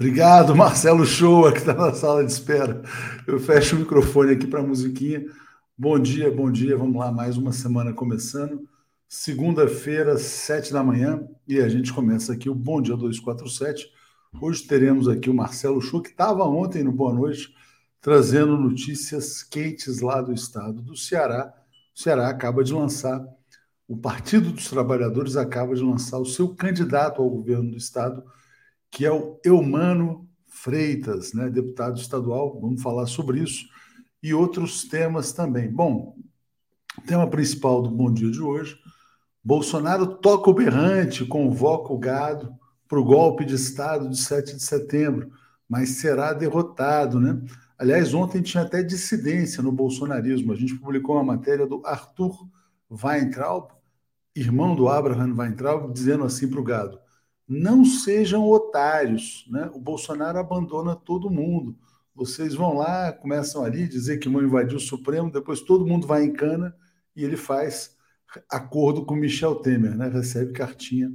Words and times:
Obrigado, 0.00 0.54
Marcelo 0.54 1.04
Shoa, 1.04 1.50
que 1.50 1.58
está 1.58 1.74
na 1.74 1.92
sala 1.92 2.24
de 2.24 2.30
espera. 2.30 2.82
Eu 3.26 3.40
fecho 3.40 3.74
o 3.74 3.80
microfone 3.80 4.30
aqui 4.30 4.46
para 4.46 4.60
a 4.60 4.62
musiquinha. 4.62 5.24
Bom 5.76 5.98
dia, 5.98 6.30
bom 6.30 6.52
dia. 6.52 6.76
Vamos 6.76 6.96
lá, 6.96 7.10
mais 7.10 7.36
uma 7.36 7.50
semana 7.50 7.92
começando. 7.92 8.62
Segunda-feira, 9.08 10.16
sete 10.16 10.72
da 10.72 10.84
manhã, 10.84 11.26
e 11.48 11.58
a 11.58 11.68
gente 11.68 11.92
começa 11.92 12.32
aqui 12.32 12.48
o 12.48 12.54
Bom 12.54 12.80
Dia 12.80 12.96
247. 12.96 13.90
Hoje 14.40 14.62
teremos 14.68 15.08
aqui 15.08 15.28
o 15.28 15.34
Marcelo 15.34 15.80
Shoa, 15.80 16.00
que 16.00 16.10
estava 16.10 16.44
ontem 16.44 16.84
no 16.84 16.92
Boa 16.92 17.12
Noite, 17.12 17.52
trazendo 18.00 18.56
notícias 18.56 19.42
quentes 19.42 19.98
lá 20.00 20.22
do 20.22 20.32
estado 20.32 20.80
do 20.80 20.96
Ceará. 20.96 21.52
O 21.92 22.00
Ceará 22.00 22.28
acaba 22.28 22.62
de 22.62 22.72
lançar, 22.72 23.20
o 23.88 23.96
Partido 23.96 24.52
dos 24.52 24.70
Trabalhadores 24.70 25.34
acaba 25.34 25.74
de 25.74 25.82
lançar 25.82 26.20
o 26.20 26.24
seu 26.24 26.54
candidato 26.54 27.20
ao 27.20 27.28
governo 27.28 27.72
do 27.72 27.76
estado, 27.76 28.22
que 28.90 29.04
é 29.04 29.12
o 29.12 29.38
Eumano 29.44 30.28
Freitas, 30.46 31.32
né, 31.32 31.48
deputado 31.48 31.98
estadual. 31.98 32.58
Vamos 32.60 32.82
falar 32.82 33.06
sobre 33.06 33.40
isso 33.40 33.66
e 34.22 34.34
outros 34.34 34.84
temas 34.84 35.32
também. 35.32 35.70
Bom, 35.70 36.16
tema 37.06 37.28
principal 37.28 37.82
do 37.82 37.90
Bom 37.90 38.12
Dia 38.12 38.30
de 38.30 38.40
hoje: 38.40 38.76
Bolsonaro 39.42 40.06
toca 40.06 40.50
o 40.50 40.54
berrante, 40.54 41.24
convoca 41.24 41.92
o 41.92 41.98
gado 41.98 42.52
para 42.88 42.98
o 42.98 43.04
golpe 43.04 43.44
de 43.44 43.54
Estado 43.54 44.08
de 44.08 44.16
7 44.16 44.56
de 44.56 44.62
setembro, 44.62 45.30
mas 45.68 45.90
será 45.90 46.32
derrotado, 46.32 47.20
né? 47.20 47.40
Aliás, 47.78 48.12
ontem 48.12 48.42
tinha 48.42 48.64
até 48.64 48.82
dissidência 48.82 49.62
no 49.62 49.70
bolsonarismo. 49.70 50.52
A 50.52 50.56
gente 50.56 50.74
publicou 50.74 51.14
uma 51.14 51.22
matéria 51.22 51.66
do 51.66 51.80
Arthur 51.86 52.48
Weintraub, 52.90 53.70
irmão 54.34 54.74
do 54.74 54.88
Abraham 54.88 55.34
Weintraub, 55.36 55.92
dizendo 55.92 56.24
assim 56.24 56.48
para 56.48 56.60
o 56.60 56.64
gado: 56.64 56.98
não 57.48 57.84
sejam 57.84 58.44
otários, 58.44 59.46
né? 59.48 59.70
O 59.72 59.80
Bolsonaro 59.80 60.38
abandona 60.38 60.94
todo 60.94 61.30
mundo. 61.30 61.76
Vocês 62.14 62.54
vão 62.54 62.76
lá, 62.76 63.12
começam 63.12 63.64
ali 63.64 63.88
dizer 63.88 64.18
que 64.18 64.28
vão 64.28 64.42
invadir 64.42 64.76
o 64.76 64.80
Supremo, 64.80 65.30
depois 65.30 65.60
todo 65.60 65.86
mundo 65.86 66.06
vai 66.06 66.24
em 66.24 66.32
cana 66.32 66.76
e 67.16 67.24
ele 67.24 67.36
faz 67.36 67.96
acordo 68.50 69.06
com 69.06 69.14
Michel 69.14 69.56
Temer, 69.56 69.96
né? 69.96 70.08
Recebe 70.08 70.52
cartinha 70.52 71.10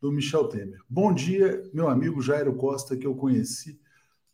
do 0.00 0.10
Michel 0.10 0.48
Temer. 0.48 0.80
Bom 0.88 1.12
dia, 1.12 1.62
meu 1.74 1.88
amigo 1.88 2.22
Jairo 2.22 2.54
Costa, 2.54 2.96
que 2.96 3.06
eu 3.06 3.14
conheci 3.14 3.78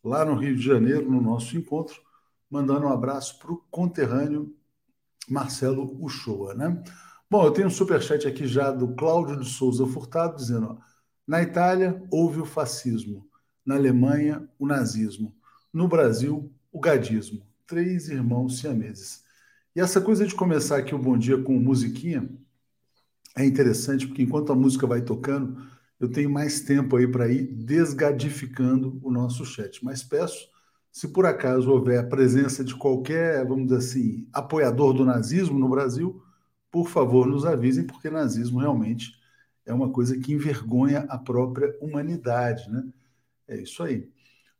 lá 0.04 0.24
no 0.24 0.36
Rio 0.36 0.54
de 0.54 0.62
Janeiro, 0.62 1.10
no 1.10 1.20
nosso 1.20 1.56
encontro, 1.56 2.00
mandando 2.48 2.86
um 2.86 2.92
abraço 2.92 3.38
para 3.38 3.52
o 3.52 3.64
conterrâneo 3.70 4.54
Marcelo 5.28 5.96
Uchoa, 6.04 6.54
né? 6.54 6.82
Bom, 7.30 7.44
eu 7.44 7.50
tenho 7.50 7.68
um 7.68 7.70
superchat 7.70 8.28
aqui 8.28 8.46
já 8.46 8.70
do 8.70 8.94
Cláudio 8.94 9.40
de 9.40 9.48
Souza 9.48 9.86
Furtado, 9.86 10.36
dizendo, 10.36 10.78
ó, 10.78 10.91
na 11.32 11.42
Itália, 11.42 11.98
houve 12.10 12.42
o 12.42 12.44
fascismo. 12.44 13.26
Na 13.64 13.76
Alemanha, 13.76 14.46
o 14.58 14.66
nazismo. 14.66 15.34
No 15.72 15.88
Brasil, 15.88 16.52
o 16.70 16.78
gadismo. 16.78 17.40
Três 17.66 18.10
irmãos 18.10 18.58
siameses. 18.58 19.24
E 19.74 19.80
essa 19.80 19.98
coisa 19.98 20.26
de 20.26 20.34
começar 20.34 20.76
aqui 20.76 20.94
o 20.94 20.98
Bom 20.98 21.16
Dia 21.16 21.42
com 21.42 21.58
musiquinha 21.58 22.28
é 23.34 23.46
interessante, 23.46 24.06
porque 24.06 24.22
enquanto 24.22 24.52
a 24.52 24.54
música 24.54 24.86
vai 24.86 25.00
tocando, 25.00 25.56
eu 25.98 26.10
tenho 26.10 26.28
mais 26.28 26.60
tempo 26.60 26.98
aí 26.98 27.08
para 27.08 27.32
ir 27.32 27.44
desgadificando 27.44 29.00
o 29.02 29.10
nosso 29.10 29.42
chat. 29.46 29.82
Mas 29.82 30.02
peço, 30.02 30.46
se 30.90 31.08
por 31.08 31.24
acaso 31.24 31.70
houver 31.70 31.98
a 31.98 32.06
presença 32.06 32.62
de 32.62 32.74
qualquer, 32.74 33.42
vamos 33.46 33.68
dizer 33.68 33.78
assim, 33.78 34.28
apoiador 34.34 34.92
do 34.92 35.06
nazismo 35.06 35.58
no 35.58 35.70
Brasil, 35.70 36.22
por 36.70 36.90
favor, 36.90 37.26
nos 37.26 37.46
avisem, 37.46 37.86
porque 37.86 38.10
nazismo 38.10 38.60
realmente 38.60 39.21
é 39.64 39.72
uma 39.72 39.90
coisa 39.90 40.18
que 40.18 40.32
envergonha 40.32 41.06
a 41.08 41.18
própria 41.18 41.76
humanidade, 41.80 42.70
né? 42.70 42.84
É 43.48 43.56
isso 43.56 43.82
aí. 43.82 44.08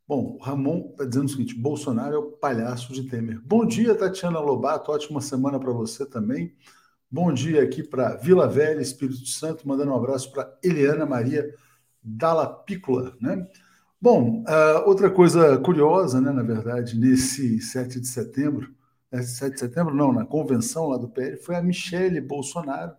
Bom, 0.07 0.35
o 0.35 0.37
Ramon 0.37 0.89
está 0.91 1.05
dizendo 1.05 1.25
o 1.25 1.29
seguinte: 1.29 1.55
Bolsonaro 1.55 2.15
é 2.15 2.17
o 2.17 2.31
palhaço 2.31 2.93
de 2.93 3.03
Temer. 3.03 3.41
Bom 3.41 3.65
dia, 3.65 3.95
Tatiana 3.95 4.39
Lobato. 4.39 4.91
Ótima 4.91 5.21
semana 5.21 5.59
para 5.59 5.71
você 5.71 6.05
também. 6.05 6.53
Bom 7.09 7.31
dia 7.31 7.63
aqui 7.63 7.83
para 7.83 8.15
Vila 8.15 8.47
Velha, 8.47 8.81
Espírito 8.81 9.25
Santo, 9.27 9.67
mandando 9.67 9.91
um 9.91 9.95
abraço 9.95 10.31
para 10.31 10.51
Eliana 10.63 11.05
Maria 11.05 11.53
Dalla 12.01 12.47
Piccola, 12.47 13.15
né? 13.21 13.47
Bom, 14.01 14.41
uh, 14.41 14.85
outra 14.85 15.09
coisa 15.09 15.57
curiosa, 15.59 16.19
né, 16.19 16.29
na 16.31 16.43
verdade, 16.43 16.99
nesse 16.99 17.61
7 17.61 18.01
de 18.01 18.07
setembro, 18.07 18.75
7 19.13 19.43
né, 19.43 19.49
de 19.51 19.59
setembro 19.59 19.95
não, 19.95 20.11
na 20.11 20.25
convenção 20.25 20.89
lá 20.89 20.97
do 20.97 21.07
PL, 21.07 21.37
foi 21.37 21.55
a 21.55 21.61
Michele 21.61 22.19
Bolsonaro, 22.19 22.93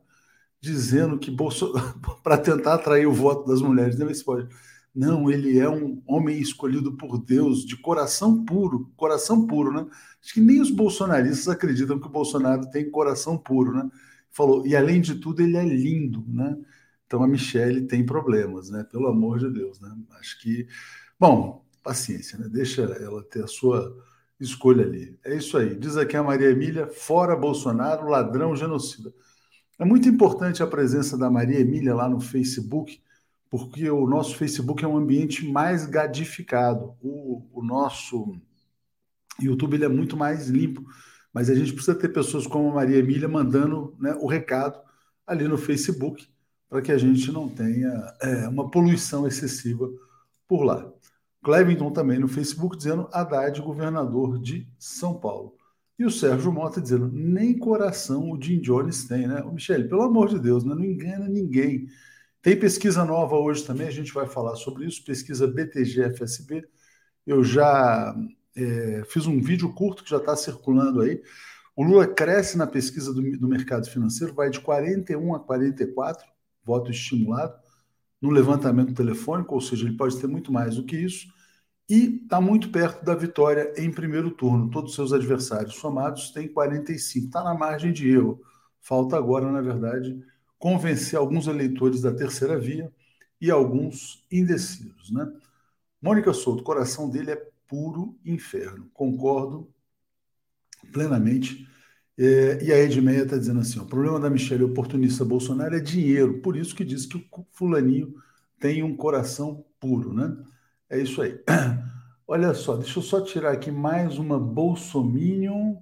dizendo 0.64 1.19
que 1.19 1.31
Bolsonaro, 1.31 1.94
para 2.25 2.38
tentar 2.38 2.75
atrair 2.75 3.06
o 3.06 3.12
voto 3.12 3.46
das 3.46 3.61
mulheres, 3.61 3.99
não, 3.99 4.08
pode. 4.25 4.49
Não, 4.94 5.31
ele 5.31 5.58
é 5.58 5.69
um 5.69 6.02
homem 6.06 6.40
escolhido 6.40 6.96
por 6.96 7.19
Deus, 7.19 7.64
de 7.64 7.76
coração 7.76 8.44
puro, 8.44 8.90
coração 8.96 9.46
puro, 9.46 9.72
né? 9.72 9.87
Acho 10.22 10.34
que 10.34 10.40
nem 10.40 10.61
os 10.61 10.70
bolsonaristas 10.70 11.49
acreditam 11.49 11.99
que 11.99 12.06
o 12.06 12.11
Bolsonaro 12.11 12.70
tem 12.70 12.90
coração 12.90 13.37
puro, 13.37 13.72
né? 13.75 13.90
Falou, 14.31 14.66
e 14.66 14.75
além 14.75 15.00
de 15.00 15.16
tudo, 15.16 15.43
ele 15.43 15.56
é 15.56 15.64
lindo, 15.64 16.25
né? 16.28 16.56
Então 17.06 17.22
a 17.22 17.28
Michelle 17.28 17.87
tem 17.87 18.06
problemas, 18.06 18.70
né? 18.70 18.84
Pelo 18.84 19.08
amor 19.08 19.38
de 19.38 19.50
Deus, 19.50 19.81
né? 19.81 19.94
Acho 20.19 20.40
que, 20.40 20.67
bom, 21.19 21.64
paciência, 21.82 22.38
né? 22.38 22.49
Deixa 22.49 22.82
ela 22.82 23.22
ter 23.25 23.44
a 23.44 23.49
sua 23.49 23.94
escolha 24.40 24.84
ali. 24.84 25.19
É 25.25 25.37
isso 25.37 25.56
aí. 25.56 25.76
Diz 25.76 25.96
aqui 25.96 26.17
a 26.17 26.22
Maria 26.22 26.50
Emília, 26.50 26.87
fora 26.87 27.37
Bolsonaro, 27.37 28.08
ladrão 28.08 28.56
genocida. 28.56 29.12
É 29.78 29.84
muito 29.84 30.08
importante 30.08 30.62
a 30.62 30.66
presença 30.66 31.18
da 31.18 31.30
Maria 31.30 31.60
Emília 31.60 31.94
lá 31.94 32.08
no 32.08 32.20
Facebook, 32.20 33.00
porque 33.50 33.88
o 33.90 34.06
nosso 34.06 34.36
Facebook 34.36 34.84
é 34.84 34.88
um 34.88 34.96
ambiente 34.96 35.46
mais 35.46 35.86
gadificado. 35.86 36.94
O, 37.02 37.42
o 37.52 37.62
nosso 37.62 38.36
YouTube 39.40 39.74
ele 39.74 39.84
é 39.84 39.88
muito 39.88 40.16
mais 40.16 40.48
limpo, 40.48 40.84
mas 41.32 41.50
a 41.50 41.54
gente 41.54 41.72
precisa 41.72 41.96
ter 41.96 42.08
pessoas 42.08 42.46
como 42.46 42.70
a 42.70 42.74
Maria 42.74 42.98
Emília 42.98 43.28
mandando 43.28 43.94
né, 43.98 44.16
o 44.20 44.26
recado 44.26 44.80
ali 45.26 45.48
no 45.48 45.58
Facebook 45.58 46.28
para 46.68 46.82
que 46.82 46.92
a 46.92 46.98
gente 46.98 47.30
não 47.30 47.48
tenha 47.48 48.14
é, 48.20 48.48
uma 48.48 48.70
poluição 48.70 49.26
excessiva 49.26 49.88
por 50.46 50.62
lá. 50.62 50.92
Clevington 51.42 51.92
também 51.92 52.18
no 52.18 52.28
Facebook 52.28 52.76
dizendo 52.76 53.08
Haddad, 53.12 53.60
governador 53.60 54.38
de 54.38 54.66
São 54.78 55.14
Paulo. 55.14 55.56
E 55.98 56.05
o 56.05 56.10
Sérgio 56.10 56.53
Mota 56.53 56.81
dizendo, 56.81 57.08
nem 57.13 57.56
coração 57.56 58.31
o 58.31 58.41
Jim 58.41 58.60
Jones 58.60 59.05
tem, 59.05 59.29
né? 59.29 59.43
Michele, 59.44 59.89
pelo 59.89 60.03
amor 60.03 60.29
de 60.29 60.39
Deus, 60.41 60.65
né? 60.65 60.74
não 60.74 60.84
engana 60.84 61.29
ninguém. 61.29 61.86
Tem 62.43 62.58
pesquisa 62.58 63.05
nova 63.05 63.36
hoje 63.36 63.65
também, 63.65 63.86
a 63.86 63.93
gente 63.93 64.13
vai 64.13 64.27
falar 64.27 64.56
sobre 64.56 64.86
isso, 64.86 65.05
pesquisa 65.05 65.46
BTG-FSB. 65.46 66.67
Eu 67.24 67.44
já 67.44 68.15
é, 68.56 69.03
fiz 69.06 69.27
um 69.27 69.41
vídeo 69.41 69.72
curto 69.72 70.03
que 70.03 70.10
já 70.10 70.17
está 70.17 70.36
circulando 70.36 71.01
aí. 71.01 71.22
O 71.77 71.82
Lula 71.82 72.06
cresce 72.06 72.58
na 72.58 72.67
pesquisa 72.67 73.15
do, 73.15 73.22
do 73.39 73.48
mercado 73.48 73.89
financeiro, 73.89 74.34
vai 74.34 74.51
de 74.51 74.60
41 74.60 75.34
a 75.34 75.41
44, 75.41 76.27
voto 76.65 76.91
estimulado, 76.91 77.55
no 78.20 78.31
levantamento 78.31 78.94
telefônico, 78.94 79.55
ou 79.55 79.60
seja, 79.60 79.86
ele 79.86 79.96
pode 79.96 80.19
ter 80.20 80.27
muito 80.27 80.53
mais 80.53 80.77
do 80.77 80.84
que 80.84 80.96
isso 80.96 81.33
e 81.88 82.22
está 82.22 82.41
muito 82.41 82.70
perto 82.70 83.05
da 83.05 83.14
vitória 83.14 83.72
em 83.76 83.91
primeiro 83.91 84.31
turno. 84.31 84.70
Todos 84.70 84.91
os 84.91 84.96
seus 84.96 85.12
adversários 85.12 85.74
somados 85.76 86.31
têm 86.31 86.48
45, 86.48 87.26
está 87.26 87.43
na 87.44 87.55
margem 87.55 87.93
de 87.93 88.08
erro. 88.08 88.41
Falta 88.81 89.17
agora, 89.17 89.50
na 89.50 89.60
verdade, 89.60 90.19
convencer 90.58 91.19
alguns 91.19 91.46
eleitores 91.46 92.00
da 92.00 92.12
terceira 92.12 92.58
via 92.58 92.91
e 93.41 93.50
alguns 93.50 94.24
indecisos. 94.31 95.10
Né? 95.10 95.31
Mônica 96.00 96.32
Souto, 96.32 96.62
o 96.62 96.64
coração 96.64 97.10
dele 97.10 97.32
é 97.32 97.48
puro 97.67 98.19
inferno. 98.24 98.91
Concordo 98.93 99.69
plenamente. 100.93 101.69
É, 102.17 102.64
e 102.64 102.72
a 102.72 102.79
Edmeia 102.79 103.24
está 103.24 103.36
dizendo 103.36 103.60
assim: 103.60 103.81
o 103.81 103.86
problema 103.86 104.20
da 104.20 104.31
Michelle 104.31 104.64
oportunista 104.64 105.24
Bolsonaro 105.24 105.74
é 105.74 105.81
dinheiro, 105.81 106.41
por 106.41 106.56
isso 106.56 106.74
que 106.74 106.84
diz 106.84 107.06
que 107.06 107.17
o 107.17 107.46
fulaninho 107.50 108.14
tem 108.60 108.82
um 108.82 108.96
coração 108.96 109.64
puro, 109.81 110.12
né? 110.14 110.34
É 110.94 111.01
isso 111.01 111.20
aí. 111.20 111.36
Olha 112.24 112.55
só, 112.55 112.77
deixa 112.77 113.01
eu 113.01 113.03
só 113.03 113.20
tirar 113.20 113.51
aqui 113.51 113.69
mais 113.69 114.17
uma 114.17 114.39
Bolsominion. 114.39 115.72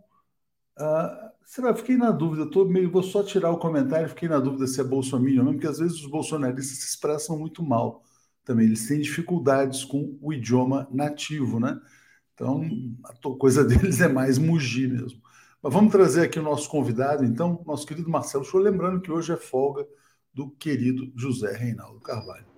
Uh, 0.78 1.31
será? 1.45 1.75
Fiquei 1.75 1.99
na 1.99 2.11
dúvida, 2.11 2.50
tô 2.50 2.64
meio, 2.64 2.90
vou 2.90 3.02
só 3.02 3.23
tirar 3.23 3.50
o 3.50 3.59
comentário, 3.59 4.09
fiquei 4.09 4.26
na 4.26 4.40
dúvida 4.40 4.66
se 4.66 4.81
é 4.81 4.85
Bolsominion 4.85 5.45
mesmo, 5.45 5.59
porque 5.59 5.66
às 5.66 5.78
vezes 5.78 5.99
os 6.00 6.07
bolsonaristas 6.07 6.78
se 6.78 6.87
expressam 6.87 7.38
muito 7.38 7.62
mal 7.62 8.02
também. 8.42 8.64
Eles 8.64 8.88
têm 8.88 9.00
dificuldades 9.02 9.85
com 9.85 10.19
o 10.23 10.33
idioma 10.33 10.88
nativo, 10.90 11.61
né? 11.61 11.78
Então, 12.33 12.62
a 13.04 13.38
coisa 13.38 13.62
deles 13.69 14.00
é 14.00 14.09
mais 14.09 14.38
mugir 14.38 14.88
mesmo. 14.88 15.21
Mas 15.62 15.75
vamos 15.75 15.92
trazer 15.92 16.23
aqui 16.23 16.38
o 16.38 16.42
nosso 16.42 16.71
convidado, 16.71 17.23
então, 17.23 17.62
nosso 17.66 17.87
querido 17.87 18.09
Marcelo 18.09 18.45
Show, 18.45 18.61
lembrando 18.61 19.02
que 19.02 19.12
hoje 19.12 19.31
é 19.31 19.37
folga 19.37 19.87
do 20.33 20.50
querido 20.52 21.12
José 21.14 21.54
Reinaldo 21.54 22.00
Carvalho. 22.00 22.51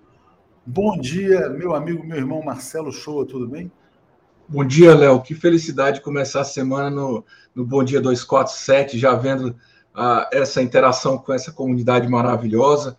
Bom 0.67 0.97
dia, 0.97 1.47
meu 1.47 1.75
amigo, 1.75 2.03
meu 2.03 2.17
irmão 2.17 2.41
Marcelo 2.41 2.91
Shoa, 2.91 3.23
tudo 3.23 3.47
bem? 3.47 3.71
Bom 4.49 4.65
dia, 4.65 4.95
Léo. 4.95 5.21
Que 5.21 5.35
felicidade 5.35 6.01
começar 6.01 6.41
a 6.41 6.43
semana 6.43 6.89
no, 6.89 7.23
no 7.53 7.63
Bom 7.63 7.83
Dia 7.83 8.01
247, 8.01 8.97
já 8.97 9.13
vendo 9.13 9.49
uh, 9.49 10.25
essa 10.31 10.63
interação 10.63 11.19
com 11.19 11.31
essa 11.31 11.51
comunidade 11.51 12.07
maravilhosa. 12.07 12.97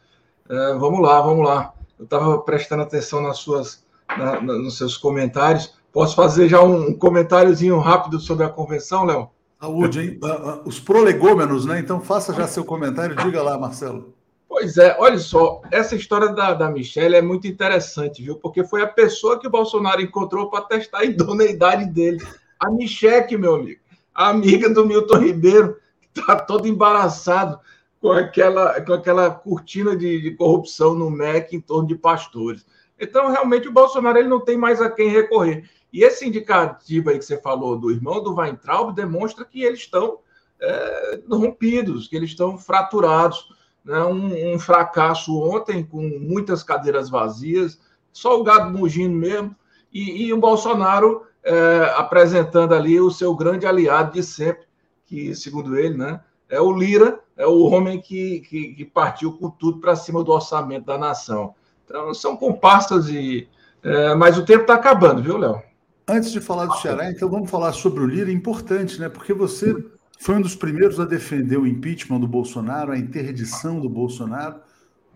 Uh, 0.48 0.78
vamos 0.78 1.00
lá, 1.00 1.20
vamos 1.20 1.44
lá. 1.44 1.72
Eu 1.98 2.04
estava 2.04 2.38
prestando 2.38 2.84
atenção 2.84 3.20
nas 3.20 3.38
suas 3.38 3.84
na, 4.16 4.40
na, 4.40 4.54
nos 4.54 4.78
seus 4.78 4.96
comentários. 4.96 5.74
Posso 5.92 6.14
fazer 6.14 6.48
já 6.48 6.62
um 6.62 6.94
comentáriozinho 6.94 7.80
rápido 7.80 8.20
sobre 8.20 8.44
a 8.44 8.48
convenção, 8.48 9.04
Léo? 9.04 9.28
Saúde, 9.60 10.00
hein? 10.00 10.20
Ah, 10.22 10.60
os 10.64 10.78
prolegômenos, 10.78 11.66
né? 11.66 11.80
Então 11.80 12.00
faça 12.00 12.32
já 12.32 12.46
seu 12.46 12.64
comentário, 12.64 13.16
diga 13.16 13.42
lá, 13.42 13.58
Marcelo. 13.58 14.15
Pois 14.48 14.76
é, 14.78 14.96
olha 14.98 15.18
só, 15.18 15.60
essa 15.70 15.96
história 15.96 16.28
da, 16.28 16.54
da 16.54 16.70
Michelle 16.70 17.16
é 17.16 17.22
muito 17.22 17.48
interessante, 17.48 18.22
viu? 18.22 18.36
Porque 18.36 18.64
foi 18.64 18.80
a 18.80 18.86
pessoa 18.86 19.38
que 19.38 19.46
o 19.46 19.50
Bolsonaro 19.50 20.00
encontrou 20.00 20.48
para 20.48 20.64
testar 20.64 20.98
a 20.98 21.04
idoneidade 21.04 21.86
dele. 21.86 22.24
A 22.58 22.70
Michelle, 22.70 23.36
meu 23.36 23.56
amigo, 23.56 23.80
a 24.14 24.28
amiga 24.28 24.72
do 24.72 24.86
Milton 24.86 25.18
Ribeiro, 25.18 25.76
que 26.00 26.20
está 26.20 26.36
todo 26.36 26.68
embaraçado 26.68 27.58
com 28.00 28.12
aquela, 28.12 28.80
com 28.80 28.92
aquela 28.92 29.30
cortina 29.30 29.96
de, 29.96 30.22
de, 30.22 30.30
corrupção 30.36 30.94
no 30.94 31.10
MEC 31.10 31.56
em 31.56 31.60
torno 31.60 31.88
de 31.88 31.96
pastores. 31.96 32.64
Então, 32.98 33.30
realmente, 33.30 33.68
o 33.68 33.72
Bolsonaro 33.72 34.16
ele 34.16 34.28
não 34.28 34.40
tem 34.40 34.56
mais 34.56 34.80
a 34.80 34.88
quem 34.88 35.08
recorrer. 35.08 35.68
E 35.92 36.04
esse 36.04 36.26
indicativo 36.26 37.10
aí 37.10 37.18
que 37.18 37.24
você 37.24 37.36
falou 37.36 37.76
do 37.76 37.90
irmão 37.90 38.22
do 38.22 38.34
Weintraub 38.34 38.94
demonstra 38.94 39.44
que 39.44 39.62
eles 39.62 39.80
estão 39.80 40.20
é, 40.60 41.20
rompidos, 41.28 42.08
que 42.08 42.16
eles 42.16 42.30
estão 42.30 42.56
fraturados 42.56 43.48
né, 43.86 44.00
um, 44.00 44.54
um, 44.54 44.58
fracasso 44.58 45.38
ontem, 45.38 45.84
com 45.84 46.02
muitas 46.20 46.62
cadeiras 46.62 47.08
vazias, 47.08 47.80
só 48.12 48.38
o 48.38 48.42
gado 48.42 48.76
mugindo 48.76 49.14
mesmo, 49.14 49.54
e, 49.92 50.26
e 50.26 50.32
o 50.32 50.40
Bolsonaro 50.40 51.22
é, 51.44 51.94
apresentando 51.96 52.74
ali 52.74 53.00
o 53.00 53.10
seu 53.10 53.34
grande 53.34 53.64
aliado 53.64 54.12
de 54.12 54.22
sempre, 54.22 54.66
que, 55.06 55.34
segundo 55.34 55.78
ele, 55.78 55.96
né, 55.96 56.20
é 56.48 56.60
o 56.60 56.72
Lira, 56.72 57.20
é 57.36 57.46
o 57.46 57.60
homem 57.60 58.00
que, 58.00 58.40
que, 58.40 58.74
que 58.74 58.84
partiu 58.84 59.32
com 59.32 59.48
tudo 59.48 59.78
para 59.78 59.94
cima 59.94 60.24
do 60.24 60.32
orçamento 60.32 60.86
da 60.86 60.98
nação. 60.98 61.54
Então, 61.84 62.12
são 62.12 62.36
comparsas, 62.36 63.08
e, 63.08 63.48
é, 63.82 64.14
mas 64.16 64.36
o 64.36 64.44
tempo 64.44 64.62
está 64.62 64.74
acabando, 64.74 65.22
viu, 65.22 65.36
Léo? 65.36 65.62
Antes 66.08 66.32
de 66.32 66.40
falar 66.40 66.66
do 66.66 66.76
Ceará, 66.78 67.10
então 67.10 67.28
vamos 67.28 67.50
falar 67.50 67.72
sobre 67.72 68.00
o 68.02 68.06
Lira, 68.06 68.30
importante, 68.30 69.00
né? 69.00 69.08
Porque 69.08 69.32
você 69.32 69.74
foi 70.18 70.34
um 70.36 70.40
dos 70.40 70.56
primeiros 70.56 70.98
a 70.98 71.04
defender 71.04 71.58
o 71.58 71.66
impeachment 71.66 72.20
do 72.20 72.26
Bolsonaro, 72.26 72.92
a 72.92 72.98
interdição 72.98 73.80
do 73.80 73.88
Bolsonaro. 73.88 74.60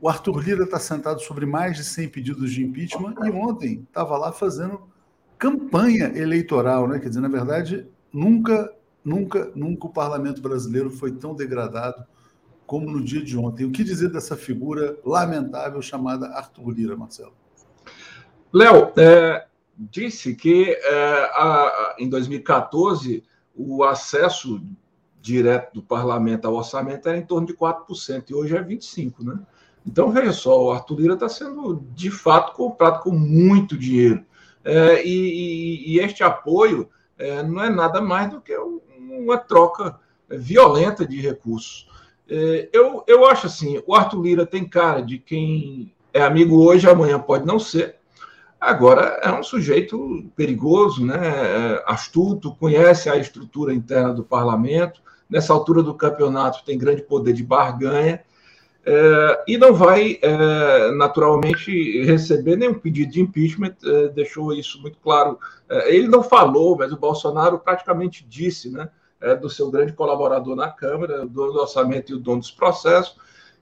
O 0.00 0.08
Arthur 0.08 0.40
Lira 0.40 0.64
está 0.64 0.78
sentado 0.78 1.20
sobre 1.20 1.46
mais 1.46 1.76
de 1.76 1.84
100 1.84 2.08
pedidos 2.08 2.52
de 2.52 2.62
impeachment 2.62 3.14
e 3.24 3.30
ontem 3.30 3.86
estava 3.88 4.16
lá 4.16 4.32
fazendo 4.32 4.80
campanha 5.38 6.12
eleitoral, 6.14 6.86
né? 6.86 6.98
Quer 6.98 7.08
dizer, 7.08 7.20
na 7.20 7.28
verdade, 7.28 7.86
nunca, 8.12 8.72
nunca, 9.04 9.50
nunca 9.54 9.86
o 9.86 9.92
parlamento 9.92 10.40
brasileiro 10.42 10.90
foi 10.90 11.12
tão 11.12 11.34
degradado 11.34 12.04
como 12.66 12.90
no 12.90 13.02
dia 13.02 13.22
de 13.22 13.36
ontem. 13.36 13.64
O 13.64 13.72
que 13.72 13.82
dizer 13.82 14.10
dessa 14.10 14.36
figura 14.36 14.96
lamentável 15.04 15.82
chamada 15.82 16.28
Arthur 16.28 16.70
Lira, 16.70 16.96
Marcelo? 16.96 17.34
Léo, 18.52 18.92
é, 18.96 19.46
disse 19.76 20.34
que 20.34 20.70
é, 20.70 21.30
a, 21.34 21.96
em 21.98 22.08
2014 22.08 23.24
o 23.56 23.82
acesso 23.82 24.62
direto 25.20 25.74
do 25.74 25.82
parlamento 25.82 26.46
ao 26.46 26.54
orçamento 26.54 27.08
era 27.08 27.18
em 27.18 27.24
torno 27.24 27.46
de 27.46 27.54
4%, 27.54 28.24
e 28.28 28.34
hoje 28.34 28.56
é 28.56 28.62
25%, 28.62 29.14
né? 29.20 29.38
Então, 29.86 30.10
veja 30.10 30.32
só, 30.32 30.62
o 30.62 30.70
Arthur 30.70 31.00
Lira 31.00 31.14
está 31.14 31.28
sendo, 31.28 31.82
de 31.94 32.10
fato, 32.10 32.52
comprado 32.54 33.02
com 33.02 33.10
muito 33.10 33.78
dinheiro. 33.78 34.24
É, 34.62 35.04
e, 35.06 35.94
e, 35.94 36.00
este 36.00 36.22
apoio 36.22 36.90
é, 37.18 37.42
não 37.42 37.62
é 37.62 37.70
nada 37.70 38.00
mais 38.00 38.30
do 38.30 38.42
que 38.42 38.54
uma 38.54 39.38
troca 39.38 39.98
violenta 40.28 41.06
de 41.06 41.18
recursos. 41.18 41.88
É, 42.28 42.68
eu, 42.72 43.02
eu 43.06 43.26
acho 43.26 43.46
assim, 43.46 43.82
o 43.86 43.94
Arthur 43.94 44.22
Lira 44.22 44.46
tem 44.46 44.68
cara 44.68 45.00
de 45.00 45.18
quem 45.18 45.94
é 46.12 46.22
amigo 46.22 46.62
hoje, 46.62 46.88
amanhã 46.88 47.18
pode 47.18 47.46
não 47.46 47.58
ser, 47.58 48.00
Agora, 48.60 49.18
é 49.22 49.32
um 49.32 49.42
sujeito 49.42 50.30
perigoso, 50.36 51.04
né? 51.06 51.16
É, 51.16 51.84
astuto, 51.86 52.54
conhece 52.56 53.08
a 53.08 53.16
estrutura 53.16 53.72
interna 53.72 54.12
do 54.12 54.22
parlamento, 54.22 55.00
nessa 55.30 55.52
altura 55.52 55.82
do 55.82 55.94
campeonato 55.94 56.64
tem 56.64 56.76
grande 56.76 57.02
poder 57.02 57.32
de 57.32 57.44
barganha, 57.44 58.22
é, 58.84 59.44
e 59.46 59.58
não 59.58 59.74
vai, 59.74 60.18
é, 60.22 60.90
naturalmente, 60.92 62.02
receber 62.02 62.56
nenhum 62.56 62.74
pedido 62.74 63.12
de 63.12 63.20
impeachment, 63.20 63.76
é, 63.84 64.08
deixou 64.08 64.52
isso 64.52 64.80
muito 64.80 64.98
claro. 64.98 65.38
É, 65.68 65.94
ele 65.94 66.08
não 66.08 66.22
falou, 66.22 66.76
mas 66.76 66.92
o 66.92 66.96
Bolsonaro 66.96 67.58
praticamente 67.58 68.26
disse, 68.28 68.70
né? 68.70 68.88
É, 69.20 69.36
do 69.36 69.50
seu 69.50 69.70
grande 69.70 69.92
colaborador 69.92 70.56
na 70.56 70.70
Câmara, 70.70 71.26
dono 71.26 71.52
do 71.52 71.60
orçamento 71.60 72.10
e 72.10 72.14
o 72.14 72.18
dono 72.18 72.38
dos 72.38 72.50
processos, 72.50 73.16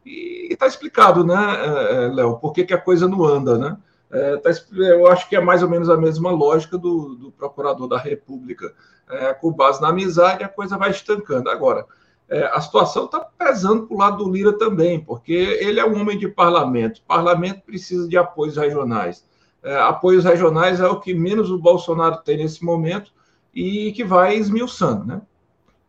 e 0.07 0.53
está 0.53 0.69
explicado, 0.69 1.25
né, 1.25 1.35
é, 1.35 2.09
Léo, 2.15 2.39
por 2.39 2.53
que, 2.53 2.65
que 2.65 2.73
a 2.73 2.81
coisa 2.81 3.09
não 3.09 3.25
anda, 3.25 3.59
né? 3.59 3.77
É, 4.11 4.37
tá, 4.37 4.51
eu 4.73 5.09
acho 5.09 5.29
que 5.29 5.35
é 5.35 5.41
mais 5.41 5.63
ou 5.63 5.69
menos 5.69 5.91
a 5.91 5.97
mesma 5.97 6.31
lógica 6.31 6.79
do, 6.79 7.17
do 7.17 7.33
procurador 7.33 7.89
da 7.89 7.99
República. 7.99 8.73
É, 9.11 9.35
com 9.35 9.53
base 9.53 9.81
na 9.81 9.89
amizade, 9.89 10.45
a 10.45 10.49
coisa 10.49 10.77
vai 10.77 10.91
estancando. 10.91 11.51
Agora, 11.51 11.87
é, 12.29 12.45
a 12.47 12.61
situação 12.61 13.07
está 13.07 13.21
pesando 13.21 13.87
para 13.87 13.95
o 13.95 13.99
lado 13.99 14.25
do 14.25 14.31
Lira 14.31 14.57
também, 14.57 15.01
porque 15.01 15.33
ele 15.33 15.81
é 15.81 15.87
um 15.87 16.01
homem 16.01 16.19
de 16.19 16.29
parlamento. 16.29 16.99
O 16.99 17.07
parlamento 17.07 17.63
precisa 17.63 18.09
de 18.09 18.17
apoios 18.17 18.57
regionais. 18.57 19.27
É, 19.63 19.77
apoios 19.77 20.25
regionais 20.25 20.81
é 20.81 20.87
o 20.87 21.01
que 21.01 21.15
menos 21.15 21.51
o 21.51 21.59
Bolsonaro 21.59 22.19
tem 22.19 22.37
nesse 22.37 22.65
momento 22.65 23.13
e 23.55 23.93
que 23.93 24.05
vai 24.05 24.37
esmiuçando. 24.37 25.05
Né? 25.05 25.23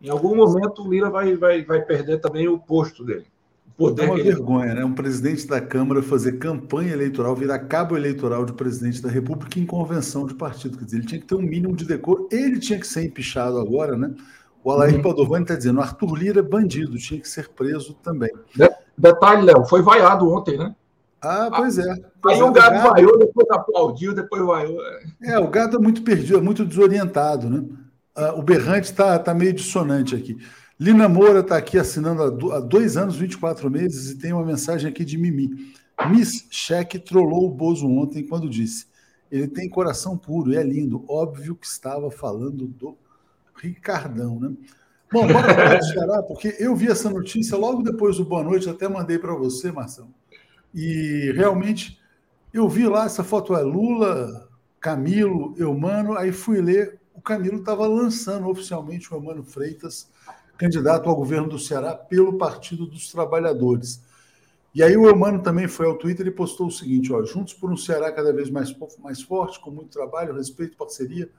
Em 0.02 0.10
algum 0.10 0.36
momento, 0.36 0.84
o 0.84 0.90
Lira 0.90 1.10
vai, 1.10 1.36
vai, 1.36 1.64
vai 1.64 1.82
perder 1.82 2.20
também 2.20 2.48
o 2.48 2.58
posto 2.58 3.04
dele 3.04 3.29
poder. 3.80 4.04
É 4.04 4.06
uma 4.08 4.18
vergonha, 4.22 4.74
né? 4.76 4.84
Um 4.84 4.94
presidente 4.94 5.48
da 5.48 5.62
Câmara 5.62 6.04
fazer 6.04 6.34
campanha 6.34 6.92
eleitoral, 6.92 7.34
virar 7.34 7.60
cabo 7.60 7.96
eleitoral 7.96 8.46
de 8.46 8.52
presidente 8.52 9.02
da 9.02 9.10
República 9.10 9.58
em 9.58 9.66
convenção 9.66 10.28
de 10.28 10.34
partido. 10.34 10.78
Quer 10.78 10.86
dizer, 10.86 10.98
ele 10.98 11.08
tinha 11.08 11.22
que 11.22 11.26
ter 11.26 11.36
um 11.36 11.42
mínimo 11.42 11.76
de 11.76 11.86
decoro. 11.86 12.28
Ele 12.30 12.60
tinha 12.60 12.78
que 12.78 12.86
ser 12.86 13.06
empichado 13.06 13.58
agora, 13.58 13.98
né? 13.98 14.14
O 14.62 14.70
Alair 14.70 14.96
uhum. 14.96 15.02
Padovani 15.02 15.44
está 15.44 15.56
dizendo: 15.56 15.80
Arthur 15.80 16.14
Lira 16.16 16.40
é 16.40 16.44
bandido, 16.44 16.98
tinha 16.98 17.22
que 17.22 17.30
ser 17.30 17.48
preso 17.50 17.94
também. 18.04 18.30
Detalhe, 18.98 19.44
Léo, 19.44 19.66
foi 19.66 19.82
vaiado 19.82 20.30
ontem, 20.30 20.58
né? 20.58 20.76
Ah, 21.22 21.50
pois 21.56 21.78
é. 21.78 21.90
Aí 22.28 22.42
o 22.42 22.52
gado, 22.52 22.76
gado 22.76 22.90
vaiou, 22.90 23.18
depois 23.18 23.50
aplaudiu, 23.50 24.14
depois 24.14 24.42
vaiou. 24.42 24.78
É, 25.24 25.40
o 25.40 25.50
gado 25.50 25.78
é 25.78 25.80
muito 25.80 26.02
perdido, 26.02 26.38
é 26.38 26.42
muito 26.42 26.66
desorientado, 26.66 27.50
né? 27.50 27.64
Ah, 28.16 28.34
o 28.36 28.42
berrante 28.42 28.90
está 28.92 29.18
tá 29.18 29.34
meio 29.34 29.54
dissonante 29.54 30.16
aqui. 30.16 30.38
Lina 30.80 31.10
Moura 31.10 31.42
está 31.42 31.58
aqui 31.58 31.78
assinando 31.78 32.54
há 32.54 32.60
dois 32.62 32.96
anos, 32.96 33.18
24 33.18 33.70
meses, 33.70 34.12
e 34.12 34.18
tem 34.18 34.32
uma 34.32 34.46
mensagem 34.46 34.90
aqui 34.90 35.04
de 35.04 35.18
Mimi. 35.18 35.74
Miss 36.10 36.48
Cheque 36.50 36.98
trollou 36.98 37.48
o 37.48 37.52
Bozo 37.52 37.86
ontem 37.86 38.26
quando 38.26 38.50
disse: 38.50 38.88
ele 39.30 39.48
tem 39.48 39.68
coração 39.68 40.18
puro 40.18 40.54
e 40.54 40.56
é 40.56 40.64
lindo. 40.64 41.04
Óbvio 41.10 41.54
que 41.54 41.68
estava 41.68 42.10
falando 42.10 42.66
do 42.66 42.98
Ricardão, 43.56 44.40
né? 44.40 44.54
Bom, 45.12 45.28
bora 45.28 45.80
falar 45.94 46.24
porque 46.24 46.56
eu 46.60 46.74
vi 46.76 46.88
essa 46.88 47.10
notícia 47.10 47.58
logo 47.58 47.84
depois 47.84 48.16
do 48.16 48.24
Boa 48.24 48.44
Noite, 48.44 48.70
até 48.70 48.88
mandei 48.88 49.20
para 49.20 49.34
você, 49.34 49.74
Marcelo. 49.74 50.14
E 50.74 51.34
realmente 51.36 52.00
eu 52.54 52.70
vi 52.70 52.88
lá, 52.88 53.06
essa 53.06 53.24
foto 53.24 53.54
é 53.54 53.62
Lula, 53.62 54.48
Camilo, 54.80 55.54
Eumano, 55.58 56.16
aí 56.16 56.32
fui 56.32 56.62
ler, 56.62 57.00
o 57.14 57.22
Camilo 57.22 57.58
estava 57.58 57.86
lançando 57.86 58.48
oficialmente 58.48 59.12
o 59.12 59.18
Eumano 59.18 59.44
Freitas 59.44 60.08
candidato 60.60 61.10
ao 61.10 61.16
governo 61.16 61.48
do 61.48 61.58
Ceará 61.58 61.96
pelo 61.96 62.38
Partido 62.38 62.86
dos 62.86 63.10
Trabalhadores. 63.10 64.04
E 64.76 64.84
aí 64.84 64.96
o 64.98 65.08
Eumano 65.08 65.42
também 65.42 65.70
foi 65.70 65.88
ao 65.88 65.98
Twitter 65.98 66.28
e 66.28 66.32
postou 66.32 66.68
o 66.68 66.72
seguinte: 66.72 67.12
ó, 67.14 67.24
juntos 67.24 67.54
por 67.54 67.72
um 67.72 67.78
Ceará 67.78 68.12
cada 68.12 68.34
vez 68.34 68.50
mais, 68.50 68.76
mais 69.02 69.22
forte, 69.22 69.60
com 69.60 69.72
muito 69.72 69.90
trabalho, 69.90 70.36
respeito, 70.36 70.76
parceria, 70.76 71.30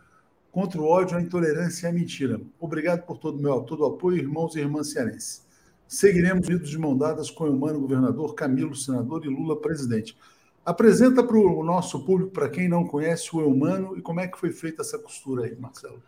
contra 0.50 0.80
o 0.80 0.86
ódio, 0.86 1.18
a 1.18 1.20
intolerância 1.20 1.86
e 1.86 1.90
a 1.90 1.92
mentira. 1.92 2.40
Obrigado 2.58 3.02
por 3.02 3.18
todo 3.18 3.38
o 3.38 3.42
meu 3.42 3.60
todo 3.60 3.84
apoio, 3.84 4.16
irmãos 4.16 4.56
e 4.56 4.60
irmãs 4.60 4.90
cearenses. 4.90 5.46
Seguiremos 5.86 6.48
unidos 6.48 6.70
de 6.70 6.78
mão 6.78 6.96
dadas 6.96 7.30
com 7.30 7.44
o 7.44 7.48
Eumano 7.48 7.78
governador, 7.78 8.34
Camilo 8.34 8.74
senador 8.74 9.24
e 9.26 9.28
Lula 9.28 9.60
presidente. 9.60 10.16
Apresenta 10.64 11.22
para 11.22 11.36
o 11.36 11.62
nosso 11.62 12.04
público, 12.06 12.32
para 12.32 12.48
quem 12.48 12.68
não 12.68 12.86
conhece 12.86 13.34
o 13.36 13.40
Eumano, 13.40 13.98
e 13.98 14.00
como 14.00 14.20
é 14.20 14.28
que 14.28 14.38
foi 14.38 14.50
feita 14.50 14.82
essa 14.82 14.98
costura 14.98 15.44
aí, 15.44 15.56
Marcelo. 15.56 16.02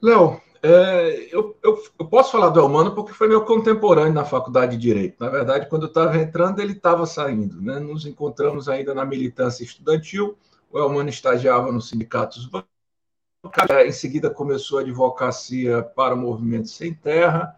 Léo, 0.00 0.40
é, 0.62 1.28
eu, 1.30 1.56
eu, 1.62 1.82
eu, 1.98 2.06
posso 2.06 2.32
falar 2.32 2.48
do 2.48 2.60
Elmano 2.60 2.94
porque 2.94 3.12
foi 3.12 3.28
meu 3.28 3.44
contemporâneo 3.44 4.12
na 4.12 4.24
faculdade 4.24 4.76
de 4.76 4.82
Direito. 4.82 5.16
Na 5.20 5.28
verdade, 5.28 5.68
quando 5.68 5.82
eu 5.82 5.88
estava 5.88 6.16
entrando, 6.18 6.60
ele 6.60 6.72
estava 6.72 7.06
saindo. 7.06 7.60
Né? 7.60 7.78
Nos 7.78 8.06
encontramos 8.06 8.68
ainda 8.68 8.94
na 8.94 9.04
militância 9.04 9.62
estudantil. 9.62 10.36
O 10.70 10.78
Elmano 10.78 11.08
estagiava 11.08 11.70
nos 11.70 11.88
sindicatos 11.88 12.48
em 13.86 13.92
seguida 13.92 14.28
começou 14.28 14.78
a 14.78 14.82
advocacia 14.82 15.82
para 15.82 16.14
o 16.14 16.18
Movimento 16.18 16.68
Sem 16.68 16.92
Terra, 16.92 17.56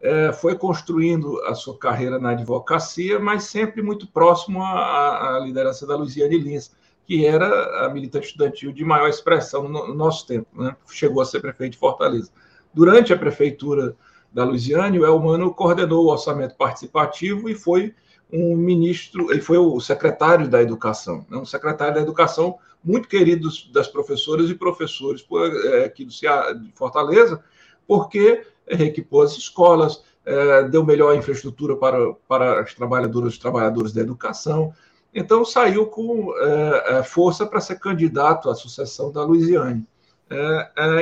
é, 0.00 0.32
foi 0.32 0.56
construindo 0.56 1.42
a 1.44 1.54
sua 1.54 1.76
carreira 1.76 2.20
na 2.20 2.30
advocacia, 2.30 3.18
mas 3.18 3.44
sempre 3.44 3.82
muito 3.82 4.06
próximo 4.06 4.62
à, 4.62 5.36
à 5.36 5.38
liderança 5.40 5.86
da 5.86 5.96
Luiziane 5.96 6.38
Lins 6.38 6.70
que 7.08 7.24
era 7.24 7.86
a 7.86 7.88
militante 7.88 8.26
estudantil 8.26 8.70
de 8.70 8.84
maior 8.84 9.08
expressão 9.08 9.66
no, 9.66 9.94
nosso 9.94 10.26
tempo. 10.26 10.46
Né? 10.52 10.76
Chegou 10.90 11.22
a 11.22 11.24
ser 11.24 11.40
prefeito 11.40 11.72
de 11.72 11.78
Fortaleza. 11.78 12.30
Durante 12.74 13.14
a 13.14 13.18
prefeitura 13.18 13.96
da 14.30 14.44
Luiziane, 14.44 14.98
o 14.98 15.06
Elmano 15.06 15.54
coordenou 15.54 16.04
o 16.04 16.10
orçamento 16.10 16.54
participativo 16.54 17.48
e 17.48 17.54
foi 17.54 17.94
um 18.30 18.54
ministro, 18.54 19.32
ele 19.32 19.40
foi 19.40 19.56
o 19.56 19.80
secretário 19.80 20.50
da 20.50 20.60
Educação, 20.60 21.24
né? 21.30 21.38
um 21.38 21.46
secretário 21.46 21.94
da 21.94 22.02
Educação 22.02 22.58
muito 22.84 23.08
querido 23.08 23.48
das 23.72 23.88
professoras 23.88 24.50
e 24.50 24.54
professores 24.54 25.26
é, 25.64 25.84
aqui 25.86 26.04
do 26.04 26.12
Ceará, 26.12 26.52
de 26.52 26.70
Fortaleza, 26.72 27.42
porque 27.86 28.46
reequipou 28.68 29.22
as 29.22 29.32
escolas, 29.32 30.04
é, 30.26 30.64
deu 30.64 30.84
melhor 30.84 31.16
infraestrutura 31.16 31.74
para, 31.74 32.12
para 32.28 32.60
as 32.60 32.74
trabalhadoras 32.74 33.34
e 33.34 33.40
trabalhadores 33.40 33.94
da 33.94 34.02
educação. 34.02 34.74
Então, 35.18 35.44
saiu 35.44 35.86
com 35.86 36.32
é, 36.38 37.02
força 37.02 37.44
para 37.44 37.60
ser 37.60 37.80
candidato 37.80 38.48
à 38.48 38.54
sucessão 38.54 39.10
da 39.10 39.22
Luiziane. 39.24 39.84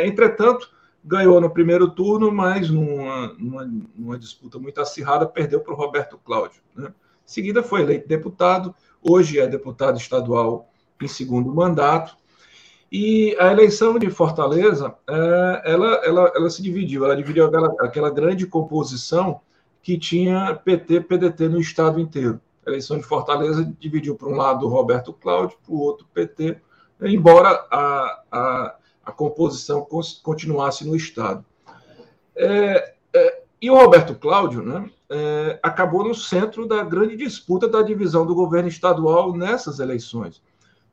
entretanto, 0.05 0.71
ganhou 1.05 1.41
no 1.41 1.51
primeiro 1.51 1.89
turno, 1.89 2.33
mas 2.33 2.69
numa, 2.69 3.29
numa, 3.39 3.71
numa 3.95 4.19
disputa 4.19 4.59
muito 4.59 4.81
acirrada, 4.81 5.25
perdeu 5.25 5.61
para 5.61 5.73
o 5.73 5.77
Roberto 5.77 6.19
Cláudio. 6.19 6.61
Né? 6.75 6.89
Em 6.89 6.93
seguida, 7.25 7.63
foi 7.63 7.83
eleito 7.83 8.09
deputado, 8.09 8.75
hoje 9.01 9.39
é 9.39 9.47
deputado 9.47 9.99
estadual 9.99 10.69
em 11.01 11.07
segundo 11.07 11.55
mandato. 11.55 12.17
E 12.91 13.37
a 13.39 13.53
eleição 13.53 13.99
de 13.99 14.11
Fortaleza, 14.11 14.95
é, 15.09 15.63
ela, 15.67 15.95
ela, 16.05 16.33
ela 16.35 16.51
se 16.51 16.63
dividiu, 16.63 17.05
ela 17.05 17.17
dividiu 17.17 17.47
aquela, 17.47 17.69
aquela 17.81 18.11
grande 18.11 18.47
composição 18.47 19.41
que 19.83 19.97
tinha 19.97 20.55
PT, 20.55 21.03
PDT 21.03 21.49
no 21.49 21.61
estado 21.61 22.01
inteiro. 22.01 22.41
A 22.67 22.71
eleição 22.71 22.99
de 22.99 23.05
Fortaleza 23.05 23.65
dividiu 23.79 24.17
para 24.17 24.29
um 24.29 24.37
lado 24.37 24.67
o 24.67 24.69
Roberto 24.69 25.13
Cláudio, 25.13 25.57
para 25.65 25.75
o 25.75 25.79
outro 25.79 26.07
PT, 26.13 26.59
embora 27.03 27.67
a, 27.71 28.23
a, 28.31 28.77
a 29.05 29.13
composição 29.13 29.87
continuasse 30.23 30.87
no 30.87 30.97
estado. 30.97 31.45
É, 32.35 32.95
é, 33.15 33.43
e 33.63 33.71
o 33.71 33.77
Roberto 33.77 34.15
Cláudio 34.17 34.63
né, 34.63 34.91
é, 35.09 35.61
acabou 35.63 36.03
no 36.03 36.15
centro 36.15 36.67
da 36.67 36.83
grande 36.83 37.17
disputa 37.17 37.69
da 37.69 37.83
divisão 37.83 38.27
do 38.27 38.35
governo 38.35 38.69
estadual 38.69 39.35
nessas 39.35 39.79
eleições 39.79 40.43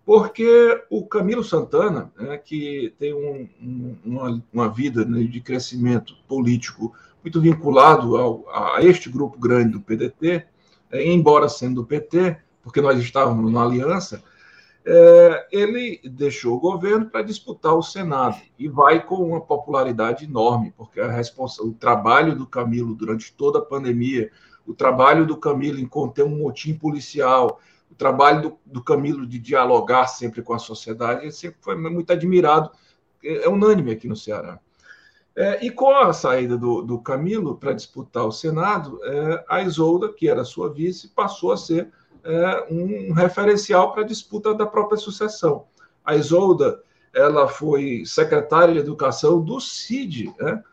porque 0.06 0.84
o 0.90 1.06
Camilo 1.06 1.44
Santana, 1.44 2.12
né, 2.20 2.38
que 2.38 2.94
tem 3.00 3.14
um, 3.14 3.48
um, 3.62 3.96
uma, 4.04 4.44
uma, 4.52 4.70
vida 4.70 5.06
né, 5.06 5.24
de 5.24 5.40
crescimento 5.40 6.16
político 6.28 6.94
muito 7.24 7.40
vinculado 7.40 8.18
ao, 8.18 8.46
a 8.50 8.84
este 8.84 9.10
grupo 9.10 9.40
grande 9.40 9.72
do 9.72 9.82
PDT, 9.82 10.46
embora 10.94 11.50
sendo 11.50 11.82
do 11.82 11.88
PT, 11.88 12.38
porque 12.62 12.82
nós 12.82 13.00
estávamos 13.00 13.52
na 13.52 13.64
aliança, 13.64 14.24
é, 14.86 15.48
ele 15.52 16.02
deixou 16.04 16.58
o 16.58 16.60
governo 16.60 17.06
para 17.06 17.22
disputar 17.22 17.74
o 17.74 17.82
Senado 17.82 18.38
e 18.60 18.68
vai 18.68 19.06
com 19.06 19.16
uma 19.16 19.40
popularidade 19.40 20.26
enorme, 20.26 20.74
porque 20.76 21.00
a 21.00 21.10
responsa, 21.10 21.64
o 21.64 21.74
trabalho 21.74 22.36
do 22.36 22.46
Camilo 22.46 22.94
durante 22.94 23.34
toda 23.34 23.60
a 23.60 23.66
pandemia, 23.66 24.30
o 24.68 24.74
trabalho 24.74 25.26
do 25.26 25.38
Camilo 25.38 25.80
em 25.80 25.88
conter 25.88 26.24
um 26.24 26.38
motim 26.38 26.74
policial, 26.74 27.60
o 27.90 27.96
trabalho 27.96 28.42
do, 28.42 28.60
do 28.66 28.84
Camilo 28.84 29.26
de 29.26 29.40
dialogar 29.40 30.08
sempre 30.08 30.42
com 30.42 30.54
a 30.54 30.60
sociedade, 30.60 31.22
ele 31.22 31.32
sempre 31.32 31.58
foi 31.62 31.78
muito 31.78 32.12
admirado, 32.12 32.70
é, 33.24 33.46
é 33.46 33.50
unânime 33.50 33.92
aqui 33.92 34.08
no 34.08 34.16
Ceará. 34.16 34.60
É, 35.36 35.66
e 35.66 35.72
com 35.72 35.90
a 35.90 36.14
saída 36.14 36.58
do, 36.58 36.84
do 36.84 37.00
Camilo 37.00 37.58
para 37.58 37.74
disputar 37.74 38.26
o 38.26 38.32
Senado, 38.32 39.00
é, 39.04 39.46
a 39.50 39.62
Isolda, 39.62 40.14
que 40.14 40.30
era 40.30 40.44
sua 40.44 40.72
vice, 40.72 41.08
passou 41.10 41.52
a 41.52 41.58
ser 41.58 41.92
é, 42.24 42.68
um 42.70 43.14
referencial 43.14 43.92
para 43.92 44.04
a 44.04 44.08
disputa 44.08 44.54
da 44.54 44.66
própria 44.66 44.98
sucessão. 44.98 45.66
A 46.06 46.16
Isolda 46.16 46.82
ela 47.14 47.48
foi 47.48 48.04
secretária 48.06 48.74
de 48.74 48.80
Educação 48.80 49.40
do 49.40 49.60
CID, 49.60 50.34
né? 50.40 50.64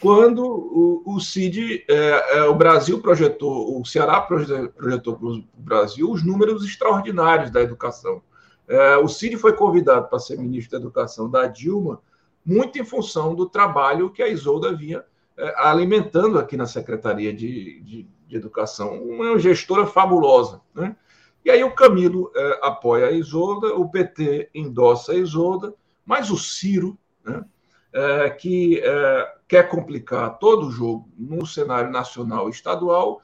quando 0.00 0.42
o, 0.42 1.02
o 1.04 1.20
CID, 1.20 1.84
é, 1.88 2.38
é, 2.38 2.42
o 2.44 2.54
Brasil 2.54 3.00
projetou, 3.00 3.78
o 3.78 3.84
Ceará 3.84 4.20
projetou 4.20 5.14
para 5.16 5.28
o 5.28 5.44
Brasil 5.54 6.10
os 6.10 6.24
números 6.24 6.64
extraordinários 6.64 7.50
da 7.50 7.60
educação. 7.60 8.22
É, 8.66 8.96
o 8.96 9.08
CID 9.08 9.36
foi 9.36 9.52
convidado 9.52 10.08
para 10.08 10.18
ser 10.18 10.38
ministro 10.38 10.78
da 10.78 10.84
Educação 10.84 11.28
da 11.28 11.46
Dilma, 11.46 12.00
muito 12.44 12.78
em 12.78 12.84
função 12.84 13.34
do 13.34 13.48
trabalho 13.48 14.10
que 14.10 14.22
a 14.22 14.28
Isolda 14.28 14.74
vinha 14.74 15.04
é, 15.36 15.54
alimentando 15.56 16.38
aqui 16.38 16.56
na 16.56 16.66
Secretaria 16.66 17.32
de, 17.32 17.80
de, 17.80 18.08
de, 18.26 18.36
Educação. 18.36 19.02
Uma 19.02 19.38
gestora 19.38 19.86
fabulosa. 19.86 20.60
Né? 20.74 20.94
E 21.44 21.50
aí 21.50 21.64
o 21.64 21.74
Camilo 21.74 22.30
é, 22.34 22.60
apoia 22.62 23.06
a 23.06 23.12
Isolda, 23.12 23.74
o 23.74 23.88
PT 23.88 24.50
endossa 24.54 25.12
a 25.12 25.16
Isolda, 25.16 25.74
mas 26.04 26.30
o 26.30 26.36
Ciro, 26.36 26.98
né? 27.24 27.44
é, 27.92 28.30
que 28.30 28.82
quer 29.48 29.68
complicar 29.68 30.38
todo 30.38 30.66
o 30.66 30.70
jogo 30.70 31.08
no 31.18 31.44
cenário 31.44 31.90
nacional 31.90 32.48
e 32.48 32.52
estadual, 32.52 33.20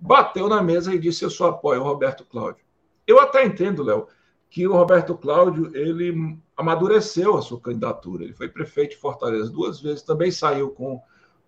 bateu 0.00 0.48
na 0.48 0.62
mesa 0.62 0.94
e 0.94 0.98
disse: 0.98 1.24
Eu 1.24 1.30
só 1.30 1.48
apoio 1.48 1.80
o 1.80 1.84
Roberto 1.84 2.24
Cláudio. 2.24 2.64
Eu 3.06 3.20
até 3.20 3.44
entendo, 3.44 3.82
Léo, 3.82 4.06
que 4.48 4.66
o 4.66 4.72
Roberto 4.72 5.16
Cláudio 5.16 5.70
ele 5.76 6.38
amadureceu 6.58 7.36
a 7.36 7.42
sua 7.42 7.60
candidatura. 7.60 8.24
Ele 8.24 8.32
foi 8.32 8.48
prefeito 8.48 8.90
de 8.90 8.96
Fortaleza 8.96 9.48
duas 9.48 9.80
vezes, 9.80 10.02
também 10.02 10.32
saiu 10.32 10.70
com, 10.70 11.00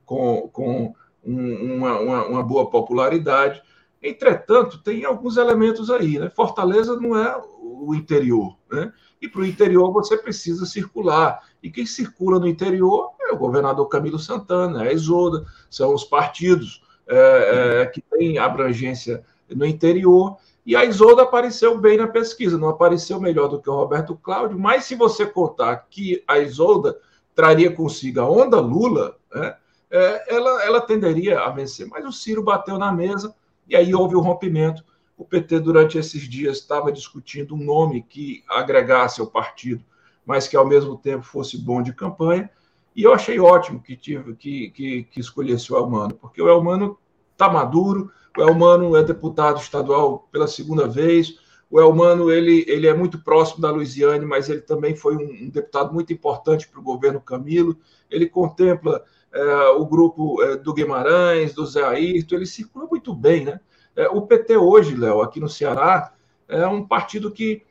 com, 0.07 0.49
com 0.53 0.94
um, 1.25 1.75
uma, 1.77 1.99
uma, 1.99 2.42
boa 2.44 2.70
popularidade. 2.70 3.61
Entretanto, 4.01 4.79
tem 4.79 5.05
alguns 5.05 5.37
elementos 5.37 5.90
aí. 5.90 6.16
Né? 6.16 6.31
Fortaleza 6.31 6.99
não 6.99 7.18
é 7.18 7.37
o 7.61 7.92
interior. 7.92 8.57
Né? 8.70 8.92
E 9.20 9.29
para 9.29 9.40
o 9.40 9.46
interior 9.46 9.92
você 9.92 10.16
precisa 10.16 10.64
circular. 10.64 11.40
E 11.61 11.68
quem 11.68 11.85
circula 11.85 12.38
no 12.38 12.46
interior 12.46 13.11
é 13.20 13.33
o 13.33 13.37
governador 13.37 13.88
Camilo 13.88 14.18
Santana, 14.18 14.85
é 14.85 14.90
a 14.90 14.92
Isoda, 14.92 15.44
são 15.68 15.92
os 15.92 16.05
partidos 16.05 16.83
é, 17.09 17.83
é, 17.83 17.87
que 17.87 18.01
têm 18.01 18.38
abrangência 18.38 19.25
no 19.51 19.66
interior. 19.66 20.37
E 20.64 20.77
a 20.77 20.85
Isolda 20.85 21.23
apareceu 21.23 21.79
bem 21.79 21.96
na 21.96 22.07
pesquisa, 22.07 22.59
não 22.59 22.68
apareceu 22.68 23.20
melhor 23.20 23.49
do 23.49 23.61
que 23.61 23.70
o 23.70 23.75
Roberto 23.75 24.14
Cláudio, 24.16 24.59
mas 24.59 24.85
se 24.85 24.94
você 24.94 25.27
contar 25.27 25.87
que 25.88 26.23
a 26.29 26.38
Isolda 26.38 26.99
traria 27.35 27.73
consigo 27.73 28.20
a 28.20 28.29
onda 28.29 28.61
Lula, 28.61 29.16
né, 29.35 29.57
é, 29.90 30.35
ela, 30.35 30.62
ela 30.64 30.81
tenderia 30.81 31.40
a 31.40 31.51
vencer. 31.51 31.88
Mas 31.88 32.05
o 32.05 32.12
Ciro 32.12 32.42
bateu 32.42 32.79
na 32.79 32.92
mesa 32.92 33.35
e 33.66 33.75
aí 33.75 33.94
houve 33.94 34.14
o 34.14 34.20
rompimento. 34.20 34.85
O 35.16 35.25
PT, 35.25 35.61
durante 35.61 35.99
esses 35.99 36.23
dias, 36.23 36.59
estava 36.59 36.92
discutindo 36.92 37.55
um 37.55 37.62
nome 37.62 38.03
que 38.03 38.42
agregasse 38.49 39.20
ao 39.20 39.27
partido, 39.27 39.85
mas 40.25 40.49
que, 40.49 40.57
ao 40.57 40.66
mesmo 40.66 40.96
tempo, 40.96 41.25
fosse 41.25 41.59
bom 41.59 41.83
de 41.83 41.92
campanha. 41.92 42.49
E 42.94 43.03
eu 43.03 43.12
achei 43.12 43.38
ótimo 43.38 43.83
que, 43.83 43.96
tive, 43.96 44.35
que, 44.35 44.70
que, 44.70 45.05
que 45.05 45.20
escolhesse 45.20 45.73
o 45.73 45.77
Elmano, 45.77 46.14
porque 46.14 46.40
o 46.40 46.49
Elmano 46.49 46.99
está 47.33 47.49
maduro, 47.49 48.11
o 48.36 48.42
Elmano 48.42 48.96
é 48.96 49.02
deputado 49.02 49.60
estadual 49.60 50.28
pela 50.30 50.46
segunda 50.46 50.86
vez, 50.86 51.38
o 51.70 51.80
Elmano 51.80 52.30
ele, 52.32 52.64
ele 52.66 52.88
é 52.88 52.94
muito 52.94 53.22
próximo 53.22 53.62
da 53.62 53.70
Luiziane, 53.70 54.26
mas 54.26 54.48
ele 54.48 54.60
também 54.60 54.96
foi 54.96 55.16
um, 55.16 55.44
um 55.46 55.48
deputado 55.48 55.94
muito 55.94 56.12
importante 56.12 56.68
para 56.68 56.80
o 56.80 56.82
governo 56.82 57.20
Camilo. 57.20 57.78
Ele 58.10 58.28
contempla 58.28 59.04
é, 59.32 59.68
o 59.76 59.86
grupo 59.86 60.42
é, 60.42 60.56
do 60.56 60.74
Guimarães, 60.74 61.54
do 61.54 61.64
Zé 61.64 61.84
Ayrton, 61.84 62.34
ele 62.34 62.46
circula 62.46 62.86
muito 62.86 63.14
bem, 63.14 63.44
né? 63.44 63.60
É, 63.94 64.08
o 64.08 64.22
PT 64.22 64.56
hoje, 64.56 64.96
Léo, 64.96 65.20
aqui 65.20 65.38
no 65.38 65.48
Ceará, 65.48 66.12
é 66.48 66.66
um 66.66 66.84
partido 66.84 67.30
que 67.30 67.62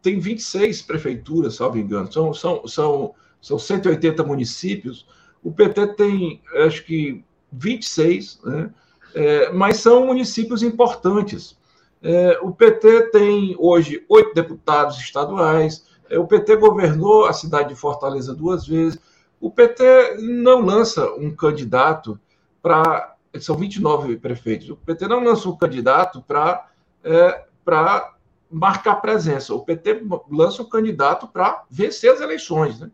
tem 0.00 0.18
26 0.18 0.80
prefeituras, 0.82 1.56
salvo 1.56 1.76
engano, 1.76 2.10
são, 2.10 2.32
são, 2.32 2.66
são, 2.66 3.14
são 3.40 3.58
180 3.58 4.22
municípios. 4.24 5.06
O 5.42 5.52
PT 5.52 5.88
tem, 5.88 6.40
acho 6.64 6.84
que, 6.84 7.22
26, 7.52 8.40
né? 8.44 8.72
É, 9.16 9.50
mas 9.50 9.78
são 9.78 10.04
municípios 10.04 10.62
importantes. 10.62 11.56
É, 12.02 12.38
o 12.42 12.52
PT 12.52 13.10
tem 13.10 13.56
hoje 13.58 14.04
oito 14.10 14.34
deputados 14.34 14.98
estaduais, 14.98 15.86
é, 16.10 16.18
o 16.18 16.26
PT 16.26 16.56
governou 16.56 17.24
a 17.24 17.32
cidade 17.32 17.70
de 17.70 17.74
Fortaleza 17.74 18.34
duas 18.34 18.66
vezes. 18.66 18.98
O 19.40 19.50
PT 19.50 20.18
não 20.18 20.60
lança 20.60 21.10
um 21.14 21.34
candidato 21.34 22.20
para 22.60 23.14
são 23.40 23.56
29 23.56 24.16
prefeitos. 24.18 24.68
O 24.68 24.76
PT 24.76 25.08
não 25.08 25.24
lança 25.24 25.48
um 25.48 25.56
candidato 25.56 26.22
para 26.22 26.68
é, 27.02 27.44
marcar 28.50 28.96
presença. 28.96 29.54
O 29.54 29.64
PT 29.64 30.02
lança 30.30 30.62
um 30.62 30.68
candidato 30.68 31.26
para 31.26 31.64
vencer 31.70 32.12
as 32.12 32.20
eleições. 32.20 32.80
Né? 32.80 32.90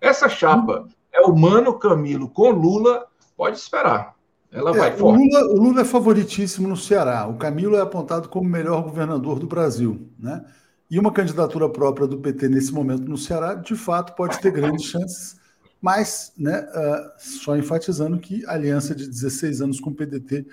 Essa 0.00 0.28
chapa 0.28 0.86
é 1.12 1.20
o 1.20 1.34
Mano 1.36 1.78
Camilo 1.78 2.28
com 2.28 2.50
Lula, 2.50 3.06
pode 3.36 3.56
esperar. 3.56 4.13
Ela 4.54 4.70
é, 4.70 4.78
vai 4.78 4.96
forte. 4.96 5.20
O 5.20 5.22
Lula, 5.22 5.52
o 5.52 5.62
Lula 5.62 5.80
é 5.82 5.84
favoritíssimo 5.84 6.66
no 6.66 6.76
Ceará. 6.76 7.26
O 7.26 7.36
Camilo 7.36 7.76
é 7.76 7.80
apontado 7.80 8.28
como 8.28 8.48
o 8.48 8.50
melhor 8.50 8.82
governador 8.82 9.38
do 9.38 9.46
Brasil. 9.46 10.08
Né? 10.18 10.42
E 10.90 10.98
uma 10.98 11.12
candidatura 11.12 11.68
própria 11.68 12.06
do 12.06 12.18
PT 12.18 12.48
nesse 12.48 12.72
momento 12.72 13.02
no 13.08 13.18
Ceará, 13.18 13.54
de 13.54 13.74
fato, 13.74 14.14
pode 14.14 14.40
ter 14.40 14.52
grandes 14.52 14.86
chances 14.86 15.44
mas 15.84 16.32
né, 16.38 16.60
uh, 16.62 17.10
só 17.18 17.54
enfatizando 17.58 18.18
que 18.18 18.42
a 18.46 18.52
aliança 18.52 18.94
de 18.94 19.06
16 19.06 19.60
anos 19.60 19.80
com 19.80 19.90
o 19.90 19.94
PDT 19.94 20.46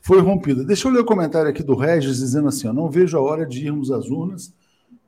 foi 0.00 0.20
rompida. 0.20 0.62
Deixa 0.62 0.86
eu 0.86 0.92
ler 0.92 1.00
o 1.00 1.04
comentário 1.04 1.50
aqui 1.50 1.64
do 1.64 1.74
Regis 1.74 2.18
dizendo 2.18 2.46
assim: 2.46 2.68
ó, 2.68 2.72
não 2.72 2.88
vejo 2.88 3.18
a 3.18 3.20
hora 3.20 3.44
de 3.44 3.66
irmos 3.66 3.90
às 3.90 4.08
urnas 4.08 4.54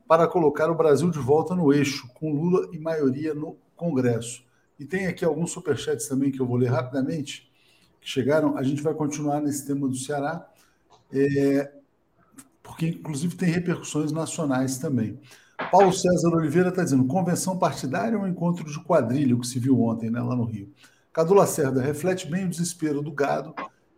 para 0.05 0.27
colocar 0.27 0.69
o 0.69 0.75
Brasil 0.75 1.09
de 1.09 1.19
volta 1.19 1.55
no 1.55 1.71
eixo, 1.71 2.05
com 2.15 2.33
Lula 2.33 2.67
e 2.73 2.79
maioria 2.79 3.33
no 3.33 3.55
Congresso. 3.73 4.43
E 4.77 4.83
tem 4.83 5.07
aqui 5.07 5.23
alguns 5.23 5.51
superchats 5.51 6.05
também 6.05 6.31
que 6.31 6.41
eu 6.41 6.45
vou 6.45 6.57
ler 6.57 6.69
rapidamente, 6.69 7.49
que 8.01 8.09
chegaram. 8.09 8.57
A 8.57 8.63
gente 8.63 8.81
vai 8.81 8.93
continuar 8.93 9.39
nesse 9.39 9.65
tema 9.65 9.87
do 9.87 9.95
Ceará. 9.95 10.45
É, 11.13 11.71
porque 12.63 12.87
inclusive 12.87 13.35
tem 13.35 13.49
repercussões 13.49 14.11
nacionais 14.11 14.77
também. 14.77 15.19
Paulo 15.71 15.93
César 15.93 16.29
Oliveira 16.29 16.69
está 16.69 16.83
dizendo: 16.83 17.05
convenção 17.05 17.57
partidária 17.57 18.17
ou 18.17 18.27
encontro 18.27 18.65
de 18.65 18.83
quadrilha, 18.83 19.37
que 19.37 19.47
se 19.47 19.59
viu 19.59 19.79
ontem 19.81 20.09
né, 20.09 20.19
lá 20.19 20.35
no 20.35 20.43
Rio? 20.43 20.73
Cadu 21.13 21.33
Lacerda 21.33 21.81
reflete 21.81 22.29
bem 22.29 22.45
o 22.45 22.49
desespero 22.49 23.01
do 23.01 23.11
gado. 23.11 23.53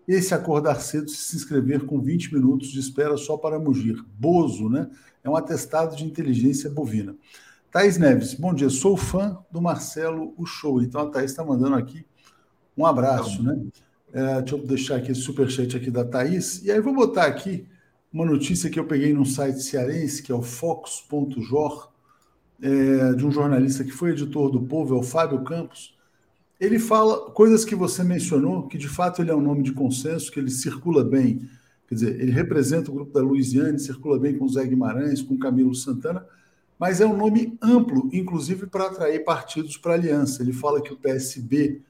Esse 0.05 0.33
acordar 0.33 0.81
cedo 0.81 1.09
se 1.09 1.35
inscrever 1.35 1.85
com 1.85 2.01
20 2.01 2.33
minutos 2.33 2.69
de 2.69 2.79
espera 2.79 3.15
só 3.15 3.37
para 3.37 3.57
mugir. 3.57 4.03
Bozo, 4.19 4.67
né? 4.67 4.89
É 5.23 5.29
um 5.29 5.35
atestado 5.35 5.95
de 5.95 6.03
inteligência 6.03 6.69
bovina. 6.69 7.15
Thaís 7.71 7.97
Neves, 7.97 8.33
bom 8.33 8.53
dia. 8.53 8.69
Sou 8.69 8.97
fã 8.97 9.37
do 9.49 9.61
Marcelo 9.61 10.33
o 10.37 10.45
Show. 10.45 10.81
Então 10.81 11.01
a 11.01 11.09
Thaís 11.09 11.31
está 11.31 11.43
mandando 11.43 11.75
aqui 11.75 12.05
um 12.75 12.85
abraço, 12.85 13.41
né? 13.43 13.57
É, 14.13 14.41
deixa 14.41 14.55
eu 14.55 14.59
deixar 14.59 14.95
aqui 14.97 15.11
esse 15.11 15.21
superchat 15.21 15.75
aqui 15.75 15.89
da 15.89 16.05
Thaís. 16.05 16.63
E 16.63 16.71
aí 16.71 16.79
vou 16.79 16.93
botar 16.93 17.25
aqui 17.25 17.67
uma 18.13 18.23
notícia 18.23 18.69
que 18.69 18.79
eu 18.79 18.85
peguei 18.85 19.11
num 19.11 19.25
site 19.25 19.63
cearense, 19.63 20.21
que 20.21 20.31
é 20.31 20.35
o 20.35 20.43
fox.jor, 20.43 21.91
é, 22.61 23.13
de 23.13 23.25
um 23.25 23.31
jornalista 23.31 23.83
que 23.83 23.91
foi 23.91 24.11
editor 24.11 24.51
do 24.51 24.61
Povo, 24.61 24.95
é 24.95 24.99
o 24.99 25.01
Fábio 25.01 25.43
Campos. 25.43 25.97
Ele 26.59 26.77
fala 26.77 27.31
coisas 27.31 27.65
que 27.65 27.73
você 27.73 28.03
mencionou, 28.03 28.67
que 28.67 28.77
de 28.77 28.87
fato 28.87 29.19
ele 29.19 29.31
é 29.31 29.35
um 29.35 29.41
nome 29.41 29.63
de 29.63 29.73
consenso, 29.73 30.31
que 30.31 30.39
ele 30.39 30.51
circula 30.51 31.03
bem. 31.03 31.49
Quer 31.87 31.95
dizer, 31.95 32.21
ele 32.21 32.31
representa 32.31 32.91
o 32.91 32.93
grupo 32.93 33.11
da 33.11 33.19
Luiziane, 33.19 33.79
circula 33.79 34.19
bem 34.19 34.37
com 34.37 34.45
o 34.45 34.49
Zé 34.49 34.63
Guimarães, 34.63 35.23
com 35.23 35.33
o 35.33 35.39
Camilo 35.39 35.73
Santana, 35.73 36.23
mas 36.79 37.01
é 37.01 37.05
um 37.05 37.17
nome 37.17 37.57
amplo, 37.61 38.09
inclusive 38.13 38.67
para 38.67 38.85
atrair 38.85 39.23
partidos 39.25 39.75
para 39.75 39.95
aliança. 39.95 40.43
Ele 40.43 40.53
fala 40.53 40.81
que 40.81 40.93
o 40.93 40.97
PSB 40.97 41.81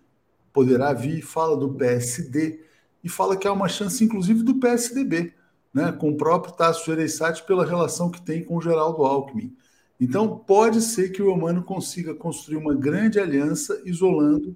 poderá 0.53 0.93
vir, 0.93 1.21
fala 1.21 1.57
do 1.57 1.73
PSD 1.73 2.61
e 3.03 3.09
fala 3.09 3.35
que 3.35 3.47
há 3.47 3.51
uma 3.51 3.67
chance, 3.67 4.03
inclusive, 4.03 4.43
do 4.43 4.55
PSDB 4.55 5.33
né, 5.73 5.91
com 5.91 6.11
o 6.11 6.17
próprio 6.17 6.53
Tasso 6.53 6.85
Gereissati 6.85 7.43
pela 7.43 7.65
relação 7.65 8.11
que 8.11 8.21
tem 8.21 8.43
com 8.43 8.55
o 8.55 8.61
Geraldo 8.61 9.03
Alckmin. 9.03 9.55
Então, 9.99 10.37
pode 10.37 10.81
ser 10.81 11.09
que 11.09 11.21
o 11.21 11.29
Eumano 11.29 11.63
consiga 11.63 12.13
construir 12.13 12.57
uma 12.57 12.75
grande 12.75 13.19
aliança, 13.19 13.81
isolando, 13.85 14.55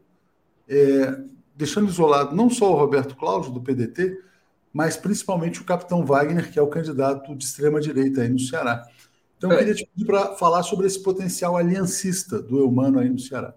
é, 0.68 1.20
deixando 1.56 1.88
isolado 1.88 2.36
não 2.36 2.50
só 2.50 2.72
o 2.72 2.78
Roberto 2.78 3.16
Cláudio, 3.16 3.52
do 3.52 3.62
PDT, 3.62 4.20
mas 4.74 4.98
principalmente 4.98 5.62
o 5.62 5.64
capitão 5.64 6.06
Wagner, 6.06 6.52
que 6.52 6.60
é 6.60 6.62
o 6.62 6.68
candidato 6.68 7.36
de 7.36 7.44
extrema-direita 7.44 8.22
aí 8.22 8.30
no 8.30 8.40
Ceará. 8.40 8.86
Então, 9.38 9.52
eu 9.52 9.56
é. 9.56 9.60
queria 9.60 9.76
te 9.76 9.90
pedir 9.94 10.06
para 10.06 10.36
falar 10.36 10.64
sobre 10.64 10.86
esse 10.86 11.02
potencial 11.02 11.56
aliancista 11.56 12.42
do 12.42 12.60
Eumano 12.60 13.00
aí 13.00 13.10
no 13.10 13.20
Ceará. 13.20 13.56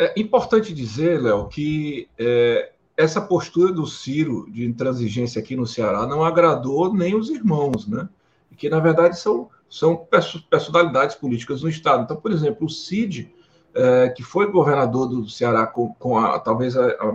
É 0.00 0.18
importante 0.18 0.72
dizer, 0.72 1.20
Léo, 1.20 1.46
que 1.48 2.08
é, 2.18 2.72
essa 2.96 3.20
postura 3.20 3.70
do 3.70 3.86
Ciro 3.86 4.50
de 4.50 4.64
intransigência 4.64 5.38
aqui 5.42 5.54
no 5.54 5.66
Ceará 5.66 6.06
não 6.06 6.24
agradou 6.24 6.90
nem 6.94 7.14
os 7.14 7.28
irmãos, 7.28 7.86
né? 7.86 8.08
Que 8.56 8.70
na 8.70 8.80
verdade 8.80 9.18
são, 9.18 9.50
são 9.68 10.06
personalidades 10.48 11.16
políticas 11.16 11.62
no 11.62 11.68
Estado. 11.68 12.04
Então, 12.04 12.16
por 12.16 12.32
exemplo, 12.32 12.66
o 12.66 12.70
Cid, 12.70 13.30
é, 13.74 14.08
que 14.08 14.22
foi 14.22 14.50
governador 14.50 15.06
do 15.06 15.28
Ceará 15.28 15.66
com, 15.66 15.92
com 15.92 16.16
a, 16.16 16.38
talvez 16.38 16.78
a, 16.78 16.86
a, 16.86 17.08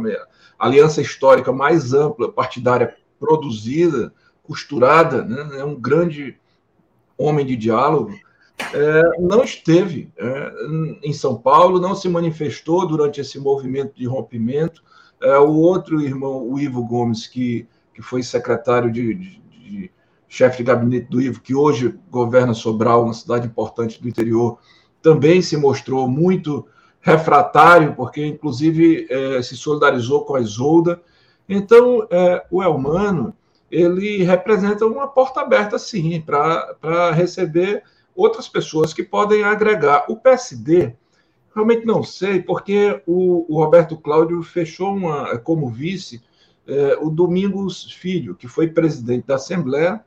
a, 0.60 0.68
aliança 0.68 1.02
histórica 1.02 1.52
mais 1.52 1.92
ampla, 1.92 2.32
partidária 2.32 2.96
produzida, 3.20 4.14
costurada, 4.44 5.24
né? 5.24 5.60
é 5.60 5.66
um 5.66 5.74
grande 5.74 6.38
homem 7.18 7.44
de 7.44 7.56
diálogo, 7.56 8.14
é, 8.74 9.20
não 9.20 9.44
esteve 9.44 10.12
é, 10.18 10.52
em 11.04 11.14
São 11.14 11.36
Paulo, 11.36 11.80
não 11.80 11.96
se 11.96 12.08
manifestou 12.08 12.88
durante 12.88 13.20
esse 13.22 13.40
movimento 13.40 13.96
de 13.96 14.06
rompimento, 14.06 14.84
é, 15.22 15.38
o 15.38 15.54
outro 15.56 16.02
irmão, 16.02 16.48
o 16.48 16.60
Ivo 16.60 16.84
Gomes, 16.84 17.28
que, 17.28 17.68
que 17.94 18.02
foi 18.02 18.24
secretário 18.24 18.92
de, 18.92 19.14
de, 19.14 19.40
de 19.40 19.92
chefe 20.28 20.58
de 20.58 20.64
gabinete 20.64 21.10
do 21.10 21.22
Ivo, 21.22 21.42
que 21.42 21.56
hoje 21.56 21.98
governa 22.10 22.54
Sobral, 22.54 23.04
uma 23.04 23.14
cidade 23.14 23.48
importante 23.48 24.02
do 24.02 24.08
interior, 24.08 24.60
também 25.02 25.42
se 25.42 25.56
mostrou 25.56 26.08
muito 26.08 26.66
refratário, 27.00 27.94
porque 27.96 28.26
inclusive 28.26 29.08
é, 29.10 29.42
se 29.42 29.56
solidarizou 29.56 30.26
com 30.26 30.36
a 30.36 30.42
Isolda. 30.42 31.02
Então, 31.48 32.08
é, 32.10 32.44
o 32.50 32.64
Elmano, 32.64 33.34
ele 33.70 34.24
representa 34.24 34.86
uma 34.86 35.08
porta 35.08 35.42
aberta, 35.42 35.78
sim, 35.78 36.20
para 36.22 37.12
receber 37.12 37.84
outras 38.16 38.48
pessoas 38.48 38.94
que 38.94 39.04
podem 39.04 39.44
agregar. 39.44 40.06
O 40.10 40.16
PSD, 40.16 40.96
Realmente 41.56 41.86
não 41.86 42.04
sei, 42.04 42.42
porque 42.42 43.02
o, 43.08 43.46
o 43.48 43.64
Roberto 43.64 43.96
Cláudio 43.96 44.44
fechou 44.44 44.94
uma, 44.94 45.38
como 45.38 45.70
vice 45.70 46.22
é, 46.68 46.98
o 47.00 47.10
Domingos 47.10 47.94
Filho, 47.94 48.36
que 48.36 48.46
foi 48.46 48.68
presidente 48.68 49.26
da 49.26 49.36
Assembleia, 49.36 50.04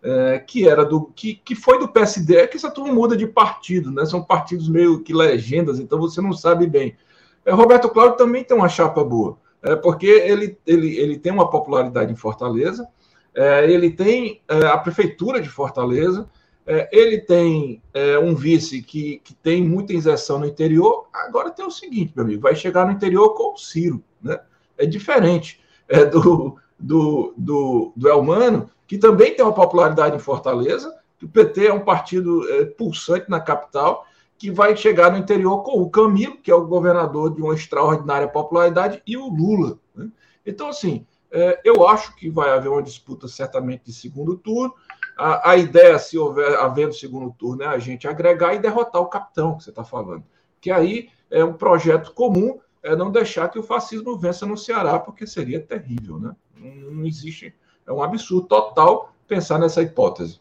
é, 0.00 0.38
que 0.38 0.68
era 0.68 0.84
do 0.84 1.06
que, 1.06 1.34
que 1.34 1.56
foi 1.56 1.80
do 1.80 1.88
PSD, 1.88 2.36
é 2.36 2.46
que 2.46 2.56
essa 2.56 2.70
turma 2.70 2.92
muda 2.92 3.16
de 3.16 3.26
partido, 3.26 3.90
né? 3.90 4.06
São 4.06 4.22
partidos 4.22 4.68
meio 4.68 5.02
que 5.02 5.12
legendas, 5.12 5.80
então 5.80 5.98
você 5.98 6.20
não 6.20 6.32
sabe 6.32 6.64
bem. 6.68 6.96
É, 7.44 7.50
Roberto 7.50 7.88
Cláudio 7.88 8.16
também 8.16 8.44
tem 8.44 8.56
uma 8.56 8.68
chapa 8.68 9.02
boa, 9.02 9.36
é, 9.62 9.74
porque 9.74 10.06
ele, 10.06 10.56
ele, 10.64 10.96
ele 10.96 11.18
tem 11.18 11.32
uma 11.32 11.50
popularidade 11.50 12.12
em 12.12 12.16
Fortaleza, 12.16 12.86
é, 13.34 13.68
ele 13.68 13.90
tem 13.90 14.42
é, 14.46 14.66
a 14.66 14.78
prefeitura 14.78 15.40
de 15.40 15.48
Fortaleza, 15.48 16.30
é, 16.66 16.88
ele 16.92 17.18
tem 17.18 17.82
é, 17.92 18.18
um 18.18 18.34
vice 18.34 18.82
que, 18.82 19.18
que 19.18 19.34
tem 19.34 19.62
muita 19.62 19.92
inserção 19.92 20.38
no 20.38 20.46
interior. 20.46 21.06
Agora 21.12 21.50
tem 21.50 21.64
o 21.64 21.70
seguinte, 21.70 22.12
meu 22.16 22.24
amigo, 22.24 22.42
vai 22.42 22.56
chegar 22.56 22.86
no 22.86 22.92
interior 22.92 23.34
com 23.34 23.52
o 23.52 23.56
Ciro. 23.56 24.02
Né? 24.22 24.38
É 24.78 24.86
diferente 24.86 25.60
é, 25.88 26.04
do, 26.06 26.56
do, 26.78 27.34
do, 27.36 27.92
do 27.94 28.08
Elmano, 28.08 28.70
que 28.86 28.96
também 28.96 29.34
tem 29.34 29.44
uma 29.44 29.54
popularidade 29.54 30.16
em 30.16 30.20
Fortaleza, 30.20 30.94
que 31.18 31.26
o 31.26 31.28
PT 31.28 31.66
é 31.66 31.72
um 31.72 31.84
partido 31.84 32.50
é, 32.50 32.64
pulsante 32.64 33.30
na 33.30 33.40
capital, 33.40 34.06
que 34.38 34.50
vai 34.50 34.76
chegar 34.76 35.12
no 35.12 35.18
interior 35.18 35.62
com 35.62 35.80
o 35.80 35.90
Camilo, 35.90 36.38
que 36.38 36.50
é 36.50 36.54
o 36.54 36.66
governador 36.66 37.34
de 37.34 37.42
uma 37.42 37.54
extraordinária 37.54 38.28
popularidade, 38.28 39.02
e 39.06 39.16
o 39.16 39.28
Lula. 39.28 39.78
Né? 39.94 40.08
Então, 40.44 40.68
assim, 40.68 41.06
é, 41.30 41.60
eu 41.64 41.86
acho 41.86 42.14
que 42.14 42.30
vai 42.30 42.50
haver 42.50 42.68
uma 42.68 42.82
disputa 42.82 43.26
certamente 43.26 43.86
de 43.86 43.92
segundo 43.92 44.36
turno. 44.36 44.72
A, 45.16 45.50
a 45.50 45.56
ideia, 45.56 45.98
se 45.98 46.18
houver 46.18 46.56
havendo 46.58 46.92
segundo 46.92 47.32
turno, 47.32 47.62
é 47.62 47.66
a 47.66 47.78
gente 47.78 48.08
agregar 48.08 48.54
e 48.54 48.58
derrotar 48.58 49.00
o 49.00 49.08
capitão 49.08 49.56
que 49.56 49.64
você 49.64 49.70
está 49.70 49.84
falando. 49.84 50.24
Que 50.60 50.70
aí 50.70 51.08
é 51.30 51.44
um 51.44 51.52
projeto 51.52 52.12
comum, 52.12 52.58
é 52.82 52.94
não 52.96 53.10
deixar 53.10 53.48
que 53.48 53.58
o 53.58 53.62
fascismo 53.62 54.18
vença 54.18 54.44
no 54.44 54.56
Ceará, 54.56 54.98
porque 54.98 55.26
seria 55.26 55.60
terrível, 55.60 56.18
né? 56.18 56.34
Não, 56.56 56.92
não 56.92 57.06
existe, 57.06 57.54
é 57.86 57.92
um 57.92 58.02
absurdo 58.02 58.46
total 58.46 59.12
pensar 59.26 59.58
nessa 59.58 59.82
hipótese. 59.82 60.40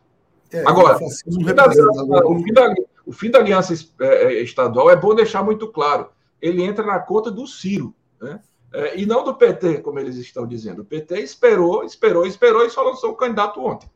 É, 0.52 0.62
Agora, 0.68 0.98
o 0.98 1.10
fim, 1.10 1.54
da, 1.54 1.68
o, 1.68 2.44
fim 2.44 2.54
da, 2.54 2.74
o 3.08 3.12
fim 3.12 3.32
da 3.32 3.40
aliança 3.40 3.74
é, 4.00 4.06
é, 4.06 4.42
estadual 4.44 4.90
é 4.90 4.96
bom 4.96 5.16
deixar 5.16 5.44
muito 5.44 5.68
claro. 5.68 6.10
Ele 6.42 6.62
entra 6.62 6.86
na 6.86 7.00
conta 7.00 7.32
do 7.32 7.48
Ciro, 7.48 7.96
né? 8.22 8.40
É, 8.72 9.00
e 9.00 9.06
não 9.06 9.24
do 9.24 9.36
PT, 9.36 9.80
como 9.80 10.00
eles 10.00 10.16
estão 10.16 10.48
dizendo. 10.48 10.82
O 10.82 10.86
PT 10.86 11.20
esperou, 11.22 11.84
esperou, 11.84 12.26
esperou 12.26 12.66
e 12.66 12.70
só 12.70 12.82
lançou 12.82 13.12
o 13.12 13.16
candidato 13.16 13.64
ontem. 13.64 13.90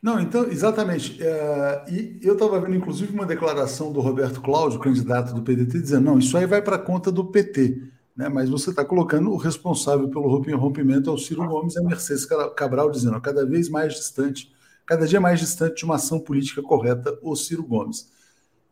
Não, 0.00 0.20
então, 0.20 0.44
exatamente. 0.44 1.20
É, 1.22 1.84
e 1.88 2.18
eu 2.22 2.34
estava 2.34 2.60
vendo, 2.60 2.76
inclusive, 2.76 3.12
uma 3.12 3.26
declaração 3.26 3.92
do 3.92 4.00
Roberto 4.00 4.40
Cláudio, 4.40 4.78
candidato 4.78 5.34
do 5.34 5.42
PDT, 5.42 5.80
dizendo: 5.80 6.04
não, 6.04 6.18
isso 6.18 6.36
aí 6.36 6.46
vai 6.46 6.62
para 6.62 6.78
conta 6.78 7.10
do 7.10 7.24
PT. 7.24 7.82
Né? 8.16 8.28
Mas 8.28 8.48
você 8.48 8.70
está 8.70 8.84
colocando 8.84 9.30
o 9.30 9.36
responsável 9.36 10.08
pelo 10.08 10.28
rompimento 10.56 11.10
é 11.10 11.12
o 11.12 11.18
Ciro 11.18 11.46
Gomes 11.46 11.74
e 11.74 11.78
a 11.78 11.82
Mercedes 11.82 12.26
Cabral, 12.56 12.90
dizendo: 12.90 13.20
cada 13.20 13.44
vez 13.44 13.68
mais 13.68 13.94
distante, 13.94 14.52
cada 14.86 15.06
dia 15.06 15.20
mais 15.20 15.40
distante 15.40 15.78
de 15.78 15.84
uma 15.84 15.96
ação 15.96 16.20
política 16.20 16.62
correta, 16.62 17.18
o 17.22 17.34
Ciro 17.34 17.64
Gomes. 17.64 18.08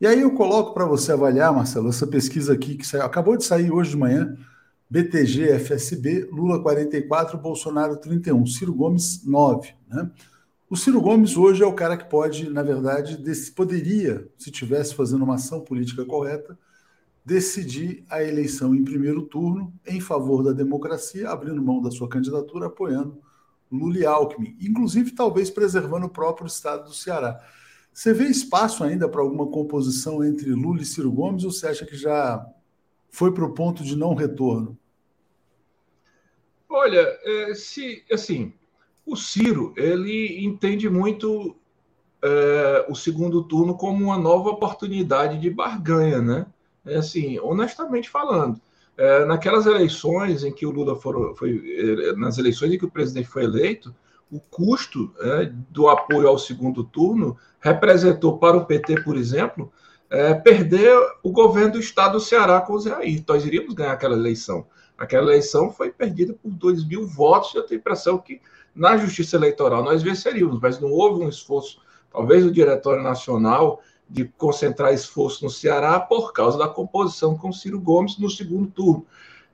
E 0.00 0.06
aí 0.06 0.20
eu 0.20 0.32
coloco 0.32 0.74
para 0.74 0.84
você 0.84 1.12
avaliar, 1.12 1.54
Marcelo, 1.54 1.88
essa 1.88 2.06
pesquisa 2.06 2.52
aqui 2.52 2.76
que 2.76 2.86
saiu, 2.86 3.02
acabou 3.02 3.36
de 3.36 3.44
sair 3.44 3.70
hoje 3.70 3.90
de 3.90 3.96
manhã. 3.96 4.36
BTG, 4.88 5.58
FSB, 5.58 6.28
Lula 6.30 6.62
44, 6.62 7.36
Bolsonaro 7.38 7.96
31, 7.96 8.46
Ciro 8.46 8.72
Gomes 8.72 9.24
9. 9.24 9.74
Né? 9.88 10.10
O 10.68 10.76
Ciro 10.76 11.00
Gomes 11.00 11.36
hoje 11.36 11.62
é 11.62 11.66
o 11.66 11.72
cara 11.72 11.96
que 11.96 12.10
pode, 12.10 12.50
na 12.50 12.60
verdade, 12.60 13.16
poderia, 13.52 14.28
se 14.36 14.50
tivesse 14.50 14.96
fazendo 14.96 15.22
uma 15.22 15.36
ação 15.36 15.60
política 15.60 16.04
correta, 16.04 16.58
decidir 17.24 18.04
a 18.10 18.20
eleição 18.20 18.74
em 18.74 18.82
primeiro 18.82 19.22
turno 19.22 19.72
em 19.86 20.00
favor 20.00 20.42
da 20.42 20.50
democracia, 20.50 21.30
abrindo 21.30 21.62
mão 21.62 21.80
da 21.80 21.92
sua 21.92 22.08
candidatura, 22.08 22.66
apoiando 22.66 23.20
Lula 23.70 23.98
e 23.98 24.06
Alckmin, 24.06 24.56
inclusive 24.60 25.12
talvez 25.12 25.50
preservando 25.50 26.06
o 26.06 26.10
próprio 26.10 26.48
estado 26.48 26.84
do 26.84 26.94
Ceará. 26.94 27.40
Você 27.92 28.12
vê 28.12 28.24
espaço 28.24 28.82
ainda 28.82 29.08
para 29.08 29.20
alguma 29.20 29.46
composição 29.46 30.24
entre 30.24 30.50
Lula 30.50 30.82
e 30.82 30.84
Ciro 30.84 31.12
Gomes 31.12 31.44
ou 31.44 31.52
você 31.52 31.68
acha 31.68 31.86
que 31.86 31.96
já 31.96 32.44
foi 33.08 33.32
para 33.32 33.44
o 33.44 33.54
ponto 33.54 33.84
de 33.84 33.96
não 33.96 34.14
retorno? 34.14 34.76
Olha, 36.68 37.18
é, 37.22 37.54
se 37.54 38.04
assim, 38.10 38.52
o 39.06 39.16
Ciro, 39.16 39.72
ele 39.76 40.44
entende 40.44 40.90
muito 40.90 41.56
é, 42.22 42.86
o 42.88 42.94
segundo 42.94 43.44
turno 43.44 43.76
como 43.76 44.04
uma 44.04 44.18
nova 44.18 44.50
oportunidade 44.50 45.38
de 45.38 45.48
barganha, 45.48 46.20
né? 46.20 46.46
É 46.84 46.96
assim, 46.96 47.38
honestamente 47.38 48.10
falando, 48.10 48.60
é, 48.96 49.24
naquelas 49.24 49.66
eleições 49.66 50.44
em 50.44 50.52
que 50.52 50.66
o 50.66 50.70
Lula 50.70 50.96
for, 50.96 51.34
foi, 51.36 51.62
é, 51.78 52.16
nas 52.16 52.38
eleições 52.38 52.72
em 52.72 52.78
que 52.78 52.84
o 52.84 52.90
presidente 52.90 53.28
foi 53.28 53.44
eleito, 53.44 53.94
o 54.30 54.40
custo 54.40 55.12
é, 55.20 55.52
do 55.70 55.88
apoio 55.88 56.26
ao 56.26 56.38
segundo 56.38 56.82
turno 56.82 57.36
representou 57.60 58.38
para 58.38 58.56
o 58.56 58.64
PT, 58.64 59.02
por 59.02 59.16
exemplo, 59.16 59.72
é, 60.10 60.34
perder 60.34 60.96
o 61.22 61.30
governo 61.30 61.72
do 61.72 61.80
estado 61.80 62.12
do 62.12 62.20
Ceará 62.20 62.60
com 62.60 62.72
o 62.74 62.80
Zé 62.80 62.92
Ayrton. 62.92 63.32
Nós 63.32 63.44
iríamos 63.44 63.74
ganhar 63.74 63.92
aquela 63.92 64.16
eleição. 64.16 64.66
Aquela 64.96 65.26
eleição 65.26 65.70
foi 65.70 65.90
perdida 65.90 66.32
por 66.32 66.50
2 66.50 66.84
mil 66.86 67.06
votos. 67.06 67.54
Eu 67.54 67.62
tenho 67.62 67.78
a 67.78 67.80
impressão 67.80 68.18
que 68.18 68.40
na 68.76 68.96
justiça 68.96 69.36
eleitoral 69.36 69.82
nós 69.82 70.02
venceríamos, 70.02 70.60
mas 70.60 70.78
não 70.78 70.90
houve 70.90 71.24
um 71.24 71.28
esforço, 71.28 71.80
talvez 72.12 72.44
o 72.44 72.52
Diretório 72.52 73.02
Nacional, 73.02 73.80
de 74.08 74.24
concentrar 74.24 74.92
esforço 74.92 75.42
no 75.42 75.50
Ceará 75.50 75.98
por 75.98 76.32
causa 76.32 76.56
da 76.56 76.68
composição 76.68 77.36
com 77.36 77.52
Ciro 77.52 77.80
Gomes 77.80 78.18
no 78.18 78.30
segundo 78.30 78.70
turno. 78.70 79.06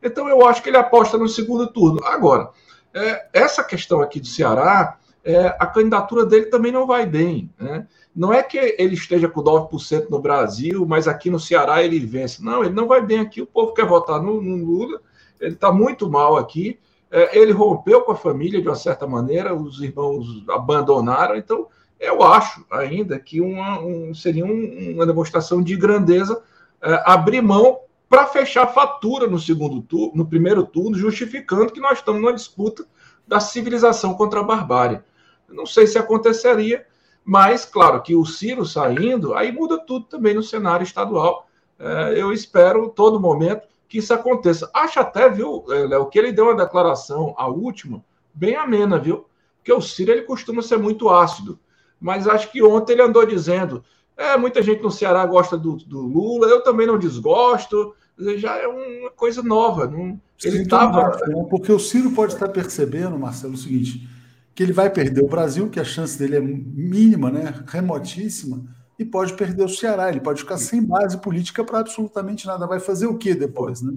Então 0.02 0.28
eu 0.28 0.46
acho 0.46 0.62
que 0.62 0.68
ele 0.68 0.76
aposta 0.76 1.16
no 1.16 1.28
segundo 1.28 1.68
turno. 1.68 2.00
Agora, 2.04 2.50
é, 2.92 3.28
essa 3.32 3.62
questão 3.62 4.00
aqui 4.00 4.20
do 4.20 4.26
Ceará, 4.26 4.98
é, 5.24 5.46
a 5.58 5.66
candidatura 5.66 6.26
dele 6.26 6.46
também 6.46 6.72
não 6.72 6.86
vai 6.86 7.06
bem. 7.06 7.50
Né? 7.58 7.86
Não 8.14 8.32
é 8.32 8.42
que 8.42 8.58
ele 8.78 8.94
esteja 8.94 9.28
com 9.28 9.42
9% 9.42 10.10
no 10.10 10.20
Brasil, 10.20 10.84
mas 10.84 11.08
aqui 11.08 11.30
no 11.30 11.40
Ceará 11.40 11.82
ele 11.82 12.00
vence. 12.00 12.42
Não, 12.42 12.62
ele 12.62 12.74
não 12.74 12.86
vai 12.86 13.00
bem 13.00 13.20
aqui. 13.20 13.40
O 13.40 13.46
povo 13.46 13.72
quer 13.72 13.86
votar 13.86 14.20
no, 14.20 14.42
no 14.42 14.56
Lula, 14.56 15.00
ele 15.40 15.54
está 15.54 15.72
muito 15.72 16.10
mal 16.10 16.36
aqui. 16.36 16.78
É, 17.14 17.38
ele 17.38 17.52
rompeu 17.52 18.00
com 18.00 18.12
a 18.12 18.16
família 18.16 18.62
de 18.62 18.66
uma 18.66 18.74
certa 18.74 19.06
maneira, 19.06 19.54
os 19.54 19.82
irmãos 19.82 20.42
abandonaram. 20.48 21.36
Então, 21.36 21.68
eu 22.00 22.22
acho 22.22 22.64
ainda 22.70 23.18
que 23.20 23.38
uma, 23.38 23.78
um, 23.80 24.14
seria 24.14 24.46
um, 24.46 24.94
uma 24.94 25.04
demonstração 25.04 25.62
de 25.62 25.76
grandeza 25.76 26.42
é, 26.80 27.02
abrir 27.04 27.42
mão 27.42 27.80
para 28.08 28.26
fechar 28.26 28.64
a 28.64 28.68
fatura 28.68 29.26
no 29.26 29.38
segundo 29.38 29.82
turno, 29.82 30.12
no 30.16 30.26
primeiro 30.26 30.64
turno, 30.64 30.96
justificando 30.96 31.70
que 31.70 31.80
nós 31.80 31.98
estamos 31.98 32.20
numa 32.20 32.32
disputa 32.32 32.86
da 33.28 33.40
civilização 33.40 34.14
contra 34.14 34.40
a 34.40 34.42
barbárie. 34.42 35.00
Não 35.48 35.66
sei 35.66 35.86
se 35.86 35.98
aconteceria, 35.98 36.86
mas 37.22 37.66
claro 37.66 38.02
que 38.02 38.16
o 38.16 38.24
Ciro 38.24 38.64
saindo, 38.64 39.34
aí 39.34 39.52
muda 39.52 39.78
tudo 39.78 40.06
também 40.06 40.32
no 40.34 40.42
cenário 40.42 40.82
estadual. 40.82 41.46
É, 41.78 42.14
eu 42.18 42.32
espero 42.32 42.88
todo 42.88 43.20
momento 43.20 43.68
que 43.92 43.98
isso 43.98 44.14
aconteça. 44.14 44.70
Acho 44.72 45.00
até, 45.00 45.28
viu, 45.28 45.66
é, 45.68 45.86
Léo, 45.86 46.06
que 46.06 46.18
ele 46.18 46.32
deu 46.32 46.46
uma 46.46 46.56
declaração, 46.56 47.34
a 47.36 47.46
última, 47.46 48.02
bem 48.32 48.56
amena, 48.56 48.98
viu? 48.98 49.26
Porque 49.58 49.70
o 49.70 49.82
Ciro 49.82 50.10
ele 50.10 50.22
costuma 50.22 50.62
ser 50.62 50.78
muito 50.78 51.10
ácido. 51.10 51.58
Mas 52.00 52.26
acho 52.26 52.50
que 52.50 52.62
ontem 52.62 52.94
ele 52.94 53.02
andou 53.02 53.26
dizendo: 53.26 53.84
é, 54.16 54.34
muita 54.38 54.62
gente 54.62 54.82
no 54.82 54.90
Ceará 54.90 55.26
gosta 55.26 55.58
do, 55.58 55.76
do 55.76 56.00
Lula, 56.00 56.46
eu 56.46 56.62
também 56.62 56.86
não 56.86 56.98
desgosto, 56.98 57.94
já 58.38 58.56
é 58.56 58.66
uma 58.66 59.10
coisa 59.10 59.42
nova. 59.42 59.86
Não, 59.86 60.18
ele 60.42 60.62
estava. 60.62 61.10
Né? 61.26 61.46
Porque 61.50 61.70
o 61.70 61.78
Ciro 61.78 62.12
pode 62.12 62.32
estar 62.32 62.48
percebendo, 62.48 63.18
Marcelo, 63.18 63.52
o 63.52 63.58
seguinte: 63.58 64.08
que 64.54 64.62
ele 64.62 64.72
vai 64.72 64.88
perder 64.88 65.22
o 65.22 65.28
Brasil, 65.28 65.68
que 65.68 65.78
a 65.78 65.84
chance 65.84 66.18
dele 66.18 66.36
é 66.36 66.40
mínima, 66.40 67.30
né? 67.30 67.62
remotíssima, 67.66 68.64
e 68.98 69.04
pode 69.04 69.34
perder 69.34 69.64
o 69.64 69.68
Ceará. 69.68 70.08
Ele 70.08 70.20
pode 70.20 70.40
ficar 70.42 70.58
sem 70.58 70.82
base 70.84 71.18
política 71.18 71.64
para 71.64 71.80
absolutamente 71.80 72.46
nada. 72.46 72.66
Vai 72.66 72.80
fazer 72.80 73.06
o 73.06 73.18
que 73.18 73.34
depois, 73.34 73.82
né? 73.82 73.94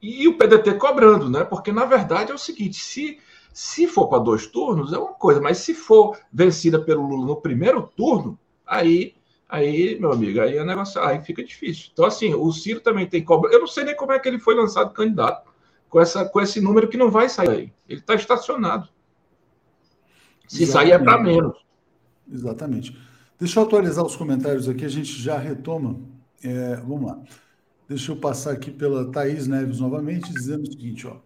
E 0.00 0.28
o 0.28 0.38
PDT 0.38 0.74
cobrando, 0.74 1.28
né? 1.28 1.44
Porque 1.44 1.72
na 1.72 1.84
verdade 1.84 2.30
é 2.30 2.34
o 2.34 2.38
seguinte: 2.38 2.78
se, 2.78 3.18
se 3.52 3.86
for 3.86 4.08
para 4.08 4.22
dois 4.22 4.46
turnos, 4.46 4.92
é 4.92 4.98
uma 4.98 5.14
coisa, 5.14 5.40
mas 5.40 5.58
se 5.58 5.74
for 5.74 6.18
vencida 6.32 6.80
pelo 6.80 7.06
Lula 7.06 7.26
no 7.26 7.36
primeiro 7.36 7.90
turno, 7.96 8.38
aí 8.66 9.14
Aí, 9.48 9.98
meu 9.98 10.12
amigo, 10.12 10.42
aí 10.42 10.58
é 10.58 10.64
negócio, 10.64 11.00
aí 11.00 11.22
fica 11.22 11.42
difícil. 11.42 11.88
Então, 11.90 12.04
assim, 12.04 12.34
o 12.34 12.52
Ciro 12.52 12.80
também 12.80 13.06
tem 13.06 13.24
cobra. 13.24 13.50
Eu 13.50 13.60
não 13.60 13.66
sei 13.66 13.82
nem 13.82 13.96
como 13.96 14.12
é 14.12 14.18
que 14.18 14.28
ele 14.28 14.38
foi 14.38 14.54
lançado 14.54 14.92
candidato 14.92 15.50
com, 15.88 15.98
essa, 15.98 16.26
com 16.26 16.38
esse 16.38 16.60
número 16.60 16.86
que 16.86 16.98
não 16.98 17.10
vai 17.10 17.30
sair 17.30 17.48
aí. 17.48 17.72
Ele 17.88 18.00
está 18.00 18.14
estacionado. 18.14 18.88
Se 20.46 20.64
Exatamente. 20.64 20.90
sair 20.90 20.92
é 20.92 20.98
para 21.02 21.22
menos. 21.22 21.56
Exatamente. 22.30 23.07
Deixa 23.38 23.60
eu 23.60 23.64
atualizar 23.64 24.04
os 24.04 24.16
comentários 24.16 24.68
aqui, 24.68 24.84
a 24.84 24.88
gente 24.88 25.12
já 25.12 25.38
retoma. 25.38 26.00
É, 26.42 26.76
vamos 26.76 27.06
lá. 27.06 27.22
Deixa 27.88 28.12
eu 28.12 28.16
passar 28.16 28.52
aqui 28.52 28.70
pela 28.70 29.10
Thaís 29.10 29.46
Neves 29.46 29.80
novamente, 29.80 30.32
dizendo 30.32 30.64
o 30.64 30.66
seguinte: 30.66 31.06
ó, 31.06 31.16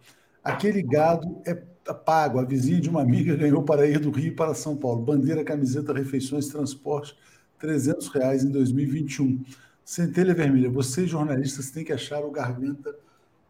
aquele 0.43 0.81
gado 0.81 1.41
é 1.45 1.55
pago. 1.93 2.39
A 2.39 2.45
vizinha 2.45 2.79
de 2.79 2.89
uma 2.89 3.01
amiga 3.01 3.35
ganhou 3.35 3.63
para 3.63 3.87
ir 3.87 3.99
do 3.99 4.11
Rio 4.11 4.35
para 4.35 4.53
São 4.53 4.77
Paulo. 4.77 5.01
Bandeira, 5.01 5.43
camiseta, 5.43 5.91
refeições, 5.91 6.47
transporte 6.47 7.17
300 7.59 8.07
reais 8.09 8.43
em 8.43 8.51
2021. 8.51 9.43
Centelha 9.83 10.33
Vermelha, 10.33 10.69
vocês 10.69 11.09
jornalistas 11.09 11.71
têm 11.71 11.83
que 11.83 11.91
achar 11.91 12.23
o 12.23 12.31
garganta 12.31 12.95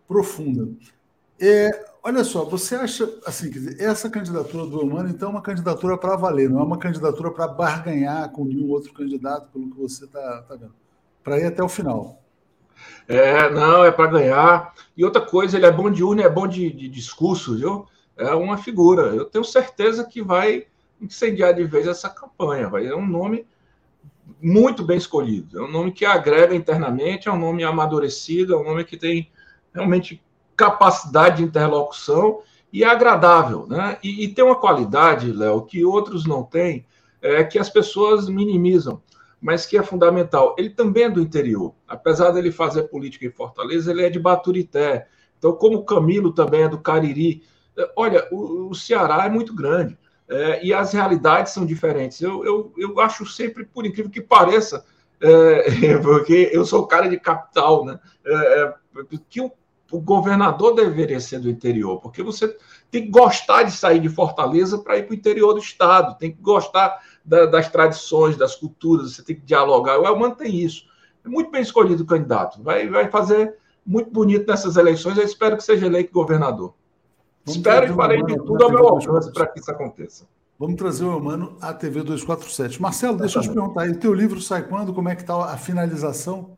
profunda. 0.07 0.69
É, 1.39 1.85
olha 2.03 2.23
só, 2.23 2.45
você 2.45 2.75
acha 2.75 3.09
assim, 3.25 3.49
dizer, 3.49 3.81
essa 3.81 4.09
candidatura 4.09 4.65
do 4.65 4.81
Humano, 4.81 5.09
então, 5.09 5.29
é 5.29 5.31
uma 5.31 5.41
candidatura 5.41 5.97
para 5.97 6.15
valer, 6.15 6.49
não 6.49 6.59
é 6.59 6.63
uma 6.63 6.77
candidatura 6.77 7.31
para 7.31 7.47
barganhar 7.47 8.31
com 8.31 8.45
nenhum 8.45 8.69
outro 8.69 8.93
candidato, 8.93 9.49
pelo 9.51 9.69
que 9.69 9.77
você 9.77 10.05
está 10.05 10.41
tá 10.43 10.55
vendo. 10.55 10.73
Para 11.23 11.39
ir 11.39 11.45
até 11.45 11.63
o 11.63 11.69
final. 11.69 12.21
É, 13.07 13.49
não, 13.49 13.83
é 13.83 13.91
para 13.91 14.07
ganhar. 14.07 14.73
E 14.95 15.03
outra 15.03 15.21
coisa, 15.21 15.57
ele 15.57 15.65
é 15.65 15.71
bom 15.71 15.89
de 15.89 16.03
urna, 16.03 16.23
é 16.23 16.29
bom 16.29 16.47
de, 16.47 16.71
de 16.71 16.87
discurso, 16.87 17.55
viu? 17.55 17.85
É 18.15 18.33
uma 18.33 18.57
figura. 18.57 19.03
Eu 19.15 19.25
tenho 19.25 19.43
certeza 19.43 20.03
que 20.03 20.21
vai 20.21 20.67
incendiar 21.01 21.53
de 21.53 21.63
vez 21.63 21.87
essa 21.87 22.09
campanha. 22.09 22.69
Vai 22.69 22.85
é 22.85 22.95
um 22.95 23.05
nome 23.05 23.45
muito 24.41 24.83
bem 24.83 24.97
escolhido. 24.97 25.59
É 25.59 25.61
um 25.61 25.71
nome 25.71 25.91
que 25.91 26.05
agrega 26.05 26.55
internamente, 26.55 27.27
é 27.27 27.31
um 27.31 27.39
nome 27.39 27.63
amadurecido, 27.63 28.53
é 28.53 28.57
um 28.57 28.63
nome 28.63 28.83
que 28.83 28.97
tem 28.97 29.29
realmente 29.73 30.22
capacidade 30.55 31.37
de 31.37 31.43
interlocução 31.43 32.41
e 32.71 32.83
é 32.83 32.87
agradável, 32.87 33.67
né? 33.67 33.97
E, 34.03 34.23
e 34.23 34.27
tem 34.27 34.43
uma 34.43 34.59
qualidade, 34.59 35.31
Léo, 35.31 35.65
que 35.65 35.85
outros 35.85 36.25
não 36.25 36.43
têm, 36.43 36.85
é 37.21 37.43
que 37.43 37.59
as 37.59 37.69
pessoas 37.69 38.27
minimizam, 38.27 39.01
mas 39.39 39.65
que 39.65 39.77
é 39.77 39.83
fundamental. 39.83 40.55
Ele 40.57 40.69
também 40.69 41.03
é 41.03 41.09
do 41.09 41.21
interior, 41.21 41.73
apesar 41.87 42.31
dele 42.31 42.51
fazer 42.51 42.83
política 42.83 43.25
em 43.25 43.31
Fortaleza, 43.31 43.91
ele 43.91 44.03
é 44.03 44.09
de 44.09 44.19
Baturité. 44.19 45.07
Então, 45.37 45.53
como 45.53 45.77
o 45.77 45.85
Camilo 45.85 46.33
também 46.33 46.63
é 46.63 46.69
do 46.69 46.79
Cariri, 46.79 47.43
olha, 47.95 48.27
o, 48.31 48.69
o 48.69 48.75
Ceará 48.75 49.25
é 49.25 49.29
muito 49.29 49.53
grande 49.53 49.97
é, 50.29 50.65
e 50.65 50.73
as 50.73 50.93
realidades 50.93 51.53
são 51.53 51.65
diferentes. 51.65 52.21
Eu, 52.21 52.43
eu, 52.45 52.73
eu 52.77 52.99
acho 52.99 53.25
sempre, 53.25 53.65
por 53.65 53.85
incrível 53.85 54.11
que 54.11 54.21
pareça, 54.21 54.85
é, 55.21 55.97
porque 56.01 56.49
eu 56.51 56.65
sou 56.65 56.87
cara 56.87 57.07
de 57.07 57.19
capital, 57.19 57.85
né? 57.85 57.99
É, 58.25 58.35
é, 58.35 58.73
que 59.29 59.41
o, 59.41 59.51
o, 59.93 59.99
governador 59.99 60.73
deveria 60.73 61.19
ser 61.19 61.39
do 61.39 61.49
interior, 61.49 61.99
porque 61.99 62.23
você 62.23 62.57
tem 62.89 63.03
que 63.03 63.09
gostar 63.09 63.63
de 63.63 63.71
sair 63.71 63.99
de 63.99 64.09
Fortaleza 64.09 64.77
para 64.79 64.97
ir 64.97 65.03
para 65.03 65.13
o 65.13 65.15
interior 65.15 65.53
do 65.53 65.59
estado, 65.59 66.17
tem 66.17 66.31
que 66.31 66.41
gostar 66.41 66.99
da, 67.23 67.45
das 67.45 67.69
tradições, 67.69 68.35
das 68.35 68.55
culturas, 68.55 69.15
você 69.15 69.23
tem 69.23 69.35
que 69.35 69.45
dialogar. 69.45 69.99
O 69.99 70.05
Elman 70.05 70.31
tem 70.31 70.55
isso. 70.55 70.85
É 71.25 71.29
muito 71.29 71.51
bem 71.51 71.61
escolhido 71.61 72.03
o 72.03 72.05
candidato, 72.05 72.61
vai, 72.61 72.87
vai 72.89 73.09
fazer 73.09 73.55
muito 73.85 74.09
bonito 74.11 74.47
nessas 74.47 74.77
eleições. 74.77 75.17
Eu 75.17 75.23
espero 75.23 75.57
que 75.57 75.63
seja 75.63 75.85
eleito 75.85 76.11
governador. 76.11 76.73
Vamos 77.45 77.57
Espero 77.57 77.91
e 77.91 77.95
farei 77.95 78.23
de 78.23 78.35
tudo 78.37 78.63
ao 78.63 78.71
meu 78.71 78.87
alcance 78.87 79.31
para 79.31 79.47
que 79.47 79.59
isso 79.59 79.69
aconteça. 79.69 80.25
Vamos 80.57 80.75
trazer 80.75 81.03
o 81.03 81.17
Humano 81.17 81.57
à 81.59 81.73
TV 81.73 82.03
247. 82.03 82.81
Marcelo, 82.81 83.17
deixa 83.17 83.39
eu 83.39 83.43
te 83.43 83.49
perguntar 83.49 83.89
o 83.89 83.99
teu 83.99 84.13
livro 84.13 84.39
sai 84.39 84.63
quando? 84.63 84.93
Como 84.93 85.09
é 85.09 85.15
que 85.15 85.21
está 85.21 85.35
a 85.35 85.57
finalização? 85.57 86.57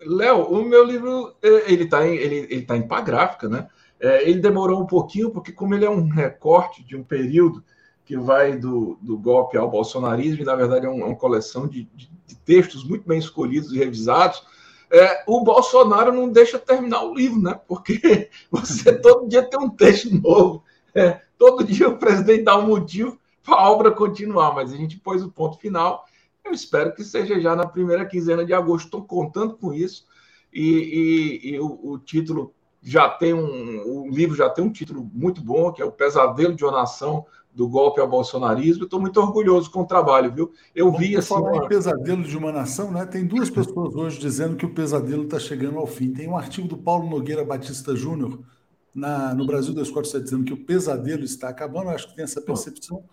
Léo, 0.00 0.42
o 0.44 0.64
meu 0.64 0.84
livro 0.84 1.34
é, 1.42 1.72
ele 1.72 1.84
está 1.84 2.06
em, 2.06 2.14
ele, 2.14 2.46
ele 2.50 2.62
tá 2.62 2.76
em 2.76 2.86
pá 2.86 3.00
gráfica, 3.00 3.48
né? 3.48 3.68
É, 3.98 4.28
ele 4.28 4.40
demorou 4.40 4.80
um 4.80 4.86
pouquinho, 4.86 5.30
porque 5.30 5.52
como 5.52 5.74
ele 5.74 5.84
é 5.84 5.90
um 5.90 6.08
recorte 6.08 6.82
de 6.82 6.96
um 6.96 7.04
período 7.04 7.62
que 8.04 8.16
vai 8.16 8.56
do, 8.56 8.98
do 9.00 9.16
golpe 9.18 9.56
ao 9.56 9.70
bolsonarismo, 9.70 10.42
e 10.42 10.44
na 10.44 10.56
verdade 10.56 10.86
é, 10.86 10.88
um, 10.88 11.02
é 11.02 11.04
uma 11.04 11.16
coleção 11.16 11.68
de, 11.68 11.84
de, 11.94 12.10
de 12.26 12.34
textos 12.36 12.82
muito 12.82 13.06
bem 13.06 13.18
escolhidos 13.18 13.72
e 13.72 13.78
revisados, 13.78 14.42
é, 14.90 15.22
o 15.26 15.44
Bolsonaro 15.44 16.10
não 16.10 16.28
deixa 16.28 16.58
terminar 16.58 17.04
o 17.04 17.14
livro, 17.14 17.40
né? 17.40 17.58
Porque 17.68 18.28
você 18.50 18.92
todo 18.98 19.28
dia 19.28 19.42
tem 19.42 19.60
um 19.60 19.70
texto 19.70 20.10
novo. 20.20 20.64
É, 20.92 21.20
todo 21.38 21.62
dia 21.62 21.88
o 21.88 21.96
presidente 21.96 22.42
dá 22.42 22.58
um 22.58 22.66
motivo 22.66 23.16
para 23.44 23.54
a 23.54 23.70
obra 23.70 23.92
continuar, 23.92 24.54
mas 24.54 24.72
a 24.72 24.76
gente 24.76 24.98
pôs 24.98 25.22
o 25.22 25.30
ponto 25.30 25.58
final. 25.58 26.04
Eu 26.44 26.52
espero 26.52 26.94
que 26.94 27.04
seja 27.04 27.40
já 27.40 27.54
na 27.54 27.66
primeira 27.66 28.04
quinzena 28.04 28.44
de 28.44 28.52
agosto. 28.52 28.86
Estou 28.86 29.04
contando 29.04 29.56
com 29.56 29.72
isso. 29.72 30.04
E, 30.52 31.40
e, 31.42 31.50
e 31.50 31.60
o, 31.60 31.78
o, 31.82 31.98
título 31.98 32.52
já 32.82 33.08
tem 33.08 33.32
um. 33.32 33.82
O 33.86 34.08
livro 34.08 34.34
já 34.36 34.50
tem 34.50 34.64
um 34.64 34.72
título 34.72 35.08
muito 35.12 35.40
bom, 35.42 35.72
que 35.72 35.80
é 35.80 35.84
O 35.84 35.92
Pesadelo 35.92 36.54
de 36.54 36.64
uma 36.64 36.72
Nação 36.72 37.24
do 37.52 37.68
golpe 37.68 38.00
ao 38.00 38.08
bolsonarismo. 38.08 38.84
Estou 38.84 39.00
muito 39.00 39.20
orgulhoso 39.20 39.70
com 39.70 39.82
o 39.82 39.86
trabalho, 39.86 40.32
viu? 40.32 40.52
Eu 40.74 40.86
Vamos 40.86 41.00
vi 41.00 41.16
assim. 41.16 41.28
Falar 41.28 41.52
uma... 41.52 41.64
em 41.64 41.68
pesadelo 41.68 42.22
de 42.22 42.36
uma 42.36 42.52
nação, 42.52 42.90
né? 42.90 43.04
Tem 43.06 43.26
duas 43.26 43.50
pessoas 43.50 43.94
hoje 43.94 44.18
dizendo 44.18 44.56
que 44.56 44.66
o 44.66 44.74
pesadelo 44.74 45.24
está 45.24 45.38
chegando 45.38 45.78
ao 45.78 45.86
fim. 45.86 46.12
Tem 46.12 46.28
um 46.28 46.36
artigo 46.36 46.68
do 46.68 46.78
Paulo 46.78 47.08
Nogueira 47.08 47.44
Batista 47.44 47.94
Júnior 47.94 48.40
no 48.94 49.46
Brasil 49.46 49.72
247 49.74 50.24
dizendo 50.24 50.44
que 50.44 50.52
o 50.52 50.64
pesadelo 50.64 51.24
está 51.24 51.48
acabando. 51.48 51.86
Eu 51.86 51.94
acho 51.94 52.08
que 52.08 52.16
tem 52.16 52.24
essa 52.24 52.40
percepção. 52.40 53.04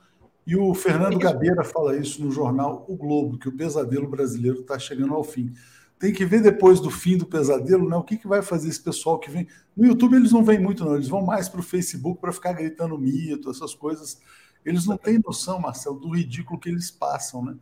E 0.48 0.56
o 0.56 0.74
Fernando 0.74 1.20
Gabeira 1.20 1.62
fala 1.62 1.98
isso 1.98 2.24
no 2.24 2.32
jornal 2.32 2.86
O 2.88 2.96
Globo, 2.96 3.38
que 3.38 3.50
o 3.50 3.52
pesadelo 3.52 4.08
brasileiro 4.08 4.62
está 4.62 4.80
chegando 4.80 5.14
ao 5.14 5.22
fim. 5.22 5.54
tem 6.00 6.14
que 6.14 6.26
ver 6.26 6.42
depois 6.42 6.80
do 6.80 6.90
fim 6.90 7.18
do 7.18 7.26
pesadelo, 7.26 7.90
né? 7.90 7.98
O 7.98 8.04
que, 8.04 8.16
que 8.16 8.30
vai 8.30 8.42
fazer 8.42 8.70
esse 8.70 8.82
pessoal 8.82 9.20
que 9.20 9.30
vem. 9.30 9.46
No 9.76 9.86
YouTube 9.86 10.16
eles 10.16 10.32
não 10.32 10.46
vêm 10.46 10.58
muito, 10.58 10.86
não, 10.86 10.96
eles 10.96 11.10
vão 11.10 11.22
mais 11.22 11.50
para 11.50 11.60
o 11.60 11.64
Facebook 11.64 12.22
para 12.22 12.32
ficar 12.32 12.54
gritando 12.54 12.98
mito, 12.98 13.50
essas 13.50 13.76
coisas. 13.76 14.22
Eles 14.64 14.86
não 14.86 14.96
têm 14.96 15.20
noção, 15.20 15.60
Marcelo, 15.60 16.00
do 16.00 16.16
ridículo 16.16 16.58
que 16.58 16.70
eles 16.70 16.90
passam, 16.90 17.44
né? 17.44 17.58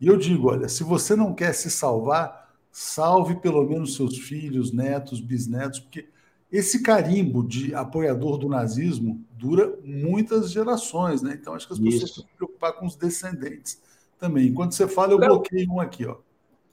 E 0.00 0.06
eu 0.06 0.16
digo, 0.16 0.48
olha, 0.48 0.68
se 0.68 0.84
você 0.84 1.16
não 1.16 1.34
quer 1.34 1.52
se 1.52 1.68
salvar, 1.68 2.54
salve 2.70 3.34
pelo 3.40 3.68
menos 3.68 3.96
seus 3.96 4.16
filhos, 4.16 4.72
netos, 4.72 5.20
bisnetos, 5.20 5.80
porque 5.80 6.08
esse 6.50 6.82
carimbo 6.82 7.46
de 7.46 7.74
apoiador 7.74 8.38
do 8.38 8.48
nazismo 8.48 9.22
dura 9.30 9.78
muitas 9.84 10.50
gerações, 10.50 11.22
né? 11.22 11.38
Então 11.38 11.54
acho 11.54 11.66
que 11.66 11.74
as 11.74 11.78
pessoas 11.78 12.12
têm 12.12 12.24
que 12.24 12.30
se 12.30 12.36
preocupar 12.36 12.72
com 12.74 12.86
os 12.86 12.96
descendentes 12.96 13.80
também. 14.18 14.48
Enquanto 14.48 14.72
você 14.72 14.88
fala, 14.88 15.12
eu 15.12 15.18
bloqueio 15.18 15.70
um 15.70 15.80
aqui, 15.80 16.06
ó. 16.06 16.16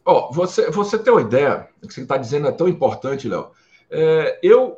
Ó, 0.08 0.30
oh, 0.30 0.34
você, 0.34 0.70
você 0.70 1.00
tem 1.00 1.12
uma 1.12 1.22
ideia, 1.22 1.68
o 1.82 1.88
que 1.88 1.94
você 1.94 2.02
está 2.02 2.16
dizendo 2.16 2.48
é 2.48 2.52
tão 2.52 2.68
importante, 2.68 3.28
Léo. 3.28 3.50
É, 3.90 4.40
eu, 4.44 4.78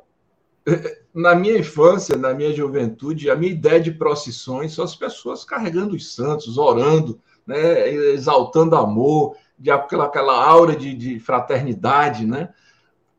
na 1.14 1.36
minha 1.36 1.58
infância, 1.58 2.16
na 2.16 2.34
minha 2.34 2.54
juventude, 2.54 3.30
a 3.30 3.36
minha 3.36 3.52
ideia 3.52 3.80
de 3.80 3.92
procissões 3.92 4.74
são 4.74 4.86
as 4.86 4.96
pessoas 4.96 5.44
carregando 5.44 5.96
os 5.96 6.16
santos, 6.16 6.58
orando, 6.58 7.20
né, 7.46 7.90
exaltando 7.90 8.76
amor, 8.76 9.36
de 9.60 9.70
aquela, 9.70 10.06
aquela 10.06 10.46
aura 10.46 10.76
de, 10.76 10.94
de 10.94 11.20
fraternidade, 11.20 12.26
né? 12.26 12.50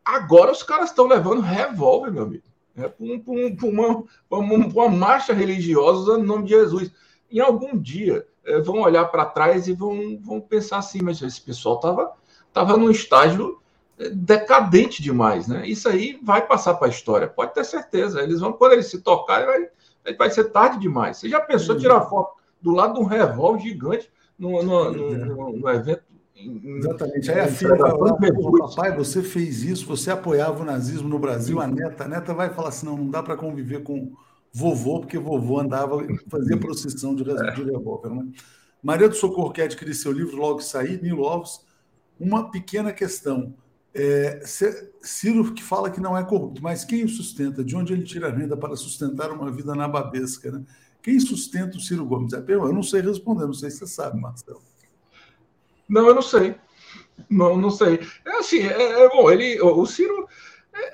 Agora 0.08 0.50
os 0.50 0.62
caras 0.62 0.88
estão 0.88 1.06
levando 1.06 1.42
revólver, 1.42 2.10
meu 2.10 2.22
amigo, 2.22 2.44
né, 2.74 2.88
para 2.88 3.68
uma, 3.68 4.04
uma, 4.30 4.54
uma 4.54 4.88
marcha 4.88 5.34
religiosa 5.34 5.98
usando 5.98 6.22
o 6.22 6.26
nome 6.26 6.44
de 6.44 6.50
Jesus. 6.50 6.90
Em 7.30 7.40
algum 7.40 7.76
dia 7.76 8.26
é, 8.42 8.58
vão 8.58 8.80
olhar 8.80 9.04
para 9.04 9.26
trás 9.26 9.68
e 9.68 9.74
vão, 9.74 10.18
vão 10.18 10.40
pensar 10.40 10.78
assim, 10.78 11.00
mas 11.02 11.20
esse 11.20 11.42
pessoal 11.42 11.74
estava 11.74 12.12
tava 12.54 12.78
num 12.78 12.90
estágio 12.90 13.60
é, 13.98 14.08
decadente 14.08 15.02
demais, 15.02 15.46
né? 15.46 15.68
Isso 15.68 15.86
aí 15.86 16.18
vai 16.22 16.46
passar 16.46 16.72
para 16.76 16.86
a 16.86 16.90
história, 16.90 17.28
pode 17.28 17.52
ter 17.52 17.64
certeza. 17.64 18.22
Eles 18.22 18.40
vão, 18.40 18.54
quando 18.54 18.72
eles 18.72 18.86
se 18.86 19.02
tocarem, 19.02 19.46
vai, 19.46 20.14
vai 20.14 20.30
ser 20.30 20.44
tarde 20.44 20.78
demais. 20.78 21.18
Você 21.18 21.28
já 21.28 21.38
pensou 21.38 21.76
em 21.76 21.80
tirar 21.80 22.00
foto 22.06 22.32
do 22.62 22.70
lado 22.70 22.94
de 22.94 23.00
um 23.00 23.04
revólver 23.04 23.60
gigante 23.60 24.10
no, 24.38 24.62
no, 24.62 24.90
no, 24.90 25.52
no 25.52 25.68
evento 25.68 26.02
Exatamente. 26.38 27.30
Aí 27.30 27.40
a 27.40 27.48
filha 27.48 27.74
vai 27.74 27.90
falar, 27.90 28.16
papai, 28.58 28.96
você 28.96 29.22
fez 29.22 29.62
isso, 29.62 29.86
você 29.86 30.10
apoiava 30.10 30.62
o 30.62 30.64
nazismo 30.64 31.08
no 31.08 31.18
Brasil, 31.18 31.60
a 31.60 31.66
neta, 31.66 32.04
a 32.04 32.08
neta 32.08 32.32
vai 32.32 32.50
falar 32.50 32.68
assim, 32.68 32.86
não, 32.86 32.96
não 32.96 33.10
dá 33.10 33.22
para 33.22 33.36
conviver 33.36 33.82
com 33.82 34.12
vovô, 34.52 35.00
porque 35.00 35.18
vovô 35.18 35.58
andava, 35.58 35.98
fazia 36.28 36.56
procissão 36.56 37.14
de, 37.14 37.28
é. 37.28 37.50
de 37.52 37.64
revólver. 37.64 38.10
Né? 38.10 38.28
Maria 38.82 39.08
do 39.08 39.16
Socorro 39.16 39.50
quer 39.50 39.64
adquirir 39.64 39.94
seu 39.94 40.12
livro 40.12 40.36
logo 40.36 40.60
sair, 40.60 41.02
Mil 41.02 41.20
Ovos. 41.20 41.66
Uma 42.18 42.50
pequena 42.50 42.92
questão. 42.92 43.54
É, 43.94 44.42
Ciro 45.02 45.52
que 45.54 45.62
fala 45.62 45.90
que 45.90 46.00
não 46.00 46.16
é 46.16 46.22
corrupto, 46.22 46.62
mas 46.62 46.84
quem 46.84 47.04
o 47.04 47.08
sustenta? 47.08 47.64
De 47.64 47.74
onde 47.74 47.92
ele 47.92 48.04
tira 48.04 48.28
a 48.28 48.30
renda 48.30 48.56
para 48.56 48.76
sustentar 48.76 49.30
uma 49.30 49.50
vida 49.50 49.74
na 49.74 49.88
babesca? 49.88 50.52
Né? 50.52 50.62
Quem 51.02 51.18
sustenta 51.18 51.76
o 51.76 51.80
Ciro 51.80 52.04
Gomes? 52.04 52.32
É, 52.32 52.44
eu 52.46 52.72
não 52.72 52.82
sei 52.82 53.00
responder, 53.00 53.46
não 53.46 53.54
sei 53.54 53.70
se 53.70 53.78
você 53.78 53.86
sabe, 53.86 54.20
Marcelo. 54.20 54.62
Não, 55.88 56.08
eu 56.08 56.14
não 56.14 56.22
sei. 56.22 56.54
Não, 57.28 57.56
não 57.56 57.70
sei. 57.70 58.00
É 58.24 58.38
assim, 58.38 58.60
é, 58.60 59.04
é 59.04 59.08
bom, 59.08 59.30
ele, 59.30 59.60
o 59.60 59.84
Ciro 59.86 60.28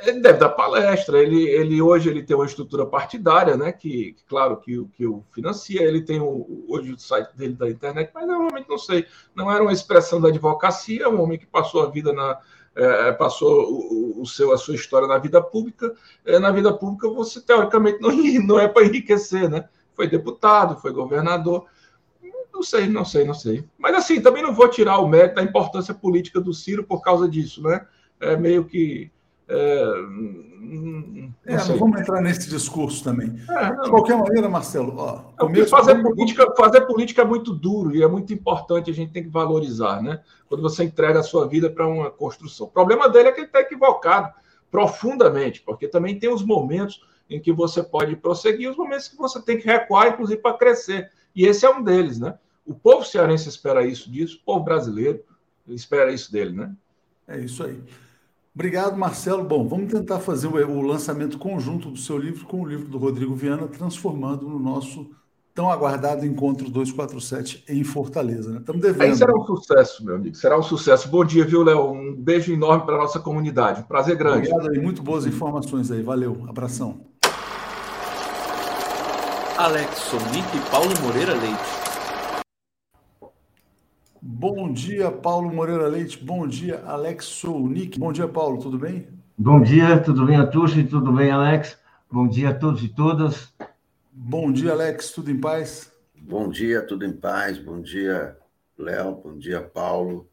ele 0.03 0.21
deve 0.21 0.39
dar 0.39 0.51
palestra. 0.51 1.21
Ele, 1.21 1.43
ele 1.49 1.81
hoje 1.81 2.09
ele 2.09 2.23
tem 2.23 2.37
uma 2.37 2.47
estrutura 2.47 2.87
partidária, 2.87 3.57
né? 3.57 3.73
Que, 3.73 4.13
que 4.13 4.25
claro 4.27 4.57
que, 4.57 4.85
que 4.97 5.07
o 5.07 5.25
financia. 5.33 5.83
Ele 5.83 6.03
tem 6.03 6.21
o, 6.21 6.65
hoje 6.69 6.93
o 6.93 6.99
site 6.99 7.37
dele 7.37 7.55
da 7.55 7.69
internet, 7.69 8.11
mas 8.15 8.29
eu 8.29 8.39
realmente 8.39 8.69
não 8.69 8.79
sei. 8.79 9.07
Não 9.35 9.51
era 9.51 9.63
uma 9.63 9.73
expressão 9.73 10.21
da 10.21 10.29
advocacia. 10.29 11.05
É 11.05 11.09
um 11.09 11.21
homem 11.21 11.39
que 11.39 11.47
passou 11.47 11.83
a 11.83 11.91
vida 11.91 12.13
na 12.13 12.39
é, 12.77 13.13
passou 13.13 13.71
o, 13.71 14.23
o, 14.23 14.27
seu 14.27 14.53
a 14.53 14.59
sua 14.59 14.75
história 14.75 15.07
na 15.07 15.19
vida 15.19 15.41
pública. 15.41 15.95
É, 16.25 16.39
na 16.39 16.51
vida 16.51 16.73
pública 16.73 17.09
você 17.09 17.41
teoricamente 17.41 18.01
não, 18.03 18.11
não 18.47 18.59
é 18.59 18.69
para 18.69 18.85
enriquecer, 18.85 19.49
né? 19.49 19.69
Foi 19.95 20.09
deputado, 20.09 20.81
foi 20.81 20.93
governador. 20.93 21.67
Não 22.65 22.71
sei, 22.71 22.89
não 22.89 23.05
sei, 23.05 23.25
não 23.25 23.35
sei. 23.35 23.65
Mas 23.79 23.95
assim, 23.95 24.23
também 24.23 24.43
não 24.43 24.55
vou 24.55 24.69
tirar 24.69 24.99
o 24.99 25.07
mérito 25.07 25.35
da 25.35 25.43
importância 25.43 25.93
política 25.93 26.41
do 26.41 26.55
Ciro 26.55 26.83
por 26.83 27.03
causa 27.03 27.29
disso, 27.29 27.63
né? 27.63 27.85
É 28.19 28.37
meio 28.37 28.65
que 28.65 29.11
é, 29.47 29.93
é, 31.45 31.69
não 31.69 31.77
vamos 31.77 32.01
entrar 32.01 32.23
nesse 32.23 32.49
discurso 32.49 33.05
também. 33.05 33.39
É, 33.51 33.83
de 33.83 33.91
qualquer 33.91 34.17
maneira, 34.17 34.49
Marcelo, 34.49 34.95
ó, 34.97 35.19
começo... 35.37 35.69
fazer, 35.69 36.03
política, 36.03 36.55
fazer 36.57 36.81
política 36.87 37.21
é 37.21 37.25
muito 37.27 37.53
duro 37.53 37.95
e 37.95 38.03
é 38.03 38.09
muito 38.09 38.33
importante, 38.33 38.91
a 38.91 38.95
gente 38.95 39.13
tem 39.13 39.23
que 39.23 39.29
valorizar, 39.29 40.03
né? 40.03 40.21
Quando 40.49 40.63
você 40.63 40.85
entrega 40.85 41.21
a 41.21 41.23
sua 41.23 41.47
vida 41.47 41.69
para 41.69 41.87
uma 41.87 42.11
construção. 42.11 42.67
O 42.67 42.71
problema 42.71 43.11
dele 43.11 43.29
é 43.29 43.33
que 43.33 43.41
ele 43.41 43.47
está 43.47 43.61
equivocado 43.61 44.33
profundamente, 44.71 45.61
porque 45.61 45.87
também 45.87 46.19
tem 46.19 46.33
os 46.33 46.43
momentos 46.43 47.03
em 47.29 47.39
que 47.39 47.53
você 47.53 47.83
pode 47.83 48.17
prosseguir, 48.17 48.71
os 48.71 48.77
momentos 48.77 49.09
que 49.09 49.17
você 49.19 49.41
tem 49.43 49.59
que 49.59 49.67
recuar, 49.67 50.09
inclusive 50.09 50.41
para 50.41 50.57
crescer. 50.57 51.11
E 51.37 51.45
esse 51.45 51.67
é 51.67 51.71
um 51.71 51.83
deles, 51.83 52.19
né? 52.19 52.39
O 52.67 52.75
povo 52.75 53.05
cearense 53.05 53.49
espera 53.49 53.87
isso 53.87 54.11
disso, 54.11 54.39
o 54.43 54.45
povo 54.45 54.65
brasileiro 54.65 55.23
espera 55.69 56.13
isso 56.13 56.33
dele, 56.33 56.57
né? 56.57 56.75
É 57.27 57.39
isso 57.39 57.63
aí. 57.65 57.79
Obrigado, 58.55 58.97
Marcelo. 58.97 59.43
Bom, 59.43 59.67
vamos 59.67 59.93
tentar 59.93 60.21
fazer 60.21 60.47
o 60.47 60.81
lançamento 60.83 61.39
conjunto 61.39 61.91
do 61.91 61.99
seu 61.99 62.17
livro 62.17 62.47
com 62.47 62.61
o 62.61 62.67
livro 62.67 62.87
do 62.87 62.99
Rodrigo 62.99 63.35
Viana, 63.35 63.67
transformando 63.67 64.49
no 64.49 64.59
nosso 64.59 65.11
tão 65.53 65.71
aguardado 65.71 66.27
encontro 66.27 66.69
247 66.71 67.65
em 67.69 67.83
Fortaleza. 67.85 68.51
Né? 68.51 68.59
Estamos 68.59 68.81
devendo. 68.81 69.03
Aí 69.03 69.15
será 69.15 69.33
um 69.37 69.45
sucesso, 69.45 70.05
meu 70.05 70.17
amigo. 70.17 70.37
Será 70.37 70.59
um 70.59 70.63
sucesso. 70.63 71.09
Bom 71.09 71.25
dia, 71.25 71.45
viu, 71.45 71.63
Léo? 71.63 71.93
Um 71.93 72.15
beijo 72.15 72.53
enorme 72.53 72.85
para 72.85 72.95
a 72.95 72.99
nossa 72.99 73.19
comunidade. 73.19 73.81
Um 73.81 73.85
prazer 73.85 74.17
grande. 74.17 74.49
Obrigado 74.49 74.71
aí. 74.71 74.81
Muito 74.81 75.03
boas 75.03 75.27
informações 75.27 75.91
aí. 75.91 76.03
Valeu. 76.03 76.45
Abração. 76.49 77.01
Alex 79.57 79.99
Sonic 79.99 80.57
e 80.57 80.71
Paulo 80.71 80.93
Moreira 81.01 81.35
Leite. 81.35 81.84
Bom 84.27 84.73
dia, 84.73 85.13
Paulo 85.13 85.53
Moreira 85.53 85.87
Leite. 85.87 86.25
Bom 86.25 86.49
dia, 86.49 86.83
Alex 86.87 87.27
Sounik. 87.27 87.99
Bom 87.99 88.11
dia, 88.11 88.27
Paulo. 88.27 88.59
Tudo 88.59 88.79
bem? 88.79 89.07
Bom 89.37 89.61
dia, 89.61 90.01
tudo 90.03 90.25
bem, 90.25 90.37
Atushi? 90.37 90.83
Tudo 90.85 91.13
bem, 91.13 91.31
Alex? 91.31 91.77
Bom 92.11 92.27
dia 92.27 92.49
a 92.49 92.55
todos 92.55 92.83
e 92.83 92.89
todas. 92.89 93.53
Bom 94.11 94.51
dia, 94.51 94.73
Alex. 94.73 95.11
Tudo 95.11 95.31
em 95.31 95.39
paz? 95.39 95.93
Bom 96.17 96.49
dia, 96.49 96.81
tudo 96.87 97.05
em 97.05 97.13
paz. 97.13 97.59
Bom 97.59 97.83
dia, 97.83 98.35
Léo. 98.79 99.17
Bom 99.17 99.37
dia, 99.37 99.61
Paulo. 99.61 100.27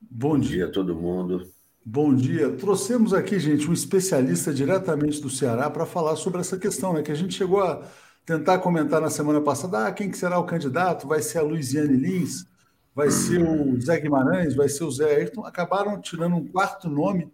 Bom, 0.00 0.30
Bom 0.30 0.38
dia. 0.38 0.56
dia 0.56 0.66
a 0.68 0.70
todo 0.70 0.94
mundo. 0.96 1.46
Bom 1.84 2.14
dia. 2.14 2.50
Trouxemos 2.56 3.12
aqui, 3.12 3.38
gente, 3.38 3.68
um 3.68 3.74
especialista 3.74 4.54
diretamente 4.54 5.20
do 5.20 5.28
Ceará 5.28 5.68
para 5.68 5.84
falar 5.84 6.16
sobre 6.16 6.40
essa 6.40 6.56
questão, 6.56 6.94
né? 6.94 7.02
Que 7.02 7.12
a 7.12 7.14
gente 7.14 7.34
chegou 7.34 7.62
a 7.62 7.82
tentar 8.24 8.58
comentar 8.60 9.02
na 9.02 9.10
semana 9.10 9.42
passada. 9.42 9.86
Ah, 9.86 9.92
quem 9.92 10.10
que 10.10 10.16
será 10.16 10.38
o 10.38 10.46
candidato? 10.46 11.06
Vai 11.06 11.20
ser 11.20 11.40
a 11.40 11.42
Luiziane 11.42 11.94
Lins? 11.94 12.53
Vai 12.94 13.10
ser 13.10 13.42
o 13.42 13.80
Zé 13.80 14.00
Guimarães, 14.00 14.54
vai 14.54 14.68
ser 14.68 14.84
o 14.84 14.90
Zé 14.90 15.16
Ayrton, 15.16 15.44
acabaram 15.44 16.00
tirando 16.00 16.36
um 16.36 16.46
quarto 16.46 16.88
nome, 16.88 17.32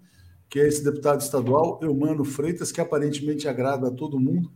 que 0.49 0.59
é 0.59 0.67
esse 0.67 0.83
deputado 0.83 1.21
estadual, 1.21 1.79
Eumano 1.83 2.25
Freitas, 2.25 2.73
que 2.73 2.81
aparentemente 2.81 3.47
agrada 3.47 3.89
a 3.89 3.91
todo 3.91 4.19
mundo. 4.19 4.51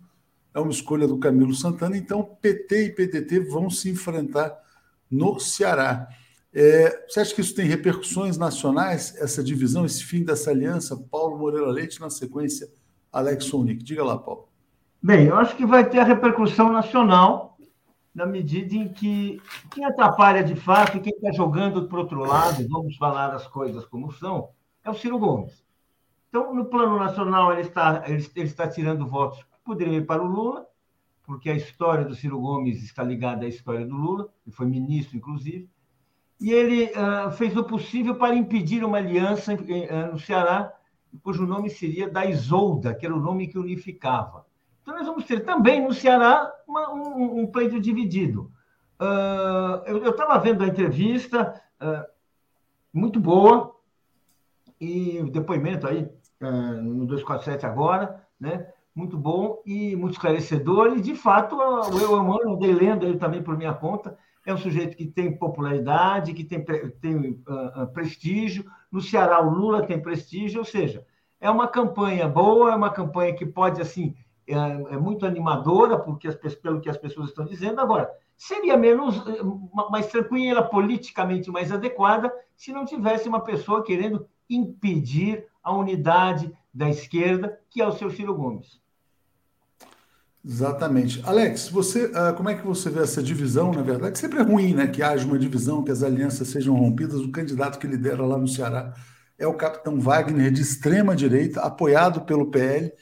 É 0.53 0.59
uma 0.59 0.71
escolha 0.71 1.07
do 1.07 1.19
Camilo 1.19 1.55
Santana. 1.55 1.97
Então, 1.97 2.23
PT 2.40 2.87
e 2.87 2.90
PDT 2.90 3.40
vão 3.40 3.69
se 3.69 3.90
enfrentar 3.90 4.57
no 5.11 5.38
Ceará. 5.38 6.09
É, 6.53 7.05
você 7.09 7.21
acha 7.21 7.35
que 7.35 7.40
isso 7.40 7.55
tem 7.55 7.67
repercussões 7.67 8.38
nacionais, 8.38 9.14
essa 9.19 9.43
divisão, 9.43 9.85
esse 9.85 10.05
fim 10.05 10.25
dessa 10.25 10.51
aliança? 10.51 10.97
Paulo 11.11 11.37
Moreira 11.37 11.67
Leite, 11.67 12.01
na 12.01 12.09
sequência, 12.09 12.69
Alex 13.12 13.45
Sonic. 13.47 13.83
Diga 13.83 14.05
lá, 14.05 14.17
Paulo. 14.17 14.49
Bem, 15.03 15.27
eu 15.27 15.37
acho 15.37 15.57
que 15.57 15.67
vai 15.67 15.88
ter 15.88 15.99
a 15.99 16.05
repercussão 16.05 16.73
nacional, 16.73 17.54
na 18.14 18.24
medida 18.24 18.74
em 18.74 18.89
que 18.89 19.43
quem 19.70 19.84
atrapalha 19.84 20.45
de 20.45 20.55
fato, 20.55 21.01
quem 21.01 21.12
está 21.12 21.32
jogando 21.32 21.89
para 21.89 21.99
outro 21.99 22.20
lado, 22.20 22.66
vamos 22.68 22.97
falar 22.97 23.34
as 23.34 23.47
coisas 23.47 23.84
como 23.84 24.12
são, 24.12 24.51
é 24.84 24.91
o 24.91 24.95
Ciro 24.95 25.18
Gomes. 25.18 25.64
Então, 26.28 26.55
no 26.55 26.66
plano 26.66 26.99
nacional, 26.99 27.53
ele 27.53 27.62
está, 27.62 28.05
ele, 28.07 28.24
ele 28.36 28.47
está 28.47 28.68
tirando 28.68 29.07
votos 29.07 29.43
que 29.43 29.49
poderiam 29.64 29.97
ir 29.97 30.07
para 30.07 30.22
o 30.22 30.26
Lula, 30.26 30.66
porque 31.24 31.51
a 31.51 31.55
história 31.55 32.05
do 32.05 32.14
Ciro 32.14 32.41
Gomes 32.41 32.82
está 32.82 33.03
ligada 33.03 33.47
à 33.47 33.49
história 33.49 33.84
do 33.84 33.97
Lula, 33.97 34.28
ele 34.47 34.55
foi 34.55 34.66
ministro, 34.66 35.16
inclusive, 35.16 35.68
e 36.41 36.53
ele 36.53 36.84
uh, 36.93 37.30
fez 37.32 37.57
o 37.57 37.64
possível 37.64 38.16
para 38.16 38.34
impedir 38.34 38.84
uma 38.84 38.99
aliança 38.99 39.55
uh, 39.55 40.12
no 40.12 40.18
Ceará, 40.18 40.72
cujo 41.22 41.47
nome 41.47 41.70
seria 41.70 42.09
da 42.09 42.26
Isolda, 42.26 42.95
que 42.95 43.07
era 43.07 43.14
o 43.14 43.20
nome 43.20 43.49
que 43.49 43.59
unificava. 43.59 44.45
Então, 44.85 44.99
nós 44.99 45.07
vamos 45.07 45.24
ter 45.24 45.41
também 45.41 45.82
no 45.82 45.95
Ceará 45.95 46.53
uma, 46.68 46.93
um, 46.93 47.41
um, 47.41 47.47
pleito 47.47 47.80
dividido. 47.80 48.53
Uh, 49.01 49.80
eu 49.87 50.11
estava 50.11 50.39
vendo 50.39 50.62
a 50.62 50.66
entrevista, 50.66 51.59
uh, 51.80 52.05
muito 52.93 53.18
boa, 53.18 53.74
e 54.78 55.20
o 55.20 55.30
depoimento 55.30 55.87
aí 55.87 56.03
uh, 56.43 56.82
no 56.82 57.07
247 57.07 57.64
agora, 57.64 58.22
né? 58.39 58.68
muito 58.95 59.16
bom 59.16 59.62
e 59.64 59.97
muito 59.97 60.12
esclarecedor. 60.12 60.99
E, 60.99 61.01
de 61.01 61.14
fato, 61.14 61.57
o 61.57 61.99
eu 61.99 62.14
amando, 62.14 62.51
andei 62.51 62.74
lendo 62.74 63.07
ele 63.07 63.16
também 63.16 63.43
por 63.43 63.57
minha 63.57 63.72
conta, 63.72 64.18
é 64.45 64.53
um 64.53 64.59
sujeito 64.59 64.99
que 64.99 65.07
tem 65.07 65.35
popularidade, 65.35 66.35
que 66.35 66.45
tem, 66.45 66.62
tem 67.01 67.43
uh, 67.49 67.87
prestígio. 67.95 68.70
No 68.93 69.01
Ceará, 69.01 69.41
o 69.41 69.49
Lula 69.49 69.87
tem 69.87 69.99
prestígio, 69.99 70.59
ou 70.59 70.64
seja, 70.66 71.07
é 71.41 71.51
uma 71.51 71.66
campanha 71.66 72.28
boa, 72.28 72.72
é 72.72 72.76
uma 72.76 72.91
campanha 72.91 73.35
que 73.35 73.47
pode, 73.47 73.80
assim, 73.80 74.14
é, 74.47 74.55
é 74.55 74.97
muito 74.99 75.26
animadora, 75.26 75.99
porque 75.99 76.28
as, 76.28 76.36
pelo 76.55 76.80
que 76.80 76.90
as 76.90 76.97
pessoas 76.97 77.28
estão 77.28 77.45
dizendo. 77.45 77.80
Agora, 77.80 78.11
seria 78.36 78.76
menos, 78.76 79.16
eh, 79.26 79.42
mais 79.90 80.07
tranquila, 80.07 80.62
politicamente 80.62 81.51
mais 81.51 81.72
adequada, 81.72 82.32
se 82.57 82.72
não 82.72 82.84
tivesse 82.84 83.28
uma 83.28 83.40
pessoa 83.40 83.82
querendo 83.82 84.26
impedir 84.49 85.47
a 85.62 85.74
unidade 85.74 86.53
da 86.72 86.88
esquerda, 86.88 87.59
que 87.70 87.80
é 87.80 87.86
o 87.86 87.92
seu 87.92 88.11
Ciro 88.11 88.34
Gomes. 88.34 88.82
Exatamente. 90.45 91.22
Alex, 91.24 91.70
você, 91.70 92.05
uh, 92.07 92.34
como 92.36 92.51
é 92.51 92.55
que 92.55 92.66
você 92.66 92.90
vê 92.90 93.01
essa 93.01 93.22
divisão, 93.22 93.72
na 93.72 93.80
verdade? 93.80 94.18
Sempre 94.18 94.40
é 94.40 94.42
ruim 94.42 94.74
né, 94.74 94.86
que 94.86 95.03
haja 95.03 95.24
uma 95.24 95.38
divisão, 95.38 95.82
que 95.82 95.90
as 95.90 96.03
alianças 96.03 96.49
sejam 96.49 96.74
rompidas. 96.74 97.20
O 97.20 97.32
candidato 97.32 97.78
que 97.78 97.86
lidera 97.86 98.22
lá 98.26 98.36
no 98.36 98.47
Ceará 98.47 98.92
é 99.38 99.47
o 99.47 99.55
capitão 99.55 99.99
Wagner, 99.99 100.51
de 100.51 100.61
extrema 100.61 101.16
direita, 101.16 101.62
apoiado 101.62 102.20
pelo 102.22 102.51
PL, 102.51 102.92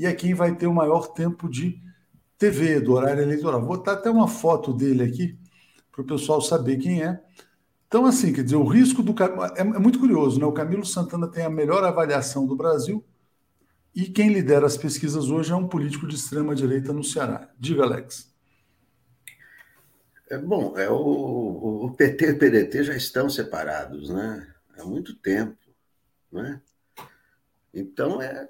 e 0.00 0.06
é 0.06 0.14
quem 0.14 0.32
vai 0.32 0.56
ter 0.56 0.66
o 0.66 0.72
maior 0.72 1.08
tempo 1.08 1.46
de 1.46 1.78
TV, 2.38 2.80
do 2.80 2.94
horário 2.94 3.22
eleitoral. 3.22 3.60
Vou 3.60 3.76
botar 3.76 3.92
até 3.92 4.10
uma 4.10 4.26
foto 4.26 4.72
dele 4.72 5.02
aqui, 5.02 5.38
para 5.92 6.00
o 6.00 6.06
pessoal 6.06 6.40
saber 6.40 6.78
quem 6.78 7.02
é. 7.02 7.22
Então, 7.86 8.06
assim, 8.06 8.32
quer 8.32 8.42
dizer, 8.42 8.56
o 8.56 8.64
risco 8.64 9.02
do. 9.02 9.14
É, 9.22 9.60
é 9.60 9.78
muito 9.78 9.98
curioso, 9.98 10.40
né? 10.40 10.46
O 10.46 10.52
Camilo 10.52 10.86
Santana 10.86 11.28
tem 11.28 11.44
a 11.44 11.50
melhor 11.50 11.84
avaliação 11.84 12.46
do 12.46 12.56
Brasil 12.56 13.04
e 13.94 14.06
quem 14.06 14.32
lidera 14.32 14.64
as 14.64 14.78
pesquisas 14.78 15.28
hoje 15.28 15.52
é 15.52 15.54
um 15.54 15.68
político 15.68 16.08
de 16.08 16.14
extrema-direita 16.14 16.94
no 16.94 17.04
Ceará. 17.04 17.50
Diga, 17.58 17.82
Alex. 17.82 18.32
É, 20.30 20.38
bom, 20.38 20.78
é 20.78 20.88
o, 20.88 21.84
o 21.84 21.94
PT 21.94 22.24
e 22.24 22.32
o 22.32 22.38
PDT 22.38 22.84
já 22.84 22.96
estão 22.96 23.28
separados, 23.28 24.08
né? 24.08 24.50
Há 24.78 24.84
muito 24.86 25.14
tempo, 25.14 25.58
né? 26.32 26.58
Então 27.74 28.22
é, 28.22 28.48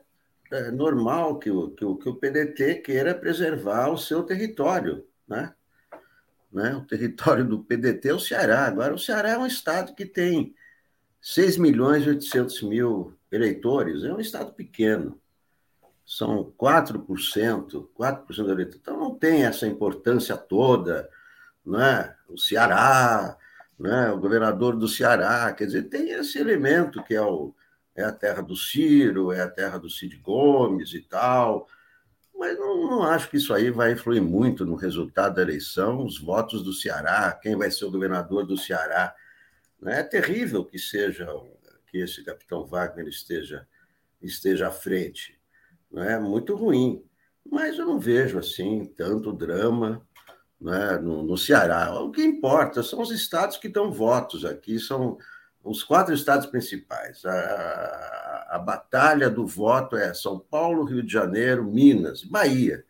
é 0.50 0.70
normal 0.70 1.38
que 1.38 1.50
o, 1.50 1.70
que, 1.70 1.84
o, 1.84 1.96
que 1.96 2.08
o 2.08 2.16
PDT 2.16 2.76
queira 2.76 3.14
preservar 3.14 3.90
o 3.90 3.98
seu 3.98 4.22
território, 4.22 5.06
né? 5.28 5.54
né? 6.52 6.74
O 6.74 6.84
território 6.84 7.44
do 7.44 7.62
PDT 7.62 8.08
é 8.08 8.14
o 8.14 8.20
Ceará. 8.20 8.66
Agora, 8.66 8.94
o 8.94 8.98
Ceará 8.98 9.30
é 9.30 9.38
um 9.38 9.46
estado 9.46 9.94
que 9.94 10.04
tem 10.04 10.54
6 11.20 11.56
milhões 11.58 12.04
e 12.04 12.08
800 12.08 12.62
mil 12.62 13.14
eleitores, 13.30 14.04
é 14.04 14.12
um 14.12 14.20
estado 14.20 14.52
pequeno 14.52 15.20
são 16.10 16.52
4%, 16.58 17.88
4% 17.96 18.44
da 18.44 18.52
eleição. 18.52 18.80
Então 18.82 18.98
não 18.98 19.14
tem 19.14 19.44
essa 19.44 19.64
importância 19.64 20.36
toda, 20.36 21.08
né? 21.64 22.16
O 22.28 22.36
Ceará, 22.36 23.36
né? 23.78 24.10
O 24.10 24.18
governador 24.18 24.74
do 24.74 24.88
Ceará, 24.88 25.52
quer 25.52 25.66
dizer, 25.66 25.84
tem 25.84 26.10
esse 26.10 26.36
elemento 26.36 27.00
que 27.04 27.14
é 27.14 27.22
o 27.22 27.54
é 28.00 28.04
a 28.04 28.12
terra 28.12 28.42
do 28.42 28.56
Ciro, 28.56 29.32
é 29.32 29.40
a 29.40 29.50
terra 29.50 29.78
do 29.78 29.90
Cid 29.90 30.16
Gomes 30.16 30.94
e 30.94 31.00
tal. 31.00 31.68
Mas 32.34 32.58
não, 32.58 32.88
não 32.88 33.02
acho 33.02 33.28
que 33.28 33.36
isso 33.36 33.52
aí 33.52 33.70
vai 33.70 33.92
influir 33.92 34.20
muito 34.20 34.64
no 34.64 34.74
resultado 34.74 35.34
da 35.36 35.42
eleição, 35.42 36.04
os 36.04 36.18
votos 36.18 36.62
do 36.62 36.72
Ceará, 36.72 37.38
quem 37.40 37.56
vai 37.56 37.70
ser 37.70 37.84
o 37.84 37.90
governador 37.90 38.46
do 38.46 38.56
Ceará. 38.56 39.14
É 39.84 40.02
terrível 40.02 40.64
que 40.64 40.78
seja 40.78 41.26
que 41.86 41.98
esse 41.98 42.24
capitão 42.24 42.66
Wagner 42.66 43.08
esteja 43.08 43.66
esteja 44.22 44.68
à 44.68 44.70
frente 44.70 45.40
né, 45.90 46.18
muito 46.18 46.54
ruim. 46.54 47.02
Mas 47.50 47.78
eu 47.78 47.86
não 47.86 47.98
vejo 47.98 48.38
assim 48.38 48.84
tanto 48.96 49.32
drama 49.32 50.06
né, 50.60 50.98
no, 50.98 51.22
no 51.22 51.36
Ceará. 51.36 51.92
O 52.00 52.10
que 52.10 52.22
importa 52.22 52.82
são 52.82 53.00
os 53.00 53.10
estados 53.10 53.56
que 53.56 53.68
dão 53.68 53.90
votos 53.90 54.44
aqui, 54.44 54.78
são 54.78 55.18
os 55.62 55.82
quatro 55.82 56.14
estados 56.14 56.46
principais. 56.46 57.24
A, 57.24 58.46
a, 58.50 58.58
batalha 58.58 59.28
do 59.28 59.46
voto 59.46 59.96
é 59.96 60.12
São 60.14 60.38
Paulo, 60.38 60.84
Rio 60.84 61.02
de 61.02 61.12
Janeiro, 61.12 61.64
Minas, 61.64 62.24
Bahia. 62.24 62.84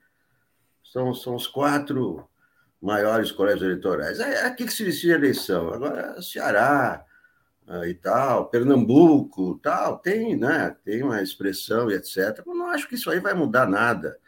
São, 0.84 1.14
são 1.14 1.34
os 1.34 1.46
quatro 1.46 2.28
maiores 2.80 3.30
colégios 3.30 3.62
eleitorais. 3.62 4.20
É 4.20 4.46
aqui 4.46 4.64
que 4.64 4.72
se 4.72 4.84
decide 4.84 5.12
a 5.12 5.16
eleição. 5.16 5.72
Agora, 5.72 6.20
Ceará, 6.22 7.04
uh, 7.68 7.84
e 7.84 7.94
tal, 7.94 8.48
Pernambuco, 8.48 9.58
tal, 9.62 9.98
tem, 9.98 10.36
né, 10.36 10.74
tem 10.84 11.02
uma 11.02 11.22
expressão 11.22 11.90
e 11.90 11.94
etc. 11.94 12.42
Eu 12.44 12.54
não 12.54 12.68
acho 12.68 12.88
que 12.88 12.94
isso 12.94 13.10
aí 13.10 13.20
vai 13.20 13.34
mudar 13.34 13.66
nada. 13.68 14.18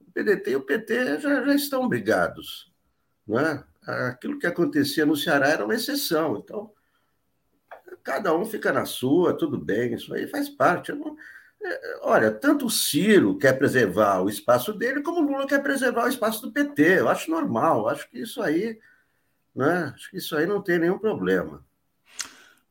O 0.00 0.10
PDT 0.12 0.50
e 0.50 0.56
o 0.56 0.62
PT 0.62 1.20
já, 1.20 1.44
já 1.44 1.54
estão 1.54 1.88
brigados, 1.88 2.70
né? 3.26 3.64
Aquilo 3.84 4.38
que 4.38 4.46
acontecia 4.46 5.04
no 5.04 5.16
Ceará 5.16 5.48
era 5.48 5.64
uma 5.64 5.74
exceção. 5.74 6.36
Então, 6.36 6.70
cada 8.02 8.36
um 8.36 8.44
fica 8.44 8.72
na 8.72 8.84
sua, 8.84 9.36
tudo 9.36 9.58
bem, 9.58 9.94
isso 9.94 10.12
aí 10.14 10.26
faz 10.26 10.48
parte. 10.48 10.92
Não... 10.92 11.16
É, 11.64 12.00
olha, 12.02 12.30
tanto 12.30 12.66
o 12.66 12.70
Ciro 12.70 13.38
quer 13.38 13.56
preservar 13.56 14.20
o 14.20 14.28
espaço 14.28 14.72
dele, 14.72 15.02
como 15.02 15.20
o 15.20 15.32
Lula 15.32 15.46
quer 15.46 15.62
preservar 15.62 16.04
o 16.06 16.08
espaço 16.08 16.42
do 16.42 16.52
PT. 16.52 17.00
Eu 17.00 17.08
acho 17.08 17.30
normal, 17.30 17.88
acho 17.88 18.10
que 18.10 18.20
isso 18.20 18.42
aí, 18.42 18.78
né? 19.54 19.92
Acho 19.94 20.10
que 20.10 20.16
isso 20.16 20.36
aí 20.36 20.46
não 20.46 20.60
tem 20.60 20.78
nenhum 20.78 20.98
problema. 20.98 21.64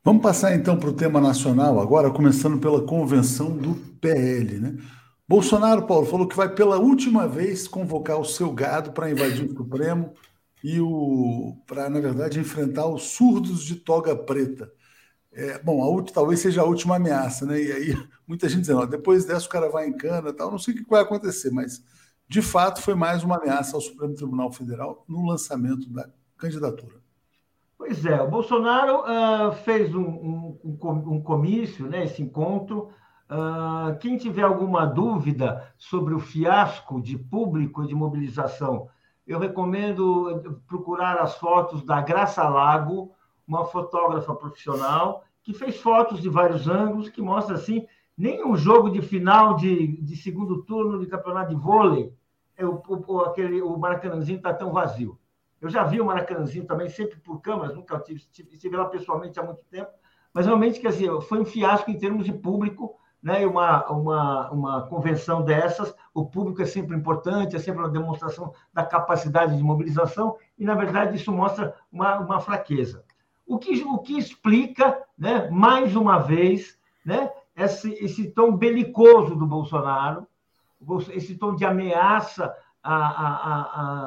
Vamos 0.04 0.22
passar 0.22 0.54
então 0.54 0.76
para 0.76 0.88
o 0.88 0.96
tema 0.96 1.20
nacional 1.20 1.80
agora, 1.80 2.10
começando 2.10 2.58
pela 2.60 2.82
convenção 2.82 3.56
do 3.56 3.74
PL, 4.00 4.58
né? 4.58 4.76
Bolsonaro, 5.28 5.86
Paulo, 5.86 6.04
falou 6.04 6.26
que 6.26 6.36
vai 6.36 6.52
pela 6.52 6.76
última 6.76 7.26
vez 7.26 7.66
convocar 7.66 8.18
o 8.18 8.24
seu 8.24 8.52
gado 8.52 8.92
para 8.92 9.10
invadir 9.10 9.46
o 9.46 9.56
Supremo 9.56 10.12
e 10.62 10.80
o 10.80 11.56
para, 11.66 11.88
na 11.88 12.00
verdade, 12.00 12.38
enfrentar 12.38 12.86
os 12.86 13.04
surdos 13.04 13.64
de 13.64 13.76
toga 13.76 14.14
preta. 14.14 14.70
É, 15.34 15.58
bom, 15.58 15.82
a, 15.82 16.02
talvez 16.12 16.40
seja 16.40 16.60
a 16.60 16.66
última 16.66 16.96
ameaça, 16.96 17.46
né? 17.46 17.60
E 17.60 17.72
aí 17.72 18.08
muita 18.28 18.48
gente 18.48 18.60
dizendo, 18.60 18.80
ó, 18.80 18.86
depois 18.86 19.24
dessa 19.24 19.46
o 19.46 19.48
cara 19.48 19.70
vai 19.70 19.86
em 19.86 19.96
cana 19.96 20.32
tal, 20.32 20.50
não 20.50 20.58
sei 20.58 20.74
o 20.74 20.76
que 20.76 20.88
vai 20.88 21.00
acontecer, 21.00 21.50
mas 21.50 21.82
de 22.28 22.42
fato 22.42 22.82
foi 22.82 22.94
mais 22.94 23.24
uma 23.24 23.36
ameaça 23.36 23.76
ao 23.76 23.80
Supremo 23.80 24.14
Tribunal 24.14 24.52
Federal 24.52 25.04
no 25.08 25.26
lançamento 25.26 25.88
da 25.90 26.08
candidatura. 26.36 27.02
Pois 27.78 28.04
é, 28.06 28.20
o 28.22 28.30
Bolsonaro 28.30 29.00
uh, 29.00 29.52
fez 29.64 29.94
um, 29.94 30.02
um, 30.02 30.58
um, 30.84 31.20
comício, 31.20 31.88
né, 31.88 32.04
esse 32.04 32.22
encontro. 32.22 32.90
Uh, 33.28 33.98
quem 33.98 34.16
tiver 34.16 34.42
alguma 34.42 34.86
dúvida 34.86 35.66
sobre 35.76 36.14
o 36.14 36.20
fiasco 36.20 37.02
de 37.02 37.18
público 37.18 37.84
de 37.86 37.94
mobilização, 37.94 38.88
eu 39.26 39.38
recomendo 39.38 40.60
procurar 40.66 41.18
as 41.18 41.36
fotos 41.36 41.84
da 41.84 42.00
Graça 42.00 42.48
Lago, 42.48 43.12
uma 43.52 43.66
fotógrafa 43.66 44.34
profissional, 44.34 45.24
que 45.42 45.52
fez 45.52 45.76
fotos 45.76 46.20
de 46.20 46.28
vários 46.28 46.68
ângulos, 46.68 47.08
que 47.08 47.20
mostra 47.20 47.56
assim, 47.56 47.86
nem 48.16 48.44
um 48.44 48.56
jogo 48.56 48.88
de 48.88 49.02
final 49.02 49.56
de, 49.56 49.96
de 50.00 50.16
segundo 50.16 50.62
turno 50.62 50.98
de 50.98 51.06
campeonato 51.06 51.50
de 51.50 51.60
vôlei, 51.60 52.14
é 52.56 52.64
o, 52.64 52.82
o, 52.88 53.20
aquele, 53.20 53.60
o 53.60 53.76
Maracanãzinho 53.76 54.36
está 54.36 54.54
tão 54.54 54.72
vazio. 54.72 55.18
Eu 55.60 55.68
já 55.68 55.84
vi 55.84 56.00
o 56.00 56.04
Maracanãzinho 56.04 56.66
também, 56.66 56.88
sempre 56.88 57.18
por 57.20 57.40
câmeras, 57.40 57.74
nunca 57.74 57.98
tive, 57.98 58.22
estive 58.32 58.76
lá 58.76 58.86
pessoalmente 58.86 59.38
há 59.38 59.42
muito 59.42 59.64
tempo, 59.70 59.90
mas 60.32 60.46
realmente, 60.46 60.80
quer 60.80 60.88
dizer, 60.88 61.20
foi 61.22 61.40
um 61.40 61.44
fiasco 61.44 61.90
em 61.90 61.98
termos 61.98 62.24
de 62.24 62.32
público, 62.32 62.96
né? 63.22 63.46
Uma, 63.46 63.86
uma, 63.90 64.50
uma 64.50 64.82
convenção 64.88 65.42
dessas, 65.42 65.94
o 66.12 66.26
público 66.26 66.60
é 66.62 66.64
sempre 66.64 66.96
importante, 66.96 67.54
é 67.54 67.58
sempre 67.58 67.80
uma 67.82 67.90
demonstração 67.90 68.52
da 68.72 68.84
capacidade 68.84 69.56
de 69.56 69.62
mobilização, 69.62 70.36
e, 70.58 70.64
na 70.64 70.74
verdade, 70.74 71.16
isso 71.16 71.30
mostra 71.30 71.74
uma, 71.92 72.18
uma 72.18 72.40
fraqueza. 72.40 73.04
O 73.46 73.58
que, 73.58 73.82
o 73.82 73.98
que 73.98 74.18
explica, 74.18 75.02
né, 75.18 75.48
mais 75.50 75.94
uma 75.96 76.18
vez, 76.18 76.78
né, 77.04 77.30
esse, 77.56 77.92
esse 77.94 78.30
tom 78.30 78.56
belicoso 78.56 79.34
do 79.36 79.46
Bolsonaro, 79.46 80.26
esse 81.10 81.36
tom 81.36 81.54
de 81.54 81.64
ameaça 81.64 82.54
a, 82.82 82.96
a, 82.96 83.62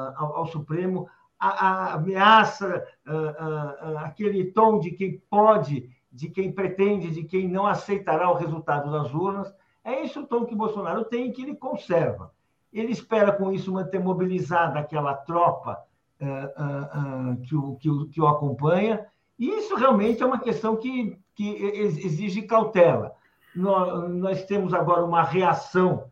a, 0.08 0.14
ao 0.18 0.46
Supremo, 0.46 1.08
ameaça, 1.38 2.86
aquele 3.98 4.52
tom 4.52 4.78
de 4.78 4.90
quem 4.90 5.22
pode, 5.30 5.88
de 6.10 6.28
quem 6.28 6.52
pretende, 6.52 7.10
de 7.10 7.24
quem 7.24 7.48
não 7.48 7.66
aceitará 7.66 8.30
o 8.30 8.34
resultado 8.34 8.90
das 8.90 9.12
urnas. 9.12 9.54
É 9.84 10.04
esse 10.04 10.18
o 10.18 10.26
tom 10.26 10.44
que 10.44 10.54
Bolsonaro 10.54 11.04
tem 11.04 11.28
e 11.28 11.32
que 11.32 11.42
ele 11.42 11.54
conserva. 11.54 12.32
Ele 12.72 12.92
espera, 12.92 13.32
com 13.32 13.52
isso, 13.52 13.72
manter 13.72 14.00
mobilizada 14.00 14.78
aquela 14.78 15.14
tropa 15.14 15.82
que, 17.44 17.54
o, 17.54 17.76
que, 17.76 17.90
o, 17.90 18.08
que 18.08 18.20
o 18.20 18.26
acompanha, 18.26 19.06
e 19.38 19.48
isso 19.58 19.74
realmente 19.74 20.22
é 20.22 20.26
uma 20.26 20.40
questão 20.40 20.76
que, 20.76 21.18
que 21.34 21.48
exige 22.04 22.42
cautela. 22.42 23.14
Nós, 23.54 24.10
nós 24.10 24.44
temos 24.44 24.72
agora 24.74 25.04
uma 25.04 25.22
reação 25.22 26.10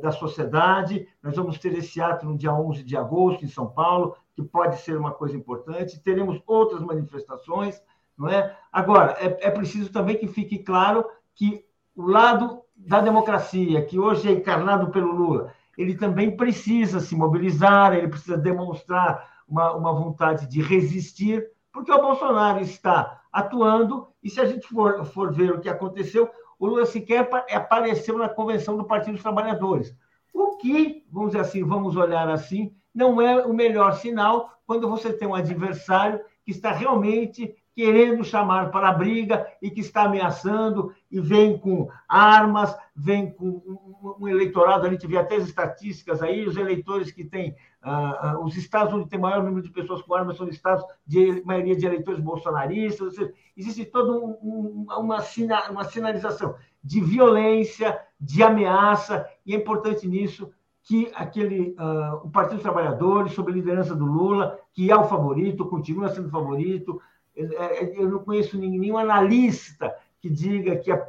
da 0.00 0.10
sociedade. 0.10 1.06
Nós 1.22 1.36
vamos 1.36 1.58
ter 1.58 1.72
esse 1.74 2.00
ato 2.00 2.26
no 2.26 2.36
dia 2.36 2.52
11 2.52 2.82
de 2.82 2.96
agosto, 2.96 3.44
em 3.44 3.48
São 3.48 3.66
Paulo, 3.66 4.16
que 4.34 4.42
pode 4.42 4.80
ser 4.80 4.96
uma 4.96 5.12
coisa 5.12 5.36
importante. 5.36 6.00
Teremos 6.00 6.40
outras 6.46 6.80
manifestações, 6.80 7.80
não 8.16 8.28
é? 8.28 8.56
Agora, 8.72 9.16
é, 9.18 9.48
é 9.48 9.50
preciso 9.50 9.92
também 9.92 10.16
que 10.16 10.26
fique 10.26 10.58
claro 10.58 11.04
que 11.34 11.64
o 11.94 12.06
lado 12.06 12.62
da 12.74 13.00
democracia, 13.00 13.84
que 13.84 13.98
hoje 13.98 14.28
é 14.28 14.32
encarnado 14.32 14.90
pelo 14.90 15.12
Lula, 15.12 15.52
ele 15.76 15.94
também 15.94 16.34
precisa 16.34 17.00
se 17.00 17.14
mobilizar, 17.14 17.94
ele 17.94 18.08
precisa 18.08 18.36
demonstrar 18.36 19.36
uma, 19.46 19.74
uma 19.74 19.92
vontade 19.92 20.46
de 20.46 20.62
resistir, 20.62 21.46
porque 21.76 21.92
o 21.92 22.00
Bolsonaro 22.00 22.62
está 22.62 23.20
atuando, 23.30 24.08
e 24.22 24.30
se 24.30 24.40
a 24.40 24.46
gente 24.46 24.66
for, 24.66 25.04
for 25.04 25.30
ver 25.30 25.52
o 25.52 25.60
que 25.60 25.68
aconteceu, 25.68 26.26
o 26.58 26.66
Lula 26.66 26.86
sequer 26.86 27.28
apareceu 27.52 28.16
na 28.16 28.30
convenção 28.30 28.78
do 28.78 28.84
Partido 28.84 29.12
dos 29.12 29.22
Trabalhadores. 29.22 29.94
O 30.32 30.56
que, 30.56 31.04
vamos 31.12 31.32
dizer 31.32 31.42
assim, 31.42 31.62
vamos 31.62 31.94
olhar 31.94 32.30
assim, 32.30 32.74
não 32.94 33.20
é 33.20 33.44
o 33.44 33.52
melhor 33.52 33.92
sinal 33.92 34.58
quando 34.66 34.88
você 34.88 35.12
tem 35.12 35.28
um 35.28 35.34
adversário 35.34 36.18
que 36.46 36.50
está 36.50 36.72
realmente 36.72 37.54
querendo 37.74 38.24
chamar 38.24 38.70
para 38.70 38.88
a 38.88 38.94
briga 38.94 39.46
e 39.60 39.70
que 39.70 39.80
está 39.80 40.04
ameaçando 40.04 40.94
e 41.10 41.20
vem 41.20 41.58
com 41.58 41.90
armas, 42.08 42.74
vem 42.96 43.30
com 43.30 44.16
um 44.18 44.26
eleitorado, 44.26 44.86
a 44.86 44.90
gente 44.90 45.06
vê 45.06 45.18
até 45.18 45.36
as 45.36 45.44
estatísticas 45.44 46.22
aí, 46.22 46.46
os 46.46 46.56
eleitores 46.56 47.12
que 47.12 47.22
têm, 47.22 47.54
uh, 47.86 48.44
os 48.44 48.56
estados 48.56 48.92
onde 48.92 49.08
tem 49.08 49.18
maior 49.18 49.42
número 49.42 49.62
de 49.62 49.70
pessoas 49.70 50.02
com 50.02 50.14
armas 50.14 50.36
são 50.36 50.48
estados 50.48 50.84
de 51.06 51.42
maioria 51.44 51.76
de 51.76 51.86
eleitores 51.86 52.20
bolsonaristas, 52.20 53.14
seja, 53.14 53.32
existe 53.56 53.84
toda 53.84 54.12
um, 54.12 54.36
um, 54.42 54.86
uma, 54.98 55.20
sina, 55.20 55.70
uma 55.70 55.84
sinalização 55.84 56.56
de 56.82 57.00
violência, 57.00 57.98
de 58.20 58.42
ameaça, 58.42 59.28
e 59.44 59.54
é 59.54 59.56
importante 59.56 60.06
nisso 60.08 60.50
que 60.82 61.10
aquele 61.14 61.76
uh, 61.78 62.26
o 62.26 62.30
Partido 62.30 62.54
dos 62.54 62.62
Trabalhadores, 62.62 63.32
sob 63.32 63.50
a 63.50 63.54
liderança 63.54 63.94
do 63.94 64.04
Lula, 64.04 64.58
que 64.72 64.90
é 64.90 64.96
o 64.96 65.04
favorito, 65.04 65.66
continua 65.66 66.08
sendo 66.08 66.28
favorito, 66.28 67.00
é, 67.36 67.42
é, 67.42 68.00
eu 68.00 68.08
não 68.08 68.20
conheço 68.20 68.58
nenhum 68.58 68.96
analista 68.96 69.94
que 70.20 70.30
diga 70.30 70.76
que 70.76 70.90
a, 70.90 71.06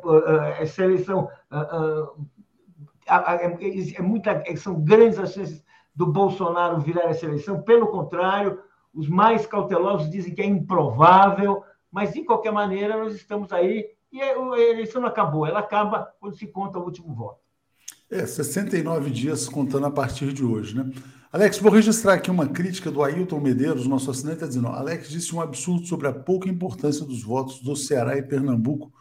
essa 0.60 0.84
eleição 0.84 1.30
é, 3.08 4.02
muita, 4.02 4.44
são 4.58 4.82
grandes 4.82 5.18
as 5.18 5.34
chances 5.34 5.64
do 5.98 6.06
Bolsonaro 6.06 6.80
virar 6.80 7.10
essa 7.10 7.26
eleição. 7.26 7.64
Pelo 7.64 7.88
contrário, 7.88 8.60
os 8.94 9.10
mais 9.10 9.48
cautelosos 9.48 10.12
dizem 10.12 10.34
que 10.34 10.42
é 10.44 10.46
improvável, 10.46 11.64
mas 11.92 12.14
de 12.14 12.24
qualquer 12.24 12.52
maneira 12.52 12.96
nós 12.96 13.16
estamos 13.16 13.52
aí 13.52 13.84
e 14.12 14.22
a 14.22 14.38
eleição 14.60 15.02
não 15.02 15.10
acabou, 15.10 15.46
ela 15.46 15.60
acaba 15.60 16.08
quando 16.20 16.38
se 16.38 16.46
conta 16.46 16.78
o 16.78 16.84
último 16.84 17.14
voto. 17.16 17.40
É, 18.10 18.26
69 18.26 19.10
dias 19.10 19.50
contando 19.50 19.88
a 19.88 19.92
partir 19.92 20.32
de 20.32 20.46
hoje, 20.46 20.76
né? 20.76 20.90
Alex, 21.34 21.58
vou 21.58 21.72
registrar 21.72 22.14
aqui 22.14 22.32
uma 22.32 22.48
crítica 22.48 22.90
do 22.90 23.04
Ailton 23.04 23.40
Medeiros, 23.40 23.86
nosso 23.86 24.10
assinante, 24.10 24.36
está 24.36 24.48
dizendo: 24.48 24.68
Alex 24.68 25.10
disse 25.10 25.36
um 25.36 25.42
absurdo 25.42 25.86
sobre 25.86 26.08
a 26.08 26.14
pouca 26.14 26.48
importância 26.48 27.06
dos 27.06 27.22
votos 27.22 27.60
do 27.60 27.76
Ceará 27.76 28.18
e 28.18 28.24
Pernambuco 28.24 28.94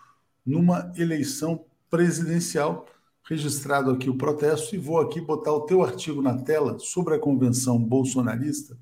numa 0.45 0.91
eleição 0.97 1.65
presidencial. 1.89 2.87
Registrado 3.29 3.91
aqui 3.91 4.09
o 4.09 4.17
protesto, 4.17 4.75
e 4.75 4.79
vou 4.79 5.01
aqui 5.01 5.21
botar 5.21 5.53
o 5.53 5.63
teu 5.63 5.83
artigo 5.83 6.23
na 6.23 6.39
tela 6.39 6.79
sobre 6.79 7.15
a 7.15 7.19
convenção 7.19 7.79
bolsonarista, 7.79 8.79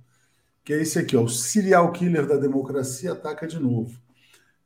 que 0.63 0.73
é 0.73 0.83
esse 0.83 0.99
aqui, 0.99 1.17
ó, 1.17 1.23
o 1.23 1.29
serial 1.29 1.91
killer 1.93 2.27
da 2.27 2.37
democracia 2.37 3.13
ataca 3.13 3.47
de 3.47 3.59
novo. 3.59 3.99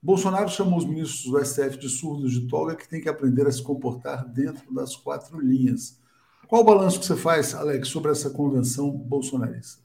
Bolsonaro 0.02 0.48
chamou 0.48 0.78
os 0.78 0.84
ministros 0.84 1.24
do 1.24 1.44
STF 1.44 1.76
de 1.76 1.88
surdos 1.88 2.32
de 2.32 2.46
toga 2.46 2.76
que 2.76 2.88
têm 2.88 3.00
que 3.00 3.08
aprender 3.08 3.46
a 3.46 3.52
se 3.52 3.62
comportar 3.62 4.26
dentro 4.28 4.72
das 4.72 4.94
quatro 4.94 5.40
linhas. 5.40 5.98
Qual 6.46 6.62
o 6.62 6.64
balanço 6.64 7.00
que 7.00 7.06
você 7.06 7.16
faz, 7.16 7.54
Alex, 7.54 7.88
sobre 7.88 8.10
essa 8.10 8.30
convenção 8.30 8.90
bolsonarista? 8.90 9.82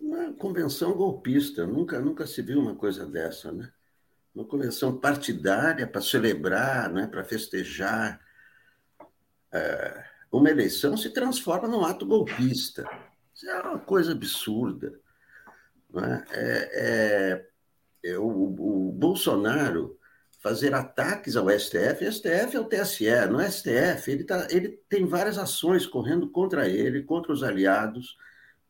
Uma 0.00 0.32
convenção 0.32 0.92
golpista. 0.94 1.66
Nunca, 1.66 2.00
nunca 2.00 2.26
se 2.26 2.42
viu 2.42 2.60
uma 2.60 2.74
coisa 2.74 3.06
dessa, 3.06 3.52
né? 3.52 3.70
Uma 4.34 4.44
convenção 4.44 4.96
partidária 4.96 5.86
para 5.86 6.00
celebrar, 6.00 6.90
né? 6.90 7.06
para 7.06 7.22
festejar. 7.22 8.20
É, 9.52 10.04
uma 10.30 10.50
eleição 10.50 10.96
se 10.96 11.10
transforma 11.10 11.68
num 11.68 11.84
ato 11.84 12.06
golpista. 12.06 12.84
Isso 13.34 13.48
é 13.48 13.60
uma 13.60 13.78
coisa 13.78 14.12
absurda. 14.12 14.98
Né? 15.90 16.24
É, 16.30 17.44
é, 18.04 18.10
é 18.12 18.18
o, 18.18 18.26
o 18.26 18.92
Bolsonaro 18.92 19.98
fazer 20.42 20.74
ataques 20.74 21.36
ao 21.36 21.48
STF. 21.48 22.04
O 22.04 22.12
STF 22.12 22.56
é 22.56 22.60
o 22.60 22.64
TSE, 22.64 23.26
não 23.30 23.40
é 23.40 23.48
STF. 23.50 24.10
Ele, 24.10 24.24
tá, 24.24 24.48
ele 24.50 24.70
tem 24.88 25.06
várias 25.06 25.38
ações 25.38 25.86
correndo 25.86 26.28
contra 26.30 26.68
ele, 26.68 27.04
contra 27.04 27.32
os 27.32 27.42
aliados, 27.44 28.16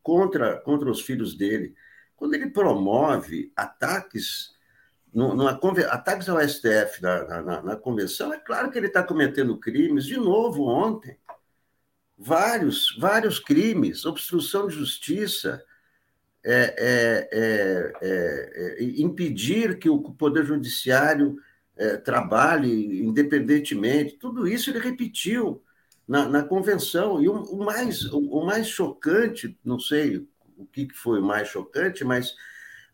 contra, 0.02 0.60
contra 0.60 0.90
os 0.90 1.00
filhos 1.00 1.34
dele. 1.34 1.74
Quando 2.14 2.34
ele 2.34 2.50
promove 2.50 3.50
ataques, 3.56 4.50
numa, 5.12 5.50
ataques 5.90 6.28
ao 6.28 6.40
STF 6.40 7.02
na, 7.02 7.42
na, 7.42 7.62
na 7.62 7.76
convenção, 7.76 8.32
é 8.32 8.38
claro 8.38 8.70
que 8.70 8.78
ele 8.78 8.86
está 8.86 9.02
cometendo 9.02 9.58
crimes. 9.58 10.04
De 10.04 10.16
novo, 10.16 10.66
ontem, 10.66 11.16
vários, 12.16 12.96
vários 12.98 13.38
crimes, 13.38 14.04
obstrução 14.06 14.68
de 14.68 14.74
justiça, 14.74 15.62
é, 16.44 16.74
é, 16.78 17.28
é, 17.32 17.92
é, 18.02 18.76
é 18.80 18.84
impedir 19.00 19.78
que 19.78 19.88
o 19.88 20.00
Poder 20.00 20.44
Judiciário 20.44 21.38
é, 21.76 21.96
trabalhe 21.96 23.02
independentemente, 23.02 24.16
tudo 24.16 24.46
isso 24.46 24.70
ele 24.70 24.78
repetiu 24.78 25.62
na, 26.06 26.28
na 26.28 26.42
convenção. 26.42 27.22
E 27.22 27.28
o, 27.28 27.34
o 27.42 27.64
mais, 27.64 28.04
o, 28.04 28.18
o, 28.18 28.44
mais 28.44 28.68
chocante, 28.68 29.58
não 29.64 29.78
sei 29.78 30.26
o 30.56 30.66
que 30.66 30.88
foi 30.92 31.20
o 31.20 31.24
mais 31.24 31.48
chocante, 31.48 32.04
mas 32.04 32.34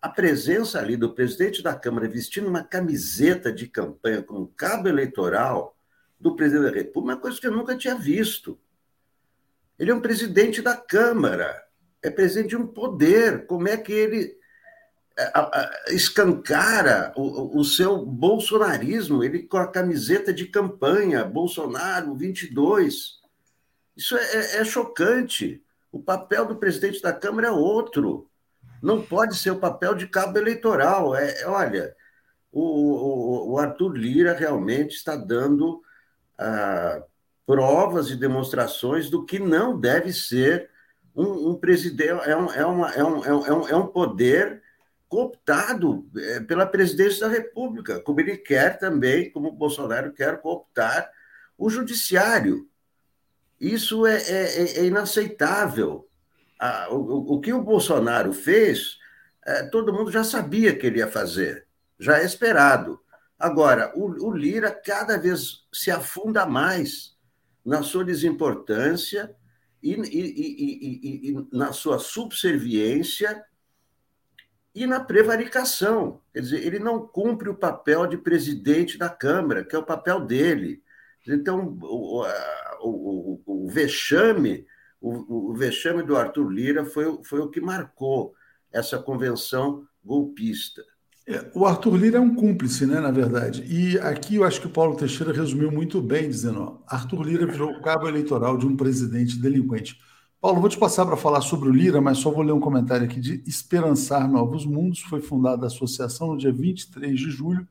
a 0.00 0.08
presença 0.08 0.78
ali 0.78 0.96
do 0.96 1.12
presidente 1.12 1.62
da 1.62 1.74
Câmara 1.74 2.08
vestindo 2.08 2.48
uma 2.48 2.62
camiseta 2.62 3.52
de 3.52 3.66
campanha 3.66 4.22
com 4.22 4.38
um 4.38 4.46
cabo 4.46 4.88
eleitoral 4.88 5.76
do 6.18 6.36
presidente 6.36 6.70
da 6.70 6.76
República, 6.76 7.14
uma 7.14 7.20
coisa 7.20 7.40
que 7.40 7.46
eu 7.46 7.52
nunca 7.52 7.76
tinha 7.76 7.94
visto. 7.94 8.58
Ele 9.78 9.90
é 9.90 9.94
um 9.94 10.00
presidente 10.00 10.60
da 10.60 10.76
Câmara, 10.76 11.64
é 12.02 12.10
presidente 12.10 12.50
de 12.50 12.56
um 12.56 12.66
poder. 12.66 13.46
Como 13.46 13.68
é 13.68 13.76
que 13.76 13.92
ele 13.92 14.38
escancara 15.88 17.12
o, 17.16 17.58
o, 17.58 17.64
seu 17.64 18.04
bolsonarismo, 18.04 19.24
ele 19.24 19.42
com 19.42 19.56
a 19.56 19.66
camiseta 19.66 20.32
de 20.32 20.46
campanha, 20.46 21.24
Bolsonaro 21.24 22.14
22. 22.14 23.18
Isso 23.96 24.16
é, 24.16 24.22
é, 24.22 24.56
é 24.58 24.64
chocante. 24.64 25.62
O 25.90 26.00
papel 26.00 26.46
do 26.46 26.56
presidente 26.56 27.02
da 27.02 27.12
Câmara 27.12 27.48
é 27.48 27.50
outro. 27.50 28.27
Não 28.82 29.02
pode 29.02 29.36
ser 29.36 29.50
o 29.50 29.58
papel 29.58 29.94
de 29.94 30.06
cabo 30.06 30.38
eleitoral. 30.38 31.14
É, 31.14 31.42
é 31.42 31.46
olha, 31.46 31.94
o, 32.52 32.62
o, 32.62 33.52
o, 33.52 33.58
Arthur 33.58 33.96
Lira 33.96 34.32
realmente 34.32 34.94
está 34.94 35.16
dando 35.16 35.82
ah, 36.38 37.02
provas 37.46 38.10
e 38.10 38.16
demonstrações 38.16 39.10
do 39.10 39.24
que 39.24 39.38
não 39.38 39.78
deve 39.78 40.12
ser 40.12 40.70
um, 41.14 41.50
um 41.50 41.54
presidente. 41.56 42.10
É 42.28 42.36
um, 42.36 42.52
é, 42.52 42.66
uma, 42.66 42.90
é, 42.92 43.04
um, 43.04 43.24
é, 43.24 43.32
um, 43.32 43.68
é 43.68 43.76
um 43.76 43.86
poder 43.86 44.62
cooptado 45.08 46.06
é, 46.16 46.40
pela 46.40 46.66
presidência 46.66 47.26
da 47.26 47.32
República, 47.32 48.00
como 48.00 48.20
ele 48.20 48.36
quer 48.36 48.78
também, 48.78 49.30
como 49.30 49.48
o 49.48 49.52
Bolsonaro 49.52 50.12
quer 50.12 50.40
cooptar 50.40 51.10
o 51.56 51.68
judiciário. 51.70 52.68
Isso 53.60 54.06
é, 54.06 54.16
é, 54.16 54.78
é 54.80 54.84
inaceitável. 54.84 56.07
O, 56.90 57.34
o, 57.34 57.40
que 57.40 57.52
o 57.52 57.62
Bolsonaro 57.62 58.32
fez, 58.32 58.98
é, 59.46 59.62
todo 59.64 59.92
mundo 59.92 60.10
já 60.10 60.24
sabia 60.24 60.74
que 60.76 60.86
ele 60.86 60.98
ia 60.98 61.08
fazer, 61.08 61.66
já 61.98 62.18
é 62.18 62.24
esperado. 62.24 63.00
Agora, 63.38 63.92
o, 63.94 64.28
o 64.28 64.32
Lira 64.32 64.70
cada 64.70 65.16
vez 65.16 65.66
se 65.72 65.90
afunda 65.90 66.44
mais 66.44 67.16
na 67.64 67.82
sua 67.82 68.04
desimportância 68.04 69.34
e, 69.82 69.92
e, 69.92 71.30
e, 71.30 71.30
e 71.30 71.48
na 71.52 71.72
sua 71.72 71.98
subserviência 71.98 73.44
e 74.74 74.86
na 74.86 75.00
prevaricação. 75.00 76.20
Quer 76.32 76.40
dizer, 76.40 76.66
ele 76.66 76.78
não 76.78 77.06
cumpre 77.06 77.48
o 77.48 77.54
papel 77.54 78.06
de 78.06 78.16
presidente 78.16 78.98
da 78.98 79.08
Câmara, 79.08 79.64
que 79.64 79.74
é 79.74 79.78
o 79.78 79.86
papel 79.86 80.20
dele. 80.20 80.82
Então, 81.26 81.78
o, 81.82 82.24
o, 82.80 83.40
o, 83.46 83.64
o 83.64 83.68
vexame, 83.68 84.66
o, 85.00 85.50
o, 85.50 85.54
vexame 85.54 86.02
do 86.02 86.16
Arthur 86.16 86.48
Lira 86.48 86.84
foi, 86.84 87.18
foi 87.22 87.40
o 87.40 87.48
que 87.48 87.60
marcou 87.60 88.34
essa 88.72 88.98
convenção 88.98 89.86
golpista. 90.04 90.82
É, 91.26 91.50
o 91.54 91.66
Arthur 91.66 91.96
Lira 91.96 92.18
é 92.18 92.20
um 92.20 92.34
cúmplice, 92.34 92.86
né, 92.86 93.00
na 93.00 93.10
verdade. 93.10 93.62
E 93.68 93.98
aqui 93.98 94.36
eu 94.36 94.44
acho 94.44 94.60
que 94.60 94.66
o 94.66 94.70
Paulo 94.70 94.96
Teixeira 94.96 95.32
resumiu 95.32 95.70
muito 95.70 96.00
bem, 96.00 96.28
dizendo: 96.28 96.60
ó, 96.62 96.78
Arthur 96.86 97.22
Lira 97.22 97.46
virou 97.46 97.70
o 97.70 97.82
cabo 97.82 98.08
eleitoral 98.08 98.56
de 98.56 98.66
um 98.66 98.76
presidente 98.76 99.38
delinquente. 99.38 99.98
Paulo, 100.40 100.60
vou 100.60 100.70
te 100.70 100.78
passar 100.78 101.04
para 101.04 101.16
falar 101.16 101.40
sobre 101.40 101.68
o 101.68 101.72
Lira, 101.72 102.00
mas 102.00 102.18
só 102.18 102.30
vou 102.30 102.42
ler 102.42 102.52
um 102.52 102.60
comentário 102.60 103.04
aqui 103.04 103.20
de 103.20 103.42
Esperançar 103.46 104.30
Novos 104.30 104.64
Mundos. 104.64 105.00
Foi 105.00 105.20
fundada 105.20 105.64
a 105.64 105.66
associação 105.66 106.28
no 106.28 106.38
dia 106.38 106.52
23 106.52 107.18
de 107.18 107.30
julho. 107.30 107.66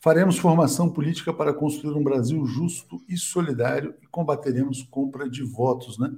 Faremos 0.00 0.38
formação 0.38 0.88
política 0.88 1.34
para 1.34 1.52
construir 1.52 1.94
um 1.94 2.02
Brasil 2.02 2.44
justo 2.46 3.02
e 3.08 3.16
solidário 3.16 3.94
e 4.02 4.06
combateremos 4.06 4.82
compra 4.84 5.28
de 5.28 5.42
votos, 5.42 5.98
né? 5.98 6.10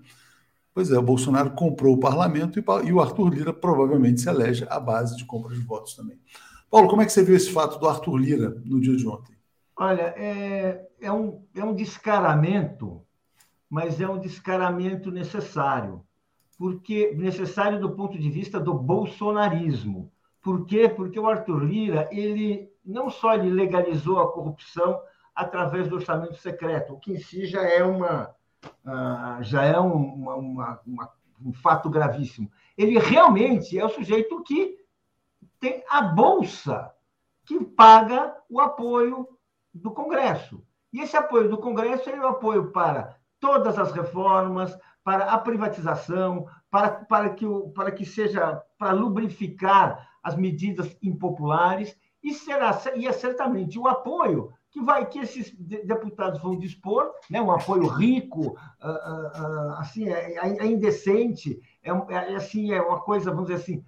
Pois 0.73 0.91
é, 0.91 0.99
o 0.99 1.03
Bolsonaro 1.03 1.51
comprou 1.51 1.95
o 1.95 2.01
parlamento 2.01 2.59
e 2.59 2.93
o 2.93 3.01
Arthur 3.01 3.29
Lira 3.29 3.53
provavelmente 3.53 4.21
se 4.21 4.29
elege 4.29 4.67
à 4.71 4.79
base 4.79 5.17
de 5.17 5.25
compra 5.25 5.55
de 5.55 5.61
votos 5.61 5.95
também. 5.95 6.19
Paulo, 6.71 6.89
como 6.89 7.03
é 7.03 7.07
que 7.07 7.13
você 7.13 7.25
viu 7.25 7.35
esse 7.35 7.51
fato 7.51 7.79
do 7.79 7.89
Arthur 7.89 8.17
Lira 8.17 8.63
no 8.65 8.81
dia 8.81 8.97
de 8.97 9.07
ontem? 9.07 9.37
Olha, 9.77 10.15
é, 10.17 10.89
é, 11.01 11.13
um, 11.13 11.43
é 11.55 11.65
um 11.65 11.75
descaramento 11.75 13.05
mas 13.71 14.01
é 14.01 14.09
um 14.09 14.19
descaramento 14.19 15.13
necessário, 15.13 16.05
porque 16.59 17.15
necessário 17.15 17.81
do 17.81 17.95
ponto 17.95 18.19
de 18.19 18.29
vista 18.29 18.59
do 18.59 18.75
bolsonarismo. 18.75 20.13
Por 20.43 20.67
quê? 20.67 20.89
Porque 20.89 21.21
o 21.21 21.29
Arthur 21.29 21.63
Lira, 21.63 22.09
ele 22.11 22.69
não 22.85 23.09
só 23.09 23.35
ele 23.35 23.51
legalizou 23.51 24.19
a 24.19 24.33
corrupção 24.33 25.01
através 25.33 25.87
do 25.87 25.95
orçamento 25.95 26.35
secreto, 26.35 26.95
o 26.95 26.99
que 26.99 27.13
em 27.13 27.19
si 27.21 27.47
já 27.47 27.63
é 27.63 27.85
uma 27.85 28.35
uh, 28.65 29.43
já 29.43 29.65
é 29.65 29.79
uma, 29.79 30.35
uma, 30.35 30.81
uma, 30.87 31.11
um 31.45 31.53
fato 31.53 31.89
gravíssimo. 31.89 32.51
Ele 32.77 32.99
realmente 32.99 33.79
é 33.79 33.85
o 33.85 33.89
sujeito 33.89 34.43
que 34.43 34.79
tem 35.59 35.85
a 35.89 36.03
bolsa 36.03 36.91
que 37.45 37.63
paga 37.65 38.37
o 38.49 38.61
apoio 38.61 39.29
do 39.73 39.91
Congresso. 39.91 40.65
E 40.93 41.01
esse 41.01 41.17
apoio 41.17 41.49
do 41.49 41.59
Congresso 41.59 42.09
é 42.11 42.19
o 42.19 42.29
apoio 42.29 42.71
para 42.73 43.17
todas 43.39 43.79
as 43.79 43.93
reformas, 43.93 44.77
para 45.03 45.25
a 45.33 45.39
privatização, 45.39 46.47
para, 46.71 46.91
para, 46.91 47.31
que, 47.31 47.47
o, 47.47 47.71
para 47.71 47.91
que 47.91 48.05
seja 48.05 48.63
para 48.79 48.93
lubrificar 48.93 50.09
as 50.23 50.37
medidas 50.37 50.97
impopulares 51.03 51.97
e 52.23 52.35
será 52.35 52.79
e 52.95 53.07
é 53.07 53.13
certamente 53.13 53.79
o 53.79 53.89
apoio 53.89 54.53
que 54.71 54.81
vai 54.81 55.07
que 55.07 55.19
esses 55.19 55.53
deputados 55.55 56.41
vão 56.41 56.59
dispor, 56.59 57.11
né, 57.29 57.41
um 57.41 57.51
apoio 57.51 57.87
rico, 57.87 58.41
uh, 58.41 58.53
uh, 58.53 59.43
uh, 59.43 59.73
assim 59.79 60.09
é, 60.09 60.35
é, 60.35 60.59
é 60.59 60.67
indecente, 60.67 61.61
é, 61.83 61.91
é, 61.91 62.37
assim 62.37 62.73
é 62.73 62.81
uma 62.81 63.01
coisa 63.01 63.31
vamos 63.31 63.49
dizer 63.49 63.63
assim 63.63 63.85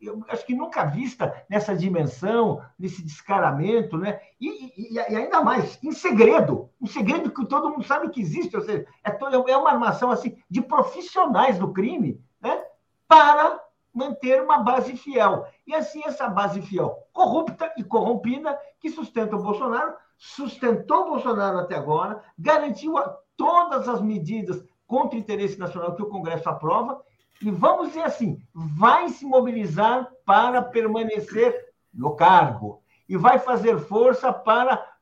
eu 0.00 0.24
acho 0.28 0.46
que 0.46 0.54
nunca 0.54 0.84
vista 0.84 1.44
nessa 1.48 1.74
dimensão, 1.74 2.62
nesse 2.78 3.02
descaramento, 3.02 3.96
né? 3.96 4.20
E, 4.40 4.48
e, 4.76 4.94
e, 4.94 4.98
ainda 4.98 5.42
mais, 5.42 5.82
em 5.82 5.92
segredo, 5.92 6.70
um 6.80 6.86
segredo 6.86 7.30
que 7.30 7.46
todo 7.46 7.70
mundo 7.70 7.84
sabe 7.84 8.10
que 8.10 8.20
existe, 8.20 8.56
ou 8.56 8.62
seja, 8.62 8.86
é, 9.04 9.10
é 9.50 9.56
uma 9.56 9.70
armação 9.70 10.10
assim 10.10 10.36
de 10.48 10.60
profissionais 10.60 11.58
do 11.58 11.72
crime, 11.72 12.20
né? 12.40 12.62
Para 13.08 13.60
manter 13.96 14.42
uma 14.42 14.58
base 14.58 14.96
fiel. 14.96 15.46
E 15.66 15.74
assim, 15.74 16.02
essa 16.04 16.28
base 16.28 16.60
fiel 16.60 17.02
corrupta 17.12 17.72
e 17.76 17.82
corrompida 17.82 18.58
que 18.78 18.90
sustenta 18.90 19.34
o 19.36 19.42
Bolsonaro, 19.42 19.94
sustentou 20.18 21.06
o 21.06 21.10
Bolsonaro 21.10 21.58
até 21.58 21.74
agora, 21.76 22.22
garantiu 22.38 22.94
todas 23.36 23.88
as 23.88 24.02
medidas 24.02 24.62
contra 24.86 25.16
o 25.16 25.20
interesse 25.20 25.58
nacional 25.58 25.94
que 25.94 26.02
o 26.02 26.08
Congresso 26.08 26.48
aprova, 26.48 27.02
e 27.42 27.50
vamos 27.50 27.88
dizer 27.88 28.02
assim, 28.02 28.38
vai 28.54 29.08
se 29.08 29.24
mobilizar 29.24 30.10
para 30.24 30.62
permanecer 30.62 31.54
no 31.92 32.14
cargo 32.14 32.82
e 33.08 33.16
vai 33.16 33.38
fazer 33.38 33.78
força 33.78 34.32
para 34.32 34.94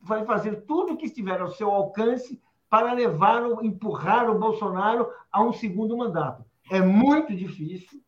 vai 0.00 0.24
fazer 0.24 0.62
tudo 0.62 0.94
o 0.94 0.96
que 0.96 1.06
estiver 1.06 1.40
ao 1.40 1.50
seu 1.52 1.70
alcance 1.70 2.42
para 2.68 2.92
levar 2.92 3.42
empurrar 3.62 4.28
o 4.28 4.38
Bolsonaro 4.38 5.08
a 5.30 5.42
um 5.42 5.52
segundo 5.52 5.96
mandato. 5.96 6.44
É 6.70 6.80
muito 6.80 7.36
difícil, 7.36 8.00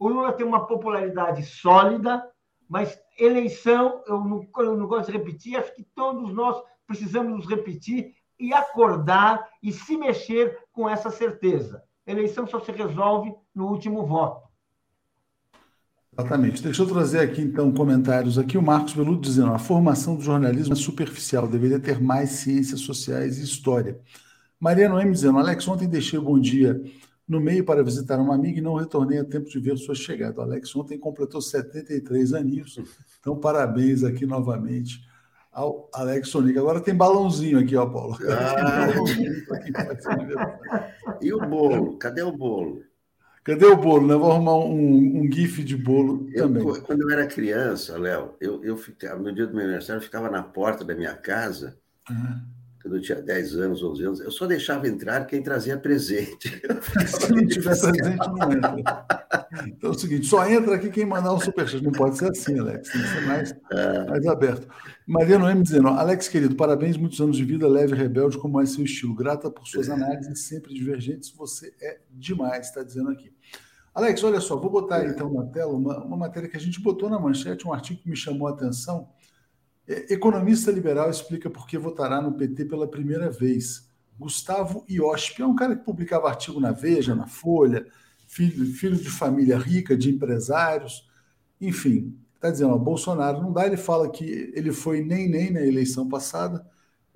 o 0.00 0.08
Lula 0.08 0.32
tem 0.32 0.46
uma 0.46 0.66
popularidade 0.66 1.44
sólida, 1.44 2.26
mas 2.66 2.98
eleição, 3.18 4.02
eu 4.06 4.24
não, 4.24 4.48
eu 4.58 4.76
não 4.76 4.86
gosto 4.86 5.12
de 5.12 5.18
repetir, 5.18 5.56
acho 5.56 5.74
que 5.76 5.84
todos 5.94 6.32
nós 6.32 6.56
precisamos 6.86 7.36
nos 7.36 7.46
repetir 7.46 8.14
e 8.38 8.54
acordar 8.54 9.46
e 9.62 9.70
se 9.70 9.98
mexer 9.98 10.58
com 10.72 10.88
essa 10.88 11.10
certeza. 11.10 11.84
Eleição 12.06 12.46
só 12.46 12.58
se 12.60 12.72
resolve 12.72 13.34
no 13.54 13.66
último 13.68 14.06
voto. 14.06 14.48
Exatamente. 16.18 16.62
Deixa 16.62 16.82
eu 16.82 16.88
trazer 16.88 17.20
aqui, 17.20 17.42
então, 17.42 17.70
comentários 17.70 18.38
aqui. 18.38 18.56
O 18.56 18.62
Marcos 18.62 18.94
Veludo 18.94 19.20
dizendo: 19.20 19.52
a 19.52 19.58
formação 19.58 20.16
do 20.16 20.22
jornalismo 20.22 20.72
é 20.72 20.76
superficial, 20.76 21.46
deveria 21.46 21.78
ter 21.78 22.00
mais 22.00 22.30
ciências 22.30 22.80
sociais 22.80 23.38
e 23.38 23.44
história. 23.44 24.00
Maria 24.58 24.88
Noemi 24.88 25.12
dizendo: 25.12 25.38
Alex, 25.38 25.68
ontem 25.68 25.86
deixei 25.86 26.18
o 26.18 26.22
bom 26.22 26.38
dia 26.38 26.82
no 27.30 27.40
meio 27.40 27.64
para 27.64 27.84
visitar 27.84 28.18
uma 28.18 28.34
amiga 28.34 28.58
e 28.58 28.62
não 28.62 28.74
retornei 28.74 29.20
a 29.20 29.24
tempo 29.24 29.48
de 29.48 29.60
ver 29.60 29.78
sua 29.78 29.94
chegada. 29.94 30.40
O 30.40 30.42
Alex 30.42 30.74
ontem 30.74 30.98
completou 30.98 31.40
73 31.40 32.34
aninhos, 32.34 32.76
então 33.20 33.38
parabéns 33.38 34.02
aqui 34.02 34.26
novamente 34.26 35.00
ao 35.52 35.88
Alex 35.94 36.28
Sonic. 36.28 36.58
Agora 36.58 36.80
tem 36.80 36.92
balãozinho 36.92 37.60
aqui, 37.60 37.76
ó, 37.76 37.86
Paulo. 37.86 38.18
Ah. 38.28 38.88
e 41.22 41.32
o 41.32 41.38
bolo? 41.38 41.96
Cadê 41.98 42.22
o 42.22 42.32
bolo? 42.32 42.82
Cadê 43.44 43.64
o 43.64 43.76
bolo? 43.76 44.08
Né? 44.08 44.16
Vou 44.16 44.32
arrumar 44.32 44.56
um, 44.56 45.20
um 45.20 45.32
gif 45.32 45.62
de 45.62 45.76
bolo 45.76 46.28
eu, 46.32 46.48
também. 46.48 46.82
Quando 46.82 47.02
eu 47.02 47.10
era 47.10 47.28
criança, 47.28 47.96
Léo, 47.96 48.34
eu, 48.40 48.64
eu 48.64 48.76
ficava, 48.76 49.22
no 49.22 49.32
dia 49.32 49.46
do 49.46 49.54
meu 49.54 49.62
aniversário, 49.62 50.00
eu 50.00 50.04
ficava 50.04 50.28
na 50.28 50.42
porta 50.42 50.84
da 50.84 50.96
minha 50.96 51.14
casa. 51.14 51.78
Uhum 52.10 52.59
quando 52.82 52.96
eu 52.96 53.02
tinha 53.02 53.20
10 53.20 53.56
anos, 53.56 53.82
11 53.82 54.04
anos, 54.04 54.20
eu 54.20 54.30
só 54.30 54.46
deixava 54.46 54.88
entrar 54.88 55.26
quem 55.26 55.42
trazia 55.42 55.76
presente. 55.76 56.48
Se 57.06 57.30
não 57.30 57.46
tiver 57.46 57.78
presente, 57.78 58.16
não 58.16 58.52
entra. 58.52 59.06
Então 59.66 59.90
é 59.90 59.92
o 59.92 59.98
seguinte, 59.98 60.26
só 60.26 60.48
entra 60.48 60.76
aqui 60.76 60.88
quem 60.88 61.04
mandar 61.04 61.34
um 61.34 61.40
superchat. 61.40 61.84
Não 61.84 61.92
pode 61.92 62.16
ser 62.16 62.30
assim, 62.30 62.58
Alex. 62.58 62.90
Tem 62.90 63.02
que 63.02 63.08
ser 63.08 63.26
mais, 63.26 63.54
é. 63.72 64.04
mais 64.06 64.26
aberto. 64.26 64.66
Maria 65.06 65.38
Noemi 65.38 65.62
dizendo, 65.62 65.88
Alex, 65.88 66.28
querido, 66.28 66.54
parabéns, 66.54 66.96
muitos 66.96 67.20
anos 67.20 67.36
de 67.36 67.44
vida, 67.44 67.68
leve 67.68 67.94
e 67.94 67.98
rebelde, 67.98 68.38
como 68.38 68.60
é 68.60 68.64
seu 68.64 68.84
estilo. 68.84 69.14
Grata 69.14 69.50
por 69.50 69.66
suas 69.66 69.90
análises 69.90 70.44
sempre 70.44 70.72
divergentes. 70.72 71.30
Você 71.36 71.74
é 71.82 71.98
demais, 72.10 72.68
está 72.68 72.82
dizendo 72.82 73.10
aqui. 73.10 73.30
Alex, 73.94 74.22
olha 74.22 74.40
só, 74.40 74.56
vou 74.56 74.70
botar 74.70 75.04
então 75.04 75.32
na 75.32 75.44
tela 75.46 75.74
uma, 75.74 76.02
uma 76.04 76.16
matéria 76.16 76.48
que 76.48 76.56
a 76.56 76.60
gente 76.60 76.80
botou 76.80 77.10
na 77.10 77.18
manchete, 77.18 77.66
um 77.66 77.72
artigo 77.72 78.00
que 78.00 78.08
me 78.08 78.16
chamou 78.16 78.46
a 78.46 78.52
atenção, 78.52 79.08
é, 79.08 79.19
economista 80.08 80.70
liberal 80.70 81.10
explica 81.10 81.50
por 81.50 81.66
que 81.66 81.76
votará 81.76 82.20
no 82.20 82.32
PT 82.32 82.66
pela 82.66 82.88
primeira 82.88 83.30
vez. 83.30 83.88
Gustavo 84.18 84.84
Iosp 84.88 85.40
é 85.40 85.46
um 85.46 85.56
cara 85.56 85.74
que 85.74 85.84
publicava 85.84 86.28
artigo 86.28 86.60
na 86.60 86.72
Veja, 86.72 87.14
na 87.14 87.26
Folha, 87.26 87.86
filho, 88.28 88.64
filho 88.66 88.96
de 88.96 89.10
família 89.10 89.58
rica, 89.58 89.96
de 89.96 90.10
empresários, 90.10 91.08
enfim. 91.60 92.16
Está 92.34 92.50
dizendo, 92.50 92.72
ó, 92.72 92.78
Bolsonaro 92.78 93.42
não 93.42 93.52
dá, 93.52 93.66
ele 93.66 93.76
fala 93.76 94.10
que 94.10 94.52
ele 94.54 94.72
foi 94.72 95.02
nem 95.02 95.28
nem 95.28 95.50
na 95.50 95.62
eleição 95.62 96.08
passada, 96.08 96.64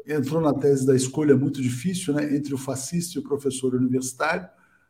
entrou 0.07 0.41
na 0.41 0.53
tese 0.53 0.87
da 0.87 0.95
escolha 0.95 1.37
muito 1.37 1.63
difícil, 1.63 2.13
né, 2.13 2.35
entre 2.35 2.53
o 2.53 2.59
fascista 2.59 3.19
e 3.19 3.23
o 3.23 3.25
professor 3.25 3.75
universitário, 3.75 4.49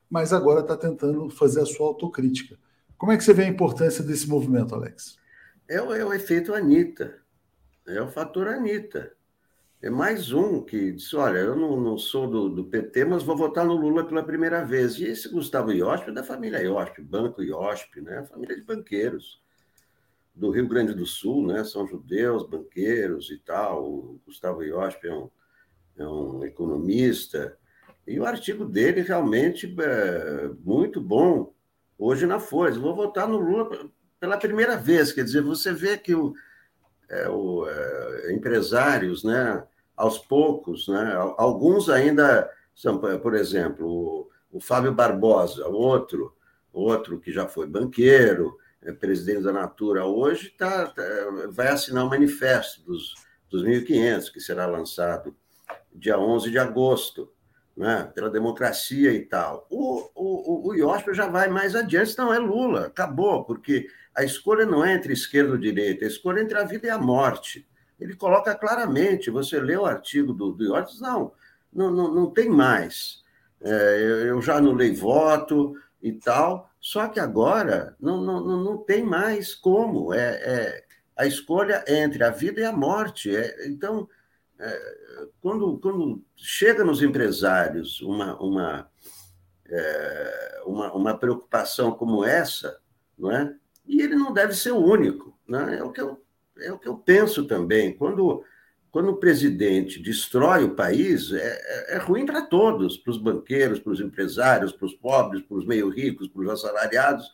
mas 0.09 0.33
agora 0.33 0.61
está 0.61 0.77
tentando 0.77 1.29
fazer 1.31 1.61
a 1.61 1.67
sua 1.67 1.87
autocrítica. 1.87 2.59
Como 2.97 3.13
é 3.13 3.17
que 3.17 3.25
você 3.25 3.35
vê 3.35 3.45
a 3.45 3.49
importância 3.49 4.03
desse 4.03 4.29
movimento, 4.29 4.75
Alex? 4.75 5.17
É 5.69 5.81
o, 5.81 5.95
é 5.95 6.05
o 6.05 6.13
efeito 6.13 6.55
Anitta. 6.55 7.24
É 7.87 8.01
o 8.01 8.09
fator 8.09 8.49
Anitta. 8.49 9.13
É 9.83 9.91
mais 9.91 10.33
um 10.33 10.63
que 10.63 10.93
disse: 10.93 11.15
olha, 11.15 11.39
eu 11.39 11.55
não, 11.55 11.79
não 11.79 11.99
sou 11.99 12.27
do, 12.27 12.49
do, 12.49 12.65
PT, 12.65 13.05
mas 13.05 13.23
vou 13.23 13.37
votar 13.37 13.67
no 13.67 13.77
Lula 13.77 14.07
pela 14.07 14.23
primeira 14.23 14.65
vez. 14.65 14.99
E 14.99 15.05
esse 15.05 15.29
Gustavo 15.29 15.71
Iosp 15.71 16.09
é 16.09 16.13
da 16.13 16.25
família 16.25 16.63
Iosp, 16.63 17.03
Banco 17.03 17.43
Iosp, 17.43 18.01
né? 18.01 18.25
família 18.25 18.57
de 18.57 18.63
banqueiros 18.63 19.43
do 20.35 20.51
Rio 20.51 20.67
Grande 20.67 20.95
do 20.95 21.05
Sul, 21.05 21.47
né? 21.47 21.63
São 21.65 21.87
judeus, 21.87 22.49
banqueiros 22.49 23.31
e 23.31 23.37
tal. 23.37 23.85
O 23.85 24.21
Gustavo 24.25 24.63
Iosp 24.63 25.07
é 25.07 25.15
um, 25.15 25.31
é 25.99 26.07
um 26.07 26.45
economista. 26.45 27.59
E 28.07 28.19
o 28.19 28.25
artigo 28.25 28.65
dele 28.65 29.03
realmente 29.03 29.75
é 29.79 30.49
muito 30.65 30.99
bom 30.99 31.53
hoje 31.99 32.25
na 32.25 32.41
Folha. 32.41 32.81
Vou 32.81 32.97
votar 32.97 33.29
no 33.29 33.37
Lula 33.37 33.91
pela 34.19 34.39
primeira 34.39 34.79
vez. 34.79 35.13
Quer 35.13 35.25
dizer, 35.25 35.43
você 35.43 35.75
vê 35.75 35.99
que 35.99 36.15
o 36.15 36.35
é, 37.09 37.29
o, 37.29 37.67
é, 37.69 38.33
empresários, 38.33 39.25
né, 39.25 39.65
aos 39.97 40.19
poucos, 40.19 40.89
né, 40.89 41.15
alguns 41.37 41.89
ainda 41.89 42.51
são, 42.75 42.99
por 42.99 43.35
exemplo, 43.35 43.87
o, 43.87 44.31
o 44.53 44.61
Fábio 44.61 44.93
Barbosa, 44.93 45.67
outro, 45.69 46.37
outro 46.73 47.21
que 47.21 47.33
já 47.33 47.47
foi 47.47 47.67
banqueiro, 47.67 48.57
é 48.83 48.93
presidente 48.93 49.43
da 49.43 49.53
Natura, 49.53 50.05
hoje 50.05 50.51
tá, 50.51 50.87
tá 50.87 51.03
vai 51.51 51.69
assinar 51.69 52.05
o 52.05 52.11
manifesto 52.11 52.85
dos, 52.85 53.15
dos 53.49 53.65
1.500, 53.65 54.31
que 54.31 54.41
será 54.41 54.67
lançado 54.67 55.35
dia 55.95 56.19
11 56.19 56.51
de 56.51 56.59
agosto, 56.59 57.33
né, 57.77 58.11
pela 58.15 58.31
democracia 58.31 59.13
e 59.13 59.21
tal. 59.21 59.67
O, 59.71 60.11
o, 60.15 60.69
o 60.69 60.75
IOSP 60.75 61.15
já 61.15 61.27
vai 61.27 61.49
mais 61.49 61.75
adiante, 61.75 62.17
não 62.17 62.33
é 62.33 62.39
Lula, 62.39 62.87
acabou, 62.87 63.45
porque 63.45 63.89
a 64.17 64.25
escolha 64.25 64.65
não 64.65 64.85
é 64.85 64.95
entre 64.95 65.13
esquerda 65.13 65.53
ou 65.53 65.59
direita, 65.59 66.05
a 66.05 66.09
escolha 66.09 66.41
é 66.41 66.43
entre 66.43 66.59
a 66.59 66.65
vida 66.65 66.87
e 66.87 66.91
a 66.91 66.99
morte. 66.99 67.67
Ele 67.99 68.15
coloca 68.15 68.55
claramente, 68.55 69.31
você 69.31 69.61
lê 69.61 69.77
o 69.77 69.87
artigo 69.87 70.33
do, 70.33 70.53
do 70.53 70.73
não, 71.01 71.33
não, 71.73 71.91
não, 71.91 72.15
não 72.15 72.31
tem 72.31 72.49
mais. 72.49 73.23
É, 73.61 74.27
eu 74.29 74.41
já 74.43 74.57
anulei 74.57 74.95
voto 74.95 75.75
e 76.03 76.13
tal, 76.13 76.71
só 76.81 77.09
que 77.09 77.19
agora 77.19 77.97
não, 77.99 78.21
não, 78.21 78.63
não 78.63 78.79
tem 78.79 79.03
mais 79.03 79.55
como. 79.55 80.13
É, 80.13 80.19
é 80.19 80.85
a 81.17 81.27
escolha 81.27 81.85
é 81.87 82.03
entre 82.03 82.23
a 82.25 82.31
vida 82.31 82.61
e 82.61 82.65
a 82.65 82.73
morte. 82.73 83.35
É, 83.35 83.69
então, 83.69 84.09
é, 84.59 84.97
quando, 85.41 85.79
quando 85.79 86.23
chega 86.37 86.85
nos 86.85 87.03
empresários 87.03 88.01
uma, 88.01 88.37
uma, 88.41 88.91
é, 89.67 90.63
uma, 90.67 90.93
uma 90.93 91.19
preocupação 91.19 91.93
como 91.93 92.25
essa, 92.25 92.79
não 93.17 93.31
é? 93.31 93.55
E 93.87 94.01
ele 94.01 94.15
não 94.15 94.33
deve 94.33 94.55
ser 94.55 94.73
o 94.73 94.85
único. 94.85 95.37
Né? 95.47 95.79
É, 95.79 95.83
o 95.83 95.91
que 95.91 96.01
eu, 96.01 96.21
é 96.59 96.73
o 96.73 96.79
que 96.79 96.89
eu 96.89 96.97
penso 96.97 97.47
também. 97.47 97.93
Quando, 97.93 98.43
quando 98.91 99.11
o 99.11 99.17
presidente 99.17 100.03
destrói 100.03 100.65
o 100.65 100.75
país, 100.75 101.33
é, 101.33 101.93
é, 101.93 101.97
é 101.97 101.99
ruim 101.99 102.25
para 102.25 102.43
todos, 102.43 102.97
para 102.97 103.11
os 103.11 103.19
banqueiros, 103.19 103.79
para 103.79 103.93
os 103.93 104.01
empresários, 104.01 104.73
para 104.73 104.87
os 104.87 104.95
pobres, 104.95 105.43
para 105.43 105.57
os 105.57 105.67
meio 105.67 105.89
ricos, 105.89 106.29
para 106.29 106.43
os 106.43 106.49
assalariados, 106.49 107.31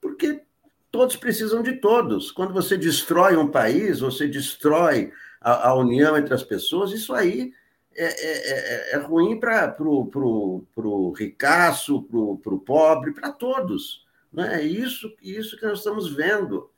porque 0.00 0.42
todos 0.90 1.16
precisam 1.16 1.62
de 1.62 1.74
todos. 1.74 2.30
Quando 2.30 2.52
você 2.52 2.76
destrói 2.76 3.36
um 3.36 3.48
país, 3.48 4.00
você 4.00 4.28
destrói 4.28 5.12
a, 5.40 5.70
a 5.70 5.74
união 5.74 6.16
entre 6.16 6.34
as 6.34 6.42
pessoas, 6.42 6.92
isso 6.92 7.14
aí 7.14 7.52
é, 7.94 8.04
é, 8.04 8.92
é, 8.92 8.94
é 8.94 8.96
ruim 8.98 9.38
para 9.38 9.74
o 9.78 11.14
ricaço, 11.16 12.02
para 12.02 12.54
o 12.54 12.60
pobre, 12.60 13.12
para 13.12 13.30
todos. 13.30 14.01
Não 14.32 14.44
é 14.44 14.62
isso, 14.62 15.12
isso 15.22 15.58
que 15.58 15.66
nós 15.66 15.78
estamos 15.78 16.10
vendo 16.12 16.70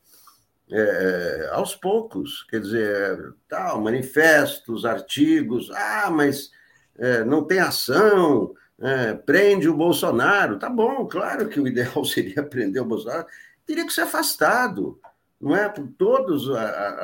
é, 0.70 1.50
aos 1.52 1.74
poucos. 1.74 2.42
Quer 2.44 2.60
dizer, 2.60 3.34
tal, 3.48 3.80
manifestos, 3.80 4.84
artigos, 4.84 5.70
ah, 5.70 6.10
mas 6.10 6.50
é, 6.96 7.24
não 7.24 7.44
tem 7.44 7.60
ação, 7.60 8.54
é, 8.80 9.14
prende 9.14 9.68
o 9.68 9.76
Bolsonaro. 9.76 10.58
Tá 10.58 10.68
bom, 10.68 11.06
claro 11.06 11.48
que 11.48 11.60
o 11.60 11.68
ideal 11.68 12.04
seria 12.04 12.42
prender 12.42 12.82
o 12.82 12.86
Bolsonaro, 12.86 13.26
teria 13.66 13.86
que 13.86 13.92
ser 13.92 14.02
afastado 14.02 15.00
não 15.44 15.54
é 15.54 15.68
por 15.68 15.86
todos 15.98 16.48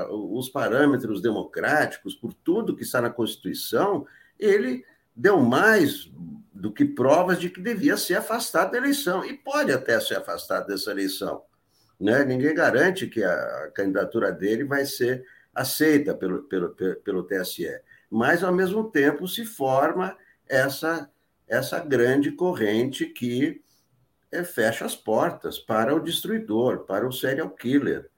os 0.09 0.49
parâmetros 0.49 1.21
democráticos, 1.21 2.15
por 2.15 2.33
tudo 2.33 2.75
que 2.75 2.85
está 2.85 2.99
na 2.99 3.11
Constituição, 3.11 4.07
ele 4.39 4.83
deu 5.15 5.41
mais 5.41 6.11
do 6.53 6.73
que 6.73 6.85
provas 6.85 7.39
de 7.39 7.49
que 7.49 7.61
devia 7.61 7.97
ser 7.97 8.17
afastado 8.17 8.73
da 8.73 8.79
eleição. 8.79 9.25
E 9.25 9.35
pode 9.35 9.73
até 9.73 9.99
ser 10.01 10.17
afastado 10.17 10.67
dessa 10.67 10.91
eleição, 10.91 11.43
né? 11.99 12.25
Ninguém 12.25 12.55
garante 12.55 13.07
que 13.07 13.23
a 13.23 13.71
candidatura 13.75 14.33
dele 14.33 14.65
vai 14.65 14.85
ser 14.85 15.25
aceita 15.55 16.15
pelo, 16.15 16.43
pelo, 16.45 16.75
pelo 17.05 17.23
TSE, 17.25 17.81
mas 18.09 18.43
ao 18.43 18.53
mesmo 18.53 18.91
tempo 18.91 19.27
se 19.27 19.45
forma 19.45 20.17
essa 20.49 21.11
essa 21.49 21.81
grande 21.81 22.31
corrente 22.31 23.07
que 23.07 23.61
é, 24.31 24.45
fecha 24.45 24.85
as 24.85 24.95
portas 24.95 25.59
para 25.59 25.93
o 25.93 25.99
destruidor, 25.99 26.85
para 26.87 27.05
o 27.05 27.13
serial 27.13 27.51
killer, 27.51 28.09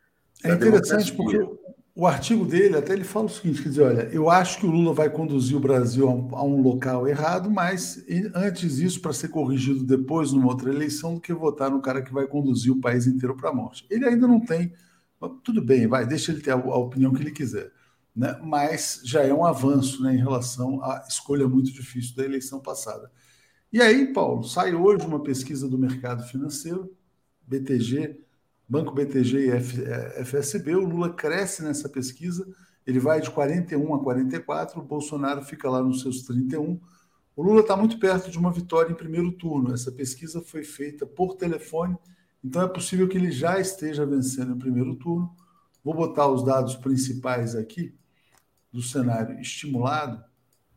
é 0.44 0.50
interessante 0.50 1.14
porque 1.14 1.38
o 1.94 2.06
artigo 2.06 2.44
dele 2.46 2.76
até 2.76 2.94
ele 2.94 3.04
fala 3.04 3.26
o 3.26 3.28
seguinte, 3.28 3.62
quer 3.62 3.68
dizer, 3.68 3.82
olha, 3.82 4.02
eu 4.12 4.30
acho 4.30 4.58
que 4.58 4.66
o 4.66 4.70
Lula 4.70 4.94
vai 4.94 5.10
conduzir 5.10 5.56
o 5.56 5.60
Brasil 5.60 6.08
a 6.08 6.42
um, 6.42 6.62
local 6.62 7.06
errado, 7.06 7.50
mas 7.50 8.02
antes 8.34 8.78
isso 8.78 9.00
para 9.02 9.12
ser 9.12 9.28
corrigido 9.28 9.84
depois 9.84 10.32
numa 10.32 10.48
outra 10.48 10.70
eleição 10.70 11.14
do 11.14 11.20
que 11.20 11.34
votar 11.34 11.70
no 11.70 11.82
cara 11.82 12.00
que 12.00 12.12
vai 12.12 12.26
conduzir 12.26 12.72
o 12.72 12.80
país 12.80 13.06
inteiro 13.06 13.36
para 13.36 13.50
a 13.50 13.54
morte. 13.54 13.86
Ele 13.90 14.06
ainda 14.06 14.26
não 14.26 14.40
tem, 14.40 14.72
tudo 15.44 15.62
bem, 15.62 15.86
vai, 15.86 16.06
deixa 16.06 16.32
ele 16.32 16.40
ter 16.40 16.52
a, 16.52 16.54
a 16.54 16.78
opinião 16.78 17.12
que 17.12 17.22
ele 17.22 17.30
quiser, 17.30 17.70
né? 18.16 18.40
Mas 18.42 19.02
já 19.04 19.22
é 19.22 19.32
um 19.32 19.44
avanço, 19.44 20.02
né, 20.02 20.14
em 20.14 20.18
relação 20.18 20.82
à 20.82 21.04
escolha 21.06 21.46
muito 21.46 21.70
difícil 21.70 22.16
da 22.16 22.24
eleição 22.24 22.58
passada. 22.58 23.10
E 23.70 23.82
aí, 23.82 24.12
Paulo, 24.12 24.44
sai 24.44 24.74
hoje 24.74 25.04
uma 25.06 25.22
pesquisa 25.22 25.68
do 25.68 25.78
mercado 25.78 26.22
financeiro, 26.24 26.94
BTG 27.46 28.18
Banco 28.68 28.94
BTG 28.94 29.48
e 29.48 30.22
FSB, 30.24 30.72
é, 30.72 30.76
o 30.76 30.80
Lula 30.80 31.12
cresce 31.12 31.62
nessa 31.62 31.88
pesquisa, 31.88 32.46
ele 32.86 32.98
vai 32.98 33.20
de 33.20 33.30
41 33.30 33.94
a 33.94 34.02
44, 34.02 34.80
o 34.80 34.84
Bolsonaro 34.84 35.42
fica 35.42 35.68
lá 35.70 35.82
nos 35.82 36.00
seus 36.00 36.22
31. 36.22 36.80
O 37.34 37.42
Lula 37.42 37.60
está 37.60 37.76
muito 37.76 37.98
perto 37.98 38.30
de 38.30 38.38
uma 38.38 38.52
vitória 38.52 38.90
em 38.90 38.96
primeiro 38.96 39.32
turno. 39.32 39.72
Essa 39.72 39.92
pesquisa 39.92 40.40
foi 40.40 40.64
feita 40.64 41.06
por 41.06 41.34
telefone, 41.36 41.96
então 42.42 42.62
é 42.62 42.68
possível 42.68 43.08
que 43.08 43.16
ele 43.16 43.30
já 43.30 43.60
esteja 43.60 44.04
vencendo 44.04 44.54
em 44.54 44.58
primeiro 44.58 44.96
turno. 44.96 45.34
Vou 45.84 45.94
botar 45.94 46.28
os 46.28 46.44
dados 46.44 46.76
principais 46.76 47.54
aqui 47.54 47.94
do 48.72 48.82
cenário 48.82 49.38
estimulado, 49.40 50.22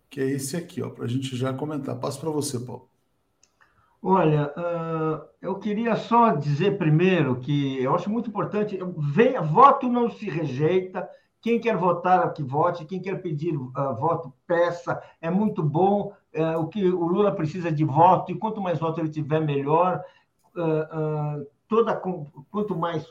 que 0.09 0.19
é 0.19 0.29
esse 0.29 0.55
aqui, 0.55 0.81
para 0.89 1.05
a 1.05 1.07
gente 1.07 1.35
já 1.35 1.53
comentar. 1.53 1.99
Passo 1.99 2.19
para 2.19 2.29
você, 2.29 2.59
Paulo. 2.59 2.89
Olha, 4.07 4.53
uh, 4.55 5.27
eu 5.41 5.55
queria 5.55 5.95
só 5.95 6.35
dizer 6.35 6.77
primeiro 6.77 7.39
que 7.39 7.81
eu 7.81 7.95
acho 7.95 8.07
muito 8.07 8.29
importante, 8.29 8.77
voto 9.51 9.89
não 9.89 10.11
se 10.11 10.29
rejeita, 10.29 11.09
quem 11.41 11.59
quer 11.59 11.75
votar, 11.75 12.31
que 12.31 12.43
vote, 12.43 12.85
quem 12.85 13.01
quer 13.01 13.19
pedir 13.19 13.57
uh, 13.57 13.71
voto, 13.99 14.31
peça, 14.45 15.01
é 15.19 15.31
muito 15.31 15.63
bom, 15.63 16.13
uh, 16.35 16.59
o 16.59 16.67
que 16.67 16.87
o 16.87 17.03
Lula 17.03 17.31
precisa 17.31 17.71
de 17.71 17.83
voto, 17.83 18.31
e 18.31 18.37
quanto 18.37 18.61
mais 18.61 18.77
voto 18.77 18.99
ele 18.99 19.09
tiver, 19.09 19.39
melhor, 19.39 20.03
toda, 21.67 21.99
quanto 22.51 22.77
mais 22.77 23.07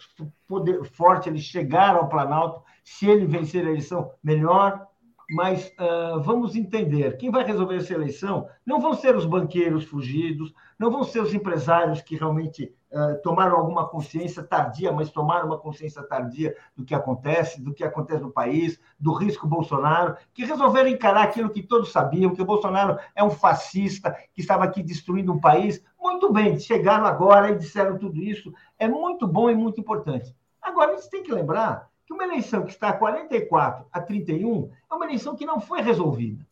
poder 0.46 0.84
forte 0.84 1.28
ele 1.28 1.40
chegar 1.40 1.96
ao 1.96 2.08
Planalto, 2.08 2.62
se 2.84 3.08
ele 3.08 3.26
vencer 3.26 3.66
a 3.66 3.68
eleição, 3.68 4.12
melhor, 4.22 4.86
mas 5.30 5.72
uh, 5.78 6.20
vamos 6.20 6.54
entender: 6.54 7.16
quem 7.16 7.30
vai 7.30 7.44
resolver 7.44 7.76
essa 7.76 7.94
eleição 7.94 8.46
não 8.64 8.80
vão 8.80 8.94
ser 8.94 9.16
os 9.16 9.26
banqueiros 9.26 9.84
fugidos, 9.84 10.54
não 10.78 10.90
vão 10.90 11.04
ser 11.04 11.20
os 11.20 11.32
empresários 11.32 12.00
que 12.02 12.16
realmente 12.16 12.74
uh, 12.90 13.20
tomaram 13.22 13.56
alguma 13.56 13.88
consciência 13.88 14.42
tardia, 14.42 14.92
mas 14.92 15.10
tomaram 15.10 15.46
uma 15.46 15.58
consciência 15.58 16.02
tardia 16.02 16.56
do 16.76 16.84
que 16.84 16.94
acontece, 16.94 17.60
do 17.60 17.72
que 17.72 17.84
acontece 17.84 18.22
no 18.22 18.30
país, 18.30 18.80
do 18.98 19.12
risco 19.12 19.46
Bolsonaro, 19.46 20.16
que 20.32 20.44
resolveram 20.44 20.88
encarar 20.88 21.24
aquilo 21.24 21.50
que 21.50 21.62
todos 21.62 21.92
sabiam, 21.92 22.34
que 22.34 22.42
o 22.42 22.46
Bolsonaro 22.46 22.98
é 23.14 23.22
um 23.22 23.30
fascista 23.30 24.16
que 24.32 24.40
estava 24.40 24.64
aqui 24.64 24.82
destruindo 24.82 25.32
um 25.32 25.40
país. 25.40 25.82
Muito 26.00 26.32
bem, 26.32 26.58
chegaram 26.58 27.06
agora 27.06 27.50
e 27.50 27.58
disseram 27.58 27.98
tudo 27.98 28.22
isso. 28.22 28.52
É 28.78 28.88
muito 28.88 29.26
bom 29.26 29.50
e 29.50 29.54
muito 29.54 29.80
importante. 29.80 30.34
Agora, 30.60 30.92
a 30.92 30.94
gente 30.96 31.10
tem 31.10 31.22
que 31.22 31.32
lembrar 31.32 31.90
que 32.06 32.12
uma 32.12 32.24
eleição 32.24 32.64
que 32.64 32.72
está 32.72 32.88
a 32.90 32.96
44 32.96 33.86
a 33.92 34.00
31 34.00 34.70
é 34.90 34.94
uma 34.94 35.04
eleição 35.04 35.36
que 35.36 35.46
não 35.46 35.60
foi 35.60 35.80
resolvida. 35.80 36.46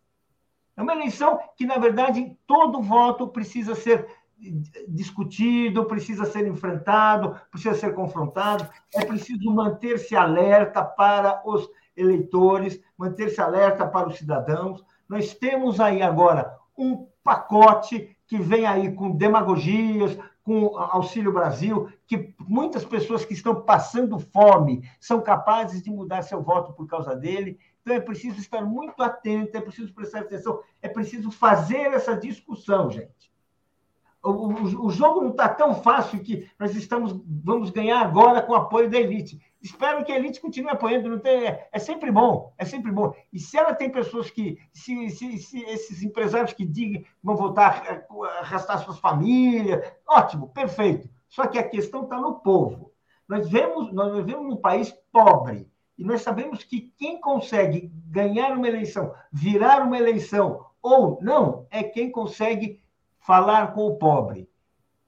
É 0.77 0.83
uma 0.83 0.95
eleição 0.95 1.39
que, 1.57 1.67
na 1.67 1.79
verdade, 1.79 2.37
todo 2.47 2.83
voto 2.83 3.29
precisa 3.29 3.75
ser 3.75 4.07
discutido, 4.89 5.85
precisa 5.85 6.25
ser 6.25 6.47
enfrentado, 6.47 7.39
precisa 7.51 7.75
ser 7.75 7.95
confrontado. 7.95 8.69
É 8.93 9.05
preciso 9.05 9.51
manter-se 9.51 10.17
alerta 10.17 10.83
para 10.85 11.43
os 11.45 11.69
eleitores, 11.97 12.81
manter-se 12.97 13.41
alerta 13.41 13.87
para 13.87 14.09
os 14.09 14.17
cidadãos. 14.17 14.85
Nós 15.09 15.35
temos 15.35 15.79
aí 15.79 16.03
agora 16.03 16.57
um 16.77 17.07
pacote 17.23 18.17
que 18.27 18.39
vem 18.39 18.67
aí 18.67 18.93
com 18.93 19.11
demagogias, 19.11 20.19
com 20.43 20.77
Auxílio 20.77 21.33
Brasil, 21.33 21.89
que 22.07 22.35
muitas 22.41 22.85
pessoas 22.85 23.25
que 23.25 23.35
estão 23.35 23.63
passando 23.63 24.19
fome 24.19 24.83
são 24.99 25.21
capazes 25.21 25.83
de 25.83 25.91
mudar 25.91 26.23
seu 26.23 26.43
voto 26.43 26.73
por 26.73 26.87
causa 26.87 27.15
dele. 27.15 27.59
Então 27.83 27.97
é 27.97 28.01
preciso 28.01 28.39
estar 28.39 28.63
muito 28.63 29.03
atento, 29.03 29.57
é 29.57 29.61
preciso 29.61 29.93
prestar 29.93 30.21
atenção, 30.21 30.63
é 30.81 30.89
preciso 30.89 31.31
fazer 31.31 31.93
essa 31.93 32.17
discussão, 32.17 32.91
gente. 32.91 33.33
O, 34.23 34.31
o, 34.31 34.87
o 34.87 34.91
jogo 34.91 35.21
não 35.21 35.31
está 35.31 35.49
tão 35.49 35.75
fácil 35.75 36.23
que 36.23 36.49
nós 36.57 36.77
estamos 36.77 37.21
vamos 37.27 37.71
ganhar 37.71 38.01
agora 38.01 38.41
com 38.41 38.53
o 38.53 38.57
apoio 38.57 38.89
da 38.89 38.97
elite. 38.97 39.41
Espero 39.61 40.05
que 40.05 40.13
a 40.13 40.17
elite 40.17 40.41
continue 40.41 40.71
apoiando. 40.71 41.09
Não 41.09 41.19
tem, 41.19 41.45
é, 41.45 41.69
é, 41.73 41.79
sempre 41.81 42.13
bom, 42.13 42.53
é 42.57 42.65
sempre 42.65 42.93
bom. 42.93 43.13
E 43.33 43.41
se 43.41 43.59
ela 43.59 43.75
tem 43.75 43.91
pessoas 43.91 44.31
que, 44.31 44.59
se, 44.73 45.11
se, 45.11 45.39
se 45.39 45.61
esses 45.65 46.05
empresários 46.05 46.53
que 46.53 46.65
digam 46.65 47.03
vão 47.21 47.35
voltar 47.35 47.83
a 47.89 48.39
arrastar 48.39 48.79
suas 48.79 49.01
famílias, 49.01 49.93
ótimo, 50.07 50.49
perfeito. 50.51 51.11
Só 51.29 51.49
que 51.49 51.59
a 51.59 51.69
questão 51.69 52.05
está 52.05 52.17
no 52.21 52.41
povo. 52.41 52.93
Nós 53.27 53.49
vemos, 53.49 53.93
nós 53.93 54.15
vivemos 54.15 54.47
num 54.47 54.57
país 54.57 54.95
pobre. 55.11 55.72
E 55.99 56.05
nós 56.05 56.23
sabemos 56.23 56.65
que 56.65 56.93
quem 56.97 57.21
consegue 57.21 57.91
ganhar 58.07 58.57
uma 58.57 58.67
eleição, 58.67 59.15
virar 59.31 59.83
uma 59.83 59.99
eleição 59.99 60.67
ou 60.81 61.19
não, 61.23 61.67
é 61.71 61.83
quem 61.83 62.11
consegue 62.11 62.83
falar 63.21 63.73
com 63.73 63.87
o 63.87 63.97
pobre. 63.97 64.49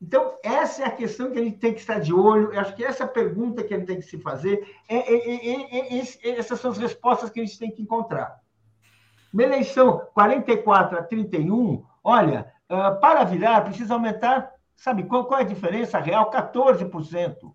Então, 0.00 0.38
essa 0.42 0.82
é 0.82 0.86
a 0.86 0.90
questão 0.90 1.30
que 1.30 1.38
a 1.38 1.42
gente 1.42 1.58
tem 1.58 1.72
que 1.72 1.80
estar 1.80 1.98
de 1.98 2.12
olho. 2.12 2.52
Eu 2.52 2.60
acho 2.60 2.76
que 2.76 2.84
essa 2.84 3.04
é 3.04 3.06
pergunta 3.06 3.64
que 3.64 3.72
a 3.72 3.78
gente 3.78 3.86
tem 3.86 3.96
que 3.96 4.02
se 4.02 4.18
fazer. 4.18 4.68
É, 4.88 4.96
é, 4.96 5.98
é, 5.98 6.38
essas 6.38 6.60
são 6.60 6.70
as 6.70 6.78
respostas 6.78 7.30
que 7.30 7.40
a 7.40 7.44
gente 7.44 7.58
tem 7.58 7.70
que 7.70 7.82
encontrar. 7.82 8.38
Uma 9.32 9.42
eleição 9.42 10.06
44 10.12 10.98
a 10.98 11.02
31, 11.02 11.84
olha, 12.04 12.52
uh, 12.70 13.00
para 13.00 13.24
virar, 13.24 13.62
precisa 13.62 13.94
aumentar, 13.94 14.52
sabe 14.76 15.04
qual, 15.04 15.24
qual 15.24 15.40
é 15.40 15.42
a 15.42 15.46
diferença 15.46 15.98
real? 15.98 16.30
14%. 16.30 17.54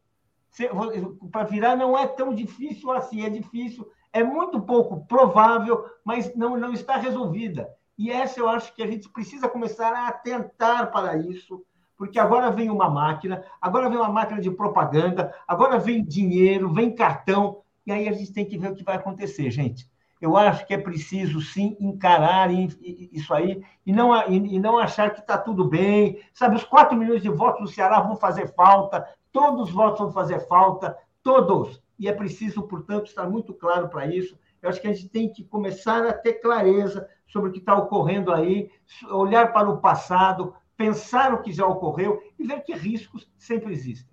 Para 1.31 1.43
virar 1.45 1.75
não 1.75 1.97
é 1.97 2.07
tão 2.07 2.33
difícil 2.33 2.91
assim, 2.91 3.23
é 3.23 3.29
difícil, 3.29 3.89
é 4.11 4.23
muito 4.23 4.59
pouco 4.61 5.05
provável, 5.05 5.85
mas 6.03 6.35
não, 6.35 6.57
não 6.57 6.73
está 6.73 6.97
resolvida. 6.97 7.69
E 7.97 8.11
essa 8.11 8.39
eu 8.39 8.49
acho 8.49 8.73
que 8.73 8.81
a 8.81 8.87
gente 8.87 9.09
precisa 9.09 9.47
começar 9.47 9.93
a 9.93 10.07
atentar 10.07 10.91
para 10.91 11.17
isso, 11.17 11.63
porque 11.97 12.17
agora 12.17 12.49
vem 12.49 12.69
uma 12.69 12.89
máquina, 12.89 13.43
agora 13.61 13.89
vem 13.89 13.97
uma 13.97 14.09
máquina 14.09 14.39
de 14.39 14.49
propaganda, 14.49 15.33
agora 15.47 15.77
vem 15.77 16.03
dinheiro, 16.03 16.73
vem 16.73 16.95
cartão, 16.95 17.61
e 17.85 17.91
aí 17.91 18.07
a 18.07 18.13
gente 18.13 18.31
tem 18.31 18.45
que 18.45 18.57
ver 18.57 18.71
o 18.71 18.75
que 18.75 18.83
vai 18.83 18.95
acontecer, 18.95 19.51
gente. 19.51 19.89
Eu 20.21 20.35
acho 20.35 20.65
que 20.67 20.73
é 20.73 20.77
preciso, 20.77 21.41
sim, 21.41 21.77
encarar 21.79 22.51
isso 22.51 23.33
aí 23.33 23.63
e 23.85 23.93
não, 23.93 24.13
e 24.29 24.59
não 24.59 24.77
achar 24.77 25.11
que 25.11 25.21
está 25.21 25.37
tudo 25.37 25.63
bem. 25.63 26.21
Sabe, 26.33 26.57
os 26.57 26.63
4 26.63 26.97
milhões 26.97 27.21
de 27.21 27.29
votos 27.29 27.61
no 27.61 27.67
Ceará 27.67 28.01
vão 28.01 28.17
fazer 28.17 28.53
falta, 28.53 29.07
todos 29.31 29.69
os 29.69 29.71
votos 29.73 29.99
vão 29.99 30.11
fazer 30.11 30.39
falta, 30.47 30.97
todos. 31.23 31.81
E 31.97 32.07
é 32.07 32.13
preciso, 32.13 32.63
portanto, 32.63 33.07
estar 33.07 33.29
muito 33.29 33.53
claro 33.53 33.89
para 33.89 34.07
isso. 34.07 34.37
Eu 34.61 34.69
acho 34.69 34.81
que 34.81 34.87
a 34.87 34.93
gente 34.93 35.09
tem 35.09 35.31
que 35.31 35.43
começar 35.43 36.05
a 36.05 36.13
ter 36.13 36.33
clareza 36.33 37.07
sobre 37.27 37.49
o 37.49 37.53
que 37.53 37.59
está 37.59 37.77
ocorrendo 37.77 38.31
aí, 38.31 38.69
olhar 39.09 39.53
para 39.53 39.69
o 39.69 39.79
passado, 39.79 40.53
pensar 40.75 41.33
o 41.33 41.41
que 41.41 41.51
já 41.51 41.65
ocorreu 41.65 42.21
e 42.37 42.45
ver 42.45 42.63
que 42.63 42.73
riscos 42.73 43.29
sempre 43.37 43.73
existem. 43.73 44.09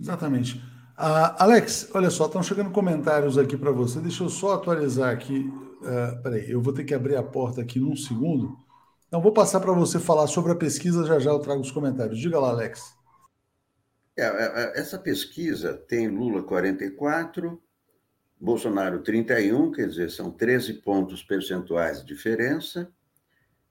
Exatamente. 0.00 0.58
Uh, 0.98 1.36
Alex, 1.38 1.90
olha 1.94 2.08
só, 2.08 2.26
estão 2.26 2.42
chegando 2.42 2.70
comentários 2.70 3.36
aqui 3.36 3.56
para 3.56 3.70
você. 3.70 4.00
Deixa 4.00 4.24
eu 4.24 4.30
só 4.30 4.54
atualizar 4.54 5.12
aqui. 5.12 5.52
Uh, 5.82 6.22
peraí, 6.22 6.50
eu 6.50 6.60
vou 6.60 6.72
ter 6.72 6.84
que 6.84 6.94
abrir 6.94 7.16
a 7.16 7.22
porta 7.22 7.60
aqui 7.60 7.78
num 7.78 7.96
segundo. 7.96 8.56
Então, 9.06 9.20
vou 9.20 9.32
passar 9.32 9.60
para 9.60 9.72
você 9.72 10.00
falar 10.00 10.26
sobre 10.26 10.52
a 10.52 10.56
pesquisa, 10.56 11.04
já 11.04 11.18
já 11.18 11.30
eu 11.30 11.38
trago 11.38 11.60
os 11.60 11.70
comentários. 11.70 12.18
Diga 12.18 12.40
lá, 12.40 12.48
Alex. 12.48 12.95
É, 14.16 14.22
é, 14.22 14.26
é 14.26 14.80
essa 14.80 14.98
pesquisa 14.98 15.74
tem 15.74 16.08
Lula 16.08 16.42
44, 16.42 17.62
Bolsonaro 18.38 19.02
31, 19.02 19.72
quer 19.72 19.88
dizer, 19.88 20.10
são 20.10 20.30
13 20.30 20.74
pontos 20.74 21.22
percentuais 21.22 22.00
de 22.00 22.06
diferença, 22.06 22.92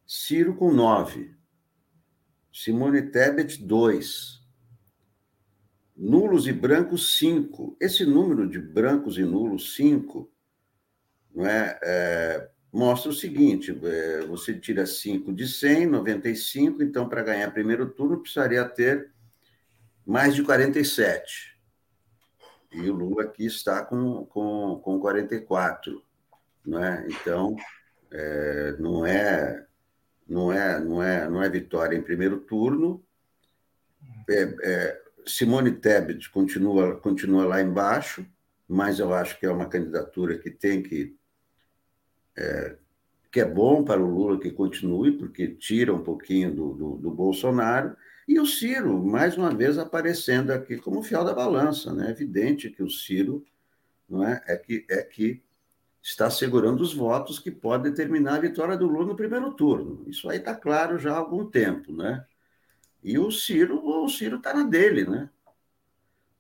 Ciro 0.06 0.56
com 0.56 0.72
9, 0.72 1.36
Simone 2.52 3.02
Tebet 3.02 3.64
2, 3.64 4.42
nulos 5.96 6.48
e 6.48 6.54
brancos 6.54 7.18
5. 7.18 7.78
Esse 7.80 8.06
número 8.06 8.48
de 8.48 8.60
brancos 8.60 9.18
e 9.18 9.24
nulos 9.24 9.76
5 9.76 10.32
não 11.34 11.46
é, 11.46 11.80
é 11.84 12.50
mostra 12.72 13.10
o 13.10 13.14
seguinte: 13.14 13.78
é, 13.84 14.26
você 14.26 14.54
tira 14.54 14.86
5 14.86 15.34
de 15.34 15.48
100, 15.48 15.88
95, 15.88 16.84
então 16.84 17.08
para 17.08 17.24
ganhar 17.24 17.52
primeiro 17.52 17.90
turno 17.90 18.20
precisaria 18.20 18.64
ter 18.66 19.15
mais 20.06 20.36
de 20.36 20.44
47. 20.44 21.56
E 22.72 22.90
o 22.90 22.94
Lula 22.94 23.24
aqui 23.24 23.46
está 23.46 23.84
com, 23.84 24.26
com, 24.26 24.80
com 24.84 25.00
44. 25.00 26.04
Né? 26.66 27.08
Então, 27.10 27.56
é, 28.12 28.76
não, 28.80 29.06
é, 29.06 29.66
não, 30.28 30.52
é, 30.52 30.80
não, 30.80 31.04
é, 31.04 31.30
não 31.30 31.44
é 31.44 31.50
vitória 31.50 31.96
em 31.96 32.02
primeiro 32.02 32.40
turno. 32.42 33.04
É, 34.30 34.56
é, 34.62 35.02
Simone 35.26 35.72
Tebet 35.72 36.30
continua, 36.30 37.00
continua 37.00 37.46
lá 37.46 37.62
embaixo, 37.62 38.26
mas 38.68 39.00
eu 39.00 39.14
acho 39.14 39.40
que 39.40 39.46
é 39.46 39.52
uma 39.52 39.68
candidatura 39.68 40.38
que 40.38 40.52
tem 40.52 40.82
que 40.82 41.16
é, 42.38 42.76
que 43.32 43.42
é 43.42 43.46
bom 43.46 43.84
para 43.84 44.02
o 44.02 44.10
Lula 44.10 44.40
que 44.40 44.50
continue, 44.50 45.12
porque 45.12 45.48
tira 45.50 45.94
um 45.94 46.02
pouquinho 46.02 46.54
do, 46.54 46.74
do, 46.74 46.98
do, 46.98 47.12
Bolsonaro, 47.12 47.96
e 48.28 48.40
o 48.40 48.46
Ciro, 48.46 49.04
mais 49.04 49.38
uma 49.38 49.54
vez, 49.54 49.78
aparecendo 49.78 50.52
aqui 50.52 50.78
como 50.78 51.04
fiel 51.04 51.24
da 51.24 51.34
balança. 51.34 51.94
Né? 51.94 52.08
É 52.08 52.12
evidente 52.12 52.70
que 52.70 52.82
o 52.82 52.90
Ciro 52.90 53.46
não 54.10 54.24
é, 54.24 54.44
é, 54.48 54.58
que, 54.58 54.86
é 54.90 55.04
que 55.04 55.44
está 56.02 56.30
segurando 56.30 56.82
os 56.82 56.94
votos 56.94 57.40
que 57.40 57.52
podem 57.52 57.92
determinar 57.92 58.36
a 58.36 58.40
vitória 58.40 58.78
do 58.78 58.88
Lula 58.88 59.08
no 59.08 59.16
primeiro 59.16 59.52
turno. 59.54 60.04
Isso 60.08 60.30
aí 60.30 60.38
está 60.38 60.56
claro 60.56 60.98
já 60.98 61.14
há 61.14 61.18
algum 61.18 61.46
tempo. 61.46 61.92
Né? 61.92 62.26
E 63.04 63.20
o 63.20 63.30
Ciro, 63.32 63.86
o 63.86 64.10
Ciro 64.10 64.38
está 64.38 64.54
na 64.54 64.64
dele, 64.64 65.06
né? 65.06 65.30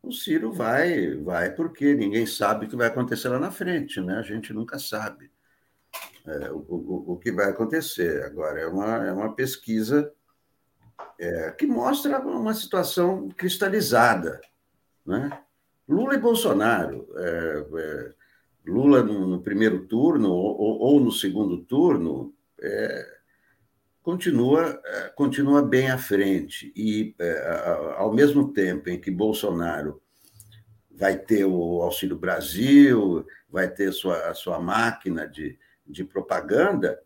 O 0.01 0.11
Ciro 0.11 0.51
vai, 0.51 1.15
vai 1.15 1.51
porque 1.51 1.95
ninguém 1.95 2.27
sabe 2.27 2.65
o 2.65 2.69
que 2.69 2.75
vai 2.75 2.87
acontecer 2.87 3.27
lá 3.27 3.39
na 3.39 3.49
frente, 3.49 3.99
né? 4.01 4.17
A 4.17 4.21
gente 4.21 4.53
nunca 4.53 4.77
sabe 4.77 5.31
é, 6.25 6.51
o, 6.51 6.57
o, 6.57 7.13
o, 7.13 7.17
que 7.17 7.31
vai 7.31 7.49
acontecer. 7.49 8.23
Agora, 8.23 8.59
é 8.59 8.67
uma, 8.67 9.07
é 9.07 9.11
uma 9.11 9.33
pesquisa 9.33 10.11
é, 11.19 11.51
que 11.51 11.65
mostra 11.65 12.19
uma 12.19 12.53
situação 12.53 13.29
cristalizada. 13.29 14.41
Né? 15.05 15.37
Lula 15.87 16.15
e 16.15 16.19
Bolsonaro. 16.19 17.07
É, 17.15 17.65
é 17.77 18.13
Lula 18.67 19.03
no, 19.03 19.41
primeiro 19.41 19.85
turno 19.85 20.31
ou, 20.31 20.79
ou 20.79 20.99
no 20.99 21.11
segundo 21.11 21.57
turno 21.59 22.33
é, 22.59 23.15
continua, 24.01 24.81
é, 24.83 25.09
continua 25.09 25.61
bem 25.61 25.91
à 25.91 25.97
frente. 25.97 26.73
E, 26.75 27.15
ao 27.95 28.11
mesmo 28.11 28.51
tempo 28.51 28.89
em 28.89 28.99
que 28.99 29.11
Bolsonaro 29.11 30.01
vai 30.91 31.17
ter 31.17 31.45
o 31.45 31.81
Auxílio 31.81 32.17
Brasil, 32.17 33.25
vai 33.49 33.69
ter 33.69 33.91
sua, 33.91 34.29
a 34.29 34.33
sua 34.33 34.59
máquina 34.59 35.27
de, 35.27 35.59
de 35.85 36.03
propaganda, 36.03 36.99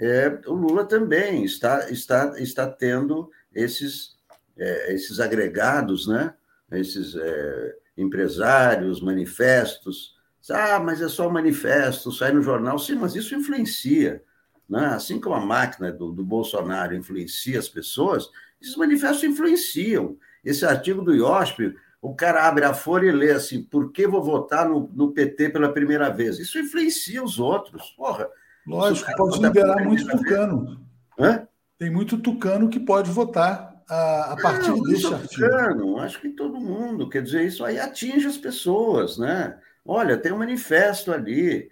é, 0.00 0.40
o 0.46 0.54
Lula 0.54 0.86
também 0.86 1.44
está, 1.44 1.90
está, 1.90 2.40
está 2.40 2.66
tendo 2.66 3.30
esses, 3.54 4.16
é, 4.56 4.94
esses 4.94 5.20
agregados, 5.20 6.06
né? 6.06 6.32
esses 6.72 7.14
é, 7.14 7.76
empresários, 7.98 9.02
manifestos. 9.02 10.18
Ah, 10.50 10.80
mas 10.80 11.02
é 11.02 11.08
só 11.08 11.28
manifesto, 11.28 12.10
sai 12.10 12.32
no 12.32 12.40
jornal. 12.40 12.78
Sim, 12.78 12.94
mas 12.94 13.14
isso 13.14 13.34
influencia. 13.34 14.24
Né? 14.66 14.86
Assim 14.86 15.20
como 15.20 15.34
a 15.34 15.44
máquina 15.44 15.92
do, 15.92 16.10
do 16.10 16.24
Bolsonaro 16.24 16.94
influencia 16.94 17.58
as 17.58 17.68
pessoas, 17.68 18.30
esses 18.60 18.76
manifestos 18.76 19.24
influenciam. 19.24 20.16
Esse 20.42 20.64
artigo 20.64 21.02
do 21.02 21.14
IOSP, 21.14 21.76
o 22.00 22.14
cara 22.14 22.48
abre 22.48 22.64
a 22.64 22.72
folha 22.72 23.08
e 23.08 23.12
lê 23.12 23.32
assim: 23.32 23.62
por 23.62 23.92
que 23.92 24.06
vou 24.06 24.22
votar 24.22 24.66
no, 24.66 24.90
no 24.94 25.12
PT 25.12 25.50
pela 25.50 25.70
primeira 25.70 26.08
vez? 26.08 26.38
Isso 26.38 26.58
influencia 26.58 27.22
os 27.22 27.38
outros. 27.38 27.90
Porra. 27.90 28.26
Lógico, 28.66 29.10
pode 29.16 29.40
liberar 29.40 29.84
muito 29.84 30.06
tucano. 30.06 30.80
Hã? 31.18 31.46
Tem 31.78 31.90
muito 31.90 32.18
tucano 32.18 32.68
que 32.68 32.78
pode 32.78 33.10
votar 33.10 33.82
a, 33.88 34.32
a 34.32 34.36
partir 34.36 34.68
não, 34.68 34.82
desse 34.82 35.06
artigo. 35.06 35.48
Tucano, 35.48 35.98
acho 35.98 36.20
que 36.20 36.30
todo 36.30 36.60
mundo. 36.60 37.08
Quer 37.08 37.22
dizer, 37.22 37.44
isso 37.44 37.64
aí 37.64 37.78
atinge 37.78 38.26
as 38.26 38.36
pessoas, 38.36 39.18
né? 39.18 39.58
Olha, 39.84 40.16
tem 40.16 40.32
um 40.32 40.38
manifesto 40.38 41.12
ali. 41.12 41.70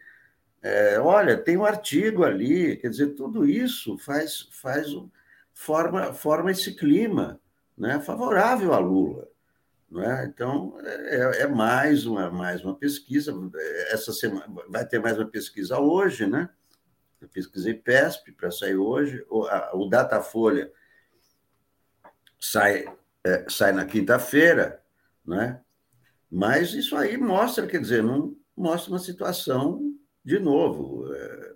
É, 0.63 0.99
olha, 0.99 1.37
tem 1.37 1.57
um 1.57 1.65
artigo 1.65 2.25
ali. 2.25 2.77
Quer 2.77 2.89
dizer, 2.89 3.15
tudo 3.15 3.47
isso 3.47 3.97
faz, 3.99 4.49
faz 4.51 4.89
forma, 5.53 6.13
forma 6.13 6.51
esse 6.51 6.75
clima 6.75 7.41
né, 7.77 8.01
favorável 8.01 8.73
a 8.75 8.79
Lula. 8.79 9.29
É? 9.97 10.27
Então, 10.27 10.77
é, 10.83 11.43
é, 11.43 11.47
mais, 11.47 12.05
uma, 12.05 12.31
mais 12.31 12.63
uma 12.63 12.75
pesquisa. 12.75 13.35
Essa 13.91 14.13
semana 14.13 14.45
vai 14.69 14.85
ter 14.85 14.99
mais 14.99 15.17
uma 15.17 15.27
pesquisa 15.27 15.79
hoje, 15.79 16.27
né? 16.27 16.49
Eu 17.21 17.29
pesquisei 17.29 17.75
PESP 17.75 18.33
para 18.33 18.51
sair 18.51 18.77
hoje. 18.77 19.25
O, 19.29 19.45
a, 19.45 19.71
o 19.75 19.89
Datafolha 19.89 20.73
sai, 22.41 22.85
é, 23.25 23.47
sai 23.49 23.73
na 23.73 23.85
quinta-feira, 23.85 24.83
né? 25.25 25.61
Mas 26.31 26.75
isso 26.75 26.97
aí 26.97 27.17
mostra, 27.17 27.67
quer 27.67 27.81
dizer, 27.81 28.03
não 28.03 28.37
mostra 28.57 28.93
uma 28.93 28.99
situação, 28.99 29.95
de 30.25 30.39
novo, 30.39 31.13
é, 31.15 31.55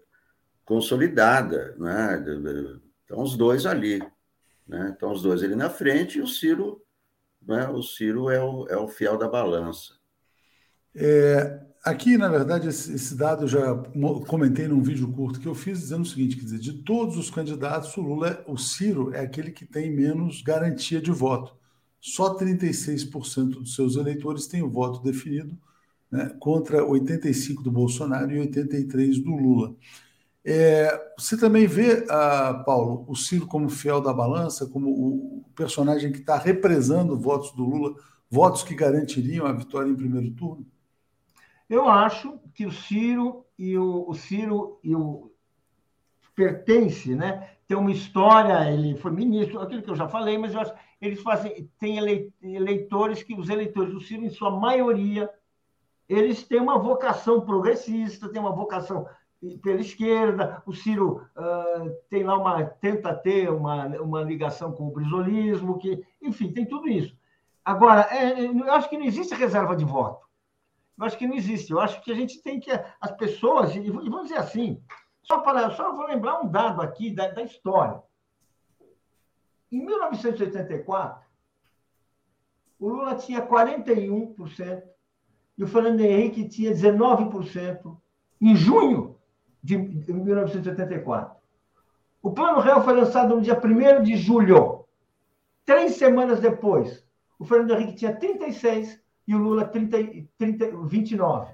consolidada, 0.65 1.77
né? 1.79 2.81
Estão 3.03 3.23
os 3.23 3.37
dois 3.37 3.67
ali, 3.67 4.03
né? 4.67 4.91
Estão 4.91 5.13
os 5.13 5.23
dois 5.23 5.43
ali 5.43 5.55
na 5.55 5.69
frente 5.69 6.19
e 6.19 6.23
o 6.23 6.27
Ciro 6.27 6.83
né, 7.47 7.69
o 7.69 7.83
Ciro 7.83 8.31
é 8.31 8.43
o, 8.43 8.67
é 8.69 8.77
o 8.77 8.89
fiel 8.89 9.19
da 9.19 9.29
balança. 9.29 9.95
É, 10.95 11.61
aqui, 11.83 12.17
na 12.17 12.29
verdade, 12.29 12.69
esse, 12.69 13.15
dado 13.15 13.45
eu 13.45 13.49
já 13.49 13.75
comentei 14.27 14.69
num 14.69 14.83
vídeo 14.83 15.11
curto 15.13 15.41
que 15.41 15.49
eu 15.49 15.55
fiz, 15.55 15.81
dizendo 15.81 16.03
o 16.03 16.07
seguinte: 16.07 16.37
quer 16.37 16.45
dizer, 16.45 16.59
de 16.59 16.73
todos 16.73 17.17
os 17.17 17.31
candidatos, 17.31 17.97
o 17.97 18.01
Lula, 18.01 18.43
o 18.47 18.57
Ciro 18.57 19.15
é 19.15 19.21
aquele 19.21 19.51
que 19.51 19.67
tem 19.67 19.91
menos 19.91 20.43
garantia 20.43 21.01
de 21.01 21.11
voto. 21.11 21.57
Só 22.01 22.37
36% 22.37 23.51
dos 23.61 23.75
seus 23.75 23.97
eleitores 23.97 24.47
têm 24.47 24.63
o 24.63 24.71
voto 24.71 25.03
definido, 25.03 25.57
né, 26.11 26.31
contra 26.41 26.85
85% 26.85 27.63
do 27.63 27.71
Bolsonaro 27.71 28.33
e 28.33 28.39
83% 28.39 29.23
do 29.23 29.37
Lula. 29.37 29.75
É, 30.45 31.13
você 31.17 31.37
também 31.37 31.67
vê, 31.69 32.05
ah, 32.11 32.63
Paulo, 32.67 33.05
o 33.09 33.15
Ciro 33.15 33.47
como 33.47 33.69
fiel 33.69 34.01
da 34.01 34.13
balança, 34.13 34.67
como 34.67 34.91
o 34.91 35.45
personagem 35.55 36.11
que 36.11 36.19
está 36.19 36.37
represando 36.37 37.17
votos 37.17 37.53
do 37.53 37.65
Lula, 37.65 37.95
votos 38.29 38.63
que 38.65 38.75
garantiriam 38.75 39.47
a 39.47 39.53
vitória 39.53 39.89
em 39.91 39.95
primeiro 39.95 40.31
turno? 40.33 40.67
Eu 41.73 41.89
acho 41.89 42.39
que 42.55 42.67
o 42.67 42.71
Ciro 42.71 43.47
e 43.59 43.79
o, 43.79 44.05
o 44.07 44.13
Ciro 44.13 44.79
e 44.85 44.95
o 44.95 45.33
pertence, 46.35 47.15
né? 47.15 47.49
Tem 47.67 47.79
uma 47.79 47.91
história, 47.91 48.71
ele 48.71 48.95
foi 48.95 49.11
ministro, 49.11 49.59
aquilo 49.59 49.81
que 49.81 49.89
eu 49.89 49.97
já 49.97 50.07
falei, 50.07 50.37
mas 50.37 50.53
eu 50.53 50.61
acho 50.61 50.75
eles 51.01 51.23
fazem, 51.23 51.71
tem 51.79 51.97
eleitores 52.43 53.23
que 53.23 53.35
os 53.35 53.49
eleitores 53.49 53.91
do 53.95 54.03
Ciro, 54.03 54.23
em 54.23 54.29
sua 54.29 54.51
maioria, 54.51 55.31
eles 56.07 56.43
têm 56.43 56.61
uma 56.61 56.79
vocação 56.79 57.41
progressista, 57.41 58.29
têm 58.29 58.43
uma 58.43 58.53
vocação 58.53 59.07
pela 59.63 59.81
esquerda, 59.81 60.63
o 60.67 60.75
Ciro 60.75 61.27
uh, 61.35 61.91
tem 62.11 62.23
lá 62.23 62.37
uma 62.37 62.65
tenta 62.65 63.15
ter 63.15 63.51
uma, 63.51 63.87
uma 63.99 64.23
ligação 64.23 64.73
com 64.73 64.89
o 64.89 64.93
brisolismo, 64.93 65.79
que, 65.79 66.05
enfim, 66.21 66.53
tem 66.53 66.67
tudo 66.67 66.87
isso. 66.87 67.17
Agora, 67.65 68.07
é, 68.11 68.45
eu 68.45 68.73
acho 68.75 68.91
que 68.91 68.99
não 68.99 69.07
existe 69.07 69.35
reserva 69.35 69.75
de 69.75 69.87
voto. 69.87 70.31
Eu 70.99 71.05
acho 71.05 71.19
que 71.19 71.27
não 71.27 71.35
existe. 71.35 71.73
Eu 71.73 71.81
acho 71.81 72.01
que 72.03 72.13
a 72.13 72.15
gente 72.15 72.43
tem 72.43 72.61
que 72.61 72.71
as 73.01 73.13
pessoas 73.13 73.75
e 73.75 73.91
vamos 73.91 74.25
dizer 74.25 74.39
assim, 74.39 74.83
só 75.23 75.41
para 75.41 75.71
só 75.71 75.93
vou 75.95 76.07
lembrar 76.07 76.41
um 76.41 76.49
dado 76.49 76.81
aqui 76.83 77.11
da, 77.11 77.29
da 77.29 77.43
história. 77.43 78.03
Em 79.71 79.85
1984, 79.85 81.27
o 82.79 82.89
Lula 82.89 83.15
tinha 83.15 83.47
41% 83.47 84.83
e 85.57 85.65
o 85.65 85.67
Fernando 85.67 86.01
Henrique 86.01 86.49
tinha 86.49 86.73
19% 86.73 87.97
em 88.41 88.57
junho 88.57 89.17
de 89.63 89.79
1984. 89.79 91.37
O 92.23 92.31
Plano 92.33 92.61
Real 92.61 92.85
foi 92.85 92.95
lançado 92.95 93.35
no 93.35 93.43
dia 93.43 93.59
1 93.59 94.03
de 94.03 94.17
julho. 94.17 94.85
Três 95.65 95.97
semanas 95.97 96.41
depois, 96.41 97.07
o 97.39 97.45
Fernando 97.45 97.73
Henrique 97.73 97.95
tinha 97.95 98.15
36 98.15 99.02
e 99.27 99.35
o 99.35 99.39
Lula 99.39 99.65
30, 99.65 99.97
30, 100.39 100.77
29. 100.87 101.53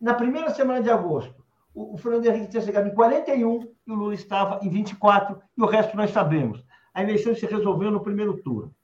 Na 0.00 0.14
primeira 0.14 0.50
semana 0.50 0.82
de 0.82 0.90
agosto, 0.90 1.44
o, 1.74 1.96
Fernando 1.96 2.26
Henrique 2.26 2.50
tinha 2.50 2.62
chegado 2.62 2.88
em 2.88 2.94
41 2.94 3.60
e 3.86 3.92
o 3.92 3.94
Lula 3.94 4.14
estava 4.14 4.58
em 4.64 4.68
24, 4.68 5.40
e 5.56 5.62
o 5.62 5.66
resto 5.66 5.96
nós 5.96 6.10
sabemos. 6.10 6.64
A 6.92 7.02
eleição 7.02 7.34
se 7.34 7.46
resolveu 7.46 7.90
no 7.90 8.00
primeiro 8.00 8.42
turno. 8.42 8.74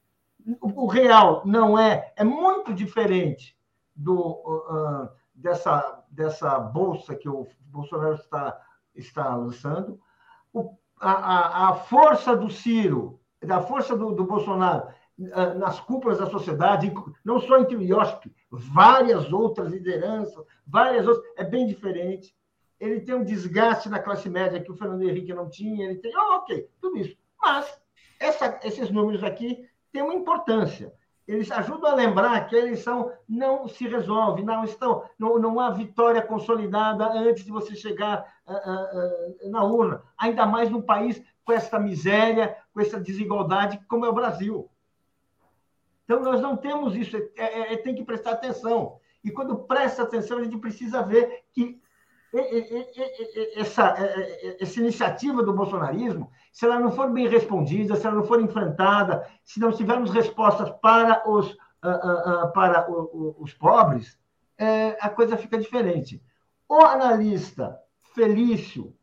O, 0.60 0.84
o 0.84 0.86
real 0.86 1.42
não 1.44 1.78
é, 1.78 2.12
é 2.16 2.22
muito 2.22 2.72
diferente 2.72 3.56
do, 3.96 4.20
uh, 4.20 5.08
dessa, 5.34 6.04
dessa 6.10 6.58
bolsa 6.58 7.14
que 7.14 7.28
o 7.28 7.46
Bolsonaro 7.66 8.14
está, 8.14 8.60
está 8.94 9.34
lançando. 9.34 9.98
O, 10.52 10.76
a, 11.00 11.70
a, 11.70 11.74
força 11.74 12.36
do 12.36 12.50
Ciro, 12.50 13.20
da 13.42 13.60
força 13.60 13.96
do, 13.96 14.12
do 14.12 14.24
Bolsonaro 14.24 14.88
nas 15.16 15.78
cúpulas 15.80 16.18
da 16.18 16.26
sociedade, 16.26 16.92
não 17.24 17.40
só 17.40 17.58
entre 17.58 17.76
o 17.76 17.82
IOSP, 17.82 18.34
várias 18.50 19.32
outras 19.32 19.70
lideranças, 19.70 20.44
várias 20.66 21.06
outras, 21.06 21.24
é 21.36 21.44
bem 21.44 21.66
diferente. 21.66 22.34
Ele 22.80 23.00
tem 23.00 23.14
um 23.14 23.24
desgaste 23.24 23.88
na 23.88 24.00
classe 24.00 24.28
média 24.28 24.60
que 24.60 24.72
o 24.72 24.76
Fernando 24.76 25.02
Henrique 25.02 25.32
não 25.32 25.48
tinha, 25.48 25.86
ele 25.86 25.98
tem, 25.98 26.12
oh, 26.16 26.36
ok, 26.36 26.68
tudo 26.80 26.98
isso. 26.98 27.16
Mas 27.40 27.80
essa, 28.18 28.58
esses 28.64 28.90
números 28.90 29.22
aqui 29.22 29.68
têm 29.92 30.02
uma 30.02 30.14
importância. 30.14 30.92
Eles 31.26 31.50
ajudam 31.50 31.90
a 31.90 31.94
lembrar 31.94 32.46
que 32.46 32.56
a 32.56 32.58
eleição 32.58 33.10
não 33.26 33.66
se 33.66 33.88
resolve, 33.88 34.42
não 34.42 34.64
estão, 34.64 35.04
não, 35.18 35.38
não 35.38 35.58
há 35.58 35.70
vitória 35.70 36.20
consolidada 36.20 37.06
antes 37.12 37.44
de 37.44 37.50
você 37.50 37.74
chegar 37.74 38.26
uh, 38.46 39.46
uh, 39.46 39.50
na 39.50 39.64
urna. 39.64 40.02
Ainda 40.18 40.44
mais 40.44 40.68
num 40.68 40.82
país 40.82 41.22
com 41.44 41.52
essa 41.52 41.78
miséria, 41.78 42.54
com 42.74 42.80
essa 42.80 43.00
desigualdade 43.00 43.80
como 43.88 44.04
é 44.04 44.08
o 44.08 44.14
Brasil. 44.14 44.68
Então, 46.04 46.20
nós 46.20 46.40
não 46.40 46.56
temos 46.56 46.94
isso, 46.94 47.16
é, 47.16 47.30
é, 47.36 47.72
é, 47.72 47.76
tem 47.78 47.94
que 47.94 48.04
prestar 48.04 48.32
atenção. 48.32 48.98
E 49.22 49.30
quando 49.30 49.58
presta 49.64 50.02
atenção, 50.02 50.38
a 50.38 50.44
gente 50.44 50.58
precisa 50.58 51.02
ver 51.02 51.44
que 51.52 51.80
essa, 53.56 53.94
essa 54.60 54.80
iniciativa 54.80 55.42
do 55.42 55.52
bolsonarismo, 55.52 56.30
se 56.52 56.64
ela 56.64 56.80
não 56.80 56.90
for 56.90 57.10
bem 57.10 57.28
respondida, 57.28 57.94
se 57.94 58.06
ela 58.06 58.16
não 58.16 58.24
for 58.24 58.40
enfrentada, 58.40 59.26
se 59.44 59.60
não 59.60 59.70
tivermos 59.70 60.10
respostas 60.10 60.68
para 60.82 61.22
os, 61.30 61.56
para 62.52 62.86
os 63.38 63.54
pobres, 63.54 64.18
é, 64.58 64.96
a 65.00 65.08
coisa 65.08 65.36
fica 65.36 65.56
diferente. 65.56 66.22
O 66.68 66.82
analista 66.84 67.78
Felício, 68.14 68.94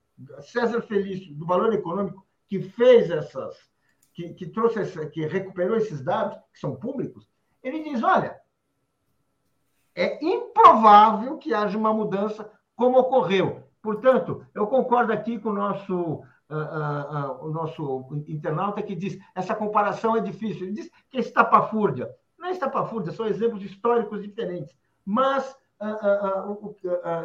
César 0.41 0.81
Felício, 0.81 1.33
do 1.33 1.45
Valor 1.45 1.73
Econômico, 1.73 2.25
que 2.47 2.61
fez 2.61 3.09
essas, 3.09 3.70
que, 4.13 4.33
que 4.33 4.47
trouxe, 4.47 4.79
essa, 4.79 5.05
que 5.05 5.25
recuperou 5.25 5.77
esses 5.77 6.03
dados, 6.03 6.37
que 6.53 6.59
são 6.59 6.75
públicos, 6.75 7.27
ele 7.63 7.83
diz: 7.83 8.03
olha, 8.03 8.39
é 9.95 10.23
improvável 10.23 11.37
que 11.37 11.53
haja 11.53 11.77
uma 11.77 11.93
mudança 11.93 12.49
como 12.75 12.99
ocorreu. 12.99 13.63
Portanto, 13.81 14.45
eu 14.53 14.67
concordo 14.67 15.11
aqui 15.11 15.39
com 15.39 15.49
o 15.49 15.53
nosso, 15.53 15.95
uh, 15.95 16.55
uh, 16.55 17.43
uh, 17.43 17.45
o 17.45 17.49
nosso 17.49 18.07
internauta 18.27 18.81
que 18.81 18.95
diz 18.95 19.17
essa 19.35 19.55
comparação 19.55 20.15
é 20.15 20.21
difícil. 20.21 20.67
Ele 20.67 20.73
diz 20.73 20.91
que 21.09 21.17
é 21.17 21.21
estapafúrdia. 21.21 22.09
Não 22.37 22.47
é 22.47 22.51
estapafúrdia, 22.51 23.11
são 23.11 23.25
exemplos 23.25 23.63
históricos 23.63 24.21
diferentes. 24.21 24.75
Mas 25.05 25.55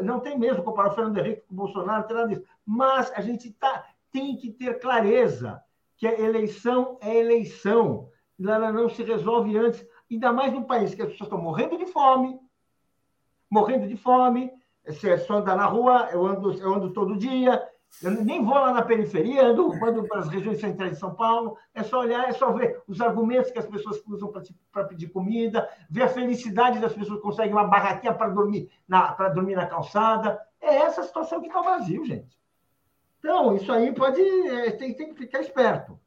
não 0.03 0.19
tem 0.19 0.39
mesmo 0.39 0.63
comparar 0.63 0.89
o 0.89 0.95
Fernando 0.95 1.19
Henrique 1.19 1.43
com 1.43 1.53
o 1.53 1.57
Bolsonaro, 1.59 2.09
nada 2.09 2.27
disso. 2.27 2.43
Mas 2.65 3.13
a 3.13 3.21
gente 3.21 3.53
tá, 3.53 3.85
tem 4.11 4.35
que 4.35 4.51
ter 4.51 4.79
clareza 4.79 5.63
que 5.97 6.07
a 6.07 6.19
eleição 6.19 6.99
é 7.01 7.17
eleição. 7.17 8.11
Ela 8.39 8.73
não 8.73 8.89
se 8.89 9.03
resolve 9.03 9.57
antes, 9.57 9.87
ainda 10.11 10.33
mais 10.33 10.53
num 10.53 10.65
país 10.65 10.95
que 10.95 11.03
as 11.03 11.09
pessoas 11.09 11.29
estão 11.29 11.41
morrendo 11.41 11.79
de 11.79 11.87
fome, 11.87 12.39
morrendo 13.51 13.89
de 13.89 13.97
fome. 13.97 14.53
Se 14.89 15.09
é 15.09 15.17
só 15.17 15.39
andar 15.39 15.57
na 15.57 15.67
rua, 15.67 16.09
eu 16.13 16.25
ando, 16.25 16.53
eu 16.53 16.75
ando 16.75 16.93
todo 16.93 17.17
dia, 17.17 17.61
eu 18.03 18.11
nem 18.11 18.45
vou 18.45 18.55
lá 18.55 18.73
na 18.73 18.83
periferia, 18.83 19.47
ando, 19.47 19.73
ando 19.83 20.07
para 20.07 20.21
as 20.21 20.29
regiões 20.29 20.61
centrais 20.61 20.93
de 20.93 20.99
São 20.99 21.15
Paulo. 21.15 21.57
É 21.75 21.83
só 21.83 22.01
olhar, 22.01 22.29
é 22.29 22.33
só 22.33 22.53
ver 22.53 22.83
os 22.87 23.01
argumentos 23.01 23.51
que 23.51 23.59
as 23.59 23.67
pessoas 23.67 24.03
usam 24.07 24.31
para 24.71 24.85
pedir 24.85 25.09
comida, 25.09 25.69
ver 25.89 26.03
a 26.03 26.09
felicidade 26.09 26.79
das 26.79 26.93
pessoas 26.93 27.19
que 27.19 27.25
conseguem 27.25 27.53
uma 27.53 27.67
barraquinha 27.67 28.13
para 28.13 28.29
dormir 28.29 28.71
na, 28.87 29.13
dormir 29.31 29.57
na 29.57 29.67
calçada. 29.67 30.39
É 30.61 30.77
essa 30.77 31.01
a 31.01 31.05
situação 31.05 31.41
que 31.41 31.47
está 31.47 31.61
o 31.61 31.65
Brasil, 31.65 32.05
gente. 32.05 32.37
Então, 33.27 33.57
isso 33.57 33.73
aí 33.73 33.93
pode. 33.93 34.21
É, 34.21 34.71
tem, 34.71 34.95
tem 34.95 35.13
que 35.13 35.19
ficar 35.19 35.41
esperto. 35.41 35.99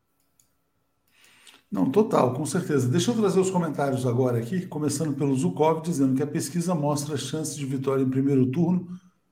Não, 1.69 1.91
total, 1.91 2.33
com 2.33 2.45
certeza. 2.45 2.87
Deixa 2.87 3.11
eu 3.11 3.17
trazer 3.17 3.41
os 3.41 3.51
comentários 3.51 4.07
agora 4.07 4.37
aqui, 4.39 4.65
começando 4.65 5.13
pelo 5.13 5.35
Zukov, 5.35 5.81
dizendo 5.81 6.15
que 6.15 6.23
a 6.23 6.27
pesquisa 6.27 6.73
mostra 6.73 7.17
chances 7.17 7.57
de 7.57 7.65
vitória 7.65 8.01
em 8.01 8.09
primeiro 8.09 8.45
turno 8.45 8.87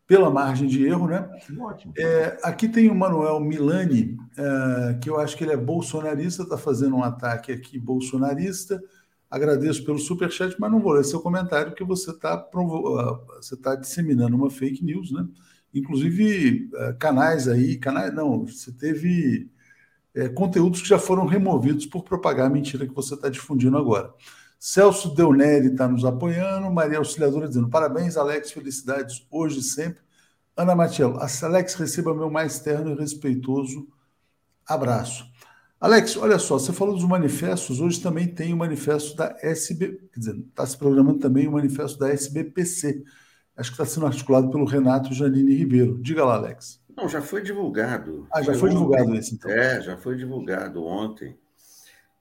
pela 0.05 0.29
margem 0.29 0.67
de 0.67 0.85
erro, 0.85 1.07
né? 1.07 1.29
Ótimo. 1.57 1.93
É, 1.97 2.38
aqui 2.43 2.67
tem 2.67 2.89
o 2.89 2.95
Manuel 2.95 3.39
Milani, 3.39 4.17
é, 4.38 4.93
que 5.01 5.09
eu 5.09 5.17
acho 5.17 5.38
que 5.38 5.45
ele 5.45 5.53
é 5.53 5.57
bolsonarista, 5.57 6.43
está 6.43 6.57
fazendo 6.57 6.97
um 6.97 7.03
ataque 7.03 7.53
aqui 7.53 7.79
bolsonarista. 7.79 8.83
Agradeço 9.31 9.85
pelo 9.85 9.97
superchat, 9.97 10.57
mas 10.59 10.71
não 10.71 10.81
vou 10.81 10.91
ler 10.91 11.05
seu 11.05 11.21
comentário, 11.21 11.71
porque 11.71 11.85
você 11.85 12.11
está 12.11 12.35
você 13.38 13.55
tá 13.55 13.75
disseminando 13.75 14.35
uma 14.35 14.49
fake 14.49 14.83
news, 14.83 15.09
né? 15.11 15.25
Inclusive 15.80 16.69
é, 16.73 16.93
canais 16.93 17.47
aí, 17.47 17.78
canais 17.78 18.13
não, 18.13 18.45
você 18.45 18.71
teve 18.71 19.49
é, 20.13 20.30
conteúdos 20.30 20.82
que 20.82 20.88
já 20.88 20.99
foram 20.99 21.25
removidos 21.25 21.86
por 21.86 22.03
propagar 22.03 22.47
a 22.47 22.49
mentira 22.49 22.88
que 22.88 22.93
você 22.93 23.13
está 23.13 23.30
difundindo 23.30 23.78
agora. 23.78 24.13
Celso 24.59 25.13
Deuneri 25.13 25.67
está 25.67 25.88
nos 25.88 26.03
apoiando, 26.03 26.71
Maria 26.71 26.97
Auxiliadora 26.97 27.47
dizendo 27.47 27.69
parabéns, 27.69 28.17
Alex, 28.17 28.51
felicidades 28.51 29.25
hoje 29.30 29.59
e 29.59 29.63
sempre. 29.63 30.01
Ana 30.55 30.75
Matiello, 30.75 31.19
Alex, 31.43 31.75
receba 31.75 32.15
meu 32.15 32.32
mais 32.32 32.59
terno 32.59 32.91
e 32.91 32.95
respeitoso 32.95 33.88
abraço. 34.65 35.25
Alex, 35.80 36.17
olha 36.17 36.39
só, 36.39 36.57
você 36.57 36.73
falou 36.73 36.95
dos 36.95 37.03
manifestos, 37.03 37.80
hoje 37.80 38.01
também 38.01 38.28
tem 38.28 38.51
o 38.51 38.57
manifesto 38.57 39.15
da 39.15 39.38
SB, 39.43 39.99
quer 40.11 40.19
dizer, 40.19 40.36
está 40.36 40.65
se 40.65 40.75
programando 40.75 41.19
também 41.19 41.47
o 41.47 41.51
manifesto 41.51 41.99
da 41.99 42.09
SBPC, 42.09 43.03
acho 43.58 43.72
que 43.72 43.82
está 43.82 43.86
sendo 43.86 44.05
articulado 44.05 44.49
pelo 44.49 44.66
Renato 44.66 45.14
Janine 45.14 45.55
Ribeiro. 45.55 45.97
Diga 46.01 46.24
lá, 46.24 46.36
Alex. 46.36 46.80
Não, 46.95 47.10
já 47.10 47.22
foi 47.22 47.41
divulgado. 47.41 48.28
Ah, 48.32 48.41
já 48.41 48.53
foi, 48.53 48.60
foi 48.62 48.70
divulgado 48.70 49.16
esse, 49.16 49.36
então. 49.36 49.51
É, 49.51 49.82
já 49.82 49.97
foi 49.97 50.16
divulgado 50.16 50.84
ontem. 50.86 51.38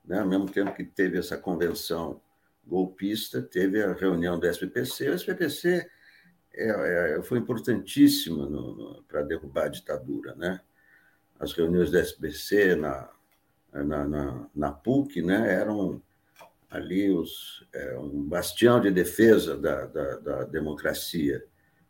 Né? 0.04 0.20
Ao 0.20 0.26
mesmo 0.26 0.46
tempo 0.46 0.74
que 0.74 0.84
teve 0.84 1.18
essa 1.18 1.36
convenção 1.36 2.20
golpista, 2.66 3.40
teve 3.40 3.82
a 3.82 3.92
reunião 3.92 4.38
do 4.38 4.46
SPPC. 4.46 5.10
O 5.10 5.14
SPPC 5.14 5.86
é, 6.54 7.16
é, 7.18 7.22
foi 7.22 7.38
importantíssimo 7.38 9.02
para 9.06 9.22
derrubar 9.22 9.64
a 9.64 9.68
ditadura. 9.68 10.34
Né? 10.34 10.60
As 11.38 11.52
reuniões 11.52 11.90
do 11.90 11.98
SPC 11.98 12.76
na, 12.76 13.10
na, 13.72 14.04
na, 14.04 14.46
na 14.54 14.72
PUC 14.72 15.22
né? 15.22 15.54
eram 15.54 16.02
ali 16.70 17.10
os, 17.10 17.66
é, 17.72 17.96
um 17.98 18.22
bastião 18.24 18.80
de 18.80 18.90
defesa 18.90 19.56
da, 19.56 19.86
da, 19.86 20.16
da, 20.16 20.44
democracia 20.44 21.44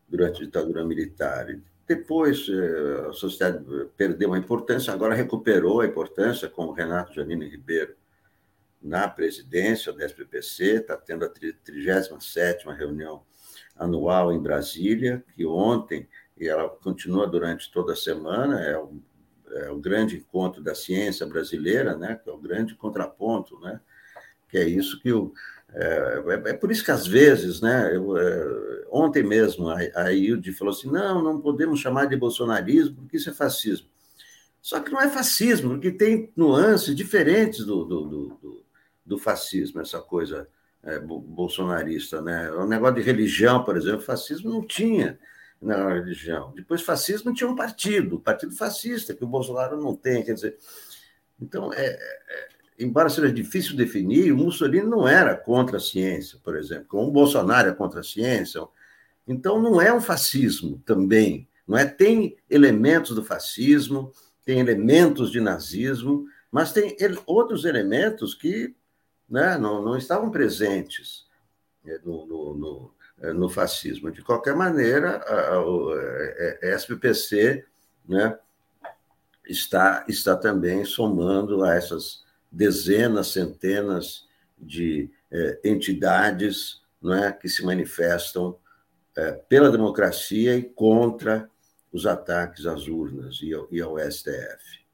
durante 0.08 0.42
a 0.42 0.44
ditadura 0.44 0.84
militar. 0.84 1.46
Depois 1.86 2.46
é, 2.48 3.08
a 3.08 3.12
sociedade 3.12 3.64
perdeu 3.96 4.32
a 4.34 4.38
importância, 4.38 4.92
agora 4.92 5.14
recuperou 5.14 5.80
a 5.80 5.86
importância 5.86 6.48
com 6.48 6.66
o 6.66 6.72
Renato 6.72 7.14
Janine 7.14 7.48
Ribeiro 7.48 7.94
na 8.82 9.08
presidência 9.08 9.92
do 9.92 10.02
SPPC, 10.02 10.76
está 10.76 10.96
tendo 10.96 11.24
a 11.24 11.30
37ª 11.30 12.76
reunião 12.76 13.22
anual 13.74 14.32
em 14.32 14.40
Brasília, 14.40 15.24
que 15.34 15.44
ontem, 15.44 16.08
e 16.38 16.46
ela 16.46 16.68
continua 16.68 17.26
durante 17.26 17.70
toda 17.70 17.94
a 17.94 17.96
semana, 17.96 18.60
é 18.60 18.78
o, 18.78 19.00
é 19.50 19.70
o 19.70 19.78
grande 19.78 20.16
encontro 20.16 20.62
da 20.62 20.74
ciência 20.74 21.26
brasileira, 21.26 21.96
né, 21.96 22.20
que 22.22 22.28
é 22.28 22.32
o 22.32 22.38
grande 22.38 22.74
contraponto, 22.74 23.58
né, 23.60 23.80
que 24.48 24.58
é 24.58 24.68
isso 24.68 25.00
que 25.00 25.08
eu. 25.08 25.32
É, 25.72 26.22
é, 26.26 26.50
é 26.50 26.52
por 26.54 26.70
isso 26.70 26.84
que, 26.84 26.90
às 26.90 27.06
vezes, 27.06 27.60
né, 27.60 27.94
eu, 27.94 28.16
é, 28.16 28.84
ontem 28.90 29.22
mesmo, 29.22 29.68
a, 29.68 29.78
a 29.94 30.12
Ilde 30.12 30.52
falou 30.52 30.72
assim: 30.72 30.90
não, 30.90 31.22
não 31.22 31.40
podemos 31.40 31.80
chamar 31.80 32.06
de 32.06 32.16
bolsonarismo, 32.16 32.96
porque 32.96 33.16
isso 33.16 33.30
é 33.30 33.34
fascismo. 33.34 33.88
Só 34.60 34.80
que 34.80 34.90
não 34.90 35.00
é 35.00 35.08
fascismo, 35.08 35.70
porque 35.70 35.92
tem 35.92 36.32
nuances 36.36 36.94
diferentes 36.94 37.64
do, 37.64 37.84
do, 37.84 38.04
do, 38.04 38.64
do 39.04 39.18
fascismo, 39.18 39.80
essa 39.80 40.00
coisa 40.00 40.48
é, 40.82 40.98
bolsonarista. 40.98 42.20
Né? 42.20 42.50
O 42.50 42.66
negócio 42.66 42.96
de 42.96 43.02
religião, 43.02 43.62
por 43.64 43.76
exemplo, 43.76 44.00
fascismo 44.00 44.50
não 44.50 44.66
tinha 44.66 45.18
na 45.60 45.94
religião. 45.94 46.52
Depois, 46.54 46.82
fascismo 46.82 47.32
tinha 47.32 47.48
um 47.48 47.56
partido, 47.56 48.16
o 48.16 48.20
Partido 48.20 48.56
Fascista, 48.56 49.14
que 49.14 49.24
o 49.24 49.28
Bolsonaro 49.28 49.80
não 49.80 49.94
tem. 49.94 50.24
Quer 50.24 50.34
dizer, 50.34 50.58
então, 51.40 51.72
é, 51.72 51.86
é 51.86 52.48
embora 52.78 53.08
seja 53.08 53.32
difícil 53.32 53.76
definir, 53.76 54.32
o 54.32 54.36
Mussolini 54.36 54.86
não 54.86 55.06
era 55.06 55.36
contra 55.36 55.76
a 55.76 55.80
ciência, 55.80 56.38
por 56.42 56.56
exemplo, 56.56 56.86
como 56.88 57.08
o 57.08 57.12
Bolsonaro 57.12 57.68
é 57.68 57.74
contra 57.74 58.00
a 58.00 58.04
ciência. 58.04 58.60
Então, 59.26 59.60
não 59.60 59.80
é 59.80 59.92
um 59.92 60.00
fascismo 60.00 60.80
também, 60.84 61.48
não 61.66 61.76
é? 61.76 61.84
Tem 61.84 62.36
elementos 62.48 63.14
do 63.14 63.24
fascismo, 63.24 64.12
tem 64.44 64.60
elementos 64.60 65.32
de 65.32 65.40
nazismo, 65.40 66.26
mas 66.50 66.72
tem 66.72 66.96
outros 67.26 67.64
elementos 67.64 68.34
que 68.34 68.74
né, 69.28 69.58
não, 69.58 69.82
não 69.82 69.96
estavam 69.96 70.30
presentes 70.30 71.26
né, 71.84 71.98
no, 72.04 72.26
no, 72.26 72.54
no, 72.54 72.94
eh, 73.20 73.32
no, 73.32 73.48
fascismo. 73.48 74.10
De 74.10 74.22
qualquer 74.22 74.54
maneira, 74.54 75.16
a, 75.16 76.68
a, 76.68 76.72
a 76.72 76.76
SPPC 76.76 77.64
né, 78.08 78.38
está, 79.44 80.04
está 80.08 80.36
também 80.36 80.84
somando 80.84 81.64
a 81.64 81.74
essas 81.74 82.24
dezenas, 82.50 83.28
centenas 83.28 84.26
de 84.58 85.10
eh, 85.30 85.60
entidades 85.64 86.80
né, 87.02 87.32
que 87.32 87.48
se 87.48 87.64
manifestam 87.64 88.56
eh, 89.16 89.32
pela 89.48 89.70
democracia 89.70 90.56
e 90.56 90.62
contra 90.62 91.48
os 91.92 92.06
ataques 92.06 92.66
às 92.66 92.88
urnas 92.88 93.40
e 93.42 93.52
ao, 93.52 93.68
e 93.70 93.80
ao 93.80 93.98
STF. 93.98 94.86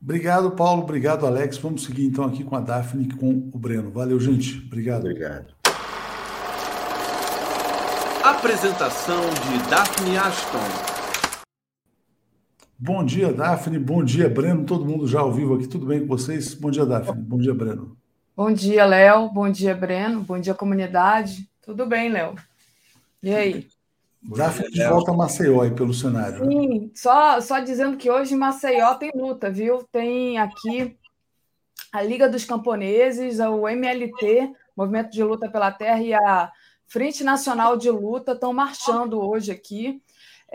Obrigado, 0.00 0.50
Paulo. 0.52 0.82
Obrigado, 0.82 1.26
Alex. 1.26 1.58
Vamos 1.58 1.84
seguir 1.84 2.06
então 2.06 2.24
aqui 2.24 2.44
com 2.44 2.54
a 2.56 2.60
Daphne 2.60 3.04
e 3.04 3.14
com 3.16 3.50
o 3.52 3.58
Breno. 3.58 3.90
Valeu, 3.90 4.20
gente. 4.20 4.62
Obrigado. 4.66 5.00
Obrigado. 5.00 5.54
Apresentação 8.22 9.20
de 9.20 9.70
Daphne 9.70 10.16
Ashton. 10.16 10.95
Bom 12.78 13.02
dia, 13.02 13.32
Daphne. 13.32 13.78
Bom 13.78 14.04
dia, 14.04 14.28
Breno. 14.28 14.66
Todo 14.66 14.84
mundo 14.84 15.06
já 15.06 15.20
ao 15.20 15.32
vivo 15.32 15.54
aqui. 15.54 15.66
Tudo 15.66 15.86
bem 15.86 16.00
com 16.00 16.08
vocês? 16.08 16.52
Bom 16.52 16.70
dia, 16.70 16.84
Daphne. 16.84 17.22
Bom 17.22 17.38
dia, 17.38 17.54
Breno. 17.54 17.96
Bom 18.36 18.52
dia, 18.52 18.84
Léo. 18.84 19.30
Bom 19.30 19.50
dia, 19.50 19.74
Breno. 19.74 20.20
Bom 20.20 20.38
dia, 20.38 20.54
comunidade. 20.54 21.48
Tudo 21.62 21.86
bem, 21.86 22.10
Léo? 22.10 22.34
E 23.22 23.34
aí? 23.34 23.66
Daphne 24.22 24.70
de 24.70 24.86
volta 24.86 25.10
a 25.10 25.14
Maceió 25.14 25.62
aí 25.62 25.70
pelo 25.70 25.94
cenário. 25.94 26.44
Né? 26.44 26.50
Sim, 26.52 26.90
só, 26.94 27.40
só 27.40 27.60
dizendo 27.60 27.96
que 27.96 28.10
hoje 28.10 28.34
em 28.34 28.38
Maceió 28.38 28.94
tem 28.96 29.10
luta, 29.14 29.50
viu? 29.50 29.82
Tem 29.90 30.36
aqui 30.36 30.98
a 31.90 32.02
Liga 32.02 32.28
dos 32.28 32.44
Camponeses, 32.44 33.40
o 33.40 33.66
MLT, 33.66 34.52
Movimento 34.76 35.10
de 35.12 35.22
Luta 35.22 35.48
pela 35.48 35.72
Terra, 35.72 36.02
e 36.02 36.12
a 36.12 36.52
Frente 36.86 37.24
Nacional 37.24 37.78
de 37.78 37.88
Luta 37.88 38.32
estão 38.32 38.52
marchando 38.52 39.18
hoje 39.18 39.50
aqui 39.50 40.02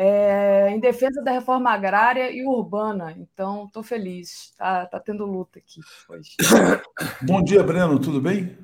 é, 0.03 0.71
em 0.71 0.79
defesa 0.79 1.21
da 1.21 1.31
reforma 1.31 1.69
agrária 1.69 2.31
e 2.31 2.43
urbana. 2.43 3.15
Então, 3.15 3.65
estou 3.65 3.83
feliz. 3.83 4.49
Está 4.49 4.87
tá 4.87 4.99
tendo 4.99 5.27
luta 5.27 5.59
aqui 5.59 5.79
hoje. 6.09 6.31
Bom 7.21 7.43
dia, 7.43 7.61
Breno. 7.61 7.99
Tudo 7.99 8.19
bem? 8.19 8.57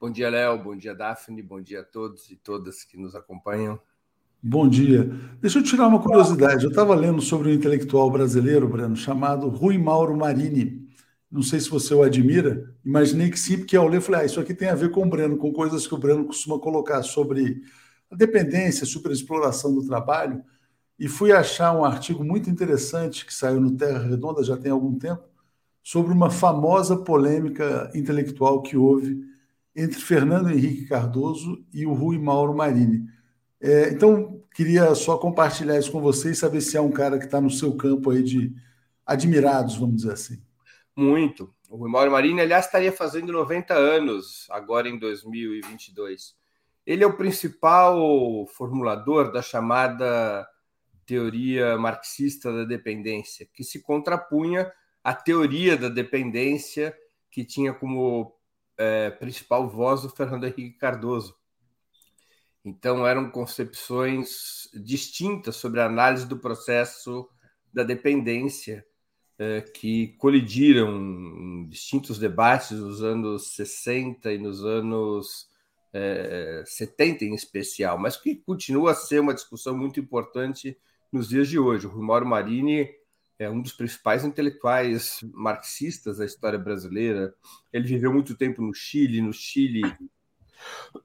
Bom 0.00 0.10
dia, 0.10 0.28
Léo. 0.28 0.58
Bom 0.60 0.76
dia, 0.76 0.92
Daphne. 0.92 1.40
Bom 1.40 1.60
dia 1.60 1.82
a 1.82 1.84
todos 1.84 2.28
e 2.32 2.36
todas 2.36 2.82
que 2.82 2.96
nos 2.96 3.14
acompanham. 3.14 3.78
Bom 4.42 4.68
dia. 4.68 5.08
Deixa 5.40 5.60
eu 5.60 5.62
tirar 5.62 5.86
uma 5.86 6.02
curiosidade. 6.02 6.64
Eu 6.64 6.70
estava 6.70 6.96
lendo 6.96 7.22
sobre 7.22 7.50
um 7.50 7.54
intelectual 7.54 8.10
brasileiro, 8.10 8.66
Breno, 8.66 8.96
chamado 8.96 9.48
Rui 9.48 9.78
Mauro 9.78 10.16
Marini. 10.16 10.84
Não 11.30 11.42
sei 11.44 11.60
se 11.60 11.70
você 11.70 11.94
o 11.94 12.02
admira. 12.02 12.74
Imaginei 12.84 13.30
que 13.30 13.38
sim, 13.38 13.58
porque 13.58 13.76
ao 13.76 13.86
ler, 13.86 14.00
falei, 14.00 14.22
ah, 14.22 14.24
isso 14.24 14.40
aqui 14.40 14.52
tem 14.52 14.68
a 14.68 14.74
ver 14.74 14.90
com 14.90 15.06
o 15.06 15.08
Breno, 15.08 15.36
com 15.36 15.52
coisas 15.52 15.86
que 15.86 15.94
o 15.94 15.98
Breno 15.98 16.24
costuma 16.24 16.58
colocar 16.58 17.04
sobre 17.04 17.62
a 18.10 18.16
dependência, 18.16 18.84
a 18.84 18.86
superexploração 18.86 19.74
do 19.74 19.86
trabalho. 19.86 20.42
E 20.98 21.08
fui 21.08 21.32
achar 21.32 21.74
um 21.74 21.84
artigo 21.84 22.24
muito 22.24 22.50
interessante 22.50 23.24
que 23.24 23.32
saiu 23.32 23.60
no 23.60 23.76
Terra 23.76 24.00
Redonda 24.00 24.42
já 24.42 24.56
tem 24.56 24.70
algum 24.70 24.98
tempo, 24.98 25.22
sobre 25.82 26.12
uma 26.12 26.30
famosa 26.30 26.96
polêmica 26.96 27.90
intelectual 27.94 28.60
que 28.60 28.76
houve 28.76 29.24
entre 29.74 30.00
Fernando 30.00 30.50
Henrique 30.50 30.86
Cardoso 30.86 31.64
e 31.72 31.86
o 31.86 31.92
Rui 31.92 32.18
Mauro 32.18 32.54
Marini. 32.54 33.06
É, 33.60 33.90
então, 33.90 34.42
queria 34.54 34.94
só 34.94 35.16
compartilhar 35.16 35.78
isso 35.78 35.92
com 35.92 36.00
vocês, 36.00 36.38
saber 36.38 36.60
se 36.60 36.76
é 36.76 36.80
um 36.80 36.90
cara 36.90 37.18
que 37.18 37.24
está 37.24 37.40
no 37.40 37.50
seu 37.50 37.74
campo 37.76 38.10
aí 38.10 38.22
de 38.22 38.54
admirados, 39.06 39.76
vamos 39.76 39.96
dizer 39.96 40.12
assim. 40.12 40.42
Muito. 40.94 41.52
O 41.68 41.76
Rui 41.76 41.90
Mauro 41.90 42.10
Marini, 42.10 42.40
aliás, 42.40 42.66
estaria 42.66 42.92
fazendo 42.92 43.32
90 43.32 43.74
anos 43.74 44.46
agora 44.50 44.88
em 44.88 44.98
2022. 44.98 46.39
Ele 46.86 47.04
é 47.04 47.06
o 47.06 47.16
principal 47.16 48.46
formulador 48.48 49.32
da 49.32 49.42
chamada 49.42 50.48
teoria 51.04 51.76
marxista 51.76 52.52
da 52.52 52.64
dependência, 52.64 53.48
que 53.52 53.64
se 53.64 53.82
contrapunha 53.82 54.72
à 55.02 55.14
teoria 55.14 55.76
da 55.76 55.88
dependência 55.88 56.96
que 57.30 57.44
tinha 57.44 57.72
como 57.72 58.34
é, 58.76 59.10
principal 59.10 59.68
voz 59.68 60.04
o 60.04 60.08
Fernando 60.08 60.44
Henrique 60.44 60.78
Cardoso. 60.78 61.36
Então, 62.64 63.06
eram 63.06 63.30
concepções 63.30 64.68
distintas 64.72 65.56
sobre 65.56 65.80
a 65.80 65.86
análise 65.86 66.26
do 66.26 66.38
processo 66.38 67.28
da 67.72 67.82
dependência, 67.82 68.86
é, 69.38 69.62
que 69.62 70.08
colidiram 70.18 70.96
em 70.96 71.68
distintos 71.68 72.18
debates 72.18 72.72
nos 72.72 73.02
anos 73.02 73.48
60 73.54 74.32
e 74.32 74.38
nos 74.38 74.64
anos 74.64 75.49
é, 75.92 76.62
70 76.66 77.24
em 77.24 77.34
especial, 77.34 77.98
mas 77.98 78.16
que 78.16 78.36
continua 78.36 78.92
a 78.92 78.94
ser 78.94 79.20
uma 79.20 79.34
discussão 79.34 79.76
muito 79.76 79.98
importante 80.00 80.76
nos 81.12 81.28
dias 81.28 81.48
de 81.48 81.58
hoje. 81.58 81.86
O 81.86 81.90
Rui 81.90 82.04
Mauro 82.04 82.26
Marini 82.26 82.88
é 83.38 83.48
um 83.48 83.60
dos 83.60 83.72
principais 83.72 84.24
intelectuais 84.24 85.20
marxistas 85.32 86.18
da 86.18 86.26
história 86.26 86.58
brasileira. 86.58 87.34
Ele 87.72 87.86
viveu 87.86 88.12
muito 88.12 88.36
tempo 88.36 88.62
no 88.62 88.74
Chile. 88.74 89.22
No 89.22 89.32
Chile, 89.32 89.82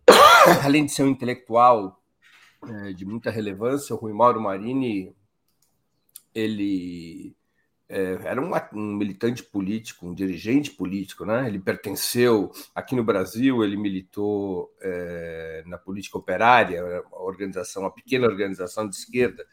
além 0.64 0.86
de 0.86 0.92
ser 0.92 1.04
um 1.04 1.10
intelectual 1.10 2.04
é, 2.68 2.94
de 2.94 3.06
muita 3.06 3.32
relevância, 3.32 3.96
o 3.96 3.98
Rui 3.98 4.14
Mauro 4.14 4.42
Marini 4.42 5.16
ele 6.34 7.34
era 7.88 8.42
um, 8.42 8.52
um, 8.74 8.96
militante 8.96 9.44
político, 9.44 10.08
um 10.08 10.14
dirigente 10.14 10.72
político, 10.72 11.24
né? 11.26 11.48
Ele 11.48 11.60
pertenceu 11.60 12.52
aqui 12.74 12.96
no 12.96 13.04
Brasil, 13.04 13.64
ele 13.64 13.78
militou 13.78 14.74
é, 14.82 15.64
na 15.68 15.78
política 15.78 16.18
operária, 16.18 16.84
uma 16.84 17.22
organização, 17.22 17.84
uma 17.84 17.92
pequena 17.92 18.26
organização 18.26 18.90
de 18.90 18.96
esquerda 18.96 19.46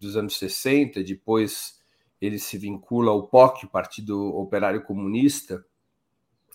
dos 0.00 0.16
anos 0.16 0.38
60. 0.38 1.02
Depois 1.02 1.78
ele 2.20 2.38
se 2.38 2.56
vincula 2.56 3.10
ao 3.10 3.28
POC, 3.28 3.66
Partido 3.66 4.34
Operário 4.34 4.82
Comunista, 4.82 5.64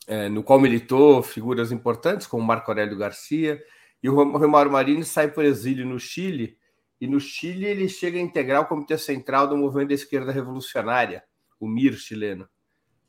é, 0.08 0.28
no 0.28 0.42
qual 0.42 0.60
militou 0.60 1.22
figuras 1.22 1.72
importantes 1.72 2.26
como 2.26 2.44
Marco 2.44 2.72
Aurélio 2.72 2.98
Garcia, 2.98 3.62
e 4.02 4.10
o 4.10 4.16
Romário 4.16 4.72
Marini 4.72 5.04
sai 5.04 5.30
por 5.30 5.46
exílio 5.46 5.86
no 5.86 6.00
Chile, 6.00 6.58
e 7.00 7.08
no 7.08 7.20
Chile 7.20 7.66
ele 7.66 7.88
chega 7.88 8.18
a 8.18 8.22
integrar 8.22 8.62
o 8.62 8.66
Comitê 8.66 8.98
Central 8.98 9.48
do 9.48 9.58
Movimento 9.58 9.90
da 9.90 9.96
Esquerda 9.96 10.32
Revolucionária, 10.32 11.24
o 11.60 11.68
MIR 11.68 11.94
chileno. 11.94 12.48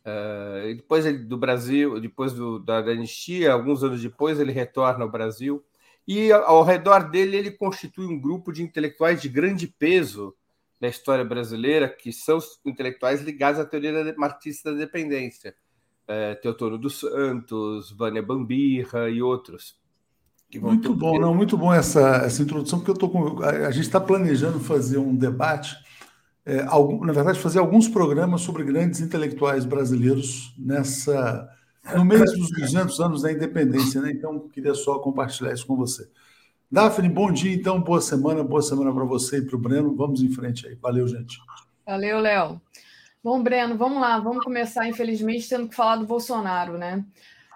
Uh, 0.00 0.74
depois 0.74 1.04
ele, 1.04 1.18
do 1.18 1.36
Brasil, 1.36 2.00
depois 2.00 2.32
do, 2.32 2.58
da 2.58 2.78
anistia, 2.78 3.52
alguns 3.52 3.82
anos 3.82 4.02
depois 4.02 4.40
ele 4.40 4.52
retorna 4.52 5.04
ao 5.04 5.10
Brasil, 5.10 5.64
e 6.06 6.32
ao 6.32 6.62
redor 6.62 7.10
dele 7.10 7.36
ele 7.36 7.50
constitui 7.50 8.06
um 8.06 8.20
grupo 8.20 8.52
de 8.52 8.62
intelectuais 8.62 9.20
de 9.20 9.28
grande 9.28 9.66
peso 9.66 10.34
na 10.80 10.88
história 10.88 11.24
brasileira, 11.24 11.88
que 11.88 12.12
são 12.12 12.38
intelectuais 12.64 13.20
ligados 13.20 13.60
à 13.60 13.64
teoria 13.64 14.14
marxista 14.16 14.72
da 14.72 14.78
dependência 14.78 15.54
é, 16.10 16.34
Teotoro 16.34 16.76
dos 16.76 16.98
Santos, 16.98 17.92
Vânia 17.92 18.20
Bambirra 18.20 19.08
e 19.08 19.22
outros. 19.22 19.78
Muito 20.58 20.94
bom, 20.94 21.18
não, 21.18 21.34
muito 21.34 21.56
bom 21.56 21.72
essa, 21.72 22.22
essa 22.24 22.42
introdução, 22.42 22.80
porque 22.80 22.90
eu 22.90 22.96
tô 22.96 23.08
com, 23.08 23.42
a, 23.42 23.50
a 23.68 23.70
gente 23.70 23.84
está 23.84 24.00
planejando 24.00 24.58
fazer 24.58 24.98
um 24.98 25.14
debate, 25.14 25.76
é, 26.44 26.62
algum, 26.66 27.04
na 27.04 27.12
verdade, 27.12 27.38
fazer 27.38 27.60
alguns 27.60 27.86
programas 27.86 28.40
sobre 28.40 28.64
grandes 28.64 29.00
intelectuais 29.00 29.64
brasileiros 29.64 30.52
nessa 30.58 31.48
no 31.94 32.04
mês 32.04 32.32
dos 32.32 32.50
200 32.50 33.00
anos 33.00 33.22
da 33.22 33.32
independência, 33.32 34.00
né? 34.00 34.10
Então, 34.12 34.48
queria 34.48 34.74
só 34.74 34.98
compartilhar 34.98 35.52
isso 35.52 35.66
com 35.66 35.76
você. 35.76 36.08
Daphne, 36.70 37.08
bom 37.08 37.32
dia, 37.32 37.52
então, 37.52 37.80
boa 37.80 38.00
semana, 38.00 38.44
boa 38.44 38.62
semana 38.62 38.92
para 38.92 39.04
você 39.04 39.38
e 39.38 39.42
para 39.42 39.56
o 39.56 39.58
Breno. 39.58 39.94
Vamos 39.96 40.22
em 40.22 40.30
frente 40.30 40.66
aí. 40.66 40.76
Valeu, 40.76 41.06
gente. 41.08 41.38
Valeu, 41.86 42.20
Léo. 42.20 42.60
Bom, 43.22 43.42
Breno, 43.42 43.76
vamos 43.76 44.00
lá, 44.00 44.18
vamos 44.18 44.44
começar, 44.44 44.88
infelizmente, 44.88 45.48
tendo 45.48 45.68
que 45.68 45.74
falar 45.74 45.96
do 45.96 46.06
Bolsonaro, 46.06 46.78
né? 46.78 47.04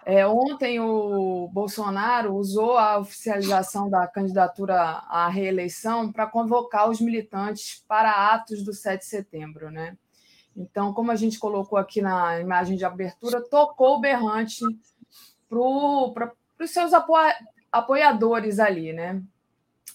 É, 0.06 0.26
ontem 0.26 0.80
o 0.80 1.48
Bolsonaro 1.50 2.34
usou 2.34 2.76
a 2.76 2.98
oficialização 2.98 3.88
da 3.88 4.06
candidatura 4.06 4.76
à 4.76 5.28
reeleição 5.28 6.12
para 6.12 6.26
convocar 6.26 6.90
os 6.90 7.00
militantes 7.00 7.82
para 7.88 8.34
atos 8.34 8.62
do 8.62 8.72
7 8.74 9.00
de 9.00 9.06
setembro, 9.06 9.70
né? 9.70 9.96
Então, 10.54 10.92
como 10.92 11.10
a 11.10 11.16
gente 11.16 11.38
colocou 11.38 11.78
aqui 11.78 12.02
na 12.02 12.38
imagem 12.38 12.76
de 12.76 12.84
abertura, 12.84 13.42
tocou 13.48 13.96
o 13.96 14.00
berrante 14.00 14.60
para 15.48 16.32
os 16.60 16.70
seus 16.70 16.92
apo 16.92 17.14
apoiadores 17.72 18.60
ali, 18.60 18.92
né? 18.92 19.20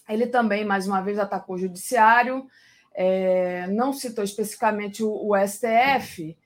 Ele 0.08 0.26
também, 0.26 0.64
mais 0.64 0.88
uma 0.88 1.00
vez, 1.00 1.18
atacou 1.18 1.54
o 1.54 1.58
judiciário, 1.58 2.46
é, 2.92 3.68
não 3.68 3.92
citou 3.92 4.24
especificamente 4.24 5.02
o, 5.04 5.10
o 5.10 5.36
STF, 5.46 6.36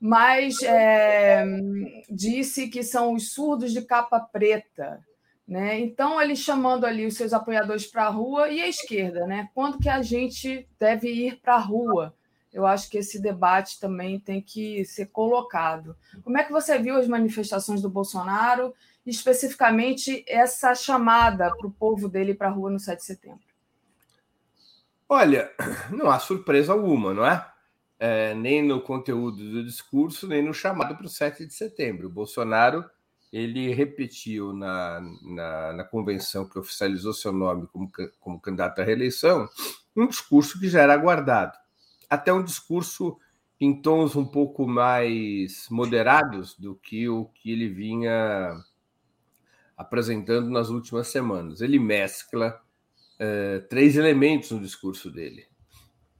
mas 0.00 0.62
é, 0.62 1.44
disse 2.10 2.68
que 2.68 2.82
são 2.82 3.14
os 3.14 3.32
surdos 3.32 3.72
de 3.72 3.82
capa 3.82 4.20
preta, 4.20 5.04
Né? 5.46 5.78
Então, 5.80 6.20
ele 6.20 6.34
chamando 6.34 6.86
ali 6.86 7.06
os 7.06 7.16
seus 7.16 7.32
apoiadores 7.32 7.86
para 7.86 8.06
a 8.06 8.10
rua 8.10 8.48
e 8.48 8.62
a 8.62 8.68
esquerda, 8.68 9.26
né? 9.26 9.50
Quando 9.54 9.78
que 9.78 9.90
a 9.90 10.00
gente 10.00 10.66
deve 10.78 11.08
ir 11.10 11.40
para 11.40 11.56
a 11.56 11.58
rua? 11.58 12.14
Eu 12.50 12.64
acho 12.66 12.88
que 12.88 12.98
esse 12.98 13.20
debate 13.20 13.80
também 13.80 14.18
tem 14.18 14.40
que 14.40 14.84
ser 14.84 15.06
colocado. 15.06 15.96
Como 16.22 16.38
é 16.38 16.44
que 16.44 16.52
você 16.52 16.78
viu 16.78 16.96
as 16.96 17.08
manifestações 17.08 17.82
do 17.82 17.90
Bolsonaro, 17.90 18.72
especificamente 19.04 20.24
essa 20.26 20.74
chamada 20.74 21.54
para 21.54 21.66
o 21.66 21.72
povo 21.72 22.08
dele 22.08 22.32
para 22.32 22.48
a 22.48 22.52
rua 22.52 22.70
no 22.70 22.78
7 22.78 23.00
de 23.00 23.04
setembro? 23.04 23.40
Olha, 25.08 25.50
não 25.90 26.10
há 26.10 26.18
surpresa 26.18 26.72
alguma, 26.72 27.12
não 27.12 27.26
é? 27.26 27.44
É 27.98 28.34
nem 28.34 28.62
no 28.62 28.80
conteúdo 28.80 29.36
do 29.36 29.64
discurso, 29.64 30.26
nem 30.26 30.42
no 30.42 30.52
chamado 30.52 30.96
para 30.96 31.06
o 31.06 31.08
7 31.08 31.46
de 31.46 31.54
setembro. 31.54 32.08
O 32.08 32.12
Bolsonaro 32.12 32.84
ele 33.32 33.72
repetiu 33.74 34.52
na, 34.52 35.00
na, 35.22 35.72
na, 35.72 35.84
convenção 35.84 36.48
que 36.48 36.58
oficializou 36.58 37.12
seu 37.12 37.32
nome 37.32 37.66
como, 37.66 37.90
como 38.20 38.40
candidato 38.40 38.80
à 38.80 38.84
reeleição 38.84 39.48
um 39.96 40.06
discurso 40.06 40.58
que 40.58 40.68
já 40.68 40.82
era 40.82 40.94
aguardado. 40.94 41.56
Até 42.08 42.32
um 42.32 42.44
discurso 42.44 43.18
em 43.60 43.80
tons 43.80 44.14
um 44.16 44.24
pouco 44.24 44.66
mais 44.66 45.66
moderados 45.70 46.56
do 46.58 46.74
que 46.74 47.08
o 47.08 47.26
que 47.26 47.50
ele 47.52 47.68
vinha 47.68 48.56
apresentando 49.76 50.50
nas 50.50 50.68
últimas 50.68 51.08
semanas. 51.08 51.60
Ele 51.60 51.78
mescla 51.78 52.60
é, 53.18 53.60
três 53.60 53.96
elementos 53.96 54.50
no 54.50 54.60
discurso 54.60 55.10
dele: 55.10 55.46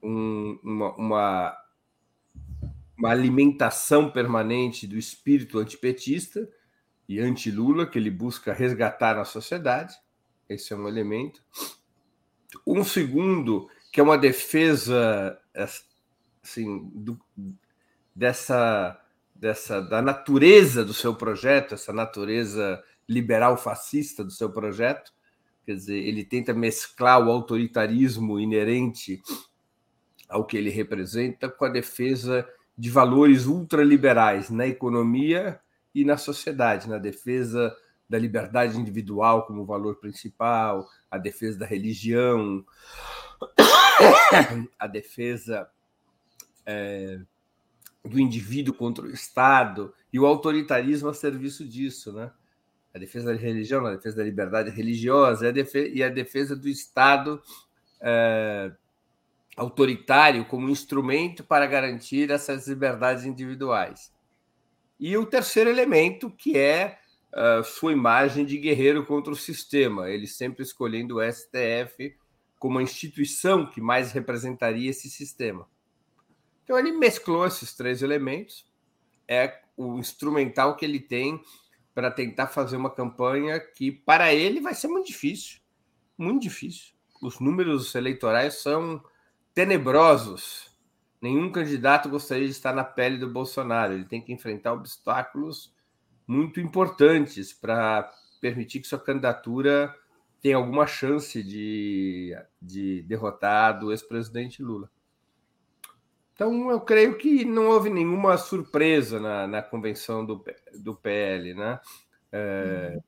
um, 0.03 0.59
uma, 0.63 0.95
uma, 0.97 1.57
uma 2.97 3.11
alimentação 3.11 4.11
permanente 4.11 4.87
do 4.87 4.97
espírito 4.97 5.59
antipetista 5.59 6.49
e 7.09 7.21
anti-Lula, 7.21 7.87
que 7.87 7.99
ele 7.99 8.11
busca 8.11 8.53
resgatar 8.53 9.17
na 9.17 9.25
sociedade. 9.25 9.95
Esse 10.49 10.73
é 10.73 10.77
um 10.77 10.89
elemento. 10.89 11.43
Um 12.67 12.85
segundo, 12.85 13.69
que 13.93 14.01
é 14.01 14.03
uma 14.03 14.17
defesa 14.17 15.39
assim, 15.55 16.91
do, 16.95 17.19
dessa, 18.15 19.01
dessa 19.35 19.81
da 19.81 20.01
natureza 20.01 20.85
do 20.85 20.95
seu 20.95 21.15
projeto, 21.15 21.75
essa 21.75 21.93
natureza 21.93 22.83
liberal 23.09 23.57
fascista 23.57 24.25
do 24.25 24.31
seu 24.31 24.51
projeto. 24.51 25.13
Quer 25.67 25.75
dizer, 25.75 25.97
ele 25.97 26.25
tenta 26.25 26.55
mesclar 26.55 27.27
o 27.27 27.31
autoritarismo 27.31 28.39
inerente 28.39 29.23
ao 30.29 30.45
que 30.45 30.57
ele 30.57 30.71
representa 30.71 31.49
com 31.49 31.65
a 31.65 31.71
defesa 31.71 32.47
de 32.77 32.91
valores 32.91 33.47
ultraliberais 33.47 34.51
na 34.51 34.67
economia 34.67 35.61
e 35.95 36.05
na 36.05 36.17
sociedade, 36.17 36.89
na 36.89 36.99
defesa 36.99 37.75
da 38.09 38.19
liberdade 38.19 38.79
individual 38.79 39.47
como 39.47 39.65
valor 39.65 39.97
principal, 39.97 40.89
a 41.11 41.17
defesa 41.17 41.59
da 41.59 41.67
religião, 41.67 42.65
a 44.79 44.87
defesa 44.87 45.69
é, 46.67 47.21
do 48.05 48.19
indivíduo 48.19 48.75
contra 48.75 49.05
o 49.05 49.11
Estado 49.11 49.95
e 50.13 50.19
o 50.19 50.27
autoritarismo 50.27 51.09
a 51.09 51.15
serviço 51.15 51.67
disso, 51.67 52.13
né? 52.13 52.31
A 52.93 52.99
defesa 52.99 53.33
da 53.33 53.39
religião, 53.39 53.85
a 53.85 53.97
defesa 53.97 54.17
da 54.17 54.25
liberdade 54.25 54.71
religiosa 54.71 55.47
e 55.47 55.49
a 55.49 55.53
defesa, 55.53 55.89
e 55.89 56.03
a 56.03 56.09
defesa 56.09 56.55
do 56.55 56.69
Estado 56.69 57.43
é, 58.01 58.71
autoritário 59.57 60.45
como 60.45 60.69
instrumento 60.69 61.45
para 61.45 61.67
garantir 61.67 62.31
essas 62.31 62.67
liberdades 62.67 63.25
individuais. 63.25 64.13
E 64.99 65.17
o 65.17 65.27
terceiro 65.27 65.71
elemento, 65.71 66.31
que 66.31 66.57
é 66.57 66.99
uh, 67.33 67.65
sua 67.65 67.93
imagem 67.93 68.45
de 68.45 68.59
guerreiro 68.59 69.05
contra 69.05 69.33
o 69.33 69.37
sistema, 69.37 70.09
ele 70.09 70.27
sempre 70.27 70.63
escolhendo 70.63 71.17
o 71.17 71.33
STF 71.33 72.17
como 72.59 72.79
a 72.79 72.83
instituição 72.83 73.67
que 73.67 73.81
mais 73.81 74.13
representaria 74.13 74.91
esse 74.91 75.11
sistema. 75.11 75.69
Então 76.63 76.79
ele 76.79 76.93
mesclou 76.93 77.47
esses 77.47 77.75
três 77.75 78.03
elementos, 78.03 78.67
é 79.29 79.61
o 79.77 79.99
instrumental 79.99 80.77
que 80.77 80.85
ele 80.85 81.01
tem 81.01 81.41
para 81.95 82.11
tentar 82.11 82.47
fazer 82.47 82.77
uma 82.77 82.91
campanha 82.91 83.61
que 83.61 83.93
para 83.93 84.33
ele 84.33 84.61
vai 84.61 84.75
ser 84.75 84.89
muito 84.89 85.07
difícil, 85.07 85.61
muito 86.17 86.43
difícil. 86.43 86.95
Os 87.21 87.39
números 87.39 87.95
eleitorais 87.95 88.55
são 88.55 89.03
tenebrosos 89.55 90.75
nenhum 91.25 91.51
candidato 91.51 92.11
gostaria 92.11 92.45
de 92.45 92.51
estar 92.51 92.75
na 92.75 92.85
pele 92.85 93.17
do 93.17 93.31
Bolsonaro. 93.31 93.95
Ele 93.95 94.05
tem 94.05 94.21
que 94.21 94.31
enfrentar 94.31 94.75
obstáculos 94.75 95.75
muito 96.27 96.61
importantes 96.61 97.51
para 97.51 98.11
permitir 98.43 98.81
que 98.81 98.87
sua 98.87 98.99
candidatura 98.99 99.95
tenha 100.43 100.57
alguma 100.57 100.87
chance 100.87 101.43
de, 101.43 102.37
de 102.61 103.01
derrotar 103.05 103.83
o 103.83 103.91
ex-presidente 103.91 104.63
Lula. 104.63 104.91
Então, 106.35 106.71
eu 106.71 106.81
creio 106.81 107.17
que 107.17 107.43
não 107.43 107.69
houve 107.69 107.89
nenhuma 107.89 108.37
surpresa 108.37 109.19
na, 109.19 109.47
na 109.47 109.63
convenção 109.63 110.27
do, 110.27 110.45
do 110.75 110.95
PL. 110.95 111.55
Né? 111.55 111.81
É, 112.31 112.93
uhum. 112.93 113.03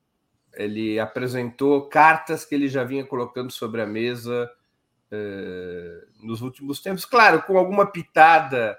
Ele 0.55 0.99
apresentou 0.99 1.87
cartas 1.87 2.45
que 2.45 2.55
ele 2.55 2.67
já 2.67 2.83
vinha 2.83 3.05
colocando 3.05 3.51
sobre 3.51 3.79
a 3.79 3.85
mesa 3.85 4.49
eh, 5.11 6.05
nos 6.21 6.41
últimos 6.41 6.81
tempos. 6.81 7.05
Claro, 7.05 7.41
com 7.43 7.57
alguma 7.57 7.85
pitada 7.85 8.77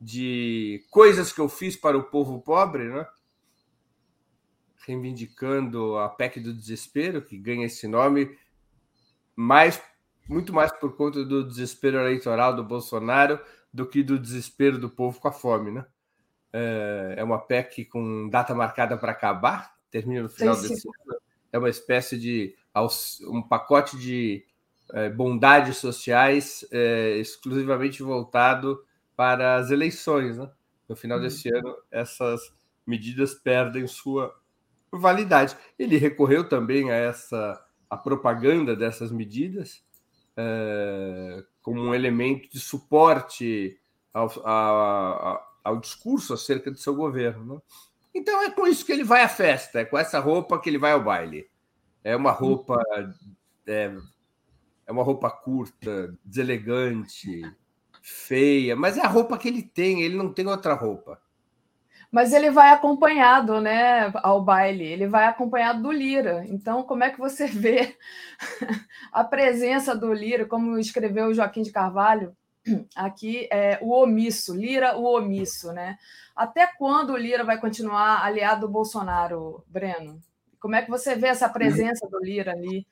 de 0.00 0.84
coisas 0.90 1.32
que 1.32 1.40
eu 1.40 1.48
fiz 1.48 1.76
para 1.76 1.96
o 1.96 2.04
povo 2.04 2.40
pobre, 2.40 2.88
né? 2.88 3.06
reivindicando 4.86 5.98
a 5.98 6.08
PEC 6.08 6.40
do 6.40 6.54
desespero, 6.54 7.22
que 7.22 7.36
ganha 7.36 7.66
esse 7.66 7.86
nome, 7.86 8.36
mais, 9.36 9.80
muito 10.28 10.52
mais 10.52 10.72
por 10.72 10.96
conta 10.96 11.24
do 11.24 11.46
desespero 11.46 11.98
eleitoral 11.98 12.56
do 12.56 12.64
Bolsonaro 12.64 13.38
do 13.72 13.86
que 13.86 14.02
do 14.02 14.18
desespero 14.18 14.78
do 14.78 14.90
povo 14.90 15.20
com 15.20 15.28
a 15.28 15.32
fome. 15.32 15.70
Né? 15.70 15.84
Eh, 16.52 17.14
é 17.18 17.24
uma 17.24 17.38
PEC 17.38 17.84
com 17.84 18.28
data 18.28 18.54
marcada 18.54 18.96
para 18.96 19.12
acabar, 19.12 19.76
termina 19.90 20.22
no 20.22 20.28
final 20.28 20.56
desse 20.56 20.88
ano. 20.88 21.20
É 21.52 21.58
uma 21.58 21.68
espécie 21.68 22.18
de 22.18 22.54
um 23.28 23.42
pacote 23.42 23.98
de 23.98 24.44
bondades 25.14 25.76
sociais 25.76 26.66
é, 26.70 27.16
exclusivamente 27.18 28.02
voltado 28.02 28.82
para 29.16 29.56
as 29.56 29.70
eleições. 29.70 30.38
Né? 30.38 30.50
No 30.88 30.96
final 30.96 31.18
uhum. 31.18 31.24
desse 31.24 31.48
ano, 31.54 31.76
essas 31.90 32.40
medidas 32.86 33.34
perdem 33.34 33.86
sua 33.86 34.34
validade. 34.90 35.56
Ele 35.78 35.96
recorreu 35.96 36.48
também 36.48 36.90
a 36.90 36.94
essa 36.94 37.64
a 37.88 37.96
propaganda 37.96 38.76
dessas 38.76 39.10
medidas 39.10 39.82
é, 40.36 41.44
como 41.60 41.80
um 41.80 41.94
elemento 41.94 42.48
de 42.48 42.60
suporte 42.60 43.78
ao, 44.14 44.30
a, 44.44 45.44
ao 45.64 45.80
discurso 45.80 46.32
acerca 46.32 46.70
do 46.70 46.78
seu 46.78 46.94
governo. 46.94 47.54
Né? 47.54 47.60
Então 48.14 48.42
é 48.42 48.50
com 48.50 48.66
isso 48.66 48.84
que 48.86 48.92
ele 48.92 49.04
vai 49.04 49.22
à 49.22 49.28
festa, 49.28 49.80
é 49.80 49.84
com 49.84 49.98
essa 49.98 50.18
roupa 50.18 50.58
que 50.58 50.70
ele 50.70 50.78
vai 50.78 50.92
ao 50.92 51.02
baile. 51.02 51.50
É 52.02 52.16
uma 52.16 52.30
roupa 52.30 52.80
é, 53.66 53.94
é 54.90 54.92
uma 54.92 55.04
roupa 55.04 55.30
curta, 55.30 56.12
deselegante, 56.24 57.42
feia, 58.02 58.74
mas 58.74 58.98
é 58.98 59.02
a 59.02 59.06
roupa 59.06 59.38
que 59.38 59.46
ele 59.46 59.62
tem, 59.62 60.02
ele 60.02 60.16
não 60.16 60.32
tem 60.32 60.44
outra 60.48 60.74
roupa. 60.74 61.22
Mas 62.10 62.32
ele 62.32 62.50
vai 62.50 62.70
acompanhado, 62.70 63.60
né, 63.60 64.10
ao 64.16 64.42
baile, 64.42 64.84
ele 64.84 65.06
vai 65.06 65.26
acompanhado 65.26 65.80
do 65.80 65.92
Lira. 65.92 66.44
Então, 66.48 66.82
como 66.82 67.04
é 67.04 67.10
que 67.10 67.20
você 67.20 67.46
vê 67.46 67.96
a 69.12 69.22
presença 69.22 69.94
do 69.94 70.12
Lira, 70.12 70.44
como 70.44 70.76
escreveu 70.76 71.32
Joaquim 71.32 71.62
de 71.62 71.70
Carvalho 71.70 72.36
aqui, 72.96 73.48
é 73.52 73.78
o 73.80 73.92
omisso, 73.92 74.56
Lira 74.56 74.96
o 74.96 75.04
omisso, 75.04 75.72
né? 75.72 75.96
Até 76.34 76.66
quando 76.66 77.10
o 77.10 77.16
Lira 77.16 77.44
vai 77.44 77.60
continuar 77.60 78.24
aliado 78.24 78.62
do 78.62 78.72
Bolsonaro, 78.72 79.62
Breno? 79.68 80.20
Como 80.58 80.74
é 80.74 80.82
que 80.82 80.90
você 80.90 81.14
vê 81.14 81.28
essa 81.28 81.48
presença 81.48 82.08
do 82.08 82.18
Lira 82.18 82.50
ali? 82.50 82.84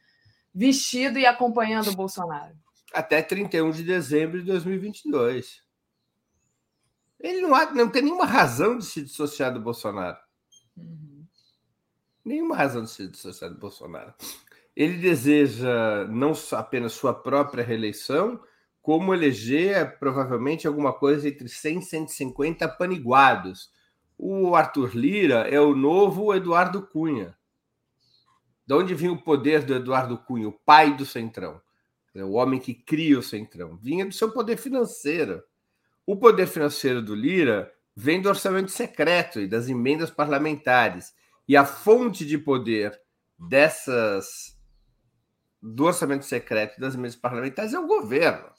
Vestido 0.58 1.20
e 1.20 1.24
acompanhando 1.24 1.90
o 1.90 1.94
Bolsonaro. 1.94 2.52
Até 2.92 3.22
31 3.22 3.70
de 3.70 3.84
dezembro 3.84 4.40
de 4.40 4.46
2022. 4.46 5.62
Ele 7.20 7.42
não, 7.42 7.54
há, 7.54 7.72
não 7.72 7.88
tem 7.88 8.02
nenhuma 8.02 8.24
razão 8.24 8.76
de 8.76 8.84
se 8.84 9.02
dissociar 9.02 9.54
do 9.54 9.60
Bolsonaro. 9.60 10.18
Uhum. 10.76 11.24
Nenhuma 12.24 12.56
razão 12.56 12.82
de 12.82 12.90
se 12.90 13.06
dissociar 13.06 13.52
do 13.52 13.58
Bolsonaro. 13.58 14.12
Ele 14.74 14.96
deseja 14.96 16.08
não 16.08 16.32
apenas 16.52 16.92
sua 16.92 17.14
própria 17.14 17.62
reeleição, 17.62 18.40
como 18.82 19.14
eleger 19.14 19.96
provavelmente 20.00 20.66
alguma 20.66 20.92
coisa 20.92 21.28
entre 21.28 21.48
100 21.48 21.78
e 21.78 21.82
150 21.82 22.68
paniguados. 22.70 23.70
O 24.16 24.56
Arthur 24.56 24.96
Lira 24.96 25.48
é 25.48 25.60
o 25.60 25.76
novo 25.76 26.34
Eduardo 26.34 26.84
Cunha. 26.84 27.37
De 28.68 28.74
onde 28.74 28.94
vinha 28.94 29.10
o 29.10 29.16
poder 29.16 29.64
do 29.64 29.74
Eduardo 29.74 30.18
Cunha, 30.18 30.46
o 30.46 30.52
pai 30.52 30.94
do 30.94 31.06
Centrão? 31.06 31.58
O 32.14 32.32
homem 32.32 32.60
que 32.60 32.74
cria 32.74 33.18
o 33.18 33.22
Centrão. 33.22 33.78
Vinha 33.78 34.04
do 34.04 34.12
seu 34.12 34.30
poder 34.30 34.58
financeiro. 34.58 35.42
O 36.04 36.14
poder 36.16 36.46
financeiro 36.46 37.00
do 37.00 37.14
Lira 37.14 37.72
vem 37.96 38.20
do 38.20 38.28
orçamento 38.28 38.70
secreto 38.70 39.40
e 39.40 39.48
das 39.48 39.70
emendas 39.70 40.10
parlamentares. 40.10 41.14
E 41.48 41.56
a 41.56 41.64
fonte 41.64 42.26
de 42.26 42.36
poder 42.36 43.00
dessas 43.38 44.54
do 45.62 45.84
orçamento 45.84 46.26
secreto 46.26 46.78
das 46.78 46.94
mesas 46.94 47.18
parlamentares 47.18 47.72
é 47.72 47.78
o 47.78 47.86
governo. 47.86 48.50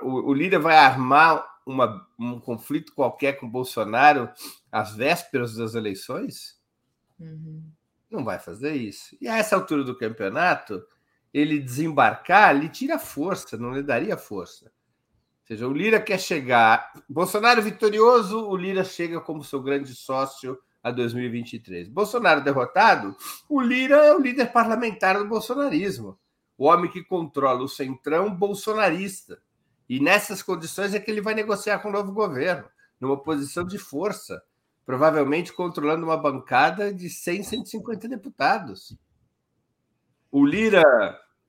O, 0.00 0.30
o 0.30 0.32
líder 0.32 0.60
vai 0.60 0.78
armar 0.78 1.46
uma, 1.66 2.08
um 2.18 2.40
conflito 2.40 2.94
qualquer 2.94 3.34
com 3.34 3.50
Bolsonaro 3.50 4.30
às 4.72 4.96
vésperas 4.96 5.54
das 5.54 5.74
eleições? 5.74 6.58
Uhum. 7.20 7.75
Não 8.10 8.24
vai 8.24 8.38
fazer 8.38 8.74
isso. 8.74 9.16
E 9.20 9.28
a 9.28 9.36
essa 9.36 9.56
altura 9.56 9.82
do 9.84 9.96
campeonato, 9.96 10.84
ele 11.32 11.58
desembarcar 11.58 12.56
lhe 12.56 12.68
tira 12.68 12.98
força, 12.98 13.56
não 13.56 13.72
lhe 13.72 13.82
daria 13.82 14.16
força. 14.16 14.66
Ou 14.66 15.46
seja, 15.46 15.68
o 15.68 15.72
Lira 15.72 16.00
quer 16.00 16.18
chegar. 16.18 16.92
Bolsonaro 17.08 17.62
vitorioso, 17.62 18.48
o 18.48 18.56
Lira 18.56 18.84
chega 18.84 19.20
como 19.20 19.44
seu 19.44 19.62
grande 19.62 19.94
sócio 19.94 20.58
a 20.82 20.90
2023. 20.90 21.88
Bolsonaro 21.88 22.42
derrotado, 22.42 23.16
o 23.48 23.60
Lira 23.60 23.96
é 23.96 24.14
o 24.14 24.20
líder 24.20 24.52
parlamentar 24.52 25.18
do 25.18 25.26
bolsonarismo. 25.26 26.18
O 26.56 26.66
homem 26.66 26.90
que 26.90 27.02
controla 27.02 27.62
o 27.62 27.68
centrão 27.68 28.32
bolsonarista. 28.32 29.42
E 29.88 30.00
nessas 30.00 30.42
condições 30.42 30.94
é 30.94 31.00
que 31.00 31.10
ele 31.10 31.20
vai 31.20 31.34
negociar 31.34 31.80
com 31.80 31.88
o 31.88 31.92
novo 31.92 32.12
governo, 32.12 32.68
numa 33.00 33.20
posição 33.20 33.64
de 33.64 33.78
força, 33.78 34.42
provavelmente 34.86 35.52
controlando 35.52 36.06
uma 36.06 36.16
bancada 36.16 36.94
de 36.94 37.10
100, 37.10 37.42
150 37.42 38.08
deputados. 38.08 38.96
O 40.30 40.46
Lira, 40.46 40.84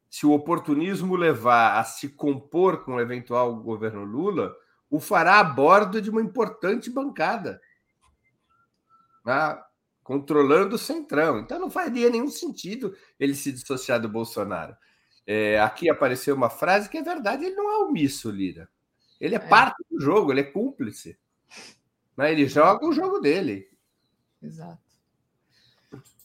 se 0.10 0.26
o 0.26 0.32
oportunismo 0.32 1.16
levar 1.16 1.80
a 1.80 1.84
se 1.84 2.10
compor 2.10 2.84
com 2.84 2.96
o 2.96 3.00
eventual 3.00 3.56
governo 3.58 4.04
Lula, 4.04 4.56
o 4.90 5.00
fará 5.00 5.40
a 5.40 5.44
bordo 5.44 6.02
de 6.02 6.10
uma 6.10 6.22
importante 6.22 6.90
bancada, 6.90 7.62
né? 9.24 9.62
controlando 10.04 10.76
o 10.76 10.80
centrão. 10.80 11.40
Então 11.40 11.60
não 11.60 11.70
faria 11.70 12.10
nenhum 12.10 12.30
sentido 12.30 12.96
ele 13.20 13.36
se 13.36 13.52
dissociar 13.52 14.02
do 14.02 14.10
Bolsonaro. 14.10 14.76
É, 15.28 15.60
aqui 15.60 15.90
apareceu 15.90 16.34
uma 16.34 16.50
frase 16.50 16.90
que 16.90 16.98
é 16.98 17.04
verdade, 17.04 17.46
ele 17.46 17.56
não 17.56 17.70
é 17.70 17.78
omisso, 17.84 18.32
Lira. 18.32 18.68
Ele 19.20 19.36
é, 19.36 19.38
é. 19.38 19.48
parte 19.48 19.84
do 19.92 20.00
jogo, 20.00 20.32
ele 20.32 20.40
é 20.40 20.44
cúmplice. 20.44 21.20
Né? 22.18 22.32
Ele 22.32 22.48
joga 22.48 22.86
o 22.86 22.92
jogo 22.92 23.20
dele. 23.20 23.70
Exato. 24.42 24.80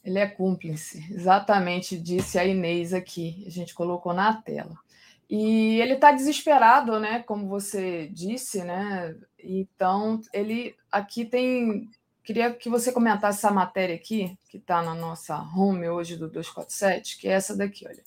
Ele 0.04 0.18
é 0.18 0.26
cúmplice, 0.26 1.06
exatamente, 1.12 1.96
disse 1.96 2.36
a 2.36 2.44
Inês 2.44 2.92
aqui, 2.92 3.44
a 3.46 3.50
gente 3.50 3.72
colocou 3.72 4.12
na 4.12 4.34
tela. 4.34 4.76
E 5.30 5.80
ele 5.80 5.94
está 5.94 6.10
desesperado, 6.10 6.98
né? 6.98 7.22
Como 7.22 7.48
você 7.48 8.08
disse, 8.08 8.64
né? 8.64 9.16
Então, 9.38 10.20
ele 10.32 10.74
aqui 10.90 11.24
tem. 11.24 11.88
Queria 12.22 12.52
que 12.52 12.68
você 12.68 12.92
comentasse 12.92 13.38
essa 13.38 13.50
matéria 13.50 13.94
aqui, 13.94 14.36
que 14.50 14.58
está 14.58 14.82
na 14.82 14.94
nossa 14.94 15.40
home 15.56 15.88
hoje 15.88 16.16
do 16.16 16.28
247, 16.28 17.18
que 17.18 17.28
é 17.28 17.32
essa 17.32 17.56
daqui, 17.56 17.86
olha. 17.86 18.02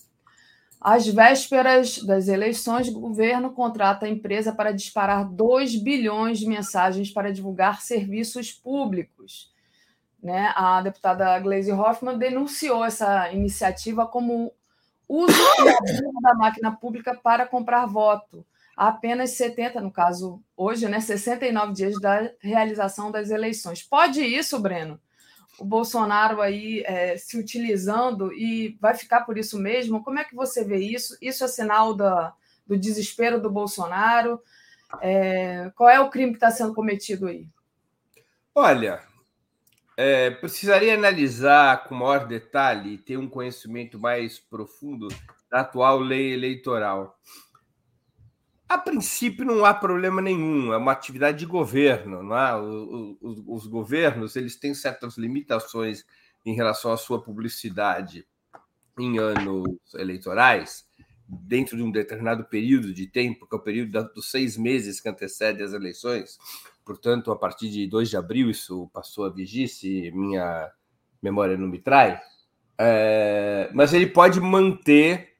Às 0.87 1.07
vésperas 1.07 1.97
das 1.97 2.27
eleições, 2.27 2.87
o 2.89 2.99
governo 2.99 3.51
contrata 3.51 4.05
a 4.05 4.09
empresa 4.09 4.53
para 4.53 4.71
disparar 4.71 5.27
2 5.27 5.77
bilhões 5.77 6.37
de 6.37 6.45
mensagens 6.45 7.09
para 7.09 7.33
divulgar 7.33 7.81
serviços 7.81 8.51
públicos. 8.51 9.51
Né? 10.21 10.53
A 10.55 10.79
deputada 10.83 11.39
Gleisi 11.39 11.71
Hoffmann 11.71 12.19
denunciou 12.19 12.85
essa 12.85 13.31
iniciativa 13.31 14.05
como 14.05 14.53
uso 15.09 15.33
da 16.21 16.35
máquina 16.35 16.71
pública 16.71 17.15
para 17.15 17.47
comprar 17.47 17.87
voto. 17.87 18.45
Há 18.77 18.89
apenas 18.89 19.31
70, 19.31 19.81
no 19.81 19.89
caso, 19.89 20.39
hoje, 20.55 20.87
né, 20.87 20.99
69 20.99 21.73
dias 21.73 21.99
da 21.99 22.29
realização 22.39 23.09
das 23.09 23.31
eleições. 23.31 23.81
Pode 23.81 24.21
isso, 24.23 24.59
Breno? 24.59 24.99
O 25.57 25.65
Bolsonaro 25.65 26.41
aí 26.41 26.83
é, 26.85 27.17
se 27.17 27.37
utilizando 27.37 28.33
e 28.33 28.77
vai 28.79 28.93
ficar 28.93 29.21
por 29.21 29.37
isso 29.37 29.59
mesmo? 29.59 30.03
Como 30.03 30.19
é 30.19 30.23
que 30.23 30.35
você 30.35 30.63
vê 30.63 30.77
isso? 30.77 31.17
Isso 31.21 31.43
é 31.43 31.47
sinal 31.47 31.93
da, 31.93 32.33
do 32.65 32.77
desespero 32.77 33.41
do 33.41 33.49
Bolsonaro? 33.49 34.41
É, 35.01 35.71
qual 35.75 35.89
é 35.89 35.99
o 35.99 36.09
crime 36.09 36.31
que 36.31 36.37
está 36.37 36.51
sendo 36.51 36.73
cometido 36.73 37.27
aí? 37.27 37.47
Olha, 38.53 39.01
é, 39.97 40.29
precisaria 40.29 40.93
analisar 40.93 41.85
com 41.85 41.95
maior 41.95 42.27
detalhe 42.27 42.93
e 42.93 42.97
ter 42.97 43.17
um 43.17 43.29
conhecimento 43.29 43.99
mais 43.99 44.39
profundo 44.39 45.07
da 45.49 45.61
atual 45.61 45.99
lei 45.99 46.33
eleitoral. 46.33 47.17
A 48.67 48.77
princípio 48.79 49.45
não 49.45 49.63
há 49.63 49.73
problema 49.73 50.21
nenhum, 50.21 50.73
é 50.73 50.77
uma 50.77 50.91
atividade 50.91 51.37
de 51.37 51.45
governo, 51.45 52.23
não 52.23 52.35
é? 52.35 52.55
Os, 53.21 53.43
os, 53.45 53.67
governos 53.67 54.35
eles 54.35 54.55
têm 54.55 54.73
certas 54.73 55.17
limitações 55.17 56.03
em 56.43 56.55
relação 56.55 56.91
à 56.91 56.97
sua 56.97 57.21
publicidade 57.21 58.27
em 58.99 59.19
anos 59.19 59.67
eleitorais, 59.93 60.85
dentro 61.27 61.77
de 61.77 61.83
um 61.83 61.91
determinado 61.91 62.45
período 62.45 62.93
de 62.93 63.05
tempo, 63.05 63.47
que 63.47 63.55
é 63.55 63.57
o 63.57 63.61
período 63.61 64.13
dos 64.13 64.31
seis 64.31 64.57
meses 64.57 64.99
que 64.99 65.09
antecede 65.09 65.61
as 65.61 65.73
eleições. 65.73 66.37
Portanto, 66.83 67.31
a 67.31 67.35
partir 67.35 67.69
de 67.69 67.87
2 67.87 68.09
de 68.09 68.17
abril, 68.17 68.49
isso 68.49 68.89
passou 68.93 69.25
a 69.25 69.29
vigir, 69.29 69.67
se 69.67 70.11
minha 70.11 70.71
memória 71.21 71.57
não 71.57 71.67
me 71.67 71.79
trai. 71.79 72.19
É, 72.77 73.69
mas 73.73 73.93
ele 73.93 74.07
pode 74.07 74.39
manter 74.39 75.34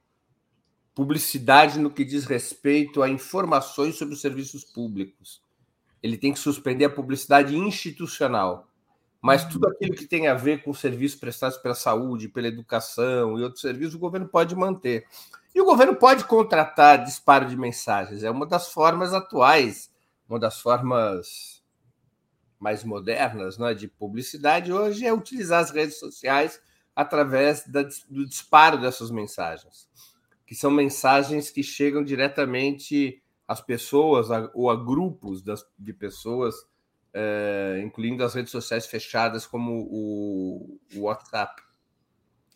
publicidade 0.95 1.77
no 1.77 1.91
que 1.91 2.05
diz 2.05 2.23
respeito 2.25 3.03
a 3.03 3.09
informações 3.09 3.97
sobre 3.97 4.13
os 4.13 4.21
serviços 4.21 4.63
públicos. 4.63 5.43
Ele 6.01 6.17
tem 6.17 6.31
que 6.31 6.39
suspender 6.39 6.85
a 6.85 6.89
publicidade 6.89 7.55
institucional. 7.55 8.69
Mas 9.21 9.43
uhum. 9.43 9.49
tudo 9.49 9.67
aquilo 9.67 9.93
que 9.93 10.05
tem 10.05 10.27
a 10.27 10.33
ver 10.33 10.63
com 10.63 10.73
serviços 10.73 11.19
prestados 11.19 11.57
pela 11.57 11.75
saúde, 11.75 12.29
pela 12.29 12.47
educação 12.47 13.37
e 13.37 13.43
outros 13.43 13.61
serviços, 13.61 13.95
o 13.95 13.99
governo 13.99 14.27
pode 14.27 14.55
manter. 14.55 15.05
E 15.53 15.59
o 15.59 15.65
governo 15.65 15.95
pode 15.95 16.23
contratar 16.23 17.03
disparo 17.03 17.45
de 17.45 17.57
mensagens. 17.57 18.23
É 18.23 18.31
uma 18.31 18.45
das 18.45 18.71
formas 18.71 19.13
atuais, 19.13 19.91
uma 20.29 20.39
das 20.39 20.61
formas 20.61 21.61
mais 22.57 22.83
modernas 22.83 23.57
né, 23.57 23.73
de 23.73 23.87
publicidade 23.87 24.71
hoje 24.71 25.05
é 25.05 25.13
utilizar 25.13 25.61
as 25.61 25.71
redes 25.71 25.99
sociais 25.99 26.61
através 26.95 27.67
da, 27.67 27.83
do 28.09 28.25
disparo 28.25 28.79
dessas 28.79 29.11
mensagens 29.11 29.89
que 30.45 30.53
são 30.53 30.69
mensagens 30.69 31.49
que 31.49 31.63
chegam 31.63 32.03
diretamente 32.03 33.21
às 33.47 33.61
pessoas 33.61 34.27
ou 34.53 34.69
a 34.69 34.75
grupos 34.75 35.41
das, 35.41 35.65
de 35.77 35.93
pessoas, 35.93 36.55
é, 37.13 37.81
incluindo 37.83 38.23
as 38.23 38.33
redes 38.33 38.51
sociais 38.51 38.85
fechadas 38.85 39.45
como 39.45 39.87
o, 39.89 40.79
o 40.95 41.01
WhatsApp. 41.01 41.61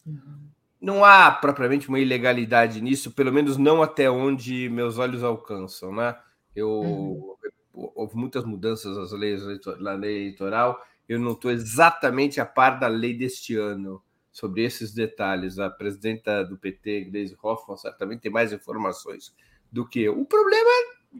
Uhum. 0.05 0.49
Não 0.81 1.03
há 1.03 1.31
propriamente 1.31 1.89
uma 1.89 1.99
ilegalidade 1.99 2.81
nisso, 2.81 3.11
pelo 3.11 3.33
menos 3.33 3.57
não 3.57 3.81
até 3.81 4.09
onde 4.09 4.69
meus 4.69 4.97
olhos 4.97 5.23
alcançam, 5.23 5.93
né? 5.93 6.17
Eu 6.55 6.69
uhum. 6.69 7.35
houve 7.73 8.15
muitas 8.15 8.45
mudanças 8.45 8.97
nas 8.97 9.11
leis 9.11 9.41
na 9.79 9.93
lei 9.93 10.17
eleitoral. 10.17 10.81
Eu 11.07 11.19
não 11.19 11.31
estou 11.31 11.51
exatamente 11.51 12.39
a 12.39 12.45
par 12.45 12.79
da 12.79 12.87
lei 12.87 13.13
deste 13.17 13.55
ano 13.55 14.01
sobre 14.31 14.63
esses 14.63 14.93
detalhes. 14.93 15.59
A 15.59 15.69
presidenta 15.69 16.43
do 16.43 16.57
PT, 16.57 17.05
Gleisi 17.05 17.37
Hoffmann, 17.41 17.77
certamente 17.77 18.21
tem 18.21 18.31
mais 18.31 18.53
informações 18.53 19.33
do 19.71 19.87
que 19.87 20.01
eu. 20.01 20.19
O 20.19 20.25
problema 20.25 20.69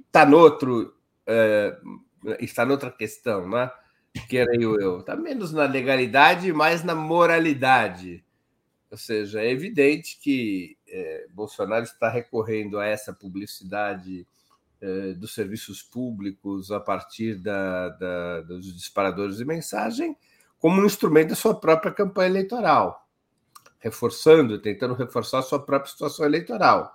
está 0.08 0.26
noutro, 0.26 0.94
é, 1.26 1.78
está 2.40 2.66
noutra 2.66 2.92
questão, 2.92 3.48
né? 3.50 3.72
Queria 4.28 4.60
eu. 4.60 5.00
Está 5.00 5.16
menos 5.16 5.52
na 5.52 5.66
legalidade, 5.66 6.52
mais 6.52 6.84
na 6.84 6.96
moralidade. 6.96 8.24
Ou 8.90 8.98
seja, 8.98 9.42
é 9.42 9.52
evidente 9.52 10.20
que 10.20 10.76
é, 10.88 11.28
Bolsonaro 11.32 11.84
está 11.84 12.10
recorrendo 12.10 12.80
a 12.80 12.86
essa 12.86 13.14
publicidade 13.14 14.26
é, 14.82 15.14
dos 15.14 15.34
serviços 15.34 15.84
públicos 15.84 16.72
a 16.72 16.80
partir 16.80 17.36
da, 17.36 17.90
da, 17.90 18.42
dos 18.42 18.76
disparadores 18.76 19.38
de 19.38 19.46
mensagem 19.46 20.18
como 20.60 20.82
um 20.82 20.86
instrumento 20.86 21.30
da 21.30 21.36
sua 21.36 21.60
própria 21.60 21.92
campanha 21.92 22.30
eleitoral 22.30 23.10
reforçando, 23.80 24.60
tentando 24.60 24.94
reforçar 24.94 25.40
a 25.40 25.44
sua 25.44 25.60
própria 25.60 25.92
situação 25.92 26.26
eleitoral. 26.26 26.94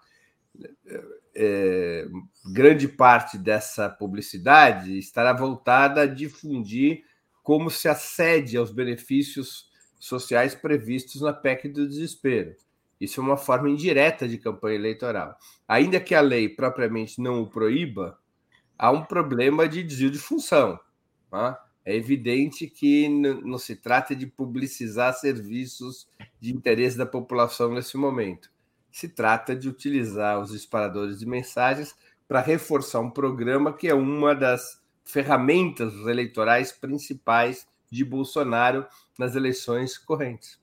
É, 1.34 2.06
grande 2.52 2.86
parte 2.86 3.36
dessa 3.36 3.88
publicidade 3.88 4.96
estará 4.98 5.32
voltada 5.32 6.02
a 6.02 6.06
difundir 6.06 7.02
como 7.42 7.70
se 7.70 7.88
acede 7.88 8.56
aos 8.56 8.70
benefícios 8.70 9.68
sociais 9.98 10.54
previstos 10.54 11.22
na 11.22 11.32
PEC 11.32 11.68
do 11.68 11.88
desespero. 11.88 12.54
Isso 13.00 13.20
é 13.20 13.24
uma 13.24 13.36
forma 13.36 13.68
indireta 13.68 14.28
de 14.28 14.38
campanha 14.38 14.76
eleitoral. 14.76 15.36
Ainda 15.66 15.98
que 15.98 16.14
a 16.14 16.20
lei 16.20 16.48
propriamente 16.48 17.20
não 17.20 17.42
o 17.42 17.50
proíba, 17.50 18.18
há 18.78 18.90
um 18.90 19.04
problema 19.04 19.66
de 19.66 19.82
desvio 19.82 20.10
de 20.10 20.18
função. 20.18 20.78
Tá? 21.30 21.63
É 21.84 21.94
evidente 21.94 22.66
que 22.66 23.08
não 23.08 23.58
se 23.58 23.76
trata 23.76 24.16
de 24.16 24.26
publicizar 24.26 25.12
serviços 25.12 26.08
de 26.40 26.54
interesse 26.54 26.96
da 26.96 27.04
população 27.04 27.72
nesse 27.72 27.96
momento. 27.96 28.50
Se 28.90 29.08
trata 29.08 29.54
de 29.54 29.68
utilizar 29.68 30.40
os 30.40 30.50
disparadores 30.50 31.18
de 31.18 31.26
mensagens 31.26 31.94
para 32.26 32.40
reforçar 32.40 33.00
um 33.00 33.10
programa 33.10 33.72
que 33.72 33.88
é 33.88 33.94
uma 33.94 34.34
das 34.34 34.82
ferramentas 35.04 35.92
eleitorais 36.06 36.72
principais 36.72 37.68
de 37.90 38.04
Bolsonaro 38.04 38.86
nas 39.18 39.34
eleições 39.34 39.98
correntes. 39.98 40.58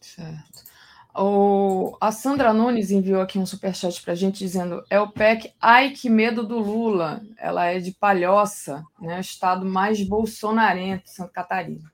Certo. 0.00 0.69
O, 1.14 1.96
a 2.00 2.12
Sandra 2.12 2.52
Nunes 2.52 2.90
enviou 2.90 3.20
aqui 3.20 3.38
um 3.38 3.46
superchat 3.46 4.00
para 4.02 4.12
a 4.12 4.16
gente 4.16 4.38
dizendo: 4.38 4.84
é 4.88 5.00
o 5.00 5.10
PEC, 5.10 5.52
ai 5.60 5.90
que 5.90 6.08
medo 6.08 6.46
do 6.46 6.58
Lula. 6.58 7.20
Ela 7.36 7.66
é 7.66 7.78
de 7.78 7.92
Palhoça, 7.92 8.84
né, 9.00 9.16
o 9.18 9.20
estado 9.20 9.66
mais 9.66 10.02
bolsonarento, 10.02 11.10
Santa 11.10 11.32
Catarina. 11.32 11.90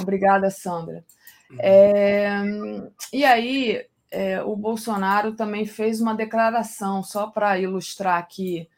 Obrigada, 0.00 0.50
Sandra. 0.50 1.04
É, 1.58 2.42
e 3.12 3.24
aí, 3.24 3.84
é, 4.10 4.42
o 4.42 4.56
Bolsonaro 4.56 5.34
também 5.34 5.66
fez 5.66 6.00
uma 6.00 6.14
declaração, 6.14 7.02
só 7.02 7.26
para 7.26 7.58
ilustrar 7.58 8.18
aqui 8.18 8.68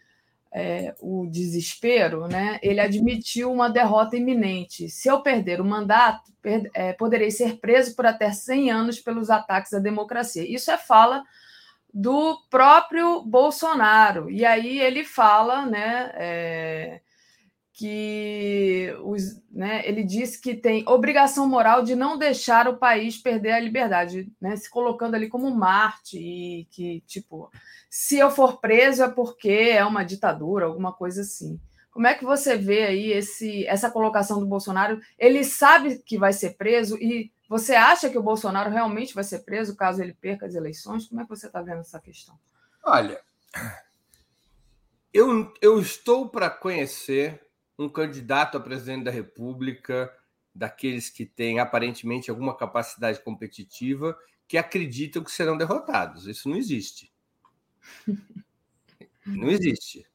é, 0.59 0.95
o 1.03 1.27
desespero, 1.27 2.27
né? 2.27 2.59
ele 2.63 2.81
admitiu 2.81 3.53
uma 3.53 3.69
derrota 3.69 4.17
iminente. 4.17 4.89
Se 4.89 5.07
eu 5.07 5.21
perder 5.21 5.61
o 5.61 5.65
mandato, 5.67 6.33
per 6.41 6.71
é, 6.73 6.95
poderei 6.95 7.31
ser 7.31 7.59
preso 7.59 7.95
por 7.95 8.07
até 8.07 8.33
100 8.33 8.71
anos 8.71 8.99
pelos 8.99 9.29
ataques 9.29 9.75
à 9.75 9.79
democracia. 9.79 10.51
Isso 10.51 10.71
é 10.71 10.79
fala 10.79 11.23
do 11.93 12.39
próprio 12.49 13.23
Bolsonaro. 13.23 14.31
E 14.31 14.47
aí 14.47 14.81
ele 14.81 15.05
fala, 15.05 15.67
né? 15.67 16.11
É, 16.15 17.01
que 17.77 18.97
os, 19.03 19.39
né, 19.53 19.87
ele 19.87 20.03
disse 20.03 20.41
que 20.41 20.55
tem 20.55 20.83
obrigação 20.89 21.47
moral 21.47 21.83
de 21.83 21.95
não 21.95 22.17
deixar 22.17 22.67
o 22.67 22.79
país 22.79 23.19
perder 23.19 23.53
a 23.53 23.61
liberdade, 23.61 24.33
né, 24.41 24.57
se 24.57 24.71
colocando 24.71 25.15
ali 25.15 25.29
como 25.29 25.55
Marte 25.55 26.19
e 26.19 26.65
que 26.71 27.03
tipo, 27.03 27.51
se 27.91 28.17
eu 28.17 28.31
for 28.31 28.61
preso 28.61 29.03
é 29.03 29.11
porque 29.11 29.51
é 29.51 29.85
uma 29.85 30.05
ditadura, 30.05 30.65
alguma 30.65 30.91
coisa 30.91 31.21
assim. 31.21 31.61
Como 31.91 32.07
é 32.07 32.15
que 32.15 32.25
você 32.25 32.57
vê 32.57 32.85
aí 32.85 33.13
esse, 33.13 33.67
essa 33.67 33.91
colocação 33.91 34.41
do 34.41 34.47
Bolsonaro? 34.47 34.99
Ele 35.19 35.45
sabe 35.45 35.99
que 35.99 36.17
vai 36.17 36.33
ser 36.33 36.57
preso 36.57 36.97
e 36.97 37.31
você 37.47 37.75
acha 37.75 38.09
que 38.09 38.17
o 38.17 38.23
Bolsonaro 38.23 38.71
realmente 38.71 39.15
vai 39.15 39.25
ser 39.25 39.41
preso 39.41 39.77
caso 39.77 40.03
ele 40.03 40.15
perca 40.15 40.47
as 40.47 40.55
eleições? 40.55 41.07
Como 41.07 41.21
é 41.21 41.25
que 41.25 41.31
você 41.31 41.47
está 41.47 41.61
vendo 41.61 41.81
essa 41.81 42.01
questão? 42.01 42.39
Olha, 42.83 43.21
eu, 45.13 45.53
eu 45.61 45.79
estou 45.79 46.29
para 46.29 46.49
conhecer 46.49 47.46
um 47.79 47.89
candidato 47.89 48.57
a 48.57 48.61
presidente 48.61 49.05
da 49.05 49.11
República, 49.11 50.13
daqueles 50.55 51.11
que 51.11 51.27
têm 51.27 51.59
aparentemente 51.59 52.31
alguma 52.31 52.57
capacidade 52.57 53.21
competitiva, 53.21 54.17
que 54.49 54.57
acreditam 54.57 55.23
que 55.23 55.31
serão 55.31 55.57
derrotados. 55.57 56.27
Isso 56.27 56.49
não 56.49 56.57
existe. 56.57 57.13
Não 59.27 59.49
existe. 59.49 60.07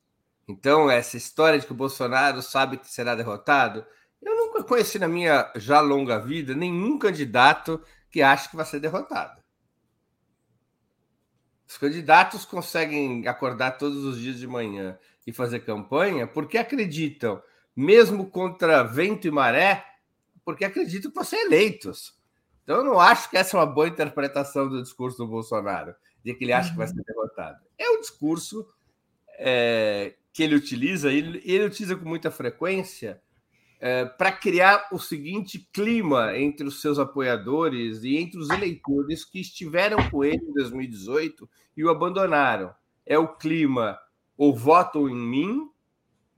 Então, 0.47 0.89
essa 0.89 1.17
história 1.17 1.59
de 1.59 1.65
que 1.65 1.73
o 1.73 1.75
Bolsonaro 1.75 2.41
sabe 2.41 2.77
que 2.77 2.89
será 2.89 3.13
derrotado, 3.13 3.85
eu 4.21 4.35
nunca 4.35 4.63
conheci 4.63 4.97
na 4.97 5.07
minha 5.07 5.51
já 5.57 5.81
longa 5.81 6.17
vida 6.17 6.55
nenhum 6.55 6.97
candidato 6.97 7.83
que 8.09 8.21
acha 8.21 8.49
que 8.49 8.55
vai 8.55 8.65
ser 8.65 8.79
derrotado. 8.79 9.41
Os 11.67 11.77
candidatos 11.77 12.45
conseguem 12.45 13.27
acordar 13.27 13.77
todos 13.77 14.03
os 14.03 14.17
dias 14.17 14.37
de 14.39 14.47
manhã 14.47 14.97
e 15.25 15.31
fazer 15.31 15.61
campanha 15.61 16.27
porque 16.27 16.57
acreditam 16.57 17.41
mesmo 17.75 18.29
contra 18.29 18.83
vento 18.83 19.27
e 19.27 19.31
maré, 19.31 19.85
porque 20.43 20.65
acredito 20.65 21.09
que 21.09 21.15
vão 21.15 21.23
ser 21.23 21.37
eleitos. 21.45 22.19
Então, 22.63 22.77
eu 22.77 22.83
não 22.83 22.99
acho 22.99 23.29
que 23.29 23.37
essa 23.37 23.57
é 23.57 23.59
uma 23.59 23.65
boa 23.65 23.87
interpretação 23.87 24.67
do 24.69 24.81
discurso 24.81 25.17
do 25.17 25.27
Bolsonaro, 25.27 25.95
de 26.23 26.33
que 26.33 26.43
ele 26.43 26.53
acha 26.53 26.71
que 26.71 26.77
vai 26.77 26.87
ser 26.87 27.03
derrotado. 27.03 27.59
É 27.77 27.89
um 27.89 27.99
discurso 27.99 28.67
é, 29.37 30.13
que 30.31 30.43
ele 30.43 30.55
utiliza, 30.55 31.11
ele, 31.11 31.41
ele 31.43 31.65
utiliza 31.65 31.95
com 31.95 32.07
muita 32.07 32.29
frequência 32.29 33.21
é, 33.79 34.05
para 34.05 34.31
criar 34.31 34.87
o 34.91 34.99
seguinte 34.99 35.67
clima 35.73 36.37
entre 36.37 36.67
os 36.67 36.81
seus 36.81 36.99
apoiadores 36.99 38.03
e 38.03 38.15
entre 38.15 38.39
os 38.39 38.49
eleitores 38.51 39.25
que 39.25 39.41
estiveram 39.41 39.97
com 40.09 40.23
ele 40.23 40.43
em 40.43 40.53
2018 40.53 41.49
e 41.75 41.83
o 41.83 41.89
abandonaram. 41.89 42.73
É 43.03 43.17
o 43.17 43.35
clima 43.35 43.97
ou 44.37 44.55
votam 44.55 45.09
em 45.09 45.15
mim 45.15 45.70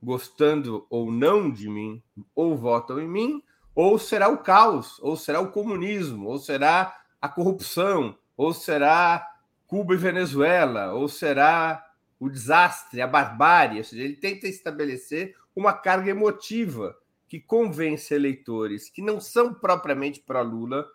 gostando 0.04 0.86
ou 0.90 1.10
não 1.10 1.50
de 1.50 1.70
mim, 1.70 2.04
ou 2.36 2.58
votam 2.58 3.00
em 3.00 3.08
mim, 3.08 3.42
ou 3.74 3.98
será 3.98 4.28
o 4.28 4.38
caos, 4.38 5.00
ou 5.00 5.16
será 5.16 5.40
o 5.40 5.52
comunismo, 5.52 6.28
ou 6.28 6.38
será 6.38 7.00
a 7.22 7.30
corrupção, 7.30 8.16
ou 8.36 8.54
será 8.54 9.26
Cuba 9.66 9.94
e 9.94 9.98
Venezuela, 9.98 10.94
ou 10.94 11.08
será 11.08 11.84
o 12.20 12.30
desastre, 12.30 13.02
a 13.02 13.08
barbárie. 13.08 13.80
Ou 13.80 13.84
seja, 13.84 14.04
ele 14.04 14.16
tenta 14.16 14.48
estabelecer 14.48 15.36
uma 15.56 15.74
carga 15.74 16.12
emotiva 16.12 16.96
que 17.28 17.40
convence 17.40 18.14
eleitores 18.14 18.90
que 18.90 19.02
não 19.02 19.20
são 19.20 19.54
propriamente 19.54 20.20
pró-Lula, 20.20 20.86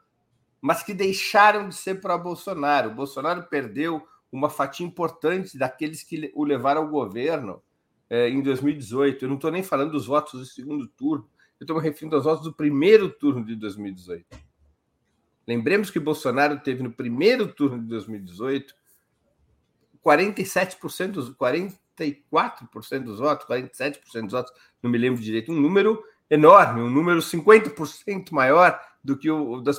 mas 0.60 0.82
que 0.82 0.94
deixaram 0.94 1.68
de 1.68 1.74
ser 1.74 2.01
pró-Bolsonaro. 2.01 2.90
O 2.90 2.94
Bolsonaro 2.94 3.44
perdeu 3.44 4.06
uma 4.30 4.51
fatia 4.51 4.86
importante 4.86 5.59
daqueles 5.59 6.02
que 6.02 6.30
o 6.35 6.44
levaram 6.44 6.82
ao 6.82 6.89
governo 6.89 7.62
é, 8.09 8.28
em 8.28 8.43
2018. 8.43 9.24
Eu 9.24 9.28
não 9.28 9.36
estou 9.36 9.51
nem 9.51 9.62
falando 9.62 9.93
dos 9.93 10.06
votos 10.06 10.40
do 10.40 10.47
segundo 10.47 10.86
turno, 10.89 11.28
eu 11.60 11.64
estou 11.64 11.76
me 11.76 11.82
referindo 11.82 12.16
aos 12.16 12.24
votos 12.24 12.44
do 12.44 12.52
primeiro 12.52 13.09
turno 13.10 13.44
de 13.44 13.55
2018. 13.56 14.26
Lembremos 15.47 15.90
que 15.90 15.98
Bolsonaro 15.98 16.60
teve 16.60 16.82
no 16.82 16.93
primeiro 16.93 17.52
turno 17.52 17.80
de 17.80 17.89
2018 17.89 18.74
47%, 20.05 21.10
dos, 21.10 21.30
44% 21.30 23.05
dos 23.05 23.18
votos, 23.18 23.47
47% 23.47 24.22
dos 24.22 24.32
votos, 24.32 24.52
não 24.82 24.90
me 24.90 24.98
lembro 24.98 25.20
direito, 25.20 25.52
um 25.52 25.60
número 25.60 26.02
enorme, 26.30 26.80
um 26.80 26.90
número 26.90 27.20
50% 27.20 28.32
maior 28.32 28.80
do 29.02 29.16
que 29.18 29.30
o 29.30 29.60
das, 29.60 29.78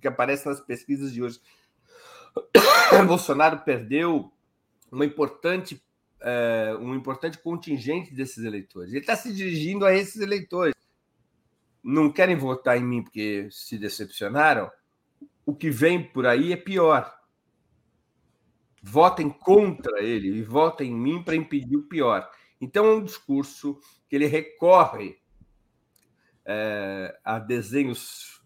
que 0.00 0.08
aparece 0.08 0.46
nas 0.46 0.60
pesquisas 0.60 1.12
de 1.12 1.22
hoje. 1.22 1.40
Bolsonaro 3.06 3.60
perdeu 3.60 4.32
uma 4.90 5.04
importante 5.04 5.82
é, 6.20 6.76
um 6.80 6.94
importante 6.94 7.38
contingente 7.38 8.14
desses 8.14 8.44
eleitores. 8.44 8.90
Ele 8.90 9.00
está 9.00 9.16
se 9.16 9.32
dirigindo 9.32 9.84
a 9.84 9.94
esses 9.94 10.20
eleitores. 10.20 10.74
Não 11.82 12.10
querem 12.10 12.36
votar 12.36 12.76
em 12.76 12.84
mim 12.84 13.02
porque 13.02 13.48
se 13.50 13.78
decepcionaram. 13.78 14.70
O 15.44 15.54
que 15.54 15.70
vem 15.70 16.02
por 16.02 16.26
aí 16.26 16.52
é 16.52 16.56
pior. 16.56 17.14
Votem 18.82 19.30
contra 19.30 20.02
ele 20.02 20.28
e 20.28 20.42
votem 20.42 20.90
em 20.90 20.96
mim 20.96 21.22
para 21.22 21.36
impedir 21.36 21.76
o 21.76 21.86
pior. 21.86 22.28
Então 22.60 22.86
é 22.86 22.94
um 22.94 23.04
discurso 23.04 23.78
que 24.08 24.16
ele 24.16 24.26
recorre 24.26 25.18
é, 26.44 27.18
a 27.24 27.38
desenhos, 27.38 28.40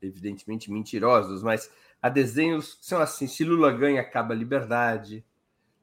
evidentemente 0.00 0.70
mentirosos, 0.70 1.42
mas 1.42 1.70
a 2.00 2.08
desenhos 2.08 2.74
que 2.74 2.86
são 2.86 3.00
assim: 3.00 3.26
se 3.26 3.44
Lula 3.44 3.72
ganha, 3.72 4.00
acaba 4.00 4.34
a 4.34 4.36
liberdade 4.36 5.24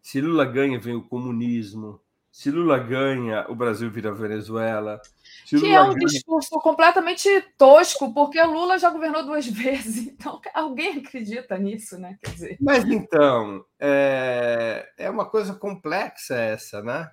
se 0.02 0.20
Lula 0.20 0.46
ganha, 0.46 0.80
vem 0.80 0.96
o 0.96 1.08
comunismo. 1.08 2.02
Se 2.32 2.50
Lula 2.50 2.80
ganha, 2.80 3.46
o 3.50 3.56
Brasil 3.56 3.92
vira 3.92 4.14
Venezuela. 4.14 5.02
Se 5.46 5.58
que 5.58 5.66
Lula 5.66 5.76
é 5.76 5.82
um 5.82 5.94
ganha... 5.94 6.08
discurso 6.08 6.50
completamente 6.62 7.28
tosco, 7.58 8.14
porque 8.14 8.42
Lula 8.42 8.80
já 8.80 8.90
governou 8.90 9.26
duas 9.26 9.46
vezes. 9.52 10.08
Então, 10.08 10.40
alguém 10.54 10.98
acredita 11.00 11.58
nisso, 11.58 11.98
né? 11.98 12.18
Quer 12.24 12.32
dizer... 12.32 12.58
Mas 12.62 12.86
então, 12.86 13.66
é, 13.78 14.90
é 14.98 15.10
uma 15.10 15.26
coisa 15.30 15.54
complexa 15.54 16.36
essa, 16.36 16.82
né? 16.82 17.12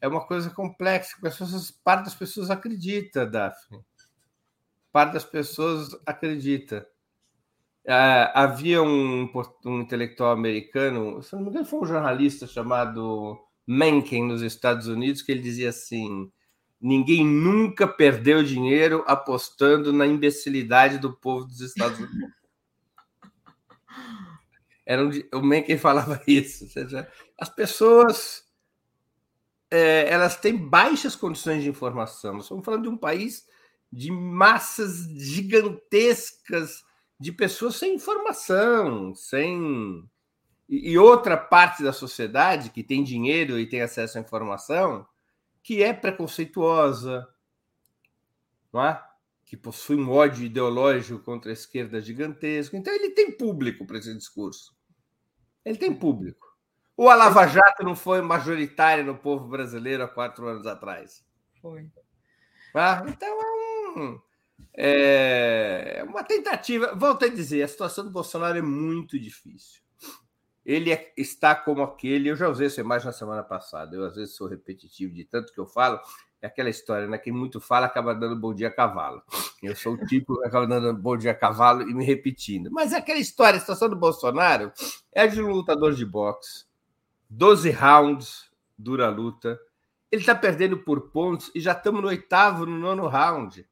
É 0.00 0.08
uma 0.08 0.26
coisa 0.26 0.50
complexa. 0.50 1.16
Pessoas, 1.20 1.70
parte 1.70 2.06
das 2.06 2.14
pessoas 2.14 2.50
acredita, 2.50 3.24
Daphne. 3.24 3.80
Parte 4.90 5.12
das 5.12 5.24
pessoas 5.24 5.96
acredita. 6.04 6.86
Uh, 7.84 8.30
havia 8.32 8.80
um, 8.80 9.28
um, 9.66 9.80
intelectual 9.80 10.30
americano, 10.30 11.20
se 11.20 11.32
não 11.34 11.42
me 11.42 11.50
engano, 11.50 11.66
foi 11.66 11.80
um 11.80 11.86
jornalista 11.86 12.46
chamado 12.46 13.36
Mencken, 13.66 14.24
nos 14.24 14.40
Estados 14.40 14.86
Unidos, 14.86 15.20
que 15.20 15.32
ele 15.32 15.40
dizia 15.40 15.70
assim: 15.70 16.30
ninguém 16.80 17.26
nunca 17.26 17.88
perdeu 17.88 18.42
dinheiro 18.44 19.02
apostando 19.06 19.92
na 19.92 20.06
imbecilidade 20.06 20.98
do 20.98 21.12
povo 21.12 21.44
dos 21.44 21.60
Estados 21.60 21.98
Unidos. 21.98 22.30
Era 24.86 25.04
um, 25.04 25.10
o 25.34 25.42
Mencken 25.42 25.76
falava 25.76 26.22
isso, 26.26 26.64
ou 26.64 26.70
seja, 26.70 27.10
as 27.36 27.48
pessoas 27.48 28.44
é, 29.72 30.06
elas 30.08 30.36
têm 30.36 30.54
baixas 30.54 31.16
condições 31.16 31.62
de 31.62 31.68
informação. 31.68 32.34
Nós 32.34 32.44
estamos 32.44 32.64
falando 32.64 32.82
de 32.82 32.88
um 32.90 32.96
país 32.96 33.46
de 33.90 34.12
massas 34.12 35.08
gigantescas 35.18 36.84
de 37.22 37.30
pessoas 37.30 37.76
sem 37.76 37.94
informação, 37.94 39.14
sem. 39.14 40.04
E 40.68 40.98
outra 40.98 41.36
parte 41.36 41.80
da 41.80 41.92
sociedade 41.92 42.70
que 42.70 42.82
tem 42.82 43.04
dinheiro 43.04 43.60
e 43.60 43.68
tem 43.68 43.80
acesso 43.80 44.18
à 44.18 44.20
informação 44.20 45.06
que 45.62 45.84
é 45.84 45.92
preconceituosa, 45.92 47.28
não 48.72 48.84
é? 48.84 49.00
que 49.44 49.56
possui 49.56 49.96
um 49.96 50.10
ódio 50.10 50.44
ideológico 50.44 51.22
contra 51.22 51.50
a 51.50 51.52
esquerda 51.52 52.00
gigantesco. 52.00 52.74
Então, 52.74 52.92
ele 52.92 53.10
tem 53.10 53.30
público 53.30 53.86
para 53.86 53.98
esse 53.98 54.12
discurso. 54.16 54.74
Ele 55.64 55.78
tem 55.78 55.94
público. 55.94 56.56
O 56.96 57.08
a 57.08 57.14
Lava 57.14 57.46
Jato 57.46 57.84
não 57.84 57.94
foi 57.94 58.20
majoritária 58.20 59.04
no 59.04 59.16
povo 59.16 59.46
brasileiro 59.46 60.02
há 60.02 60.08
quatro 60.08 60.48
anos 60.48 60.66
atrás? 60.66 61.24
Foi. 61.60 61.88
Ah, 62.74 63.04
então 63.06 63.28
é 63.28 64.00
um 64.00 64.20
É 64.74 66.04
uma 66.06 66.22
tentativa. 66.22 66.94
Volto 66.94 67.24
a 67.24 67.28
dizer, 67.28 67.62
a 67.62 67.68
situação 67.68 68.04
do 68.04 68.10
Bolsonaro 68.10 68.58
é 68.58 68.62
muito 68.62 69.18
difícil. 69.18 69.82
Ele 70.64 70.92
é, 70.92 71.12
está 71.16 71.54
como 71.54 71.82
aquele. 71.82 72.28
Eu 72.28 72.36
já 72.36 72.48
usei 72.48 72.68
essa 72.68 72.80
imagem 72.80 73.06
na 73.06 73.12
semana 73.12 73.42
passada. 73.42 73.96
Eu 73.96 74.04
às 74.04 74.14
vezes 74.14 74.34
sou 74.34 74.46
repetitivo 74.46 75.12
de 75.12 75.24
tanto 75.24 75.52
que 75.52 75.58
eu 75.58 75.66
falo. 75.66 76.00
É 76.40 76.46
aquela 76.46 76.70
história, 76.70 77.06
né? 77.06 77.18
Quem 77.18 77.32
muito 77.32 77.60
fala 77.60 77.86
acaba 77.86 78.14
dando 78.14 78.34
bom 78.36 78.52
dia 78.52 78.68
a 78.68 78.70
cavalo. 78.70 79.22
Eu 79.62 79.76
sou 79.76 79.94
o 79.94 80.06
tipo 80.06 80.40
que 80.40 80.46
acaba 80.46 80.66
dando 80.66 80.92
bom 80.94 81.16
dia 81.16 81.30
a 81.30 81.34
cavalo 81.34 81.82
e 81.82 81.94
me 81.94 82.04
repetindo. 82.04 82.68
Mas 82.72 82.92
é 82.92 82.96
aquela 82.96 83.20
história, 83.20 83.58
a 83.58 83.60
situação 83.60 83.88
do 83.88 83.94
Bolsonaro 83.94 84.72
é 85.12 85.26
de 85.26 85.40
um 85.40 85.50
lutador 85.50 85.94
de 85.94 86.04
boxe. 86.04 86.64
12 87.30 87.70
rounds 87.70 88.50
dura 88.76 89.06
a 89.06 89.10
luta. 89.10 89.58
Ele 90.10 90.22
está 90.22 90.34
perdendo 90.34 90.78
por 90.78 91.10
pontos 91.10 91.50
e 91.54 91.60
já 91.60 91.72
estamos 91.72 92.02
no 92.02 92.08
oitavo, 92.08 92.66
no 92.66 92.76
nono 92.76 93.06
round 93.06 93.64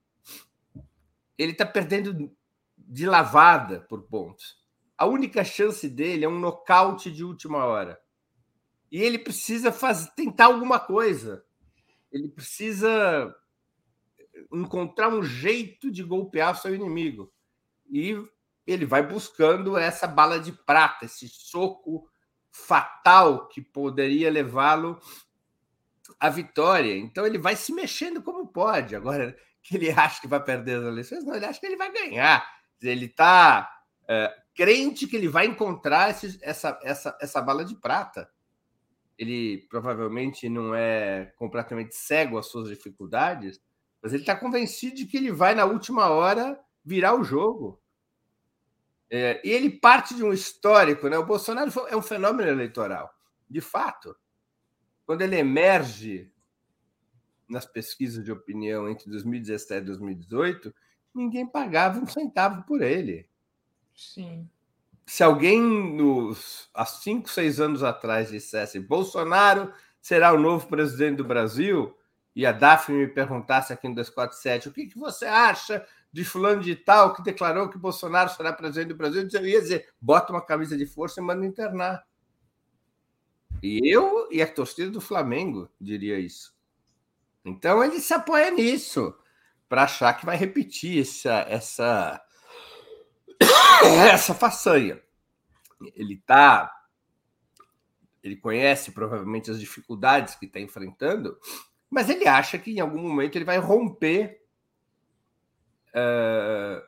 ele 1.42 1.52
está 1.52 1.64
perdendo 1.64 2.30
de 2.76 3.06
lavada 3.06 3.80
por 3.80 4.02
pontos. 4.02 4.58
A 4.96 5.06
única 5.06 5.42
chance 5.42 5.88
dele 5.88 6.24
é 6.24 6.28
um 6.28 6.38
nocaute 6.38 7.10
de 7.10 7.24
última 7.24 7.64
hora. 7.64 7.98
E 8.92 9.00
ele 9.00 9.18
precisa 9.18 9.72
tentar 10.14 10.46
alguma 10.46 10.78
coisa. 10.78 11.42
Ele 12.12 12.28
precisa 12.28 13.34
encontrar 14.52 15.08
um 15.08 15.22
jeito 15.22 15.90
de 15.90 16.02
golpear 16.02 16.60
seu 16.60 16.74
inimigo. 16.74 17.32
E 17.88 18.14
ele 18.66 18.84
vai 18.84 19.02
buscando 19.06 19.78
essa 19.78 20.06
bala 20.06 20.38
de 20.38 20.52
prata, 20.52 21.06
esse 21.06 21.28
soco 21.28 22.06
fatal 22.50 23.48
que 23.48 23.62
poderia 23.62 24.30
levá-lo 24.30 25.00
à 26.18 26.28
vitória. 26.28 26.94
Então 26.96 27.24
ele 27.24 27.38
vai 27.38 27.56
se 27.56 27.72
mexendo 27.72 28.22
como 28.22 28.46
pode. 28.46 28.94
Agora, 28.94 29.34
que 29.62 29.76
ele 29.76 29.90
acha 29.90 30.20
que 30.20 30.28
vai 30.28 30.42
perder 30.42 30.78
as 30.78 30.84
eleições, 30.84 31.24
não, 31.24 31.34
ele 31.34 31.46
acha 31.46 31.60
que 31.60 31.66
ele 31.66 31.76
vai 31.76 31.92
ganhar. 31.92 32.44
Ele 32.82 33.06
está 33.06 33.70
é, 34.08 34.34
crente 34.54 35.06
que 35.06 35.16
ele 35.16 35.28
vai 35.28 35.46
encontrar 35.46 36.10
esse, 36.10 36.38
essa, 36.42 36.78
essa, 36.82 37.18
essa 37.20 37.40
bala 37.40 37.64
de 37.64 37.74
prata. 37.74 38.30
Ele 39.18 39.66
provavelmente 39.68 40.48
não 40.48 40.74
é 40.74 41.32
completamente 41.36 41.94
cego 41.94 42.38
às 42.38 42.46
suas 42.46 42.68
dificuldades, 42.68 43.60
mas 44.02 44.12
ele 44.12 44.22
está 44.22 44.34
convencido 44.34 44.96
de 44.96 45.06
que 45.06 45.18
ele 45.18 45.30
vai, 45.30 45.54
na 45.54 45.66
última 45.66 46.08
hora, 46.08 46.58
virar 46.82 47.14
o 47.14 47.22
jogo. 47.22 47.80
É, 49.10 49.40
e 49.44 49.50
ele 49.50 49.70
parte 49.70 50.14
de 50.14 50.24
um 50.24 50.32
histórico, 50.32 51.08
né? 51.08 51.18
O 51.18 51.26
Bolsonaro 51.26 51.70
é 51.88 51.96
um 51.96 52.02
fenômeno 52.02 52.48
eleitoral, 52.48 53.12
de 53.48 53.60
fato. 53.60 54.16
Quando 55.04 55.22
ele 55.22 55.36
emerge 55.36 56.32
nas 57.50 57.66
pesquisas 57.66 58.24
de 58.24 58.32
opinião 58.32 58.88
entre 58.88 59.10
2017 59.10 59.82
e 59.82 59.86
2018, 59.86 60.74
ninguém 61.14 61.46
pagava 61.46 61.98
um 61.98 62.06
centavo 62.06 62.62
por 62.62 62.80
ele. 62.80 63.28
Sim. 63.94 64.48
Se 65.04 65.22
alguém 65.22 65.60
nos, 65.60 66.70
há 66.72 66.86
cinco, 66.86 67.28
seis 67.28 67.60
anos 67.60 67.82
atrás 67.82 68.30
dissesse 68.30 68.78
Bolsonaro 68.78 69.72
será 70.00 70.32
o 70.32 70.38
novo 70.38 70.66
presidente 70.68 71.16
do 71.16 71.24
Brasil, 71.24 71.94
e 72.34 72.46
a 72.46 72.52
Daphne 72.52 72.98
me 72.98 73.08
perguntasse 73.08 73.72
aqui 73.72 73.88
no 73.88 73.96
247 73.96 74.68
o 74.68 74.72
que, 74.72 74.86
que 74.86 74.98
você 74.98 75.26
acha 75.26 75.84
de 76.12 76.24
fulano 76.24 76.62
de 76.62 76.74
tal 76.74 77.12
que 77.12 77.22
declarou 77.22 77.68
que 77.68 77.78
Bolsonaro 77.78 78.30
será 78.30 78.52
presidente 78.52 78.88
do 78.88 78.96
Brasil, 78.96 79.28
eu 79.32 79.46
ia 79.46 79.60
dizer, 79.60 79.88
bota 80.00 80.32
uma 80.32 80.40
camisa 80.40 80.76
de 80.76 80.86
força 80.86 81.20
e 81.20 81.24
manda 81.24 81.44
internar. 81.44 82.04
E 83.62 83.80
eu 83.84 84.28
e 84.30 84.40
a 84.40 84.46
torcida 84.46 84.90
do 84.90 85.00
Flamengo 85.00 85.68
diria 85.80 86.18
isso. 86.18 86.54
Então 87.44 87.82
ele 87.82 88.00
se 88.00 88.12
apoia 88.12 88.50
nisso 88.50 89.14
para 89.68 89.84
achar 89.84 90.12
que 90.14 90.26
vai 90.26 90.36
repetir 90.36 91.00
essa 91.00 91.46
essa 91.48 92.22
essa 94.12 94.34
façanha. 94.34 95.00
Ele 95.94 96.16
tá 96.26 96.70
ele 98.22 98.36
conhece 98.36 98.92
provavelmente 98.92 99.50
as 99.50 99.58
dificuldades 99.58 100.34
que 100.34 100.46
está 100.46 100.60
enfrentando, 100.60 101.38
mas 101.88 102.10
ele 102.10 102.28
acha 102.28 102.58
que 102.58 102.70
em 102.72 102.80
algum 102.80 103.00
momento 103.00 103.36
ele 103.36 103.44
vai 103.44 103.58
romper, 103.58 104.42
uh, 105.88 106.82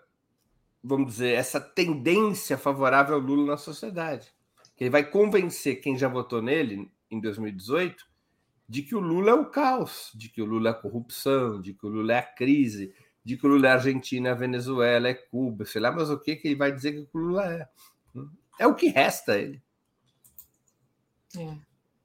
vamos 0.84 1.12
dizer, 1.12 1.34
essa 1.34 1.58
tendência 1.58 2.58
favorável 2.58 3.14
ao 3.14 3.20
Lula 3.20 3.52
na 3.52 3.56
sociedade. 3.56 4.32
Que 4.76 4.84
ele 4.84 4.90
vai 4.90 5.04
convencer 5.04 5.80
quem 5.80 5.96
já 5.96 6.08
votou 6.08 6.42
nele 6.42 6.90
em 7.10 7.20
2018 7.20 8.11
de 8.72 8.80
que 8.80 8.94
o 8.94 9.00
Lula 9.00 9.32
é 9.32 9.34
o 9.34 9.50
caos, 9.50 10.10
de 10.14 10.30
que 10.30 10.40
o 10.40 10.46
Lula 10.46 10.70
é 10.70 10.72
a 10.72 10.74
corrupção, 10.74 11.60
de 11.60 11.74
que 11.74 11.84
o 11.84 11.90
Lula 11.90 12.14
é 12.14 12.18
a 12.20 12.22
crise, 12.22 12.94
de 13.22 13.36
que 13.36 13.46
o 13.46 13.50
Lula 13.50 13.68
é 13.68 13.70
a 13.70 13.74
Argentina, 13.74 14.30
é 14.30 14.32
a 14.32 14.34
Venezuela, 14.34 15.08
é 15.08 15.12
Cuba, 15.12 15.66
sei 15.66 15.78
lá, 15.78 15.92
mas 15.92 16.08
o 16.08 16.18
que, 16.18 16.36
que 16.36 16.48
ele 16.48 16.54
vai 16.54 16.72
dizer 16.72 16.92
que 16.92 17.06
o 17.12 17.20
Lula 17.20 17.52
é? 17.52 17.68
É 18.58 18.66
o 18.66 18.74
que 18.74 18.88
resta 18.88 19.32
a 19.32 19.36
ele. 19.36 19.62
É, 21.36 21.54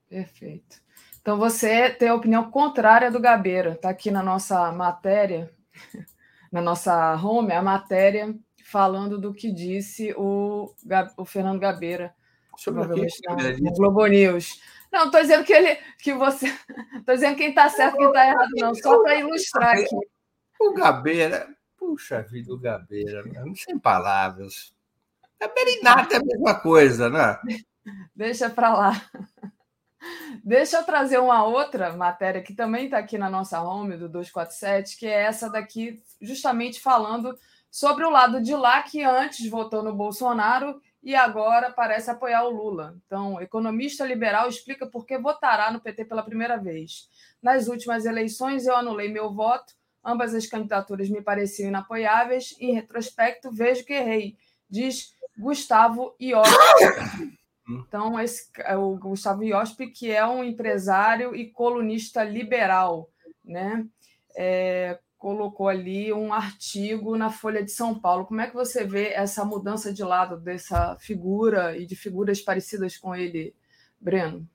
perfeito. 0.09 0.81
Então 1.21 1.37
você 1.37 1.89
tem 1.89 2.09
a 2.09 2.15
opinião 2.15 2.51
contrária 2.51 3.09
do 3.09 3.21
Gabeira. 3.21 3.71
Está 3.71 3.89
aqui 3.89 4.11
na 4.11 4.21
nossa 4.21 4.69
matéria, 4.73 5.49
na 6.51 6.61
nossa 6.61 7.15
home, 7.15 7.53
a 7.53 7.61
matéria 7.61 8.37
falando 8.65 9.17
do 9.17 9.33
que 9.33 9.53
disse 9.53 10.13
o, 10.17 10.75
o 11.15 11.23
Fernando 11.23 11.61
Gabeira. 11.61 12.13
Sobre 12.57 12.81
o 12.81 13.73
Globo 13.73 14.05
News. 14.05 14.59
Não, 14.91 15.05
estou 15.05 15.21
dizendo 15.21 15.43
que 15.43 15.53
ele, 15.53 15.75
que 15.99 16.13
você, 16.13 16.47
estou 16.97 17.15
dizendo 17.15 17.35
quem 17.35 17.49
está 17.49 17.69
certo, 17.69 17.97
quem 17.97 18.07
está 18.07 18.27
errado, 18.27 18.49
não, 18.55 18.75
só 18.75 19.01
para 19.01 19.19
ilustrar 19.19 19.77
aqui. 19.77 19.95
O 20.59 20.73
Gabeira, 20.73 21.47
puxa 21.77 22.21
vida, 22.23 22.53
o 22.53 22.57
Gabeira, 22.57 23.23
não 23.23 23.55
sem 23.55 23.77
palavras. 23.77 24.73
Gabeira 25.39 25.69
e 25.69 25.81
nada 25.81 26.15
é 26.15 26.17
a 26.17 26.23
mesma 26.23 26.55
coisa, 26.59 27.09
né? 27.09 27.39
Deixa 28.15 28.49
para 28.49 28.73
lá. 28.73 29.01
Deixa 30.43 30.77
eu 30.77 30.83
trazer 30.83 31.19
uma 31.19 31.43
outra 31.43 31.91
matéria 31.93 32.41
que 32.41 32.53
também 32.53 32.85
está 32.85 32.97
aqui 32.97 33.17
na 33.17 33.29
nossa 33.29 33.61
home 33.61 33.97
do 33.97 34.07
247, 34.07 34.97
que 34.97 35.05
é 35.05 35.23
essa 35.23 35.49
daqui, 35.49 36.01
justamente 36.21 36.79
falando 36.79 37.37
sobre 37.69 38.05
o 38.05 38.09
lado 38.09 38.41
de 38.41 38.55
lá 38.55 38.81
que 38.81 39.03
antes 39.03 39.49
votou 39.49 39.83
no 39.83 39.93
Bolsonaro 39.93 40.81
e 41.07 41.15
agora 41.15 41.71
parece 41.71 42.11
apoiar 42.11 42.43
o 42.43 42.49
Lula. 42.49 42.93
Então, 43.05 43.41
economista 43.41 44.03
liberal 44.03 44.49
explica 44.49 44.85
por 44.85 45.05
que 45.05 45.17
votará 45.17 45.71
no 45.71 45.79
PT 45.79 46.03
pela 46.03 46.21
primeira 46.21 46.57
vez. 46.57 47.07
Nas 47.41 47.69
últimas 47.69 48.05
eleições, 48.05 48.67
eu 48.67 48.75
anulei 48.75 49.07
meu 49.07 49.33
voto, 49.33 49.73
ambas 50.03 50.35
as 50.35 50.45
candidaturas 50.47 51.09
me 51.09 51.21
pareciam 51.21 51.69
inapoiáveis, 51.69 52.57
em 52.59 52.73
retrospecto, 52.73 53.49
vejo 53.49 53.85
que 53.85 53.93
errei, 53.93 54.35
diz 54.69 55.15
Gustavo 55.37 56.13
Iosp. 56.19 56.51
Então, 57.69 58.19
esse 58.19 58.49
é 58.59 58.75
o 58.75 58.97
Gustavo 58.97 59.45
Iosp, 59.45 59.87
que 59.87 60.11
é 60.11 60.25
um 60.25 60.43
empresário 60.43 61.33
e 61.33 61.49
colunista 61.49 62.21
liberal, 62.21 63.09
né? 63.45 63.85
É, 64.35 64.99
colocou 65.17 65.67
ali 65.67 66.13
um 66.13 66.31
artigo 66.31 67.17
na 67.17 67.31
Folha 67.31 67.63
de 67.63 67.71
São 67.71 67.99
Paulo. 67.99 68.25
Como 68.25 68.39
é 68.39 68.47
que 68.47 68.53
você 68.53 68.85
vê 68.85 69.09
essa 69.09 69.43
mudança 69.43 69.91
de 69.91 70.03
lado 70.03 70.37
dessa 70.37 70.95
figura 70.99 71.75
e 71.75 71.85
de 71.85 71.95
figuras 71.95 72.39
parecidas 72.39 72.97
com 72.97 73.15
ele, 73.15 73.55
Breno? 73.99 74.47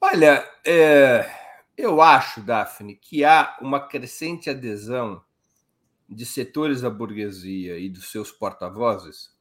Olha, 0.00 0.44
é, 0.64 1.28
eu 1.76 2.00
acho, 2.02 2.40
Daphne, 2.40 2.96
que 2.96 3.24
há 3.24 3.56
uma 3.60 3.80
crescente 3.80 4.50
adesão 4.50 5.22
de 6.08 6.26
setores 6.26 6.82
da 6.82 6.90
burguesia 6.90 7.78
e 7.78 7.88
dos 7.88 8.10
seus 8.10 8.30
porta-vozes 8.30 9.34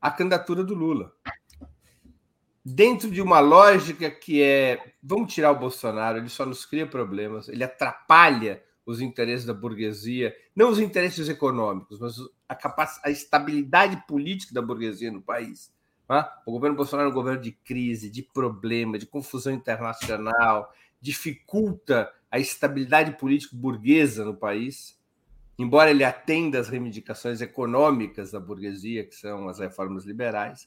à 0.00 0.10
candidatura 0.10 0.64
do 0.64 0.74
Lula. 0.74 1.12
Dentro 2.64 3.10
de 3.10 3.22
uma 3.22 3.40
lógica 3.40 4.10
que 4.10 4.42
é: 4.42 4.94
vamos 5.02 5.32
tirar 5.32 5.52
o 5.52 5.58
Bolsonaro, 5.58 6.18
ele 6.18 6.28
só 6.28 6.44
nos 6.44 6.66
cria 6.66 6.86
problemas, 6.86 7.48
ele 7.48 7.64
atrapalha 7.64 8.62
os 8.88 9.02
interesses 9.02 9.44
da 9.44 9.52
burguesia, 9.52 10.34
não 10.56 10.70
os 10.70 10.78
interesses 10.78 11.28
econômicos, 11.28 12.00
mas 12.00 12.16
a, 12.48 12.54
capac... 12.54 12.98
a 13.04 13.10
estabilidade 13.10 14.02
política 14.08 14.54
da 14.54 14.62
burguesia 14.62 15.12
no 15.12 15.20
país. 15.20 15.70
Tá? 16.06 16.40
O 16.46 16.52
governo 16.52 16.74
Bolsonaro 16.74 17.10
é 17.10 17.12
um 17.12 17.14
governo 17.14 17.42
de 17.42 17.52
crise, 17.52 18.08
de 18.08 18.22
problema, 18.22 18.98
de 18.98 19.04
confusão 19.04 19.52
internacional, 19.52 20.72
dificulta 21.02 22.10
a 22.30 22.38
estabilidade 22.38 23.18
política 23.18 23.54
burguesa 23.54 24.24
no 24.24 24.34
país, 24.34 24.98
embora 25.58 25.90
ele 25.90 26.02
atenda 26.02 26.58
às 26.58 26.70
reivindicações 26.70 27.42
econômicas 27.42 28.30
da 28.30 28.40
burguesia, 28.40 29.04
que 29.04 29.14
são 29.14 29.50
as 29.50 29.58
reformas 29.58 30.06
liberais. 30.06 30.66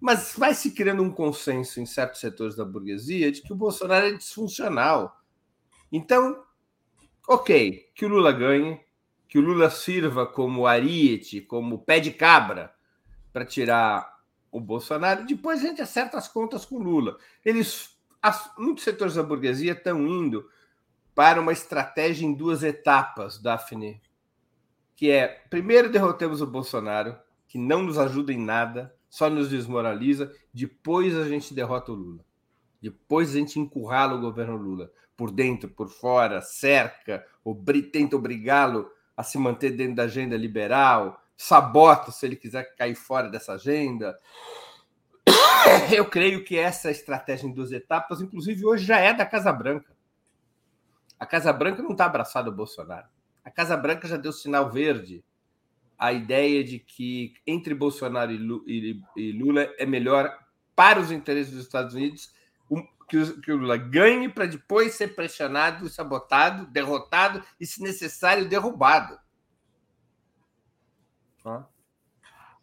Mas 0.00 0.34
vai 0.36 0.52
se 0.52 0.72
criando 0.72 1.04
um 1.04 1.12
consenso 1.12 1.80
em 1.80 1.86
certos 1.86 2.18
setores 2.18 2.56
da 2.56 2.64
burguesia 2.64 3.30
de 3.30 3.40
que 3.40 3.52
o 3.52 3.56
Bolsonaro 3.56 4.06
é 4.06 4.12
disfuncional. 4.14 5.16
Então, 5.92 6.42
ok, 7.26 7.90
que 7.94 8.04
o 8.04 8.08
Lula 8.08 8.32
ganhe, 8.32 8.80
que 9.28 9.38
o 9.38 9.42
Lula 9.42 9.70
sirva 9.70 10.26
como 10.26 10.66
ariete, 10.66 11.40
como 11.40 11.84
pé 11.84 12.00
de 12.00 12.10
cabra 12.10 12.74
para 13.32 13.46
tirar 13.46 14.20
o 14.50 14.60
Bolsonaro, 14.60 15.24
depois 15.24 15.60
a 15.60 15.68
gente 15.68 15.80
acerta 15.80 16.18
as 16.18 16.28
contas 16.28 16.66
com 16.66 16.76
o 16.76 16.82
Lula. 16.82 17.16
Eles, 17.42 17.96
as, 18.20 18.52
muitos 18.58 18.84
setores 18.84 19.14
da 19.14 19.22
burguesia 19.22 19.72
estão 19.72 20.06
indo 20.06 20.46
para 21.14 21.40
uma 21.40 21.52
estratégia 21.52 22.26
em 22.26 22.34
duas 22.34 22.62
etapas, 22.62 23.38
Daphne, 23.38 24.00
que 24.94 25.10
é, 25.10 25.26
primeiro 25.48 25.90
derrotemos 25.90 26.42
o 26.42 26.46
Bolsonaro, 26.46 27.16
que 27.48 27.58
não 27.58 27.82
nos 27.82 27.98
ajuda 27.98 28.32
em 28.32 28.38
nada, 28.38 28.94
só 29.08 29.28
nos 29.28 29.48
desmoraliza, 29.48 30.32
depois 30.52 31.16
a 31.16 31.28
gente 31.28 31.54
derrota 31.54 31.92
o 31.92 31.94
Lula. 31.94 32.24
Depois 32.80 33.30
a 33.30 33.38
gente 33.38 33.58
encurrala 33.58 34.14
o 34.14 34.20
governo 34.20 34.56
Lula, 34.56 34.90
por 35.16 35.30
dentro, 35.30 35.68
por 35.68 35.88
fora, 35.88 36.40
cerca, 36.40 37.24
obri 37.44 37.82
tenta 37.82 38.16
obrigá-lo 38.16 38.90
a 39.16 39.22
se 39.22 39.38
manter 39.38 39.70
dentro 39.70 39.96
da 39.96 40.04
agenda 40.04 40.36
liberal, 40.36 41.22
sabota 41.36 42.10
se 42.10 42.26
ele 42.26 42.36
quiser 42.36 42.74
cair 42.76 42.94
fora 42.94 43.28
dessa 43.28 43.54
agenda. 43.54 44.18
Eu 45.94 46.06
creio 46.06 46.44
que 46.44 46.56
essa 46.56 46.90
estratégia 46.90 47.46
em 47.46 47.52
duas 47.52 47.72
etapas, 47.72 48.20
inclusive 48.20 48.64
hoje, 48.64 48.84
já 48.84 48.98
é 48.98 49.12
da 49.12 49.26
Casa 49.26 49.52
Branca. 49.52 49.92
A 51.18 51.26
Casa 51.26 51.52
Branca 51.52 51.82
não 51.82 51.92
está 51.92 52.06
abraçada 52.06 52.48
ao 52.48 52.56
Bolsonaro. 52.56 53.06
A 53.44 53.50
Casa 53.50 53.76
Branca 53.76 54.08
já 54.08 54.16
deu 54.16 54.32
sinal 54.32 54.70
verde 54.70 55.24
à 55.98 56.12
ideia 56.12 56.64
de 56.64 56.80
que 56.80 57.34
entre 57.46 57.74
Bolsonaro 57.74 58.32
e 58.32 59.32
Lula 59.32 59.72
é 59.78 59.86
melhor 59.86 60.36
para 60.74 60.98
os 60.98 61.12
interesses 61.12 61.52
dos 61.52 61.62
Estados 61.62 61.94
Unidos 61.94 62.32
que 63.42 63.52
o 63.52 63.56
Lula 63.56 63.76
ganhe 63.76 64.28
para 64.28 64.46
depois 64.46 64.94
ser 64.94 65.14
pressionado, 65.14 65.88
sabotado, 65.88 66.66
derrotado 66.66 67.42
e, 67.60 67.66
se 67.66 67.82
necessário, 67.82 68.48
derrubado. 68.48 69.18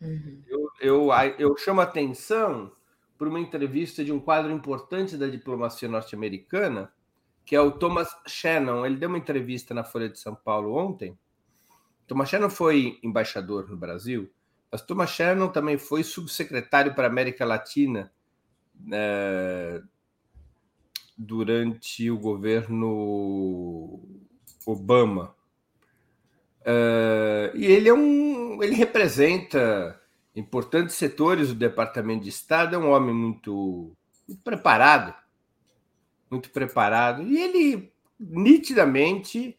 Uhum. 0.02 0.44
Eu, 0.48 0.72
eu, 0.80 1.10
eu 1.38 1.58
chamo 1.58 1.82
a 1.82 1.84
atenção 1.84 2.72
por 3.18 3.28
uma 3.28 3.40
entrevista 3.40 4.04
de 4.04 4.12
um 4.12 4.20
quadro 4.20 4.52
importante 4.52 5.18
da 5.18 5.28
diplomacia 5.28 5.90
norte-americana, 5.90 6.92
que 7.46 7.56
é 7.56 7.62
o 7.62 7.72
Thomas 7.72 8.10
Shannon. 8.28 8.86
Ele 8.86 8.96
deu 8.96 9.10
uma 9.10 9.18
entrevista 9.18 9.74
na 9.74 9.84
Folha 9.84 10.10
de 10.10 10.18
São 10.18 10.34
Paulo 10.34 10.74
ontem. 10.74 11.18
Thomas 12.08 12.30
Shannon 12.30 12.50
foi 12.50 12.98
embaixador 13.04 13.70
no 13.70 13.78
Brasil, 13.78 14.32
mas 14.72 14.82
Thomas 14.82 15.12
Shannon 15.12 15.50
também 15.50 15.78
foi 15.78 16.04
subsecretário 16.04 16.96
para 16.96 17.08
a 17.08 17.12
América 17.12 17.46
Latina 17.46 18.12
é, 18.92 19.82
durante 21.20 22.10
o 22.10 22.18
governo 22.18 24.00
Obama. 24.66 25.36
Uh, 26.62 27.56
e 27.56 27.66
ele 27.66 27.90
é 27.90 27.94
um, 27.94 28.64
ele 28.64 28.74
representa 28.74 30.00
importantes 30.34 30.96
setores 30.96 31.50
do 31.50 31.56
Departamento 31.56 32.24
de 32.24 32.30
Estado, 32.30 32.76
é 32.76 32.80
um 32.80 32.92
homem 32.92 33.14
muito, 33.14 33.94
muito 34.26 34.42
preparado, 34.44 35.14
muito 36.32 36.50
preparado, 36.52 37.24
e 37.24 37.38
ele 37.38 37.92
nitidamente 38.18 39.58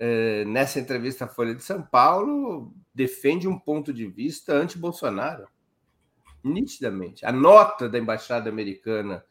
uh, 0.00 0.48
nessa 0.48 0.78
entrevista 0.78 1.24
à 1.24 1.28
Folha 1.28 1.54
de 1.54 1.64
São 1.64 1.82
Paulo 1.82 2.72
defende 2.94 3.48
um 3.48 3.58
ponto 3.58 3.92
de 3.92 4.06
vista 4.06 4.52
anti-Bolsonaro, 4.52 5.48
nitidamente. 6.44 7.26
A 7.26 7.32
nota 7.32 7.88
da 7.88 7.98
embaixada 7.98 8.48
americana 8.48 9.24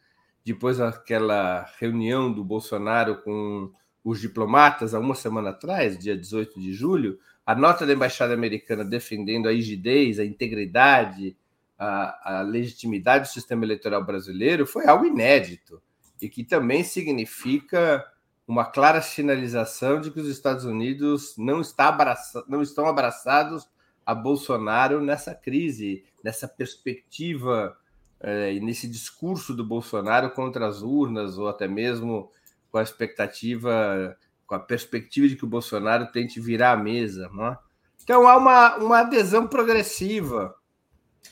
depois 0.44 0.78
daquela 0.78 1.68
reunião 1.78 2.32
do 2.32 2.44
Bolsonaro 2.44 3.22
com 3.22 3.72
os 4.04 4.20
diplomatas 4.20 4.94
há 4.94 4.98
uma 4.98 5.14
semana 5.14 5.50
atrás, 5.50 5.96
dia 5.96 6.16
18 6.16 6.60
de 6.60 6.72
julho, 6.72 7.18
a 7.46 7.54
nota 7.54 7.86
da 7.86 7.92
embaixada 7.92 8.34
americana 8.34 8.84
defendendo 8.84 9.48
a 9.48 9.52
rigidez, 9.52 10.18
a 10.18 10.24
integridade, 10.24 11.36
a, 11.78 12.38
a, 12.38 12.42
legitimidade 12.42 13.28
do 13.28 13.32
sistema 13.32 13.64
eleitoral 13.64 14.04
brasileiro 14.04 14.66
foi 14.66 14.86
algo 14.86 15.04
inédito 15.04 15.82
e 16.20 16.28
que 16.28 16.44
também 16.44 16.84
significa 16.84 18.04
uma 18.46 18.64
clara 18.64 19.00
sinalização 19.00 20.00
de 20.00 20.10
que 20.10 20.20
os 20.20 20.28
Estados 20.28 20.64
Unidos 20.64 21.34
não, 21.38 21.60
está 21.60 21.88
abraça, 21.88 22.44
não 22.48 22.62
estão 22.62 22.86
abraçados 22.86 23.68
a 24.04 24.14
Bolsonaro 24.14 25.00
nessa 25.00 25.34
crise, 25.34 26.04
nessa 26.22 26.46
perspectiva 26.46 27.76
é, 28.22 28.52
nesse 28.60 28.88
discurso 28.88 29.52
do 29.52 29.64
Bolsonaro 29.64 30.30
contra 30.30 30.66
as 30.66 30.80
urnas, 30.80 31.36
ou 31.36 31.48
até 31.48 31.66
mesmo 31.66 32.30
com 32.70 32.78
a 32.78 32.82
expectativa, 32.82 34.16
com 34.46 34.54
a 34.54 34.60
perspectiva 34.60 35.28
de 35.28 35.36
que 35.36 35.44
o 35.44 35.48
Bolsonaro 35.48 36.06
tente 36.12 36.40
virar 36.40 36.72
a 36.72 36.76
mesa. 36.76 37.28
É? 37.40 37.58
Então 38.04 38.26
há 38.28 38.36
uma, 38.36 38.76
uma 38.76 38.98
adesão 39.00 39.46
progressiva 39.46 40.54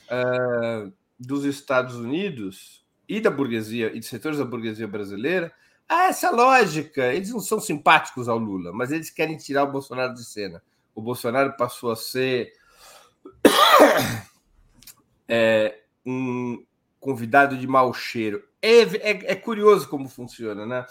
é, 0.09 0.91
dos 1.17 1.45
Estados 1.45 1.95
Unidos 1.95 2.85
e 3.07 3.21
da 3.21 3.31
burguesia, 3.31 3.95
e 3.95 3.99
de 3.99 4.05
setores 4.05 4.37
da 4.37 4.45
burguesia 4.45 4.87
brasileira, 4.87 5.51
a 5.87 6.03
essa 6.03 6.29
lógica. 6.29 7.13
Eles 7.13 7.31
não 7.31 7.39
são 7.39 7.59
simpáticos 7.59 8.27
ao 8.27 8.37
Lula, 8.37 8.71
mas 8.73 8.91
eles 8.91 9.09
querem 9.09 9.37
tirar 9.37 9.63
o 9.63 9.71
Bolsonaro 9.71 10.13
de 10.13 10.23
cena. 10.25 10.61
O 10.93 11.01
Bolsonaro 11.01 11.55
passou 11.57 11.91
a 11.91 11.95
ser 11.95 12.53
é, 15.27 15.79
um, 16.05 16.63
convidado 17.01 17.57
de 17.57 17.67
mau 17.67 17.93
cheiro. 17.93 18.47
É, 18.61 18.81
é, 18.81 19.31
é, 19.31 19.35
curioso 19.35 19.89
como 19.89 20.07
funciona, 20.07 20.65
né? 20.65 20.85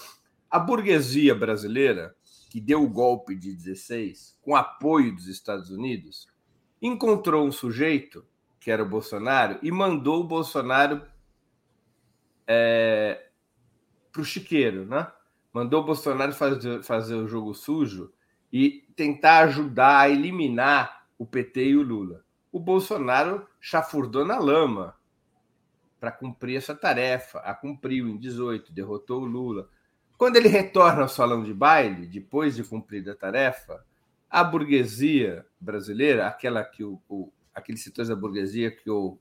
A 0.50 0.58
burguesia 0.58 1.34
brasileira, 1.34 2.14
que 2.50 2.60
deu 2.60 2.82
o 2.82 2.90
golpe 2.90 3.34
de 3.36 3.54
16, 3.54 4.36
com 4.42 4.56
apoio 4.56 5.14
dos 5.14 5.28
Estados 5.28 5.70
Unidos, 5.70 6.26
encontrou 6.82 7.46
um 7.46 7.52
sujeito, 7.52 8.26
que 8.58 8.70
era 8.72 8.82
o 8.82 8.88
Bolsonaro, 8.88 9.60
e 9.62 9.70
mandou 9.70 10.20
o 10.20 10.26
Bolsonaro 10.26 11.06
é, 12.46 13.28
para 14.10 14.20
o 14.20 14.24
chiqueiro, 14.24 14.84
né? 14.84 15.06
Mandou 15.52 15.82
o 15.82 15.86
Bolsonaro 15.86 16.32
fazer, 16.32 16.82
fazer 16.82 17.14
o 17.14 17.28
jogo 17.28 17.54
sujo 17.54 18.12
e 18.52 18.84
tentar 18.96 19.44
ajudar 19.44 20.00
a 20.00 20.08
eliminar 20.08 21.06
o 21.16 21.24
PT 21.24 21.68
e 21.68 21.76
o 21.76 21.82
Lula. 21.82 22.24
O 22.50 22.58
Bolsonaro 22.58 23.46
chafurdou 23.60 24.24
na 24.24 24.38
lama, 24.38 24.96
para 26.00 26.10
cumprir 26.10 26.56
essa 26.56 26.74
tarefa. 26.74 27.38
A 27.40 27.54
cumpriu 27.54 28.08
em 28.08 28.16
18, 28.16 28.72
derrotou 28.72 29.22
o 29.22 29.26
Lula. 29.26 29.68
Quando 30.16 30.36
ele 30.36 30.48
retorna 30.48 31.02
ao 31.02 31.08
salão 31.08 31.44
de 31.44 31.54
baile, 31.54 32.06
depois 32.06 32.56
de 32.56 32.64
cumprir 32.64 33.08
a 33.08 33.14
tarefa, 33.14 33.84
a 34.28 34.42
burguesia 34.42 35.46
brasileira, 35.60 36.26
aquela 36.26 36.64
que 36.64 36.82
o, 36.82 37.00
o 37.08 37.30
aqueles 37.54 37.82
setores 37.82 38.08
da 38.08 38.16
burguesia 38.16 38.70
que 38.70 38.88
o, 38.88 39.18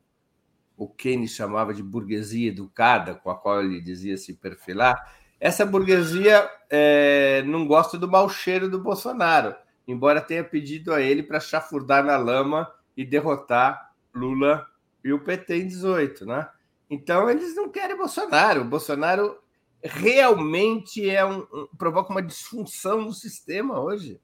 o 0.78 0.88
Keynes 0.88 1.32
chamava 1.32 1.74
de 1.74 1.84
burguesia 1.84 2.50
educada, 2.50 3.16
com 3.16 3.30
a 3.30 3.36
qual 3.36 3.62
ele 3.62 3.82
dizia 3.82 4.18
se 4.18 4.34
perfilar, 4.34 5.14
essa 5.40 5.66
burguesia 5.66 6.50
é, 6.70 7.42
não 7.44 7.66
gosta 7.66 7.98
do 7.98 8.08
mau 8.08 8.30
cheiro 8.30 8.70
do 8.70 8.80
Bolsonaro, 8.80 9.56
embora 9.88 10.22
tenha 10.22 10.44
pedido 10.44 10.94
a 10.94 11.02
ele 11.02 11.24
para 11.24 11.40
chafurdar 11.40 12.04
na 12.04 12.18
lama 12.18 12.72
e 12.96 13.06
derrotar 13.06 13.94
Lula 14.14 14.68
e 15.04 15.12
o 15.14 15.20
PT 15.20 15.56
em 15.56 15.68
18, 15.68 16.26
né? 16.26 16.48
Então, 16.90 17.30
eles 17.30 17.56
não 17.56 17.70
querem 17.70 17.96
Bolsonaro. 17.96 18.62
O 18.62 18.66
Bolsonaro 18.66 19.38
realmente 19.84 21.10
é 21.10 21.24
um, 21.24 21.46
um, 21.54 21.68
provoca 21.78 22.12
uma 22.12 22.22
disfunção 22.22 23.02
no 23.02 23.14
sistema 23.14 23.80
hoje. 23.80 24.20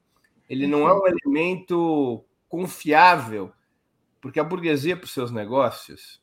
Ele 0.48 0.66
não 0.66 0.88
é 0.88 0.94
um 0.94 1.06
elemento 1.06 2.24
confiável, 2.48 3.52
porque 4.20 4.40
a 4.40 4.44
burguesia, 4.44 4.96
para 4.96 5.04
os 5.04 5.12
seus 5.12 5.30
negócios, 5.30 6.22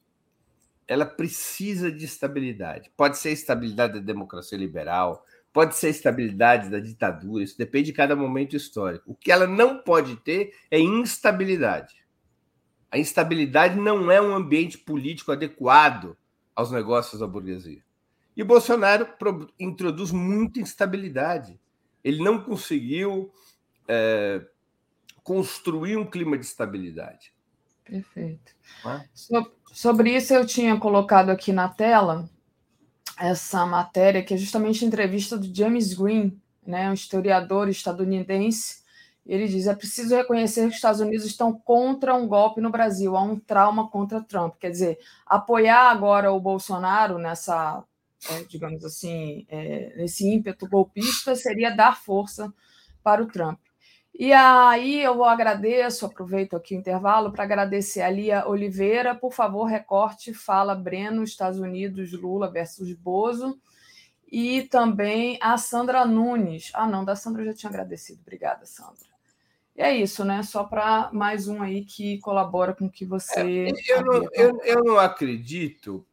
ela 0.87 1.05
precisa 1.05 1.91
de 1.91 2.05
estabilidade. 2.05 2.91
Pode 2.95 3.17
ser 3.17 3.31
estabilidade 3.31 3.93
da 3.93 3.99
democracia 3.99 4.57
liberal, 4.57 5.25
pode 5.51 5.75
ser 5.75 5.89
estabilidade 5.89 6.69
da 6.69 6.79
ditadura, 6.79 7.43
isso 7.43 7.57
depende 7.57 7.87
de 7.87 7.93
cada 7.93 8.15
momento 8.15 8.55
histórico. 8.55 9.11
O 9.11 9.15
que 9.15 9.31
ela 9.31 9.47
não 9.47 9.79
pode 9.79 10.15
ter 10.17 10.53
é 10.71 10.79
instabilidade. 10.79 12.03
A 12.89 12.97
instabilidade 12.97 13.77
não 13.77 14.11
é 14.11 14.21
um 14.21 14.35
ambiente 14.35 14.77
político 14.77 15.31
adequado 15.31 16.17
aos 16.55 16.71
negócios 16.71 17.19
da 17.19 17.27
burguesia. 17.27 17.81
E 18.35 18.43
Bolsonaro 18.43 19.07
introduz 19.59 20.11
muita 20.11 20.59
instabilidade. 20.59 21.59
Ele 22.03 22.23
não 22.23 22.43
conseguiu 22.43 23.31
é, 23.87 24.45
construir 25.23 25.97
um 25.97 26.05
clima 26.05 26.37
de 26.37 26.45
estabilidade. 26.45 27.33
Perfeito. 27.83 28.53
É? 28.85 29.05
sobre 29.71 30.15
isso, 30.15 30.33
eu 30.33 30.45
tinha 30.45 30.77
colocado 30.77 31.29
aqui 31.29 31.51
na 31.51 31.67
tela 31.67 32.29
essa 33.17 33.65
matéria, 33.65 34.23
que 34.23 34.33
é 34.33 34.37
justamente 34.37 34.83
a 34.83 34.87
entrevista 34.87 35.37
do 35.37 35.53
James 35.53 35.93
Green, 35.93 36.39
né, 36.65 36.89
um 36.89 36.93
historiador 36.93 37.69
estadunidense, 37.69 38.82
ele 39.25 39.47
diz: 39.47 39.67
é 39.67 39.75
preciso 39.75 40.15
reconhecer 40.15 40.61
que 40.61 40.69
os 40.69 40.75
Estados 40.75 40.99
Unidos 41.01 41.25
estão 41.25 41.53
contra 41.53 42.13
um 42.13 42.27
golpe 42.27 42.59
no 42.59 42.69
Brasil, 42.69 43.15
há 43.15 43.21
um 43.21 43.39
trauma 43.39 43.89
contra 43.89 44.21
Trump. 44.21 44.55
Quer 44.59 44.71
dizer, 44.71 44.99
apoiar 45.25 45.89
agora 45.89 46.31
o 46.31 46.39
Bolsonaro 46.39 47.17
nessa, 47.17 47.83
é, 48.29 48.43
digamos 48.43 48.83
assim, 48.83 49.45
é, 49.49 49.93
nesse 49.97 50.27
ímpeto 50.27 50.67
golpista 50.67 51.35
seria 51.35 51.75
dar 51.75 51.97
força 51.97 52.53
para 53.01 53.23
o 53.23 53.27
Trump. 53.27 53.59
E 54.13 54.31
aí 54.31 55.01
eu 55.01 55.23
agradeço, 55.23 56.05
aproveito 56.05 56.55
aqui 56.55 56.75
o 56.75 56.77
intervalo 56.77 57.31
para 57.31 57.43
agradecer 57.43 58.01
a 58.01 58.09
Lia 58.11 58.47
Oliveira. 58.47 59.15
Por 59.15 59.33
favor, 59.33 59.65
recorte, 59.65 60.33
fala 60.33 60.75
Breno, 60.75 61.23
Estados 61.23 61.59
Unidos, 61.59 62.11
Lula 62.13 62.51
versus 62.51 62.93
Bozo. 62.93 63.59
E 64.31 64.63
também 64.63 65.39
a 65.41 65.57
Sandra 65.57 66.05
Nunes. 66.05 66.71
Ah, 66.75 66.87
não, 66.87 67.03
da 67.03 67.15
Sandra 67.15 67.41
eu 67.41 67.47
já 67.47 67.53
tinha 67.53 67.69
agradecido. 67.69 68.21
Obrigada, 68.21 68.65
Sandra. 68.65 69.12
E 69.75 69.81
é 69.81 69.95
isso, 69.95 70.23
né? 70.23 70.43
Só 70.43 70.63
para 70.63 71.09
mais 71.11 71.47
um 71.47 71.61
aí 71.61 71.83
que 71.83 72.19
colabora 72.19 72.73
com 72.73 72.85
o 72.85 72.91
que 72.91 73.05
você. 73.05 73.69
É, 73.69 73.97
eu, 73.97 74.03
não, 74.03 74.29
eu, 74.33 74.61
eu 74.63 74.83
não 74.83 74.99
acredito. 74.99 76.05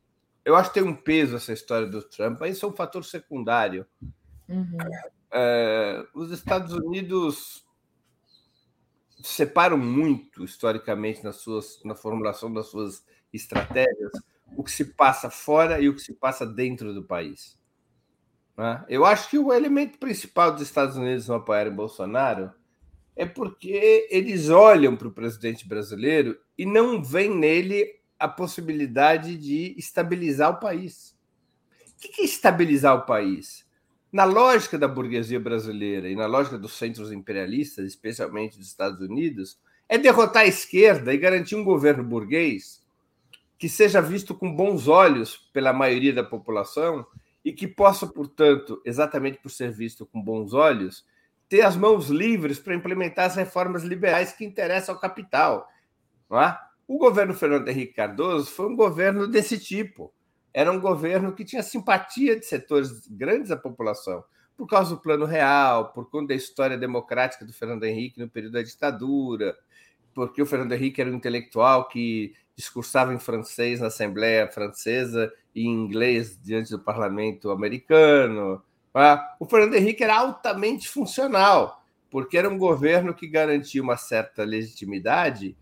Eu 0.45 0.57
acho 0.57 0.71
que 0.71 0.81
tem 0.81 0.89
um 0.89 0.97
peso 0.97 1.37
essa 1.37 1.53
história 1.53 1.87
do 1.87 2.03
Trump, 2.03 2.41
mas 2.41 2.57
isso 2.57 2.65
é 2.65 2.69
um 2.69 2.73
fator 2.73 3.05
secundário. 3.05 3.87
Uhum. 4.49 4.79
É, 5.33 6.05
os 6.15 6.31
Estados 6.31 6.73
Unidos 6.73 7.65
separam 9.23 9.77
muito 9.77 10.43
historicamente 10.43 11.23
nas 11.23 11.37
suas, 11.37 11.81
na 11.85 11.95
formulação 11.95 12.53
das 12.53 12.67
suas 12.69 13.05
estratégias 13.33 14.11
o 14.57 14.65
que 14.65 14.73
se 14.73 14.85
passa 14.95 15.31
fora 15.31 15.81
e 15.81 15.89
o 15.89 15.95
que 15.95 16.01
se 16.01 16.15
passa 16.15 16.45
dentro 16.47 16.93
do 16.93 17.05
país. 17.05 17.59
Né? 18.57 18.85
Eu 18.89 19.05
acho 19.05 19.31
que 19.31 19.39
o 19.39 19.53
elemento 19.53 19.99
principal 19.99 20.53
dos 20.53 20.63
Estados 20.63 20.97
Unidos 20.97 21.29
não 21.29 21.37
apoiarem 21.37 21.73
Bolsonaro 21.73 22.53
é 23.17 23.27
porque 23.27 24.09
eles 24.11 24.49
olham 24.49 24.97
para 24.97 25.09
o 25.09 25.13
presidente 25.13 25.67
brasileiro 25.67 26.39
e 26.57 26.65
não 26.65 27.03
veem 27.03 27.35
nele 27.35 28.01
a 28.19 28.29
possibilidade 28.29 29.37
de 29.37 29.75
estabilizar 29.79 30.51
o 30.51 30.61
país. 30.61 31.17
O 31.89 32.09
que 32.09 32.23
é 32.23 32.25
estabilizar 32.25 32.97
o 32.97 33.07
país? 33.07 33.67
Na 34.13 34.25
lógica 34.25 34.79
da 34.79 34.89
burguesia 34.89 35.39
brasileira 35.39 36.09
e 36.09 36.17
na 36.17 36.27
lógica 36.27 36.59
dos 36.59 36.73
centros 36.73 37.13
imperialistas, 37.13 37.87
especialmente 37.87 38.59
dos 38.59 38.67
Estados 38.67 39.01
Unidos, 39.01 39.59
é 39.89 39.97
derrotar 39.99 40.43
a 40.43 40.49
esquerda 40.49 41.13
e 41.13 41.19
garantir 41.19 41.57
um 41.57 41.65
governo 41.65 42.03
burguês 42.03 42.81
que 43.59 43.69
seja 43.69 44.01
visto 44.01 44.35
com 44.35 44.55
bons 44.55 44.89
olhos 44.89 45.37
pela 45.53 45.73
maioria 45.73 46.15
da 46.15 46.25
população 46.25 47.07
e 47.45 47.53
que 47.53 47.69
possa, 47.69 48.07
portanto, 48.07 48.81
exatamente 48.85 49.39
por 49.39 49.51
ser 49.51 49.71
visto 49.71 50.07
com 50.07 50.23
bons 50.23 50.55
olhos, 50.55 51.05
ter 51.51 51.61
as 51.61 51.77
mãos 51.77 52.09
livres 52.09 52.59
para 52.59 52.75
implementar 52.75 53.27
as 53.27 53.37
reformas 53.37 53.83
liberais 53.83 54.33
que 54.33 54.47
interessam 54.47 54.95
ao 54.95 55.01
capital. 55.01 55.69
É? 56.33 56.57
O 56.89 56.97
governo 56.97 57.35
Fernando 57.35 57.69
Henrique 57.69 57.93
Cardoso 57.93 58.51
foi 58.51 58.67
um 58.67 58.77
governo 58.77 59.29
desse 59.29 59.59
tipo 59.59 60.11
era 60.53 60.71
um 60.71 60.81
governo 60.81 61.33
que 61.33 61.45
tinha 61.45 61.63
simpatia 61.63 62.39
de 62.39 62.45
setores 62.45 63.07
grandes 63.09 63.49
da 63.49 63.57
população, 63.57 64.25
por 64.57 64.67
causa 64.67 64.95
do 64.95 65.01
Plano 65.01 65.25
Real, 65.25 65.93
por 65.93 66.11
conta 66.11 66.29
da 66.29 66.35
história 66.35 66.77
democrática 66.77 67.45
do 67.45 67.53
Fernando 67.53 67.85
Henrique 67.85 68.19
no 68.19 68.29
período 68.29 68.55
da 68.55 68.63
ditadura, 68.63 69.57
porque 70.13 70.43
o 70.43 70.47
Fernando 70.47 70.73
Henrique 70.73 71.01
era 71.01 71.11
um 71.11 71.15
intelectual 71.15 71.89
que 71.89 72.35
discursava 72.57 73.15
em 73.15 73.19
francês 73.19 73.81
na 73.81 73.87
Assembleia 73.87 74.49
Francesa 74.49 75.33
e 75.55 75.63
em 75.63 75.71
inglês 75.71 76.39
diante 76.43 76.71
do 76.71 76.79
parlamento 76.79 77.51
americano. 77.51 78.63
Tá? 78.93 79.37
O 79.39 79.47
Fernando 79.47 79.75
Henrique 79.75 80.03
era 80.03 80.17
altamente 80.17 80.89
funcional, 80.89 81.85
porque 82.11 82.37
era 82.37 82.49
um 82.49 82.59
governo 82.59 83.15
que 83.15 83.29
garantia 83.29 83.83
uma 83.83 83.97
certa 83.97 84.43
legitimidade 84.43 85.57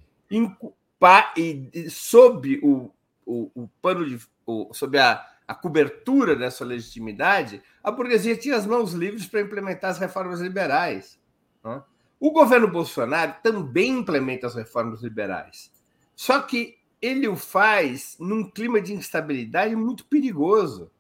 e 1.37 1.91
sob 1.91 2.59
o, 2.63 2.91
o, 3.25 3.51
o 3.55 3.69
pano 3.81 4.07
de 4.07 4.19
o, 4.47 4.73
sob 4.73 4.99
a, 4.99 5.25
a 5.47 5.55
cobertura 5.55 6.35
dessa 6.35 6.65
legitimidade, 6.65 7.63
a 7.83 7.91
burguesia 7.91 8.37
tinha 8.37 8.57
as 8.57 8.67
mãos 8.67 8.93
livres 8.93 9.27
para 9.27 9.41
implementar 9.41 9.91
as 9.91 9.99
reformas 9.99 10.41
liberais. 10.41 11.19
Né? 11.63 11.83
O 12.19 12.31
governo 12.31 12.69
Bolsonaro 12.69 13.37
também 13.43 13.99
implementa 13.99 14.47
as 14.47 14.55
reformas 14.55 15.03
liberais. 15.03 15.71
Só 16.17 16.41
que 16.41 16.79
ele 17.01 17.29
o 17.29 17.37
faz 17.37 18.17
num 18.19 18.51
clima 18.51 18.81
de 18.81 18.93
instabilidade 18.93 19.77
muito 19.77 20.05
perigoso. 20.07 20.91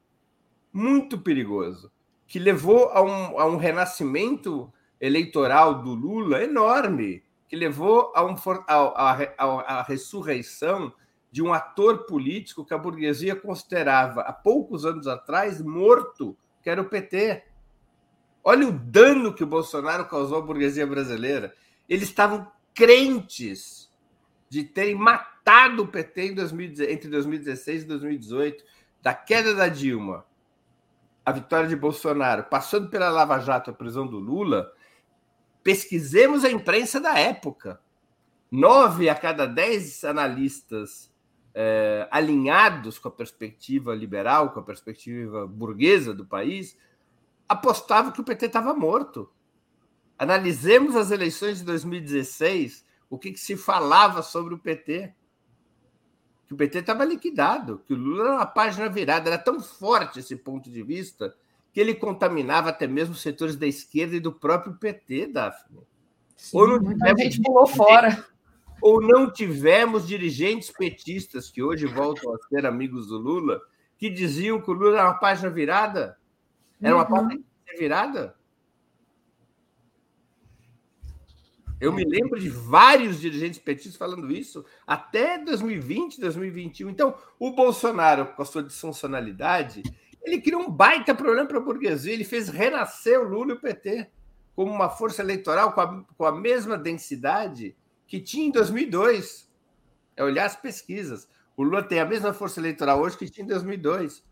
Muito 0.72 1.18
perigoso. 1.18 1.90
Que 2.28 2.38
levou 2.38 2.90
a 2.90 3.02
um, 3.02 3.40
a 3.40 3.46
um 3.46 3.56
renascimento 3.56 4.72
eleitoral 5.00 5.82
do 5.82 5.94
Lula 5.94 6.44
enorme, 6.44 7.24
que 7.48 7.56
levou 7.56 8.12
a, 8.14 8.24
um, 8.24 8.36
a, 8.68 9.12
a, 9.36 9.78
a 9.78 9.82
ressurreição 9.82 10.92
de 11.30 11.42
um 11.42 11.52
ator 11.52 12.06
político 12.06 12.64
que 12.64 12.74
a 12.74 12.78
burguesia 12.78 13.34
considerava 13.34 14.22
há 14.22 14.32
poucos 14.32 14.84
anos 14.84 15.06
atrás 15.06 15.60
morto, 15.60 16.36
que 16.62 16.70
era 16.70 16.80
o 16.80 16.88
PT. 16.88 17.44
Olha 18.42 18.68
o 18.68 18.72
dano 18.72 19.34
que 19.34 19.44
o 19.44 19.46
Bolsonaro 19.46 20.06
causou 20.06 20.38
à 20.38 20.40
burguesia 20.40 20.86
brasileira. 20.86 21.54
Eles 21.88 22.04
estavam 22.04 22.50
crentes 22.74 23.90
de 24.48 24.64
terem 24.64 24.94
matado 24.94 25.82
o 25.82 25.88
PT 25.88 26.32
2000, 26.32 26.90
entre 26.90 27.10
2016 27.10 27.82
e 27.82 27.86
2018, 27.86 28.64
da 29.02 29.14
queda 29.14 29.54
da 29.54 29.68
Dilma, 29.68 30.24
a 31.28 31.32
vitória 31.32 31.68
de 31.68 31.76
Bolsonaro, 31.76 32.44
passando 32.44 32.88
pela 32.88 33.10
Lava 33.10 33.38
Jato, 33.38 33.68
a 33.68 33.74
prisão 33.74 34.06
do 34.06 34.18
Lula. 34.18 34.72
Pesquisemos 35.62 36.42
a 36.42 36.50
imprensa 36.50 36.98
da 36.98 37.18
época. 37.18 37.78
Nove 38.50 39.10
a 39.10 39.14
cada 39.14 39.44
dez 39.44 40.04
analistas 40.04 41.12
é, 41.52 42.08
alinhados 42.10 42.98
com 42.98 43.08
a 43.08 43.10
perspectiva 43.10 43.94
liberal, 43.94 44.52
com 44.52 44.60
a 44.60 44.62
perspectiva 44.62 45.46
burguesa 45.46 46.14
do 46.14 46.24
país, 46.24 46.78
apostavam 47.46 48.10
que 48.10 48.22
o 48.22 48.24
PT 48.24 48.46
estava 48.46 48.72
morto. 48.72 49.30
Analisemos 50.18 50.96
as 50.96 51.10
eleições 51.10 51.58
de 51.58 51.64
2016, 51.64 52.86
o 53.10 53.18
que, 53.18 53.32
que 53.32 53.40
se 53.40 53.54
falava 53.54 54.22
sobre 54.22 54.54
o 54.54 54.58
PT. 54.58 55.14
Que 56.48 56.54
o 56.54 56.56
PT 56.56 56.78
estava 56.78 57.04
liquidado, 57.04 57.82
que 57.86 57.92
o 57.92 57.96
Lula 57.96 58.24
era 58.24 58.34
uma 58.36 58.46
página 58.46 58.88
virada. 58.88 59.30
Era 59.30 59.38
tão 59.38 59.60
forte 59.60 60.18
esse 60.18 60.34
ponto 60.34 60.70
de 60.70 60.82
vista 60.82 61.34
que 61.72 61.78
ele 61.78 61.94
contaminava 61.94 62.70
até 62.70 62.86
mesmo 62.86 63.14
setores 63.14 63.54
da 63.54 63.66
esquerda 63.66 64.16
e 64.16 64.20
do 64.20 64.32
próprio 64.32 64.74
PT, 64.74 65.28
Daphne. 65.28 65.80
Sim, 66.34 66.56
Ou 66.56 66.66
não 66.66 66.80
muita 66.80 67.16
gente 67.16 67.40
pulou 67.42 67.66
fora 67.66 68.24
ou 68.80 69.00
não 69.00 69.30
tivemos 69.30 70.06
dirigentes 70.06 70.70
petistas 70.70 71.50
que 71.50 71.62
hoje 71.62 71.86
voltam 71.86 72.32
a 72.32 72.38
ser 72.48 72.64
amigos 72.64 73.08
do 73.08 73.18
Lula, 73.18 73.60
que 73.96 74.08
diziam 74.08 74.60
que 74.60 74.70
o 74.70 74.74
Lula 74.74 74.98
era 74.98 75.08
uma 75.08 75.18
página 75.18 75.50
virada? 75.50 76.16
Era 76.80 76.94
uma 76.94 77.04
uhum. 77.04 77.28
página 77.28 77.44
virada? 77.76 78.36
Eu 81.80 81.92
me 81.92 82.04
lembro 82.04 82.40
de 82.40 82.48
vários 82.48 83.20
dirigentes 83.20 83.60
petistas 83.60 83.96
falando 83.96 84.32
isso 84.32 84.64
até 84.86 85.38
2020, 85.38 86.20
2021. 86.20 86.90
Então, 86.90 87.14
o 87.38 87.52
Bolsonaro, 87.52 88.26
com 88.34 88.42
a 88.42 88.44
sua 88.44 88.64
disfuncionalidade, 88.64 89.82
ele 90.22 90.40
criou 90.40 90.62
um 90.62 90.70
baita 90.70 91.14
problema 91.14 91.46
para 91.46 91.58
a 91.58 91.62
burguesia. 91.62 92.12
Ele 92.12 92.24
fez 92.24 92.48
renascer 92.48 93.20
o 93.20 93.28
Lula 93.28 93.52
e 93.52 93.54
o 93.54 93.60
PT 93.60 94.10
como 94.56 94.72
uma 94.72 94.90
força 94.90 95.22
eleitoral 95.22 95.72
com 95.72 95.80
a, 95.80 96.04
com 96.16 96.24
a 96.24 96.32
mesma 96.32 96.76
densidade 96.76 97.76
que 98.08 98.20
tinha 98.20 98.46
em 98.46 98.50
2002. 98.50 99.48
É 100.16 100.24
olhar 100.24 100.46
as 100.46 100.56
pesquisas. 100.56 101.28
O 101.56 101.62
Lula 101.62 101.82
tem 101.82 102.00
a 102.00 102.04
mesma 102.04 102.32
força 102.32 102.58
eleitoral 102.58 103.00
hoje 103.00 103.16
que 103.16 103.30
tinha 103.30 103.44
em 103.44 103.48
2002. 103.48 104.24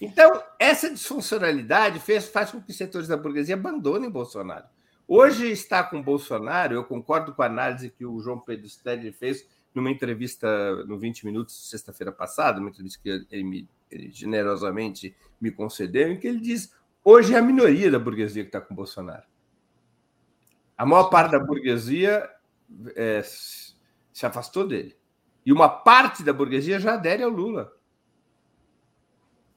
Então, 0.00 0.42
essa 0.58 0.88
disfuncionalidade 0.88 2.00
fez, 2.00 2.26
faz 2.28 2.50
com 2.50 2.60
que 2.62 2.72
setores 2.72 3.06
da 3.06 3.18
burguesia 3.18 3.54
abandonem 3.54 4.08
Bolsonaro. 4.10 4.64
Hoje 5.12 5.50
está 5.50 5.82
com 5.82 6.00
Bolsonaro, 6.00 6.72
eu 6.72 6.84
concordo 6.84 7.34
com 7.34 7.42
a 7.42 7.46
análise 7.46 7.90
que 7.90 8.06
o 8.06 8.20
João 8.20 8.38
Pedro 8.38 8.68
Stedley 8.68 9.10
fez 9.10 9.44
numa 9.74 9.90
entrevista 9.90 10.84
no 10.84 10.96
20 10.96 11.26
Minutos, 11.26 11.68
sexta-feira 11.68 12.12
passada, 12.12 12.60
uma 12.60 12.70
entrevista 12.70 13.00
que 13.02 13.26
ele, 13.28 13.42
me, 13.42 13.68
ele 13.90 14.08
generosamente 14.12 15.16
me 15.40 15.50
concedeu, 15.50 16.12
em 16.12 16.16
que 16.16 16.28
ele 16.28 16.38
diz 16.38 16.72
hoje 17.04 17.34
é 17.34 17.38
a 17.38 17.42
minoria 17.42 17.90
da 17.90 17.98
burguesia 17.98 18.44
que 18.44 18.50
está 18.50 18.60
com 18.60 18.72
Bolsonaro. 18.72 19.24
A 20.78 20.86
maior 20.86 21.10
parte 21.10 21.32
da 21.32 21.40
burguesia 21.40 22.30
é, 22.94 23.20
se 23.24 24.24
afastou 24.24 24.64
dele. 24.64 24.96
E 25.44 25.52
uma 25.52 25.68
parte 25.68 26.22
da 26.22 26.32
burguesia 26.32 26.78
já 26.78 26.94
adere 26.94 27.24
ao 27.24 27.30
Lula. 27.30 27.76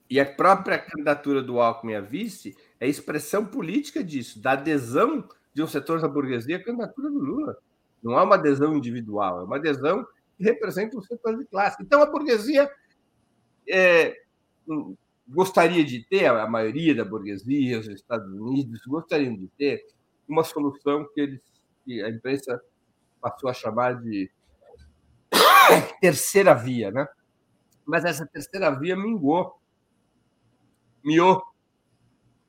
E 0.09 0.19
a 0.19 0.25
própria 0.25 0.79
candidatura 0.79 1.43
do 1.43 1.59
Alckmin 1.59 1.93
a 1.93 2.01
vice 2.01 2.57
é 2.79 2.87
expressão 2.87 3.45
política 3.45 4.03
disso, 4.03 4.39
da 4.41 4.53
adesão 4.53 5.29
de 5.53 5.61
um 5.61 5.67
setor 5.67 6.01
da 6.01 6.07
burguesia 6.07 6.57
à 6.57 6.63
candidatura 6.63 7.09
do 7.09 7.19
Lula. 7.19 7.57
Não 8.01 8.17
é 8.17 8.23
uma 8.23 8.35
adesão 8.35 8.75
individual, 8.75 9.41
é 9.41 9.43
uma 9.43 9.57
adesão 9.57 10.05
que 10.37 10.43
representa 10.43 10.97
um 10.97 11.01
setor 11.01 11.37
de 11.37 11.45
classe. 11.45 11.81
Então, 11.81 12.01
a 12.01 12.05
burguesia 12.05 12.69
é, 13.69 14.15
gostaria 15.27 15.83
de 15.83 16.03
ter, 16.03 16.25
a 16.27 16.47
maioria 16.47 16.95
da 16.95 17.05
burguesia, 17.05 17.79
os 17.79 17.87
Estados 17.87 18.31
Unidos 18.33 18.81
gostariam 18.85 19.35
de 19.35 19.47
ter 19.57 19.85
uma 20.27 20.43
solução 20.43 21.07
que, 21.13 21.21
eles, 21.21 21.41
que 21.85 22.01
a 22.01 22.09
imprensa 22.09 22.61
passou 23.21 23.49
a 23.49 23.53
chamar 23.53 24.01
de 24.01 24.29
terceira 26.01 26.53
via, 26.53 26.91
né? 26.91 27.07
Mas 27.85 28.05
essa 28.05 28.25
terceira 28.25 28.71
via 28.71 28.95
mingou, 28.95 29.59
miou. 31.03 31.41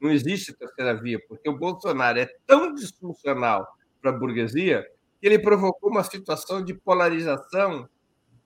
Não 0.00 0.10
existe 0.10 0.52
terceira 0.52 0.94
via, 0.94 1.18
porque 1.28 1.48
o 1.48 1.56
Bolsonaro 1.56 2.18
é 2.18 2.28
tão 2.46 2.74
disfuncional 2.74 3.66
para 4.00 4.10
a 4.10 4.18
burguesia 4.18 4.86
que 5.20 5.26
ele 5.26 5.38
provocou 5.38 5.90
uma 5.90 6.04
situação 6.04 6.62
de 6.62 6.74
polarização 6.74 7.88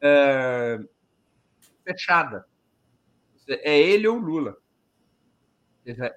é, 0.00 0.78
fechada. 1.84 2.46
É 3.48 3.78
ele 3.78 4.06
ou 4.06 4.18
Lula. 4.18 4.56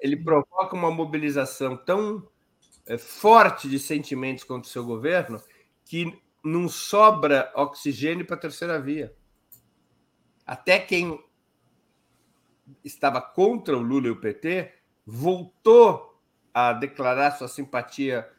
Ele 0.01 0.17
provoca 0.17 0.75
uma 0.75 0.91
mobilização 0.91 1.77
tão 1.77 2.27
é, 2.85 2.97
forte 2.97 3.69
de 3.69 3.79
sentimentos 3.79 4.43
contra 4.43 4.67
o 4.67 4.71
seu 4.71 4.83
governo 4.83 5.41
que 5.85 6.21
não 6.43 6.67
sobra 6.67 7.51
oxigênio 7.55 8.25
para 8.25 8.35
a 8.35 8.39
terceira 8.39 8.79
via. 8.79 9.15
Até 10.45 10.79
quem 10.79 11.23
estava 12.83 13.21
contra 13.21 13.77
o 13.77 13.81
Lula 13.81 14.07
e 14.07 14.11
o 14.11 14.19
PT 14.19 14.80
voltou 15.05 16.19
a 16.53 16.73
declarar 16.73 17.31
sua 17.31 17.47
simpatia 17.47 18.29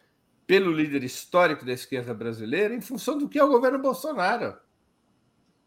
pelo 0.46 0.72
líder 0.72 1.02
histórico 1.02 1.64
da 1.64 1.72
esquerda 1.72 2.12
brasileira 2.12 2.74
em 2.74 2.80
função 2.80 3.16
do 3.16 3.28
que 3.28 3.38
é 3.38 3.44
o 3.44 3.48
governo 3.48 3.78
Bolsonaro. 3.78 4.56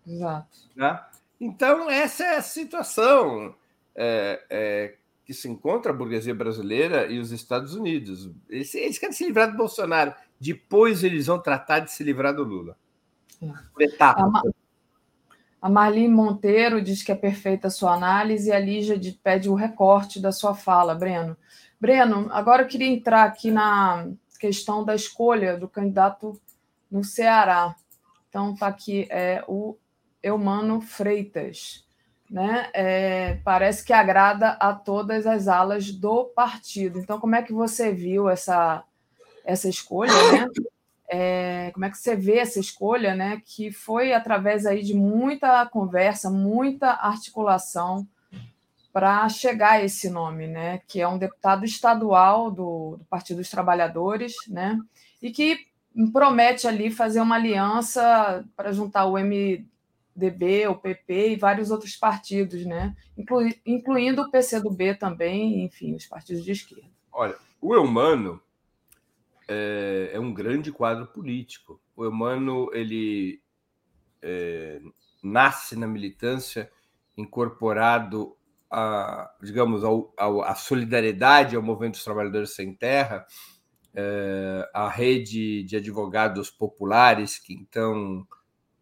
Exato. 0.05 0.57
Né? 0.75 1.03
Então, 1.39 1.89
essa 1.89 2.23
é 2.23 2.37
a 2.37 2.41
situação 2.41 3.55
é, 3.95 4.43
é, 4.49 4.95
que 5.25 5.33
se 5.33 5.49
encontra 5.49 5.91
a 5.91 5.95
burguesia 5.95 6.35
brasileira 6.35 7.07
e 7.07 7.19
os 7.19 7.31
Estados 7.31 7.73
Unidos. 7.73 8.29
Eles, 8.47 8.73
eles, 8.75 8.99
querem 8.99 9.13
se 9.13 9.25
livrar 9.25 9.51
do 9.51 9.57
Bolsonaro. 9.57 10.13
Depois 10.39 11.03
eles 11.03 11.25
vão 11.25 11.39
tratar 11.39 11.79
de 11.79 11.91
se 11.91 12.03
livrar 12.03 12.35
do 12.35 12.43
Lula. 12.43 12.77
É. 13.41 13.47
A, 13.99 14.27
Ma 14.27 14.43
a 15.65 15.69
Marlene 15.69 16.13
Monteiro 16.13 16.79
diz 16.79 17.01
que 17.01 17.11
é 17.11 17.15
perfeita 17.15 17.69
a 17.69 17.71
sua 17.71 17.95
análise 17.95 18.49
e 18.49 18.53
a 18.53 18.59
Lígia 18.59 19.01
pede 19.23 19.49
o 19.49 19.55
recorte 19.55 20.21
da 20.21 20.31
sua 20.31 20.53
fala, 20.53 20.93
Breno. 20.93 21.35
Breno, 21.81 22.29
agora 22.31 22.61
eu 22.61 22.67
queria 22.67 22.87
entrar 22.87 23.23
aqui 23.23 23.49
na 23.49 24.07
questão 24.39 24.85
da 24.85 24.93
escolha 24.93 25.57
do 25.57 25.67
candidato 25.67 26.39
no 26.91 27.03
Ceará. 27.03 27.75
Então, 28.29 28.53
está 28.53 28.67
aqui 28.67 29.07
é, 29.09 29.43
o 29.47 29.75
Eumano 30.21 30.81
Freitas 30.81 31.83
né, 32.29 32.69
é, 32.71 33.39
parece 33.43 33.83
que 33.83 33.91
agrada 33.91 34.49
a 34.59 34.71
todas 34.71 35.25
as 35.25 35.47
alas 35.47 35.89
do 35.89 36.25
partido. 36.25 36.99
Então, 36.99 37.19
como 37.19 37.35
é 37.35 37.41
que 37.41 37.51
você 37.51 37.91
viu 37.91 38.29
essa, 38.29 38.83
essa 39.43 39.67
escolha, 39.67 40.13
né? 40.31 40.45
É, 41.07 41.71
como 41.73 41.85
é 41.85 41.89
que 41.89 41.97
você 41.97 42.15
vê 42.15 42.37
essa 42.37 42.59
escolha, 42.59 43.13
né? 43.13 43.41
Que 43.45 43.71
foi 43.71 44.13
através 44.13 44.65
aí 44.65 44.81
de 44.81 44.93
muita 44.93 45.65
conversa, 45.67 46.29
muita 46.29 46.91
articulação 46.91 48.07
para 48.91 49.27
chegar 49.27 49.73
a 49.73 49.83
esse 49.83 50.09
nome, 50.09 50.47
né? 50.47 50.81
Que 50.87 51.01
é 51.01 51.07
um 51.07 51.17
deputado 51.17 51.65
estadual 51.65 52.49
do, 52.49 52.97
do 52.97 53.05
Partido 53.05 53.37
dos 53.37 53.49
Trabalhadores, 53.49 54.33
né? 54.47 54.79
E 55.21 55.31
que 55.31 55.67
promete 56.11 56.67
ali 56.67 56.89
fazer 56.89 57.21
uma 57.21 57.35
aliança 57.35 58.45
para 58.55 58.71
juntar 58.71 59.05
o 59.05 59.17
M, 59.17 59.65
DB, 60.15 60.67
o 60.67 60.75
PP 60.75 61.31
e 61.31 61.35
vários 61.35 61.71
outros 61.71 61.95
partidos, 61.97 62.65
né? 62.65 62.95
Inclu 63.17 63.49
incluindo 63.65 64.21
o 64.21 64.31
PCdoB 64.31 64.95
também, 64.95 65.65
enfim, 65.65 65.93
os 65.93 66.05
partidos 66.05 66.43
de 66.43 66.51
esquerda. 66.51 66.89
Olha, 67.11 67.35
o 67.61 67.75
Eumano 67.75 68.41
é, 69.47 70.11
é 70.13 70.19
um 70.19 70.33
grande 70.33 70.71
quadro 70.71 71.07
político. 71.07 71.81
O 71.95 72.03
Eumano 72.03 72.69
ele 72.73 73.41
é, 74.21 74.81
nasce 75.23 75.75
na 75.75 75.87
militância 75.87 76.71
incorporado 77.17 78.35
a, 78.69 79.31
digamos, 79.41 79.83
ao, 79.83 80.13
ao, 80.17 80.41
a 80.41 80.55
solidariedade 80.55 81.55
ao 81.55 81.61
movimento 81.61 81.93
dos 81.93 82.03
trabalhadores 82.03 82.55
sem 82.55 82.73
terra, 82.73 83.25
é, 83.93 84.69
a 84.73 84.89
rede 84.89 85.63
de 85.63 85.77
advogados 85.77 86.49
populares 86.49 87.37
que 87.37 87.53
então 87.53 88.27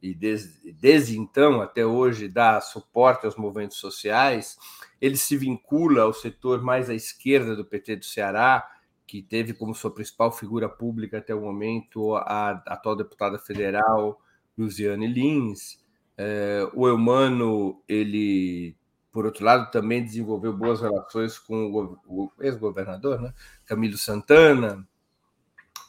e 0.01 0.13
desde, 0.13 0.73
desde 0.73 1.17
então 1.17 1.61
até 1.61 1.85
hoje 1.85 2.27
dá 2.27 2.59
suporte 2.59 3.25
aos 3.25 3.37
movimentos 3.37 3.77
sociais, 3.77 4.57
ele 4.99 5.15
se 5.15 5.37
vincula 5.37 6.01
ao 6.01 6.13
setor 6.13 6.61
mais 6.61 6.89
à 6.89 6.93
esquerda 6.93 7.55
do 7.55 7.63
PT 7.63 7.95
do 7.97 8.05
Ceará, 8.05 8.67
que 9.13 9.21
teve 9.21 9.53
como 9.53 9.75
sua 9.75 9.93
principal 9.93 10.31
figura 10.31 10.67
pública 10.67 11.19
até 11.19 11.35
o 11.35 11.41
momento 11.41 12.15
a, 12.15 12.63
atual 12.65 12.95
deputada 12.95 13.37
federal 13.37 14.19
Luciane 14.57 15.05
Lins. 15.05 15.79
É, 16.17 16.67
o 16.73 16.87
Eumano, 16.87 17.79
ele, 17.87 18.75
por 19.11 19.27
outro 19.27 19.45
lado, 19.45 19.69
também 19.69 20.03
desenvolveu 20.03 20.51
boas 20.51 20.81
relações 20.81 21.37
com 21.37 21.71
o, 21.71 21.99
o 22.07 22.31
ex-governador, 22.41 23.21
né? 23.21 23.31
Camilo 23.67 23.99
Santana, 23.99 24.83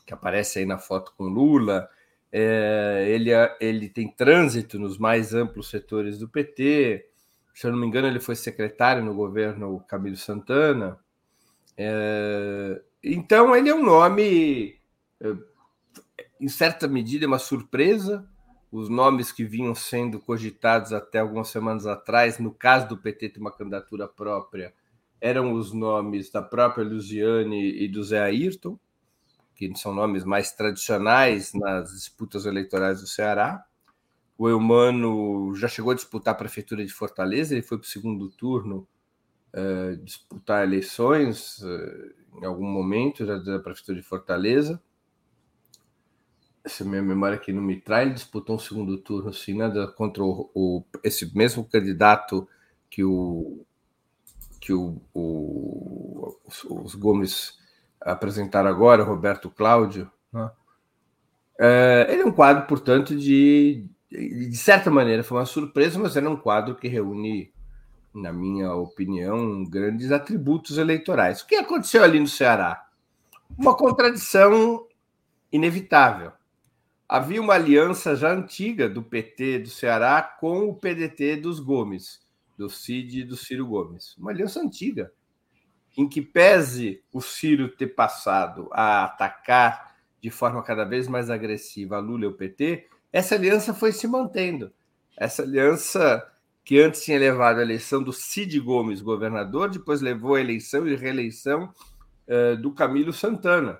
que 0.06 0.12
aparece 0.12 0.58
aí 0.58 0.66
na 0.66 0.76
foto 0.76 1.14
com 1.16 1.24
Lula, 1.24 1.88
é, 2.30 3.06
ele, 3.08 3.32
é, 3.32 3.56
ele 3.58 3.88
tem 3.88 4.06
trânsito 4.06 4.78
nos 4.78 4.98
mais 4.98 5.32
amplos 5.32 5.70
setores 5.70 6.18
do 6.18 6.28
PT. 6.28 7.08
Se 7.54 7.66
eu 7.66 7.72
não 7.72 7.78
me 7.78 7.86
engano, 7.86 8.06
ele 8.06 8.20
foi 8.20 8.36
secretário 8.36 9.02
no 9.02 9.14
governo 9.14 9.80
Camilo 9.88 10.18
Santana. 10.18 10.98
É, 11.74 12.82
então, 13.04 13.54
ele 13.54 13.68
é 13.68 13.74
um 13.74 13.84
nome, 13.84 14.76
é, 15.20 15.36
em 16.40 16.48
certa 16.48 16.88
medida, 16.88 17.26
uma 17.26 17.38
surpresa. 17.38 18.28
Os 18.72 18.88
nomes 18.88 19.30
que 19.30 19.44
vinham 19.44 19.74
sendo 19.74 20.18
cogitados 20.18 20.92
até 20.92 21.20
algumas 21.20 21.48
semanas 21.48 21.86
atrás, 21.86 22.38
no 22.38 22.52
caso 22.52 22.88
do 22.88 22.96
PT 22.96 23.28
ter 23.28 23.40
uma 23.40 23.52
candidatura 23.52 24.08
própria, 24.08 24.74
eram 25.20 25.52
os 25.52 25.72
nomes 25.72 26.30
da 26.30 26.42
própria 26.42 26.84
Luziane 26.84 27.82
e 27.82 27.86
do 27.86 28.02
Zé 28.02 28.20
Ayrton 28.20 28.78
que 29.54 29.72
são 29.76 29.94
nomes 29.94 30.24
mais 30.24 30.52
tradicionais 30.52 31.52
nas 31.54 31.92
disputas 31.92 32.44
eleitorais 32.44 33.00
do 33.00 33.06
Ceará. 33.06 33.64
O 34.36 34.48
Eumano 34.48 35.54
já 35.54 35.68
chegou 35.68 35.92
a 35.92 35.94
disputar 35.94 36.34
a 36.34 36.36
prefeitura 36.36 36.84
de 36.84 36.92
Fortaleza, 36.92 37.54
ele 37.54 37.62
foi 37.62 37.78
para 37.78 37.86
o 37.86 37.88
segundo 37.88 38.28
turno 38.30 38.86
uh, 39.52 39.96
disputar 39.98 40.64
eleições 40.64 41.58
uh, 41.60 42.23
em 42.40 42.44
algum 42.44 42.66
momento 42.66 43.24
já 43.24 43.38
da 43.38 43.58
prefeitura 43.58 43.98
de 43.98 44.06
Fortaleza. 44.06 44.80
Essa 46.64 46.84
minha 46.84 47.02
memória 47.02 47.36
aqui 47.36 47.52
não 47.52 47.62
me 47.62 47.80
traz, 47.80 48.06
ele 48.06 48.14
disputou 48.14 48.56
um 48.56 48.58
segundo 48.58 48.96
turno 48.98 49.32
sim, 49.34 49.54
né, 49.54 49.70
contra 49.96 50.24
o, 50.24 50.50
o, 50.54 50.84
esse 51.02 51.36
mesmo 51.36 51.64
candidato 51.64 52.48
que 52.88 53.04
o 53.04 53.64
que 54.60 54.72
o, 54.72 54.98
o 55.12 56.04
os, 56.44 56.64
os 56.64 56.94
Gomes 56.94 57.58
apresentar 58.00 58.66
agora, 58.66 59.02
Roberto 59.02 59.50
Cláudio, 59.50 60.10
né? 60.32 60.50
é, 61.58 62.06
ele 62.10 62.22
é 62.22 62.26
um 62.26 62.32
quadro, 62.32 62.66
portanto, 62.66 63.16
de, 63.16 63.86
de 64.10 64.56
certa 64.56 64.90
maneira 64.90 65.24
foi 65.24 65.38
uma 65.38 65.46
surpresa, 65.46 65.98
mas 65.98 66.16
era 66.16 66.28
um 66.28 66.36
quadro 66.36 66.74
que 66.74 66.88
reúne, 66.88 67.52
na 68.14 68.32
minha 68.32 68.72
opinião, 68.72 69.64
grandes 69.64 70.12
atributos 70.12 70.78
eleitorais. 70.78 71.40
O 71.40 71.46
que 71.46 71.56
aconteceu 71.56 72.04
ali 72.04 72.20
no 72.20 72.28
Ceará? 72.28 72.86
Uma 73.58 73.76
contradição 73.76 74.86
inevitável. 75.50 76.32
Havia 77.08 77.40
uma 77.40 77.54
aliança 77.54 78.14
já 78.14 78.32
antiga 78.32 78.88
do 78.88 79.02
PT 79.02 79.58
do 79.60 79.68
Ceará 79.68 80.22
com 80.22 80.68
o 80.68 80.74
PDT 80.74 81.36
dos 81.36 81.60
Gomes, 81.60 82.20
do 82.56 82.70
Cid 82.70 83.20
e 83.20 83.24
do 83.24 83.36
Ciro 83.36 83.66
Gomes. 83.66 84.16
Uma 84.16 84.30
aliança 84.30 84.60
antiga 84.60 85.12
em 85.96 86.08
que 86.08 86.22
pese 86.22 87.02
o 87.12 87.20
Ciro 87.20 87.68
ter 87.68 87.88
passado 87.88 88.68
a 88.72 89.04
atacar 89.04 89.94
de 90.20 90.30
forma 90.30 90.62
cada 90.62 90.84
vez 90.84 91.06
mais 91.06 91.28
agressiva 91.28 91.96
a 91.96 92.00
Lula 92.00 92.24
e 92.24 92.28
o 92.28 92.32
PT, 92.32 92.88
essa 93.12 93.34
aliança 93.34 93.74
foi 93.74 93.92
se 93.92 94.08
mantendo. 94.08 94.72
Essa 95.16 95.42
aliança 95.42 96.26
que 96.64 96.80
antes 96.80 97.04
tinha 97.04 97.18
levado 97.18 97.58
a 97.58 97.62
eleição 97.62 98.02
do 98.02 98.12
Cid 98.12 98.58
Gomes, 98.58 99.02
governador, 99.02 99.68
depois 99.68 100.00
levou 100.00 100.34
a 100.34 100.40
eleição 100.40 100.86
e 100.88 100.96
reeleição 100.96 101.72
uh, 102.26 102.56
do 102.56 102.72
Camilo 102.72 103.12
Santana. 103.12 103.78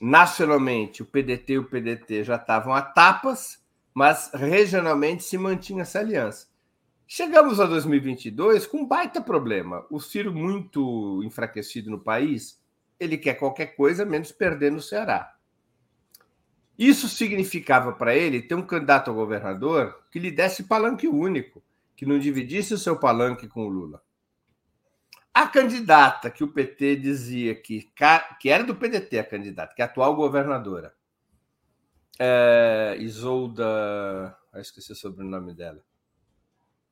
Nacionalmente, 0.00 1.02
o 1.02 1.06
PDT 1.06 1.54
e 1.54 1.58
o 1.58 1.64
PDT 1.64 2.22
já 2.22 2.36
estavam 2.36 2.72
a 2.72 2.80
tapas, 2.80 3.64
mas 3.92 4.30
regionalmente 4.32 5.24
se 5.24 5.36
mantinha 5.36 5.82
essa 5.82 5.98
aliança. 5.98 6.46
Chegamos 7.08 7.58
a 7.58 7.66
2022 7.66 8.66
com 8.66 8.78
um 8.78 8.86
baita 8.86 9.20
problema. 9.20 9.84
O 9.90 9.98
Ciro, 9.98 10.32
muito 10.32 11.22
enfraquecido 11.24 11.90
no 11.90 11.98
país, 11.98 12.60
ele 13.00 13.16
quer 13.16 13.34
qualquer 13.34 13.74
coisa 13.74 14.04
menos 14.04 14.30
perder 14.30 14.70
no 14.70 14.82
Ceará. 14.82 15.34
Isso 16.78 17.08
significava 17.08 17.92
para 17.92 18.14
ele 18.14 18.42
ter 18.42 18.54
um 18.54 18.62
candidato 18.62 19.10
a 19.10 19.14
governador 19.14 20.04
que 20.10 20.18
lhe 20.18 20.30
desse 20.30 20.64
palanque 20.64 21.08
único, 21.08 21.62
que 21.96 22.06
não 22.06 22.18
dividisse 22.18 22.74
o 22.74 22.78
seu 22.78 22.98
palanque 22.98 23.48
com 23.48 23.66
o 23.66 23.68
Lula. 23.68 24.02
A 25.32 25.46
candidata 25.46 26.30
que 26.30 26.44
o 26.44 26.52
PT 26.52 26.96
dizia 26.96 27.54
que, 27.54 27.90
que 28.40 28.48
era 28.48 28.64
do 28.64 28.76
PDT, 28.76 29.18
a 29.18 29.24
candidata, 29.24 29.74
que 29.74 29.82
é 29.82 29.84
a 29.84 29.88
atual 29.88 30.14
governadora, 30.14 30.94
é, 32.18 32.96
Isolda. 32.98 34.36
Ah, 34.52 34.60
esqueci 34.60 34.92
o 34.92 34.96
sobrenome 34.96 35.54
dela. 35.54 35.82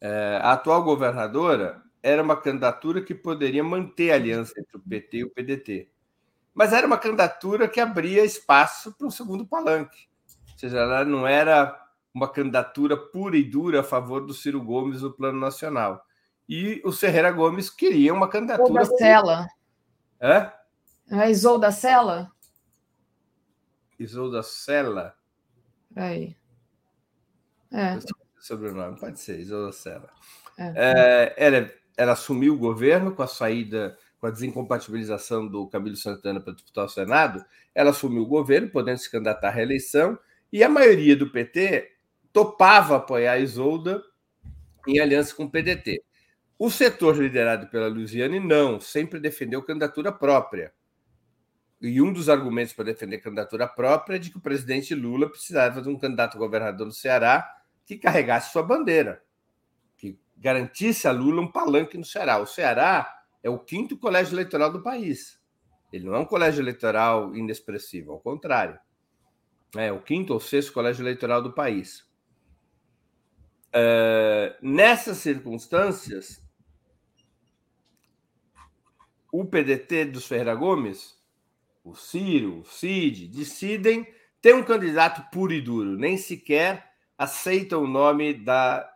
É, 0.01 0.39
a 0.43 0.53
atual 0.53 0.85
governadora 0.85 1.83
era 2.03 2.23
uma 2.23 2.37
candidatura 2.37 3.01
que 3.03 3.15
poderia 3.15 3.65
manter 3.65 4.11
a 4.11 4.17
aliança 4.17 4.53
entre 4.59 4.77
o 4.77 4.81
PT 4.81 5.17
e 5.17 5.25
o 5.25 5.31
PDT. 5.31 5.91
Mas 6.53 6.73
era 6.73 6.87
uma 6.87 6.99
candidatura 6.99 7.67
que 7.67 7.81
abria 7.81 8.25
espaço 8.25 8.93
para 8.93 9.07
um 9.07 9.11
segundo 9.11 9.47
palanque. 9.47 10.07
Ou 10.53 10.59
seja, 10.59 10.79
ela 10.79 11.05
não 11.05 11.27
era 11.27 11.84
uma 12.15 12.31
candidatura 12.31 12.97
pura 12.97 13.37
e 13.37 13.43
dura 13.43 13.81
a 13.81 13.85
favor 13.85 14.25
do 14.25 14.33
Ciro 14.33 14.63
Gomes 14.63 15.03
no 15.03 15.13
plano 15.13 15.41
nacional. 15.41 16.07
E 16.49 16.81
o 16.85 16.93
Ferreira 16.93 17.33
Gomes 17.33 17.69
queria 17.69 18.15
uma 18.15 18.29
candidatura. 18.29 18.83
Isolda 18.83 18.99
Sela. 18.99 19.49
É? 20.21 20.53
É 21.11 21.31
Isolda 21.31 21.73
Sela? 21.73 22.31
Isolda 23.99 24.43
Sela. 24.43 25.17
Aí. 25.97 26.37
É. 27.73 27.99
Sobrenome, 28.39 28.99
pode 28.99 29.19
ser, 29.19 29.41
Isolda 29.41 29.73
Sela. 29.73 30.09
É. 30.57 30.73
É, 30.77 31.35
ela, 31.37 31.71
ela 31.97 32.13
assumiu 32.13 32.55
o 32.55 32.59
governo 32.59 33.13
com 33.15 33.23
a 33.23 33.27
saída, 33.27 33.99
com 34.21 34.27
a 34.29 34.31
desincompatibilização 34.31 35.49
do 35.49 35.67
Camilo 35.67 35.97
Santana 35.97 36.41
para 36.41 36.55
disputar 36.55 36.85
o 36.85 36.89
Senado. 36.89 37.45
Ela 37.75 37.91
assumiu 37.91 38.23
o 38.23 38.29
governo, 38.29 38.69
podendo 38.69 38.99
se 38.99 39.11
candidatar 39.11 39.49
à 39.49 39.51
reeleição, 39.51 40.17
e 40.53 40.63
a 40.63 40.69
maioria 40.69 41.17
do 41.17 41.31
PT 41.31 41.94
topava 42.35 42.97
apoiar 42.97 43.35
a 43.35 43.39
Isolda 43.39 44.03
em 44.89 44.99
aliança 44.99 45.33
com 45.35 45.45
o 45.45 45.51
PDT. 45.51 46.03
O 46.59 46.69
setor 46.69 47.17
liderado 47.17 47.69
pela 47.69 47.87
Luziane 47.87 48.41
não, 48.41 48.81
sempre 48.81 49.21
defendeu 49.21 49.63
candidatura 49.63 50.11
própria. 50.11 50.75
E 51.81 52.03
um 52.03 52.13
dos 52.13 52.29
argumentos 52.29 52.73
para 52.73 52.87
defender 52.87 53.19
candidatura 53.19 53.69
própria 53.69 54.17
é 54.17 54.19
de 54.19 54.31
que 54.31 54.39
o 54.39 54.41
presidente 54.41 54.95
Lula 54.95 55.31
precisava 55.31 55.81
de 55.81 55.89
um 55.89 55.97
candidato 55.97 56.37
governador 56.37 56.87
no 56.87 56.93
Ceará 56.93 57.49
que 57.87 57.97
carregasse 57.97 58.51
sua 58.51 58.63
bandeira, 58.63 59.23
que 59.97 60.19
garantisse 60.37 61.07
a 61.07 61.13
Lula 61.13 61.41
um 61.41 61.51
palanque 61.51 61.97
no 61.97 62.05
Ceará. 62.05 62.39
O 62.39 62.47
Ceará 62.47 63.17
é 63.45 63.51
o 63.51 63.61
quinto 63.61 63.97
colégio 63.97 64.35
eleitoral 64.35 64.73
do 64.73 64.83
país. 64.83 65.41
Ele 65.93 66.07
não 66.07 66.15
é 66.17 66.19
um 66.19 66.25
colégio 66.25 66.63
eleitoral 66.63 67.37
inexpressivo, 67.37 68.11
ao 68.11 68.19
contrário. 68.19 68.77
É 69.77 69.93
o 69.93 70.01
quinto 70.01 70.33
ou 70.33 70.41
sexto 70.41 70.73
colégio 70.73 71.03
eleitoral 71.03 71.41
do 71.41 71.53
país. 71.53 72.13
Uh, 73.75 74.55
nessas 74.63 75.17
circunstâncias, 75.19 76.41
o 79.33 79.45
PDT 79.45 80.05
dos 80.05 80.29
Ferreira 80.29 80.55
Gomes, 80.55 81.19
o 81.83 81.97
Ciro, 81.97 82.61
o 82.61 82.65
Cid, 82.65 83.27
decidem 83.27 84.07
ter 84.41 84.55
um 84.55 84.63
candidato 84.63 85.29
puro 85.33 85.53
e 85.53 85.61
duro, 85.61 85.99
nem 85.99 86.17
sequer 86.17 86.89
aceitam 87.19 87.83
o 87.83 87.89
nome 87.89 88.33
da 88.33 88.89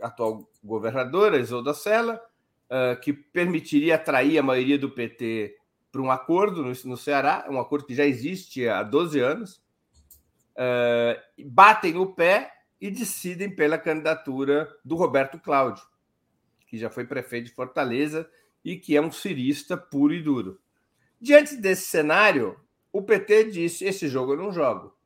atual 0.00 0.48
governadora, 0.62 1.40
Isolda 1.40 1.74
Sela, 1.74 2.22
uh, 2.70 3.00
que 3.00 3.12
permitiria 3.12 3.96
atrair 3.96 4.38
a 4.38 4.44
maioria 4.44 4.78
do 4.78 4.90
PT 4.90 5.56
para 5.90 6.02
um 6.02 6.10
acordo 6.10 6.62
no, 6.62 6.72
no, 6.84 6.96
Ceará, 6.96 7.46
um 7.50 7.58
acordo 7.58 7.84
que 7.84 7.96
já 7.96 8.04
existe 8.04 8.68
há 8.68 8.84
12 8.84 9.18
anos, 9.18 9.56
uh, 10.54 11.20
batem 11.46 11.96
o 11.96 12.06
pé 12.14 12.52
e 12.80 12.90
decidem 12.90 13.54
pela 13.54 13.78
candidatura 13.78 14.68
do 14.84 14.94
Roberto 14.94 15.38
Cláudio, 15.38 15.84
que 16.66 16.78
já 16.78 16.88
foi 16.88 17.04
prefeito 17.04 17.46
de 17.46 17.54
Fortaleza 17.54 18.28
e 18.64 18.76
que 18.76 18.96
é 18.96 19.00
um 19.00 19.10
cirista 19.10 19.76
puro 19.76 20.14
e 20.14 20.22
duro. 20.22 20.60
Diante 21.20 21.56
desse 21.56 21.88
cenário, 21.88 22.58
o 22.92 23.02
PT 23.02 23.50
disse: 23.50 23.84
esse 23.84 24.08
jogo 24.08 24.32
eu 24.32 24.36
não 24.36 24.52
jogo. 24.52 24.96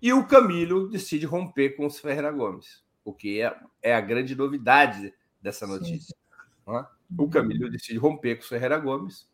E 0.00 0.12
o 0.12 0.26
Camilo 0.26 0.88
decide 0.88 1.26
romper 1.26 1.70
com 1.70 1.86
os 1.86 1.98
Ferreira 1.98 2.30
Gomes, 2.30 2.84
o 3.04 3.12
que 3.12 3.40
é, 3.40 3.58
é 3.82 3.94
a 3.94 4.00
grande 4.00 4.34
novidade 4.36 5.12
dessa 5.42 5.66
notícia. 5.66 6.14
É? 6.68 6.84
O 7.18 7.28
Camilo 7.28 7.68
decide 7.68 7.98
romper 7.98 8.36
com 8.36 8.42
os 8.42 8.48
Ferreira 8.48 8.78
Gomes 8.78 9.28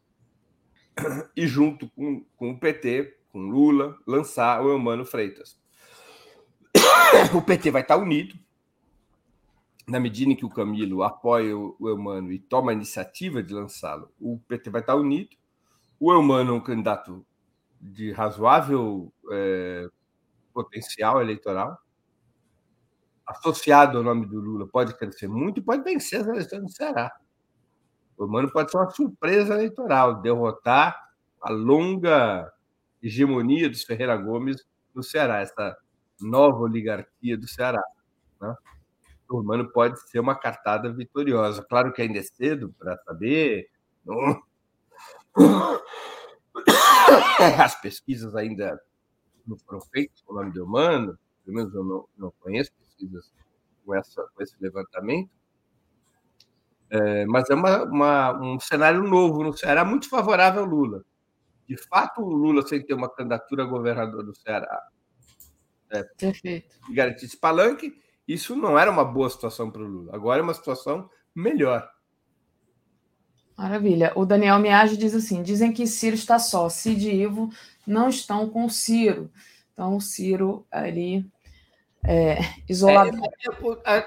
e, 1.37 1.47
junto 1.47 1.91
com, 1.91 2.25
com 2.37 2.53
o 2.53 2.59
PT, 2.59 3.19
com 3.31 3.41
Lula, 3.41 3.99
lançar 4.07 4.65
o 4.65 4.71
Eumano 4.71 5.05
Freitas. 5.05 5.61
O 7.35 7.43
PT 7.43 7.71
vai 7.71 7.83
estar 7.83 7.97
unido, 7.97 8.39
na 9.87 10.01
medida 10.01 10.33
em 10.33 10.37
que 10.37 10.47
o 10.47 10.51
Camilo 10.51 11.03
apoia 11.03 11.57
o 11.57 11.77
Eumano 11.81 12.33
e 12.33 12.39
toma 12.39 12.71
a 12.71 12.75
iniciativa 12.75 13.43
de 13.43 13.53
lançá-lo, 13.53 14.11
o 14.21 14.39
PT 14.49 14.71
vai 14.71 14.81
estar 14.81 14.95
unido. 14.95 15.37
O 16.01 16.13
Eumano 16.13 16.55
é 16.55 16.57
um 16.57 16.61
candidato 16.61 17.25
de 17.81 18.13
razoável 18.13 19.13
é, 19.31 19.89
potencial 20.53 21.21
eleitoral. 21.21 21.79
Associado 23.27 23.99
ao 23.99 24.05
nome 24.05 24.27
do 24.27 24.41
Lula, 24.41 24.67
pode 24.67 24.97
crescer 24.97 25.29
muito 25.29 25.59
e 25.61 25.63
pode 25.63 25.83
vencer 25.83 26.21
as 26.21 26.27
eleições 26.27 26.63
no 26.63 26.69
Ceará. 26.69 27.15
O 28.17 28.25
Eumano 28.25 28.51
pode 28.51 28.71
ser 28.71 28.79
uma 28.79 28.91
surpresa 28.91 29.55
eleitoral, 29.55 30.21
derrotar 30.21 31.11
a 31.41 31.51
longa 31.51 32.51
hegemonia 33.03 33.69
dos 33.69 33.83
Ferreira 33.83 34.17
Gomes 34.17 34.65
no 34.95 35.03
Ceará, 35.03 35.41
essa 35.41 35.77
nova 36.25 36.59
oligarquia 36.59 37.37
do 37.37 37.47
Ceará. 37.47 37.83
Né? 38.41 38.57
o 39.29 39.43
Mano 39.43 39.71
pode 39.71 40.01
ser 40.09 40.21
uma 40.21 40.35
cartada 40.35 40.93
vitoriosa. 40.93 41.65
Claro 41.69 41.93
que 41.93 42.03
ainda 42.03 42.19
é 42.19 42.23
cedo 42.23 42.75
para 42.79 42.97
saber. 42.99 43.69
As 47.59 47.81
pesquisas 47.81 48.35
ainda 48.35 48.81
não 49.47 49.59
foram 49.59 49.81
feitas 49.81 50.21
com 50.23 50.33
o 50.33 50.37
nome 50.37 50.53
do 50.53 50.65
humano, 50.65 51.19
pelo 51.45 51.57
menos 51.57 51.75
eu 51.75 51.85
não, 51.85 52.09
não 52.17 52.33
conheço 52.41 52.73
pesquisas 52.75 53.33
com, 53.85 53.95
essa, 53.95 54.23
com 54.35 54.43
esse 54.43 54.57
levantamento. 54.61 55.31
É, 56.91 57.27
mas 57.27 57.51
é 57.51 57.55
uma, 57.55 57.83
uma, 57.85 58.41
um 58.41 58.61
cenário 58.61 59.03
novo 59.03 59.43
no 59.43 59.57
Ceará, 59.57 59.85
muito 59.85 60.09
favorável 60.09 60.63
ao 60.63 60.69
Lula. 60.69 61.05
De 61.69 61.77
fato, 61.77 62.23
o 62.23 62.29
Lula, 62.29 62.63
sem 62.63 62.85
ter 62.85 62.95
uma 62.95 63.09
candidatura 63.09 63.65
a 63.65 63.67
governador 63.67 64.23
do 64.23 64.35
Ceará, 64.35 64.81
é, 65.91 66.03
Perfeito. 66.03 66.77
e 66.89 66.95
garantir 66.95 67.27
esse 67.27 67.37
palanque, 67.37 67.95
isso 68.27 68.57
não 68.57 68.79
era 68.79 68.91
uma 68.91 69.05
boa 69.05 69.29
situação 69.29 69.71
para 69.71 69.83
o 69.83 69.87
Lula. 69.87 70.15
Agora 70.15 70.41
é 70.41 70.43
uma 70.43 70.55
situação 70.55 71.09
melhor. 71.35 71.89
Maravilha. 73.57 74.13
O 74.17 74.25
Daniel 74.25 74.59
Miage 74.59 74.97
diz 74.97 75.15
assim: 75.15 75.43
dizem 75.43 75.73
que 75.73 75.87
Ciro 75.87 76.17
está 76.17 76.39
só, 76.39 76.69
Cid 76.69 77.09
e 77.09 77.23
Ivo 77.23 77.51
não 77.87 78.09
estão 78.09 78.49
com 78.49 78.69
Ciro. 78.69 79.31
Então, 79.73 79.97
o 79.97 80.01
Ciro 80.01 80.67
ali 80.71 81.31
é, 82.05 82.39
isolado. 82.69 83.17
É, 83.85 83.99
é, 83.99 84.07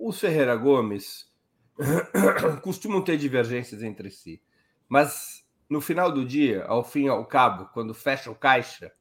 os 0.00 0.18
Ferreira 0.18 0.56
Gomes 0.56 1.30
costumam 2.62 3.02
ter 3.02 3.16
divergências 3.16 3.82
entre 3.82 4.10
si, 4.10 4.42
mas 4.88 5.44
no 5.68 5.80
final 5.80 6.12
do 6.12 6.24
dia, 6.24 6.64
ao 6.64 6.84
fim 6.84 7.04
e 7.04 7.08
ao 7.08 7.24
cabo, 7.24 7.70
quando 7.72 7.94
fecha 7.94 8.30
o 8.30 8.34
caixa, 8.34 8.92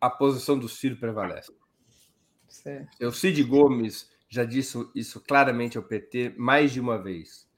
a 0.00 0.08
posição 0.08 0.58
do 0.58 0.68
Ciro 0.68 0.96
prevalece. 0.96 1.52
Certo. 2.48 3.06
O 3.06 3.12
Cid 3.12 3.42
Gomes 3.44 4.10
já 4.28 4.44
disse 4.44 4.78
isso 4.94 5.20
claramente 5.20 5.76
ao 5.76 5.84
PT 5.84 6.34
mais 6.36 6.72
de 6.72 6.80
uma 6.80 6.96
vez. 6.96 7.48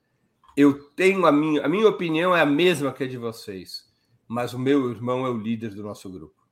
Eu 0.56 0.90
tenho 0.90 1.24
a 1.24 1.32
minha, 1.32 1.64
a 1.64 1.68
minha 1.68 1.88
opinião 1.88 2.34
é 2.34 2.40
a 2.40 2.46
mesma 2.46 2.92
que 2.92 3.04
a 3.04 3.08
de 3.08 3.16
vocês, 3.16 3.90
mas 4.26 4.52
o 4.52 4.58
meu 4.58 4.90
irmão 4.90 5.24
é 5.24 5.30
o 5.30 5.38
líder 5.38 5.74
do 5.74 5.82
nosso 5.82 6.10
grupo. 6.10 6.42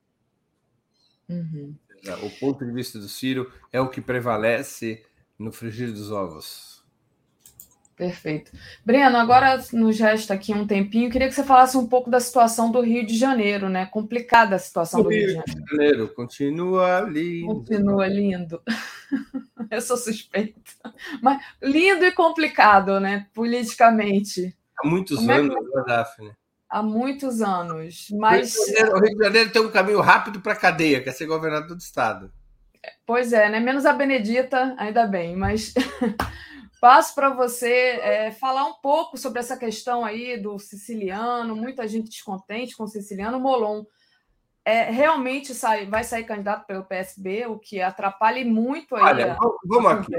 Uhum. 1.29 1.75
O 2.23 2.39
ponto 2.39 2.65
de 2.65 2.71
vista 2.71 2.97
do 2.97 3.07
Ciro 3.07 3.51
é 3.71 3.79
o 3.79 3.89
que 3.89 4.01
prevalece 4.01 5.05
no 5.37 5.51
frigir 5.51 5.91
dos 5.91 6.11
ovos. 6.11 6.80
Perfeito. 8.01 8.51
Breno, 8.83 9.15
agora 9.15 9.63
nos 9.73 9.99
resta 9.99 10.33
aqui 10.33 10.51
um 10.51 10.65
tempinho. 10.65 11.11
Queria 11.11 11.27
que 11.27 11.35
você 11.35 11.43
falasse 11.43 11.77
um 11.77 11.85
pouco 11.85 12.09
da 12.09 12.19
situação 12.19 12.71
do 12.71 12.81
Rio 12.81 13.05
de 13.05 13.15
Janeiro, 13.15 13.69
né? 13.69 13.85
Complicada 13.85 14.55
a 14.55 14.59
situação 14.59 15.01
o 15.01 15.03
do 15.03 15.09
Rio, 15.09 15.27
Rio 15.27 15.43
de 15.45 15.51
Janeiro. 15.51 15.67
Janeiro. 15.69 16.07
Continua 16.15 17.01
lindo. 17.01 17.45
Continua 17.45 18.07
lindo. 18.07 18.59
Eu 19.69 19.79
sou 19.81 19.97
suspeita. 19.97 20.59
Mas 21.21 21.43
lindo 21.61 22.03
e 22.03 22.11
complicado, 22.11 22.99
né? 22.99 23.27
Politicamente. 23.35 24.57
Há 24.79 24.87
muitos 24.87 25.19
Como 25.19 25.31
anos, 25.31 25.55
é 25.55 25.59
que... 25.59 25.75
Né, 25.75 25.83
Daphne? 25.85 26.31
Há 26.67 26.81
muitos 26.81 27.39
anos. 27.43 28.07
Mas... 28.17 28.55
O 28.55 28.65
Rio, 28.65 28.77
Janeiro, 28.77 28.97
o 28.97 28.99
Rio 28.99 29.15
de 29.15 29.23
Janeiro 29.23 29.51
tem 29.51 29.61
um 29.61 29.69
caminho 29.69 30.01
rápido 30.01 30.41
para 30.41 30.53
a 30.53 30.59
cadeia, 30.59 31.03
que 31.03 31.09
é 31.09 31.11
ser 31.11 31.27
governador 31.27 31.77
do 31.77 31.81
Estado. 31.81 32.33
Pois 33.05 33.31
é, 33.31 33.47
né? 33.47 33.59
Menos 33.59 33.85
a 33.85 33.93
Benedita, 33.93 34.73
ainda 34.79 35.05
bem, 35.05 35.35
mas 35.35 35.71
Passo 36.81 37.13
para 37.13 37.29
você 37.29 37.69
é, 38.01 38.31
falar 38.31 38.65
um 38.65 38.73
pouco 38.73 39.15
sobre 39.15 39.39
essa 39.39 39.55
questão 39.55 40.03
aí 40.03 40.35
do 40.35 40.57
siciliano, 40.57 41.55
muita 41.55 41.87
gente 41.87 42.09
descontente 42.09 42.75
com 42.75 42.85
o 42.85 42.87
siciliano. 42.87 43.39
Molon 43.39 43.85
é, 44.65 44.89
realmente 44.89 45.53
sai, 45.53 45.85
vai 45.85 46.03
sair 46.03 46.23
candidato 46.23 46.65
pelo 46.65 46.83
PSB, 46.83 47.45
o 47.45 47.59
que 47.59 47.79
atrapalha 47.83 48.43
muito 48.43 48.95
aí. 48.95 49.03
Olha, 49.03 49.33
a, 49.33 49.37
vamos, 49.63 49.91
aqui, 49.91 50.11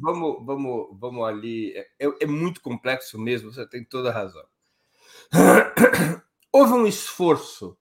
vamos, 0.00 0.44
vamos, 0.44 0.88
vamos, 0.98 1.28
ali. 1.28 1.72
É, 1.76 2.06
é 2.20 2.26
muito 2.26 2.60
complexo 2.60 3.16
mesmo, 3.16 3.52
você 3.52 3.64
tem 3.64 3.84
toda 3.84 4.10
a 4.10 4.12
razão. 4.12 4.44
Houve 6.50 6.72
um 6.72 6.86
esforço 6.88 7.78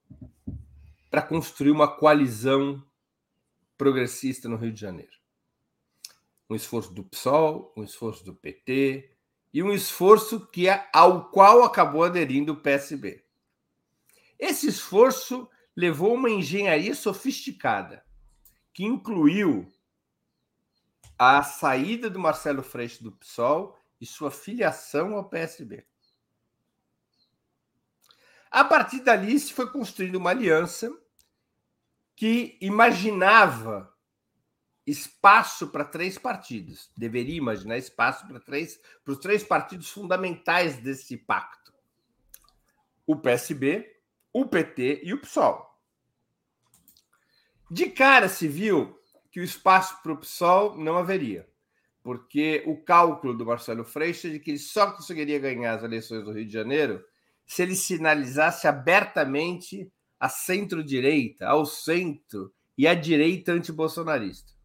para 1.09 1.23
construir 1.23 1.71
uma 1.71 1.87
coalizão 1.87 2.83
progressista 3.75 4.47
no 4.47 4.57
Rio 4.57 4.71
de 4.71 4.79
Janeiro 4.79 5.17
um 6.49 6.55
esforço 6.55 6.93
do 6.93 7.03
PSOL, 7.03 7.73
um 7.75 7.83
esforço 7.83 8.23
do 8.23 8.33
PT 8.33 9.11
e 9.53 9.63
um 9.63 9.73
esforço 9.73 10.45
que 10.47 10.67
é, 10.67 10.89
ao 10.93 11.29
qual 11.29 11.63
acabou 11.63 12.03
aderindo 12.03 12.53
o 12.53 12.61
PSB. 12.61 13.23
Esse 14.39 14.67
esforço 14.67 15.49
levou 15.75 16.13
uma 16.13 16.29
engenharia 16.29 16.95
sofisticada, 16.95 18.03
que 18.73 18.83
incluiu 18.83 19.71
a 21.17 21.41
saída 21.41 22.09
do 22.09 22.19
Marcelo 22.19 22.61
Freixo 22.61 23.03
do 23.03 23.11
PSOL 23.11 23.77
e 23.99 24.05
sua 24.05 24.29
filiação 24.29 25.15
ao 25.15 25.27
PSB. 25.27 25.85
A 28.51 28.63
partir 28.63 29.01
dali 29.01 29.39
se 29.39 29.51
foi 29.53 29.69
construindo 29.69 30.15
uma 30.15 30.29
aliança 30.29 30.95
que 32.15 32.57
imaginava 32.61 33.93
espaço 34.87 35.67
para 35.67 35.83
três 35.83 36.17
partidos. 36.17 36.89
Deveria 36.95 37.35
imaginar 37.35 37.77
espaço 37.77 38.25
para 38.25 38.39
três 38.39 38.79
para 39.03 39.13
os 39.13 39.19
três 39.19 39.43
partidos 39.43 39.89
fundamentais 39.89 40.77
desse 40.77 41.17
pacto: 41.17 41.73
o 43.05 43.17
PSB, 43.17 43.99
o 44.31 44.45
PT 44.45 45.01
e 45.03 45.13
o 45.13 45.19
PSOL. 45.19 45.67
De 47.69 47.89
cara 47.89 48.29
se 48.29 48.47
viu 48.47 48.97
que 49.29 49.41
o 49.41 49.43
espaço 49.43 50.01
para 50.01 50.13
o 50.13 50.17
PSOL 50.17 50.77
não 50.77 50.97
haveria, 50.97 51.47
porque 52.01 52.63
o 52.65 52.81
cálculo 52.81 53.37
do 53.37 53.45
Marcelo 53.45 53.83
Freixo 53.83 54.27
é 54.27 54.29
de 54.29 54.39
que 54.39 54.51
ele 54.51 54.59
só 54.59 54.91
conseguiria 54.91 55.37
ganhar 55.37 55.73
as 55.73 55.83
eleições 55.83 56.23
do 56.23 56.31
Rio 56.31 56.45
de 56.45 56.53
Janeiro 56.53 57.03
se 57.45 57.61
ele 57.61 57.75
sinalizasse 57.75 58.67
abertamente 58.67 59.91
a 60.19 60.29
centro-direita, 60.29 61.47
ao 61.47 61.65
centro 61.65 62.53
e 62.77 62.87
à 62.87 62.93
direita 62.93 63.51
antibolsonarista. 63.51 64.56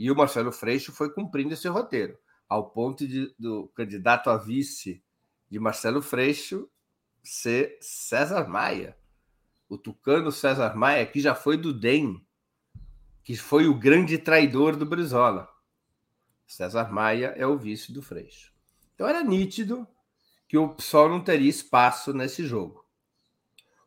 E 0.00 0.10
o 0.10 0.16
Marcelo 0.16 0.50
Freixo 0.50 0.92
foi 0.92 1.12
cumprindo 1.12 1.52
esse 1.52 1.68
roteiro, 1.68 2.18
ao 2.48 2.70
ponto 2.70 3.06
de, 3.06 3.34
do 3.38 3.68
candidato 3.74 4.30
a 4.30 4.38
vice 4.38 5.04
de 5.50 5.58
Marcelo 5.58 6.00
Freixo 6.00 6.70
ser 7.22 7.76
César 7.82 8.48
Maia. 8.48 8.96
O 9.68 9.76
tucano 9.76 10.32
César 10.32 10.74
Maia, 10.74 11.04
que 11.04 11.20
já 11.20 11.34
foi 11.34 11.58
do 11.58 11.70
DEM, 11.78 12.26
que 13.22 13.36
foi 13.36 13.66
o 13.66 13.78
grande 13.78 14.16
traidor 14.16 14.74
do 14.74 14.86
Brizola. 14.86 15.46
César 16.46 16.90
Maia 16.90 17.34
é 17.36 17.46
o 17.46 17.58
vice 17.58 17.92
do 17.92 18.00
Freixo. 18.00 18.54
Então 18.94 19.06
era 19.06 19.22
nítido 19.22 19.86
que 20.48 20.56
o 20.56 20.70
PSOL 20.76 21.10
não 21.10 21.22
teria 21.22 21.50
espaço 21.50 22.14
nesse 22.14 22.46
jogo. 22.46 22.86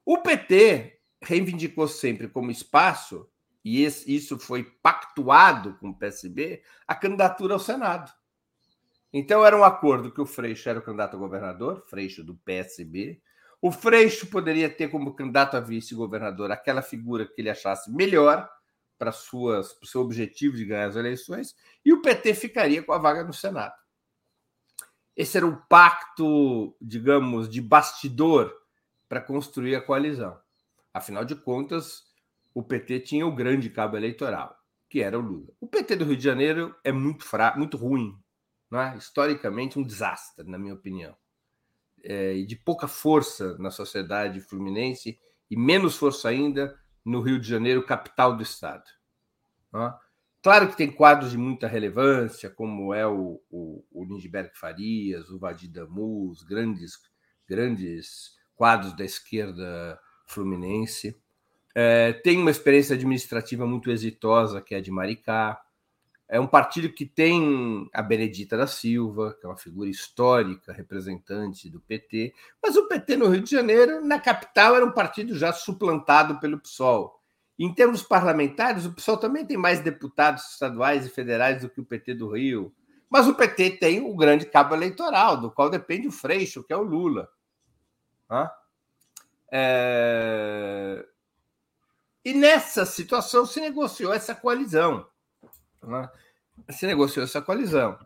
O 0.06 0.20
PT 0.20 1.02
reivindicou 1.24 1.88
sempre 1.88 2.28
como 2.28 2.52
espaço 2.52 3.28
e 3.64 3.84
esse, 3.84 4.14
isso 4.14 4.38
foi 4.38 4.64
pactuado 4.64 5.76
com 5.80 5.90
o 5.90 5.98
PSB, 5.98 6.62
a 6.88 6.94
candidatura 6.94 7.54
ao 7.54 7.60
Senado. 7.60 8.12
Então 9.12 9.46
era 9.46 9.56
um 9.56 9.64
acordo 9.64 10.12
que 10.12 10.20
o 10.20 10.26
Freixo 10.26 10.68
era 10.68 10.80
o 10.80 10.82
candidato 10.82 11.16
a 11.16 11.20
governador, 11.20 11.82
Freixo 11.88 12.24
do 12.24 12.36
PSB. 12.36 13.22
O 13.62 13.72
Freixo 13.72 14.28
poderia 14.28 14.70
ter 14.70 14.90
como 14.90 15.16
candidato 15.16 15.56
a 15.56 15.60
vice-governador 15.60 16.52
aquela 16.52 16.82
figura 16.82 17.26
que 17.26 17.40
ele 17.40 17.50
achasse 17.50 17.92
melhor 17.92 18.50
para 18.98 19.12
suas 19.12 19.74
para 19.74 19.86
o 19.86 19.88
seu 19.88 20.02
objetivo 20.02 20.56
de 20.56 20.66
ganhar 20.66 20.88
as 20.88 20.96
eleições, 20.96 21.56
e 21.84 21.94
o 21.94 22.02
PT 22.02 22.34
ficaria 22.36 22.82
com 22.82 22.92
a 22.94 22.98
vaga 22.98 23.24
no 23.24 23.34
Senado. 23.34 23.74
Esse 25.16 25.38
era 25.38 25.46
um 25.46 25.56
pacto, 25.56 26.76
digamos, 26.82 27.48
de 27.48 27.62
bastidor 27.62 28.54
para 29.08 29.22
construir 29.22 29.76
a 29.76 29.82
coalizão. 29.82 30.40
Afinal 30.94 31.24
de 31.24 31.36
contas, 31.36 32.04
o 32.54 32.64
PT 32.64 33.00
tinha 33.02 33.26
o 33.26 33.36
grande 33.36 33.70
cabo 33.70 33.98
eleitoral, 33.98 34.56
que 34.90 35.02
era 35.02 35.18
o 35.18 35.22
Lula. 35.22 35.54
O 35.60 35.68
PT 35.68 35.96
do 35.96 36.06
Rio 36.06 36.18
de 36.18 36.24
Janeiro 36.24 36.76
é 36.84 36.92
muito 36.92 37.24
fraco, 37.24 37.58
muito 37.58 37.78
ruim, 37.78 38.16
é? 38.72 38.98
historicamente 38.98 39.80
um 39.80 39.84
desastre, 39.84 40.48
na 40.48 40.58
minha 40.58 40.74
opinião, 40.74 41.16
é, 42.04 42.34
e 42.34 42.46
de 42.46 42.56
pouca 42.56 42.88
força 42.88 43.58
na 43.58 43.72
sociedade 43.72 44.40
fluminense 44.42 45.20
e 45.50 45.58
menos 45.58 45.96
força 45.96 46.30
ainda 46.30 46.78
no 47.06 47.22
Rio 47.22 47.40
de 47.40 47.48
Janeiro, 47.48 47.86
capital 47.86 48.36
do 48.36 48.44
estado. 48.44 48.90
É? 49.76 49.94
Claro 50.42 50.70
que 50.70 50.76
tem 50.76 50.92
quadros 50.92 51.32
de 51.32 51.38
muita 51.38 51.68
relevância, 51.68 52.50
como 52.50 52.94
é 52.94 53.08
o, 53.08 53.42
o, 53.50 53.86
o 53.92 54.04
Lindbergh 54.04 54.52
Farias, 54.54 55.30
o 55.30 55.40
Vadir 55.40 55.72
Damus, 55.72 56.44
grandes, 56.44 57.00
grandes 57.48 58.36
quadros 58.54 58.94
da 58.94 59.06
esquerda 59.06 59.98
fluminense. 60.26 61.18
É, 61.76 62.14
tem 62.14 62.38
uma 62.38 62.52
experiência 62.52 62.96
administrativa 62.96 63.66
muito 63.66 63.90
exitosa, 63.90 64.62
que 64.62 64.76
é 64.76 64.78
a 64.78 64.82
de 64.82 64.92
Maricá. 64.92 65.60
É 66.30 66.40
um 66.40 66.48
partido 66.48 66.90
que 66.90 67.06
tem 67.06 67.90
a 67.94 68.02
Benedita 68.02 68.56
da 68.56 68.68
Silva, 68.68 69.36
que 69.40 69.46
é 69.46 69.50
uma 69.50 69.58
figura 69.58 69.90
histórica, 69.90 70.72
representante 70.72 71.70
do 71.70 71.80
PT, 71.80 72.34
mas 72.62 72.76
o 72.76 72.88
PT 72.88 73.18
no 73.18 73.28
Rio 73.28 73.42
de 73.42 73.52
Janeiro, 73.52 74.06
na 74.06 74.20
capital, 74.20 74.76
era 74.76 74.86
um 74.86 74.92
partido 74.92 75.38
já 75.38 75.52
suplantado 75.52 76.40
pelo 76.40 76.60
PSOL. 76.60 77.20
Em 77.58 77.72
termos 77.74 78.02
parlamentares, 78.02 78.86
o 78.86 78.94
PSOL 78.94 79.18
também 79.18 79.46
tem 79.46 79.58
mais 79.58 79.80
deputados 79.80 80.52
estaduais 80.52 81.06
e 81.06 81.10
federais 81.10 81.62
do 81.62 81.70
que 81.70 81.82
o 81.82 81.86
PT 81.86 82.16
do 82.16 82.32
Rio, 82.32 82.74
mas 83.10 83.28
o 83.28 83.36
PT 83.36 83.78
tem 83.78 84.02
o 84.02 84.16
grande 84.16 84.46
cabo 84.46 84.74
eleitoral, 84.74 85.40
do 85.40 85.52
qual 85.52 85.70
depende 85.70 86.08
o 86.08 86.12
Freixo, 86.12 86.64
que 86.64 86.74
é 86.74 86.76
o 86.76 86.82
Lula. 86.82 87.30
É... 89.52 91.06
E 92.24 92.34
nessa 92.34 92.86
situação 92.86 93.46
se 93.46 93.60
negociou 93.60 94.14
essa 94.14 94.34
coalizão. 94.34 95.06
Né? 95.82 96.10
Se 96.70 96.86
negociou 96.86 97.24
essa 97.24 97.42
coalizão. 97.42 97.98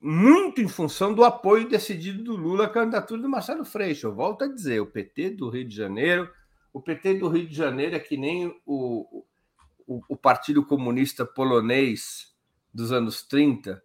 Muito 0.00 0.60
em 0.60 0.68
função 0.68 1.14
do 1.14 1.24
apoio 1.24 1.68
decidido 1.68 2.22
do 2.22 2.36
Lula 2.36 2.64
à 2.64 2.68
candidatura 2.68 3.20
do 3.20 3.28
Marcelo 3.28 3.64
Freixo. 3.64 4.06
Eu 4.06 4.14
volto 4.14 4.44
a 4.44 4.48
dizer, 4.48 4.80
o 4.80 4.86
PT 4.86 5.30
do 5.30 5.48
Rio 5.48 5.66
de 5.66 5.74
Janeiro, 5.74 6.30
o 6.72 6.80
PT 6.80 7.14
do 7.14 7.28
Rio 7.28 7.46
de 7.46 7.54
Janeiro 7.54 7.96
é 7.96 8.00
que 8.00 8.16
nem 8.16 8.46
o, 8.66 9.24
o, 9.86 10.02
o 10.08 10.16
Partido 10.16 10.64
Comunista 10.64 11.24
Polonês 11.24 12.34
dos 12.72 12.92
anos 12.92 13.22
30, 13.22 13.82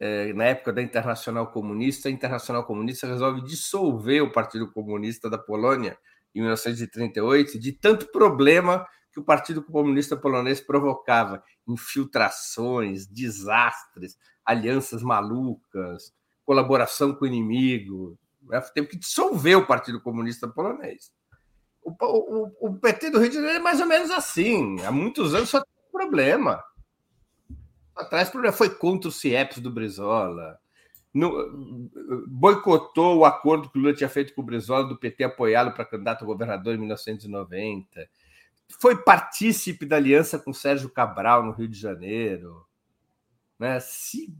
é, 0.00 0.32
na 0.32 0.44
época 0.44 0.72
da 0.72 0.82
Internacional 0.82 1.48
Comunista, 1.48 2.08
a 2.08 2.12
Internacional 2.12 2.64
Comunista 2.64 3.06
resolve 3.06 3.42
dissolver 3.42 4.22
o 4.22 4.32
Partido 4.32 4.70
Comunista 4.70 5.28
da 5.28 5.38
Polônia 5.38 5.98
em 6.34 6.40
1938, 6.40 7.58
de 7.58 7.72
tanto 7.72 8.10
problema 8.10 8.86
que 9.12 9.20
o 9.20 9.24
Partido 9.24 9.62
Comunista 9.62 10.16
Polonês 10.16 10.60
provocava, 10.60 11.42
infiltrações, 11.66 13.06
desastres, 13.06 14.16
alianças 14.44 15.02
malucas, 15.02 16.12
colaboração 16.44 17.14
com 17.14 17.24
o 17.24 17.28
inimigo. 17.28 18.18
Né? 18.42 18.60
Teve 18.74 18.88
que 18.88 18.98
dissolver 18.98 19.56
o 19.56 19.66
Partido 19.66 20.00
Comunista 20.00 20.48
Polonês. 20.48 21.12
O, 21.82 21.90
o, 21.90 22.68
o, 22.68 22.78
PT 22.78 23.10
do 23.10 23.18
Rio 23.18 23.28
de 23.28 23.36
Janeiro 23.36 23.58
é 23.58 23.62
mais 23.62 23.80
ou 23.80 23.86
menos 23.86 24.10
assim. 24.10 24.80
Há 24.82 24.92
muitos 24.92 25.34
anos 25.34 25.48
só 25.48 25.60
tem 25.60 25.72
problema. 25.90 26.62
Atrás 27.96 28.30
problema 28.30 28.54
foi 28.54 28.70
contra 28.70 29.08
o 29.08 29.12
CIEPS 29.12 29.58
do 29.58 29.70
Brizola 29.70 30.58
no, 31.12 31.88
boicotou 32.26 33.18
o 33.18 33.24
acordo 33.24 33.70
que 33.70 33.78
o 33.78 33.80
Lula 33.80 33.94
tinha 33.94 34.08
feito 34.08 34.34
com 34.34 34.42
o 34.42 34.44
Brizola 34.44 34.86
do 34.86 34.98
PT 34.98 35.24
apoiá-lo 35.24 35.72
para 35.72 35.84
candidato 35.84 36.22
a 36.22 36.26
governador 36.26 36.74
em 36.74 36.78
1990. 36.78 38.08
Foi 38.80 39.02
partícipe 39.02 39.86
da 39.86 39.96
aliança 39.96 40.38
com 40.38 40.52
Sérgio 40.52 40.90
Cabral 40.90 41.44
no 41.44 41.52
Rio 41.52 41.68
de 41.68 41.78
Janeiro. 41.78 42.66
Né? 43.58 43.80
Se 43.80 44.32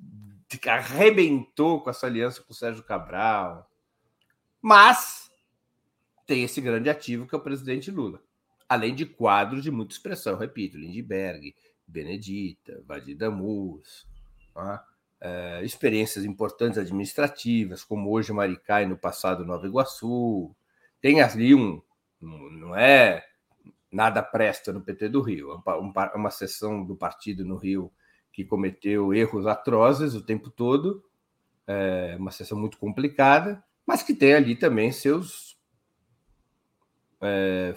arrebentou 0.66 1.82
com 1.82 1.90
essa 1.90 2.07
aliança 2.07 2.43
com 2.43 2.53
Sérgio 2.53 2.85
Cabral. 2.85 3.70
Mas 4.61 5.31
tem 6.27 6.45
esse 6.45 6.61
grande 6.61 6.90
ativo 6.90 7.27
que 7.27 7.35
é 7.35 7.39
o 7.39 7.43
presidente 7.43 7.90
Lula. 7.90 8.23
Além 8.69 8.95
de 8.95 9.07
quadros 9.07 9.62
de 9.62 9.70
muita 9.70 9.95
expressão, 9.95 10.36
repito, 10.36 10.77
Lindbergh, 10.77 11.55
Benedita, 11.86 12.82
Vadir 12.86 13.16
Damus, 13.16 14.07
né? 14.55 14.78
É, 15.20 15.62
experiências 15.65 16.24
importantes 16.24 16.78
administrativas, 16.78 17.82
como 17.82 18.11
hoje 18.11 18.32
Maricá 18.32 18.82
e 18.82 18.86
no 18.86 18.97
passado 18.97 19.45
Nova 19.45 19.66
Iguaçu. 19.66 20.55
Tem 21.01 21.20
ali 21.20 21.55
um, 21.55 21.82
não 22.20 22.74
é 22.77 23.24
nada 23.90 24.23
presta 24.23 24.73
no 24.73 24.81
PT 24.81 25.09
do 25.09 25.23
Rio, 25.23 25.53
é 25.53 26.15
uma, 26.15 26.31
seção 26.31 26.85
do 26.85 26.97
partido 26.97 27.45
no 27.45 27.57
Rio 27.57 27.93
que 28.32 28.45
cometeu 28.45 29.15
erros 29.15 29.47
atrozes 29.47 30.15
o 30.15 30.23
tempo 30.23 30.51
todo, 30.51 31.03
é 31.66 32.16
uma 32.19 32.31
sessão 32.31 32.59
muito 32.59 32.78
complicada, 32.78 33.62
mas 33.86 34.03
que 34.03 34.15
tem 34.15 34.35
ali 34.35 34.55
também 34.55 34.93
seus 34.93 35.59
é, 37.20 37.74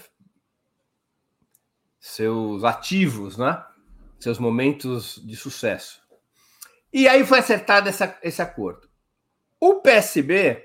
seus 1.99 2.63
ativos, 2.63 3.37
né? 3.37 3.63
seus 4.19 4.37
momentos 4.37 5.21
de 5.25 5.35
sucesso. 5.35 6.00
E 6.93 7.07
aí 7.07 7.25
foi 7.25 7.39
acertado 7.39 7.87
essa, 7.87 8.17
esse 8.21 8.41
acordo. 8.41 8.89
O 9.59 9.81
PSB 9.81 10.63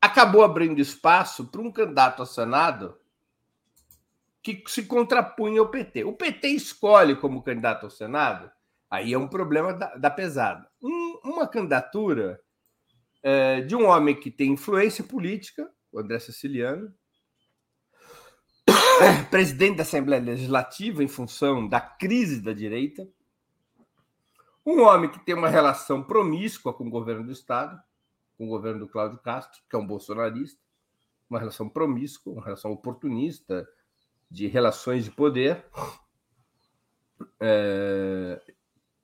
acabou 0.00 0.44
abrindo 0.44 0.80
espaço 0.80 1.46
para 1.46 1.60
um 1.60 1.72
candidato 1.72 2.20
ao 2.20 2.26
Senado 2.26 2.96
que 4.42 4.62
se 4.68 4.84
contrapunha 4.84 5.60
ao 5.60 5.68
PT. 5.68 6.04
O 6.04 6.12
PT 6.12 6.48
escolhe 6.48 7.16
como 7.16 7.42
candidato 7.42 7.84
ao 7.84 7.90
Senado, 7.90 8.48
aí 8.88 9.12
é 9.12 9.18
um 9.18 9.26
problema 9.26 9.74
da, 9.74 9.96
da 9.96 10.08
pesada. 10.08 10.70
Um, 10.80 11.18
uma 11.24 11.48
candidatura 11.48 12.40
é, 13.24 13.62
de 13.62 13.74
um 13.74 13.86
homem 13.86 14.14
que 14.14 14.30
tem 14.30 14.52
influência 14.52 15.02
política, 15.02 15.68
o 15.90 15.98
André 15.98 16.20
Siciliano, 16.20 16.94
presidente 19.32 19.78
da 19.78 19.82
Assembleia 19.82 20.22
Legislativa 20.22 21.02
em 21.02 21.08
função 21.08 21.66
da 21.66 21.80
crise 21.80 22.40
da 22.40 22.52
direita, 22.52 23.04
um 24.66 24.82
homem 24.82 25.08
que 25.08 25.24
tem 25.24 25.34
uma 25.34 25.48
relação 25.48 26.02
promíscua 26.02 26.74
com 26.74 26.88
o 26.88 26.90
governo 26.90 27.24
do 27.24 27.32
Estado, 27.32 27.80
com 28.36 28.46
o 28.46 28.48
governo 28.48 28.80
do 28.80 28.88
Cláudio 28.88 29.18
Castro, 29.18 29.62
que 29.70 29.76
é 29.76 29.78
um 29.78 29.86
bolsonarista, 29.86 30.60
uma 31.30 31.38
relação 31.38 31.68
promíscua, 31.68 32.32
uma 32.32 32.44
relação 32.44 32.72
oportunista, 32.72 33.66
de 34.28 34.48
relações 34.48 35.04
de 35.04 35.10
poder, 35.12 35.64
é, 37.38 38.42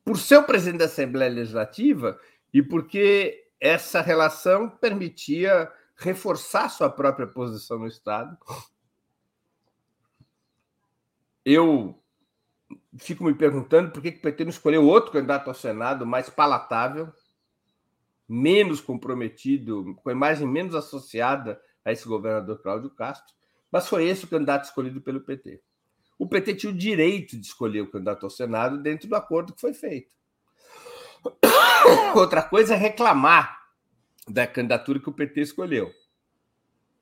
por 0.04 0.18
ser 0.18 0.36
o 0.38 0.44
presidente 0.44 0.80
da 0.80 0.86
Assembleia 0.86 1.32
Legislativa 1.32 2.20
e 2.52 2.60
porque 2.60 3.48
essa 3.60 4.00
relação 4.00 4.68
permitia 4.68 5.70
reforçar 5.96 6.68
sua 6.68 6.90
própria 6.90 7.26
posição 7.26 7.78
no 7.78 7.86
Estado. 7.86 8.36
Eu 11.44 12.01
fico 12.98 13.24
me 13.24 13.34
perguntando 13.34 13.90
por 13.90 14.02
que 14.02 14.08
o 14.08 14.20
PT 14.20 14.44
não 14.44 14.50
escolheu 14.50 14.84
outro 14.86 15.12
candidato 15.12 15.48
ao 15.48 15.54
Senado 15.54 16.06
mais 16.06 16.28
palatável, 16.28 17.12
menos 18.28 18.80
comprometido, 18.80 19.94
com 19.96 20.08
a 20.08 20.12
imagem 20.12 20.46
menos 20.46 20.74
associada 20.74 21.60
a 21.84 21.92
esse 21.92 22.06
governador 22.06 22.62
Cláudio 22.62 22.90
Castro, 22.90 23.34
mas 23.70 23.88
foi 23.88 24.06
esse 24.06 24.24
o 24.24 24.28
candidato 24.28 24.64
escolhido 24.64 25.00
pelo 25.00 25.20
PT. 25.20 25.62
O 26.18 26.28
PT 26.28 26.54
tinha 26.54 26.72
o 26.72 26.76
direito 26.76 27.36
de 27.36 27.46
escolher 27.46 27.80
o 27.80 27.90
candidato 27.90 28.24
ao 28.24 28.30
Senado 28.30 28.78
dentro 28.78 29.08
do 29.08 29.16
acordo 29.16 29.52
que 29.52 29.60
foi 29.60 29.74
feito. 29.74 30.10
Outra 32.14 32.42
coisa 32.42 32.74
é 32.74 32.76
reclamar 32.76 33.60
da 34.28 34.46
candidatura 34.46 35.00
que 35.00 35.08
o 35.08 35.12
PT 35.12 35.40
escolheu. 35.40 35.92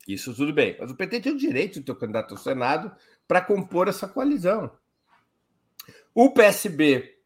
Isso 0.08 0.34
tudo 0.34 0.52
bem, 0.52 0.76
mas 0.78 0.90
o 0.90 0.96
PT 0.96 1.20
tinha 1.20 1.34
o 1.34 1.38
direito 1.38 1.74
de 1.74 1.82
ter 1.82 1.92
o 1.92 1.96
candidato 1.96 2.32
ao 2.32 2.38
Senado 2.38 2.90
para 3.28 3.40
compor 3.40 3.88
essa 3.88 4.08
coalizão. 4.08 4.70
O 6.12 6.30
PSB, 6.30 7.18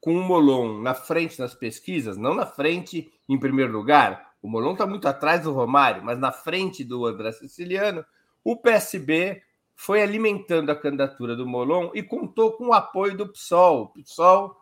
com 0.00 0.14
o 0.14 0.22
Molon 0.22 0.80
na 0.80 0.94
frente 0.94 1.40
nas 1.40 1.54
pesquisas, 1.54 2.16
não 2.16 2.34
na 2.34 2.46
frente 2.46 3.12
em 3.28 3.38
primeiro 3.38 3.72
lugar, 3.72 4.32
o 4.40 4.48
Molon 4.48 4.72
está 4.72 4.86
muito 4.86 5.08
atrás 5.08 5.42
do 5.42 5.52
Romário, 5.52 6.04
mas 6.04 6.20
na 6.20 6.30
frente 6.30 6.84
do 6.84 7.04
André 7.04 7.32
Siciliano, 7.32 8.04
o 8.44 8.56
PSB 8.56 9.42
foi 9.74 10.02
alimentando 10.02 10.70
a 10.70 10.76
candidatura 10.76 11.34
do 11.34 11.46
Molon 11.46 11.90
e 11.94 12.02
contou 12.02 12.52
com 12.52 12.68
o 12.68 12.72
apoio 12.72 13.16
do 13.16 13.28
PSOL. 13.28 13.82
O 13.82 13.88
PSOL, 13.88 14.56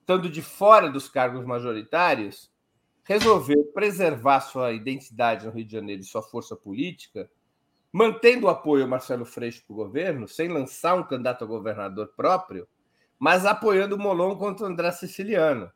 estando 0.00 0.28
de 0.28 0.40
fora 0.40 0.88
dos 0.88 1.08
cargos 1.08 1.44
majoritários, 1.44 2.48
resolveu 3.02 3.64
preservar 3.74 4.40
sua 4.40 4.72
identidade 4.72 5.46
no 5.46 5.52
Rio 5.52 5.64
de 5.64 5.72
Janeiro 5.72 6.02
e 6.02 6.06
sua 6.06 6.22
força 6.22 6.54
política, 6.54 7.28
mantendo 7.92 8.46
o 8.46 8.50
apoio 8.50 8.84
ao 8.84 8.88
Marcelo 8.88 9.24
Freixo 9.24 9.64
para 9.66 9.74
o 9.74 9.76
governo, 9.76 10.28
sem 10.28 10.48
lançar 10.48 10.94
um 10.94 11.02
candidato 11.02 11.42
a 11.42 11.46
governador 11.46 12.12
próprio, 12.16 12.68
mas 13.18 13.46
apoiando 13.46 13.96
o 13.96 13.98
Molon 13.98 14.36
contra 14.36 14.66
o 14.66 14.68
André 14.68 14.90
Siciliano. 14.92 15.70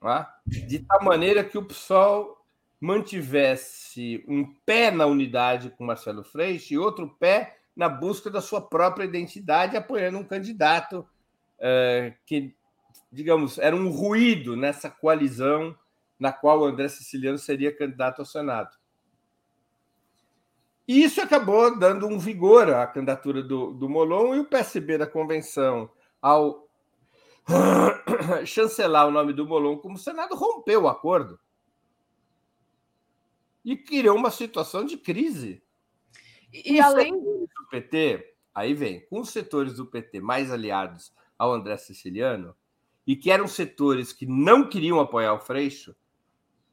Tá? 0.00 0.38
De 0.46 0.78
tal 0.80 1.02
maneira 1.02 1.42
que 1.42 1.58
o 1.58 1.64
PSOL 1.64 2.36
mantivesse 2.80 4.24
um 4.28 4.44
pé 4.64 4.90
na 4.90 5.06
unidade 5.06 5.70
com 5.70 5.84
Marcelo 5.84 6.22
Freixo 6.22 6.74
e 6.74 6.78
outro 6.78 7.08
pé 7.18 7.58
na 7.74 7.88
busca 7.88 8.30
da 8.30 8.40
sua 8.40 8.60
própria 8.60 9.04
identidade, 9.04 9.76
apoiando 9.76 10.18
um 10.18 10.24
candidato 10.24 11.06
uh, 11.58 12.14
que, 12.24 12.54
digamos, 13.12 13.58
era 13.58 13.76
um 13.76 13.90
ruído 13.90 14.56
nessa 14.56 14.90
coalizão 14.90 15.76
na 16.18 16.32
qual 16.32 16.60
o 16.60 16.64
André 16.64 16.88
Siciliano 16.88 17.38
seria 17.38 17.76
candidato 17.76 18.20
ao 18.20 18.26
Senado. 18.26 18.70
E 20.86 21.02
isso 21.02 21.20
acabou 21.20 21.76
dando 21.76 22.06
um 22.06 22.18
vigor 22.18 22.72
à 22.72 22.86
candidatura 22.86 23.42
do, 23.42 23.72
do 23.72 23.88
Molon 23.88 24.34
e 24.34 24.40
o 24.40 24.44
PSB 24.44 24.98
da 24.98 25.06
convenção, 25.06 25.90
ao 26.22 26.68
chancelar 28.46 29.08
o 29.08 29.10
nome 29.10 29.32
do 29.32 29.46
Molon 29.46 29.78
como 29.78 29.98
Senado, 29.98 30.34
rompeu 30.34 30.82
o 30.82 30.88
acordo 30.88 31.38
e 33.66 33.76
criou 33.76 34.16
uma 34.16 34.30
situação 34.30 34.84
de 34.84 34.96
crise. 34.96 35.60
E, 36.52 36.74
e 36.74 36.80
além 36.80 37.12
do 37.20 37.48
PT, 37.68 38.36
aí 38.54 38.72
vem, 38.72 39.04
com 39.06 39.18
os 39.18 39.30
setores 39.30 39.74
do 39.74 39.84
PT 39.84 40.20
mais 40.20 40.52
aliados 40.52 41.12
ao 41.36 41.52
André 41.52 41.76
Siciliano, 41.76 42.54
e 43.04 43.16
que 43.16 43.28
eram 43.28 43.48
setores 43.48 44.12
que 44.12 44.24
não 44.24 44.68
queriam 44.68 45.00
apoiar 45.00 45.34
o 45.34 45.40
Freixo, 45.40 45.96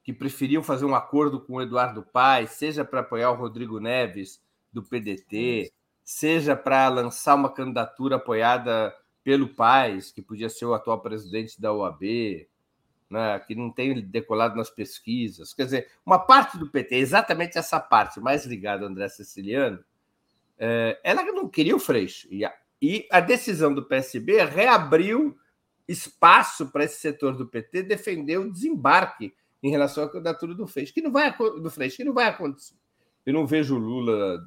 que 0.04 0.12
preferiam 0.12 0.62
fazer 0.62 0.86
um 0.86 0.94
acordo 0.94 1.40
com 1.40 1.54
o 1.54 1.62
Eduardo 1.62 2.04
Paes, 2.04 2.52
seja 2.52 2.84
para 2.84 3.00
apoiar 3.00 3.32
o 3.32 3.36
Rodrigo 3.36 3.80
Neves 3.80 4.42
do 4.72 4.84
PDT, 4.84 5.72
seja 6.04 6.56
para 6.56 6.90
lançar 6.90 7.36
uma 7.36 7.50
candidatura 7.50 8.18
apoiada 8.18 8.94
pelo 9.24 9.48
Paes, 9.48 10.12
que 10.12 10.22
podia 10.22 10.50
ser 10.50 10.66
o 10.66 10.74
atual 10.74 11.00
presidente 11.00 11.60
da 11.62 11.72
OAB, 11.72 12.48
né, 13.10 13.40
que 13.48 13.56
não 13.56 13.72
tem 13.72 14.02
decolado 14.02 14.58
nas 14.58 14.70
pesquisas. 14.70 15.54
Quer 15.54 15.66
dizer, 15.66 15.92
uma 16.06 16.20
parte 16.20 16.58
do 16.58 16.70
PT, 16.70 16.96
exatamente 16.96 17.58
essa 17.58 17.80
parte 17.80 18.20
mais 18.20 18.46
ligada 18.46 18.84
ao 18.84 18.92
André 18.92 19.08
Siciliano, 19.08 19.84
é, 20.58 21.00
ela 21.04 21.24
não 21.24 21.48
queria 21.48 21.76
o 21.76 21.80
Freixo. 21.80 22.28
E 22.30 22.44
a, 22.44 22.54
e 22.82 23.08
a 23.10 23.22
decisão 23.22 23.74
do 23.74 23.86
PSB 23.86 24.44
reabriu 24.44 25.38
espaço 25.88 26.70
para 26.72 26.84
esse 26.84 27.00
setor 27.00 27.38
do 27.38 27.48
PT 27.48 27.84
defender 27.84 28.38
o 28.38 28.52
desembarque 28.52 29.34
em 29.64 29.72
relação 29.72 30.04
à 30.04 30.10
candidatura 30.10 30.54
do 30.54 30.68
Freixo, 30.68 30.94
que 30.94 31.02
não 31.02 31.12
vai 31.12 31.34
do 31.36 31.72
Freixo, 31.72 31.98
que 31.98 32.04
não 32.04 32.14
vai 32.14 32.28
acontecer. 32.28 32.76
Eu 33.26 33.34
não 33.34 33.48
vejo 33.48 33.76
o 33.76 33.80
Lula 33.80 34.44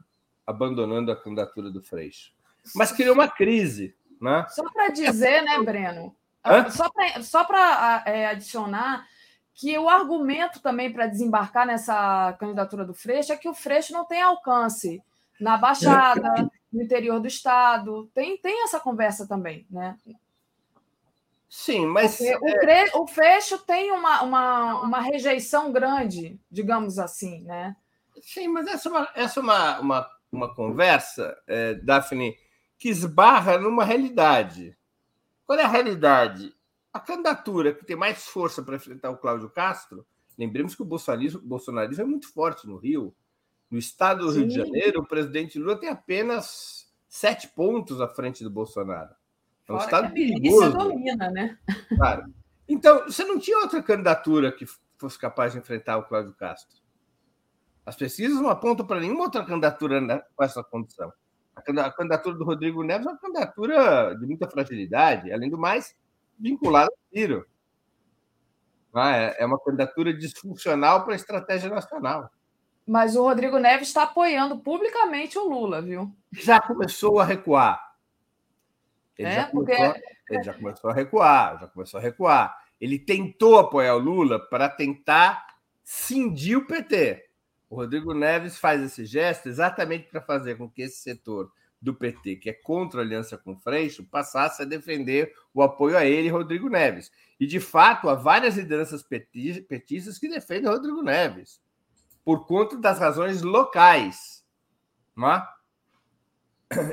abandonando 0.47 1.10
a 1.10 1.16
candidatura 1.16 1.70
do 1.70 1.82
Freixo. 1.82 2.32
Mas 2.74 2.93
criou 2.93 3.14
uma 3.14 3.28
crise. 3.28 3.97
Né? 4.20 4.47
Só 4.51 4.70
para 4.70 4.90
dizer, 4.90 5.43
né, 5.43 5.62
Breno? 5.62 6.14
Hã? 6.44 6.68
Só 6.70 6.90
para 6.90 7.22
só 7.22 7.47
é, 8.05 8.26
adicionar 8.26 9.06
que 9.55 9.76
o 9.78 9.88
argumento 9.88 10.60
também 10.60 10.93
para 10.93 11.06
desembarcar 11.06 11.66
nessa 11.66 12.34
candidatura 12.38 12.84
do 12.84 12.93
Freixo 12.93 13.32
é 13.32 13.36
que 13.36 13.48
o 13.48 13.55
Freixo 13.55 13.94
não 13.94 14.05
tem 14.05 14.20
alcance 14.20 15.02
na 15.40 15.56
Baixada, 15.56 16.51
no 16.70 16.82
interior 16.82 17.20
do 17.20 17.26
Estado. 17.26 18.10
Tem, 18.14 18.36
tem 18.36 18.64
essa 18.64 18.78
conversa 18.78 19.26
também, 19.26 19.66
né? 19.70 19.97
Sim, 21.48 21.86
mas. 21.86 22.18
o, 22.20 23.02
o 23.02 23.06
Freixo 23.06 23.59
tem 23.59 23.93
uma, 23.93 24.23
uma, 24.23 24.81
uma 24.82 25.01
rejeição 25.01 25.73
grande, 25.73 26.39
digamos 26.51 26.98
assim, 26.98 27.43
né? 27.44 27.77
Sim, 28.20 28.48
mas 28.48 28.66
essa 28.66 28.89
é 28.89 28.93
uma, 28.93 29.09
essa 29.14 29.40
é 29.40 29.43
uma, 29.43 29.81
uma, 29.81 30.10
uma 30.32 30.55
conversa, 30.55 31.36
é, 31.47 31.74
Daphne, 31.74 32.36
que 32.78 32.89
esbarra 32.89 33.59
numa 33.59 33.85
realidade. 33.85 34.77
Qual 35.47 35.59
é 35.59 35.62
a 35.62 35.68
realidade? 35.68 36.55
A 36.93 36.98
candidatura 36.98 37.73
que 37.73 37.85
tem 37.85 37.97
mais 37.97 38.27
força 38.27 38.62
para 38.62 38.77
enfrentar 38.77 39.10
o 39.10 39.18
Cláudio 39.18 39.51
Castro, 39.51 40.05
lembremos 40.36 40.74
que 40.74 40.82
o 40.82 40.85
bolsonarismo, 40.85 41.40
o 41.40 41.47
bolsonarismo 41.47 42.02
é 42.02 42.06
muito 42.06 42.32
forte 42.32 42.66
no 42.66 42.77
Rio. 42.77 43.14
No 43.70 43.78
estado 43.78 44.24
do 44.24 44.32
Sim. 44.32 44.40
Rio 44.40 44.48
de 44.48 44.55
Janeiro, 44.55 45.01
o 45.01 45.06
presidente 45.06 45.59
Lula 45.59 45.78
tem 45.78 45.89
apenas 45.89 46.90
sete 47.09 47.48
pontos 47.48 48.01
à 48.01 48.09
frente 48.09 48.43
do 48.43 48.51
Bolsonaro. 48.51 49.14
É 49.68 49.72
um 49.72 49.76
Fora 49.76 49.84
estado 49.84 50.12
perigoso. 50.12 50.72
domina, 50.76 51.30
né? 51.30 51.59
Claro. 51.97 52.32
Então, 52.68 53.05
você 53.05 53.24
não 53.24 53.38
tinha 53.38 53.59
outra 53.59 53.82
candidatura 53.82 54.52
que 54.52 54.66
fosse 54.98 55.18
capaz 55.18 55.52
de 55.52 55.59
enfrentar 55.59 55.98
o 55.98 56.05
Cláudio 56.05 56.34
Castro. 56.34 56.76
As 57.84 57.94
pesquisas 57.94 58.40
não 58.40 58.48
apontam 58.48 58.84
para 58.84 59.01
nenhuma 59.01 59.24
outra 59.24 59.44
candidatura 59.44 60.26
com 60.34 60.44
essa 60.44 60.62
condição. 60.64 61.12
A 61.55 61.90
candidatura 61.90 62.36
do 62.36 62.44
Rodrigo 62.44 62.82
Neves 62.82 63.06
é 63.06 63.10
uma 63.10 63.18
candidatura 63.18 64.14
de 64.14 64.26
muita 64.26 64.51
fragilidade, 64.51 65.32
além 65.32 65.48
do 65.48 65.56
mais, 65.56 65.97
vinculada 66.38 66.90
ao 66.90 66.98
Ciro. 67.12 67.47
É? 68.94 69.43
é 69.43 69.47
uma 69.47 69.59
candidatura 69.59 70.12
disfuncional 70.12 71.05
para 71.05 71.12
a 71.12 71.16
estratégia 71.16 71.70
nacional. 71.70 72.30
Mas 72.86 73.16
o 73.16 73.22
Rodrigo 73.22 73.59
Neves 73.59 73.88
está 73.88 74.05
apoiando 74.05 74.59
publicamente 74.59 75.38
o 75.38 75.48
Lula, 75.48 75.82
viu? 75.82 76.14
Já 76.32 76.60
começou 76.60 77.20
a 77.20 77.24
recuar. 77.24 77.86
Ele, 79.18 79.28
é, 79.28 79.34
já 79.34 79.44
começou, 79.47 79.93
porque... 79.93 80.34
ele 80.34 80.43
já 80.43 80.55
começou 80.55 80.90
a 80.90 80.94
recuar, 80.94 81.60
já 81.60 81.66
começou 81.68 81.98
a 81.98 82.02
recuar. 82.02 82.59
Ele 82.80 82.98
tentou 82.98 83.59
apoiar 83.59 83.94
o 83.94 83.98
Lula 83.98 84.38
para 84.38 84.68
tentar 84.68 85.47
cindir 85.82 86.59
o 86.59 86.66
PT. 86.66 87.24
O 87.68 87.76
Rodrigo 87.76 88.14
Neves 88.14 88.59
faz 88.59 88.82
esse 88.82 89.05
gesto 89.05 89.48
exatamente 89.48 90.09
para 90.09 90.20
fazer 90.20 90.56
com 90.56 90.68
que 90.68 90.82
esse 90.82 90.98
setor 90.98 91.51
do 91.80 91.94
PT, 91.94 92.36
que 92.36 92.51
é 92.51 92.52
contra 92.52 93.01
a 93.01 93.05
aliança 93.05 93.36
com 93.36 93.52
o 93.52 93.56
Freixo, 93.56 94.05
passasse 94.05 94.62
a 94.62 94.64
defender 94.64 95.32
o 95.52 95.62
apoio 95.62 95.97
a 95.97 96.05
ele, 96.05 96.28
Rodrigo 96.28 96.68
Neves. 96.68 97.10
E, 97.38 97.47
de 97.47 97.60
fato, 97.60 98.09
há 98.09 98.14
várias 98.14 98.56
lideranças 98.56 99.02
petistas 99.02 100.18
que 100.18 100.28
defendem 100.28 100.70
Rodrigo 100.70 101.02
Neves, 101.02 101.60
por 102.24 102.47
conta 102.47 102.76
das 102.76 102.98
razões 102.98 103.43
locais. 103.43 104.44
Não 105.14 105.32
é? 105.32 105.48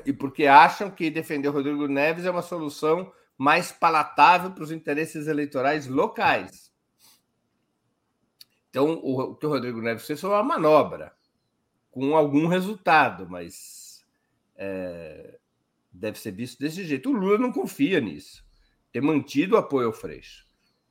E 0.05 0.13
porque 0.13 0.45
acham 0.45 0.89
que 0.91 1.09
defender 1.09 1.47
o 1.47 1.51
Rodrigo 1.51 1.87
Neves 1.87 2.25
é 2.25 2.31
uma 2.31 2.41
solução 2.41 3.11
mais 3.37 3.71
palatável 3.71 4.51
para 4.51 4.63
os 4.63 4.71
interesses 4.71 5.27
eleitorais 5.27 5.87
locais. 5.87 6.71
Então, 8.69 8.99
o, 9.03 9.35
que 9.35 9.45
o 9.45 9.49
Rodrigo 9.49 9.81
Neves 9.81 10.05
fez 10.05 10.19
foi 10.19 10.29
uma 10.29 10.43
manobra, 10.43 11.15
com 11.91 12.15
algum 12.15 12.47
resultado, 12.47 13.29
mas 13.29 14.03
é, 14.55 15.39
deve 15.91 16.17
ser 16.19 16.31
visto 16.31 16.59
desse 16.59 16.83
jeito. 16.83 17.09
O 17.09 17.13
Lula 17.13 17.37
não 17.37 17.51
confia 17.51 17.99
nisso. 17.99 18.43
Ter 18.91 19.01
mantido 19.01 19.55
o 19.55 19.59
apoio 19.59 19.87
ao 19.87 19.93
Freixo. 19.93 20.45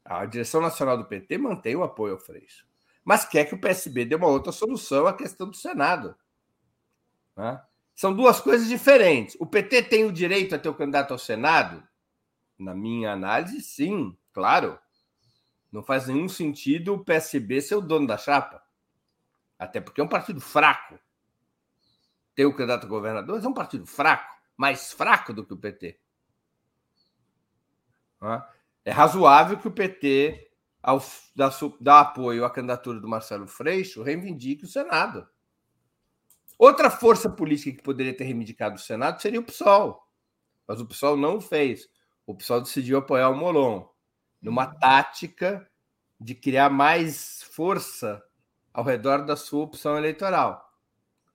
A 0.05 0.25
direção 0.27 0.61
nacional 0.61 0.99
do 0.99 1.05
PT 1.05 1.39
mantém 1.39 1.75
o 1.75 1.83
apoio 1.83 2.15
ao 2.15 2.21
Freixo. 2.21 2.67
Mas 3.05 3.25
quer 3.25 3.45
que 3.47 3.55
o 3.55 3.61
PSB 3.61 4.05
dê 4.05 4.15
uma 4.15 4.29
outra 4.29 4.53
solução 4.53 5.07
à 5.07 5.13
questão 5.13 5.49
do 5.49 5.57
Senado. 5.57 6.15
Né? 7.37 7.61
São 8.03 8.13
duas 8.13 8.41
coisas 8.41 8.67
diferentes. 8.67 9.37
O 9.39 9.47
PT 9.47 9.85
tem 9.85 10.05
o 10.05 10.11
direito 10.11 10.57
a 10.57 10.59
ter 10.59 10.69
o 10.69 10.75
candidato 10.75 11.13
ao 11.13 11.19
Senado? 11.19 11.87
Na 12.59 12.75
minha 12.75 13.13
análise, 13.13 13.61
sim, 13.61 14.19
claro. 14.33 14.77
Não 15.71 15.85
faz 15.85 16.09
nenhum 16.09 16.29
sentido 16.29 16.95
o 16.95 17.05
PSB 17.05 17.61
ser 17.61 17.77
o 17.77 17.81
dono 17.81 18.09
da 18.09 18.19
chapa. 18.19 18.61
Até 19.57 19.81
porque 19.81 20.01
é 20.01 20.05
um 20.05 20.09
partido 20.09 20.41
fraco. 20.41 20.99
Ter 22.35 22.45
o 22.45 22.53
candidato 22.53 22.87
a 22.87 22.89
governador 22.89 23.41
é 23.41 23.47
um 23.47 23.55
partido 23.55 23.87
fraco, 23.87 24.37
mais 24.57 24.93
fraco 24.93 25.33
do 25.33 25.47
que 25.47 25.55
o 25.55 25.57
PT. 25.57 25.97
É 28.85 28.91
razoável 28.91 29.57
que 29.57 29.69
o 29.69 29.73
PT, 29.73 30.51
ao 30.83 31.01
dar, 31.81 32.01
apoio 32.01 32.45
à 32.45 32.51
candidatura 32.51 32.99
do 32.99 33.07
Marcelo 33.07 33.47
Freixo, 33.47 34.03
reivindique 34.03 34.65
o 34.65 34.69
Senado. 34.69 35.25
Outra 36.63 36.89
força 36.89 37.29
política 37.29 37.77
que 37.77 37.83
poderia 37.83 38.17
ter 38.17 38.23
reivindicado 38.23 38.77
o 38.77 38.79
Senado 38.79 39.21
seria 39.21 39.41
o 39.41 39.43
PSOL. 39.43 40.01
Mas 40.65 40.81
o 40.81 40.87
PSOL 40.87 41.17
não 41.17 41.39
o 41.39 41.41
fez. 41.41 41.91
O 42.25 42.37
PSOL 42.37 42.61
decidiu 42.61 42.99
apoiar 42.99 43.31
o 43.31 43.37
Molon, 43.37 43.85
numa 44.41 44.69
tática 44.69 45.69
de 46.21 46.37
criar 46.37 46.71
mais 46.71 47.43
força 47.43 48.23
ao 48.73 48.85
redor 48.85 49.27
da 49.27 49.35
sua 49.35 49.65
opção 49.65 49.99
eleitoral. 49.99 50.73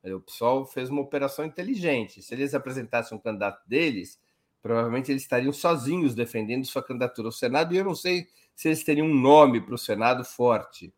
O 0.02 0.22
PSOL 0.22 0.66
fez 0.66 0.90
uma 0.90 1.02
operação 1.02 1.44
inteligente. 1.44 2.22
Se 2.22 2.34
eles 2.34 2.54
apresentassem 2.54 3.18
um 3.18 3.20
candidato 3.20 3.68
deles, 3.68 4.18
provavelmente 4.62 5.12
eles 5.12 5.24
estariam 5.24 5.52
sozinhos 5.52 6.16
defendendo 6.16 6.64
sua 6.64 6.82
candidatura 6.82 7.28
ao 7.28 7.34
Senado, 7.34 7.76
e 7.76 7.78
eu 7.78 7.84
não 7.84 7.96
sei 7.96 8.30
se 8.56 8.70
eles 8.70 8.82
teriam 8.82 9.08
um 9.08 9.14
nome 9.14 9.60
para 9.60 9.76
o 9.76 9.78
Senado 9.78 10.24
forte. 10.24 10.94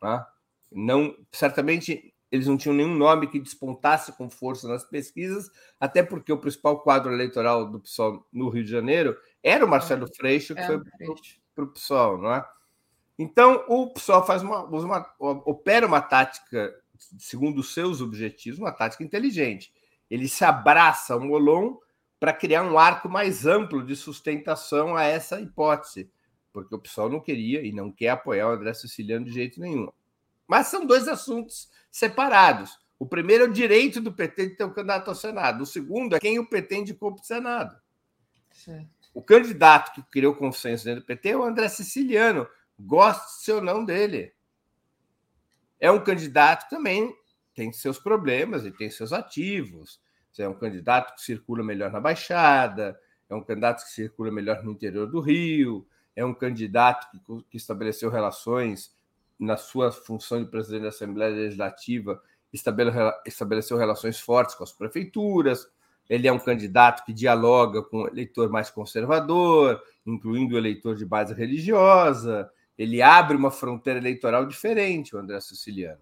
Tá? 0.00 0.28
Não, 0.72 1.16
certamente 1.30 2.12
eles 2.36 2.46
não 2.46 2.56
tinham 2.56 2.74
nenhum 2.74 2.94
nome 2.94 3.26
que 3.26 3.40
despontasse 3.40 4.12
com 4.12 4.30
força 4.30 4.68
nas 4.68 4.84
pesquisas, 4.84 5.50
até 5.80 6.02
porque 6.02 6.32
o 6.32 6.38
principal 6.38 6.80
quadro 6.80 7.12
eleitoral 7.12 7.68
do 7.68 7.80
PSOL 7.80 8.26
no 8.32 8.48
Rio 8.48 8.64
de 8.64 8.70
Janeiro 8.70 9.16
era 9.42 9.64
o 9.64 9.68
Marcelo 9.68 10.06
Freixo, 10.14 10.54
que 10.54 10.60
é, 10.60 10.66
foi 10.66 10.80
para 11.54 11.64
o 11.64 11.68
PSOL, 11.68 12.18
não 12.18 12.34
é? 12.34 12.44
Então, 13.18 13.64
o 13.68 13.90
PSOL 13.92 14.24
faz 14.24 14.42
uma, 14.42 14.64
uma, 14.64 15.14
opera 15.18 15.86
uma 15.86 16.00
tática, 16.00 16.74
segundo 17.18 17.60
os 17.60 17.72
seus 17.72 18.00
objetivos, 18.00 18.58
uma 18.58 18.72
tática 18.72 19.02
inteligente. 19.02 19.72
Ele 20.10 20.28
se 20.28 20.44
abraça 20.44 21.14
ao 21.14 21.20
Molon 21.20 21.76
para 22.20 22.32
criar 22.32 22.62
um 22.62 22.78
arco 22.78 23.08
mais 23.08 23.46
amplo 23.46 23.84
de 23.84 23.96
sustentação 23.96 24.96
a 24.96 25.04
essa 25.04 25.40
hipótese, 25.40 26.10
porque 26.52 26.74
o 26.74 26.78
PSOL 26.78 27.08
não 27.08 27.20
queria 27.20 27.62
e 27.62 27.72
não 27.72 27.90
quer 27.90 28.10
apoiar 28.10 28.48
o 28.48 28.52
André 28.52 28.74
Siciliano 28.74 29.24
de 29.24 29.32
jeito 29.32 29.60
nenhum. 29.60 29.88
Mas 30.46 30.68
são 30.68 30.86
dois 30.86 31.08
assuntos 31.08 31.68
separados. 31.90 32.78
O 32.98 33.06
primeiro 33.06 33.44
é 33.44 33.48
o 33.48 33.52
direito 33.52 34.00
do 34.00 34.12
PT 34.12 34.50
de 34.50 34.56
ter 34.56 34.64
um 34.64 34.72
candidato 34.72 35.08
ao 35.08 35.14
Senado. 35.14 35.62
O 35.62 35.66
segundo 35.66 36.16
é 36.16 36.20
quem 36.20 36.38
o 36.38 36.48
PT 36.48 36.76
indicou 36.76 37.14
para 37.14 37.22
o 37.22 37.26
Senado. 37.26 37.76
O 39.12 39.22
candidato 39.22 39.92
que 39.92 40.02
criou 40.10 40.34
consenso 40.34 40.84
dentro 40.84 41.02
do 41.02 41.06
PT 41.06 41.30
é 41.30 41.36
o 41.36 41.42
André 41.42 41.68
Siciliano. 41.68 42.46
Goste 42.78 43.50
ou 43.50 43.60
não 43.60 43.84
dele. 43.84 44.32
É 45.80 45.90
um 45.90 46.02
candidato 46.02 46.64
que 46.64 46.70
também 46.70 47.14
tem 47.54 47.72
seus 47.72 47.98
problemas 47.98 48.64
e 48.64 48.70
tem 48.70 48.90
seus 48.90 49.12
ativos. 49.12 50.00
É 50.38 50.46
um 50.46 50.54
candidato 50.54 51.14
que 51.14 51.22
circula 51.22 51.64
melhor 51.64 51.90
na 51.90 51.98
Baixada, 51.98 52.98
é 53.28 53.34
um 53.34 53.42
candidato 53.42 53.82
que 53.84 53.90
circula 53.90 54.30
melhor 54.30 54.62
no 54.62 54.72
interior 54.72 55.06
do 55.06 55.20
Rio, 55.20 55.86
é 56.14 56.22
um 56.24 56.34
candidato 56.34 57.10
que, 57.10 57.18
que 57.50 57.56
estabeleceu 57.56 58.10
relações 58.10 58.94
na 59.38 59.56
sua 59.56 59.92
função 59.92 60.42
de 60.42 60.50
presidente 60.50 60.82
da 60.82 60.88
Assembleia 60.88 61.34
Legislativa, 61.34 62.20
estabeleceu 62.52 63.76
relações 63.76 64.18
fortes 64.18 64.54
com 64.54 64.64
as 64.64 64.72
prefeituras. 64.72 65.66
Ele 66.08 66.28
é 66.28 66.32
um 66.32 66.38
candidato 66.38 67.04
que 67.04 67.12
dialoga 67.12 67.82
com 67.82 68.02
o 68.02 68.08
eleitor 68.08 68.48
mais 68.48 68.70
conservador, 68.70 69.82
incluindo 70.06 70.54
o 70.54 70.58
eleitor 70.58 70.94
de 70.94 71.04
base 71.04 71.34
religiosa. 71.34 72.50
Ele 72.78 73.02
abre 73.02 73.36
uma 73.36 73.50
fronteira 73.50 73.98
eleitoral 73.98 74.46
diferente, 74.46 75.14
o 75.14 75.18
André 75.18 75.40
Siciliano. 75.40 76.00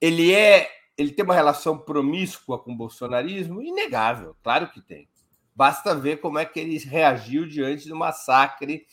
Ele 0.00 0.32
é, 0.32 0.68
ele 0.96 1.12
tem 1.12 1.24
uma 1.24 1.34
relação 1.34 1.76
promíscua 1.76 2.58
com 2.58 2.72
o 2.72 2.76
bolsonarismo, 2.76 3.62
inegável, 3.62 4.36
claro 4.42 4.68
que 4.70 4.80
tem. 4.80 5.08
Basta 5.54 5.94
ver 5.94 6.20
como 6.20 6.38
é 6.38 6.44
que 6.44 6.60
ele 6.60 6.78
reagiu 6.78 7.46
diante 7.46 7.88
do 7.88 7.96
massacre 7.96 8.86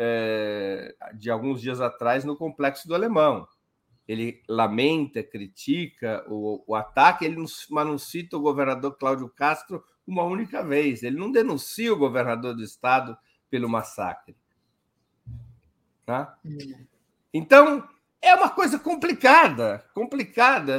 é, 0.00 0.94
de 1.14 1.28
alguns 1.28 1.60
dias 1.60 1.80
atrás 1.80 2.24
no 2.24 2.36
Complexo 2.36 2.86
do 2.86 2.94
Alemão. 2.94 3.48
Ele 4.06 4.40
lamenta, 4.48 5.22
critica 5.24 6.24
o, 6.28 6.62
o 6.68 6.74
ataque, 6.76 7.24
ele 7.24 7.36
não, 7.36 7.46
mas 7.68 7.86
não 7.86 7.98
cita 7.98 8.36
o 8.36 8.40
governador 8.40 8.96
Cláudio 8.96 9.28
Castro 9.28 9.84
uma 10.06 10.22
única 10.22 10.62
vez. 10.62 11.02
Ele 11.02 11.18
não 11.18 11.32
denuncia 11.32 11.92
o 11.92 11.98
governador 11.98 12.54
do 12.54 12.62
estado 12.62 13.18
pelo 13.50 13.68
massacre. 13.68 14.36
Tá? 16.06 16.38
Então, 17.34 17.86
é 18.22 18.34
uma 18.34 18.48
coisa 18.48 18.78
complicada, 18.78 19.84
complicada. 19.92 20.78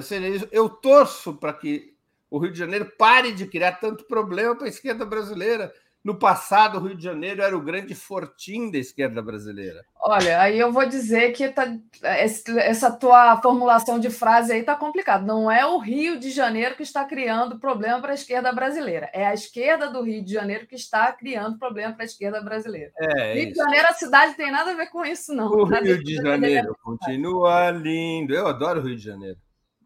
Eu 0.52 0.70
torço 0.70 1.36
para 1.36 1.54
que 1.54 1.94
o 2.32 2.40
Rio 2.40 2.54
de 2.54 2.58
Janeiro 2.58 2.92
pare 2.98 3.34
de 3.34 3.46
criar 3.46 3.74
tanto 3.74 4.06
problema 4.06 4.56
para 4.56 4.66
a 4.66 4.70
esquerda 4.70 5.06
brasileira. 5.06 5.74
No 6.04 6.18
passado, 6.18 6.78
o 6.78 6.82
Rio 6.82 6.96
de 6.96 7.04
Janeiro 7.04 7.42
era 7.42 7.56
o 7.56 7.62
grande 7.62 7.94
fortim 7.94 8.72
da 8.72 8.78
esquerda 8.78 9.22
brasileira. 9.22 9.84
Olha, 10.02 10.42
aí 10.42 10.58
eu 10.58 10.72
vou 10.72 10.88
dizer 10.88 11.34
que 11.34 11.50
tá, 11.50 11.78
essa 12.02 12.90
tua 12.90 13.42
formulação 13.42 14.00
de 14.00 14.10
frase 14.10 14.54
aí 14.54 14.62
está 14.62 14.76
complicada. 14.76 15.26
Não 15.26 15.52
é 15.52 15.66
o 15.66 15.78
Rio 15.78 16.18
de 16.18 16.32
Janeiro 16.32 16.76
que 16.76 16.84
está 16.84 17.04
criando 17.04 17.60
problema 17.60 18.00
para 18.00 18.12
a 18.12 18.16
esquerda 18.16 18.52
brasileira. 18.54 19.10
É 19.14 19.28
a 19.28 19.34
esquerda 19.34 19.90
do 19.90 20.02
Rio 20.02 20.24
de 20.24 20.32
Janeiro 20.32 20.66
que 20.66 20.76
está 20.76 21.12
criando 21.12 21.60
problema 21.60 21.94
para 21.94 22.04
a 22.04 22.06
esquerda 22.06 22.42
brasileira. 22.42 22.94
É, 22.98 23.34
Rio 23.34 23.44
isso. 23.44 23.52
de 23.52 23.58
Janeiro, 23.58 23.88
a 23.90 23.94
cidade 23.94 24.36
tem 24.36 24.52
nada 24.52 24.72
a 24.72 24.76
ver 24.76 24.88
com 24.88 25.06
isso, 25.06 25.34
não. 25.34 25.52
O 25.52 25.66
Rio 25.66 26.02
de 26.02 26.16
Janeiro 26.16 26.78
continua 26.82 27.72
lindo. 27.72 28.34
Eu 28.34 28.48
adoro 28.48 28.80
o 28.80 28.84
Rio 28.84 28.96
de 28.96 29.04
Janeiro. 29.04 29.38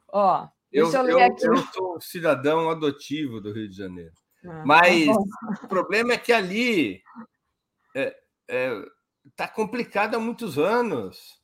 Ó, 0.10 0.48
eu, 0.72 0.92
eu, 0.92 1.08
eu, 1.10 1.20
eu 1.20 1.58
sou 1.74 2.00
cidadão 2.00 2.70
adotivo 2.70 3.42
do 3.42 3.52
Rio 3.52 3.68
de 3.68 3.76
Janeiro. 3.76 4.14
Ah, 4.46 4.64
Mas 4.66 5.08
tá 5.08 5.64
o 5.64 5.68
problema 5.68 6.14
é 6.14 6.18
que 6.18 6.34
ali 6.34 7.02
é, 7.96 8.16
é, 8.48 8.86
tá 9.36 9.48
complicado 9.48 10.16
há 10.16 10.20
muitos 10.20 10.58
anos. 10.58 11.42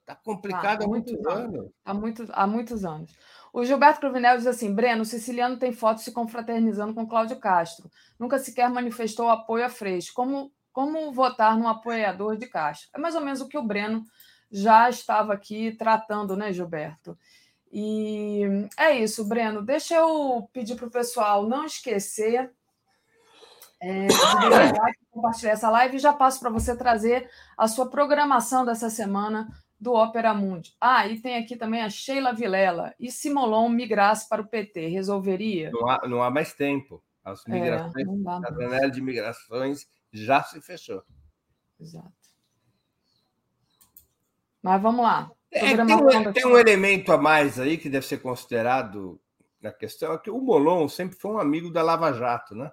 Está 0.00 0.14
complicado 0.16 0.80
tá, 0.80 0.84
há 0.84 0.88
muitos, 0.88 1.12
muitos 1.12 1.32
anos. 1.32 1.54
anos. 1.54 1.72
Há, 1.84 1.94
muito, 1.94 2.26
há 2.32 2.46
muitos 2.46 2.84
anos. 2.84 3.16
O 3.52 3.64
Gilberto 3.64 4.00
Cruvinel 4.00 4.36
diz 4.36 4.46
assim: 4.46 4.74
Breno, 4.74 5.02
o 5.02 5.06
siciliano 5.06 5.58
tem 5.58 5.72
fotos 5.72 6.04
se 6.04 6.12
confraternizando 6.12 6.94
com 6.94 7.06
Cláudio 7.06 7.38
Castro. 7.38 7.90
Nunca 8.18 8.38
sequer 8.38 8.68
manifestou 8.70 9.28
apoio 9.28 9.64
a 9.64 9.68
Freixo. 9.68 10.12
Como, 10.14 10.52
como 10.72 11.12
votar 11.12 11.56
num 11.56 11.68
apoiador 11.68 12.36
de 12.36 12.46
Castro? 12.46 12.90
É 12.94 12.98
mais 12.98 13.14
ou 13.14 13.20
menos 13.20 13.40
o 13.40 13.48
que 13.48 13.58
o 13.58 13.62
Breno 13.62 14.04
já 14.50 14.88
estava 14.90 15.32
aqui 15.32 15.72
tratando, 15.72 16.36
né, 16.36 16.52
Gilberto? 16.52 17.16
E 17.70 18.42
é 18.76 18.98
isso, 18.98 19.24
Breno. 19.24 19.62
Deixa 19.62 19.94
eu 19.94 20.48
pedir 20.52 20.74
para 20.74 20.86
o 20.86 20.90
pessoal 20.90 21.46
não 21.46 21.64
esquecer 21.64 22.50
é, 23.80 24.06
de 24.08 24.78
like, 24.78 24.98
compartilhar 25.10 25.52
essa 25.52 25.70
live 25.70 25.96
e 25.96 26.00
já 26.00 26.12
passo 26.12 26.40
para 26.40 26.50
você 26.50 26.76
trazer 26.76 27.30
a 27.56 27.66
sua 27.66 27.88
programação 27.88 28.64
dessa 28.64 28.90
semana 28.90 29.48
do 29.80 29.94
Ópera 29.94 30.34
Mundi. 30.34 30.76
Ah, 30.78 31.06
e 31.06 31.18
tem 31.18 31.36
aqui 31.36 31.56
também 31.56 31.82
a 31.82 31.88
Sheila 31.88 32.34
Vilela. 32.34 32.94
E 33.00 33.10
se 33.10 33.30
Molon 33.30 33.70
migrasse 33.70 34.28
para 34.28 34.42
o 34.42 34.46
PT, 34.46 34.88
resolveria? 34.88 35.70
Não 35.70 35.88
há, 35.88 36.06
não 36.06 36.22
há 36.22 36.30
mais 36.30 36.52
tempo. 36.52 37.02
As 37.24 37.44
migrações, 37.46 38.06
é, 38.06 38.30
a 38.30 38.52
janela 38.52 38.90
de 38.90 39.00
migrações 39.00 39.86
já 40.12 40.42
se 40.42 40.60
fechou. 40.60 41.02
Exato. 41.78 42.12
Mas 44.62 44.82
vamos 44.82 45.02
lá. 45.02 45.30
É, 45.50 45.76
tem, 45.76 45.94
um, 45.94 46.32
tem 46.32 46.46
um 46.46 46.56
elemento 46.56 47.12
a 47.12 47.18
mais 47.18 47.58
aí 47.58 47.76
que 47.76 47.88
deve 47.88 48.06
ser 48.06 48.18
considerado 48.18 49.20
na 49.60 49.72
questão, 49.72 50.14
é 50.14 50.18
que 50.18 50.30
o 50.30 50.40
Molon 50.40 50.88
sempre 50.88 51.16
foi 51.16 51.32
um 51.32 51.38
amigo 51.38 51.70
da 51.70 51.82
Lava 51.82 52.12
Jato, 52.12 52.54
né? 52.54 52.72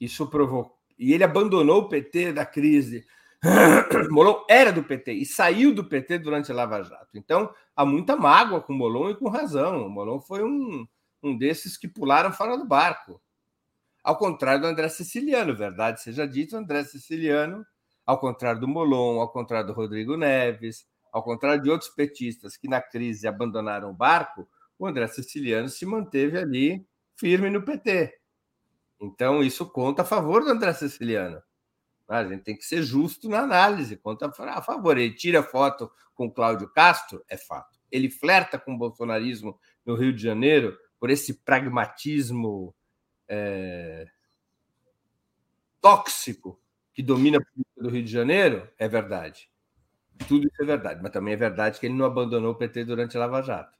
Isso 0.00 0.26
provocou. 0.28 0.76
E 0.98 1.12
ele 1.12 1.24
abandonou 1.24 1.82
o 1.82 1.88
PT 1.88 2.32
da 2.32 2.46
crise. 2.46 3.06
Molon 4.10 4.44
era 4.48 4.72
do 4.72 4.82
PT 4.82 5.12
e 5.12 5.26
saiu 5.26 5.74
do 5.74 5.84
PT 5.84 6.18
durante 6.18 6.50
a 6.52 6.54
Lava 6.54 6.82
Jato. 6.82 7.08
Então, 7.14 7.52
há 7.74 7.84
muita 7.84 8.16
mágoa 8.16 8.60
com 8.60 8.72
o 8.72 8.76
Molon 8.76 9.10
e 9.10 9.16
com 9.16 9.28
razão. 9.28 9.86
O 9.86 9.90
Molon 9.90 10.20
foi 10.20 10.44
um, 10.44 10.86
um 11.22 11.36
desses 11.36 11.76
que 11.76 11.88
pularam 11.88 12.32
fora 12.32 12.56
do 12.56 12.64
barco. 12.64 13.20
Ao 14.02 14.16
contrário 14.16 14.60
do 14.60 14.68
André 14.68 14.88
Siciliano, 14.88 15.56
verdade 15.56 16.00
seja 16.00 16.26
dito, 16.28 16.54
o 16.54 16.58
André 16.58 16.84
Siciliano, 16.84 17.66
ao 18.06 18.20
contrário 18.20 18.60
do 18.60 18.68
Molon, 18.68 19.20
ao 19.20 19.28
contrário 19.28 19.66
do 19.66 19.72
Rodrigo 19.72 20.16
Neves, 20.16 20.86
ao 21.16 21.22
contrário 21.22 21.62
de 21.62 21.70
outros 21.70 21.88
petistas 21.88 22.58
que 22.58 22.68
na 22.68 22.78
crise 22.78 23.26
abandonaram 23.26 23.88
o 23.88 23.94
barco, 23.94 24.46
o 24.78 24.86
André 24.86 25.06
Siciliano 25.06 25.66
se 25.66 25.86
manteve 25.86 26.36
ali 26.36 26.86
firme 27.14 27.48
no 27.48 27.62
PT. 27.62 28.20
Então, 29.00 29.42
isso 29.42 29.64
conta 29.64 30.02
a 30.02 30.04
favor 30.04 30.44
do 30.44 30.50
André 30.50 30.74
Siciliano. 30.74 31.42
A 32.06 32.22
gente 32.22 32.42
tem 32.42 32.54
que 32.54 32.66
ser 32.66 32.82
justo 32.82 33.30
na 33.30 33.38
análise, 33.40 33.96
conta 33.96 34.30
a 34.30 34.60
favor. 34.60 34.98
Ele 34.98 35.14
tira 35.14 35.42
foto 35.42 35.90
com 36.14 36.30
Cláudio 36.30 36.68
Castro, 36.68 37.24
é 37.30 37.38
fato. 37.38 37.78
Ele 37.90 38.10
flerta 38.10 38.58
com 38.58 38.74
o 38.74 38.78
bolsonarismo 38.78 39.58
no 39.86 39.94
Rio 39.94 40.12
de 40.12 40.22
Janeiro, 40.22 40.76
por 41.00 41.08
esse 41.08 41.32
pragmatismo 41.32 42.74
é, 43.26 44.06
tóxico 45.80 46.60
que 46.92 47.02
domina 47.02 47.38
a 47.38 47.40
política 47.40 47.82
do 47.82 47.88
Rio 47.88 48.04
de 48.04 48.12
Janeiro, 48.12 48.68
é 48.78 48.86
verdade. 48.86 49.48
Tudo 50.28 50.46
isso 50.46 50.62
é 50.62 50.64
verdade, 50.64 51.00
mas 51.02 51.12
também 51.12 51.34
é 51.34 51.36
verdade 51.36 51.78
que 51.78 51.86
ele 51.86 51.94
não 51.94 52.06
abandonou 52.06 52.52
o 52.52 52.54
PT 52.54 52.84
durante 52.84 53.16
a 53.16 53.20
Lava 53.20 53.42
Jato. 53.42 53.76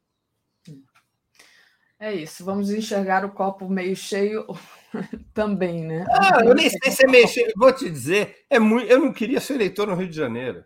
É 1.98 2.14
isso, 2.14 2.44
vamos 2.44 2.70
enxergar 2.70 3.24
o 3.24 3.32
copo 3.32 3.68
meio 3.70 3.96
cheio 3.96 4.46
também, 5.32 5.82
né? 5.82 6.04
Ah, 6.10 6.44
eu 6.44 6.54
nem 6.54 6.68
sei 6.68 6.90
se 6.90 7.06
é 7.06 7.08
meio 7.08 7.26
cheio, 7.26 7.50
vou 7.56 7.72
te 7.72 7.88
dizer, 7.88 8.44
é 8.50 8.58
muito, 8.58 8.86
eu 8.86 9.00
não 9.00 9.12
queria 9.12 9.40
ser 9.40 9.54
eleitor 9.54 9.86
no 9.86 9.94
Rio 9.94 10.08
de 10.08 10.16
Janeiro. 10.16 10.64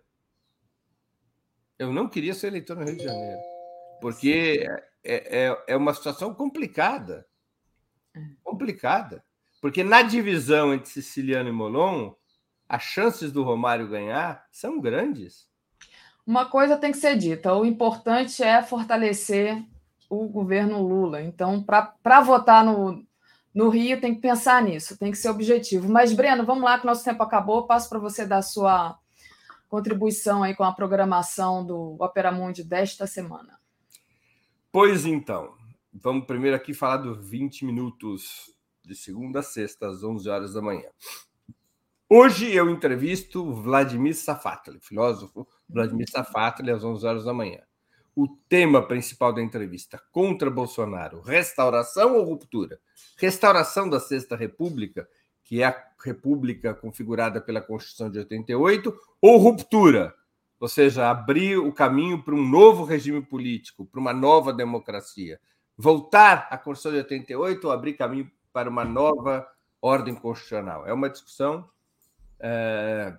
Eu 1.79 1.93
não 1.93 2.09
queria 2.09 2.35
ser 2.35 2.49
eleitor 2.49 2.77
no 2.77 2.85
Rio 2.85 2.97
de 2.97 3.05
Janeiro, 3.05 3.41
porque 4.01 4.67
é, 5.05 5.47
é, 5.47 5.65
é 5.69 5.77
uma 5.77 5.95
situação 5.95 6.35
complicada. 6.35 7.27
É. 8.15 8.21
Complicada. 8.43 9.25
Porque 9.61 9.85
na 9.85 10.03
divisão 10.03 10.75
entre 10.75 10.91
Siciliano 10.91 11.49
e 11.49 11.53
Molon, 11.53 12.15
as 12.69 12.83
chances 12.83 13.31
do 13.31 13.43
Romário 13.43 13.89
ganhar 13.89 14.47
são 14.51 14.81
grandes. 14.81 15.50
Uma 16.27 16.47
coisa 16.47 16.77
tem 16.77 16.93
que 16.93 16.99
ser 16.99 17.17
dita: 17.17 17.55
o 17.55 17.65
importante 17.65 18.43
é 18.43 18.63
fortalecer 18.63 19.63
o 20.09 20.29
governo 20.29 20.83
Lula. 20.83 21.23
Então, 21.23 21.63
para 21.63 22.21
votar 22.21 22.65
no, 22.65 23.05
no 23.55 23.69
Rio, 23.69 24.01
tem 24.01 24.15
que 24.15 24.21
pensar 24.21 24.63
nisso, 24.63 24.99
tem 24.99 25.11
que 25.11 25.19
ser 25.19 25.31
objetivo. 25.31 25.89
Mas, 25.89 26.13
Breno, 26.13 26.45
vamos 26.45 26.65
lá, 26.65 26.79
que 26.79 26.87
nosso 26.87 27.05
tempo 27.05 27.23
acabou. 27.23 27.67
Passo 27.67 27.89
para 27.89 27.99
você 27.99 28.27
dar 28.27 28.43
sua 28.43 28.99
contribuição 29.69 30.43
aí 30.43 30.55
com 30.55 30.65
a 30.65 30.73
programação 30.73 31.65
do 31.65 31.97
Opera 32.01 32.33
Mundi 32.33 32.65
desta 32.65 33.07
semana. 33.07 33.59
Pois 34.73 35.07
então, 35.07 35.55
vamos 35.93 36.27
primeiro 36.27 36.57
aqui 36.57 36.75
falar 36.75 36.99
dos 36.99 37.29
20 37.29 37.65
minutos 37.65 38.53
de 38.85 38.95
segunda 38.97 39.39
a 39.41 39.43
sexta, 39.43 39.89
às 39.89 40.03
11 40.03 40.29
horas 40.29 40.55
da 40.55 40.61
manhã. 40.63 40.89
Hoje 42.09 42.53
eu 42.53 42.69
entrevisto 42.69 43.53
Vladimir 43.55 44.17
Safatli, 44.17 44.81
filósofo 44.81 45.47
Vladimir 45.73 46.09
Safatli, 46.11 46.71
às 46.71 46.85
11 46.85 47.07
horas 47.07 47.25
da 47.25 47.33
manhã. 47.33 47.61
O 48.15 48.27
tema 48.49 48.87
principal 48.87 49.33
da 49.33 49.41
entrevista, 49.41 50.03
contra 50.11 50.51
Bolsonaro, 50.51 51.21
restauração 51.21 52.17
ou 52.17 52.25
ruptura? 52.25 52.81
Restauração 53.17 53.89
da 53.89 54.01
Sexta 54.01 54.37
República, 54.37 55.09
que 55.45 55.63
é 55.63 55.67
a 55.67 55.85
república 56.05 56.75
configurada 56.75 57.41
pela 57.41 57.61
Constituição 57.61 58.11
de 58.11 58.19
88, 58.19 58.95
ou 59.21 59.39
ruptura? 59.39 60.15
Ou 60.59 60.69
seja, 60.69 61.09
abrir 61.09 61.57
o 61.57 61.73
caminho 61.73 62.23
para 62.23 62.35
um 62.35 62.47
novo 62.47 62.85
regime 62.85 63.23
político, 63.23 63.87
para 63.87 64.01
uma 64.01 64.13
nova 64.13 64.53
democracia. 64.53 65.41
Voltar 65.77 66.49
à 66.51 66.59
Constituição 66.59 66.93
de 66.93 66.99
88 66.99 67.65
ou 67.65 67.73
abrir 67.73 67.95
caminho 67.95 68.31
para 68.53 68.69
uma 68.69 68.85
nova 68.85 69.47
ordem 69.81 70.15
constitucional. 70.15 70.87
É 70.87 70.93
uma 70.93 71.09
discussão 71.09 71.69
é, 72.39 73.17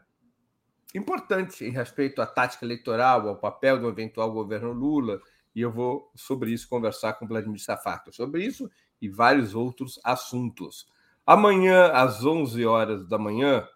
importante 0.96 1.66
em 1.66 1.72
respeito 1.72 2.22
à 2.22 2.26
tática 2.26 2.66
eleitoral, 2.66 3.28
ao 3.28 3.38
papel 3.38 3.80
do 3.80 3.88
eventual 3.88 4.32
governo 4.32 4.72
Lula, 4.72 5.22
e 5.56 5.62
eu 5.62 5.72
vou 5.72 6.12
sobre 6.16 6.52
isso 6.52 6.68
conversar 6.68 7.14
com 7.14 7.28
Vladimir 7.28 7.62
Safato, 7.62 8.14
sobre 8.14 8.44
isso 8.46 8.70
e 9.02 9.10
vários 9.10 9.56
outros 9.56 10.00
assuntos. 10.04 10.88
Amanhã, 11.26 11.92
às 11.92 12.24
11 12.26 12.66
horas 12.66 13.08
da 13.08 13.18
manhã, 13.18 13.68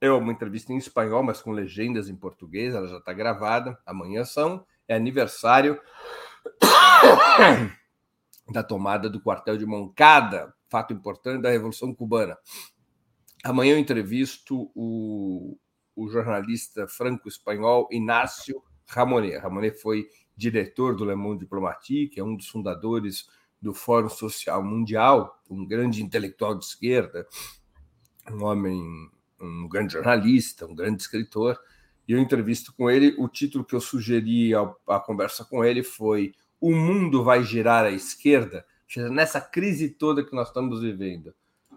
é 0.00 0.10
uma 0.10 0.32
entrevista 0.32 0.72
em 0.72 0.78
espanhol, 0.78 1.22
mas 1.22 1.42
com 1.42 1.52
legendas 1.52 2.08
em 2.08 2.16
português, 2.16 2.74
ela 2.74 2.88
já 2.88 2.98
está 2.98 3.12
gravada. 3.12 3.78
Amanhã 3.84 4.24
são, 4.24 4.64
é 4.88 4.94
aniversário 4.94 5.78
da 8.50 8.62
tomada 8.62 9.10
do 9.10 9.20
quartel 9.20 9.56
de 9.56 9.66
Moncada, 9.66 10.54
fato 10.68 10.94
importante 10.94 11.42
da 11.42 11.50
Revolução 11.50 11.94
Cubana. 11.94 12.38
Amanhã 13.44 13.72
eu 13.72 13.78
entrevisto 13.78 14.70
o, 14.74 15.58
o 15.94 16.08
jornalista 16.08 16.86
franco-espanhol 16.86 17.88
Inácio 17.90 18.62
Ramonet. 18.86 19.38
Ramonet 19.38 19.80
foi 19.80 20.08
diretor 20.36 20.96
do 20.96 21.04
Le 21.04 21.14
Monde 21.14 21.40
Diplomatique, 21.40 22.18
é 22.18 22.24
um 22.24 22.36
dos 22.36 22.48
fundadores 22.48 23.28
do 23.60 23.74
Fórum 23.74 24.08
Social 24.08 24.62
Mundial, 24.62 25.42
um 25.50 25.66
grande 25.66 26.02
intelectual 26.02 26.54
de 26.54 26.64
esquerda, 26.64 27.26
um 28.30 28.44
homem, 28.44 29.10
um 29.40 29.68
grande 29.68 29.92
jornalista, 29.92 30.66
um 30.66 30.74
grande 30.74 31.02
escritor. 31.02 31.58
E 32.08 32.12
eu 32.12 32.18
entrevisto 32.18 32.74
com 32.74 32.90
ele. 32.90 33.14
O 33.18 33.28
título 33.28 33.64
que 33.64 33.74
eu 33.74 33.80
sugeri 33.80 34.52
à 34.54 34.98
conversa 34.98 35.44
com 35.44 35.64
ele 35.64 35.82
foi 35.82 36.32
o 36.60 36.74
mundo 36.74 37.24
vai 37.24 37.42
girar 37.42 37.86
à 37.86 37.90
esquerda, 37.90 38.66
nessa 39.10 39.40
crise 39.40 39.88
toda 39.88 40.24
que 40.24 40.34
nós 40.34 40.48
estamos 40.48 40.82
vivendo, 40.82 41.34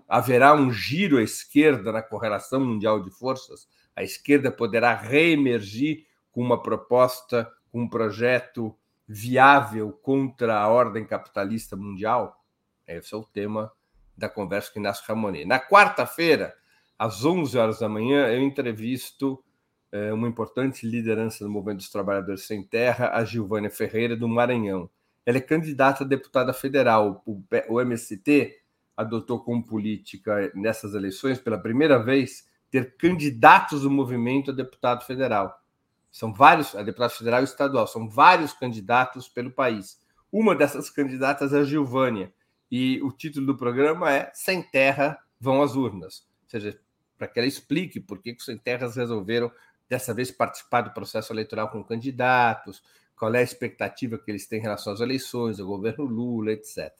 haverá 0.07 0.53
um 0.53 0.71
giro 0.71 1.17
à 1.17 1.23
esquerda 1.23 1.91
na 1.91 2.01
correlação 2.01 2.59
mundial 2.59 3.01
de 3.01 3.09
forças? 3.09 3.67
A 3.95 4.03
esquerda 4.03 4.51
poderá 4.51 4.93
reemergir 4.95 6.05
com 6.31 6.41
uma 6.41 6.61
proposta, 6.61 7.51
com 7.71 7.81
um 7.81 7.89
projeto 7.89 8.75
viável 9.07 9.91
contra 9.91 10.57
a 10.59 10.67
ordem 10.67 11.05
capitalista 11.05 11.75
mundial? 11.75 12.43
Esse 12.87 13.13
é 13.13 13.17
o 13.17 13.23
tema 13.23 13.71
da 14.17 14.29
conversa 14.29 14.71
com 14.71 14.79
Inácio 14.79 15.03
Ramonet. 15.07 15.45
Na 15.45 15.59
quarta-feira, 15.59 16.53
às 16.97 17.23
11 17.23 17.57
horas 17.57 17.79
da 17.79 17.89
manhã, 17.89 18.27
eu 18.27 18.41
entrevisto 18.41 19.43
é, 19.91 20.11
uma 20.11 20.27
importante 20.27 20.87
liderança 20.87 21.43
do 21.43 21.49
Movimento 21.49 21.77
dos 21.77 21.89
Trabalhadores 21.89 22.43
Sem 22.43 22.63
Terra, 22.63 23.11
a 23.13 23.23
Gilvânia 23.23 23.69
Ferreira, 23.69 24.15
do 24.15 24.27
Maranhão. 24.27 24.89
Ela 25.25 25.37
é 25.37 25.41
candidata 25.41 26.03
a 26.03 26.07
deputada 26.07 26.53
federal. 26.53 27.23
O 27.69 27.79
MST 27.79 28.55
adotou 28.95 29.39
como 29.39 29.65
política 29.65 30.51
nessas 30.53 30.93
eleições, 30.93 31.39
pela 31.39 31.57
primeira 31.57 31.97
vez, 31.97 32.47
ter 32.73 32.97
candidatos 32.97 33.83
do 33.83 33.91
movimento 33.91 34.49
a 34.49 34.53
deputado 34.53 35.05
federal. 35.05 35.61
São 36.09 36.33
vários, 36.33 36.73
a 36.73 36.81
deputado 36.81 37.11
federal 37.11 37.41
e 37.41 37.43
estadual, 37.43 37.85
são 37.85 38.09
vários 38.09 38.51
candidatos 38.51 39.29
pelo 39.29 39.51
país. 39.51 40.01
Uma 40.31 40.55
dessas 40.55 40.89
candidatas 40.89 41.53
é 41.53 41.59
a 41.59 41.63
Gilvânia, 41.63 42.33
e 42.71 42.99
o 43.03 43.11
título 43.11 43.45
do 43.45 43.55
programa 43.55 44.11
é 44.11 44.31
Sem 44.33 44.63
Terra 44.63 45.19
Vão 45.39 45.61
às 45.61 45.75
Urnas. 45.75 46.25
Ou 46.45 46.49
seja, 46.49 46.79
para 47.15 47.27
que 47.27 47.37
ela 47.37 47.47
explique 47.47 47.99
por 47.99 48.19
que 48.19 48.31
os 48.31 48.43
sem 48.43 48.57
terras 48.57 48.95
resolveram 48.95 49.51
dessa 49.87 50.11
vez 50.11 50.31
participar 50.31 50.81
do 50.81 50.95
processo 50.95 51.31
eleitoral 51.31 51.69
com 51.69 51.83
candidatos, 51.83 52.81
qual 53.15 53.35
é 53.35 53.39
a 53.41 53.43
expectativa 53.43 54.17
que 54.17 54.31
eles 54.31 54.47
têm 54.47 54.57
em 54.57 54.63
relação 54.63 54.93
às 54.93 54.99
eleições, 54.99 55.59
ao 55.59 55.67
governo 55.67 56.05
Lula, 56.05 56.53
etc. 56.53 56.91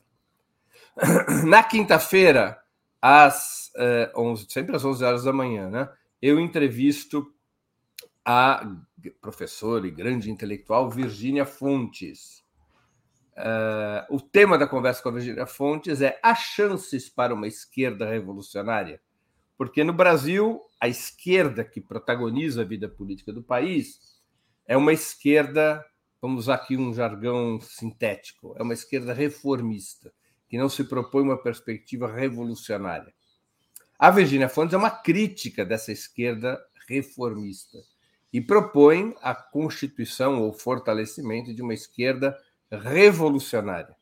Na 1.45 1.63
quinta-feira, 1.63 2.62
às 3.05 3.69
eh, 3.75 4.09
11, 4.15 4.45
sempre 4.47 4.73
às 4.77 4.85
11 4.85 5.03
horas 5.03 5.23
da 5.25 5.34
manhã, 5.34 5.69
né, 5.69 5.89
eu 6.21 6.39
entrevisto 6.39 7.27
a 8.23 8.65
professora 9.19 9.85
e 9.85 9.91
grande 9.91 10.31
intelectual 10.31 10.89
Virgínia 10.89 11.45
Fontes. 11.45 12.41
Uh, 13.35 14.15
o 14.15 14.21
tema 14.21 14.57
da 14.57 14.65
conversa 14.65 15.03
com 15.03 15.09
a 15.09 15.13
Virgínia 15.13 15.45
Fontes 15.45 16.01
é 16.01 16.17
as 16.23 16.39
chances 16.39 17.09
para 17.09 17.34
uma 17.34 17.45
esquerda 17.45 18.09
revolucionária. 18.09 19.01
Porque 19.57 19.84
no 19.84 19.91
Brasil 19.91 20.61
a 20.80 20.88
esquerda 20.88 21.65
que 21.65 21.81
protagoniza 21.81 22.61
a 22.61 22.65
vida 22.65 22.88
política 22.88 23.34
do 23.34 23.43
país 23.43 23.99
é 24.65 24.77
uma 24.77 24.93
esquerda, 24.93 25.84
vamos 26.21 26.45
usar 26.45 26.55
aqui 26.55 26.77
um 26.77 26.93
jargão 26.93 27.59
sintético, 27.59 28.55
é 28.57 28.63
uma 28.63 28.73
esquerda 28.73 29.13
reformista, 29.13 30.13
que 30.53 30.57
não 30.59 30.69
se 30.69 30.84
propõe 30.84 31.23
uma 31.23 31.41
perspectiva 31.41 32.07
revolucionária. 32.07 33.11
A 33.97 34.11
Virginia 34.11 34.47
Fontes 34.47 34.75
é 34.75 34.77
uma 34.77 34.91
crítica 34.91 35.65
dessa 35.65 35.91
esquerda 35.91 36.63
reformista 36.88 37.80
e 38.31 38.39
propõe 38.39 39.15
a 39.23 39.34
constituição 39.34 40.43
ou 40.43 40.53
fortalecimento 40.53 41.51
de 41.55 41.63
uma 41.63 41.73
esquerda 41.73 42.38
revolucionária. 42.69 43.95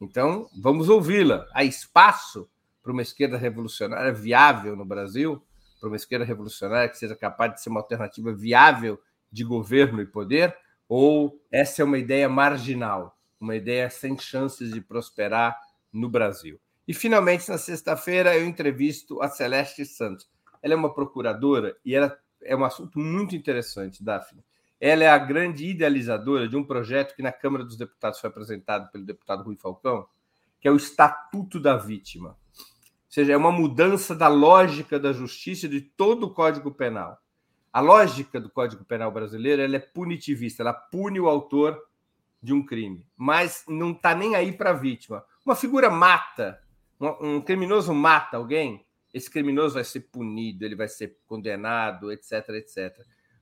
Então, 0.00 0.50
vamos 0.60 0.88
ouvi-la. 0.88 1.46
Há 1.54 1.62
espaço 1.62 2.50
para 2.82 2.90
uma 2.90 3.02
esquerda 3.02 3.36
revolucionária 3.36 4.12
viável 4.12 4.74
no 4.74 4.84
Brasil? 4.84 5.40
para 5.78 5.88
uma 5.88 5.96
esquerda 5.96 6.24
revolucionária 6.24 6.88
que 6.88 6.98
seja 6.98 7.14
capaz 7.14 7.54
de 7.54 7.62
ser 7.62 7.68
uma 7.68 7.78
alternativa 7.78 8.32
viável 8.32 9.00
de 9.30 9.44
governo 9.44 10.02
e 10.02 10.06
poder? 10.06 10.56
Ou 10.88 11.40
essa 11.52 11.82
é 11.82 11.84
uma 11.84 11.98
ideia 11.98 12.28
marginal, 12.28 13.16
uma 13.38 13.54
ideia 13.54 13.88
sem 13.90 14.18
chances 14.18 14.72
de 14.72 14.80
prosperar 14.80 15.56
no 15.94 16.08
Brasil? 16.08 16.60
E, 16.86 16.92
finalmente, 16.92 17.48
na 17.48 17.56
sexta-feira, 17.56 18.36
eu 18.36 18.44
entrevisto 18.44 19.22
a 19.22 19.28
Celeste 19.28 19.86
Santos. 19.86 20.28
Ela 20.62 20.74
é 20.74 20.76
uma 20.76 20.92
procuradora 20.92 21.76
e 21.84 21.94
ela 21.94 22.18
é 22.42 22.54
um 22.54 22.64
assunto 22.64 22.98
muito 22.98 23.34
interessante, 23.34 24.04
Daphne. 24.04 24.44
Ela 24.80 25.04
é 25.04 25.08
a 25.08 25.16
grande 25.16 25.66
idealizadora 25.66 26.46
de 26.46 26.56
um 26.56 26.64
projeto 26.64 27.14
que 27.14 27.22
na 27.22 27.32
Câmara 27.32 27.64
dos 27.64 27.76
Deputados 27.76 28.20
foi 28.20 28.28
apresentado 28.28 28.90
pelo 28.90 29.04
deputado 29.04 29.44
Rui 29.44 29.56
Falcão, 29.56 30.06
que 30.60 30.68
é 30.68 30.70
o 30.70 30.76
Estatuto 30.76 31.58
da 31.58 31.76
Vítima 31.76 32.36
seja, 33.14 33.32
é 33.32 33.36
uma 33.36 33.52
mudança 33.52 34.12
da 34.12 34.26
lógica 34.26 34.98
da 34.98 35.12
justiça 35.12 35.68
de 35.68 35.80
todo 35.80 36.26
o 36.26 36.30
Código 36.34 36.72
Penal. 36.72 37.16
A 37.72 37.80
lógica 37.80 38.40
do 38.40 38.50
Código 38.50 38.84
Penal 38.84 39.12
brasileiro 39.12 39.62
ela 39.62 39.76
é 39.76 39.78
punitivista, 39.78 40.64
ela 40.64 40.72
pune 40.72 41.20
o 41.20 41.28
autor 41.28 41.80
de 42.42 42.52
um 42.52 42.66
crime, 42.66 43.06
mas 43.16 43.62
não 43.68 43.92
está 43.92 44.16
nem 44.16 44.34
aí 44.34 44.50
para 44.50 44.70
a 44.70 44.72
vítima. 44.72 45.24
Uma 45.44 45.54
figura 45.54 45.90
mata, 45.90 46.60
um, 47.00 47.36
um 47.36 47.40
criminoso 47.40 47.92
mata 47.92 48.36
alguém, 48.36 48.84
esse 49.12 49.30
criminoso 49.30 49.74
vai 49.74 49.84
ser 49.84 50.00
punido, 50.00 50.64
ele 50.64 50.74
vai 50.74 50.88
ser 50.88 51.18
condenado, 51.26 52.10
etc, 52.10 52.48
etc. 52.50 52.98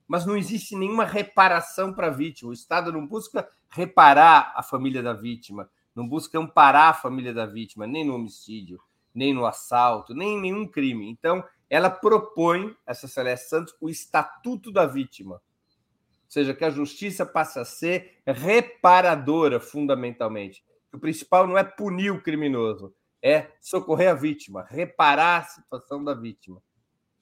Mas 0.07 0.27
não 0.27 0.37
existe 0.37 0.77
nenhuma 0.77 1.05
reparação 1.05 1.95
para 1.95 2.09
a 2.09 2.11
vítima. 2.11 2.51
O 2.51 2.53
Estado 2.53 2.93
não 2.93 3.07
busca 3.07 3.49
reparar 3.71 4.53
a 4.55 4.63
família 4.63 5.03
da 5.03 5.15
vítima, 5.15 5.71
não 5.95 6.07
busca 6.07 6.39
amparar 6.39 6.91
a 6.91 6.95
família 6.95 7.33
da 7.33 7.47
vítima, 7.47 7.87
nem 7.87 8.05
no 8.05 8.15
homicídio, 8.15 8.81
nem 9.15 9.33
no 9.33 9.47
assalto, 9.47 10.15
nem 10.15 10.37
em 10.37 10.41
nenhum 10.41 10.67
crime. 10.67 11.09
Então, 11.09 11.43
ela 11.71 11.89
propõe, 11.89 12.77
essa 12.87 13.09
Celeste 13.09 13.49
Santos, 13.49 13.75
o 13.81 13.89
Estatuto 13.89 14.71
da 14.71 14.87
Vítima. 14.87 15.37
Ou 15.37 15.41
seja, 16.29 16.53
que 16.53 16.65
a 16.65 16.71
justiça 16.71 17.25
passe 17.25 17.59
a 17.59 17.65
ser 17.65 18.19
reparadora, 18.27 19.59
fundamentalmente. 19.59 20.63
O 20.93 20.99
principal 20.99 21.47
não 21.47 21.57
é 21.57 21.65
punir 21.65 22.11
o 22.11 22.21
criminoso, 22.21 22.95
é 23.23 23.49
socorrer 23.61 24.11
a 24.11 24.15
vítima, 24.15 24.67
reparar 24.69 25.39
a 25.39 25.45
situação 25.45 26.03
da 26.05 26.13
vítima. 26.13 26.63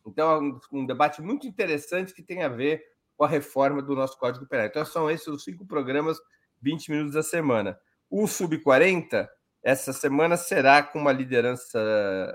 Então, 0.07 0.61
é 0.73 0.77
um, 0.77 0.87
debate 0.87 1.23
muito 1.23 1.47
interessante 1.47 2.15
que 2.15 2.23
tem 2.23 2.43
a 2.43 2.49
ver 2.49 2.83
com 3.17 3.25
a 3.25 3.29
reforma 3.29 3.83
do 3.83 3.95
nosso 3.95 4.19
Código 4.19 4.47
Penal. 4.47 4.67
Então, 4.67 4.85
são 4.85 5.11
esses 5.11 5.29
os 5.29 5.45
cinco 5.45 5.67
programas, 5.67 6.19
20 6.61 6.91
minutos 6.91 7.17
a 7.17 7.23
semana. 7.23 7.79
O 8.09 8.27
Sub-40, 8.27 9.29
essa 9.63 9.93
semana, 9.93 10.37
será 10.37 10.83
com 10.83 10.99
uma 10.99 11.13
liderança 11.13 11.79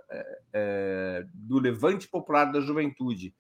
é, 0.10 0.40
é, 0.54 1.26
do 1.34 1.60
Levante 1.60 2.08
Popular 2.08 2.46
da 2.46 2.62
Juventude, 2.62 3.36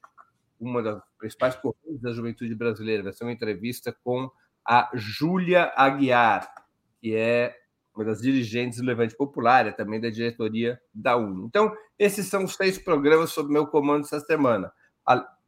uma 0.59 0.81
das 0.81 1.01
principais 1.19 1.55
correntes 1.55 2.01
da 2.01 2.11
juventude 2.11 2.55
brasileira. 2.55 3.03
Vai 3.03 3.13
ser 3.13 3.23
uma 3.23 3.31
entrevista 3.31 3.95
com 4.03 4.29
a 4.67 4.89
Júlia 4.95 5.71
Aguiar, 5.75 6.51
que 6.99 7.15
é 7.15 7.55
uma 7.95 8.05
das 8.05 8.21
dirigentes 8.21 8.79
do 8.79 8.85
Levante 8.85 9.15
Popular, 9.15 9.67
e 9.67 9.71
também 9.71 10.01
da 10.01 10.09
diretoria 10.09 10.79
da 10.93 11.15
UNE. 11.15 11.45
Então, 11.45 11.73
esses 11.97 12.27
são 12.27 12.43
os 12.43 12.55
seis 12.55 12.77
programas 12.77 13.31
sob 13.31 13.51
meu 13.51 13.65
comando 13.67 14.03
essa 14.03 14.19
semana. 14.19 14.71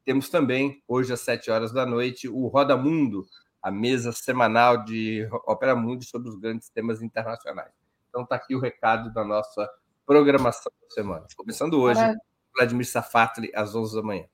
Temos 0.05 0.29
também, 0.29 0.81
hoje 0.87 1.11
às 1.11 1.19
sete 1.19 1.51
horas 1.51 1.73
da 1.73 1.85
noite, 1.85 2.29
o 2.29 2.47
Roda 2.47 2.77
Mundo, 2.77 3.25
a 3.61 3.69
mesa 3.69 4.13
semanal 4.13 4.85
de 4.85 5.27
Ópera 5.45 5.75
Mundo 5.75 6.05
sobre 6.05 6.29
os 6.29 6.39
grandes 6.39 6.69
temas 6.69 7.01
internacionais. 7.01 7.73
Então, 8.07 8.23
está 8.23 8.35
aqui 8.35 8.55
o 8.55 8.59
recado 8.59 9.11
da 9.13 9.25
nossa 9.25 9.69
programação 10.05 10.71
da 10.81 10.89
semana. 10.89 11.27
Começando 11.35 11.73
hoje, 11.73 11.99
Para... 11.99 12.15
Vladimir 12.55 12.87
Safatli, 12.87 13.51
às 13.53 13.75
11 13.75 13.95
da 13.95 14.01
manhã. 14.01 14.25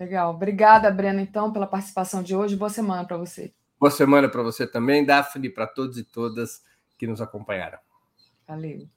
Legal. 0.00 0.34
Obrigada, 0.34 0.90
Breno, 0.90 1.20
então, 1.20 1.52
pela 1.52 1.68
participação 1.68 2.20
de 2.20 2.34
hoje. 2.34 2.56
Boa 2.56 2.68
semana 2.68 3.06
para 3.06 3.16
você. 3.16 3.54
Boa 3.78 3.92
semana 3.92 4.28
para 4.28 4.42
você 4.42 4.66
também, 4.66 5.04
Daphne, 5.04 5.48
para 5.48 5.68
todos 5.68 5.96
e 5.96 6.02
todas 6.02 6.64
que 7.04 7.10
nos 7.10 7.20
acompanharam. 7.20 7.78
Valeu. 8.48 8.88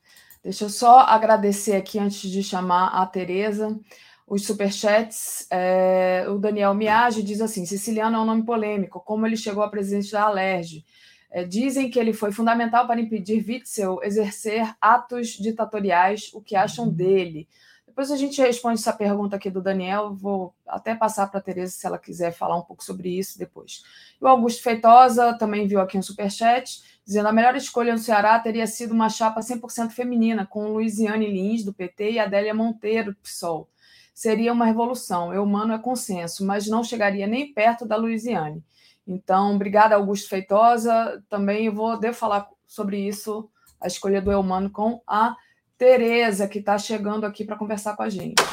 Deixa 0.42 0.64
eu 0.64 0.70
só 0.70 1.00
agradecer 1.00 1.76
aqui 1.76 2.00
antes 2.00 2.30
de 2.30 2.42
chamar 2.42 2.88
a 2.88 3.06
Tereza 3.06 3.78
os 4.26 4.46
superchats. 4.46 5.46
É, 5.52 6.26
o 6.30 6.38
Daniel 6.38 6.74
Miage 6.74 7.22
diz 7.22 7.42
assim: 7.42 7.66
Siciliano 7.66 8.18
é 8.18 8.20
um 8.20 8.26
nome 8.26 8.44
polêmico, 8.44 9.02
como 9.02 9.26
ele 9.26 9.36
chegou 9.36 9.64
a 9.64 9.70
presidente 9.70 10.12
da 10.12 10.24
Alerj. 10.24 10.86
É, 11.30 11.44
dizem 11.44 11.90
que 11.90 12.00
ele 12.00 12.14
foi 12.14 12.32
fundamental 12.32 12.88
para 12.88 13.02
impedir 13.02 13.44
Witzel 13.46 14.00
exercer 14.02 14.74
atos 14.80 15.30
ditatoriais. 15.30 16.32
O 16.34 16.42
que 16.42 16.56
acham 16.56 16.88
dele? 16.90 17.48
Depois 17.86 18.12
a 18.12 18.16
gente 18.16 18.40
responde 18.42 18.80
essa 18.80 18.94
pergunta 18.94 19.36
aqui 19.36 19.50
do 19.50 19.62
Daniel. 19.62 20.14
Vou 20.14 20.54
até 20.66 20.96
passar 20.96 21.28
para 21.28 21.40
a 21.40 21.44
Tereza 21.44 21.74
se 21.74 21.86
ela 21.86 21.98
quiser 21.98 22.32
falar 22.32 22.56
um 22.56 22.62
pouco 22.62 22.84
sobre 22.84 23.10
isso 23.10 23.38
depois. 23.38 23.84
O 24.22 24.28
Augusto 24.28 24.64
Feitosa 24.64 25.38
também 25.38 25.68
viu 25.68 25.82
aqui 25.82 25.98
um 25.98 26.02
superchat 26.02 26.82
dizendo 27.08 27.30
a 27.30 27.32
melhor 27.32 27.56
escolha 27.56 27.94
no 27.94 28.00
Ceará 28.00 28.38
teria 28.38 28.68
sido 28.68 28.94
uma 28.94 29.08
chapa 29.08 29.40
100% 29.40 29.92
feminina, 29.92 30.46
com 30.46 30.74
Luiziane 30.74 31.26
Lins, 31.26 31.64
do 31.64 31.74
PT, 31.74 32.12
e 32.12 32.20
Adélia 32.20 32.54
Monteiro, 32.54 33.14
do 33.14 33.18
PSOL. 33.20 33.70
Seria 34.14 34.52
uma 34.52 34.66
revolução. 34.66 35.34
Eu, 35.34 35.46
mano, 35.46 35.74
é 35.74 35.80
consenso, 35.80 36.46
mas 36.46 36.68
não 36.68 36.84
chegaria 36.84 37.26
nem 37.26 37.54
perto 37.54 37.86
da 37.86 37.96
Luiziane. 37.96 38.62
Então, 39.08 39.56
obrigada, 39.56 39.96
Augusto 39.96 40.28
Feitosa. 40.28 41.24
Também 41.30 41.70
vou 41.70 41.98
devo 41.98 42.18
falar 42.18 42.50
sobre 42.68 43.00
isso, 43.00 43.50
a 43.80 43.88
escolha 43.88 44.22
do 44.22 44.30
Eumano, 44.30 44.70
com 44.70 45.02
a 45.08 45.34
Tereza, 45.78 46.46
que 46.46 46.60
está 46.60 46.78
chegando 46.78 47.26
aqui 47.26 47.46
para 47.46 47.56
conversar 47.56 47.96
com 47.96 48.04
a 48.04 48.10
gente. 48.10 48.44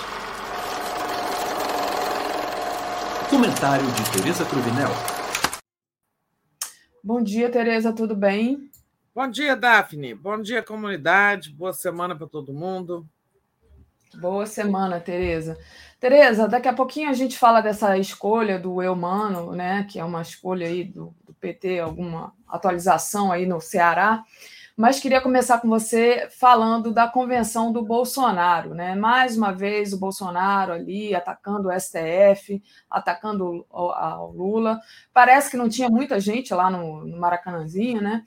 Comentário 3.29 3.87
de 3.91 4.11
Tereza 4.13 4.45
Cruvinel. 4.45 5.14
Bom 7.07 7.21
dia, 7.21 7.51
Tereza, 7.51 7.93
tudo 7.93 8.17
bem? 8.17 8.71
Bom 9.15 9.29
dia, 9.29 9.55
Daphne. 9.55 10.15
Bom 10.15 10.41
dia, 10.41 10.63
comunidade. 10.63 11.51
Boa 11.51 11.75
semana 11.75 12.17
para 12.17 12.27
todo 12.27 12.55
mundo. 12.55 13.07
Boa 14.15 14.47
semana, 14.47 14.99
Tereza. 14.99 15.59
Tereza, 16.01 16.49
daqui 16.49 16.67
a 16.67 16.73
pouquinho 16.73 17.11
a 17.11 17.13
gente 17.13 17.37
fala 17.37 17.61
dessa 17.61 17.99
escolha 17.99 18.59
do 18.59 18.81
Eumano, 18.81 19.53
né? 19.53 19.87
Que 19.91 19.99
é 20.01 20.05
uma 20.05 20.23
escolha 20.23 20.67
aí 20.67 20.83
do, 20.83 21.15
do 21.27 21.35
PT, 21.35 21.79
alguma 21.79 22.33
atualização 22.49 23.31
aí 23.31 23.45
no 23.45 23.61
Ceará 23.61 24.25
mas 24.77 24.99
queria 24.99 25.21
começar 25.21 25.61
com 25.61 25.69
você 25.69 26.29
falando 26.31 26.93
da 26.93 27.07
convenção 27.07 27.73
do 27.73 27.83
Bolsonaro, 27.83 28.75
né? 28.75 28.95
Mais 28.97 29.37
uma 29.37 29.53
vez 29.53 29.93
o 29.93 29.99
Bolsonaro 29.99 30.73
ali 30.73 31.15
atacando 31.15 31.69
o 31.69 31.81
STF, 31.81 32.61
atacando 32.91 33.65
o, 33.71 34.27
Lula. 34.33 34.81
Parece 35.13 35.51
que 35.51 35.57
não 35.57 35.69
tinha 35.69 35.89
muita 35.89 36.19
gente 36.19 36.53
lá 36.53 36.71
no, 36.71 37.05
no 37.05 37.19
Maracanãzinho, 37.19 38.01
né? 38.01 38.25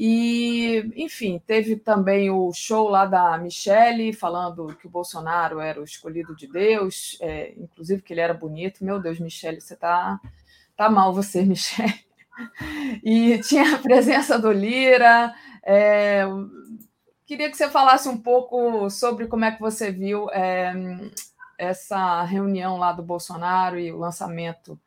E, 0.00 0.92
enfim, 0.94 1.42
teve 1.44 1.74
também 1.74 2.30
o 2.30 2.52
show 2.52 2.88
lá 2.88 3.04
da 3.04 3.36
Michelle 3.36 4.12
falando 4.12 4.76
que 4.76 4.86
o 4.86 4.90
Bolsonaro 4.90 5.58
era 5.58 5.80
o 5.80 5.84
escolhido 5.84 6.36
de 6.36 6.46
Deus, 6.46 7.18
é, 7.20 7.52
inclusive 7.56 8.02
que 8.02 8.12
ele 8.12 8.20
era 8.20 8.32
bonito. 8.32 8.84
Meu 8.84 9.00
Deus, 9.00 9.18
Michelle, 9.18 9.60
você 9.60 9.74
tá, 9.74 10.20
tá 10.76 10.88
mal, 10.88 11.12
você, 11.12 11.42
Michelle. 11.44 12.06
E 13.02 13.38
tinha 13.38 13.74
a 13.74 13.78
presença 13.78 14.38
do 14.38 14.52
Lira, 14.52 15.34
é, 15.70 16.22
queria 17.26 17.50
que 17.50 17.56
você 17.58 17.68
falasse 17.68 18.08
um 18.08 18.16
pouco 18.16 18.88
sobre 18.88 19.26
como 19.26 19.44
é 19.44 19.52
que 19.52 19.60
você 19.60 19.92
viu 19.92 20.30
é, 20.30 20.72
essa 21.58 22.22
reunião 22.22 22.78
lá 22.78 22.90
do 22.90 23.02
Bolsonaro 23.02 23.78
e 23.78 23.92
o 23.92 23.98
lançamento 23.98 24.80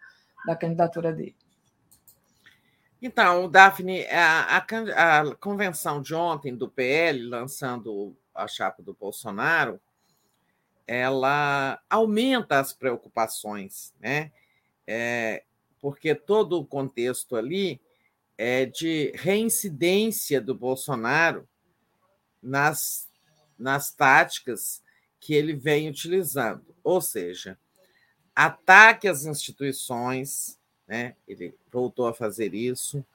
da 0.43 0.55
candidatura 0.55 1.13
dele. 1.13 1.35
Então, 2.99 3.47
Daphne, 3.47 4.07
a, 4.07 4.57
a, 4.57 5.19
a, 5.19 5.35
convenção 5.35 6.01
de 6.01 6.15
ontem 6.15 6.55
do 6.55 6.67
PL, 6.67 7.27
lançando 7.27 8.15
a 8.33 8.47
chapa 8.47 8.81
do 8.81 8.95
Bolsonaro, 8.95 9.79
ela 10.87 11.79
aumenta 11.87 12.59
as 12.59 12.73
preocupações, 12.73 13.93
né? 13.99 14.31
É, 14.87 15.43
porque 15.79 16.15
todo 16.15 16.59
o 16.59 16.65
contexto 16.65 17.35
ali 17.35 17.79
é, 18.43 18.65
de 18.65 19.11
reincidência 19.13 20.41
do 20.41 20.55
Bolsonaro 20.55 21.47
nas, 22.41 23.07
nas 23.55 23.93
táticas 23.93 24.81
que 25.19 25.35
ele 25.35 25.53
vem 25.53 25.87
utilizando. 25.87 26.65
Ou 26.83 26.99
seja, 27.01 27.55
ataque 28.35 29.07
às 29.07 29.25
instituições, 29.25 30.59
né? 30.87 31.15
ele 31.27 31.55
voltou 31.71 32.07
a 32.07 32.15
fazer 32.15 32.55
isso, 32.55 33.05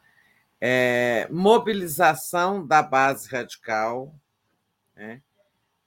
é, 0.60 1.26
mobilização 1.28 2.64
da 2.64 2.80
base 2.80 3.28
radical, 3.28 4.14
né? 4.94 5.20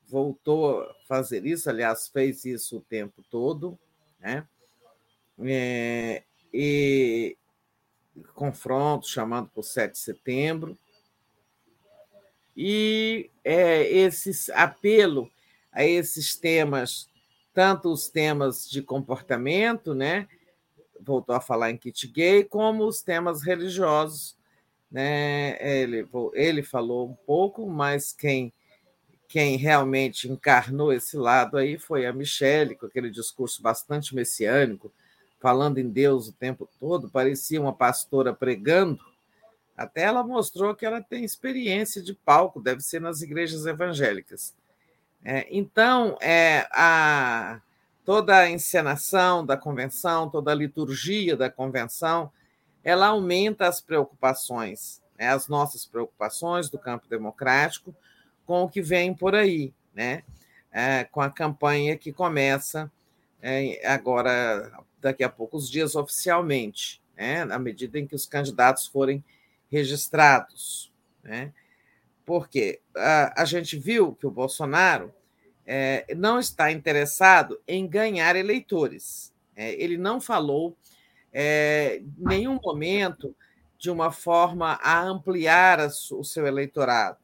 voltou 0.06 0.82
a 0.82 0.94
fazer 1.08 1.46
isso, 1.46 1.70
aliás, 1.70 2.10
fez 2.10 2.44
isso 2.44 2.80
o 2.80 2.82
tempo 2.82 3.24
todo, 3.32 3.80
né? 4.20 4.46
É, 5.42 6.24
e 6.54 7.38
confronto 8.34 9.08
chamando 9.08 9.50
por 9.50 9.64
7 9.64 9.94
de 9.94 10.00
setembro. 10.00 10.78
E 12.56 13.30
é, 13.44 13.84
esse 13.90 14.52
apelo 14.52 15.32
a 15.72 15.86
esses 15.86 16.36
temas, 16.36 17.08
tanto 17.54 17.92
os 17.92 18.10
temas 18.10 18.70
de 18.70 18.82
comportamento, 18.82 19.94
né? 19.94 20.28
voltou 21.00 21.36
a 21.36 21.42
falar 21.42 21.72
em 21.72 21.78
kit 21.78 22.08
gay, 22.08 22.44
como 22.44 22.86
os 22.86 23.02
temas 23.02 23.42
religiosos. 23.42 24.38
Né? 24.92 25.58
Ele, 25.62 26.08
ele 26.34 26.64
falou 26.64 27.10
um 27.10 27.14
pouco, 27.14 27.68
mas 27.70 28.12
quem, 28.12 28.52
quem 29.28 29.56
realmente 29.56 30.30
encarnou 30.30 30.92
esse 30.92 31.16
lado 31.18 31.58
aí 31.58 31.78
foi 31.78 32.06
a 32.06 32.14
Michelle, 32.14 32.76
com 32.76 32.86
aquele 32.86 33.10
discurso 33.10 33.62
bastante 33.62 34.16
messiânico, 34.16 34.92
falando 35.40 35.78
em 35.78 35.90
Deus 35.90 36.28
o 36.28 36.34
tempo 36.34 36.68
todo, 36.80 37.10
parecia 37.10 37.62
uma 37.62 37.74
pastora 37.74 38.34
pregando. 38.34 39.00
Até 39.76 40.02
ela 40.04 40.24
mostrou 40.24 40.76
que 40.76 40.86
ela 40.86 41.02
tem 41.02 41.24
experiência 41.24 42.02
de 42.02 42.14
palco, 42.14 42.62
deve 42.62 42.82
ser 42.82 43.00
nas 43.00 43.22
igrejas 43.22 43.66
evangélicas. 43.66 44.54
É, 45.24 45.48
então, 45.50 46.18
é, 46.22 46.68
a, 46.72 47.62
toda 48.06 48.38
a 48.38 48.50
encenação 48.50 49.46
da 49.46 49.56
convenção, 49.56 50.30
toda 50.30 50.52
a 50.52 50.56
liturgia 50.56 51.36
da 51.36 51.50
convenção, 51.50 52.32
ela 52.84 53.08
aumenta 53.08 53.68
as 53.68 53.82
preocupações 53.82 55.02
né, 55.20 55.28
as 55.28 55.50
nossas 55.50 55.86
preocupações 55.86 56.70
do 56.70 56.80
campo 56.80 57.08
democrático 57.10 57.94
com 58.46 58.64
o 58.64 58.70
que 58.70 58.82
vem 58.82 59.14
por 59.14 59.36
aí, 59.36 59.74
né? 59.94 60.24
É, 60.72 61.04
com 61.04 61.20
a 61.20 61.30
campanha 61.30 61.98
que 61.98 62.14
começa 62.14 62.90
é, 63.42 63.86
agora, 63.86 64.72
daqui 65.02 65.24
a 65.24 65.30
poucos 65.30 65.70
dias, 65.70 65.96
oficialmente, 65.96 67.02
né? 67.16 67.46
na 67.46 67.58
medida 67.58 68.00
em 68.00 68.08
que 68.08 68.16
os 68.16 68.26
candidatos 68.26 68.88
forem 68.88 69.24
registrados. 69.70 70.92
Né? 71.24 71.54
Porque 72.26 72.82
a, 72.96 73.42
a 73.42 73.46
gente 73.46 73.78
viu 73.78 74.14
que 74.14 74.28
o 74.28 74.32
Bolsonaro 74.32 75.14
é, 75.66 76.06
não 76.16 76.40
está 76.40 76.72
interessado 76.72 77.60
em 77.68 77.88
ganhar 77.88 78.36
eleitores. 78.36 79.34
É, 79.56 79.74
ele 79.82 79.98
não 79.98 80.20
falou 80.20 80.76
é, 81.32 81.98
em 81.98 82.14
nenhum 82.18 82.60
momento 82.64 83.36
de 83.78 83.90
uma 83.90 84.12
forma 84.12 84.80
a 84.82 85.02
ampliar 85.02 85.80
a, 85.80 85.88
o 85.88 86.24
seu 86.24 86.46
eleitorado. 86.46 87.20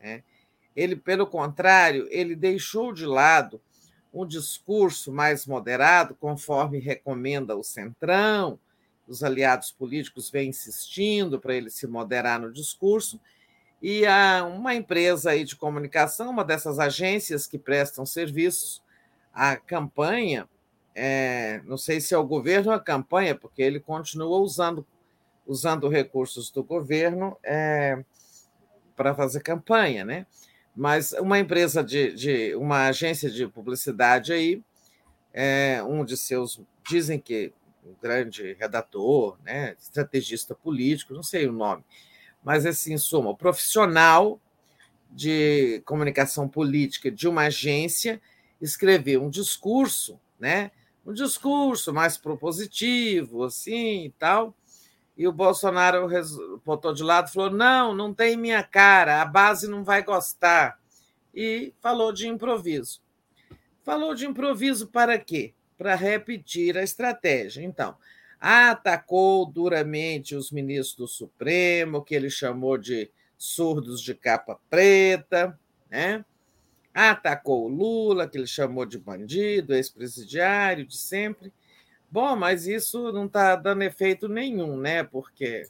Né? 0.00 0.22
Ele, 0.74 0.96
pelo 0.96 1.26
contrário, 1.26 2.06
ele 2.10 2.34
deixou 2.34 2.92
de 2.92 3.04
lado 3.04 3.60
um 4.12 4.26
discurso 4.26 5.12
mais 5.12 5.46
moderado, 5.46 6.14
conforme 6.14 6.78
recomenda 6.78 7.56
o 7.56 7.62
Centrão, 7.62 8.58
os 9.06 9.22
aliados 9.22 9.72
políticos 9.72 10.30
vêm 10.30 10.50
insistindo 10.50 11.40
para 11.40 11.54
ele 11.54 11.70
se 11.70 11.86
moderar 11.86 12.40
no 12.40 12.52
discurso, 12.52 13.20
e 13.82 14.04
há 14.06 14.44
uma 14.44 14.74
empresa 14.74 15.30
aí 15.30 15.44
de 15.44 15.56
comunicação, 15.56 16.30
uma 16.30 16.44
dessas 16.44 16.78
agências 16.78 17.46
que 17.46 17.58
prestam 17.58 18.04
serviços 18.04 18.82
à 19.32 19.56
campanha, 19.56 20.48
é, 20.94 21.62
não 21.64 21.78
sei 21.78 22.00
se 22.00 22.12
é 22.12 22.18
o 22.18 22.26
governo 22.26 22.70
ou 22.70 22.76
a 22.76 22.80
campanha, 22.80 23.34
porque 23.34 23.62
ele 23.62 23.80
continua 23.80 24.38
usando, 24.38 24.86
usando 25.46 25.88
recursos 25.88 26.50
do 26.50 26.62
governo 26.62 27.36
é, 27.42 28.04
para 28.94 29.14
fazer 29.14 29.40
campanha, 29.40 30.04
né? 30.04 30.26
Mas 30.74 31.12
uma 31.12 31.38
empresa 31.38 31.82
de, 31.82 32.12
de 32.14 32.54
uma 32.54 32.86
agência 32.88 33.30
de 33.30 33.46
publicidade 33.46 34.32
aí, 34.32 34.62
é, 35.32 35.82
um 35.82 36.04
de 36.04 36.16
seus, 36.16 36.60
dizem 36.88 37.18
que 37.18 37.52
um 37.84 37.94
grande 38.00 38.54
redator, 38.58 39.38
né, 39.44 39.74
estrategista 39.80 40.54
político, 40.54 41.14
não 41.14 41.22
sei 41.22 41.46
o 41.46 41.52
nome, 41.52 41.84
mas 42.42 42.66
assim, 42.66 42.94
em 42.94 42.98
suma, 42.98 43.34
profissional 43.34 44.40
de 45.10 45.82
comunicação 45.84 46.48
política 46.48 47.10
de 47.10 47.26
uma 47.28 47.42
agência 47.42 48.20
escreveu 48.60 49.22
um 49.22 49.30
discurso, 49.30 50.20
né? 50.38 50.70
Um 51.04 51.12
discurso 51.12 51.92
mais 51.92 52.16
propositivo, 52.16 53.44
assim 53.44 54.04
e 54.04 54.10
tal. 54.18 54.54
E 55.20 55.28
o 55.28 55.32
Bolsonaro 55.32 56.08
botou 56.64 56.94
de 56.94 57.02
lado 57.02 57.30
falou: 57.30 57.50
não, 57.50 57.94
não 57.94 58.14
tem 58.14 58.38
minha 58.38 58.62
cara, 58.62 59.20
a 59.20 59.24
base 59.26 59.68
não 59.68 59.84
vai 59.84 60.02
gostar. 60.02 60.80
E 61.34 61.74
falou 61.78 62.10
de 62.10 62.26
improviso. 62.26 63.02
Falou 63.82 64.14
de 64.14 64.24
improviso 64.24 64.86
para 64.86 65.18
quê? 65.18 65.52
Para 65.76 65.94
repetir 65.94 66.78
a 66.78 66.82
estratégia. 66.82 67.62
Então, 67.62 67.98
atacou 68.40 69.44
duramente 69.44 70.34
os 70.34 70.50
ministros 70.50 70.96
do 70.96 71.06
Supremo, 71.06 72.02
que 72.02 72.14
ele 72.14 72.30
chamou 72.30 72.78
de 72.78 73.10
surdos 73.36 74.00
de 74.00 74.14
capa 74.14 74.58
preta, 74.70 75.54
né? 75.90 76.24
atacou 76.94 77.66
o 77.66 77.68
Lula, 77.68 78.26
que 78.26 78.38
ele 78.38 78.46
chamou 78.46 78.86
de 78.86 78.98
bandido, 78.98 79.74
ex-presidiário 79.74 80.86
de 80.86 80.96
sempre. 80.96 81.52
Bom, 82.10 82.34
mas 82.34 82.66
isso 82.66 83.12
não 83.12 83.26
está 83.26 83.54
dando 83.54 83.82
efeito 83.82 84.28
nenhum, 84.28 84.76
né? 84.76 85.04
Porque 85.04 85.68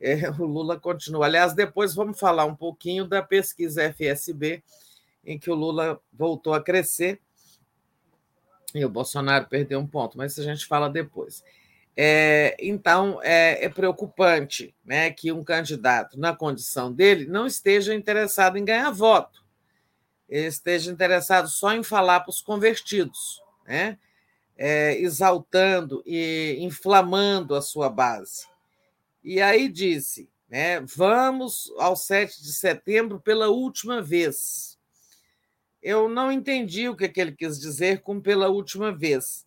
é, 0.00 0.30
o 0.38 0.44
Lula 0.44 0.78
continua. 0.78 1.26
Aliás, 1.26 1.54
depois 1.54 1.94
vamos 1.94 2.18
falar 2.18 2.44
um 2.44 2.54
pouquinho 2.54 3.06
da 3.06 3.22
pesquisa 3.22 3.92
FSB, 3.92 4.62
em 5.24 5.38
que 5.38 5.50
o 5.50 5.54
Lula 5.54 6.00
voltou 6.12 6.54
a 6.54 6.62
crescer 6.62 7.20
e 8.74 8.84
o 8.84 8.88
Bolsonaro 8.88 9.46
perdeu 9.48 9.78
um 9.78 9.86
ponto, 9.86 10.16
mas 10.16 10.38
a 10.38 10.42
gente 10.42 10.66
fala 10.66 10.88
depois. 10.88 11.44
É, 11.96 12.56
então, 12.58 13.20
é, 13.22 13.64
é, 13.64 13.68
preocupante 13.68 14.74
né, 14.84 15.10
que 15.10 15.30
um 15.30 15.44
candidato, 15.44 16.18
na 16.18 16.34
condição 16.34 16.90
dele, 16.90 17.26
não 17.26 17.46
esteja 17.46 17.94
interessado 17.94 18.56
em 18.56 18.64
ganhar 18.64 18.90
voto, 18.90 19.44
esteja 20.26 20.90
interessado 20.90 21.48
só 21.48 21.74
em 21.74 21.82
falar 21.82 22.20
para 22.20 22.30
os 22.30 22.40
convertidos, 22.40 23.42
né, 23.66 23.98
é, 24.56 24.98
exaltando 24.98 26.02
e 26.06 26.56
inflamando 26.60 27.54
a 27.54 27.62
sua 27.62 27.88
base. 27.88 28.46
E 29.22 29.40
aí 29.40 29.68
disse: 29.68 30.28
né, 30.48 30.80
vamos 30.80 31.72
ao 31.78 31.96
7 31.96 32.42
de 32.42 32.52
setembro 32.52 33.20
pela 33.20 33.48
última 33.48 34.02
vez. 34.02 34.78
Eu 35.82 36.08
não 36.08 36.30
entendi 36.30 36.88
o 36.88 36.96
que, 36.96 37.08
que 37.08 37.20
ele 37.20 37.32
quis 37.32 37.58
dizer 37.58 38.02
com 38.02 38.20
pela 38.20 38.48
última 38.48 38.92
vez 38.92 39.44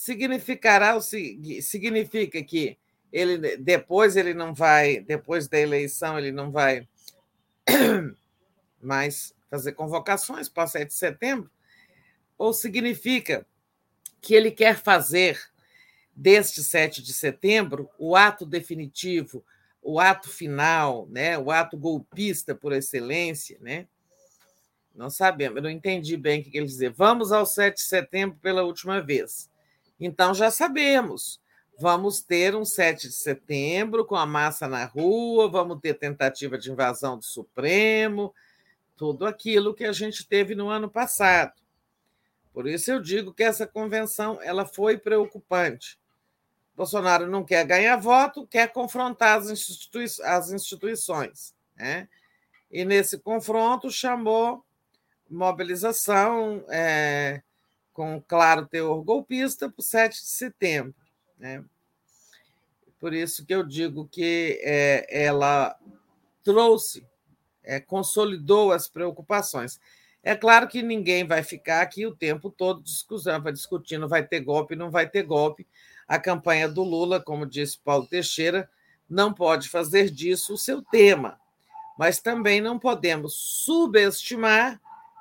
significará 0.00 0.96
o 0.96 1.02
significa 1.02 2.42
que 2.42 2.78
ele 3.12 3.58
depois 3.58 4.16
ele 4.16 4.32
não 4.32 4.54
vai, 4.54 4.98
depois 5.00 5.46
da 5.46 5.58
eleição 5.60 6.18
ele 6.18 6.32
não 6.32 6.50
vai 6.50 6.88
mais 8.80 9.34
fazer 9.50 9.72
convocações 9.72 10.48
para 10.48 10.66
7 10.66 10.88
de 10.88 10.94
setembro, 10.94 11.50
ou 12.38 12.54
significa 12.54 13.46
que 14.20 14.34
ele 14.34 14.50
quer 14.50 14.76
fazer 14.76 15.40
deste 16.14 16.62
7 16.62 17.02
de 17.02 17.12
setembro 17.12 17.88
o 17.98 18.14
ato 18.14 18.44
definitivo, 18.44 19.44
o 19.82 19.98
ato 19.98 20.28
final, 20.28 21.06
né, 21.08 21.38
o 21.38 21.50
ato 21.50 21.76
golpista 21.76 22.54
por 22.54 22.72
excelência, 22.72 23.58
né? 23.60 23.86
Não 24.94 25.08
sabemos, 25.08 25.56
eu 25.56 25.62
não 25.62 25.70
entendi 25.70 26.16
bem 26.16 26.40
o 26.40 26.44
que 26.44 26.56
ele 26.56 26.66
dizer. 26.66 26.90
Vamos 26.90 27.32
ao 27.32 27.46
7 27.46 27.76
de 27.76 27.82
setembro 27.82 28.38
pela 28.42 28.64
última 28.64 29.00
vez. 29.00 29.48
Então 29.98 30.34
já 30.34 30.50
sabemos. 30.50 31.40
Vamos 31.78 32.20
ter 32.20 32.54
um 32.54 32.64
7 32.64 33.08
de 33.08 33.14
setembro 33.14 34.04
com 34.04 34.14
a 34.14 34.26
massa 34.26 34.68
na 34.68 34.84
rua, 34.84 35.48
vamos 35.48 35.80
ter 35.80 35.94
tentativa 35.94 36.58
de 36.58 36.70
invasão 36.70 37.16
do 37.16 37.24
Supremo, 37.24 38.34
tudo 38.94 39.24
aquilo 39.24 39.72
que 39.72 39.84
a 39.84 39.92
gente 39.92 40.26
teve 40.28 40.54
no 40.54 40.68
ano 40.68 40.90
passado. 40.90 41.54
Por 42.52 42.66
isso 42.66 42.90
eu 42.90 43.00
digo 43.00 43.32
que 43.32 43.42
essa 43.42 43.66
convenção 43.66 44.40
ela 44.42 44.66
foi 44.66 44.98
preocupante. 44.98 45.98
Bolsonaro 46.76 47.26
não 47.26 47.44
quer 47.44 47.64
ganhar 47.66 47.96
voto, 47.96 48.46
quer 48.46 48.72
confrontar 48.72 49.38
as, 49.38 49.50
institui 49.50 50.06
as 50.24 50.50
instituições. 50.50 51.54
Né? 51.76 52.08
E 52.70 52.84
nesse 52.84 53.18
confronto 53.18 53.90
chamou 53.90 54.64
mobilização, 55.28 56.64
é, 56.68 57.42
com 57.92 58.20
claro 58.20 58.66
teor 58.66 59.02
golpista 59.02 59.68
para 59.68 59.80
o 59.80 59.82
7 59.82 60.20
de 60.20 60.28
setembro. 60.28 60.94
Né? 61.38 61.64
Por 62.98 63.14
isso 63.14 63.44
que 63.44 63.54
eu 63.54 63.62
digo 63.62 64.08
que 64.08 64.60
é, 64.62 65.06
ela 65.24 65.78
trouxe, 66.42 67.06
é, 67.62 67.78
consolidou 67.78 68.72
as 68.72 68.88
preocupações. 68.88 69.80
É 70.22 70.34
claro 70.36 70.68
que 70.68 70.82
ninguém 70.82 71.26
vai 71.26 71.42
ficar 71.42 71.80
aqui 71.80 72.06
o 72.06 72.14
tempo 72.14 72.50
todo 72.50 72.82
discutindo, 72.82 73.52
discutindo 73.52 74.08
vai 74.08 74.26
ter 74.26 74.40
golpe, 74.40 74.76
não 74.76 74.90
vai 74.90 75.08
ter 75.08 75.22
golpe. 75.22 75.66
A 76.06 76.18
campanha 76.18 76.68
do 76.68 76.82
Lula, 76.82 77.20
como 77.20 77.46
disse 77.46 77.78
Paulo 77.78 78.06
Teixeira, 78.06 78.68
não 79.08 79.32
pode 79.32 79.68
fazer 79.68 80.10
disso 80.10 80.54
o 80.54 80.58
seu 80.58 80.82
tema. 80.82 81.40
Mas 81.98 82.20
também 82.20 82.60
não 82.60 82.78
podemos 82.78 83.34
subestimar 83.34 84.80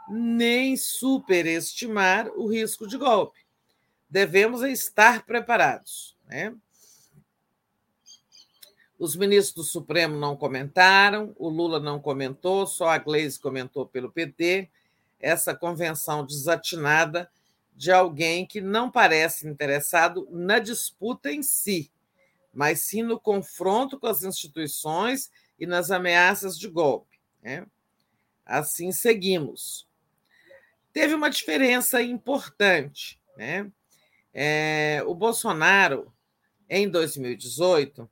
nem 0.10 0.76
superestimar 0.76 2.28
o 2.36 2.48
risco 2.48 2.88
de 2.88 2.98
golpe. 2.98 3.40
Devemos 4.10 4.64
estar 4.64 5.26
preparados. 5.26 6.18
Né? 6.26 6.54
Os 8.98 9.16
ministros 9.16 9.54
do 9.54 9.72
Supremo 9.72 10.18
não 10.18 10.36
comentaram, 10.36 11.34
o 11.38 11.48
Lula 11.48 11.80
não 11.80 12.00
comentou, 12.00 12.66
só 12.66 12.90
a 12.90 12.98
Gleisi 12.98 13.40
comentou 13.40 13.86
pelo 13.86 14.12
PT. 14.12 14.70
Essa 15.20 15.56
convenção 15.56 16.26
desatinada 16.26 17.30
de 17.76 17.92
alguém 17.92 18.46
que 18.46 18.62
não 18.62 18.92
parece 18.92 19.48
interessado 19.48 20.28
na 20.32 20.60
disputa 20.60 21.32
em 21.32 21.42
si, 21.42 21.92
mas 22.54 22.82
sim 22.82 23.04
no 23.04 23.20
confronto 23.20 24.00
com 24.00 24.08
as 24.08 24.24
instituições 24.24 25.32
e 25.60 25.66
nas 25.66 25.92
ameaças 25.92 26.58
de 26.58 26.68
golpe. 26.68 27.20
Né? 27.42 27.66
Assim 28.46 28.92
seguimos 28.92 29.90
teve 30.94 31.14
uma 31.14 31.30
diferença 31.30 32.02
importante. 32.02 33.20
Né? 33.38 33.72
É, 34.34 35.02
o 35.06 35.14
Bolsonaro, 35.14 36.14
em 36.70 36.90
2018, 36.90 38.10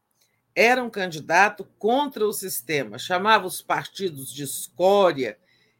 era 0.55 0.83
um 0.83 0.89
candidato 0.89 1.65
contra 1.77 2.25
o 2.25 2.33
sistema, 2.33 2.97
chamava 2.97 3.45
os 3.45 3.61
partidos 3.61 4.33
de 4.33 4.43
escória, 4.43 5.37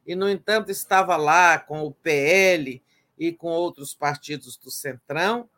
e, 0.07 0.15
no 0.15 0.29
entanto, 0.29 0.71
estava 0.71 1.17
lá 1.17 1.59
com 1.59 1.81
o 1.83 1.91
PL 1.91 2.81
e 3.19 3.33
com 3.33 3.49
outros 3.49 3.93
partidos 3.93 4.55
do 4.55 4.71
Centrão, 4.71 5.49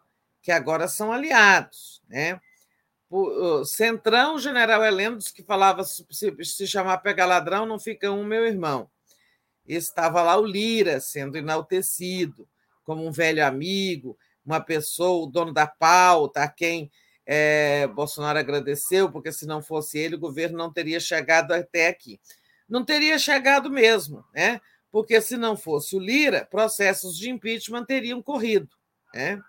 que 0.41 0.51
agora 0.51 0.87
são 0.87 1.11
aliados. 1.11 2.01
Né? 2.09 2.41
O 3.09 3.63
Centrão, 3.63 4.35
o 4.35 4.39
general 4.39 4.83
Heleno 4.83 5.17
disse 5.17 5.33
que 5.33 5.43
falava 5.43 5.83
se, 5.83 6.05
se 6.43 6.67
chamar 6.67 6.97
pega 6.99 7.25
ladrão, 7.25 7.65
não 7.65 7.79
fica 7.79 8.11
um 8.11 8.23
meu 8.23 8.45
irmão. 8.45 8.89
Estava 9.67 10.23
lá 10.23 10.35
o 10.35 10.45
Lira 10.45 10.99
sendo 10.99 11.37
enaltecido 11.37 12.47
como 12.83 13.05
um 13.05 13.11
velho 13.11 13.45
amigo, 13.45 14.17
uma 14.43 14.59
pessoa, 14.59 15.23
o 15.23 15.29
dono 15.29 15.53
da 15.53 15.67
pauta, 15.67 16.41
a 16.41 16.47
quem 16.47 16.91
é, 17.23 17.85
Bolsonaro 17.85 18.39
agradeceu, 18.39 19.11
porque 19.11 19.31
se 19.31 19.45
não 19.45 19.61
fosse 19.61 19.99
ele, 19.99 20.15
o 20.15 20.19
governo 20.19 20.57
não 20.57 20.73
teria 20.73 20.99
chegado 20.99 21.51
até 21.51 21.87
aqui. 21.87 22.19
Não 22.69 22.85
teria 22.85 23.17
chegado 23.17 23.69
mesmo, 23.69 24.23
né? 24.33 24.61
porque 24.91 25.19
se 25.21 25.37
não 25.37 25.57
fosse 25.57 25.95
o 25.95 25.99
Lira, 25.99 26.45
processos 26.45 27.17
de 27.17 27.29
impeachment 27.29 27.85
teriam 27.85 28.21
corrido. 28.21 28.69
Né? 29.13 29.41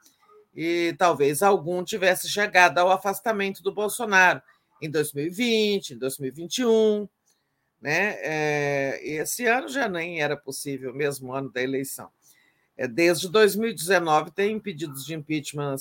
e 0.55 0.95
talvez 0.99 1.43
algum 1.43 1.85
tivesse 1.85 2.29
chegado 2.29 2.79
ao 2.79 2.91
afastamento 2.91 3.63
do 3.63 3.73
Bolsonaro 3.73 4.43
em 4.83 4.91
2020, 4.91 5.95
em 5.95 5.99
2021. 5.99 7.09
Né? 7.81 8.17
É, 8.21 9.01
esse 9.03 9.47
ano 9.47 9.69
já 9.69 9.89
nem 9.89 10.21
era 10.21 10.37
possível, 10.37 10.93
mesmo 10.93 11.33
ano 11.33 11.51
da 11.51 11.63
eleição. 11.63 12.11
É, 12.77 12.89
desde 12.89 13.29
2019 13.29 14.33
tem 14.33 14.59
pedidos 14.59 15.05
de 15.05 15.15
impeachment 15.15 15.77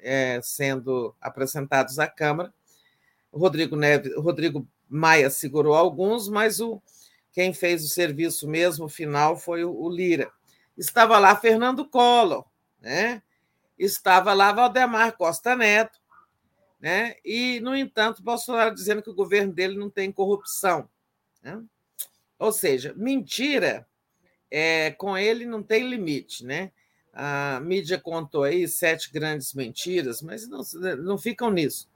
é, 0.00 0.40
sendo 0.42 1.14
apresentados 1.20 1.98
à 1.98 2.06
Câmara. 2.06 2.52
Rodrigo, 3.32 3.76
Neves, 3.76 4.14
Rodrigo 4.16 4.66
Maia 4.88 5.30
segurou 5.30 5.74
alguns, 5.74 6.28
mas 6.28 6.60
o, 6.60 6.80
quem 7.32 7.52
fez 7.52 7.84
o 7.84 7.88
serviço 7.88 8.48
mesmo 8.48 8.88
final 8.88 9.36
foi 9.36 9.64
o, 9.64 9.74
o 9.74 9.88
Lira. 9.88 10.30
Estava 10.76 11.18
lá 11.18 11.34
Fernando 11.36 11.88
Collor, 11.88 12.44
né? 12.80 13.22
estava 13.78 14.32
lá 14.32 14.52
Valdemar 14.52 15.16
Costa 15.16 15.54
Neto, 15.54 16.00
né? 16.80 17.14
e, 17.24 17.60
no 17.60 17.74
entanto, 17.74 18.22
Bolsonaro 18.22 18.74
dizendo 18.74 19.02
que 19.02 19.10
o 19.10 19.14
governo 19.14 19.52
dele 19.52 19.76
não 19.78 19.90
tem 19.90 20.12
corrupção. 20.12 20.88
Né? 21.42 21.62
Ou 22.38 22.52
seja, 22.52 22.94
mentira 22.96 23.86
é, 24.50 24.90
com 24.92 25.16
ele 25.16 25.46
não 25.46 25.62
tem 25.62 25.88
limite. 25.88 26.44
Né? 26.44 26.70
A 27.12 27.60
mídia 27.60 27.98
contou 27.98 28.44
aí 28.44 28.68
sete 28.68 29.10
grandes 29.12 29.52
mentiras, 29.54 30.22
mas 30.22 30.48
não, 30.48 30.62
não 30.98 31.18
ficam 31.18 31.50
nisso. 31.50 31.88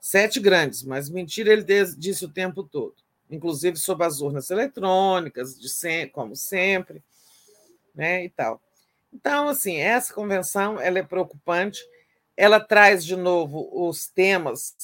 Sete 0.00 0.38
grandes, 0.38 0.82
mas 0.82 1.08
mentira 1.08 1.52
ele 1.52 1.64
disse 1.96 2.24
o 2.24 2.32
tempo 2.32 2.62
todo, 2.62 2.94
inclusive 3.30 3.76
sobre 3.76 4.06
as 4.06 4.20
urnas 4.20 4.50
eletrônicas, 4.50 5.58
de 5.58 6.06
como 6.08 6.36
sempre, 6.36 7.02
né? 7.94 8.24
E 8.24 8.30
tal. 8.30 8.60
Então, 9.12 9.48
assim, 9.48 9.78
essa 9.78 10.12
convenção 10.12 10.78
ela 10.80 10.98
é 10.98 11.02
preocupante. 11.02 11.80
Ela 12.36 12.60
traz 12.60 13.02
de 13.04 13.16
novo 13.16 13.68
os 13.72 14.06
temas, 14.06 14.74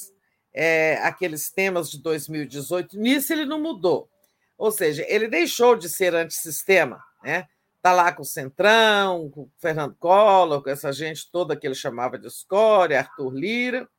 é, 0.51 0.95
aqueles 1.03 1.51
temas 1.51 1.89
de 1.89 2.01
2018. 2.01 2.97
Nisso 2.97 3.31
ele 3.31 3.45
não 3.45 3.61
mudou. 3.61 4.09
Ou 4.57 4.71
seja, 4.71 5.05
ele 5.07 5.27
deixou 5.27 5.75
de 5.75 5.87
ser 5.87 6.15
antissistema, 6.15 7.03
né? 7.23 7.47
Está 7.77 7.91
lá 7.91 8.11
com 8.11 8.21
o 8.21 8.25
Centrão, 8.25 9.29
com 9.29 9.41
o 9.41 9.51
Fernando 9.59 9.95
Collor, 9.99 10.63
com 10.63 10.69
essa 10.69 10.91
gente 10.91 11.29
toda 11.29 11.55
que 11.55 11.67
ele 11.67 11.75
chamava 11.75 12.17
de 12.17 12.27
escória, 12.27 12.97
Arthur 12.97 13.33
Lira. 13.33 13.89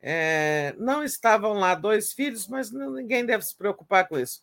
É, 0.00 0.74
não 0.78 1.02
estavam 1.02 1.54
lá 1.54 1.74
dois 1.74 2.12
filhos, 2.12 2.46
mas 2.46 2.70
ninguém 2.70 3.26
deve 3.26 3.44
se 3.44 3.56
preocupar 3.56 4.06
com 4.08 4.18
isso. 4.18 4.42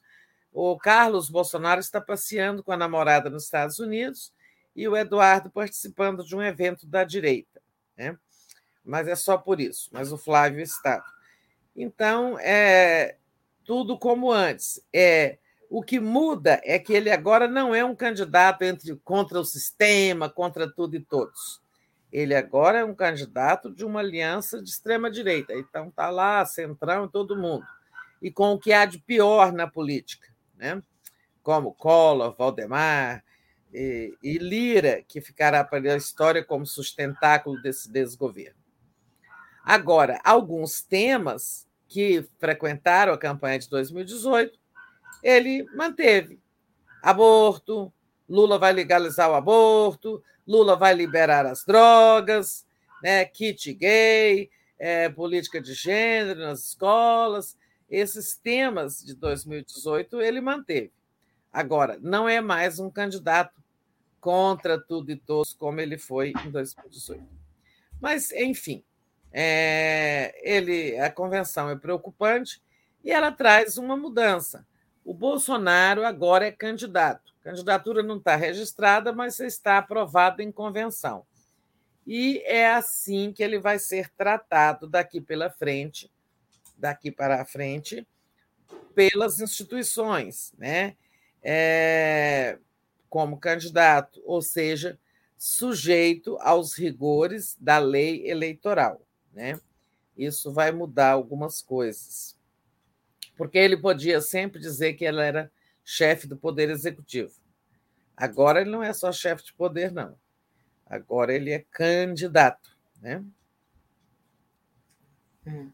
O 0.52 0.78
Carlos 0.78 1.30
Bolsonaro 1.30 1.80
está 1.80 2.00
passeando 2.00 2.64
com 2.64 2.72
a 2.72 2.78
namorada 2.78 3.30
nos 3.30 3.44
Estados 3.44 3.80
Unidos 3.80 4.34
e 4.76 4.88
o 4.88 4.96
Eduardo 4.96 5.50
participando 5.50 6.24
de 6.24 6.36
um 6.36 6.42
evento 6.42 6.86
da 6.86 7.04
direita. 7.04 7.62
Né? 7.98 8.18
Mas 8.84 9.08
é 9.08 9.16
só 9.16 9.38
por 9.38 9.60
isso, 9.60 9.90
mas 9.92 10.12
o 10.12 10.18
Flávio 10.18 10.62
estava. 10.62 11.06
Então, 11.76 12.38
é 12.40 13.18
tudo 13.66 13.98
como 13.98 14.32
antes. 14.32 14.82
É 14.94 15.38
O 15.70 15.82
que 15.82 16.00
muda 16.00 16.62
é 16.64 16.78
que 16.78 16.94
ele 16.94 17.10
agora 17.10 17.48
não 17.48 17.74
é 17.74 17.84
um 17.84 17.96
candidato 17.96 18.62
entre 18.64 18.96
contra 19.04 19.40
o 19.40 19.46
sistema, 19.46 20.30
contra 20.30 20.72
tudo 20.72 20.96
e 20.96 21.00
todos. 21.00 21.62
Ele 22.16 22.34
agora 22.34 22.80
é 22.80 22.86
um 22.86 22.96
candidato 22.96 23.70
de 23.70 23.84
uma 23.84 24.00
aliança 24.00 24.64
de 24.64 24.70
extrema-direita. 24.70 25.54
Então, 25.54 25.90
está 25.90 26.10
lá, 26.10 26.46
centrão, 26.46 27.10
todo 27.10 27.36
mundo. 27.36 27.66
E 28.22 28.32
com 28.32 28.54
o 28.54 28.58
que 28.58 28.72
há 28.72 28.86
de 28.86 29.00
pior 29.00 29.52
na 29.52 29.68
política, 29.68 30.34
né? 30.56 30.82
como 31.44 31.74
Collor, 31.74 32.34
Valdemar, 32.34 33.22
e, 33.74 34.18
e 34.24 34.38
Lira, 34.38 35.04
que 35.06 35.20
ficará 35.20 35.62
para 35.62 35.92
a 35.92 35.98
história 35.98 36.42
como 36.42 36.66
sustentáculo 36.66 37.62
desse 37.62 37.92
desgoverno. 37.92 38.62
Agora, 39.62 40.18
alguns 40.24 40.82
temas 40.82 41.68
que 41.86 42.26
frequentaram 42.40 43.12
a 43.12 43.18
campanha 43.18 43.60
de 43.60 43.70
2018, 43.70 44.58
ele 45.22 45.66
manteve. 45.76 46.40
Aborto, 47.04 47.92
Lula 48.30 48.58
vai 48.58 48.72
legalizar 48.72 49.30
o 49.30 49.34
aborto, 49.34 50.24
Lula 50.48 50.76
vai 50.76 50.94
liberar 50.94 51.46
as 51.46 51.66
drogas, 51.66 52.66
né, 53.02 53.26
kit 53.26 53.74
gay, 53.74 54.50
é, 54.78 55.10
política 55.10 55.62
de 55.62 55.74
gênero 55.74 56.40
nas 56.40 56.70
escolas. 56.70 57.58
Esses 57.90 58.36
temas 58.36 59.04
de 59.04 59.16
2018 59.16 60.22
ele 60.22 60.42
manteve. 60.42 60.92
Agora, 61.52 61.98
não 62.02 62.28
é 62.28 62.42
mais 62.42 62.80
um 62.80 62.90
candidato 62.90 63.64
contra 64.20 64.80
tudo 64.80 65.12
e 65.12 65.16
todos, 65.16 65.54
como 65.54 65.80
ele 65.80 65.98
foi 65.98 66.34
em 66.46 66.50
2018. 66.50 67.24
Mas, 68.02 68.32
enfim, 68.32 68.84
é, 69.32 70.34
ele, 70.42 70.98
a 71.00 71.12
convenção 71.12 71.70
é 71.70 71.76
preocupante 71.76 72.62
e 73.04 73.12
ela 73.12 73.32
traz 73.32 73.78
uma 73.78 73.96
mudança. 73.96 74.66
O 75.04 75.14
Bolsonaro 75.14 76.04
agora 76.04 76.48
é 76.48 76.52
candidato. 76.52 77.35
Candidatura 77.46 78.02
não 78.02 78.18
está 78.18 78.36
registrada, 78.36 79.14
mas 79.14 79.40
está 79.40 79.78
aprovada 79.78 80.42
em 80.42 80.52
convenção. 80.52 81.28
E 82.04 82.40
é 82.44 82.68
assim 82.74 83.32
que 83.32 83.44
ele 83.44 83.60
vai 83.60 83.78
ser 83.78 84.10
tratado 84.18 84.88
daqui 84.88 85.22
pela 85.22 85.48
frente, 85.52 86.12
daqui 86.76 87.12
para 87.12 87.40
a 87.40 87.46
frente, 87.46 88.08
pelas 88.96 89.40
instituições, 89.40 90.54
né? 90.58 90.98
É, 91.44 92.58
como 93.08 93.38
candidato, 93.38 94.24
ou 94.26 94.42
seja, 94.42 95.00
sujeito 95.38 96.40
aos 96.42 96.74
rigores 96.74 97.56
da 97.60 97.78
lei 97.78 98.28
eleitoral. 98.28 99.06
Né? 99.32 99.60
Isso 100.18 100.52
vai 100.52 100.72
mudar 100.72 101.12
algumas 101.12 101.62
coisas. 101.62 102.36
Porque 103.38 103.60
ele 103.60 103.78
podia 103.78 104.20
sempre 104.20 104.60
dizer 104.60 104.94
que 104.94 105.06
ele 105.06 105.22
era 105.22 105.52
chefe 105.86 106.28
do 106.28 106.36
Poder 106.36 106.70
Executivo. 106.70 107.32
Agora 108.18 108.62
ele 108.62 108.72
não 108.72 108.84
é 108.84 108.92
só 108.92 109.12
chefe 109.12 109.46
de 109.46 109.54
poder, 109.54 109.92
não. 109.92 110.18
Agora 110.86 111.34
ele 111.34 111.52
é 111.52 111.66
candidato. 111.72 112.76
Né? 113.02 113.24
É. 115.46 115.66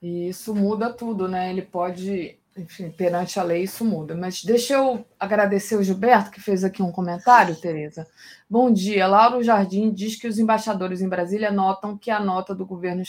E 0.00 0.28
isso 0.28 0.54
muda 0.54 0.92
tudo, 0.92 1.28
né? 1.28 1.50
Ele 1.50 1.62
pode 1.62 2.38
enfim, 2.56 2.90
perante 2.90 3.40
a 3.40 3.42
lei 3.42 3.62
isso 3.62 3.84
muda. 3.84 4.14
Mas 4.14 4.44
deixa 4.44 4.74
eu 4.74 5.06
agradecer 5.18 5.76
o 5.76 5.82
Gilberto, 5.82 6.30
que 6.30 6.40
fez 6.40 6.64
aqui 6.64 6.82
um 6.82 6.92
comentário, 6.92 7.56
Tereza. 7.56 8.06
Bom 8.48 8.70
dia. 8.72 9.06
Lauro 9.06 9.42
Jardim 9.42 9.90
diz 9.92 10.16
que 10.16 10.28
os 10.28 10.38
embaixadores 10.38 11.00
em 11.00 11.08
Brasília 11.08 11.50
notam 11.50 11.96
que 11.96 12.10
a 12.10 12.20
nota 12.20 12.54
do 12.54 12.66
governo 12.66 13.02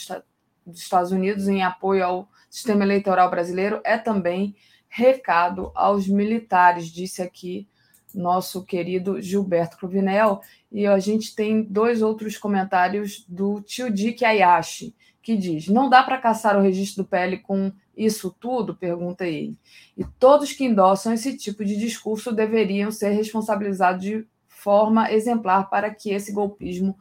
dos 0.66 0.80
Estados 0.80 1.12
Unidos 1.12 1.46
em 1.46 1.62
apoio 1.62 2.04
ao 2.04 2.28
sistema 2.48 2.84
eleitoral 2.84 3.30
brasileiro 3.30 3.80
é 3.84 3.98
também 3.98 4.56
recado 4.94 5.72
aos 5.74 6.06
militares, 6.06 6.86
disse 6.86 7.20
aqui 7.20 7.66
nosso 8.14 8.64
querido 8.64 9.20
Gilberto 9.20 9.76
Cruvinel. 9.76 10.40
E 10.70 10.86
a 10.86 11.00
gente 11.00 11.34
tem 11.34 11.64
dois 11.64 12.00
outros 12.00 12.38
comentários 12.38 13.24
do 13.28 13.60
tio 13.60 13.90
Dick 13.90 14.24
Ayashi, 14.24 14.94
que 15.20 15.36
diz: 15.36 15.66
não 15.66 15.90
dá 15.90 16.00
para 16.04 16.18
caçar 16.18 16.56
o 16.56 16.62
registro 16.62 17.02
do 17.02 17.08
PL 17.08 17.38
com 17.38 17.72
isso 17.96 18.34
tudo? 18.38 18.76
Pergunta 18.76 19.26
ele. 19.26 19.58
E 19.96 20.04
todos 20.04 20.52
que 20.52 20.64
endossam 20.64 21.12
esse 21.12 21.36
tipo 21.36 21.64
de 21.64 21.76
discurso 21.76 22.32
deveriam 22.32 22.92
ser 22.92 23.10
responsabilizados 23.10 24.00
de 24.00 24.24
forma 24.46 25.10
exemplar 25.10 25.68
para 25.68 25.92
que 25.92 26.10
esse 26.10 26.30
golpismo. 26.30 26.96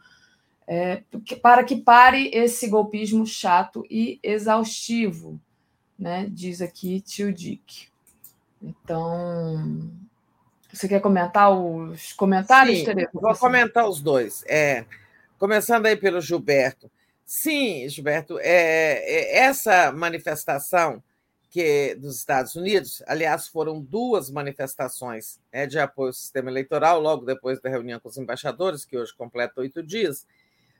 É, 0.65 1.03
para 1.41 1.63
que 1.63 1.75
pare 1.75 2.31
esse 2.33 2.69
golpismo 2.69 3.27
chato 3.27 3.85
e 3.88 4.17
exaustivo, 4.23 5.39
né? 6.03 6.27
Diz 6.30 6.61
aqui 6.61 6.99
tio 6.99 7.32
Dick. 7.32 7.88
Então, 8.61 9.90
você 10.72 10.85
quer 10.85 10.99
comentar 10.99 11.49
os 11.49 12.11
comentários, 12.11 12.80
Sim, 12.80 12.85
Tereza? 12.85 13.09
Vou 13.14 13.33
comentar 13.38 13.88
os 13.88 14.01
dois. 14.01 14.43
É, 14.45 14.83
começando 15.40 15.85
aí 15.85 15.95
pelo 15.95 16.19
Gilberto. 16.19 16.91
Sim, 17.25 17.88
Gilberto, 17.88 18.38
é, 18.40 18.99
é, 18.99 19.38
essa 19.38 19.93
manifestação 19.93 21.01
que 21.49 21.95
dos 21.95 22.17
Estados 22.17 22.56
Unidos, 22.56 23.01
aliás, 23.07 23.48
foram 23.48 23.80
duas 23.80 24.30
manifestações 24.30 25.40
é, 25.53 25.65
de 25.65 25.80
apoio 25.80 26.07
ao 26.07 26.14
sistema 26.14 26.49
eleitoral, 26.49 26.99
logo 26.99 27.25
depois 27.25 27.61
da 27.61 27.69
reunião 27.69 27.99
com 27.99 28.09
os 28.09 28.17
embaixadores, 28.17 28.83
que 28.83 28.98
hoje 28.98 29.15
completa 29.15 29.61
oito 29.61 29.82
dias. 29.82 30.27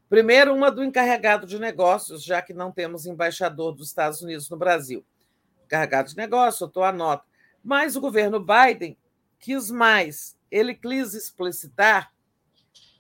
Primeiro, 0.10 0.54
uma 0.54 0.70
do 0.70 0.84
encarregado 0.84 1.48
de 1.48 1.58
negócios, 1.58 2.24
já 2.24 2.42
que 2.42 2.54
não 2.54 2.72
temos 2.72 3.06
embaixador 3.06 3.74
dos 3.74 3.88
Estados 3.88 4.22
Unidos 4.22 4.50
no 4.50 4.58
Brasil. 4.58 5.06
Encarregado 5.66 6.10
de 6.10 6.18
negócios, 6.18 6.62
eu 6.62 6.68
estou 6.68 6.84
a 6.84 6.92
nota. 6.92 7.24
Mas 7.64 7.96
o 7.96 8.02
governo 8.02 8.40
Biden 8.40 8.98
quis 9.40 9.70
mais. 9.70 10.38
Ele 10.52 10.74
quis 10.74 11.14
explicitar, 11.14 12.12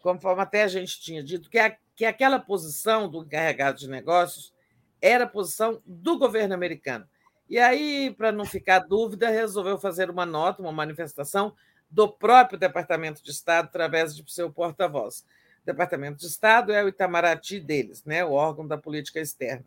conforme 0.01 0.41
até 0.41 0.63
a 0.63 0.67
gente 0.67 0.99
tinha 0.99 1.23
dito, 1.23 1.49
que, 1.49 1.59
a, 1.59 1.75
que 1.95 2.05
aquela 2.05 2.39
posição 2.39 3.09
do 3.09 3.23
encarregado 3.23 3.77
de 3.77 3.89
negócios 3.89 4.53
era 5.01 5.25
a 5.25 5.27
posição 5.27 5.81
do 5.85 6.17
governo 6.17 6.53
americano. 6.53 7.07
E 7.49 7.59
aí, 7.59 8.13
para 8.17 8.31
não 8.31 8.45
ficar 8.45 8.79
dúvida, 8.79 9.29
resolveu 9.29 9.77
fazer 9.77 10.09
uma 10.09 10.25
nota, 10.25 10.61
uma 10.61 10.71
manifestação 10.71 11.53
do 11.89 12.11
próprio 12.11 12.57
Departamento 12.57 13.21
de 13.21 13.29
Estado 13.29 13.65
através 13.65 14.15
de 14.15 14.23
seu 14.31 14.51
porta-voz. 14.51 15.25
Departamento 15.63 16.19
de 16.19 16.25
Estado 16.25 16.71
é 16.73 16.83
o 16.83 16.87
Itamaraty 16.87 17.59
deles, 17.59 18.03
né, 18.03 18.25
o 18.25 18.31
órgão 18.31 18.67
da 18.67 18.77
política 18.77 19.19
externa. 19.19 19.65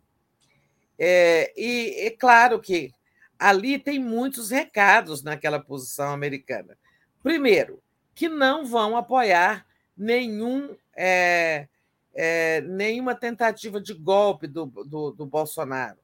É, 0.97 1.53
e 1.55 2.07
é 2.07 2.09
claro 2.11 2.59
que 2.59 2.91
ali 3.37 3.77
tem 3.77 3.99
muitos 3.99 4.49
recados 4.49 5.23
naquela 5.23 5.59
posição 5.59 6.11
americana. 6.11 6.77
Primeiro, 7.21 7.81
que 8.15 8.27
não 8.27 8.65
vão 8.65 8.97
apoiar 8.97 9.65
nenhum, 9.95 10.75
é, 10.95 11.67
é, 12.13 12.61
nenhuma 12.61 13.13
tentativa 13.13 13.79
de 13.79 13.93
golpe 13.93 14.47
do, 14.47 14.65
do, 14.65 15.11
do 15.11 15.25
Bolsonaro. 15.25 15.99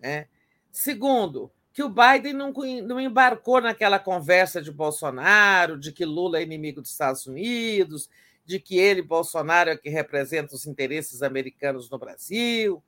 Né? 0.00 0.26
Segundo, 0.70 1.50
que 1.72 1.82
o 1.82 1.88
Biden 1.88 2.32
não, 2.32 2.52
não 2.82 3.00
embarcou 3.00 3.60
naquela 3.60 3.98
conversa 3.98 4.62
de 4.62 4.70
Bolsonaro, 4.70 5.78
de 5.78 5.92
que 5.92 6.04
Lula 6.04 6.38
é 6.38 6.42
inimigo 6.42 6.80
dos 6.80 6.92
Estados 6.92 7.26
Unidos, 7.26 8.08
de 8.44 8.60
que 8.60 8.78
ele, 8.78 9.02
Bolsonaro, 9.02 9.70
é 9.70 9.76
que 9.76 9.88
representa 9.88 10.54
os 10.54 10.66
interesses 10.66 11.22
americanos 11.22 11.90
no 11.90 11.98
Brasil. 11.98 12.82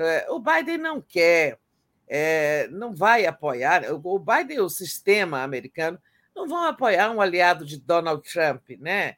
É, 0.00 0.26
o 0.30 0.38
Biden 0.38 0.78
não 0.78 1.00
quer, 1.00 1.58
é, 2.06 2.68
não 2.70 2.94
vai 2.94 3.26
apoiar, 3.26 3.82
o 3.92 4.18
Biden 4.18 4.58
e 4.58 4.60
o 4.60 4.68
sistema 4.68 5.42
americano 5.42 5.98
não 6.36 6.46
vão 6.46 6.64
apoiar 6.64 7.10
um 7.10 7.20
aliado 7.20 7.66
de 7.66 7.80
Donald 7.80 8.22
Trump, 8.22 8.70
né? 8.78 9.16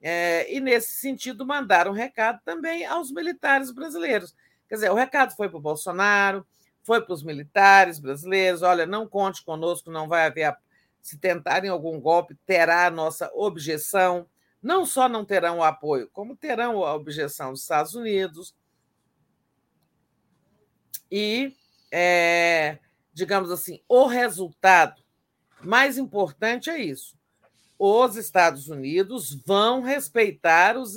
É, 0.00 0.50
e, 0.54 0.60
nesse 0.60 0.92
sentido, 0.92 1.44
mandaram 1.44 1.90
um 1.90 1.94
recado 1.94 2.38
também 2.44 2.86
aos 2.86 3.10
militares 3.10 3.72
brasileiros. 3.72 4.34
Quer 4.68 4.76
dizer, 4.76 4.90
o 4.90 4.94
recado 4.94 5.34
foi 5.34 5.48
para 5.48 5.58
o 5.58 5.60
Bolsonaro, 5.60 6.46
foi 6.84 7.02
para 7.02 7.12
os 7.12 7.24
militares 7.24 7.98
brasileiros: 7.98 8.62
olha, 8.62 8.86
não 8.86 9.08
conte 9.08 9.44
conosco, 9.44 9.90
não 9.90 10.06
vai 10.08 10.26
haver. 10.26 10.56
Se 11.02 11.18
tentarem 11.18 11.68
algum 11.68 12.00
golpe, 12.00 12.36
terá 12.46 12.86
a 12.86 12.90
nossa 12.90 13.28
objeção. 13.34 14.26
Não 14.62 14.86
só 14.86 15.08
não 15.08 15.24
terão 15.24 15.58
o 15.58 15.64
apoio, 15.64 16.08
como 16.12 16.36
terão 16.36 16.84
a 16.84 16.94
objeção 16.94 17.50
dos 17.50 17.62
Estados 17.62 17.94
Unidos. 17.94 18.54
E, 21.10 21.56
é, 21.90 22.78
digamos 23.12 23.50
assim, 23.50 23.80
o 23.88 24.06
resultado 24.06 25.02
mais 25.62 25.98
importante 25.98 26.70
é 26.70 26.78
isso. 26.78 27.18
Os 27.78 28.16
Estados 28.16 28.68
Unidos 28.68 29.34
vão 29.46 29.80
respeitar 29.80 30.76
os. 30.76 30.96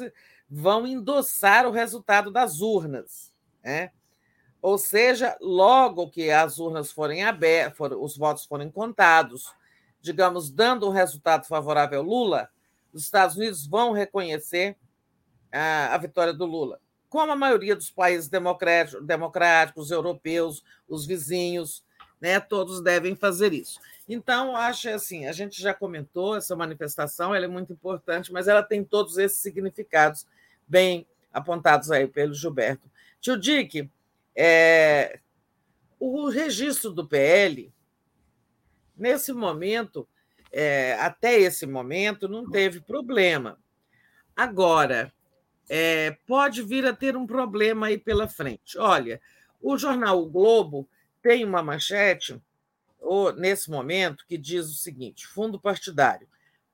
vão 0.49 0.85
endossar 0.85 1.65
o 1.65 1.71
resultado 1.71 2.31
das 2.31 2.61
urnas. 2.61 3.33
Né? 3.63 3.91
Ou 4.61 4.77
seja, 4.77 5.37
logo 5.41 6.09
que 6.09 6.29
as 6.29 6.59
urnas 6.59 6.91
forem 6.91 7.23
abertas, 7.23 7.91
os 7.99 8.17
votos 8.17 8.45
forem 8.45 8.69
contados, 8.69 9.53
digamos, 10.01 10.51
dando 10.51 10.87
um 10.87 10.91
resultado 10.91 11.45
favorável 11.47 11.99
ao 11.99 12.05
Lula, 12.05 12.49
os 12.93 13.03
Estados 13.03 13.35
Unidos 13.35 13.65
vão 13.65 13.91
reconhecer 13.91 14.77
a, 15.51 15.95
a 15.95 15.97
vitória 15.97 16.33
do 16.33 16.45
Lula, 16.45 16.79
como 17.13 17.31
a 17.31 17.35
maioria 17.35 17.75
dos 17.75 17.91
países 17.91 18.27
democráticos, 18.27 19.05
democráticos, 19.05 19.91
europeus, 19.91 20.63
os 20.89 21.05
vizinhos, 21.05 21.83
né, 22.19 22.39
todos 22.39 22.81
devem 22.81 23.15
fazer 23.15 23.53
isso. 23.53 23.79
Então, 24.09 24.55
acho 24.55 24.89
assim, 24.89 25.27
a 25.27 25.31
gente 25.31 25.61
já 25.61 25.75
comentou 25.75 26.35
essa 26.35 26.55
manifestação, 26.55 27.35
ela 27.35 27.45
é 27.45 27.47
muito 27.47 27.71
importante, 27.71 28.33
mas 28.33 28.47
ela 28.47 28.63
tem 28.63 28.83
todos 28.83 29.19
esses 29.19 29.37
significados 29.37 30.25
bem 30.67 31.05
apontados 31.31 31.91
aí 31.91 32.07
pelo 32.07 32.33
Gilberto. 32.33 32.89
Tio 33.21 33.37
Dick, 33.39 33.87
é, 34.35 35.19
o 35.99 36.29
registro 36.29 36.89
do 36.89 37.07
PL, 37.07 37.71
nesse 38.97 39.31
momento, 39.33 40.07
é, 40.51 40.95
até 40.99 41.39
esse 41.39 41.67
momento, 41.67 42.27
não 42.27 42.49
teve 42.49 42.81
problema. 42.81 43.59
Agora, 44.35 45.12
é, 45.69 46.17
pode 46.27 46.61
vir 46.61 46.85
a 46.85 46.93
ter 46.93 47.15
um 47.15 47.25
problema 47.25 47.87
aí 47.87 47.97
pela 47.97 48.27
frente. 48.27 48.77
Olha, 48.77 49.21
o 49.61 49.77
jornal 49.77 50.21
o 50.21 50.29
Globo 50.29 50.87
tem 51.21 51.45
uma 51.45 51.63
manchete, 51.63 52.39
nesse 53.37 53.69
momento, 53.69 54.25
que 54.27 54.37
diz 54.37 54.69
o 54.69 54.75
seguinte: 54.75 55.27
fundo 55.27 55.59
partidário. 55.59 56.27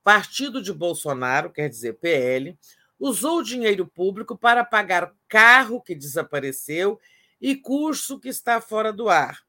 Partido 0.04 0.62
de 0.62 0.74
Bolsonaro, 0.74 1.52
quer 1.52 1.70
dizer 1.70 1.94
PL, 1.94 2.58
usou 3.00 3.44
dinheiro 3.44 3.86
público 3.86 4.38
para 4.38 4.64
pagar 4.64 5.14
carro 5.28 5.82
que 5.82 5.94
desapareceu 5.94 7.00
e 7.40 7.56
curso 7.56 8.20
que 8.20 8.30
está 8.30 8.60
fora 8.60 8.92
do 8.92 9.10
ar. 9.10 9.40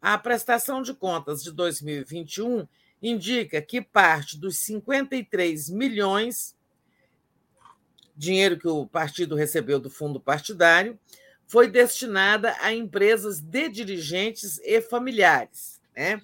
A 0.00 0.16
prestação 0.18 0.82
de 0.82 0.94
contas 0.94 1.42
de 1.42 1.52
2021 1.52 2.66
indica 3.02 3.62
que 3.62 3.80
parte 3.80 4.38
dos 4.38 4.58
53 4.58 5.70
milhões 5.70 6.56
dinheiro 8.20 8.58
que 8.58 8.68
o 8.68 8.86
partido 8.86 9.34
recebeu 9.34 9.80
do 9.80 9.88
fundo 9.88 10.20
partidário 10.20 10.98
foi 11.46 11.70
destinada 11.70 12.54
a 12.60 12.70
empresas 12.70 13.40
de 13.40 13.66
dirigentes 13.70 14.58
e 14.58 14.78
familiares, 14.82 15.80
né? 15.96 16.20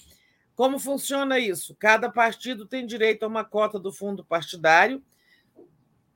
Como 0.55 0.78
funciona 0.78 1.39
isso? 1.39 1.75
Cada 1.75 2.10
partido 2.10 2.66
tem 2.66 2.86
direito 2.86 3.23
a 3.23 3.28
uma 3.28 3.44
cota 3.44 3.78
do 3.78 3.91
fundo 3.91 4.23
partidário 4.25 5.02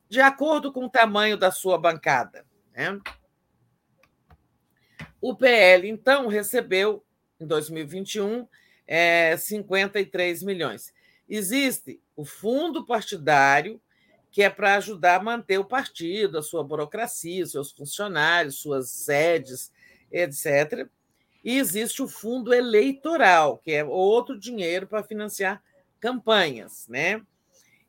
de 0.08 0.20
acordo 0.20 0.70
com 0.70 0.84
o 0.84 0.90
tamanho 0.90 1.36
da 1.36 1.50
sua 1.50 1.78
bancada. 1.78 2.44
Né? 2.74 2.98
O 5.20 5.34
PL, 5.34 5.88
então, 5.88 6.26
recebeu, 6.26 7.04
em 7.38 7.46
2021, 7.46 8.46
é, 8.86 9.36
53 9.36 10.42
milhões. 10.42 10.92
Existe 11.28 12.00
o 12.16 12.24
fundo 12.24 12.84
partidário, 12.84 13.80
que 14.30 14.42
é 14.42 14.50
para 14.50 14.76
ajudar 14.76 15.16
a 15.16 15.22
manter 15.22 15.58
o 15.58 15.64
partido, 15.64 16.38
a 16.38 16.42
sua 16.42 16.62
burocracia, 16.62 17.44
seus 17.46 17.72
funcionários, 17.72 18.60
suas 18.60 18.90
sedes, 18.90 19.72
etc. 20.10 20.88
E 21.44 21.58
existe 21.58 22.02
o 22.02 22.08
fundo 22.08 22.52
eleitoral, 22.52 23.58
que 23.58 23.72
é 23.72 23.84
outro 23.84 24.38
dinheiro 24.38 24.86
para 24.86 25.02
financiar 25.02 25.62
campanhas. 25.98 26.86
Né? 26.88 27.22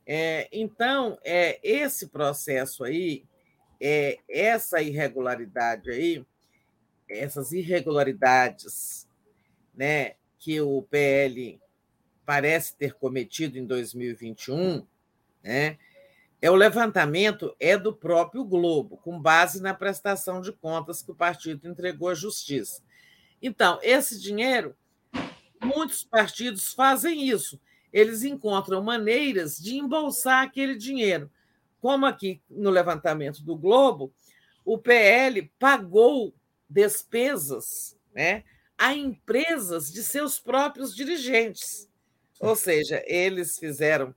É, 0.06 0.48
então, 0.50 1.18
é, 1.22 1.60
esse 1.62 2.08
processo 2.08 2.82
aí, 2.82 3.24
é, 3.80 4.18
essa 4.28 4.82
irregularidade 4.82 5.90
aí, 5.90 6.24
essas 7.08 7.52
irregularidades 7.52 9.06
né, 9.74 10.14
que 10.38 10.60
o 10.60 10.82
PL 10.82 11.60
parece 12.24 12.74
ter 12.76 12.94
cometido 12.94 13.58
em 13.58 13.66
2021, 13.66 14.86
né, 15.42 15.78
é 16.42 16.50
o 16.50 16.56
levantamento 16.56 17.54
é 17.60 17.78
do 17.78 17.94
próprio 17.94 18.44
Globo, 18.44 18.96
com 18.96 19.18
base 19.18 19.62
na 19.62 19.72
prestação 19.72 20.40
de 20.40 20.50
contas 20.50 21.00
que 21.00 21.12
o 21.12 21.14
partido 21.14 21.68
entregou 21.68 22.08
à 22.08 22.14
Justiça. 22.14 22.82
Então, 23.40 23.78
esse 23.80 24.20
dinheiro, 24.20 24.76
muitos 25.62 26.02
partidos 26.02 26.74
fazem 26.74 27.28
isso. 27.28 27.60
Eles 27.92 28.24
encontram 28.24 28.82
maneiras 28.82 29.56
de 29.56 29.76
embolsar 29.76 30.42
aquele 30.42 30.74
dinheiro. 30.74 31.30
Como 31.80 32.06
aqui 32.06 32.42
no 32.50 32.70
levantamento 32.70 33.40
do 33.44 33.56
Globo, 33.56 34.12
o 34.64 34.76
PL 34.76 35.48
pagou 35.60 36.34
despesas 36.68 37.96
né, 38.12 38.42
a 38.76 38.92
empresas 38.94 39.92
de 39.92 40.02
seus 40.02 40.40
próprios 40.40 40.92
dirigentes. 40.94 41.88
Ou 42.40 42.56
seja, 42.56 43.00
eles 43.06 43.58
fizeram, 43.58 44.12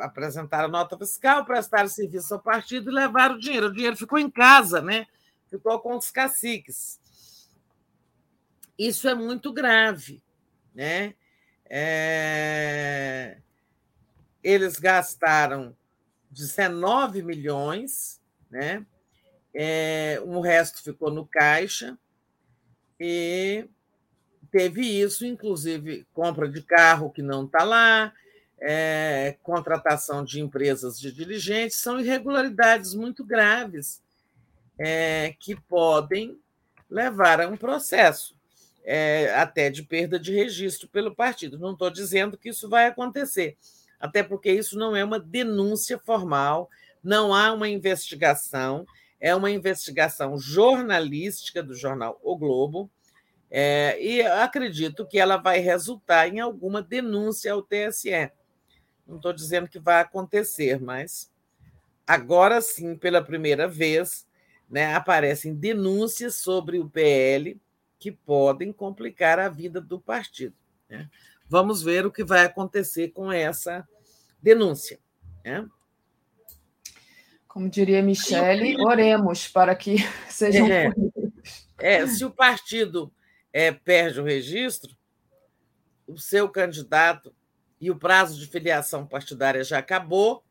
apresentaram 0.00 0.68
nota 0.68 0.96
fiscal, 0.96 1.44
prestaram 1.44 1.88
serviço 1.88 2.34
ao 2.34 2.40
partido 2.40 2.90
e 2.90 2.94
levaram 2.94 3.36
o 3.36 3.40
dinheiro. 3.40 3.66
O 3.66 3.72
dinheiro 3.72 3.96
ficou 3.96 4.18
em 4.18 4.30
casa, 4.30 4.80
né? 4.80 5.06
ficou 5.50 5.78
com 5.80 5.96
os 5.96 6.10
caciques. 6.10 7.00
Isso 8.78 9.08
é 9.08 9.14
muito 9.14 9.52
grave. 9.52 10.22
Né? 10.74 11.14
É... 11.68 13.38
Eles 14.42 14.78
gastaram 14.78 15.76
19 16.30 17.22
milhões, 17.22 18.22
né? 18.48 18.86
É, 19.52 20.22
o 20.24 20.40
resto 20.40 20.80
ficou 20.80 21.10
no 21.10 21.26
caixa 21.26 21.98
e 23.00 23.68
teve 24.48 24.80
isso, 24.80 25.26
inclusive 25.26 26.06
compra 26.14 26.48
de 26.48 26.62
carro 26.62 27.10
que 27.10 27.20
não 27.20 27.44
está 27.46 27.64
lá, 27.64 28.14
é, 28.60 29.36
contratação 29.42 30.22
de 30.22 30.40
empresas 30.40 31.00
de 31.00 31.10
dirigentes, 31.10 31.78
são 31.78 31.98
irregularidades 31.98 32.94
muito 32.94 33.24
graves 33.24 34.02
é, 34.78 35.34
que 35.38 35.56
podem 35.56 36.38
levar 36.88 37.40
a 37.40 37.48
um 37.48 37.56
processo, 37.56 38.36
é, 38.84 39.32
até 39.34 39.70
de 39.70 39.82
perda 39.82 40.18
de 40.18 40.34
registro 40.34 40.88
pelo 40.88 41.14
partido. 41.14 41.58
Não 41.58 41.72
estou 41.72 41.90
dizendo 41.90 42.36
que 42.36 42.50
isso 42.50 42.68
vai 42.68 42.86
acontecer, 42.86 43.56
até 43.98 44.22
porque 44.22 44.52
isso 44.52 44.78
não 44.78 44.94
é 44.94 45.04
uma 45.04 45.18
denúncia 45.18 45.98
formal, 45.98 46.68
não 47.02 47.34
há 47.34 47.52
uma 47.52 47.68
investigação, 47.68 48.86
é 49.18 49.34
uma 49.34 49.50
investigação 49.50 50.38
jornalística 50.38 51.62
do 51.62 51.74
jornal 51.74 52.18
O 52.22 52.36
Globo, 52.36 52.90
é, 53.50 53.98
e 54.00 54.22
acredito 54.22 55.06
que 55.06 55.18
ela 55.18 55.36
vai 55.36 55.58
resultar 55.58 56.28
em 56.28 56.40
alguma 56.40 56.80
denúncia 56.80 57.52
ao 57.52 57.62
TSE. 57.62 58.30
Não 59.10 59.16
estou 59.16 59.32
dizendo 59.32 59.68
que 59.68 59.80
vai 59.80 60.00
acontecer, 60.00 60.80
mas 60.80 61.32
agora 62.06 62.60
sim, 62.60 62.96
pela 62.96 63.20
primeira 63.20 63.66
vez, 63.66 64.24
né, 64.70 64.94
aparecem 64.94 65.52
denúncias 65.52 66.36
sobre 66.36 66.78
o 66.78 66.88
PL 66.88 67.60
que 67.98 68.12
podem 68.12 68.72
complicar 68.72 69.40
a 69.40 69.48
vida 69.48 69.80
do 69.80 70.00
partido. 70.00 70.54
Né? 70.88 71.10
Vamos 71.48 71.82
ver 71.82 72.06
o 72.06 72.12
que 72.12 72.22
vai 72.22 72.44
acontecer 72.44 73.08
com 73.08 73.32
essa 73.32 73.86
denúncia. 74.40 75.00
Né? 75.44 75.68
Como 77.48 77.68
diria 77.68 78.00
Michele, 78.00 78.80
oremos 78.80 79.48
para 79.48 79.74
que 79.74 79.96
sejam 80.30 80.68
é, 80.68 80.92
é, 81.78 82.06
se 82.06 82.24
o 82.24 82.30
partido 82.30 83.12
é, 83.52 83.72
perde 83.72 84.20
o 84.20 84.24
registro, 84.24 84.96
o 86.06 86.16
seu 86.16 86.48
candidato 86.48 87.34
e 87.80 87.90
o 87.90 87.96
prazo 87.96 88.38
de 88.38 88.46
filiação 88.46 89.06
partidária 89.06 89.64
já 89.64 89.78
acabou, 89.78 90.44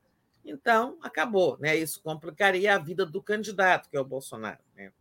então 0.43 0.97
acabou. 1.01 1.57
Né? 1.59 1.75
Isso 1.75 2.01
complicaria 2.01 2.73
a 2.73 2.79
vida 2.79 3.05
do 3.05 3.21
candidato, 3.21 3.89
que 3.89 3.95
é 3.95 3.99
o 3.99 4.05
Bolsonaro. 4.05 4.59
Né? 4.75 4.91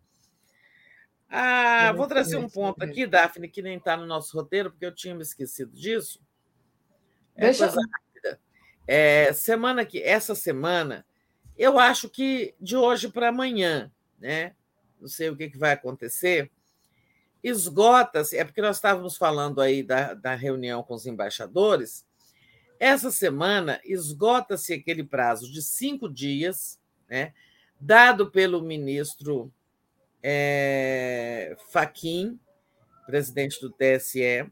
Ah, 1.28 1.92
vou 1.96 2.06
trazer 2.06 2.36
um 2.36 2.48
ponto 2.48 2.82
aqui, 2.82 3.06
Daphne, 3.06 3.48
que 3.48 3.62
nem 3.62 3.78
está 3.78 3.96
no 3.96 4.06
nosso 4.06 4.36
roteiro, 4.36 4.70
porque 4.70 4.86
eu 4.86 4.94
tinha 4.94 5.14
me 5.14 5.22
esquecido 5.22 5.72
disso. 5.72 6.20
É 7.34 7.46
Deixa... 7.46 7.66
coisa 7.66 7.80
rápida. 7.80 8.40
É, 8.86 9.32
semana 9.32 9.84
que 9.84 10.02
essa 10.02 10.34
semana, 10.34 11.06
eu 11.56 11.78
acho 11.78 12.08
que 12.08 12.54
de 12.60 12.76
hoje 12.76 13.08
para 13.08 13.28
amanhã, 13.28 13.92
né? 14.18 14.54
Não 15.00 15.08
sei 15.08 15.30
o 15.30 15.36
que, 15.36 15.50
que 15.50 15.58
vai 15.58 15.72
acontecer 15.72 16.50
esgota-se, 17.42 18.36
é 18.36 18.44
porque 18.44 18.60
nós 18.60 18.76
estávamos 18.76 19.16
falando 19.16 19.60
aí 19.60 19.82
da, 19.82 20.14
da 20.14 20.34
reunião 20.34 20.82
com 20.82 20.94
os 20.94 21.06
embaixadores, 21.06 22.04
essa 22.78 23.10
semana 23.10 23.80
esgota-se 23.84 24.72
aquele 24.72 25.04
prazo 25.04 25.50
de 25.50 25.62
cinco 25.62 26.08
dias, 26.08 26.78
né, 27.08 27.32
dado 27.80 28.30
pelo 28.30 28.62
ministro 28.62 29.52
é, 30.22 31.56
Faquim, 31.70 32.38
presidente 33.06 33.60
do 33.60 33.70
TSE, 33.70 34.50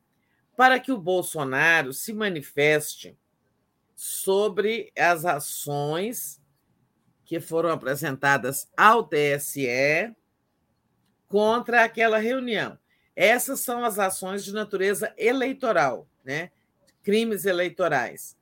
para 0.57 0.81
que 0.81 0.91
o 0.91 0.99
Bolsonaro 0.99 1.93
se 1.93 2.13
manifeste 2.13 3.17
sobre 3.95 4.93
as 4.99 5.25
ações 5.25 6.41
que 7.25 7.41
foram 7.41 7.71
apresentadas 7.71 8.71
ao 8.77 9.07
TSE 9.07 10.15
contra 11.29 11.85
aquela 11.85 12.19
reunião. 12.19 12.79
Essas 13.15 13.61
são 13.61 13.85
as 13.85 13.99
ações 13.99 14.45
de 14.45 14.53
natureza 14.53 15.13
eleitoral, 15.17 16.07
né? 16.25 16.51
Crimes 17.07 17.45
eleitorais. 17.45 18.37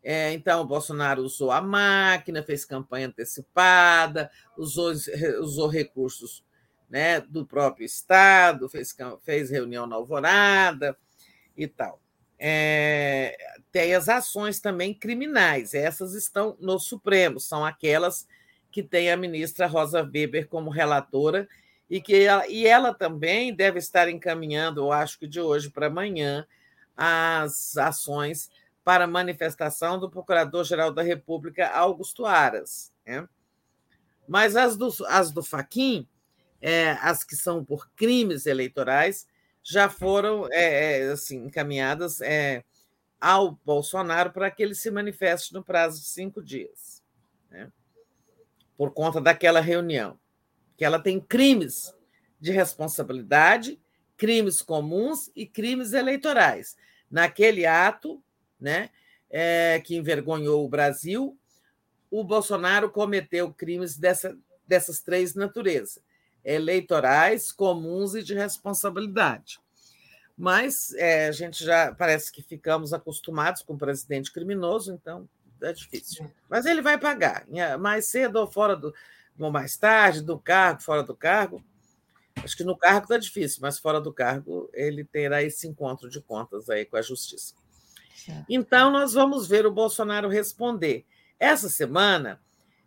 É, 0.00 0.32
então, 0.32 0.60
o 0.60 0.64
Bolsonaro 0.64 1.20
usou 1.20 1.50
a 1.50 1.60
máquina, 1.60 2.44
fez 2.44 2.64
campanha 2.64 3.08
antecipada, 3.08 4.30
usou, 4.56 4.92
usou 5.40 5.66
recursos 5.66 6.44
né, 6.88 7.20
do 7.20 7.44
próprio 7.44 7.84
Estado, 7.84 8.68
fez, 8.68 8.96
fez 9.24 9.50
reunião 9.50 9.84
na 9.84 9.96
Alvorada 9.96 10.96
e 11.56 11.66
tal. 11.66 12.00
É, 12.38 13.36
tem 13.72 13.92
as 13.92 14.08
ações 14.08 14.60
também 14.60 14.94
criminais, 14.94 15.74
essas 15.74 16.14
estão 16.14 16.56
no 16.60 16.78
Supremo, 16.78 17.40
são 17.40 17.64
aquelas 17.64 18.28
que 18.70 18.82
tem 18.82 19.10
a 19.10 19.16
ministra 19.16 19.66
Rosa 19.66 20.02
Weber 20.02 20.46
como 20.46 20.70
relatora 20.70 21.48
e 21.90 22.00
que 22.00 22.14
ela, 22.14 22.46
e 22.46 22.64
ela 22.64 22.94
também 22.94 23.52
deve 23.52 23.80
estar 23.80 24.08
encaminhando, 24.08 24.82
eu 24.82 24.92
acho 24.92 25.18
que 25.18 25.26
de 25.26 25.40
hoje 25.40 25.68
para 25.68 25.88
amanhã, 25.88 26.46
as 26.96 27.76
ações 27.76 28.50
para 28.84 29.06
manifestação 29.06 29.98
do 29.98 30.10
Procurador-Geral 30.10 30.92
da 30.92 31.02
República, 31.02 31.68
Augusto 31.68 32.26
Aras. 32.26 32.92
Né? 33.06 33.26
Mas 34.28 34.56
as 34.56 34.76
do, 34.76 34.92
as 35.08 35.30
do 35.30 35.42
Faquim, 35.42 36.06
é, 36.60 36.92
as 37.00 37.24
que 37.24 37.34
são 37.34 37.64
por 37.64 37.90
crimes 37.96 38.46
eleitorais, 38.46 39.26
já 39.62 39.88
foram 39.88 40.46
é, 40.50 41.00
é 41.00 41.12
assim, 41.12 41.46
encaminhadas 41.46 42.20
é, 42.20 42.62
ao 43.20 43.52
Bolsonaro 43.64 44.30
para 44.30 44.50
que 44.50 44.62
ele 44.62 44.74
se 44.74 44.90
manifeste 44.90 45.54
no 45.54 45.64
prazo 45.64 46.00
de 46.00 46.06
cinco 46.06 46.42
dias, 46.42 47.02
né? 47.50 47.72
por 48.76 48.92
conta 48.92 49.20
daquela 49.20 49.60
reunião 49.60 50.18
que 50.76 50.84
ela 50.84 50.98
tem 50.98 51.20
crimes 51.20 51.94
de 52.40 52.52
responsabilidade, 52.52 53.80
crimes 54.24 54.62
comuns 54.62 55.30
e 55.36 55.44
crimes 55.44 55.92
eleitorais. 55.92 56.78
Naquele 57.10 57.66
ato, 57.66 58.22
né, 58.58 58.88
é, 59.28 59.78
que 59.84 59.96
envergonhou 59.96 60.64
o 60.64 60.68
Brasil, 60.68 61.38
o 62.10 62.24
Bolsonaro 62.24 62.88
cometeu 62.88 63.52
crimes 63.52 63.98
dessa, 63.98 64.34
dessas 64.66 65.02
três 65.02 65.34
naturezas: 65.34 65.98
eleitorais, 66.42 67.52
comuns 67.52 68.14
e 68.14 68.22
de 68.22 68.32
responsabilidade. 68.32 69.60
Mas 70.34 70.94
é, 70.94 71.28
a 71.28 71.32
gente 71.32 71.62
já 71.62 71.94
parece 71.94 72.32
que 72.32 72.40
ficamos 72.40 72.94
acostumados 72.94 73.60
com 73.60 73.74
o 73.74 73.78
presidente 73.78 74.32
criminoso, 74.32 74.90
então 74.90 75.28
é 75.60 75.70
difícil. 75.70 76.32
Mas 76.48 76.64
ele 76.64 76.80
vai 76.80 76.96
pagar, 76.96 77.46
mais 77.78 78.08
cedo 78.08 78.36
ou 78.36 78.50
fora 78.50 78.74
do, 78.74 78.94
ou 79.38 79.50
mais 79.50 79.76
tarde, 79.76 80.22
do 80.22 80.38
cargo, 80.38 80.80
fora 80.80 81.02
do 81.02 81.14
cargo. 81.14 81.62
Acho 82.36 82.56
que 82.56 82.64
no 82.64 82.76
cargo 82.76 83.04
está 83.04 83.16
difícil, 83.16 83.60
mas 83.62 83.78
fora 83.78 84.00
do 84.00 84.12
cargo 84.12 84.68
ele 84.74 85.04
terá 85.04 85.42
esse 85.42 85.66
encontro 85.66 86.08
de 86.08 86.20
contas 86.20 86.68
aí 86.68 86.84
com 86.84 86.96
a 86.96 87.02
justiça. 87.02 87.54
Certo. 88.16 88.46
Então, 88.48 88.90
nós 88.90 89.12
vamos 89.12 89.46
ver 89.46 89.66
o 89.66 89.72
Bolsonaro 89.72 90.28
responder. 90.28 91.04
Essa 91.38 91.68
semana, 91.68 92.40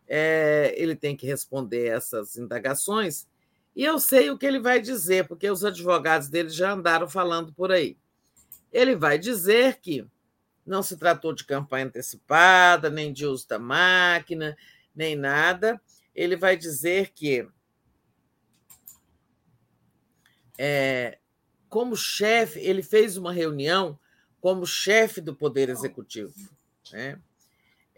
é, 0.08 0.74
ele 0.77 0.95
tem 0.95 1.16
que 1.16 1.26
responder 1.26 1.88
essas 1.88 2.38
indagações, 2.38 3.27
e 3.76 3.84
eu 3.84 4.00
sei 4.00 4.32
o 4.32 4.38
que 4.38 4.45
ele 4.45 4.59
vai 4.59 4.82
dizer, 4.82 5.27
porque 5.27 5.50
os 5.50 5.64
advogados 5.64 6.30
dele 6.30 6.50
já 6.50 6.74
andaram 6.74 7.08
falando 7.08 7.53
por 7.53 7.72
aí. 7.72 7.95
Ele 8.72 8.95
vai 8.95 9.19
dizer 9.19 9.80
que 9.80 10.06
não 10.66 10.84
se 10.84 10.98
tratou 10.98 11.34
de 11.34 11.45
campanha 11.45 11.85
antecipada, 11.85 12.90
nem 12.90 13.14
de 13.14 13.26
uso 13.26 13.48
da 13.48 13.58
máquina, 13.58 14.58
nem 14.95 15.16
nada, 15.16 15.80
ele 16.14 16.35
vai 16.35 16.58
dizer 16.58 17.11
que, 17.14 17.48
é, 20.58 21.19
como 21.69 21.95
chefe, 21.95 22.60
ele 22.60 22.82
fez 22.82 23.18
uma 23.18 23.32
reunião 23.32 24.00
como 24.40 24.66
chefe 24.66 25.19
do 25.22 25.36
Poder 25.36 25.69
Executivo, 25.69 26.34
né? 26.92 27.19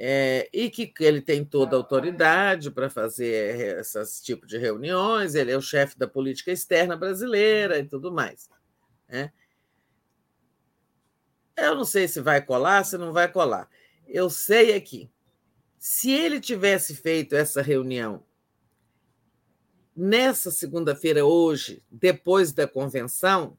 É, 0.01 0.49
e 0.53 0.69
que 0.69 0.93
ele 1.01 1.21
tem 1.21 1.43
toda 1.43 1.75
a 1.75 1.79
autoridade 1.79 2.71
para 2.71 2.89
fazer 2.89 3.77
esse 3.79 4.23
tipo 4.23 4.47
de 4.47 4.57
reuniões, 4.57 5.35
ele 5.35 5.51
é 5.51 5.57
o 5.57 5.61
chefe 5.61 5.99
da 5.99 6.07
política 6.07 6.53
externa 6.53 6.95
brasileira 6.95 7.77
e 7.77 7.83
tudo 7.83 8.09
mais. 8.09 8.49
Né? 9.09 9.29
Eu 11.57 11.75
não 11.75 11.83
sei 11.83 12.07
se 12.07 12.21
vai 12.21 12.41
colar, 12.41 12.85
se 12.85 12.97
não 12.97 13.11
vai 13.11 13.29
colar. 13.29 13.69
Eu 14.07 14.29
sei 14.29 14.73
aqui 14.73 15.11
se 15.77 16.11
ele 16.11 16.39
tivesse 16.39 16.95
feito 16.95 17.35
essa 17.35 17.61
reunião 17.61 18.23
nessa 19.99 20.49
segunda-feira, 20.49 21.25
hoje, 21.25 21.83
depois 21.91 22.53
da 22.53 22.65
convenção, 22.65 23.57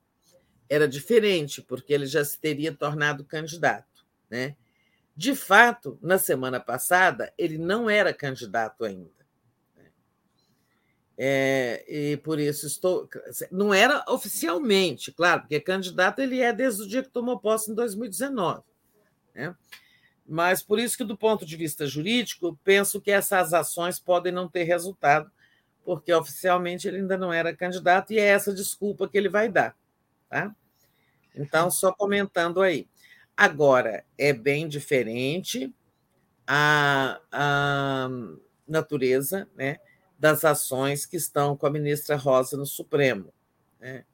era 0.69 0.89
diferente, 0.89 1.61
porque 1.61 1.93
ele 1.93 2.07
já 2.07 2.25
se 2.25 2.39
teria 2.39 2.75
tornado 2.75 3.25
candidato. 3.25 4.07
Né? 4.31 4.57
De 5.15 5.35
fato, 5.35 5.99
na 6.01 6.17
semana 6.17 6.59
passada, 6.59 7.31
ele 7.37 7.59
não 7.59 7.91
era 7.91 8.15
candidato 8.15 8.85
ainda. 8.85 9.11
Né? 9.77 9.91
É, 11.19 11.85
e 11.87 12.17
por 12.17 12.39
isso 12.39 12.67
estou. 12.67 13.07
Não 13.51 13.75
era 13.75 14.03
oficialmente, 14.09 15.13
claro, 15.13 15.43
porque 15.43 15.61
candidato 15.61 16.21
ele 16.21 16.41
é 16.41 16.55
desde 16.55 16.83
o 16.83 16.89
dia 16.89 17.03
que 17.03 17.11
tomou 17.11 17.39
posse 17.39 17.71
em 17.71 17.75
2019. 17.75 18.63
Né? 19.35 19.55
Mas 20.27 20.63
por 20.63 20.79
isso 20.79 20.97
que, 20.97 21.05
do 21.05 21.19
ponto 21.19 21.45
de 21.45 21.57
vista 21.57 21.87
jurídico, 21.87 22.59
penso 22.65 23.01
que 23.01 23.11
essas 23.11 23.53
ações 23.53 23.99
podem 23.99 24.33
não 24.33 24.49
ter 24.49 24.63
resultado, 24.63 25.31
porque 25.91 26.13
oficialmente 26.13 26.87
ele 26.87 26.99
ainda 26.99 27.19
não 27.19 27.33
era 27.33 27.53
candidato, 27.53 28.13
e 28.13 28.19
é 28.21 28.23
essa 28.23 28.55
desculpa 28.55 29.09
que 29.09 29.19
ele 29.19 29.29
vai 29.29 29.49
dar. 29.49 29.77
Tá? 30.29 30.55
Então, 31.35 31.69
só 31.69 31.93
comentando 31.93 32.63
aí. 32.63 32.87
Agora, 33.37 34.05
é 34.17 34.33
bem 34.33 34.69
diferente 34.69 35.75
a, 36.47 37.21
a 37.33 38.09
natureza 38.69 39.49
né, 39.57 39.79
das 40.17 40.45
ações 40.45 41.05
que 41.05 41.17
estão 41.17 41.57
com 41.57 41.67
a 41.67 41.71
ministra 41.71 42.15
Rosa 42.15 42.57
no 42.57 42.67
Supremo. 42.67 43.35
Né? 43.81 44.05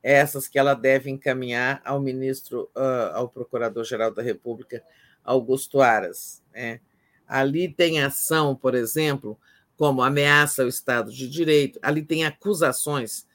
Essas 0.00 0.46
que 0.46 0.60
ela 0.60 0.74
deve 0.74 1.10
encaminhar 1.10 1.82
ao 1.84 1.98
ministro, 1.98 2.70
uh, 2.76 3.16
ao 3.16 3.28
Procurador-Geral 3.28 4.14
da 4.14 4.22
República, 4.22 4.80
Augusto 5.24 5.80
Aras. 5.80 6.40
Né? 6.52 6.80
Ali 7.26 7.68
tem 7.68 8.00
ação, 8.00 8.54
por 8.54 8.76
exemplo, 8.76 9.36
como 9.80 10.02
ameaça 10.02 10.60
ao 10.60 10.68
Estado 10.68 11.10
de 11.10 11.26
Direito, 11.26 11.78
ali 11.80 12.02
tem 12.02 12.26
acusações 12.26 13.26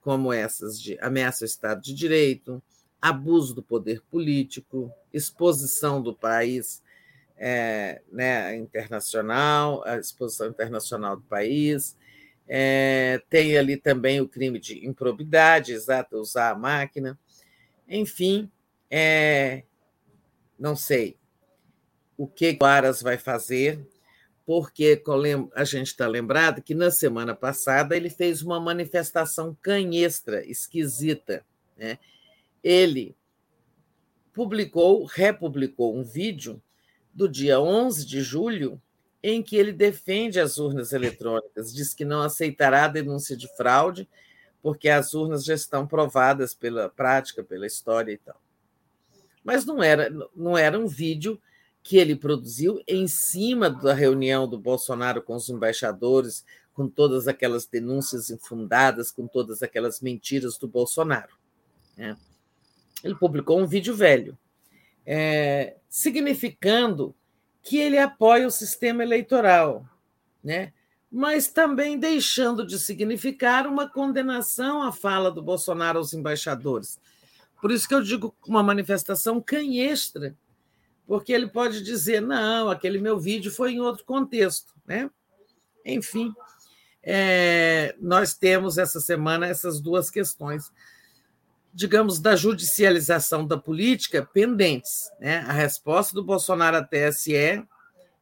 como 0.00 0.32
essas 0.32 0.82
de 0.82 0.98
ameaça 0.98 1.44
ao 1.44 1.46
Estado 1.46 1.80
de 1.80 1.94
Direito, 1.94 2.60
abuso 3.00 3.54
do 3.54 3.62
poder 3.62 4.02
político, 4.10 4.92
exposição 5.12 6.02
do 6.02 6.12
país 6.12 6.82
é, 7.36 8.02
né, 8.10 8.56
internacional, 8.56 9.84
a 9.86 9.96
exposição 9.96 10.48
internacional 10.48 11.18
do 11.18 11.22
país. 11.22 11.96
É, 12.48 13.22
tem 13.30 13.56
ali 13.56 13.76
também 13.76 14.20
o 14.20 14.28
crime 14.28 14.58
de 14.58 14.84
improbidade, 14.84 15.72
exato, 15.72 16.18
usar 16.18 16.50
a 16.50 16.58
máquina. 16.58 17.16
Enfim, 17.88 18.50
é, 18.90 19.62
não 20.58 20.74
sei 20.74 21.16
o 22.18 22.26
que 22.26 22.58
o 22.60 22.64
Aras 22.64 23.00
vai 23.00 23.16
fazer, 23.18 23.86
porque 24.46 25.02
a 25.56 25.64
gente 25.64 25.88
está 25.88 26.06
lembrado 26.06 26.62
que 26.62 26.72
na 26.72 26.88
semana 26.88 27.34
passada 27.34 27.96
ele 27.96 28.08
fez 28.08 28.42
uma 28.42 28.60
manifestação 28.60 29.58
canhestra, 29.60 30.46
esquisita. 30.46 31.44
Né? 31.76 31.98
Ele 32.62 33.16
publicou, 34.32 35.04
republicou 35.04 35.96
um 35.96 36.04
vídeo 36.04 36.62
do 37.12 37.28
dia 37.28 37.60
11 37.60 38.06
de 38.06 38.22
julho 38.22 38.80
em 39.20 39.42
que 39.42 39.56
ele 39.56 39.72
defende 39.72 40.38
as 40.38 40.58
urnas 40.58 40.92
eletrônicas, 40.92 41.74
diz 41.74 41.92
que 41.92 42.04
não 42.04 42.22
aceitará 42.22 42.84
a 42.84 42.88
denúncia 42.88 43.36
de 43.36 43.48
fraude, 43.56 44.08
porque 44.62 44.88
as 44.88 45.12
urnas 45.12 45.44
já 45.44 45.54
estão 45.54 45.88
provadas 45.88 46.54
pela 46.54 46.88
prática, 46.88 47.42
pela 47.42 47.66
história 47.66 48.12
e 48.12 48.18
tal. 48.18 48.40
Mas 49.42 49.64
não 49.64 49.82
era, 49.82 50.08
não 50.36 50.56
era 50.56 50.78
um 50.78 50.86
vídeo 50.86 51.40
que 51.86 51.98
ele 51.98 52.16
produziu 52.16 52.82
em 52.88 53.06
cima 53.06 53.70
da 53.70 53.94
reunião 53.94 54.48
do 54.48 54.58
Bolsonaro 54.58 55.22
com 55.22 55.36
os 55.36 55.48
embaixadores, 55.48 56.44
com 56.74 56.88
todas 56.88 57.28
aquelas 57.28 57.64
denúncias 57.64 58.28
infundadas, 58.28 59.12
com 59.12 59.28
todas 59.28 59.62
aquelas 59.62 60.00
mentiras 60.00 60.58
do 60.58 60.66
Bolsonaro. 60.66 61.38
Né? 61.96 62.16
Ele 63.04 63.14
publicou 63.14 63.60
um 63.60 63.68
vídeo 63.68 63.94
velho, 63.94 64.36
é, 65.06 65.76
significando 65.88 67.14
que 67.62 67.78
ele 67.78 67.98
apoia 67.98 68.48
o 68.48 68.50
sistema 68.50 69.04
eleitoral, 69.04 69.88
né? 70.42 70.72
mas 71.08 71.46
também 71.46 71.96
deixando 71.96 72.66
de 72.66 72.80
significar 72.80 73.64
uma 73.64 73.88
condenação 73.88 74.82
à 74.82 74.90
fala 74.90 75.30
do 75.30 75.40
Bolsonaro 75.40 75.98
aos 75.98 76.12
embaixadores. 76.12 76.98
Por 77.60 77.70
isso 77.70 77.86
que 77.86 77.94
eu 77.94 78.02
digo 78.02 78.34
uma 78.44 78.60
manifestação 78.60 79.40
canhestra 79.40 80.36
porque 81.06 81.32
ele 81.32 81.46
pode 81.46 81.82
dizer: 81.82 82.20
não, 82.20 82.68
aquele 82.68 82.98
meu 82.98 83.18
vídeo 83.18 83.50
foi 83.50 83.72
em 83.72 83.80
outro 83.80 84.04
contexto. 84.04 84.74
Né? 84.84 85.08
Enfim, 85.84 86.32
é, 87.02 87.94
nós 88.00 88.34
temos 88.34 88.78
essa 88.78 89.00
semana 89.00 89.46
essas 89.46 89.80
duas 89.80 90.10
questões, 90.10 90.72
digamos, 91.72 92.18
da 92.18 92.34
judicialização 92.34 93.46
da 93.46 93.56
política 93.56 94.28
pendentes: 94.32 95.10
né? 95.20 95.38
a 95.46 95.52
resposta 95.52 96.14
do 96.14 96.24
Bolsonaro 96.24 96.78
à 96.78 96.82
TSE 96.82 97.64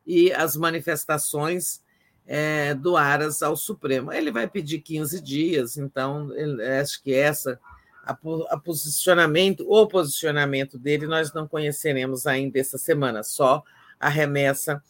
e 0.07 0.33
as 0.33 0.55
manifestações 0.55 1.83
é, 2.27 2.75
do 2.75 2.97
Aras 2.97 3.43
ao 3.43 3.57
Supremo. 3.57 4.13
Ele 4.13 4.31
vai 4.31 4.47
pedir 4.47 4.81
15 4.81 5.21
dias, 5.23 5.77
então 5.79 6.33
ele, 6.35 6.63
acho 6.63 7.03
que 7.03 7.15
essa 7.15 7.59
a, 8.07 8.59
posicionamento, 8.59 9.65
o 9.69 9.87
posicionamento 9.87 10.79
dele 10.79 11.07
nós 11.07 11.33
não 11.33 11.49
conheceremos 11.49 12.27
ainda 12.27 12.59
essa 12.59 12.79
semana, 12.79 13.23
só 13.23 13.63
a 13.99 14.09
remessa 14.09 14.83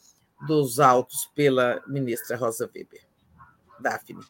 dos 0.45 0.79
autos 0.79 1.29
pela 1.33 1.81
ministra 1.87 2.35
Rosa 2.35 2.69
Weber. 2.73 3.01
Daphne. 3.79 4.23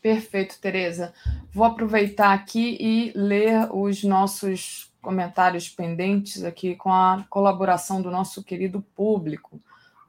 Perfeito, 0.00 0.60
Tereza. 0.60 1.12
Vou 1.52 1.64
aproveitar 1.64 2.32
aqui 2.32 2.76
e 2.80 3.12
ler 3.14 3.68
os 3.72 4.04
nossos 4.04 4.92
comentários 5.02 5.68
pendentes 5.68 6.44
aqui 6.44 6.76
com 6.76 6.92
a 6.92 7.24
colaboração 7.28 8.00
do 8.00 8.10
nosso 8.10 8.42
querido 8.42 8.82
público. 8.94 9.60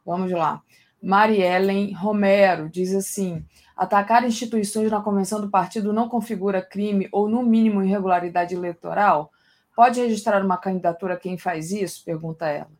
Vamos 0.05 0.31
lá. 0.31 0.61
Mariellen 1.01 1.93
Romero 1.93 2.69
diz 2.69 2.93
assim: 2.93 3.45
Atacar 3.77 4.25
instituições 4.25 4.89
na 4.89 5.01
convenção 5.01 5.39
do 5.39 5.49
partido 5.49 5.93
não 5.93 6.09
configura 6.09 6.63
crime 6.63 7.07
ou, 7.11 7.29
no 7.29 7.43
mínimo, 7.43 7.83
irregularidade 7.83 8.55
eleitoral? 8.55 9.31
Pode 9.75 10.01
registrar 10.01 10.43
uma 10.43 10.57
candidatura 10.57 11.15
quem 11.15 11.37
faz 11.37 11.71
isso? 11.71 12.03
Pergunta 12.03 12.47
ela. 12.47 12.71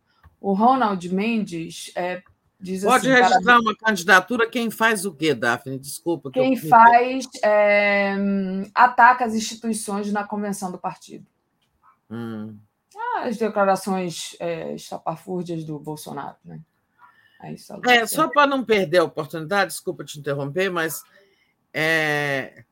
O 0.41 0.53
Ronald 0.53 1.07
Mendes 1.13 1.91
é, 1.95 2.23
diz 2.59 2.83
Pode 2.83 3.07
assim. 3.07 3.21
Pode 3.21 3.21
registrar 3.21 3.53
para... 3.53 3.61
uma 3.61 3.75
candidatura 3.75 4.49
quem 4.49 4.71
faz 4.71 5.05
o 5.05 5.13
quê, 5.13 5.35
Daphne? 5.35 5.77
Desculpa. 5.77 6.31
Que 6.31 6.39
quem 6.39 6.55
eu... 6.55 6.67
faz. 6.67 7.27
É, 7.43 8.15
ataca 8.73 9.25
as 9.25 9.35
instituições 9.35 10.11
na 10.11 10.23
convenção 10.23 10.71
do 10.71 10.79
partido. 10.79 11.27
Hum. 12.09 12.57
as 13.17 13.37
declarações 13.37 14.35
é, 14.39 14.73
estapafúrdias 14.73 15.63
do 15.63 15.77
Bolsonaro, 15.77 16.37
né? 16.43 16.59
Só 17.57 17.79
é, 17.85 18.05
só 18.05 18.27
para 18.27 18.47
não 18.47 18.65
perder 18.65 18.99
a 18.99 19.03
oportunidade, 19.03 19.71
desculpa 19.71 20.03
te 20.03 20.19
interromper, 20.19 20.69
mas 20.69 21.03
é, 21.73 22.63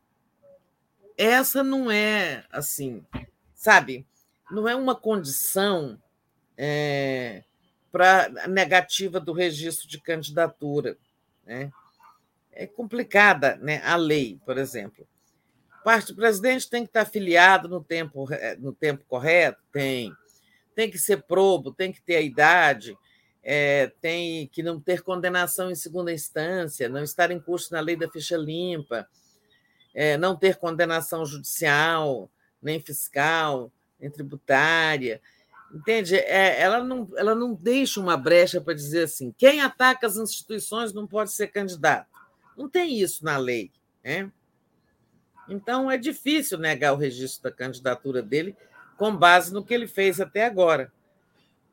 essa 1.17 1.63
não 1.63 1.89
é 1.91 2.43
assim, 2.51 3.05
sabe? 3.53 4.05
Não 4.51 4.67
é 4.67 4.75
uma 4.75 4.95
condição 4.95 6.01
é, 6.57 7.43
para 7.91 8.29
negativa 8.47 9.19
do 9.19 9.33
registro 9.33 9.87
de 9.87 9.99
candidatura. 9.99 10.97
Né? 11.45 11.71
É 12.51 12.65
complicada 12.65 13.55
né? 13.57 13.81
a 13.83 13.95
lei, 13.95 14.39
por 14.45 14.57
exemplo. 14.57 15.07
Parte 15.83 16.07
do 16.07 16.15
presidente 16.15 16.69
tem 16.69 16.81
que 16.81 16.89
estar 16.89 17.01
afiliado 17.01 17.67
no 17.67 17.83
tempo, 17.83 18.27
no 18.59 18.73
tempo 18.73 19.05
correto? 19.07 19.61
Tem. 19.71 20.11
Tem 20.73 20.89
que 20.89 20.97
ser 20.97 21.23
probo, 21.23 21.71
tem 21.71 21.91
que 21.91 22.01
ter 22.01 22.15
a 22.15 22.21
idade 22.21 22.97
é, 23.47 23.91
tem 24.01 24.47
que 24.47 24.63
não 24.63 24.79
ter 24.79 25.03
condenação 25.03 25.69
em 25.69 25.75
segunda 25.75 26.11
instância, 26.11 26.89
não 26.89 27.03
estar 27.03 27.29
em 27.29 27.39
curso 27.39 27.71
na 27.71 27.79
lei 27.79 27.95
da 27.95 28.09
ficha 28.09 28.35
limpa, 28.35 29.07
é, 29.93 30.17
não 30.17 30.35
ter 30.35 30.55
condenação 30.55 31.23
judicial, 31.23 32.27
nem 32.59 32.81
fiscal, 32.81 33.71
nem 33.99 34.09
tributária. 34.09 35.21
Entende? 35.71 36.15
É, 36.15 36.59
ela, 36.59 36.83
não, 36.83 37.07
ela 37.15 37.35
não 37.35 37.53
deixa 37.53 37.99
uma 37.99 38.17
brecha 38.17 38.59
para 38.59 38.73
dizer 38.73 39.03
assim: 39.03 39.31
quem 39.37 39.61
ataca 39.61 40.07
as 40.07 40.17
instituições 40.17 40.91
não 40.91 41.05
pode 41.05 41.31
ser 41.31 41.47
candidato. 41.47 42.07
Não 42.57 42.67
tem 42.67 42.99
isso 42.99 43.23
na 43.23 43.37
lei. 43.37 43.71
Né? 44.03 44.31
Então, 45.47 45.91
é 45.91 45.97
difícil 45.97 46.57
negar 46.57 46.93
o 46.93 46.97
registro 46.97 47.43
da 47.43 47.55
candidatura 47.55 48.23
dele 48.23 48.55
com 48.97 49.15
base 49.15 49.53
no 49.53 49.63
que 49.63 49.73
ele 49.73 49.87
fez 49.87 50.19
até 50.19 50.45
agora. 50.45 50.91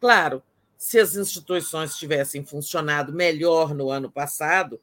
Claro, 0.01 0.43
se 0.83 0.99
as 0.99 1.15
instituições 1.15 1.97
tivessem 1.97 2.45
funcionado 2.45 3.13
melhor 3.13 3.73
no 3.73 3.89
ano 3.89 4.11
passado, 4.11 4.81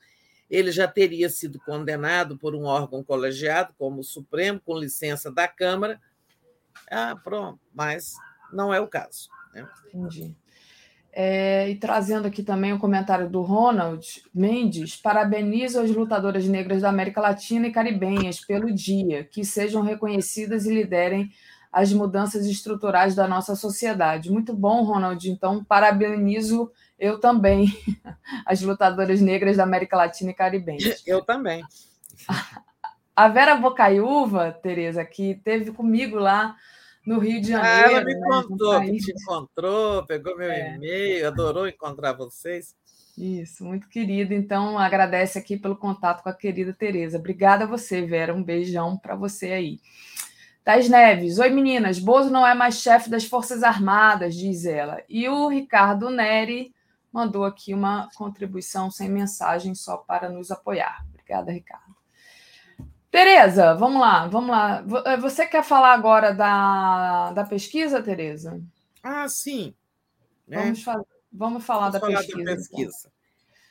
ele 0.50 0.72
já 0.72 0.88
teria 0.88 1.30
sido 1.30 1.60
condenado 1.60 2.38
por 2.38 2.56
um 2.56 2.64
órgão 2.64 3.04
colegiado, 3.04 3.76
como 3.78 4.00
o 4.00 4.04
Supremo, 4.04 4.62
com 4.66 4.80
licença 4.80 5.30
da 5.30 5.46
Câmara. 5.46 6.00
Ah, 6.90 7.18
pronto, 7.22 7.60
mas 7.74 8.14
não 8.54 8.74
é 8.74 8.80
o 8.80 8.88
caso. 8.88 9.28
Né? 9.54 9.68
Entendi. 9.94 10.34
É, 11.12 11.70
e 11.70 11.76
trazendo 11.76 12.30
aqui 12.30 12.44
também 12.44 12.72
o 12.72 12.80
comentário 12.80 13.30
do 13.30 13.42
Ronald 13.42 14.24
Mendes, 14.34 14.96
parabenizo 14.96 15.82
as 15.82 15.92
lutadoras 15.92 16.48
negras 16.48 16.82
da 16.82 16.88
América 16.88 17.20
Latina 17.20 17.68
e 17.68 17.74
caribenhas 17.74 18.40
pelo 18.40 18.74
dia, 18.74 19.26
que 19.26 19.44
sejam 19.44 19.82
reconhecidas 19.82 20.66
e 20.66 20.74
liderem 20.74 21.30
as 21.72 21.94
mudanças 21.94 22.46
estruturais 22.46 23.16
da 23.16 23.28
nossa 23.28 23.56
sociedade. 23.56 24.32
Muito 24.32 24.54
bom, 24.54 24.84
Ronald. 24.84 25.30
Então, 25.30 25.64
parabenizo 25.64 26.72
eu 26.98 27.20
também, 27.20 27.68
as 28.46 28.62
lutadoras 28.62 29.22
negras 29.22 29.58
da 29.58 29.64
América 29.64 29.96
Latina 29.96 30.32
e 30.32 30.34
Caribenha. 30.34 30.80
Eu 31.08 31.24
também. 31.24 31.64
A 33.16 33.28
Vera 33.30 33.56
Bocaiúva, 33.56 34.52
Tereza, 34.52 35.06
que 35.06 35.36
teve 35.44 35.72
comigo 35.72 36.18
lá 36.18 36.56
no 37.06 37.20
Rio 37.20 37.42
de 37.42 37.50
Janeiro. 37.50 37.88
Ah, 37.88 37.92
ela 37.92 38.04
me 38.04 38.14
né, 38.14 38.28
contou 38.28 38.82
que 38.82 38.98
te 38.98 39.12
encontrou, 39.12 40.06
pegou 40.06 40.38
meu 40.38 40.52
é. 40.52 40.76
e-mail, 40.76 41.28
adorou 41.28 41.68
encontrar 41.68 42.14
vocês. 42.14 42.76
Isso, 43.18 43.66
muito 43.66 43.90
querido. 43.90 44.34
Então, 44.34 44.78
agradece 44.78 45.38
aqui 45.38 45.58
pelo 45.58 45.76
contato 45.76 46.24
com 46.24 46.30
a 46.30 46.34
querida 46.34 46.74
Tereza. 46.74 47.18
Obrigada 47.18 47.66
a 47.66 47.68
você, 47.68 48.02
Vera. 48.02 48.34
Um 48.34 48.44
beijão 48.44 48.98
para 48.98 49.16
você 49.16 49.52
aí. 49.52 49.80
Tais 50.70 50.88
Neves, 50.88 51.40
oi 51.40 51.50
meninas, 51.50 51.98
Bozo 51.98 52.30
não 52.30 52.46
é 52.46 52.54
mais 52.54 52.76
chefe 52.76 53.10
das 53.10 53.26
Forças 53.26 53.64
Armadas, 53.64 54.36
diz 54.36 54.66
ela. 54.66 55.04
E 55.10 55.28
o 55.28 55.48
Ricardo 55.48 56.12
Neri 56.12 56.76
mandou 57.12 57.44
aqui 57.44 57.74
uma 57.74 58.08
contribuição 58.14 58.92
sem 58.92 59.10
mensagem 59.10 59.74
só 59.74 59.98
para 59.98 60.30
nos 60.30 60.52
apoiar. 60.52 61.04
Obrigada, 61.10 61.52
Ricardo. 61.52 61.96
Tereza, 63.10 63.74
vamos 63.74 64.00
lá, 64.00 64.28
vamos 64.28 64.52
lá. 64.52 64.86
Eh, 65.08 65.18
você 65.18 65.48
quer 65.48 65.64
falar 65.64 65.92
agora 65.92 66.36
da, 66.36 67.32
da 67.32 67.44
pesquisa, 67.46 68.04
Tereza? 68.04 68.62
Ah, 69.02 69.28
sim. 69.28 69.74
Né? 70.48 70.66
Vamos, 70.66 70.84
fa 70.84 71.04
vamos 71.34 71.66
falar, 71.66 71.90
vamos 71.90 71.94
da, 71.94 72.00
falar 72.00 72.20
pesquisa, 72.20 72.44
da 72.44 72.56
pesquisa. 72.56 72.98
Então. 73.00 73.12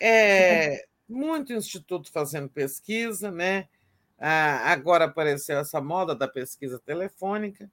É, 0.03 0.85
muito 1.09 1.53
instituto 1.53 2.11
fazendo 2.11 2.49
pesquisa, 2.49 3.31
né? 3.31 3.69
Ah, 4.19 4.73
agora 4.73 5.05
apareceu 5.05 5.59
essa 5.59 5.81
moda 5.81 6.15
da 6.15 6.27
pesquisa 6.27 6.79
telefônica, 6.79 7.71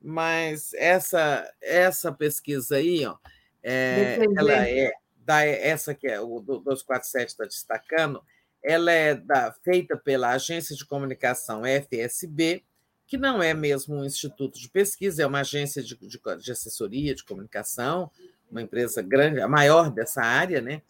mas 0.00 0.72
essa 0.74 1.50
essa 1.60 2.12
pesquisa 2.12 2.76
aí, 2.76 3.06
ó, 3.06 3.16
é, 3.62 4.18
ela 4.36 4.68
é 4.68 4.92
da 5.16 5.44
essa 5.44 5.94
que 5.94 6.06
é 6.06 6.20
o 6.20 6.40
247 6.40 7.28
está 7.28 7.44
destacando, 7.44 8.22
ela 8.62 8.92
é 8.92 9.14
da, 9.14 9.52
feita 9.62 9.96
pela 9.96 10.30
Agência 10.30 10.76
de 10.76 10.84
Comunicação 10.84 11.62
FSB, 11.64 12.64
que 13.06 13.16
não 13.16 13.42
é 13.42 13.54
mesmo 13.54 13.96
um 13.96 14.04
instituto 14.04 14.60
de 14.60 14.68
pesquisa, 14.68 15.22
é 15.22 15.26
uma 15.26 15.40
agência 15.40 15.82
de, 15.82 15.96
de, 15.96 16.20
de 16.38 16.52
assessoria 16.52 17.14
de 17.14 17.24
comunicação, 17.24 18.10
uma 18.50 18.62
empresa 18.62 19.00
grande, 19.00 19.40
a 19.40 19.48
maior 19.48 19.90
dessa 19.90 20.22
área, 20.22 20.60
né? 20.60 20.82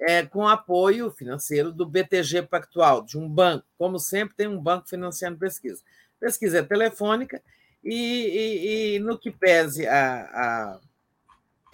É, 0.00 0.24
com 0.24 0.48
apoio 0.48 1.10
financeiro 1.10 1.70
do 1.70 1.84
BTG 1.84 2.42
Pactual, 2.42 3.02
de 3.02 3.18
um 3.18 3.28
banco. 3.28 3.66
Como 3.76 3.98
sempre, 3.98 4.34
tem 4.34 4.48
um 4.48 4.58
banco 4.58 4.88
financiando 4.88 5.38
pesquisa. 5.38 5.82
Pesquisa 6.18 6.58
é 6.58 6.62
telefônica, 6.62 7.42
e, 7.84 7.94
e, 7.94 8.96
e 8.96 8.98
no 8.98 9.18
que 9.18 9.30
pese 9.30 9.86
a, 9.86 10.22
a 10.22 10.80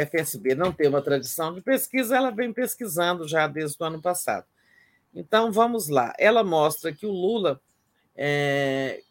FSB 0.05 0.55
não 0.55 0.73
ter 0.73 0.89
uma 0.89 1.03
tradição 1.03 1.55
de 1.55 1.61
pesquisa, 1.61 2.17
ela 2.17 2.31
vem 2.31 2.53
pesquisando 2.53 3.27
já 3.27 3.47
desde 3.47 3.77
o 3.81 3.85
ano 3.85 4.01
passado. 4.01 4.47
Então, 5.15 5.51
vamos 5.51 5.89
lá. 5.89 6.13
Ela 6.19 6.45
mostra 6.45 6.93
que 6.93 7.07
o 7.07 7.11
Lula 7.11 7.61
é, 8.15 9.03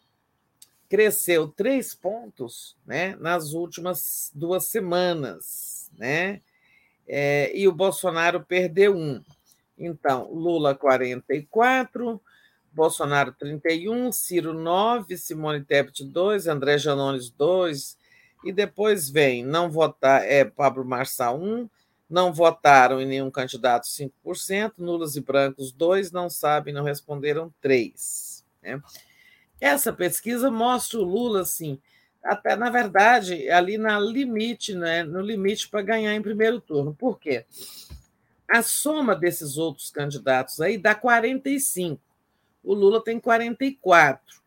cresceu 0.88 1.48
três 1.48 1.96
pontos 1.96 2.78
né, 2.86 3.16
nas 3.16 3.54
últimas 3.54 4.32
duas 4.34 4.66
semanas, 4.66 5.90
né? 5.98 6.42
É, 7.08 7.52
e 7.56 7.68
o 7.68 7.72
Bolsonaro 7.72 8.44
perdeu 8.44 8.96
um. 8.96 9.22
Então, 9.78 10.32
Lula 10.32 10.74
44, 10.74 12.22
Bolsonaro 12.72 13.34
31, 13.34 14.12
Ciro 14.12 14.54
9, 14.54 15.18
Simone 15.18 15.64
Tebet 15.64 16.04
2, 16.04 16.48
André 16.48 16.78
Janones 16.78 17.30
2, 17.30 17.98
e 18.44 18.52
depois 18.52 19.10
vem 19.10 19.44
não 19.44 19.70
votar, 19.70 20.24
é 20.26 20.46
Pablo 20.46 20.86
Marçal 20.86 21.42
1, 21.42 21.70
não 22.10 22.34
votaram 22.34 23.02
em 23.02 23.06
nenhum 23.06 23.32
candidato 23.32 23.86
5%, 23.86 24.74
nulos 24.78 25.16
e 25.16 25.22
brancos 25.22 25.72
2, 25.72 26.12
não 26.12 26.30
sabem, 26.30 26.74
não 26.74 26.84
responderam 26.84 27.54
3. 27.62 28.46
Né? 28.62 28.82
Essa 29.60 29.92
pesquisa 29.92 30.52
mostra 30.52 31.00
o 31.00 31.04
Lula 31.04 31.42
assim, 31.42 31.80
até 32.26 32.56
na 32.56 32.70
verdade, 32.70 33.50
ali 33.50 33.78
na 33.78 34.00
limite, 34.00 34.74
né, 34.74 35.04
no 35.04 35.22
limite 35.22 35.70
para 35.70 35.82
ganhar 35.82 36.14
em 36.16 36.22
primeiro 36.22 36.60
turno. 36.60 36.94
Por 36.94 37.20
quê? 37.20 37.46
A 38.48 38.62
soma 38.64 39.16
desses 39.16 39.58
outros 39.58 39.92
candidatos 39.92 40.60
aí 40.60 40.78
dá 40.78 40.96
45. 40.96 42.02
O 42.64 42.74
Lula 42.74 43.04
tem 43.04 43.20
44. 43.20 44.42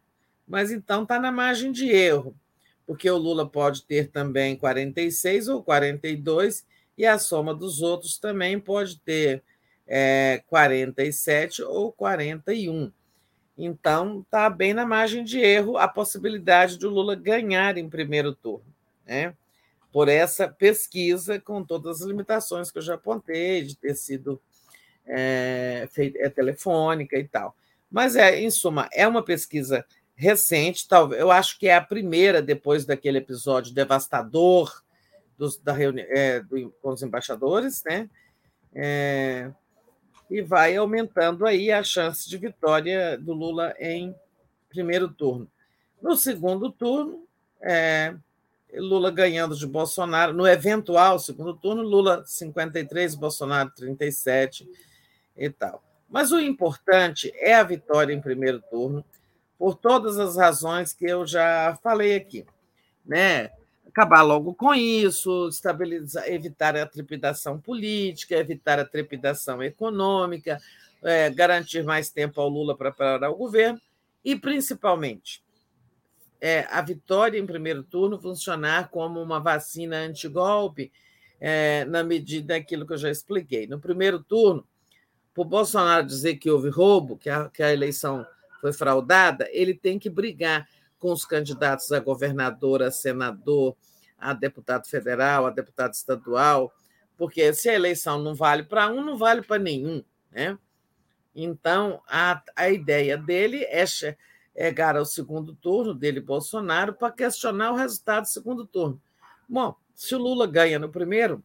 Mas 0.47 0.71
então 0.71 1.03
está 1.03 1.21
na 1.21 1.31
margem 1.31 1.71
de 1.71 1.89
erro, 1.91 2.35
porque 2.87 3.09
o 3.09 3.19
Lula 3.19 3.49
pode 3.49 3.85
ter 3.85 4.09
também 4.09 4.57
46 4.57 5.49
ou 5.49 5.63
42 5.63 6.67
e 6.97 7.07
a 7.07 7.19
soma 7.19 7.55
dos 7.55 7.81
outros 7.81 8.19
também 8.19 8.59
pode 8.59 8.99
ter 9.01 9.43
é, 9.87 10.43
47 10.49 11.63
ou 11.63 11.93
41. 11.93 12.91
Então, 13.59 14.21
está 14.21 14.49
bem 14.49 14.73
na 14.73 14.87
margem 14.87 15.25
de 15.25 15.41
erro 15.41 15.77
a 15.77 15.89
possibilidade 15.89 16.79
do 16.79 16.89
Lula 16.89 17.17
ganhar 17.17 17.77
em 17.77 17.91
primeiro 17.91 18.33
turno, 18.33 18.73
né? 19.05 19.35
por 19.93 20.09
essa 20.09 20.47
pesquisa, 20.47 21.41
com 21.41 21.65
todas 21.65 22.01
as 22.01 22.07
limitações 22.07 22.71
que 22.71 22.79
eu 22.79 22.83
já 22.83 22.95
apontei, 22.95 23.63
de 23.63 23.77
ter 23.77 23.95
sido 23.95 24.41
é, 25.07 25.89
feita, 25.91 26.19
é 26.21 26.29
telefônica 26.29 27.19
e 27.19 27.27
tal. 27.27 27.57
Mas, 27.91 28.15
é, 28.15 28.39
em 28.39 28.51
suma, 28.51 28.89
é 28.93 29.09
uma 29.09 29.25
pesquisa 29.25 29.85
recente, 30.15 30.87
talvez, 30.87 31.21
eu 31.21 31.31
acho 31.31 31.59
que 31.59 31.69
é 31.69 31.75
a 31.75 31.81
primeira 31.81 32.43
depois 32.43 32.85
daquele 32.85 33.19
episódio 33.19 33.75
devastador 33.75 34.83
dos, 35.39 35.57
da 35.57 35.73
reuni 35.73 36.03
é, 36.03 36.41
do, 36.41 36.71
com 36.83 36.91
os 36.91 37.03
embaixadores, 37.03 37.83
né? 37.85 38.11
É, 38.75 39.51
e 40.31 40.43
vai 40.43 40.77
aumentando 40.77 41.47
aí 41.47 41.71
a 41.71 41.83
chance 41.83 42.29
de 42.29 42.37
vitória 42.37 43.17
do 43.17 43.33
Lula 43.33 43.75
em 43.79 44.15
primeiro 44.69 45.09
turno. 45.09 45.51
No 46.01 46.17
segundo 46.17 46.71
turno, 46.71 47.27
é, 47.61 48.15
Lula 48.75 49.11
ganhando 49.11 49.57
de 49.57 49.67
Bolsonaro, 49.67 50.33
no 50.33 50.47
eventual 50.47 51.19
segundo 51.19 51.55
turno, 51.55 51.83
Lula 51.83 52.23
53, 52.25 53.15
Bolsonaro 53.15 53.71
37 53.75 54.69
e 55.37 55.49
tal. 55.51 55.83
Mas 56.09 56.33
o 56.33 56.41
importante 56.41 57.33
é 57.37 57.55
a 57.55 57.63
vitória 57.63 58.13
em 58.13 58.21
primeiro 58.21 58.63
turno, 58.71 59.05
por 59.59 59.75
todas 59.75 60.19
as 60.19 60.37
razões 60.37 60.93
que 60.93 61.05
eu 61.05 61.27
já 61.27 61.79
falei 61.83 62.15
aqui. 62.15 62.47
Né? 63.05 63.51
Acabar 63.89 64.23
logo 64.23 64.55
com 64.55 64.75
isso, 64.75 65.49
estabilizar, 65.49 66.29
evitar 66.29 66.77
a 66.77 66.87
trepidação 66.87 67.59
política, 67.61 68.37
evitar 68.37 68.79
a 68.79 68.85
trepidação 68.85 69.63
econômica, 69.63 70.61
é, 71.03 71.31
garantir 71.31 71.83
mais 71.85 72.11
tempo 72.11 72.41
ao 72.41 72.49
Lula 72.49 72.77
para 72.77 72.93
parar 72.93 73.31
o 73.31 73.37
governo 73.37 73.81
e, 74.25 74.37
principalmente, 74.37 75.43
é, 76.41 76.67
a 76.71 76.81
vitória 76.83 77.39
em 77.39 77.47
primeiro 77.47 77.83
turno 77.83 78.21
funcionar 78.21 78.91
como 78.91 79.21
uma 79.21 79.41
vacina 79.41 79.97
antigolpe, 79.97 80.93
é, 81.41 81.85
na 81.85 82.03
medida 82.03 82.55
daquilo 82.55 82.87
que 82.87 82.93
eu 82.93 82.99
já 82.99 83.11
expliquei. 83.11 83.67
No 83.67 83.81
primeiro 83.81 84.23
turno, 84.23 84.67
para 85.35 85.43
o 85.43 85.45
Bolsonaro 85.45 86.07
dizer 86.07 86.37
que 86.37 86.51
houve 86.51 86.69
roubo, 86.69 87.17
que 87.17 87.31
a, 87.31 87.49
que 87.49 87.63
a 87.63 87.73
eleição 87.73 88.27
foi 88.61 88.73
fraudada, 88.73 89.49
ele 89.53 89.73
tem 89.75 89.99
que 89.99 90.11
brigar 90.11 90.69
com 90.99 91.13
os 91.13 91.25
candidatos 91.25 91.93
a 91.93 92.01
governador, 92.01 92.83
a 92.83 92.91
senador, 92.91 93.77
a 94.19 94.33
deputado 94.33 94.87
federal, 94.87 95.47
a 95.47 95.51
deputado 95.51 95.95
estadual, 95.95 96.73
porque 97.17 97.53
se 97.53 97.69
a 97.69 97.75
eleição 97.75 98.21
não 98.23 98.35
vale 98.35 98.65
para 98.65 98.89
um, 98.89 99.05
não 99.05 99.17
vale 99.17 99.43
para 99.43 99.63
nenhum. 99.63 100.03
Né? 100.31 100.59
Então, 101.35 102.03
a, 102.09 102.43
a 102.57 102.69
ideia 102.69 103.17
dele 103.17 103.65
é 103.65 103.85
chegar 103.87 104.97
ao 104.97 105.05
segundo 105.05 105.55
turno, 105.55 105.95
dele 105.95 106.21
Bolsonaro, 106.21 106.93
para 106.93 107.13
questionar 107.13 107.73
o 107.73 107.77
resultado 107.77 108.23
do 108.23 108.29
segundo 108.29 108.67
turno. 108.67 109.01
Bom, 109.49 109.75
se 109.95 110.15
o 110.15 110.19
Lula 110.19 110.47
ganha 110.47 110.79
no 110.79 110.89
primeiro, 110.89 111.43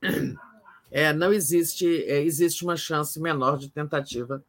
é, 0.90 1.12
não 1.12 1.32
existe, 1.32 2.04
é, 2.04 2.22
existe 2.22 2.64
uma 2.64 2.76
chance 2.76 3.20
menor 3.20 3.58
de 3.58 3.70
tentativa 3.70 4.44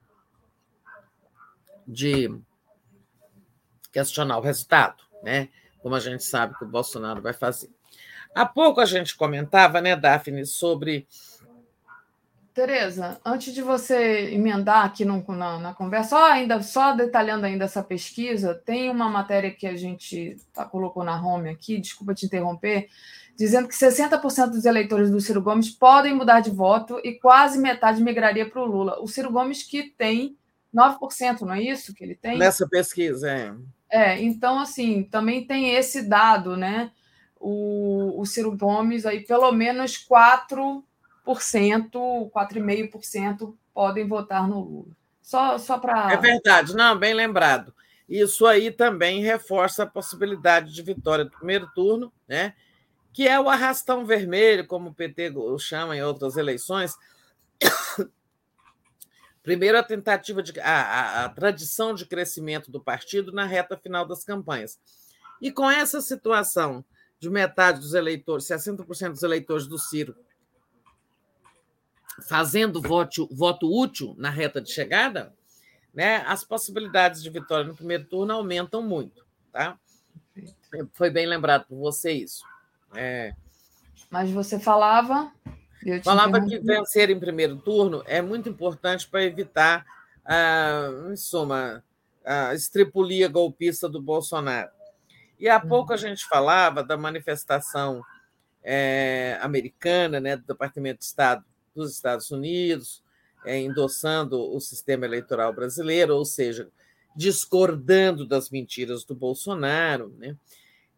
de 1.88 2.34
questionar 3.96 4.38
o 4.38 4.42
resultado, 4.42 5.02
né? 5.24 5.48
Como 5.82 5.96
a 5.96 6.02
gente 6.02 6.22
sabe 6.22 6.54
que 6.58 6.66
o 6.66 6.68
Bolsonaro 6.68 7.22
vai 7.22 7.32
fazer. 7.32 7.70
Há 8.36 8.46
pouco 8.46 8.82
a 8.82 8.86
gente 8.86 9.16
comentava, 9.16 9.80
né, 9.80 9.96
Daphne, 9.96 10.46
sobre. 10.46 11.08
Tereza, 12.54 13.18
antes 13.26 13.54
de 13.54 13.62
você 13.62 14.34
emendar 14.34 14.84
aqui 14.84 15.06
no, 15.06 15.24
na, 15.30 15.60
na, 15.60 15.74
conversa, 15.74 16.10
só, 16.10 16.32
ainda, 16.32 16.62
só 16.62 16.94
detalhando 16.94 17.46
ainda 17.46 17.64
essa 17.64 17.82
pesquisa, 17.82 18.54
tem 18.66 18.90
uma 18.90 19.10
matéria 19.10 19.52
que 19.52 19.68
a 19.68 19.76
gente 19.76 20.38
tá, 20.54 20.66
colocou 20.66 21.04
na 21.04 21.22
home 21.22 21.50
aqui, 21.50 21.80
desculpa 21.80 22.14
te 22.14 22.26
interromper, 22.26 22.90
dizendo 23.38 23.68
que 23.68 23.76
60% 23.76 24.50
dos 24.50 24.66
eleitores 24.66 25.10
do 25.10 25.22
Ciro 25.22 25.42
Gomes 25.42 25.70
podem 25.70 26.14
mudar 26.14 26.42
de 26.42 26.50
voto 26.50 27.00
e 27.04 27.14
quase 27.14 27.58
metade 27.60 28.02
migraria 28.02 28.50
para 28.50 28.62
o 28.62 28.66
Lula. 28.66 29.02
O 29.02 29.08
Ciro 29.08 29.32
Gomes 29.32 29.64
que 29.64 29.84
tem 29.98 30.38
9%, 30.74 31.42
não 31.42 31.54
é 31.54 31.62
isso 31.62 31.94
que 31.94 32.04
ele 32.04 32.16
tem? 32.16 32.38
Nessa 32.38 32.68
pesquisa, 32.68 33.30
é. 33.30 33.54
É, 33.96 34.22
então, 34.22 34.60
assim, 34.60 35.04
também 35.04 35.46
tem 35.46 35.76
esse 35.76 36.02
dado, 36.02 36.58
né? 36.58 36.92
O, 37.40 38.20
o 38.20 38.26
Ciro 38.26 38.58
Gomes, 38.58 39.06
aí 39.06 39.22
pelo 39.22 39.52
menos 39.52 40.06
4%, 40.06 40.84
4,5% 41.26 43.56
podem 43.74 44.08
votar 44.08 44.48
no 44.48 44.60
Lula. 44.60 44.96
Só, 45.22 45.58
só 45.58 45.78
para. 45.78 46.12
É 46.12 46.18
verdade, 46.18 46.76
não, 46.76 46.98
bem 46.98 47.14
lembrado. 47.14 47.74
Isso 48.08 48.46
aí 48.46 48.70
também 48.70 49.24
reforça 49.24 49.84
a 49.84 49.88
possibilidade 49.88 50.74
de 50.74 50.82
vitória 50.82 51.26
do 51.26 51.32
primeiro 51.32 51.68
turno, 51.74 52.12
né? 52.28 52.54
que 53.16 53.26
é 53.26 53.40
o 53.40 53.48
arrastão 53.48 54.06
vermelho, 54.06 54.68
como 54.68 54.90
o 54.90 54.94
PT 54.94 55.32
chama 55.58 55.96
em 55.96 56.04
outras 56.04 56.36
eleições, 56.36 56.98
Primeiro, 59.46 59.78
a 59.78 59.84
tentativa 59.84 60.42
de. 60.42 60.60
A, 60.60 60.82
a, 60.82 61.26
a, 61.26 61.30
tradição 61.30 61.94
de 61.94 62.08
crescimento 62.08 62.72
do 62.72 62.82
partido 62.82 63.32
na 63.32 63.46
reta 63.46 63.78
final 63.78 64.04
das 64.04 64.24
campanhas. 64.24 64.80
E 65.40 65.52
com 65.52 65.70
essa 65.70 66.02
situação 66.02 66.84
de 67.20 67.30
metade 67.30 67.80
dos 67.80 67.94
eleitores, 67.94 68.48
60% 68.48 69.12
dos 69.12 69.22
eleitores 69.22 69.68
do 69.68 69.78
Ciro, 69.78 70.16
fazendo 72.28 72.82
voto, 72.82 73.30
voto 73.32 73.72
útil 73.72 74.16
na 74.18 74.32
reta 74.32 74.60
de 74.60 74.72
chegada, 74.72 75.32
né, 75.94 76.24
as 76.26 76.44
possibilidades 76.44 77.22
de 77.22 77.30
vitória 77.30 77.66
no 77.66 77.76
primeiro 77.76 78.06
turno 78.06 78.34
aumentam 78.34 78.82
muito. 78.82 79.24
Tá? 79.52 79.78
Foi 80.94 81.12
bem 81.12 81.28
lembrado 81.28 81.68
por 81.68 81.78
você 81.78 82.12
isso. 82.12 82.44
É. 82.96 83.36
Mas 84.10 84.32
você 84.32 84.60
falava. 84.60 85.32
Falava 86.04 86.44
que 86.44 86.60
vencer 86.60 87.10
em 87.10 87.20
primeiro 87.20 87.58
turno 87.58 88.04
é 88.08 88.22
muito 88.22 88.50
importante 88.50 89.08
para 89.08 89.24
evitar, 89.24 89.86
a, 90.26 90.90
em 91.12 91.16
suma, 91.16 91.84
a 92.24 92.54
estripulia 92.56 93.28
golpista 93.28 93.88
do 93.88 94.02
Bolsonaro. 94.02 94.72
E 95.40 95.48
há 95.48 95.60
pouco 95.60 95.92
a 95.92 95.96
uhum. 95.96 96.02
gente 96.02 96.26
falava 96.28 96.84
da 96.84 96.98
manifestação 96.98 98.02
é, 98.64 99.38
americana, 99.42 100.20
né, 100.20 100.36
do 100.36 100.46
Departamento 100.46 101.00
de 101.00 101.06
Estado 101.06 101.46
dos 101.76 101.94
Estados 101.94 102.32
Unidos, 102.32 103.04
é, 103.46 103.60
endossando 103.60 104.42
o 104.42 104.60
sistema 104.60 105.06
eleitoral 105.06 105.54
brasileiro, 105.54 106.16
ou 106.16 106.26
seja, 106.26 106.70
discordando 107.16 108.26
das 108.26 108.50
mentiras 108.50 109.04
do 109.04 109.14
Bolsonaro. 109.14 110.16
Né? 110.18 110.36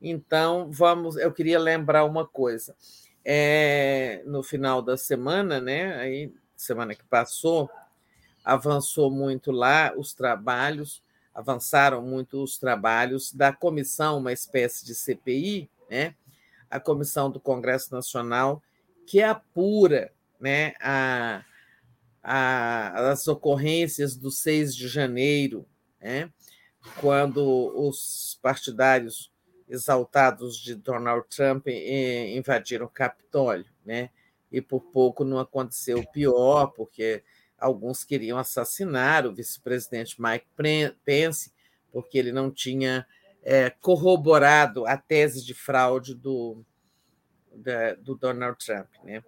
Então, 0.02 0.72
vamos, 0.72 1.18
eu 1.18 1.32
queria 1.32 1.60
lembrar 1.60 2.06
uma 2.06 2.26
coisa. 2.26 2.76
É, 3.30 4.24
no 4.26 4.42
final 4.42 4.82
da 4.82 4.96
semana, 4.96 5.60
né, 5.60 5.94
aí, 5.98 6.34
semana 6.56 6.96
que 6.96 7.04
passou, 7.04 7.70
avançou 8.42 9.12
muito 9.12 9.52
lá 9.52 9.94
os 9.98 10.14
trabalhos, 10.14 11.04
avançaram 11.36 12.02
muito 12.02 12.42
os 12.42 12.58
trabalhos 12.58 13.34
da 13.34 13.52
comissão, 13.52 14.20
uma 14.20 14.32
espécie 14.32 14.86
de 14.86 14.96
CPI, 14.96 15.70
né, 15.90 16.16
a 16.72 16.80
Comissão 16.80 17.30
do 17.30 17.38
Congresso 17.38 17.94
Nacional, 17.94 18.64
que 19.06 19.22
apura 19.22 20.10
né, 20.40 20.74
a, 20.80 21.44
a, 22.24 23.10
as 23.12 23.28
ocorrências 23.28 24.16
do 24.16 24.32
6 24.32 24.74
de 24.74 24.88
janeiro, 24.88 25.66
né, 26.00 26.32
quando 27.02 27.74
os 27.76 28.40
partidários 28.42 29.30
exaltados 29.68 30.58
de 30.58 30.76
Donald 30.76 31.28
Trump 31.30 31.68
invadiram 31.68 32.86
o 32.86 32.90
Capitólio, 32.90 33.70
né? 33.86 34.10
E 34.52 34.62
por 34.62 34.82
pouco 34.82 35.26
não 35.26 35.40
aconteceu 35.40 36.06
pior, 36.12 36.68
porque 36.68 37.22
alguns 37.58 38.04
queriam 38.04 38.38
assassinar 38.38 39.26
o 39.26 39.34
vice-presidente 39.34 40.22
Mike 40.22 40.48
Pence, 41.04 41.52
porque 41.92 42.18
ele 42.18 42.32
não 42.32 42.50
tinha 42.50 43.06
é, 43.44 43.70
corroborado 43.70 44.86
a 44.86 44.96
tese 44.96 45.46
de 45.46 45.54
fraude 45.54 46.16
do, 46.16 46.64
da, 47.54 47.96
do 47.96 48.16
Donald 48.16 48.58
Trump. 48.64 48.88
Né? 49.04 49.22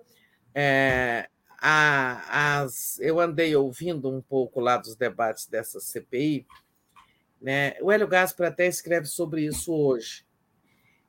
É, 0.56 1.30
a, 1.59 2.61
as, 2.61 2.98
eu 3.01 3.19
andei 3.19 3.53
ouvindo 3.58 4.09
um 4.09 4.22
pouco 4.22 4.61
lá 4.61 4.77
dos 4.77 4.95
debates 4.95 5.48
dessa 5.48 5.82
CPI. 5.82 6.48
Né? 7.42 7.76
O 7.82 7.92
Hélio 7.92 8.08
Gaspar 8.08 8.48
até 8.48 8.68
escreve 8.68 9.06
sobre 9.06 9.45
isso 9.45 9.74
hoje 9.74 10.28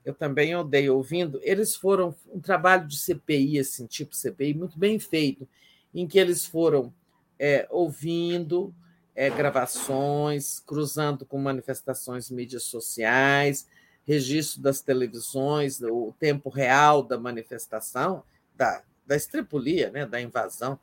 eu 0.05 0.15
também 0.15 0.53
andei 0.53 0.89
ouvindo, 0.89 1.41
eles 1.43 1.77
foram 1.77 2.15
um 2.33 2.41
trabalho 2.41 2.87
de 2.87 2.99
CPI, 2.99 3.59
assim, 3.59 3.87
tipo 3.87 4.15
CPI, 4.15 4.55
muito 4.55 4.79
bem 4.79 4.99
feito, 4.99 5.47
em 5.95 6.07
que 6.07 6.19
eles 6.19 6.45
foram 6.45 6.93
é, 7.39 7.67
ouvindo 7.71 8.75
é, 9.15 9.29
gravações, 9.29 10.61
cruzando 10.61 11.27
com 11.27 11.39
manifestações 11.39 12.31
mídias 12.31 12.65
sociais, 12.65 13.69
registro 14.07 14.63
das 14.63 14.81
televisões, 14.81 15.81
o 15.83 16.15
tempo 16.19 16.49
real 16.49 17.03
da 17.03 17.19
manifestação, 17.19 18.23
da, 18.57 18.83
da 19.07 19.17
estripulia, 19.17 19.91
né, 19.91 20.07
da 20.07 20.21
invasão, 20.21 20.79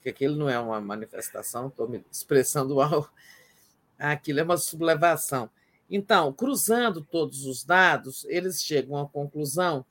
que 0.00 0.08
aquilo 0.08 0.36
não 0.36 0.48
é 0.48 0.58
uma 0.58 0.80
manifestação, 0.80 1.68
estou 1.68 1.88
me 1.88 2.04
expressando 2.10 2.74
mal, 2.76 3.08
aquilo 3.98 4.40
é 4.40 4.42
uma 4.42 4.56
sublevação 4.56 5.50
então, 5.94 6.32
cruzando 6.32 7.02
todos 7.02 7.44
os 7.44 7.64
dados, 7.64 8.24
eles 8.24 8.64
chegam 8.64 8.96
à 8.96 9.06
conclusão 9.06 9.84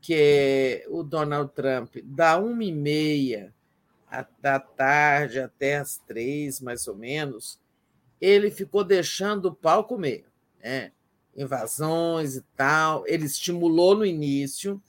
que 0.00 0.86
o 0.88 1.02
Donald 1.02 1.52
Trump, 1.52 1.96
da 2.04 2.38
uma 2.38 2.62
e 2.62 2.70
meia 2.70 3.52
da 4.40 4.60
tarde 4.60 5.40
até 5.40 5.78
as 5.78 5.98
três, 5.98 6.60
mais 6.60 6.86
ou 6.86 6.94
menos, 6.94 7.58
ele 8.20 8.52
ficou 8.52 8.84
deixando 8.84 9.46
o 9.46 9.54
pau 9.54 9.82
comer. 9.82 10.26
Né? 10.62 10.92
Invasões 11.36 12.36
e 12.36 12.42
tal. 12.56 13.04
Ele 13.08 13.24
estimulou 13.24 13.96
no 13.96 14.06
início, 14.06 14.80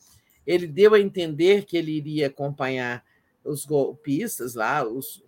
ele 0.45 0.67
deu 0.67 0.93
a 0.93 0.99
entender 0.99 1.65
que 1.65 1.75
ele 1.75 1.93
iria 1.93 2.27
acompanhar 2.27 3.03
os 3.43 3.65
golpistas 3.65 4.53
lá, 4.53 4.87
os, 4.87 5.23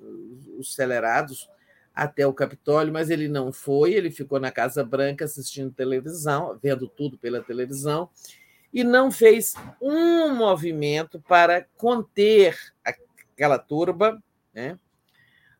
os 0.56 0.72
acelerados, 0.72 1.50
até 1.96 2.28
o 2.28 2.34
Capitólio, 2.34 2.92
mas 2.92 3.10
ele 3.10 3.30
não 3.30 3.54
foi, 3.54 3.94
ele 3.94 4.12
ficou 4.12 4.40
na 4.40 4.52
Casa 4.52 4.84
Branca 4.84 5.24
assistindo 5.24 5.72
televisão, 5.72 6.60
vendo 6.62 6.88
tudo 6.88 7.18
pela 7.18 7.42
televisão, 7.42 8.10
e 8.74 8.84
não 8.84 9.10
fez 9.10 9.54
um 9.82 10.36
movimento 10.36 11.22
para 11.22 11.66
conter 11.78 12.58
aquela 12.84 13.58
turba, 13.58 14.22
né? 14.54 14.78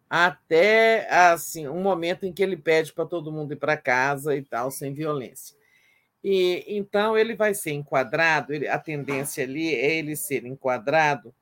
até 0.10 1.08
assim 1.10 1.68
um 1.68 1.82
momento 1.82 2.26
em 2.26 2.34
que 2.34 2.44
ele 2.44 2.58
pede 2.58 2.94
para 2.94 3.06
todo 3.06 3.32
mundo 3.32 3.54
ir 3.54 3.58
para 3.58 3.78
casa 3.78 4.36
e 4.36 4.44
tal, 4.44 4.70
sem 4.70 4.94
violência. 4.94 5.56
E 6.24 6.64
então 6.68 7.18
ele 7.18 7.36
vai 7.36 7.54
ser 7.54 7.72
enquadrado, 7.72 8.54
ele, 8.54 8.68
a 8.68 8.80
tendência 8.80 9.44
ali 9.44 9.74
é 9.74 9.98
ele 9.98 10.16
ser 10.16 10.46
enquadrado 10.46 11.34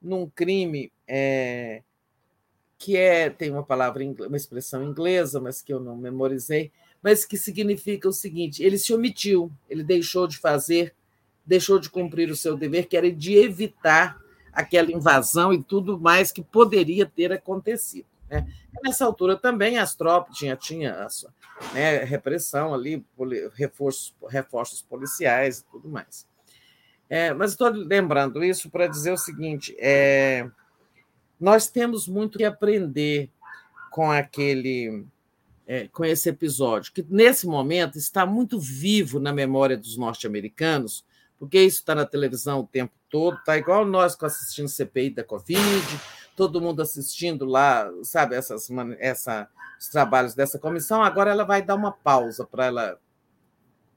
num 0.00 0.28
crime 0.28 0.92
é, 1.06 1.82
que 2.78 2.96
é 2.96 3.28
tem 3.28 3.50
uma 3.50 3.64
palavra 3.64 4.04
uma 4.04 4.36
expressão 4.36 4.82
inglesa, 4.84 5.40
mas 5.40 5.60
que 5.60 5.72
eu 5.72 5.80
não 5.80 5.96
memorizei, 5.96 6.70
mas 7.02 7.24
que 7.24 7.36
significa 7.36 8.08
o 8.08 8.12
seguinte: 8.12 8.62
ele 8.62 8.78
se 8.78 8.94
omitiu, 8.94 9.50
ele 9.68 9.82
deixou 9.82 10.26
de 10.28 10.38
fazer, 10.38 10.94
deixou 11.44 11.78
de 11.80 11.90
cumprir 11.90 12.30
o 12.30 12.36
seu 12.36 12.56
dever, 12.56 12.86
que 12.86 12.96
era 12.96 13.10
de 13.10 13.34
evitar 13.34 14.18
aquela 14.52 14.92
invasão 14.92 15.52
e 15.52 15.62
tudo 15.62 15.98
mais 15.98 16.30
que 16.30 16.42
poderia 16.42 17.04
ter 17.04 17.32
acontecido. 17.32 18.06
Né? 18.30 18.46
Nessa 18.82 19.04
altura 19.04 19.36
também 19.36 19.78
as 19.78 19.94
tropas 19.94 20.36
tinha 20.36 20.54
tinha 20.54 21.06
né, 21.72 22.04
repressão 22.04 22.72
ali, 22.72 23.04
reforços, 23.54 24.14
reforços 24.28 24.82
policiais 24.82 25.58
e 25.58 25.64
tudo 25.64 25.88
mais. 25.88 26.26
É, 27.10 27.32
mas 27.32 27.52
estou 27.52 27.70
lembrando 27.70 28.44
isso 28.44 28.70
para 28.70 28.86
dizer 28.86 29.12
o 29.12 29.16
seguinte: 29.16 29.74
é, 29.80 30.48
nós 31.40 31.68
temos 31.68 32.08
muito 32.08 32.38
que 32.38 32.44
aprender 32.44 33.30
com 33.90 34.10
aquele 34.10 35.06
é, 35.66 35.86
com 35.88 36.02
esse 36.02 36.30
episódio, 36.30 36.92
que 36.92 37.04
nesse 37.10 37.46
momento 37.46 37.98
está 37.98 38.24
muito 38.24 38.58
vivo 38.58 39.20
na 39.20 39.34
memória 39.34 39.76
dos 39.76 39.98
norte-americanos, 39.98 41.04
porque 41.38 41.60
isso 41.60 41.80
está 41.80 41.94
na 41.94 42.06
televisão 42.06 42.60
o 42.60 42.66
tempo 42.66 42.94
todo, 43.10 43.36
está 43.36 43.58
igual 43.58 43.84
nós 43.84 44.16
assistindo 44.22 44.66
CPI 44.66 45.10
da 45.10 45.22
Covid, 45.22 46.00
todo 46.34 46.60
mundo 46.60 46.80
assistindo 46.80 47.44
lá, 47.44 47.90
sabe, 48.02 48.34
essas, 48.34 48.68
essa, 48.98 49.48
os 49.78 49.88
trabalhos 49.88 50.34
dessa 50.34 50.58
comissão. 50.58 51.02
Agora 51.02 51.30
ela 51.30 51.44
vai 51.44 51.60
dar 51.60 51.74
uma 51.74 51.92
pausa 51.92 52.46
para 52.46 52.66
ela, 52.66 52.98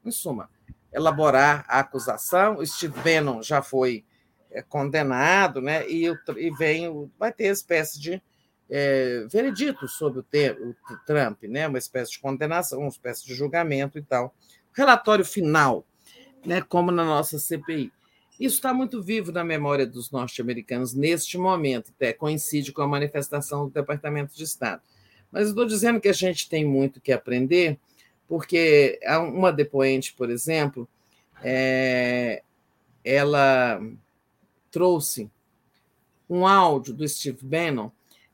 em 0.03 0.11
suma, 0.11 0.49
elaborar 0.91 1.63
a 1.69 1.79
acusação. 1.79 2.63
Steve 2.65 2.99
Bannon 3.01 3.41
já 3.41 3.61
foi 3.61 4.03
é 4.51 4.61
condenado, 4.61 5.61
né? 5.61 5.87
E, 5.89 6.05
e 6.05 6.51
vem, 6.51 7.09
vai 7.17 7.31
ter 7.31 7.45
espécie 7.45 7.99
de 7.99 8.21
é, 8.69 9.25
veredito 9.29 9.87
sobre 9.87 10.19
o, 10.19 10.23
ter, 10.23 10.57
o 10.61 10.75
Trump, 11.05 11.43
né? 11.43 11.67
Uma 11.67 11.77
espécie 11.77 12.11
de 12.11 12.19
condenação, 12.19 12.79
uma 12.79 12.89
espécie 12.89 13.25
de 13.25 13.33
julgamento 13.33 13.97
e 13.97 14.01
tal. 14.01 14.33
Relatório 14.73 15.25
final, 15.25 15.85
né? 16.45 16.61
Como 16.61 16.91
na 16.91 17.03
nossa 17.03 17.39
CPI. 17.39 17.91
Isso 18.39 18.55
está 18.55 18.73
muito 18.73 19.03
vivo 19.03 19.31
na 19.31 19.43
memória 19.43 19.85
dos 19.85 20.09
norte-americanos 20.09 20.93
neste 20.95 21.37
momento, 21.37 21.91
até 21.95 22.11
coincide 22.11 22.71
com 22.71 22.81
a 22.81 22.87
manifestação 22.87 23.65
do 23.67 23.71
Departamento 23.71 24.35
de 24.35 24.43
Estado. 24.43 24.81
Mas 25.31 25.49
estou 25.49 25.65
dizendo 25.65 26.01
que 26.01 26.09
a 26.09 26.13
gente 26.13 26.49
tem 26.49 26.65
muito 26.65 26.99
que 26.99 27.11
aprender, 27.11 27.79
porque 28.27 28.99
uma 29.31 29.53
depoente, 29.53 30.13
por 30.13 30.29
exemplo, 30.29 30.89
é, 31.43 32.41
ela 33.03 33.79
trouxe 34.71 35.29
um 36.29 36.47
áudio 36.47 36.93
do 36.93 37.07
Steve 37.07 37.45
Bannon 37.45 37.91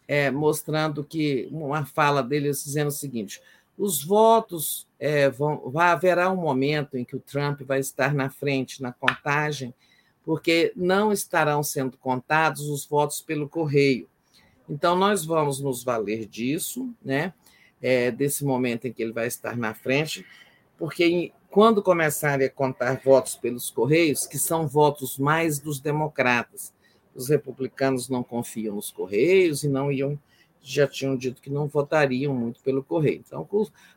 é, 0.08 0.32
mostrando 0.32 1.04
que 1.04 1.50
uma 1.52 1.86
fala 1.86 2.24
dele 2.24 2.50
dizendo 2.50 2.88
o 2.88 2.92
seguinte: 2.92 3.42
os 3.78 4.04
votos 4.04 4.88
é, 5.00 5.30
vão, 5.30 5.70
vai 5.70 5.90
haverá 5.90 6.32
um 6.32 6.38
momento 6.38 6.98
em 6.98 7.04
que 7.04 7.16
o 7.16 7.20
Trump 7.20 7.62
vai 7.62 7.80
estar 7.80 8.14
na 8.14 8.30
frente 8.30 8.82
na 8.82 8.94
contagem, 8.94 9.74
porque 10.24 10.72
não 10.76 11.12
estarão 11.12 11.62
sendo 11.62 11.98
contados 11.98 12.70
os 12.70 12.86
votos 12.86 13.22
pelo 13.22 13.50
correio. 13.50 14.08
Então, 14.70 14.96
nós 14.96 15.26
vamos 15.26 15.60
nos 15.60 15.84
valer 15.84 16.26
disso, 16.26 16.94
né? 17.04 17.34
É, 17.80 18.10
desse 18.10 18.44
momento 18.44 18.88
em 18.88 18.94
que 18.94 19.04
ele 19.04 19.14
vai 19.14 19.28
estar 19.28 19.56
na 19.56 19.72
frente, 19.74 20.26
porque 20.80 21.32
quando 21.50 21.82
começarem 21.82 22.48
a 22.48 22.50
contar 22.50 23.02
votos 23.04 23.36
pelos 23.36 23.70
Correios, 23.70 24.28
que 24.28 24.38
são 24.38 24.68
votos 24.68 25.18
mais 25.18 25.60
dos 25.60 25.80
democratas, 25.80 26.74
os 27.16 27.30
republicanos 27.30 28.10
não 28.10 28.24
confiam 28.24 28.76
nos 28.76 28.92
Correios 28.92 29.64
e 29.64 29.68
não 29.68 29.92
iam, 29.92 30.20
já 30.62 30.88
tinham 30.88 31.16
dito 31.16 31.42
que 31.42 31.50
não 31.50 31.68
votariam 31.68 32.34
muito 32.36 32.62
pelo 32.62 32.84
Correio. 32.84 33.24
Então, 33.26 33.48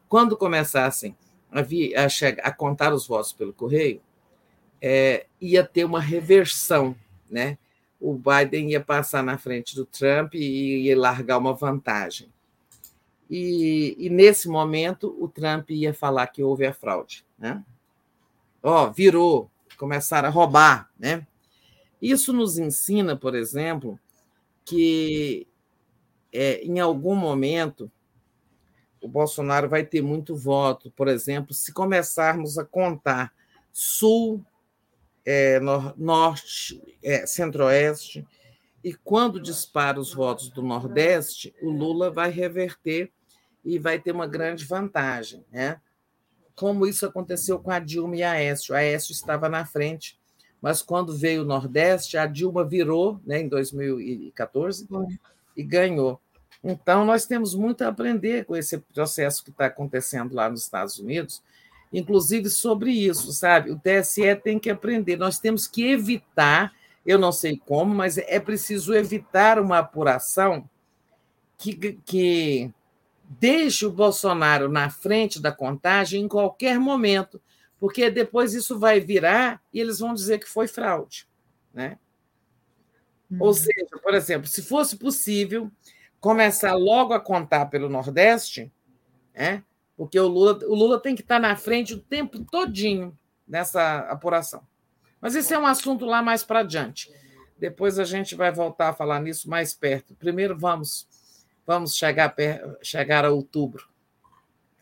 quando 0.08 0.36
começassem 0.36 1.14
a, 1.50 1.60
a, 2.04 2.08
chegar, 2.08 2.42
a 2.42 2.50
contar 2.50 2.94
os 2.94 3.06
votos 3.06 3.32
pelo 3.32 3.52
Correio, 3.52 4.00
é, 4.80 5.26
ia 5.40 5.62
ter 5.62 5.84
uma 5.84 6.00
reversão, 6.00 6.96
né? 7.28 7.58
O 8.00 8.14
Biden 8.14 8.70
ia 8.70 8.80
passar 8.80 9.22
na 9.22 9.36
frente 9.36 9.74
do 9.74 9.84
Trump 9.84 10.34
e 10.34 10.86
ia 10.86 10.98
largar 10.98 11.36
uma 11.36 11.52
vantagem. 11.52 12.32
E, 13.28 13.94
e 13.98 14.08
nesse 14.08 14.48
momento, 14.48 15.14
o 15.20 15.28
Trump 15.28 15.70
ia 15.70 15.92
falar 15.92 16.26
que 16.28 16.42
houve 16.42 16.64
a 16.64 16.72
fraude. 16.72 17.24
Né? 17.40 17.64
Ó, 18.62 18.90
virou, 18.90 19.50
começaram 19.78 20.28
a 20.28 20.30
roubar. 20.30 20.90
Né? 20.98 21.26
Isso 22.00 22.32
nos 22.32 22.58
ensina, 22.58 23.16
por 23.16 23.34
exemplo, 23.34 23.98
que 24.64 25.46
é, 26.32 26.62
em 26.62 26.78
algum 26.78 27.16
momento 27.16 27.90
o 29.00 29.08
Bolsonaro 29.08 29.68
vai 29.68 29.84
ter 29.84 30.02
muito 30.02 30.36
voto. 30.36 30.90
Por 30.90 31.08
exemplo, 31.08 31.54
se 31.54 31.72
começarmos 31.72 32.58
a 32.58 32.64
contar 32.64 33.32
sul, 33.72 34.44
é, 35.24 35.58
norte, 35.96 36.82
é, 37.02 37.26
centro-oeste, 37.26 38.26
e 38.82 38.94
quando 38.94 39.40
dispara 39.40 40.00
os 40.00 40.12
votos 40.12 40.48
do 40.48 40.62
Nordeste, 40.62 41.54
o 41.62 41.70
Lula 41.70 42.10
vai 42.10 42.30
reverter 42.30 43.10
e 43.64 43.78
vai 43.78 43.98
ter 43.98 44.12
uma 44.12 44.26
grande 44.26 44.64
vantagem, 44.64 45.44
né? 45.50 45.80
Como 46.54 46.86
isso 46.86 47.06
aconteceu 47.06 47.58
com 47.58 47.70
a 47.70 47.78
Dilma 47.78 48.16
e 48.16 48.22
a 48.22 48.32
Aécio. 48.32 48.74
A 48.74 48.78
Aécio 48.78 49.12
estava 49.12 49.48
na 49.48 49.64
frente, 49.64 50.18
mas 50.60 50.82
quando 50.82 51.16
veio 51.16 51.42
o 51.42 51.46
Nordeste, 51.46 52.16
a 52.16 52.26
Dilma 52.26 52.64
virou, 52.64 53.20
né, 53.24 53.40
em 53.40 53.48
2014, 53.48 54.86
e 55.56 55.62
ganhou. 55.62 56.20
Então, 56.62 57.04
nós 57.04 57.24
temos 57.24 57.54
muito 57.54 57.82
a 57.82 57.88
aprender 57.88 58.44
com 58.44 58.54
esse 58.54 58.78
processo 58.78 59.42
que 59.42 59.50
está 59.50 59.66
acontecendo 59.66 60.34
lá 60.34 60.50
nos 60.50 60.62
Estados 60.62 60.98
Unidos, 60.98 61.42
inclusive 61.92 62.50
sobre 62.50 62.92
isso, 62.92 63.32
sabe? 63.32 63.70
O 63.70 63.78
TSE 63.78 64.34
tem 64.36 64.58
que 64.58 64.68
aprender. 64.68 65.16
Nós 65.16 65.38
temos 65.38 65.66
que 65.66 65.90
evitar, 65.90 66.72
eu 67.04 67.18
não 67.18 67.32
sei 67.32 67.56
como, 67.56 67.94
mas 67.94 68.18
é 68.18 68.38
preciso 68.38 68.94
evitar 68.94 69.58
uma 69.58 69.78
apuração 69.78 70.68
que, 71.56 71.98
que 72.04 72.70
deixe 73.38 73.86
o 73.86 73.92
Bolsonaro 73.92 74.68
na 74.68 74.90
frente 74.90 75.40
da 75.40 75.52
contagem 75.52 76.22
em 76.22 76.28
qualquer 76.28 76.80
momento, 76.80 77.40
porque 77.78 78.10
depois 78.10 78.54
isso 78.54 78.76
vai 78.76 78.98
virar 78.98 79.62
e 79.72 79.78
eles 79.78 80.00
vão 80.00 80.12
dizer 80.12 80.40
que 80.40 80.48
foi 80.48 80.66
fraude. 80.66 81.28
Né? 81.72 81.96
Uhum. 83.30 83.38
Ou 83.40 83.54
seja, 83.54 83.96
por 84.02 84.14
exemplo, 84.14 84.48
se 84.48 84.62
fosse 84.62 84.96
possível 84.96 85.70
começar 86.18 86.74
logo 86.74 87.14
a 87.14 87.20
contar 87.20 87.66
pelo 87.66 87.88
Nordeste, 87.88 88.70
né? 89.32 89.62
porque 89.96 90.18
o 90.18 90.26
Lula, 90.26 90.58
o 90.64 90.74
Lula 90.74 90.98
tem 90.98 91.14
que 91.14 91.22
estar 91.22 91.38
na 91.38 91.54
frente 91.54 91.94
o 91.94 92.00
tempo 92.00 92.44
todinho 92.44 93.16
nessa 93.46 94.00
apuração. 94.10 94.66
Mas 95.20 95.36
esse 95.36 95.54
é 95.54 95.58
um 95.58 95.66
assunto 95.66 96.04
lá 96.04 96.20
mais 96.20 96.42
para 96.42 96.60
adiante. 96.60 97.14
Depois 97.56 97.96
a 97.98 98.04
gente 98.04 98.34
vai 98.34 98.50
voltar 98.50 98.88
a 98.88 98.94
falar 98.94 99.20
nisso 99.20 99.48
mais 99.48 99.72
perto. 99.72 100.14
Primeiro 100.14 100.58
vamos 100.58 101.06
vamos 101.66 101.96
chegar, 101.96 102.34
chegar 102.82 103.24
a 103.24 103.30
outubro. 103.30 103.88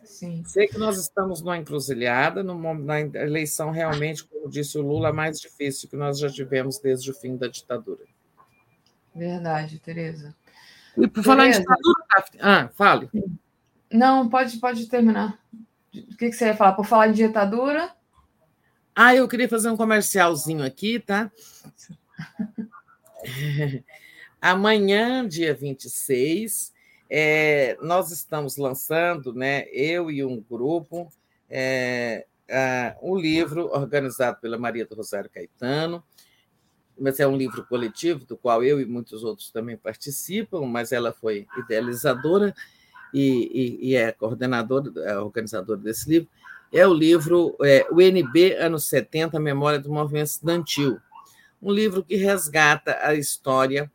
Sim. 0.02 0.42
Sei 0.44 0.66
que 0.66 0.78
nós 0.78 0.98
estamos 0.98 1.42
numa 1.42 1.58
encruzilhada, 1.58 2.42
na 2.42 3.00
eleição 3.00 3.70
realmente, 3.70 4.24
como 4.24 4.48
disse 4.48 4.78
o 4.78 4.82
Lula, 4.82 5.12
mais 5.12 5.38
difícil 5.38 5.88
que 5.88 5.96
nós 5.96 6.18
já 6.18 6.30
tivemos 6.30 6.78
desde 6.78 7.10
o 7.10 7.14
fim 7.14 7.36
da 7.36 7.46
ditadura. 7.46 8.04
Verdade, 9.14 9.78
Tereza. 9.78 10.34
E 10.96 11.06
por 11.06 11.22
falar 11.22 11.48
em 11.48 11.50
ditadura, 11.52 12.04
ah, 12.40 12.68
fale. 12.74 13.10
Não, 13.92 14.28
pode, 14.28 14.58
pode 14.58 14.86
terminar. 14.88 15.38
O 15.94 16.16
que, 16.16 16.30
que 16.30 16.32
você 16.32 16.46
ia 16.46 16.56
falar? 16.56 16.72
Por 16.72 16.84
falar 16.84 17.08
em 17.08 17.12
ditadura? 17.12 17.94
Ah, 18.94 19.14
eu 19.14 19.28
queria 19.28 19.48
fazer 19.48 19.70
um 19.70 19.76
comercialzinho 19.76 20.64
aqui, 20.64 20.98
tá? 20.98 21.30
Amanhã, 24.40 25.26
dia 25.26 25.52
26, 25.52 26.72
é, 27.10 27.76
nós 27.82 28.12
estamos 28.12 28.56
lançando, 28.56 29.34
né, 29.34 29.66
eu 29.72 30.10
e 30.10 30.24
um 30.24 30.40
grupo, 30.40 31.10
é, 31.50 32.24
um 33.02 33.16
livro 33.16 33.68
organizado 33.72 34.38
pela 34.40 34.56
Maria 34.56 34.86
do 34.86 34.94
Rosário 34.94 35.28
Caetano, 35.28 36.04
mas 36.96 37.18
é 37.18 37.26
um 37.26 37.36
livro 37.36 37.64
coletivo, 37.66 38.24
do 38.24 38.36
qual 38.36 38.62
eu 38.62 38.80
e 38.80 38.84
muitos 38.84 39.24
outros 39.24 39.50
também 39.50 39.76
participam, 39.76 40.66
mas 40.66 40.92
ela 40.92 41.12
foi 41.12 41.46
idealizadora 41.56 42.54
e, 43.12 43.78
e, 43.82 43.90
e 43.90 43.96
é 43.96 44.12
coordenadora, 44.12 44.92
é 45.04 45.18
organizadora 45.18 45.78
desse 45.78 46.08
livro. 46.08 46.28
É 46.72 46.86
o 46.86 46.92
livro 46.92 47.56
é, 47.62 47.86
UNB, 47.90 48.54
anos 48.54 48.84
70, 48.84 49.38
Memória 49.40 49.78
do 49.78 49.90
Movimento 49.90 50.26
Estudantil. 50.26 50.98
Um 51.62 51.72
livro 51.72 52.04
que 52.04 52.16
resgata 52.16 52.98
a 53.00 53.14
história 53.14 53.90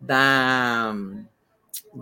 da 0.00 0.94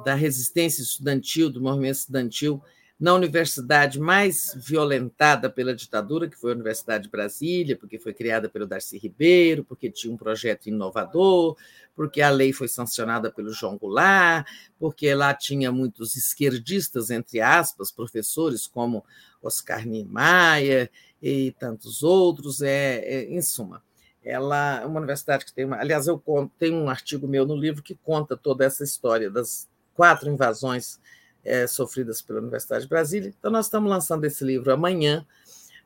da 0.04 0.14
resistência 0.14 0.82
estudantil, 0.82 1.50
do 1.50 1.60
movimento 1.60 1.96
estudantil, 1.96 2.62
na 2.98 3.12
universidade 3.12 4.00
mais 4.00 4.54
violentada 4.56 5.50
pela 5.50 5.74
ditadura, 5.74 6.28
que 6.28 6.36
foi 6.36 6.52
a 6.52 6.54
Universidade 6.54 7.04
de 7.04 7.10
Brasília, 7.10 7.76
porque 7.76 7.98
foi 7.98 8.14
criada 8.14 8.48
pelo 8.48 8.66
Darcy 8.66 8.96
Ribeiro, 8.96 9.62
porque 9.64 9.90
tinha 9.90 10.12
um 10.12 10.16
projeto 10.16 10.68
inovador, 10.68 11.56
porque 11.94 12.22
a 12.22 12.30
lei 12.30 12.54
foi 12.54 12.68
sancionada 12.68 13.30
pelo 13.30 13.52
João 13.52 13.76
Goulart, 13.76 14.46
porque 14.78 15.12
lá 15.14 15.34
tinha 15.34 15.70
muitos 15.70 16.16
esquerdistas, 16.16 17.10
entre 17.10 17.40
aspas, 17.40 17.90
professores 17.90 18.66
como 18.66 19.04
Oscar 19.42 19.86
Niemeyer 19.86 20.90
e 21.20 21.54
tantos 21.58 22.02
outros, 22.02 22.62
é, 22.62 22.96
é, 22.98 23.24
em 23.24 23.42
suma. 23.42 23.82
Ela 24.26 24.80
é 24.80 24.84
uma 24.86 24.98
universidade 24.98 25.44
que 25.44 25.52
tem 25.52 25.64
uma. 25.64 25.76
Aliás, 25.76 26.08
eu 26.08 26.18
conto, 26.18 26.52
tem 26.58 26.74
um 26.74 26.90
artigo 26.90 27.28
meu 27.28 27.46
no 27.46 27.54
livro 27.54 27.80
que 27.80 27.94
conta 27.94 28.36
toda 28.36 28.64
essa 28.64 28.82
história 28.82 29.30
das 29.30 29.68
quatro 29.94 30.28
invasões 30.28 30.98
é, 31.44 31.64
sofridas 31.68 32.20
pela 32.20 32.40
Universidade 32.40 32.82
de 32.82 32.88
Brasília. 32.88 33.32
Então, 33.38 33.52
nós 33.52 33.66
estamos 33.66 33.88
lançando 33.88 34.24
esse 34.24 34.42
livro 34.42 34.72
amanhã, 34.72 35.24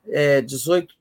é, 0.08 0.40
18 0.40 0.96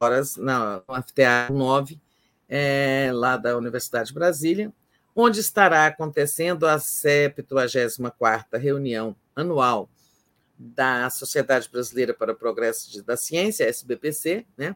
horas, 0.00 0.36
no 0.38 0.82
Anfiteatro 0.88 1.54
9, 1.54 2.00
é, 2.48 3.10
lá 3.12 3.36
da 3.36 3.54
Universidade 3.54 4.08
de 4.08 4.14
Brasília, 4.14 4.72
onde 5.14 5.40
estará 5.40 5.86
acontecendo 5.86 6.66
a 6.66 6.78
74ª 6.78 8.58
reunião 8.58 9.14
anual 9.36 9.90
da 10.58 11.10
Sociedade 11.10 11.68
Brasileira 11.70 12.14
para 12.14 12.32
o 12.32 12.36
Progresso 12.36 13.02
da 13.04 13.16
Ciência, 13.16 13.64
SBPC, 13.64 14.46
né? 14.56 14.74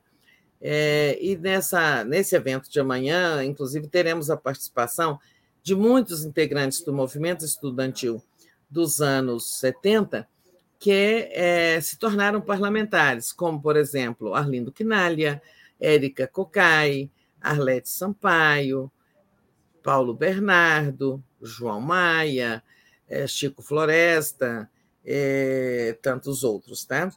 É, 0.60 1.18
e 1.20 1.36
nessa, 1.36 2.04
nesse 2.04 2.34
evento 2.34 2.70
de 2.70 2.80
amanhã, 2.80 3.44
inclusive, 3.44 3.88
teremos 3.88 4.30
a 4.30 4.36
participação 4.36 5.18
de 5.62 5.74
muitos 5.74 6.24
integrantes 6.24 6.82
do 6.82 6.92
movimento 6.92 7.44
estudantil 7.44 8.22
dos 8.70 9.00
anos 9.00 9.58
70 9.58 10.28
que 10.78 11.28
é, 11.32 11.80
se 11.80 11.98
tornaram 11.98 12.40
parlamentares, 12.40 13.32
como, 13.32 13.60
por 13.60 13.76
exemplo, 13.76 14.34
Arlindo 14.34 14.72
Quinalha, 14.72 15.42
Érica 15.80 16.26
Cocai, 16.26 17.10
Arlete 17.40 17.88
Sampaio, 17.88 18.90
Paulo 19.82 20.14
Bernardo, 20.14 21.22
João 21.40 21.80
Maia, 21.80 22.62
é, 23.08 23.26
Chico 23.26 23.62
Floresta, 23.62 24.70
é, 25.04 25.96
tantos 26.02 26.42
outros, 26.42 26.84
tá? 26.84 27.10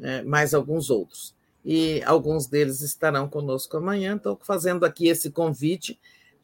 É, 0.00 0.22
mais 0.22 0.52
alguns 0.52 0.90
outros. 0.90 1.35
E 1.68 2.00
alguns 2.04 2.46
deles 2.46 2.80
estarão 2.80 3.28
conosco 3.28 3.76
amanhã. 3.76 4.14
Estou 4.14 4.38
fazendo 4.40 4.86
aqui 4.86 5.08
esse 5.08 5.32
convite 5.32 5.98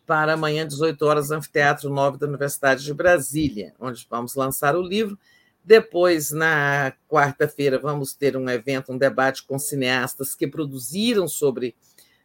para 0.04 0.32
amanhã, 0.32 0.66
18 0.66 1.00
horas, 1.06 1.30
Anfiteatro 1.30 1.88
9 1.88 2.18
da 2.18 2.26
Universidade 2.26 2.82
de 2.82 2.92
Brasília, 2.92 3.72
onde 3.78 4.04
vamos 4.10 4.34
lançar 4.34 4.74
o 4.74 4.82
livro. 4.82 5.16
Depois, 5.64 6.32
na 6.32 6.92
quarta-feira, 7.08 7.78
vamos 7.78 8.12
ter 8.12 8.36
um 8.36 8.50
evento, 8.50 8.90
um 8.90 8.98
debate 8.98 9.44
com 9.44 9.60
cineastas 9.60 10.34
que 10.34 10.48
produziram 10.48 11.28
sobre 11.28 11.76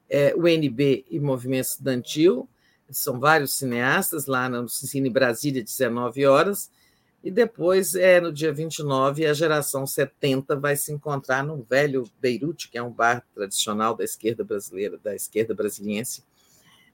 é, 0.09 0.33
o 0.35 0.47
NB 0.47 1.05
e 1.07 1.19
movimento 1.19 1.65
estudantil. 1.65 2.49
São 2.89 3.19
vários 3.19 3.53
cineastas 3.53 4.25
lá 4.25 4.49
no 4.49 4.67
Cine 4.67 5.11
Brasília, 5.11 5.63
19 5.63 6.25
horas. 6.25 6.71
E 7.27 7.31
depois, 7.31 7.93
é, 7.93 8.21
no 8.21 8.31
dia 8.31 8.53
29, 8.53 9.25
a 9.25 9.33
geração 9.33 9.85
70 9.85 10.55
vai 10.55 10.77
se 10.77 10.93
encontrar 10.93 11.43
no 11.43 11.61
velho 11.61 12.09
Beirute, 12.21 12.69
que 12.69 12.77
é 12.77 12.81
um 12.81 12.89
bar 12.89 13.21
tradicional 13.35 13.93
da 13.93 14.05
esquerda 14.05 14.45
brasileira, 14.45 14.97
da 14.97 15.13
esquerda 15.13 15.53
brasiliense, 15.53 16.23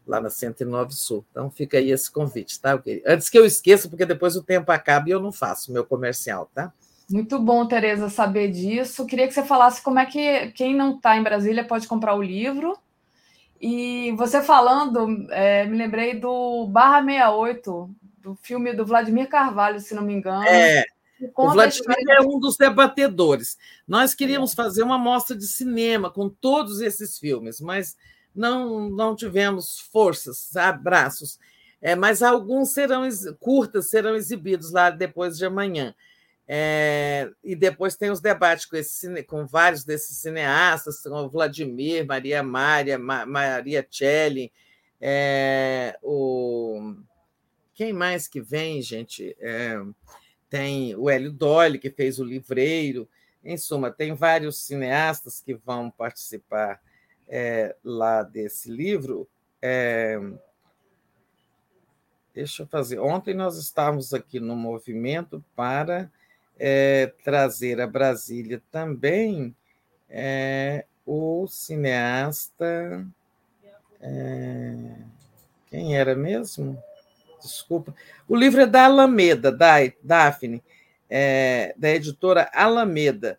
lá 0.08 0.20
na 0.20 0.32
109 0.32 0.92
Sul. 0.94 1.24
Então 1.30 1.52
fica 1.52 1.78
aí 1.78 1.92
esse 1.92 2.12
convite, 2.12 2.60
tá? 2.60 2.82
Antes 3.06 3.30
que 3.30 3.38
eu 3.38 3.45
esqueça, 3.45 3.88
porque 3.88 4.08
depois 4.08 4.36
o 4.36 4.42
tempo 4.42 4.72
acaba 4.72 5.08
e 5.08 5.12
eu 5.12 5.22
não 5.22 5.32
faço 5.32 5.72
meu 5.72 5.86
comercial, 5.86 6.50
tá? 6.52 6.74
Muito 7.08 7.38
bom, 7.38 7.68
Tereza, 7.68 8.10
saber 8.10 8.50
disso. 8.50 9.06
Queria 9.06 9.28
que 9.28 9.36
você 9.36 9.44
falasse 9.44 9.84
como 9.84 10.00
é 10.00 10.06
que 10.08 10.48
quem 10.53 10.76
não 10.76 10.95
está 10.95 11.16
em 11.16 11.22
Brasília 11.22 11.64
pode 11.64 11.88
comprar 11.88 12.16
o 12.16 12.24
livro. 12.24 12.76
E 13.62 14.12
você 14.18 14.42
falando, 14.42 15.28
é, 15.30 15.68
me 15.68 15.78
lembrei 15.78 16.20
do 16.20 16.66
Barra 16.66 17.03
68, 17.03 17.95
do 18.24 18.35
filme 18.42 18.74
do 18.74 18.85
Vladimir 18.85 19.27
Carvalho, 19.27 19.80
se 19.80 19.93
não 19.93 20.02
me 20.02 20.14
engano. 20.14 20.43
É, 20.45 20.85
o 21.35 21.52
Vladimir 21.52 21.98
é 22.10 22.22
um 22.22 22.40
dos 22.40 22.56
debatedores. 22.56 23.58
Nós 23.85 24.14
queríamos 24.14 24.53
fazer 24.53 24.82
uma 24.82 24.98
mostra 24.98 25.35
de 25.35 25.45
cinema 25.45 26.10
com 26.10 26.30
todos 26.30 26.80
esses 26.80 27.19
filmes, 27.19 27.60
mas 27.60 27.98
não, 28.34 28.90
não 28.90 29.16
tivemos 29.16 29.80
forças, 29.80 30.56
abraços. 30.56 31.38
É, 31.82 31.95
mas 31.95 32.24
alguns 32.24 32.69
serão 32.69 33.08
curtas 33.42 33.90
serão 33.90 34.16
exibidos 34.16 34.72
lá 34.72 34.90
depois 34.90 35.38
de 35.38 35.45
amanhã. 35.45 35.93
É, 36.48 37.30
e 37.43 37.56
depois 37.56 37.95
tem 37.95 38.10
os 38.10 38.22
debates 38.22 38.66
com, 38.66 38.77
esse, 38.77 39.24
com 39.24 39.45
vários 39.45 39.84
desses 39.84 40.18
cineastas, 40.18 41.02
com 41.02 41.30
Vladimir, 41.30 42.06
Maria 42.06 42.42
Mária, 42.42 42.98
Ma, 42.98 43.26
Maria 43.26 43.85
Celli, 43.90 44.52
é, 45.00 45.98
o 46.02 46.95
quem 47.74 47.93
mais 47.93 48.27
que 48.27 48.42
vem, 48.42 48.82
gente? 48.82 49.35
É, 49.40 49.82
tem 50.50 50.95
o 50.95 51.10
Hélio 51.10 51.32
Dolly, 51.32 51.80
que 51.80 51.90
fez 51.90 52.19
o 52.19 52.24
Livreiro. 52.24 53.10
Em 53.43 53.58
suma, 53.58 53.92
tem 53.92 54.14
vários 54.14 54.58
cineastas 54.60 55.42
que 55.42 55.53
vão 55.53 55.90
participar 55.90 56.80
é, 57.27 57.76
lá 57.84 58.24
desse 58.24 58.69
livro. 58.69 59.27
É, 59.61 60.19
deixa 62.34 62.64
eu 62.64 62.68
fazer. 62.68 63.00
Ontem 63.00 63.34
nós 63.34 63.58
estávamos 63.58 64.14
aqui 64.14 64.40
no 64.40 64.56
movimento 64.56 65.43
para 65.56 66.11
é, 66.60 67.11
trazer 67.24 67.82
a 67.82 67.88
Brasília 67.88 68.61
também 68.72 69.56
é, 70.10 70.85
o 71.06 71.48
cineasta. 71.48 73.06
É, 74.00 74.95
quem 75.68 75.98
era 75.98 76.16
mesmo? 76.16 76.82
Desculpa. 77.47 77.93
O 78.27 78.35
livro 78.35 78.61
é 78.61 78.65
da 78.65 78.85
Alameda, 78.85 79.51
da 79.51 79.75
Daphne, 80.01 80.63
é, 81.09 81.73
da 81.77 81.89
editora 81.89 82.49
Alameda. 82.53 83.38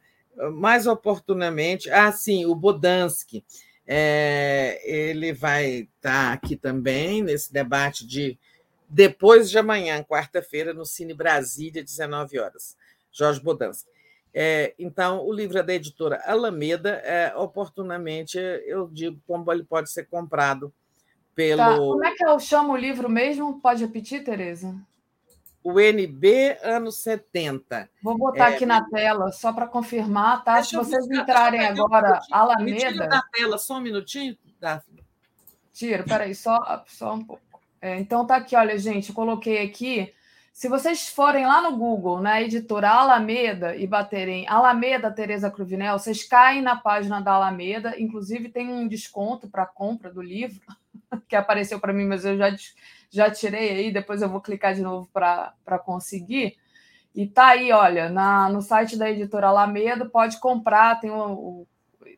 Mais 0.52 0.86
oportunamente, 0.86 1.90
ah, 1.90 2.12
sim, 2.12 2.44
o 2.46 2.54
Bodansky. 2.54 3.44
É, 3.86 4.80
ele 4.84 5.32
vai 5.32 5.88
estar 5.96 6.32
aqui 6.32 6.56
também 6.56 7.22
nesse 7.22 7.52
debate 7.52 8.06
de 8.06 8.38
depois 8.88 9.50
de 9.50 9.58
amanhã, 9.58 10.02
quarta-feira, 10.04 10.72
no 10.72 10.86
Cine 10.86 11.12
Brasília, 11.12 11.82
19 11.82 12.38
horas. 12.38 12.76
Jorge 13.10 13.40
Bodansky. 13.40 13.90
É, 14.32 14.74
então, 14.78 15.24
o 15.24 15.32
livro 15.32 15.58
é 15.58 15.62
da 15.62 15.74
editora 15.74 16.20
Alameda. 16.24 16.90
É, 17.04 17.34
oportunamente, 17.36 18.36
eu 18.38 18.88
digo 18.88 19.20
como 19.26 19.50
ele 19.52 19.62
pode 19.62 19.90
ser 19.90 20.04
comprado 20.04 20.72
pelo. 21.34 21.58
Tá. 21.58 21.76
Como 21.76 22.04
é 22.04 22.14
que 22.14 22.24
eu 22.24 22.38
chamo 22.38 22.72
o 22.72 22.76
livro 22.76 23.08
mesmo? 23.08 23.60
Pode 23.60 23.84
repetir, 23.84 24.24
Tereza? 24.24 24.74
O 25.62 25.80
NB 25.80 26.58
anos 26.62 26.96
70. 26.96 27.88
Vou 28.02 28.18
botar 28.18 28.50
é... 28.50 28.54
aqui 28.54 28.66
na 28.66 28.84
tela, 28.88 29.32
só 29.32 29.52
para 29.52 29.66
confirmar, 29.66 30.44
tá? 30.44 30.54
Deixa 30.54 30.70
Se 30.70 30.76
vocês 30.76 31.06
buscar, 31.08 31.22
entrarem 31.22 31.66
agora, 31.66 32.20
um 32.30 32.34
Alameda. 32.34 32.90
Me 32.90 33.08
da 33.08 33.22
tela, 33.32 33.56
só 33.56 33.78
um 33.78 33.80
minutinho, 33.80 34.36
Daphne. 34.60 35.02
Tiro, 35.72 36.04
peraí, 36.04 36.34
só, 36.34 36.84
só 36.86 37.14
um 37.14 37.24
pouco. 37.24 37.42
É, 37.80 37.98
então 37.98 38.26
tá 38.26 38.36
aqui, 38.36 38.54
olha, 38.54 38.78
gente, 38.78 39.08
eu 39.08 39.14
coloquei 39.14 39.62
aqui. 39.62 40.12
Se 40.54 40.68
vocês 40.68 41.08
forem 41.08 41.44
lá 41.44 41.60
no 41.60 41.76
Google, 41.76 42.20
na 42.20 42.40
editora 42.40 42.88
Alameda, 42.88 43.74
e 43.74 43.88
baterem 43.88 44.48
Alameda 44.48 45.10
Tereza 45.10 45.50
Cruvinel, 45.50 45.98
vocês 45.98 46.22
caem 46.22 46.62
na 46.62 46.76
página 46.76 47.20
da 47.20 47.32
Alameda, 47.32 48.00
inclusive 48.00 48.48
tem 48.48 48.68
um 48.68 48.86
desconto 48.86 49.48
para 49.48 49.66
compra 49.66 50.12
do 50.12 50.22
livro. 50.22 50.62
que 51.28 51.34
apareceu 51.34 51.80
para 51.80 51.92
mim, 51.92 52.06
mas 52.06 52.24
eu 52.24 52.38
já, 52.38 52.54
já 53.10 53.28
tirei 53.32 53.70
aí, 53.70 53.92
depois 53.92 54.22
eu 54.22 54.28
vou 54.28 54.40
clicar 54.40 54.74
de 54.74 54.80
novo 54.80 55.08
para 55.12 55.78
conseguir. 55.84 56.56
E 57.12 57.26
tá 57.26 57.48
aí, 57.48 57.72
olha, 57.72 58.08
na, 58.08 58.48
no 58.48 58.62
site 58.62 58.96
da 58.96 59.10
editora 59.10 59.48
Alameda, 59.48 60.08
pode 60.08 60.38
comprar, 60.38 61.00
tem, 61.00 61.10
o, 61.10 61.32
o, 61.32 61.66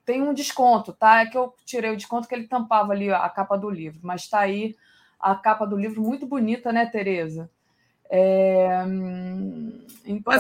tem 0.05 0.21
um 0.21 0.35
desconto, 0.35 0.93
tá? 0.93 1.23
É 1.23 1.27
que 1.27 1.39
eu 1.39 1.55
tirei 1.65 1.91
o 1.91 1.97
desconto 1.97 2.29
que 2.29 2.35
ele 2.35 2.47
tampava 2.47 2.93
ali 2.93 3.11
a 3.11 3.31
capa 3.31 3.57
do 3.57 3.71
livro, 3.71 4.01
mas 4.03 4.29
tá 4.29 4.41
aí 4.41 4.77
a 5.19 5.35
capa 5.35 5.67
do 5.67 5.79
livro, 5.79 6.03
muito 6.03 6.27
bonita, 6.27 6.71
né, 6.71 6.85
Tereza? 6.85 7.51
É, 8.11 8.85
então... 10.05 10.33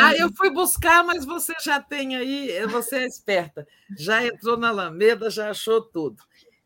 Ah, 0.00 0.14
eu 0.14 0.30
fui 0.36 0.50
buscar, 0.50 1.02
mas 1.04 1.24
você 1.24 1.54
já 1.62 1.80
tem 1.80 2.16
aí, 2.16 2.66
você 2.66 2.96
é 2.96 3.06
esperta, 3.06 3.66
já 3.98 4.24
entrou 4.24 4.56
na 4.56 4.68
Alameda, 4.68 5.30
já 5.30 5.50
achou 5.50 5.80
tudo. 5.80 6.22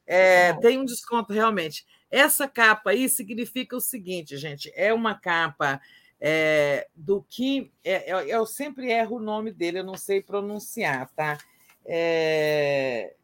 É, 0.06 0.54
tem 0.54 0.78
um 0.78 0.84
desconto 0.84 1.32
realmente. 1.32 1.86
Essa 2.10 2.48
capa 2.48 2.90
aí 2.90 3.08
significa 3.08 3.76
o 3.76 3.80
seguinte, 3.80 4.36
gente: 4.38 4.72
é 4.74 4.92
uma 4.92 5.14
capa 5.14 5.80
é, 6.20 6.88
do 6.96 7.22
que. 7.28 7.70
É, 7.84 8.10
é, 8.10 8.34
eu 8.34 8.46
sempre 8.46 8.90
erro 8.90 9.16
o 9.16 9.22
nome 9.22 9.52
dele, 9.52 9.80
eu 9.80 9.84
não 9.84 9.96
sei 9.96 10.22
pronunciar, 10.22 11.10
tá? 11.14 11.38
É, 11.84 13.14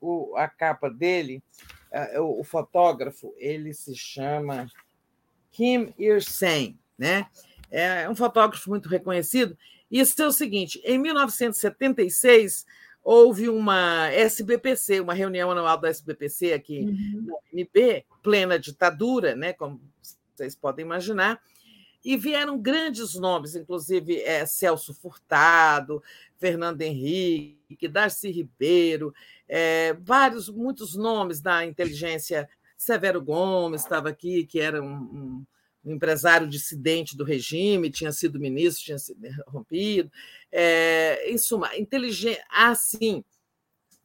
o, 0.00 0.36
a 0.36 0.48
capa 0.48 0.90
dele, 0.90 1.42
o, 2.18 2.40
o, 2.40 2.44
fotógrafo, 2.44 3.34
ele 3.36 3.72
se 3.72 3.94
chama 3.96 4.66
Kim 5.50 5.92
Ir-sen, 5.98 6.78
né? 6.98 7.26
É 7.70 8.08
um 8.08 8.16
fotógrafo 8.16 8.68
muito 8.68 8.88
reconhecido. 8.88 9.56
E 9.90 10.00
isso 10.00 10.20
é 10.22 10.26
o 10.26 10.32
seguinte: 10.32 10.80
em 10.84 10.98
1976 10.98 12.64
houve 13.02 13.48
uma 13.48 14.08
SBPC, 14.08 15.00
uma 15.00 15.14
reunião 15.14 15.50
anual 15.50 15.78
da 15.78 15.88
SBPC 15.88 16.52
aqui 16.52 16.80
uhum. 16.80 17.26
no 17.26 17.38
MP, 17.52 18.04
plena 18.22 18.58
ditadura, 18.58 19.34
né, 19.34 19.52
como 19.52 19.80
vocês 20.34 20.54
podem 20.54 20.84
imaginar, 20.84 21.40
e 22.04 22.16
vieram 22.16 22.58
grandes 22.58 23.14
nomes, 23.14 23.54
inclusive 23.54 24.20
é, 24.22 24.46
Celso 24.46 24.94
Furtado, 24.94 26.02
Fernando 26.38 26.80
Henrique, 26.80 27.88
Darcy 27.88 28.30
Ribeiro, 28.30 29.14
é, 29.48 29.94
vários, 29.94 30.48
muitos 30.48 30.96
nomes 30.96 31.40
da 31.40 31.64
inteligência. 31.64 32.48
Severo 32.80 33.20
Gomes 33.20 33.82
estava 33.82 34.08
aqui, 34.08 34.46
que 34.46 34.58
era 34.58 34.82
um, 34.82 35.44
um 35.84 35.92
empresário 35.92 36.48
dissidente 36.48 37.14
do 37.14 37.24
regime, 37.24 37.90
tinha 37.90 38.10
sido 38.10 38.40
ministro, 38.40 38.82
tinha 38.82 38.98
sido 38.98 39.20
rompido. 39.46 40.10
É, 40.50 41.30
em 41.30 41.36
suma, 41.36 41.76
inteligente. 41.76 42.40
Assim, 42.48 43.22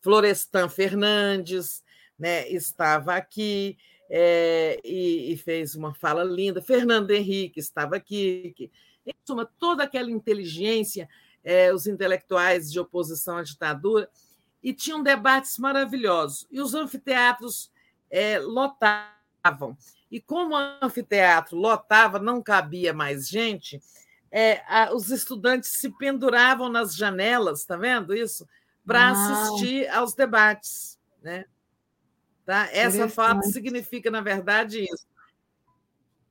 Florestan 0.01 0.67
Fernandes 0.67 1.81
né, 2.19 2.49
estava 2.49 3.15
aqui 3.15 3.77
é, 4.09 4.77
e, 4.83 5.31
e, 5.31 5.37
fez 5.37 5.73
uma 5.73 5.93
fala 5.93 6.21
linda. 6.25 6.61
Fernando 6.61 7.11
Henrique 7.11 7.61
estava 7.61 7.95
aqui. 7.95 8.53
Que, 8.57 8.69
em 9.05 9.13
suma, 9.25 9.49
toda 9.57 9.83
aquela 9.83 10.11
inteligência, 10.11 11.07
é, 11.45 11.73
os 11.73 11.87
intelectuais 11.87 12.69
de 12.69 12.77
oposição 12.77 13.37
à 13.37 13.41
ditadura, 13.41 14.09
e 14.61 14.73
tinham 14.73 15.01
debates 15.01 15.57
maravilhosos. 15.57 16.45
E 16.51 16.59
os 16.59 16.73
anfiteatros 16.73 17.73
é, 18.09 18.39
lotavam. 18.39 19.77
E 20.09 20.21
como 20.21 20.55
o 20.55 20.77
anfiteatro 20.81 21.57
lotava, 21.57 22.19
não 22.19 22.41
cabia 22.41 22.93
mais 22.93 23.27
gente, 23.27 23.81
é, 24.31 24.61
a, 24.67 24.93
os 24.93 25.09
estudantes 25.09 25.71
se 25.71 25.89
penduravam 25.97 26.69
nas 26.69 26.95
janelas, 26.95 27.65
tá 27.65 27.75
vendo 27.77 28.15
isso? 28.15 28.47
Para 28.85 29.09
assistir 29.09 29.87
aos 29.89 30.13
debates. 30.13 30.99
Né? 31.21 31.45
Tá? 32.45 32.69
Essa 32.71 33.09
foto 33.09 33.43
significa, 33.47 34.11
na 34.11 34.21
verdade, 34.21 34.83
isso. 34.83 35.07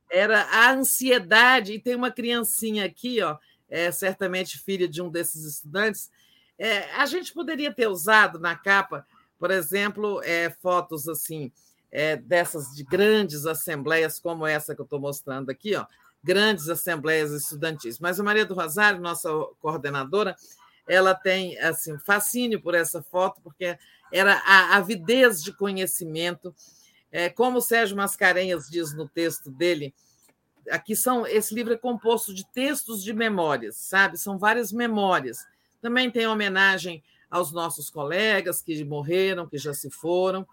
Era 0.09 0.43
a 0.43 0.71
ansiedade, 0.71 1.73
e 1.73 1.79
tem 1.79 1.95
uma 1.95 2.11
criancinha 2.11 2.85
aqui, 2.85 3.21
ó, 3.21 3.37
é, 3.67 3.91
certamente 3.91 4.59
filha 4.59 4.87
de 4.87 5.01
um 5.01 5.09
desses 5.09 5.43
estudantes. 5.43 6.09
É, 6.57 6.91
a 6.93 7.05
gente 7.05 7.33
poderia 7.33 7.73
ter 7.73 7.87
usado 7.87 8.39
na 8.39 8.55
capa, 8.55 9.05
por 9.37 9.51
exemplo, 9.51 10.21
é, 10.23 10.49
fotos 10.49 11.07
assim 11.09 11.51
é, 11.95 12.17
dessas 12.17 12.75
de 12.75 12.83
grandes 12.83 13.45
assembleias, 13.45 14.19
como 14.19 14.45
essa 14.45 14.75
que 14.75 14.81
eu 14.81 14.83
estou 14.83 14.99
mostrando 14.99 15.49
aqui, 15.49 15.77
ó, 15.77 15.85
grandes 16.21 16.67
assembleias 16.67 17.31
estudantis. 17.31 17.99
Mas 17.99 18.19
a 18.19 18.23
Maria 18.23 18.45
do 18.45 18.53
Rosário, 18.53 18.99
nossa 18.99 19.29
coordenadora, 19.61 20.35
ela 20.85 21.15
tem 21.15 21.57
assim 21.59 21.97
fascínio 21.99 22.61
por 22.61 22.75
essa 22.75 23.01
foto, 23.01 23.39
porque 23.41 23.77
era 24.11 24.33
a 24.45 24.75
avidez 24.75 25.41
de 25.41 25.53
conhecimento. 25.53 26.53
É, 27.09 27.29
como 27.29 27.59
o 27.59 27.61
Sérgio 27.61 27.95
Mascarenhas 27.95 28.67
diz 28.69 28.93
no 28.93 29.07
texto 29.07 29.49
dele, 29.49 29.95
aqui 30.69 30.97
são 30.97 31.25
esse 31.25 31.55
livro 31.55 31.73
é 31.73 31.77
composto 31.77 32.33
de 32.33 32.45
textos 32.51 33.01
de 33.05 33.13
memórias, 33.13 33.77
sabe? 33.77 34.17
São 34.17 34.37
várias 34.37 34.73
memórias. 34.73 35.47
Também 35.81 36.11
tem 36.11 36.27
homenagem 36.27 37.01
aos 37.31 37.53
nossos 37.53 37.89
colegas 37.89 38.61
que 38.61 38.83
morreram, 38.83 39.47
que 39.47 39.57
já 39.57 39.73
se 39.73 39.89
foram. 39.89 40.45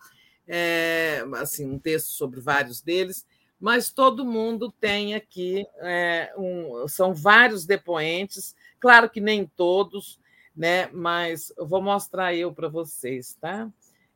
É, 0.47 1.25
assim, 1.37 1.67
um 1.67 1.79
texto 1.79 2.09
sobre 2.09 2.41
vários 2.41 2.81
deles, 2.81 3.27
mas 3.61 3.91
todo 3.91 4.25
mundo 4.25 4.73
tem 4.73 5.15
aqui, 5.15 5.65
é, 5.79 6.33
um, 6.37 6.87
são 6.89 7.15
vários 7.15 7.65
depoentes, 7.65 8.57
claro 8.81 9.09
que 9.09 9.21
nem 9.21 9.47
todos, 9.47 10.19
né? 10.57 10.89
Mas 10.93 11.53
eu 11.57 11.67
vou 11.67 11.81
mostrar 11.81 12.35
eu 12.35 12.53
para 12.53 12.69
vocês, 12.69 13.37
tá? 13.41 13.69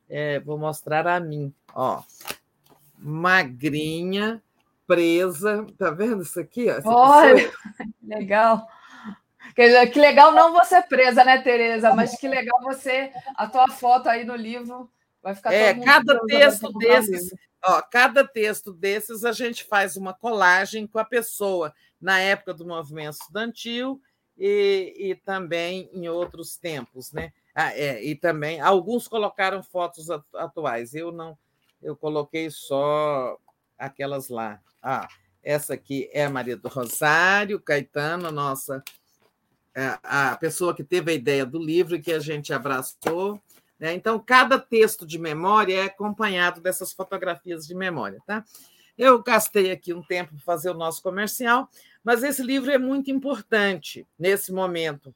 É, 0.08 0.40
vou 0.40 0.58
mostrar 0.58 1.06
a 1.06 1.20
mim, 1.20 1.54
ó, 1.74 2.02
magrinha, 2.98 4.42
presa, 4.86 5.66
tá 5.78 5.90
vendo 5.90 6.22
isso 6.22 6.40
aqui? 6.40 6.66
Ó? 6.70 6.80
Olha, 6.84 7.52
legal. 8.02 8.66
Que 9.54 9.98
legal 9.98 10.32
não 10.32 10.52
você 10.52 10.82
presa, 10.82 11.24
né, 11.24 11.40
Tereza? 11.40 11.94
Mas 11.94 12.18
que 12.18 12.28
legal 12.28 12.60
você, 12.62 13.12
a 13.36 13.46
tua 13.46 13.68
foto 13.68 14.08
aí 14.08 14.24
no 14.24 14.34
livro 14.34 14.90
vai 15.26 15.34
ficar. 15.34 15.52
É, 15.52 15.74
cada 15.74 16.20
texto 16.20 16.72
desses, 16.72 17.34
ó, 17.64 17.82
cada 17.82 18.26
texto 18.26 18.72
desses 18.72 19.24
a 19.24 19.32
gente 19.32 19.64
faz 19.64 19.96
uma 19.96 20.14
colagem 20.14 20.86
com 20.86 20.98
a 21.00 21.04
pessoa 21.04 21.74
na 22.00 22.20
época 22.20 22.54
do 22.54 22.64
movimento 22.64 23.18
estudantil 23.20 24.00
e, 24.38 24.94
e 24.96 25.14
também 25.16 25.90
em 25.92 26.08
outros 26.08 26.56
tempos, 26.56 27.12
né? 27.12 27.32
Ah, 27.54 27.72
é, 27.76 28.04
e 28.04 28.14
também 28.14 28.60
alguns 28.60 29.08
colocaram 29.08 29.62
fotos 29.62 30.08
atuais. 30.34 30.94
Eu 30.94 31.10
não, 31.10 31.36
eu 31.82 31.96
coloquei 31.96 32.50
só 32.50 33.36
aquelas 33.76 34.28
lá. 34.28 34.60
Ah, 34.80 35.08
essa 35.42 35.74
aqui 35.74 36.08
é 36.12 36.24
a 36.24 36.30
Maria 36.30 36.56
do 36.56 36.68
Rosário, 36.68 37.60
Caetano, 37.60 38.30
nossa 38.30 38.82
é, 39.74 39.98
a 40.02 40.34
pessoa 40.36 40.74
que 40.74 40.82
teve 40.82 41.10
a 41.12 41.14
ideia 41.14 41.44
do 41.44 41.58
livro 41.58 41.96
e 41.96 42.00
que 42.00 42.10
a 42.10 42.18
gente 42.18 42.50
abraçou. 42.50 43.38
Né? 43.78 43.94
Então, 43.94 44.18
cada 44.18 44.58
texto 44.58 45.06
de 45.06 45.18
memória 45.18 45.74
é 45.74 45.84
acompanhado 45.84 46.60
dessas 46.60 46.92
fotografias 46.92 47.66
de 47.66 47.74
memória. 47.74 48.20
Tá? 48.26 48.44
Eu 48.96 49.22
gastei 49.22 49.70
aqui 49.70 49.92
um 49.92 50.02
tempo 50.02 50.32
para 50.32 50.40
fazer 50.40 50.70
o 50.70 50.74
nosso 50.74 51.02
comercial, 51.02 51.68
mas 52.02 52.22
esse 52.22 52.42
livro 52.42 52.70
é 52.70 52.78
muito 52.78 53.10
importante 53.10 54.06
nesse 54.18 54.52
momento. 54.52 55.14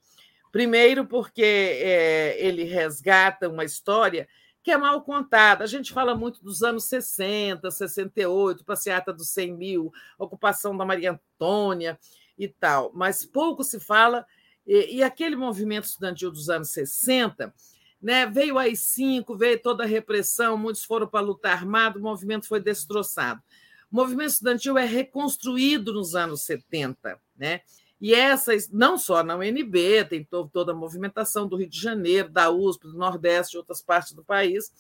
Primeiro, 0.52 1.06
porque 1.06 1.42
é, 1.42 2.36
ele 2.44 2.64
resgata 2.64 3.48
uma 3.48 3.64
história 3.64 4.28
que 4.62 4.70
é 4.70 4.76
mal 4.76 5.00
contada. 5.02 5.64
A 5.64 5.66
gente 5.66 5.92
fala 5.92 6.14
muito 6.14 6.42
dos 6.42 6.62
anos 6.62 6.84
60, 6.84 7.70
68, 7.70 8.64
passeata 8.64 9.12
dos 9.12 9.30
100 9.30 9.56
mil, 9.56 9.92
ocupação 10.18 10.76
da 10.76 10.84
Maria 10.84 11.12
Antônia 11.12 11.98
e 12.36 12.48
tal, 12.48 12.90
mas 12.94 13.24
pouco 13.24 13.62
se 13.62 13.78
fala 13.78 14.26
e, 14.66 14.96
e 14.96 15.02
aquele 15.02 15.36
movimento 15.36 15.84
estudantil 15.84 16.30
dos 16.30 16.48
anos 16.50 16.70
60, 16.70 17.52
né, 18.00 18.26
veio 18.26 18.58
aí 18.58 18.74
cinco, 18.76 19.36
veio 19.36 19.60
toda 19.60 19.84
a 19.84 19.86
repressão, 19.86 20.56
muitos 20.56 20.84
foram 20.84 21.06
para 21.06 21.20
lutar 21.20 21.52
armado, 21.52 21.98
o 21.98 22.02
movimento 22.02 22.46
foi 22.46 22.60
destroçado. 22.60 23.42
O 23.90 23.96
movimento 23.96 24.30
estudantil 24.30 24.78
é 24.78 24.84
reconstruído 24.84 25.92
nos 25.92 26.14
anos 26.14 26.42
70, 26.42 27.20
né? 27.36 27.60
E 28.00 28.14
essas, 28.14 28.70
não 28.70 28.96
só 28.96 29.22
na 29.22 29.36
UNB, 29.36 30.04
tem 30.08 30.26
toda 30.52 30.72
a 30.72 30.74
movimentação 30.74 31.46
do 31.46 31.56
Rio 31.56 31.68
de 31.68 31.78
Janeiro, 31.78 32.30
da 32.30 32.50
USP, 32.50 32.84
do 32.84 32.96
Nordeste, 32.96 33.52
de 33.52 33.58
outras 33.58 33.82
partes 33.82 34.12
do 34.12 34.24
país 34.24 34.72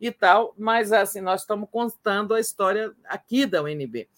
e 0.00 0.10
tal, 0.10 0.52
mas 0.58 0.92
assim, 0.92 1.20
nós 1.20 1.42
estamos 1.42 1.68
contando 1.70 2.34
a 2.34 2.40
história 2.40 2.92
aqui 3.08 3.46
da 3.46 3.62
UNB 3.62 4.08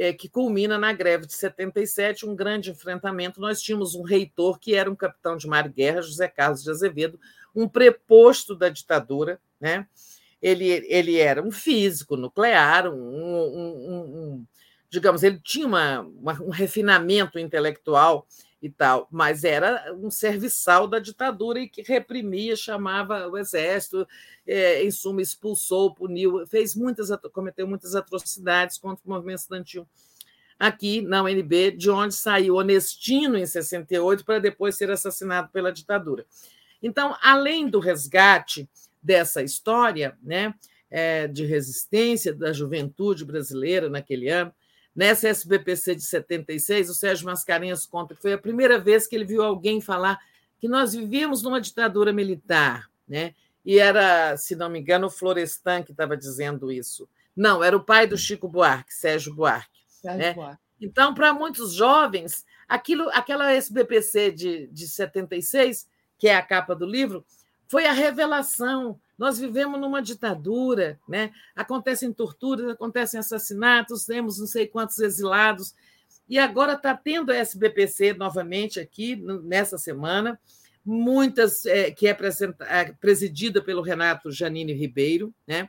é, 0.00 0.14
que 0.14 0.30
culmina 0.30 0.78
na 0.78 0.92
greve 0.92 1.26
de 1.26 1.34
77, 1.34 2.26
um 2.26 2.34
grande 2.34 2.70
enfrentamento. 2.70 3.38
Nós 3.38 3.60
tínhamos 3.60 3.94
um 3.94 4.02
reitor 4.02 4.58
que 4.58 4.74
era 4.74 4.90
um 4.90 4.96
capitão 4.96 5.36
de 5.36 5.46
mar 5.46 5.68
guerra, 5.68 6.00
José 6.00 6.26
Carlos 6.26 6.62
de 6.62 6.70
Azevedo, 6.70 7.20
um 7.54 7.68
preposto 7.68 8.54
da 8.54 8.68
ditadura, 8.68 9.40
né? 9.60 9.86
Ele, 10.40 10.66
ele 10.88 11.18
era 11.18 11.42
um 11.42 11.50
físico 11.50 12.16
nuclear, 12.16 12.88
um, 12.88 12.94
um, 12.94 13.98
um 13.98 14.46
digamos, 14.88 15.22
ele 15.22 15.38
tinha 15.38 15.66
uma, 15.66 16.00
uma, 16.00 16.32
um 16.42 16.50
refinamento 16.50 17.38
intelectual 17.38 18.26
e 18.62 18.68
tal, 18.68 19.06
mas 19.10 19.44
era 19.44 19.94
um 19.94 20.10
serviçal 20.10 20.86
da 20.86 20.98
ditadura 20.98 21.60
e 21.60 21.68
que 21.68 21.82
reprimia, 21.82 22.56
chamava 22.56 23.28
o 23.28 23.38
exército, 23.38 24.06
é, 24.46 24.82
em 24.82 24.90
suma, 24.90 25.22
expulsou, 25.22 25.94
puniu, 25.94 26.46
fez 26.46 26.74
muitas, 26.74 27.08
cometeu 27.32 27.66
muitas 27.66 27.94
atrocidades 27.94 28.76
contra 28.78 29.02
o 29.06 29.10
movimento 29.10 29.40
estudantil 29.40 29.86
aqui 30.60 31.00
na 31.00 31.22
UNB, 31.22 31.70
de 31.70 31.88
onde 31.88 32.14
saiu 32.14 32.56
Honestino 32.56 33.38
em 33.38 33.46
68 33.46 34.26
para 34.26 34.38
depois 34.38 34.76
ser 34.76 34.90
assassinado 34.90 35.48
pela 35.48 35.72
ditadura. 35.72 36.26
Então, 36.82 37.16
além 37.22 37.68
do 37.68 37.78
resgate 37.78 38.68
dessa 39.02 39.42
história, 39.42 40.16
né, 40.22 40.54
é, 40.90 41.26
de 41.26 41.44
resistência 41.44 42.34
da 42.34 42.52
juventude 42.52 43.24
brasileira 43.24 43.88
naquele 43.88 44.28
ano, 44.28 44.52
Nessa 44.94 45.28
SBPC 45.28 45.94
de 45.94 46.02
76, 46.02 46.90
o 46.90 46.94
Sérgio 46.94 47.26
Mascarenhas 47.26 47.86
conta 47.86 48.14
que 48.14 48.20
foi 48.20 48.32
a 48.32 48.38
primeira 48.38 48.78
vez 48.78 49.06
que 49.06 49.14
ele 49.14 49.24
viu 49.24 49.42
alguém 49.42 49.80
falar 49.80 50.18
que 50.58 50.68
nós 50.68 50.92
vivíamos 50.92 51.42
numa 51.42 51.60
ditadura 51.60 52.12
militar, 52.12 52.90
né? 53.08 53.34
E 53.64 53.78
era, 53.78 54.36
se 54.36 54.56
não 54.56 54.68
me 54.68 54.80
engano, 54.80 55.06
o 55.06 55.10
Florestan 55.10 55.82
que 55.82 55.92
estava 55.92 56.16
dizendo 56.16 56.72
isso. 56.72 57.08
Não, 57.36 57.62
era 57.62 57.76
o 57.76 57.84
pai 57.84 58.06
do 58.06 58.18
Chico 58.18 58.48
Buarque, 58.48 58.92
Sérgio 58.92 59.34
Buarque. 59.34 59.80
Sérgio 59.86 60.18
né? 60.18 60.34
Buarque. 60.34 60.62
Então, 60.80 61.14
para 61.14 61.32
muitos 61.32 61.72
jovens, 61.72 62.44
aquilo, 62.68 63.08
aquela 63.10 63.52
SBPC 63.52 64.32
de, 64.32 64.66
de 64.68 64.88
76, 64.88 65.86
que 66.20 66.28
é 66.28 66.36
a 66.36 66.42
capa 66.42 66.76
do 66.76 66.86
livro, 66.86 67.24
foi 67.66 67.86
a 67.86 67.92
revelação 67.92 69.00
nós 69.20 69.38
vivemos 69.38 69.78
numa 69.78 70.00
ditadura, 70.00 70.98
né? 71.06 71.30
acontecem 71.54 72.10
torturas, 72.10 72.70
acontecem 72.70 73.20
assassinatos, 73.20 74.06
temos 74.06 74.38
não 74.38 74.46
sei 74.46 74.66
quantos 74.66 74.98
exilados, 74.98 75.74
e 76.26 76.38
agora 76.38 76.72
está 76.72 76.96
tendo 76.96 77.30
a 77.30 77.36
SBPC 77.36 78.14
novamente 78.14 78.80
aqui 78.80 79.16
nessa 79.44 79.76
semana, 79.76 80.40
muitas 80.82 81.66
é, 81.66 81.90
que 81.90 82.08
é, 82.08 82.16
é 82.62 82.92
presidida 82.92 83.60
pelo 83.60 83.82
Renato 83.82 84.32
Janine 84.32 84.72
Ribeiro, 84.72 85.34
né? 85.46 85.68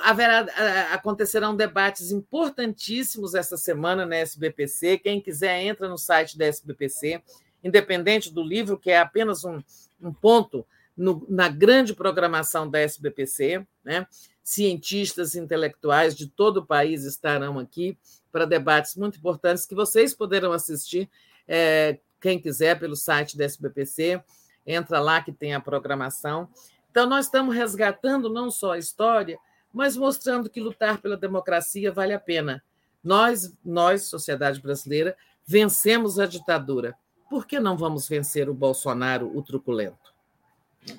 Haverá, 0.00 0.46
acontecerão 0.92 1.54
debates 1.54 2.10
importantíssimos 2.10 3.34
essa 3.34 3.58
semana 3.58 4.06
na 4.06 4.16
SBPC. 4.16 4.96
Quem 4.98 5.20
quiser 5.20 5.60
entra 5.60 5.88
no 5.88 5.98
site 5.98 6.38
da 6.38 6.46
SBPC, 6.46 7.20
independente 7.62 8.32
do 8.32 8.42
livro, 8.42 8.78
que 8.78 8.90
é 8.90 8.98
apenas 8.98 9.44
um, 9.44 9.62
um 10.00 10.12
ponto 10.12 10.66
no, 10.96 11.26
na 11.28 11.48
grande 11.48 11.94
programação 11.94 12.68
da 12.68 12.80
SBPC, 12.80 13.66
né? 13.84 14.06
cientistas 14.42 15.34
intelectuais 15.34 16.14
de 16.14 16.28
todo 16.28 16.58
o 16.58 16.66
país 16.66 17.04
estarão 17.04 17.58
aqui 17.58 17.98
para 18.30 18.44
debates 18.44 18.94
muito 18.94 19.18
importantes 19.18 19.66
que 19.66 19.74
vocês 19.74 20.14
poderão 20.14 20.52
assistir, 20.52 21.10
é, 21.48 21.98
quem 22.20 22.40
quiser, 22.40 22.78
pelo 22.78 22.96
site 22.96 23.36
da 23.36 23.44
SBPC, 23.44 24.22
entra 24.66 25.00
lá 25.00 25.20
que 25.20 25.32
tem 25.32 25.54
a 25.54 25.60
programação. 25.60 26.48
Então, 26.90 27.08
nós 27.08 27.26
estamos 27.26 27.54
resgatando 27.54 28.28
não 28.28 28.50
só 28.50 28.72
a 28.72 28.78
história, 28.78 29.38
mas 29.72 29.96
mostrando 29.96 30.48
que 30.48 30.60
lutar 30.60 30.98
pela 30.98 31.16
democracia 31.16 31.92
vale 31.92 32.14
a 32.14 32.20
pena. 32.20 32.62
Nós, 33.02 33.52
nós, 33.64 34.04
sociedade 34.04 34.60
brasileira, 34.60 35.16
vencemos 35.46 36.18
a 36.18 36.26
ditadura. 36.26 36.96
Por 37.28 37.46
que 37.46 37.58
não 37.58 37.76
vamos 37.76 38.08
vencer 38.08 38.48
o 38.48 38.54
Bolsonaro, 38.54 39.36
o 39.36 39.42
truculento? 39.42 40.14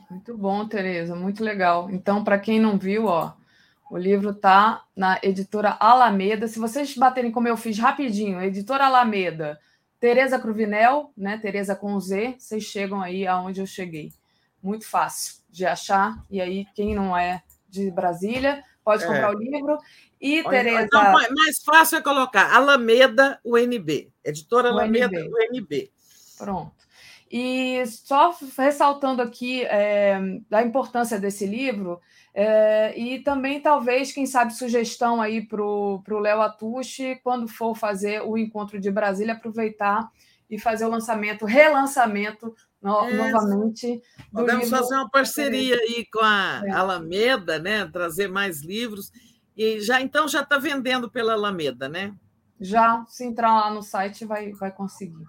Muito 0.10 0.38
bom, 0.38 0.68
Tereza, 0.68 1.16
muito 1.16 1.44
legal. 1.44 1.90
Então, 1.90 2.24
para 2.24 2.38
quem 2.38 2.60
não 2.60 2.78
viu, 2.78 3.06
ó, 3.06 3.34
o 3.90 3.98
livro 3.98 4.34
tá 4.34 4.84
na 4.96 5.20
editora 5.24 5.78
Alameda. 5.80 6.48
Se 6.48 6.60
vocês 6.60 6.96
baterem 6.96 7.32
como 7.32 7.48
eu 7.48 7.56
fiz 7.56 7.80
rapidinho, 7.80 8.42
editora 8.42 8.86
Alameda, 8.86 9.60
Tereza 10.00 10.38
Cruvinel, 10.38 11.12
né? 11.16 11.38
Tereza 11.38 11.76
com 11.76 11.98
Z, 12.00 12.36
vocês 12.38 12.64
chegam 12.64 13.02
aí 13.02 13.26
aonde 13.26 13.62
eu 13.62 13.66
cheguei. 13.66 14.12
Muito 14.62 14.86
fácil 14.86 15.36
de 15.50 15.66
achar. 15.66 16.22
E 16.30 16.42
aí, 16.42 16.66
quem 16.76 16.94
não 16.94 17.18
é 17.18 17.42
de 17.70 17.90
Brasília, 17.90 18.64
pode 18.84 19.04
é. 19.04 19.08
comprar 19.08 19.34
o 19.34 19.40
livro. 19.40 19.78
E, 20.20 20.42
Olha, 20.42 20.50
Tereza. 20.50 20.82
Então, 20.84 21.14
mais 21.14 21.64
fácil 21.64 21.98
é 22.00 22.02
colocar 22.02 22.54
Alameda 22.54 23.40
UNB. 23.46 24.12
Editora 24.24 24.70
Alameda 24.70 25.18
UNB. 25.18 25.92
Pronto. 26.38 26.88
E 27.30 27.84
só 27.88 28.34
ressaltando 28.58 29.22
aqui 29.22 29.64
é, 29.64 30.18
da 30.50 30.64
importância 30.64 31.20
desse 31.20 31.46
livro, 31.46 32.00
é, 32.34 32.98
e 32.98 33.20
também 33.20 33.60
talvez, 33.60 34.12
quem 34.12 34.26
sabe, 34.26 34.54
sugestão 34.54 35.22
aí 35.22 35.46
para 35.46 35.62
o 35.62 36.20
Léo 36.20 36.42
Atushi, 36.42 37.20
quando 37.24 37.48
for 37.48 37.76
fazer 37.76 38.22
o 38.22 38.38
encontro 38.38 38.80
de 38.80 38.90
Brasília, 38.90 39.34
aproveitar 39.34 40.10
e 40.50 40.58
fazer 40.58 40.86
o 40.86 40.90
lançamento, 40.90 41.46
relançamento 41.46 42.56
no, 42.82 43.10
é, 43.10 43.32
novamente. 43.32 44.02
Podemos 44.32 44.66
livro. 44.66 44.78
fazer 44.78 44.96
uma 44.96 45.10
parceria 45.10 45.76
aí 45.76 46.06
com 46.12 46.24
a 46.24 46.62
é. 46.66 46.72
Alameda, 46.72 47.60
né? 47.60 47.86
Trazer 47.88 48.30
mais 48.30 48.64
livros. 48.64 49.12
E 49.56 49.82
já 49.82 50.00
então 50.02 50.28
já 50.28 50.42
está 50.42 50.58
vendendo 50.58 51.10
pela 51.10 51.34
Alameda, 51.34 51.90
né? 51.90 52.14
Já, 52.60 53.04
se 53.08 53.26
entrar 53.26 53.54
lá 53.54 53.74
no 53.74 53.84
site, 53.84 54.26
vai, 54.26 54.52
vai 54.54 54.72
conseguir. 54.72 55.26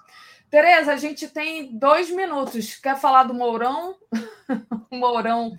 Tereza, 0.51 0.93
a 0.93 0.97
gente 0.97 1.29
tem 1.29 1.77
dois 1.77 2.11
minutos. 2.11 2.77
Quer 2.77 2.99
falar 2.99 3.25
do 3.25 3.35
Mourão? 3.35 3.97
o 4.91 4.97
Mourão 4.97 5.53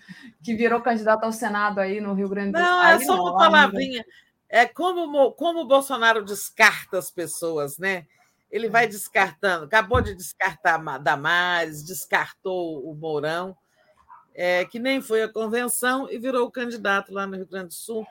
que 0.44 0.56
virou 0.56 0.82
candidato 0.82 1.24
ao 1.24 1.32
Senado 1.32 1.80
aí 1.80 2.02
no 2.02 2.14
Rio 2.14 2.28
Grande 2.28 2.54
do 2.54 2.58
Sul. 2.58 2.66
Não, 2.66 2.84
é 2.84 3.00
só 3.00 3.22
uma 3.22 3.38
palavrinha. 3.38 4.04
É 4.48 4.66
como, 4.66 5.32
como 5.34 5.62
o 5.62 5.68
Bolsonaro 5.68 6.26
descarta 6.26 6.98
as 6.98 7.12
pessoas, 7.12 7.78
né? 7.78 8.08
Ele 8.50 8.68
vai 8.68 8.88
hum. 8.88 8.90
descartando. 8.90 9.66
Acabou 9.66 10.02
de 10.02 10.16
descartar 10.16 10.80
Damares, 10.98 11.84
descartou 11.84 12.84
o 12.84 12.96
Mourão, 12.96 13.56
é, 14.34 14.66
que 14.66 14.80
nem 14.80 15.02
foi 15.02 15.22
a 15.22 15.32
convenção 15.32 16.10
e 16.10 16.18
virou 16.18 16.50
candidato 16.50 17.14
lá 17.14 17.28
no 17.28 17.36
Rio 17.36 17.48
Grande 17.48 17.68
do 17.68 17.74
Sul. 17.76 18.08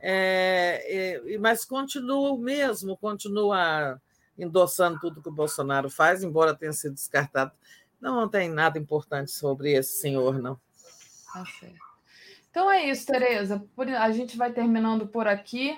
É, 0.00 1.20
é, 1.28 1.38
mas 1.38 1.64
continua 1.64 2.32
o 2.32 2.38
mesmo, 2.38 2.96
continua 2.96 4.00
endossando 4.42 4.98
tudo 4.98 5.22
que 5.22 5.28
o 5.28 5.32
Bolsonaro 5.32 5.88
faz, 5.88 6.22
embora 6.22 6.54
tenha 6.54 6.72
sido 6.72 6.94
descartado. 6.94 7.52
Não, 8.00 8.16
não 8.16 8.28
tem 8.28 8.48
nada 8.48 8.78
importante 8.78 9.30
sobre 9.30 9.72
esse 9.72 10.00
senhor, 10.00 10.40
não. 10.40 10.58
Tá 11.32 11.44
certo. 11.58 11.92
Então 12.50 12.70
é 12.70 12.84
isso, 12.90 13.06
Tereza. 13.06 13.64
A 13.98 14.10
gente 14.10 14.36
vai 14.36 14.52
terminando 14.52 15.06
por 15.06 15.26
aqui. 15.26 15.76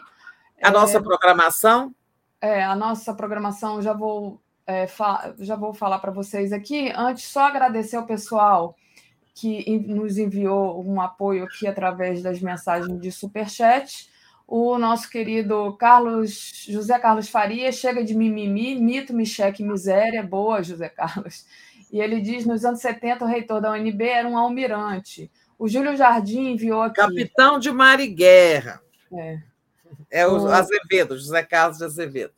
A 0.63 0.69
é... 0.69 0.71
nossa 0.73 1.01
programação? 1.01 1.95
É, 2.41 2.65
a 2.65 2.75
nossa 2.75 3.15
programação 3.15 3.81
já 3.81 3.93
vou, 3.93 4.41
é, 4.67 4.87
já 5.39 5.57
vou 5.57 5.73
falar 5.73 5.99
para 5.99 6.11
vocês 6.11 6.53
aqui. 6.53 6.93
Antes, 6.97 7.25
só 7.25 7.47
agradecer 7.47 7.97
ao 7.97 8.07
pessoal 8.07 8.77
que 9.35 9.79
nos 9.79 10.17
enviou 10.19 10.85
um 10.85 11.01
apoio 11.01 11.45
aqui 11.45 11.67
através 11.67 12.23
das 12.23 12.41
mensagens 12.41 13.01
de 13.01 13.11
superchat 13.11 14.11
o 14.47 14.79
nosso 14.79 15.09
querido 15.09 15.75
Carlos 15.77 16.67
José 16.69 16.99
Carlos 16.99 17.29
Faria 17.29 17.73
chega 17.73 18.05
de 18.05 18.15
mimimi, 18.15 18.75
mito, 18.77 19.15
micheque, 19.15 19.63
miséria. 19.63 20.23
Boa, 20.23 20.63
José 20.63 20.89
Carlos. 20.89 21.47
E 21.91 22.01
ele 22.01 22.21
diz: 22.21 22.45
nos 22.45 22.65
anos 22.65 22.81
70, 22.81 23.25
o 23.25 23.29
reitor 23.29 23.61
da 23.61 23.73
UNB 23.73 24.03
era 24.03 24.29
um 24.29 24.37
almirante. 24.37 25.31
O 25.59 25.69
Júlio 25.69 25.97
Jardim 25.97 26.51
enviou 26.51 26.83
aqui. 26.83 26.97
Capitão 26.97 27.59
de 27.59 27.71
Mar 27.71 28.01
e 28.01 28.09
Guerra. 28.09 28.83
É. 29.13 29.39
É 30.11 30.27
o, 30.27 30.43
o... 30.43 30.49
Azevedo, 30.49 31.17
José 31.17 31.43
Carlos 31.43 31.79
de 31.79 31.85
Azevedo. 31.85 32.35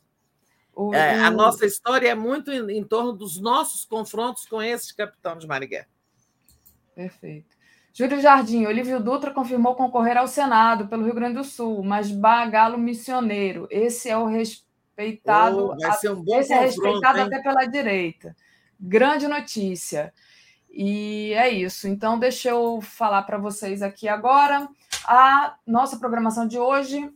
O, 0.75 0.93
é, 0.93 1.19
A 1.19 1.31
nossa 1.31 1.65
história 1.65 2.09
é 2.09 2.15
muito 2.15 2.51
em, 2.51 2.77
em, 2.77 2.83
torno 2.83 3.11
dos 3.11 3.41
nossos 3.41 3.83
confrontos 3.83 4.45
com 4.45 4.61
esse 4.61 4.95
capitão 4.95 5.35
de 5.37 5.47
Mar 5.47 5.63
e 5.63 5.67
Guerra. 5.67 5.87
Perfeito. 6.93 7.56
Júlio 7.97 8.21
Jardim, 8.21 8.67
Olívio 8.67 8.99
Dutra 8.99 9.31
confirmou 9.31 9.73
concorrer 9.73 10.19
ao 10.19 10.27
Senado 10.27 10.87
pelo 10.87 11.03
Rio 11.03 11.15
Grande 11.15 11.37
do 11.37 11.43
Sul, 11.43 11.83
mas 11.83 12.11
Bagalo 12.11 12.77
missioneiro. 12.77 13.67
Esse 13.71 14.07
é 14.07 14.15
o 14.15 14.27
respeitado. 14.27 15.71
Oh, 15.71 15.75
vai 15.75 15.91
ser 15.93 16.11
um 16.11 16.21
bom 16.21 16.39
esse 16.39 16.53
é 16.53 16.59
respeitado 16.59 17.17
hein? 17.17 17.23
até 17.23 17.41
pela 17.41 17.65
direita. 17.65 18.35
Grande 18.79 19.27
notícia. 19.27 20.13
E 20.69 21.33
é 21.33 21.49
isso. 21.49 21.87
Então, 21.87 22.19
deixa 22.19 22.49
eu 22.49 22.79
falar 22.81 23.23
para 23.23 23.39
vocês 23.39 23.81
aqui 23.81 24.07
agora 24.07 24.69
a 25.07 25.55
nossa 25.65 25.97
programação 25.97 26.47
de 26.47 26.59
hoje. 26.59 27.11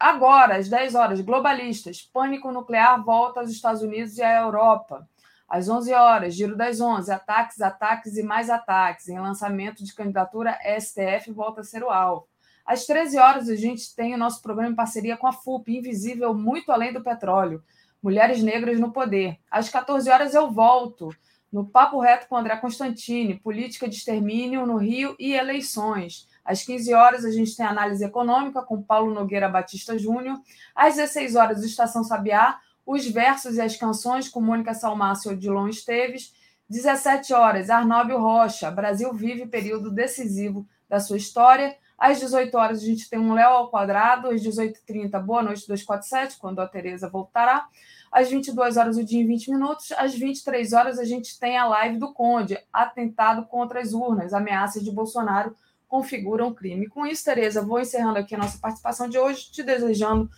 agora, 0.00 0.56
às 0.56 0.68
10 0.68 0.96
horas, 0.96 1.20
globalistas. 1.20 2.02
Pânico 2.12 2.50
nuclear 2.50 3.00
volta 3.04 3.38
aos 3.38 3.50
Estados 3.50 3.82
Unidos 3.82 4.18
e 4.18 4.22
à 4.24 4.40
Europa. 4.40 5.08
Às 5.54 5.68
11 5.68 5.92
horas, 5.94 6.34
Giro 6.34 6.56
das 6.56 6.80
11, 6.80 7.12
ataques, 7.12 7.60
ataques 7.60 8.16
e 8.16 8.24
mais 8.24 8.50
ataques. 8.50 9.08
Em 9.08 9.20
lançamento 9.20 9.84
de 9.84 9.94
candidatura, 9.94 10.58
STF 10.80 11.30
volta 11.30 11.60
a 11.60 11.64
ser 11.64 11.84
o 11.84 11.90
alvo. 11.90 12.26
Às 12.66 12.86
13 12.86 13.18
horas, 13.18 13.48
a 13.48 13.54
gente 13.54 13.94
tem 13.94 14.12
o 14.14 14.18
nosso 14.18 14.42
programa 14.42 14.72
em 14.72 14.74
parceria 14.74 15.16
com 15.16 15.28
a 15.28 15.32
FUP, 15.32 15.78
Invisível 15.78 16.34
Muito 16.34 16.72
Além 16.72 16.92
do 16.92 17.04
Petróleo. 17.04 17.62
Mulheres 18.02 18.42
Negras 18.42 18.80
no 18.80 18.90
Poder. 18.90 19.38
Às 19.48 19.68
14 19.68 20.10
horas, 20.10 20.34
eu 20.34 20.50
volto 20.50 21.10
no 21.52 21.64
Papo 21.64 22.00
Reto 22.00 22.26
com 22.26 22.36
André 22.36 22.56
Constantini, 22.56 23.38
Política 23.38 23.88
de 23.88 23.94
Extermínio 23.94 24.66
no 24.66 24.76
Rio 24.76 25.14
e 25.20 25.34
Eleições. 25.34 26.28
Às 26.44 26.64
15 26.64 26.92
horas, 26.94 27.24
a 27.24 27.30
gente 27.30 27.56
tem 27.56 27.64
análise 27.64 28.04
econômica 28.04 28.60
com 28.60 28.82
Paulo 28.82 29.14
Nogueira 29.14 29.48
Batista 29.48 29.96
Júnior. 29.96 30.36
Às 30.74 30.96
16 30.96 31.36
horas, 31.36 31.62
Estação 31.62 32.02
Sabiá, 32.02 32.58
os 32.86 33.06
versos 33.06 33.56
e 33.56 33.60
as 33.60 33.76
canções 33.76 34.28
com 34.28 34.40
Mônica 34.40 34.74
Salmácio 34.74 35.30
e 35.30 35.34
Odilon 35.34 35.68
Esteves. 35.68 36.34
17 36.68 37.34
horas, 37.34 37.70
Arnóbio 37.70 38.18
Rocha, 38.18 38.70
Brasil 38.70 39.12
vive 39.12 39.46
período 39.46 39.90
decisivo 39.90 40.66
da 40.88 40.98
sua 40.98 41.16
história. 41.16 41.76
Às 41.96 42.18
18 42.18 42.56
horas, 42.56 42.82
a 42.82 42.86
gente 42.86 43.08
tem 43.08 43.18
um 43.18 43.34
Léo 43.34 43.50
ao 43.50 43.70
quadrado. 43.70 44.28
Às 44.28 44.42
18h30, 44.42 45.22
Boa 45.22 45.42
Noite 45.42 45.66
247, 45.68 46.38
quando 46.38 46.60
a 46.60 46.66
Tereza 46.66 47.08
voltará. 47.08 47.66
Às 48.10 48.30
22 48.30 48.76
horas, 48.76 48.96
o 48.96 49.04
dia 49.04 49.20
em 49.20 49.26
20 49.26 49.50
minutos. 49.50 49.92
Às 49.92 50.14
23 50.14 50.72
horas, 50.72 50.98
a 50.98 51.04
gente 51.04 51.38
tem 51.38 51.56
a 51.56 51.66
live 51.66 51.98
do 51.98 52.12
Conde, 52.12 52.58
atentado 52.72 53.46
contra 53.46 53.80
as 53.80 53.92
urnas, 53.92 54.32
ameaças 54.32 54.82
de 54.82 54.90
Bolsonaro 54.90 55.54
configuram 55.94 56.52
crime. 56.52 56.88
Com 56.88 57.06
isso, 57.06 57.24
Tereza, 57.24 57.62
vou 57.62 57.78
encerrando 57.78 58.18
aqui 58.18 58.34
a 58.34 58.38
nossa 58.38 58.58
participação 58.58 59.08
de 59.08 59.16
hoje, 59.16 59.50
te 59.52 59.62
desejando 59.62 60.28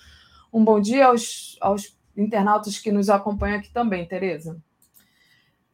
um 0.53 0.63
bom 0.63 0.79
dia 0.79 1.07
aos, 1.07 1.57
aos 1.63 1.96
internautas 2.17 2.79
que 2.79 2.91
nos 2.91 3.09
acompanham 3.09 3.59
aqui 3.59 3.71
também, 3.71 4.07
Tereza. 4.07 4.57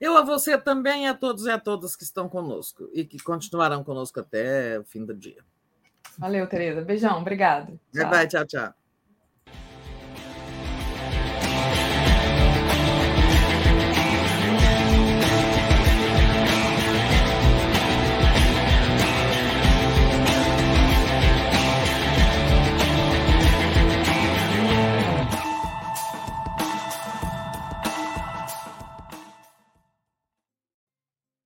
Eu 0.01 0.17
a 0.17 0.23
você 0.23 0.59
também 0.59 1.05
e 1.05 1.07
a 1.07 1.15
todos 1.15 1.47
e 1.47 1.51
a 1.51 1.59
todas 1.59 1.95
que 1.95 2.03
estão 2.03 2.29
conosco 2.29 2.89
e 2.93 3.05
que 3.05 3.19
continuarão 3.21 3.85
conosco 3.85 4.19
até 4.19 4.79
o 4.81 4.85
fim 4.85 5.05
do 5.05 5.15
dia. 5.15 5.45
Valeu, 6.19 6.47
Tereza. 6.47 6.83
Beijão, 6.83 7.21
obrigado. 7.21 7.79
Tchau, 7.93 8.27
tchau. 8.27 8.47
tchau. 8.47 8.82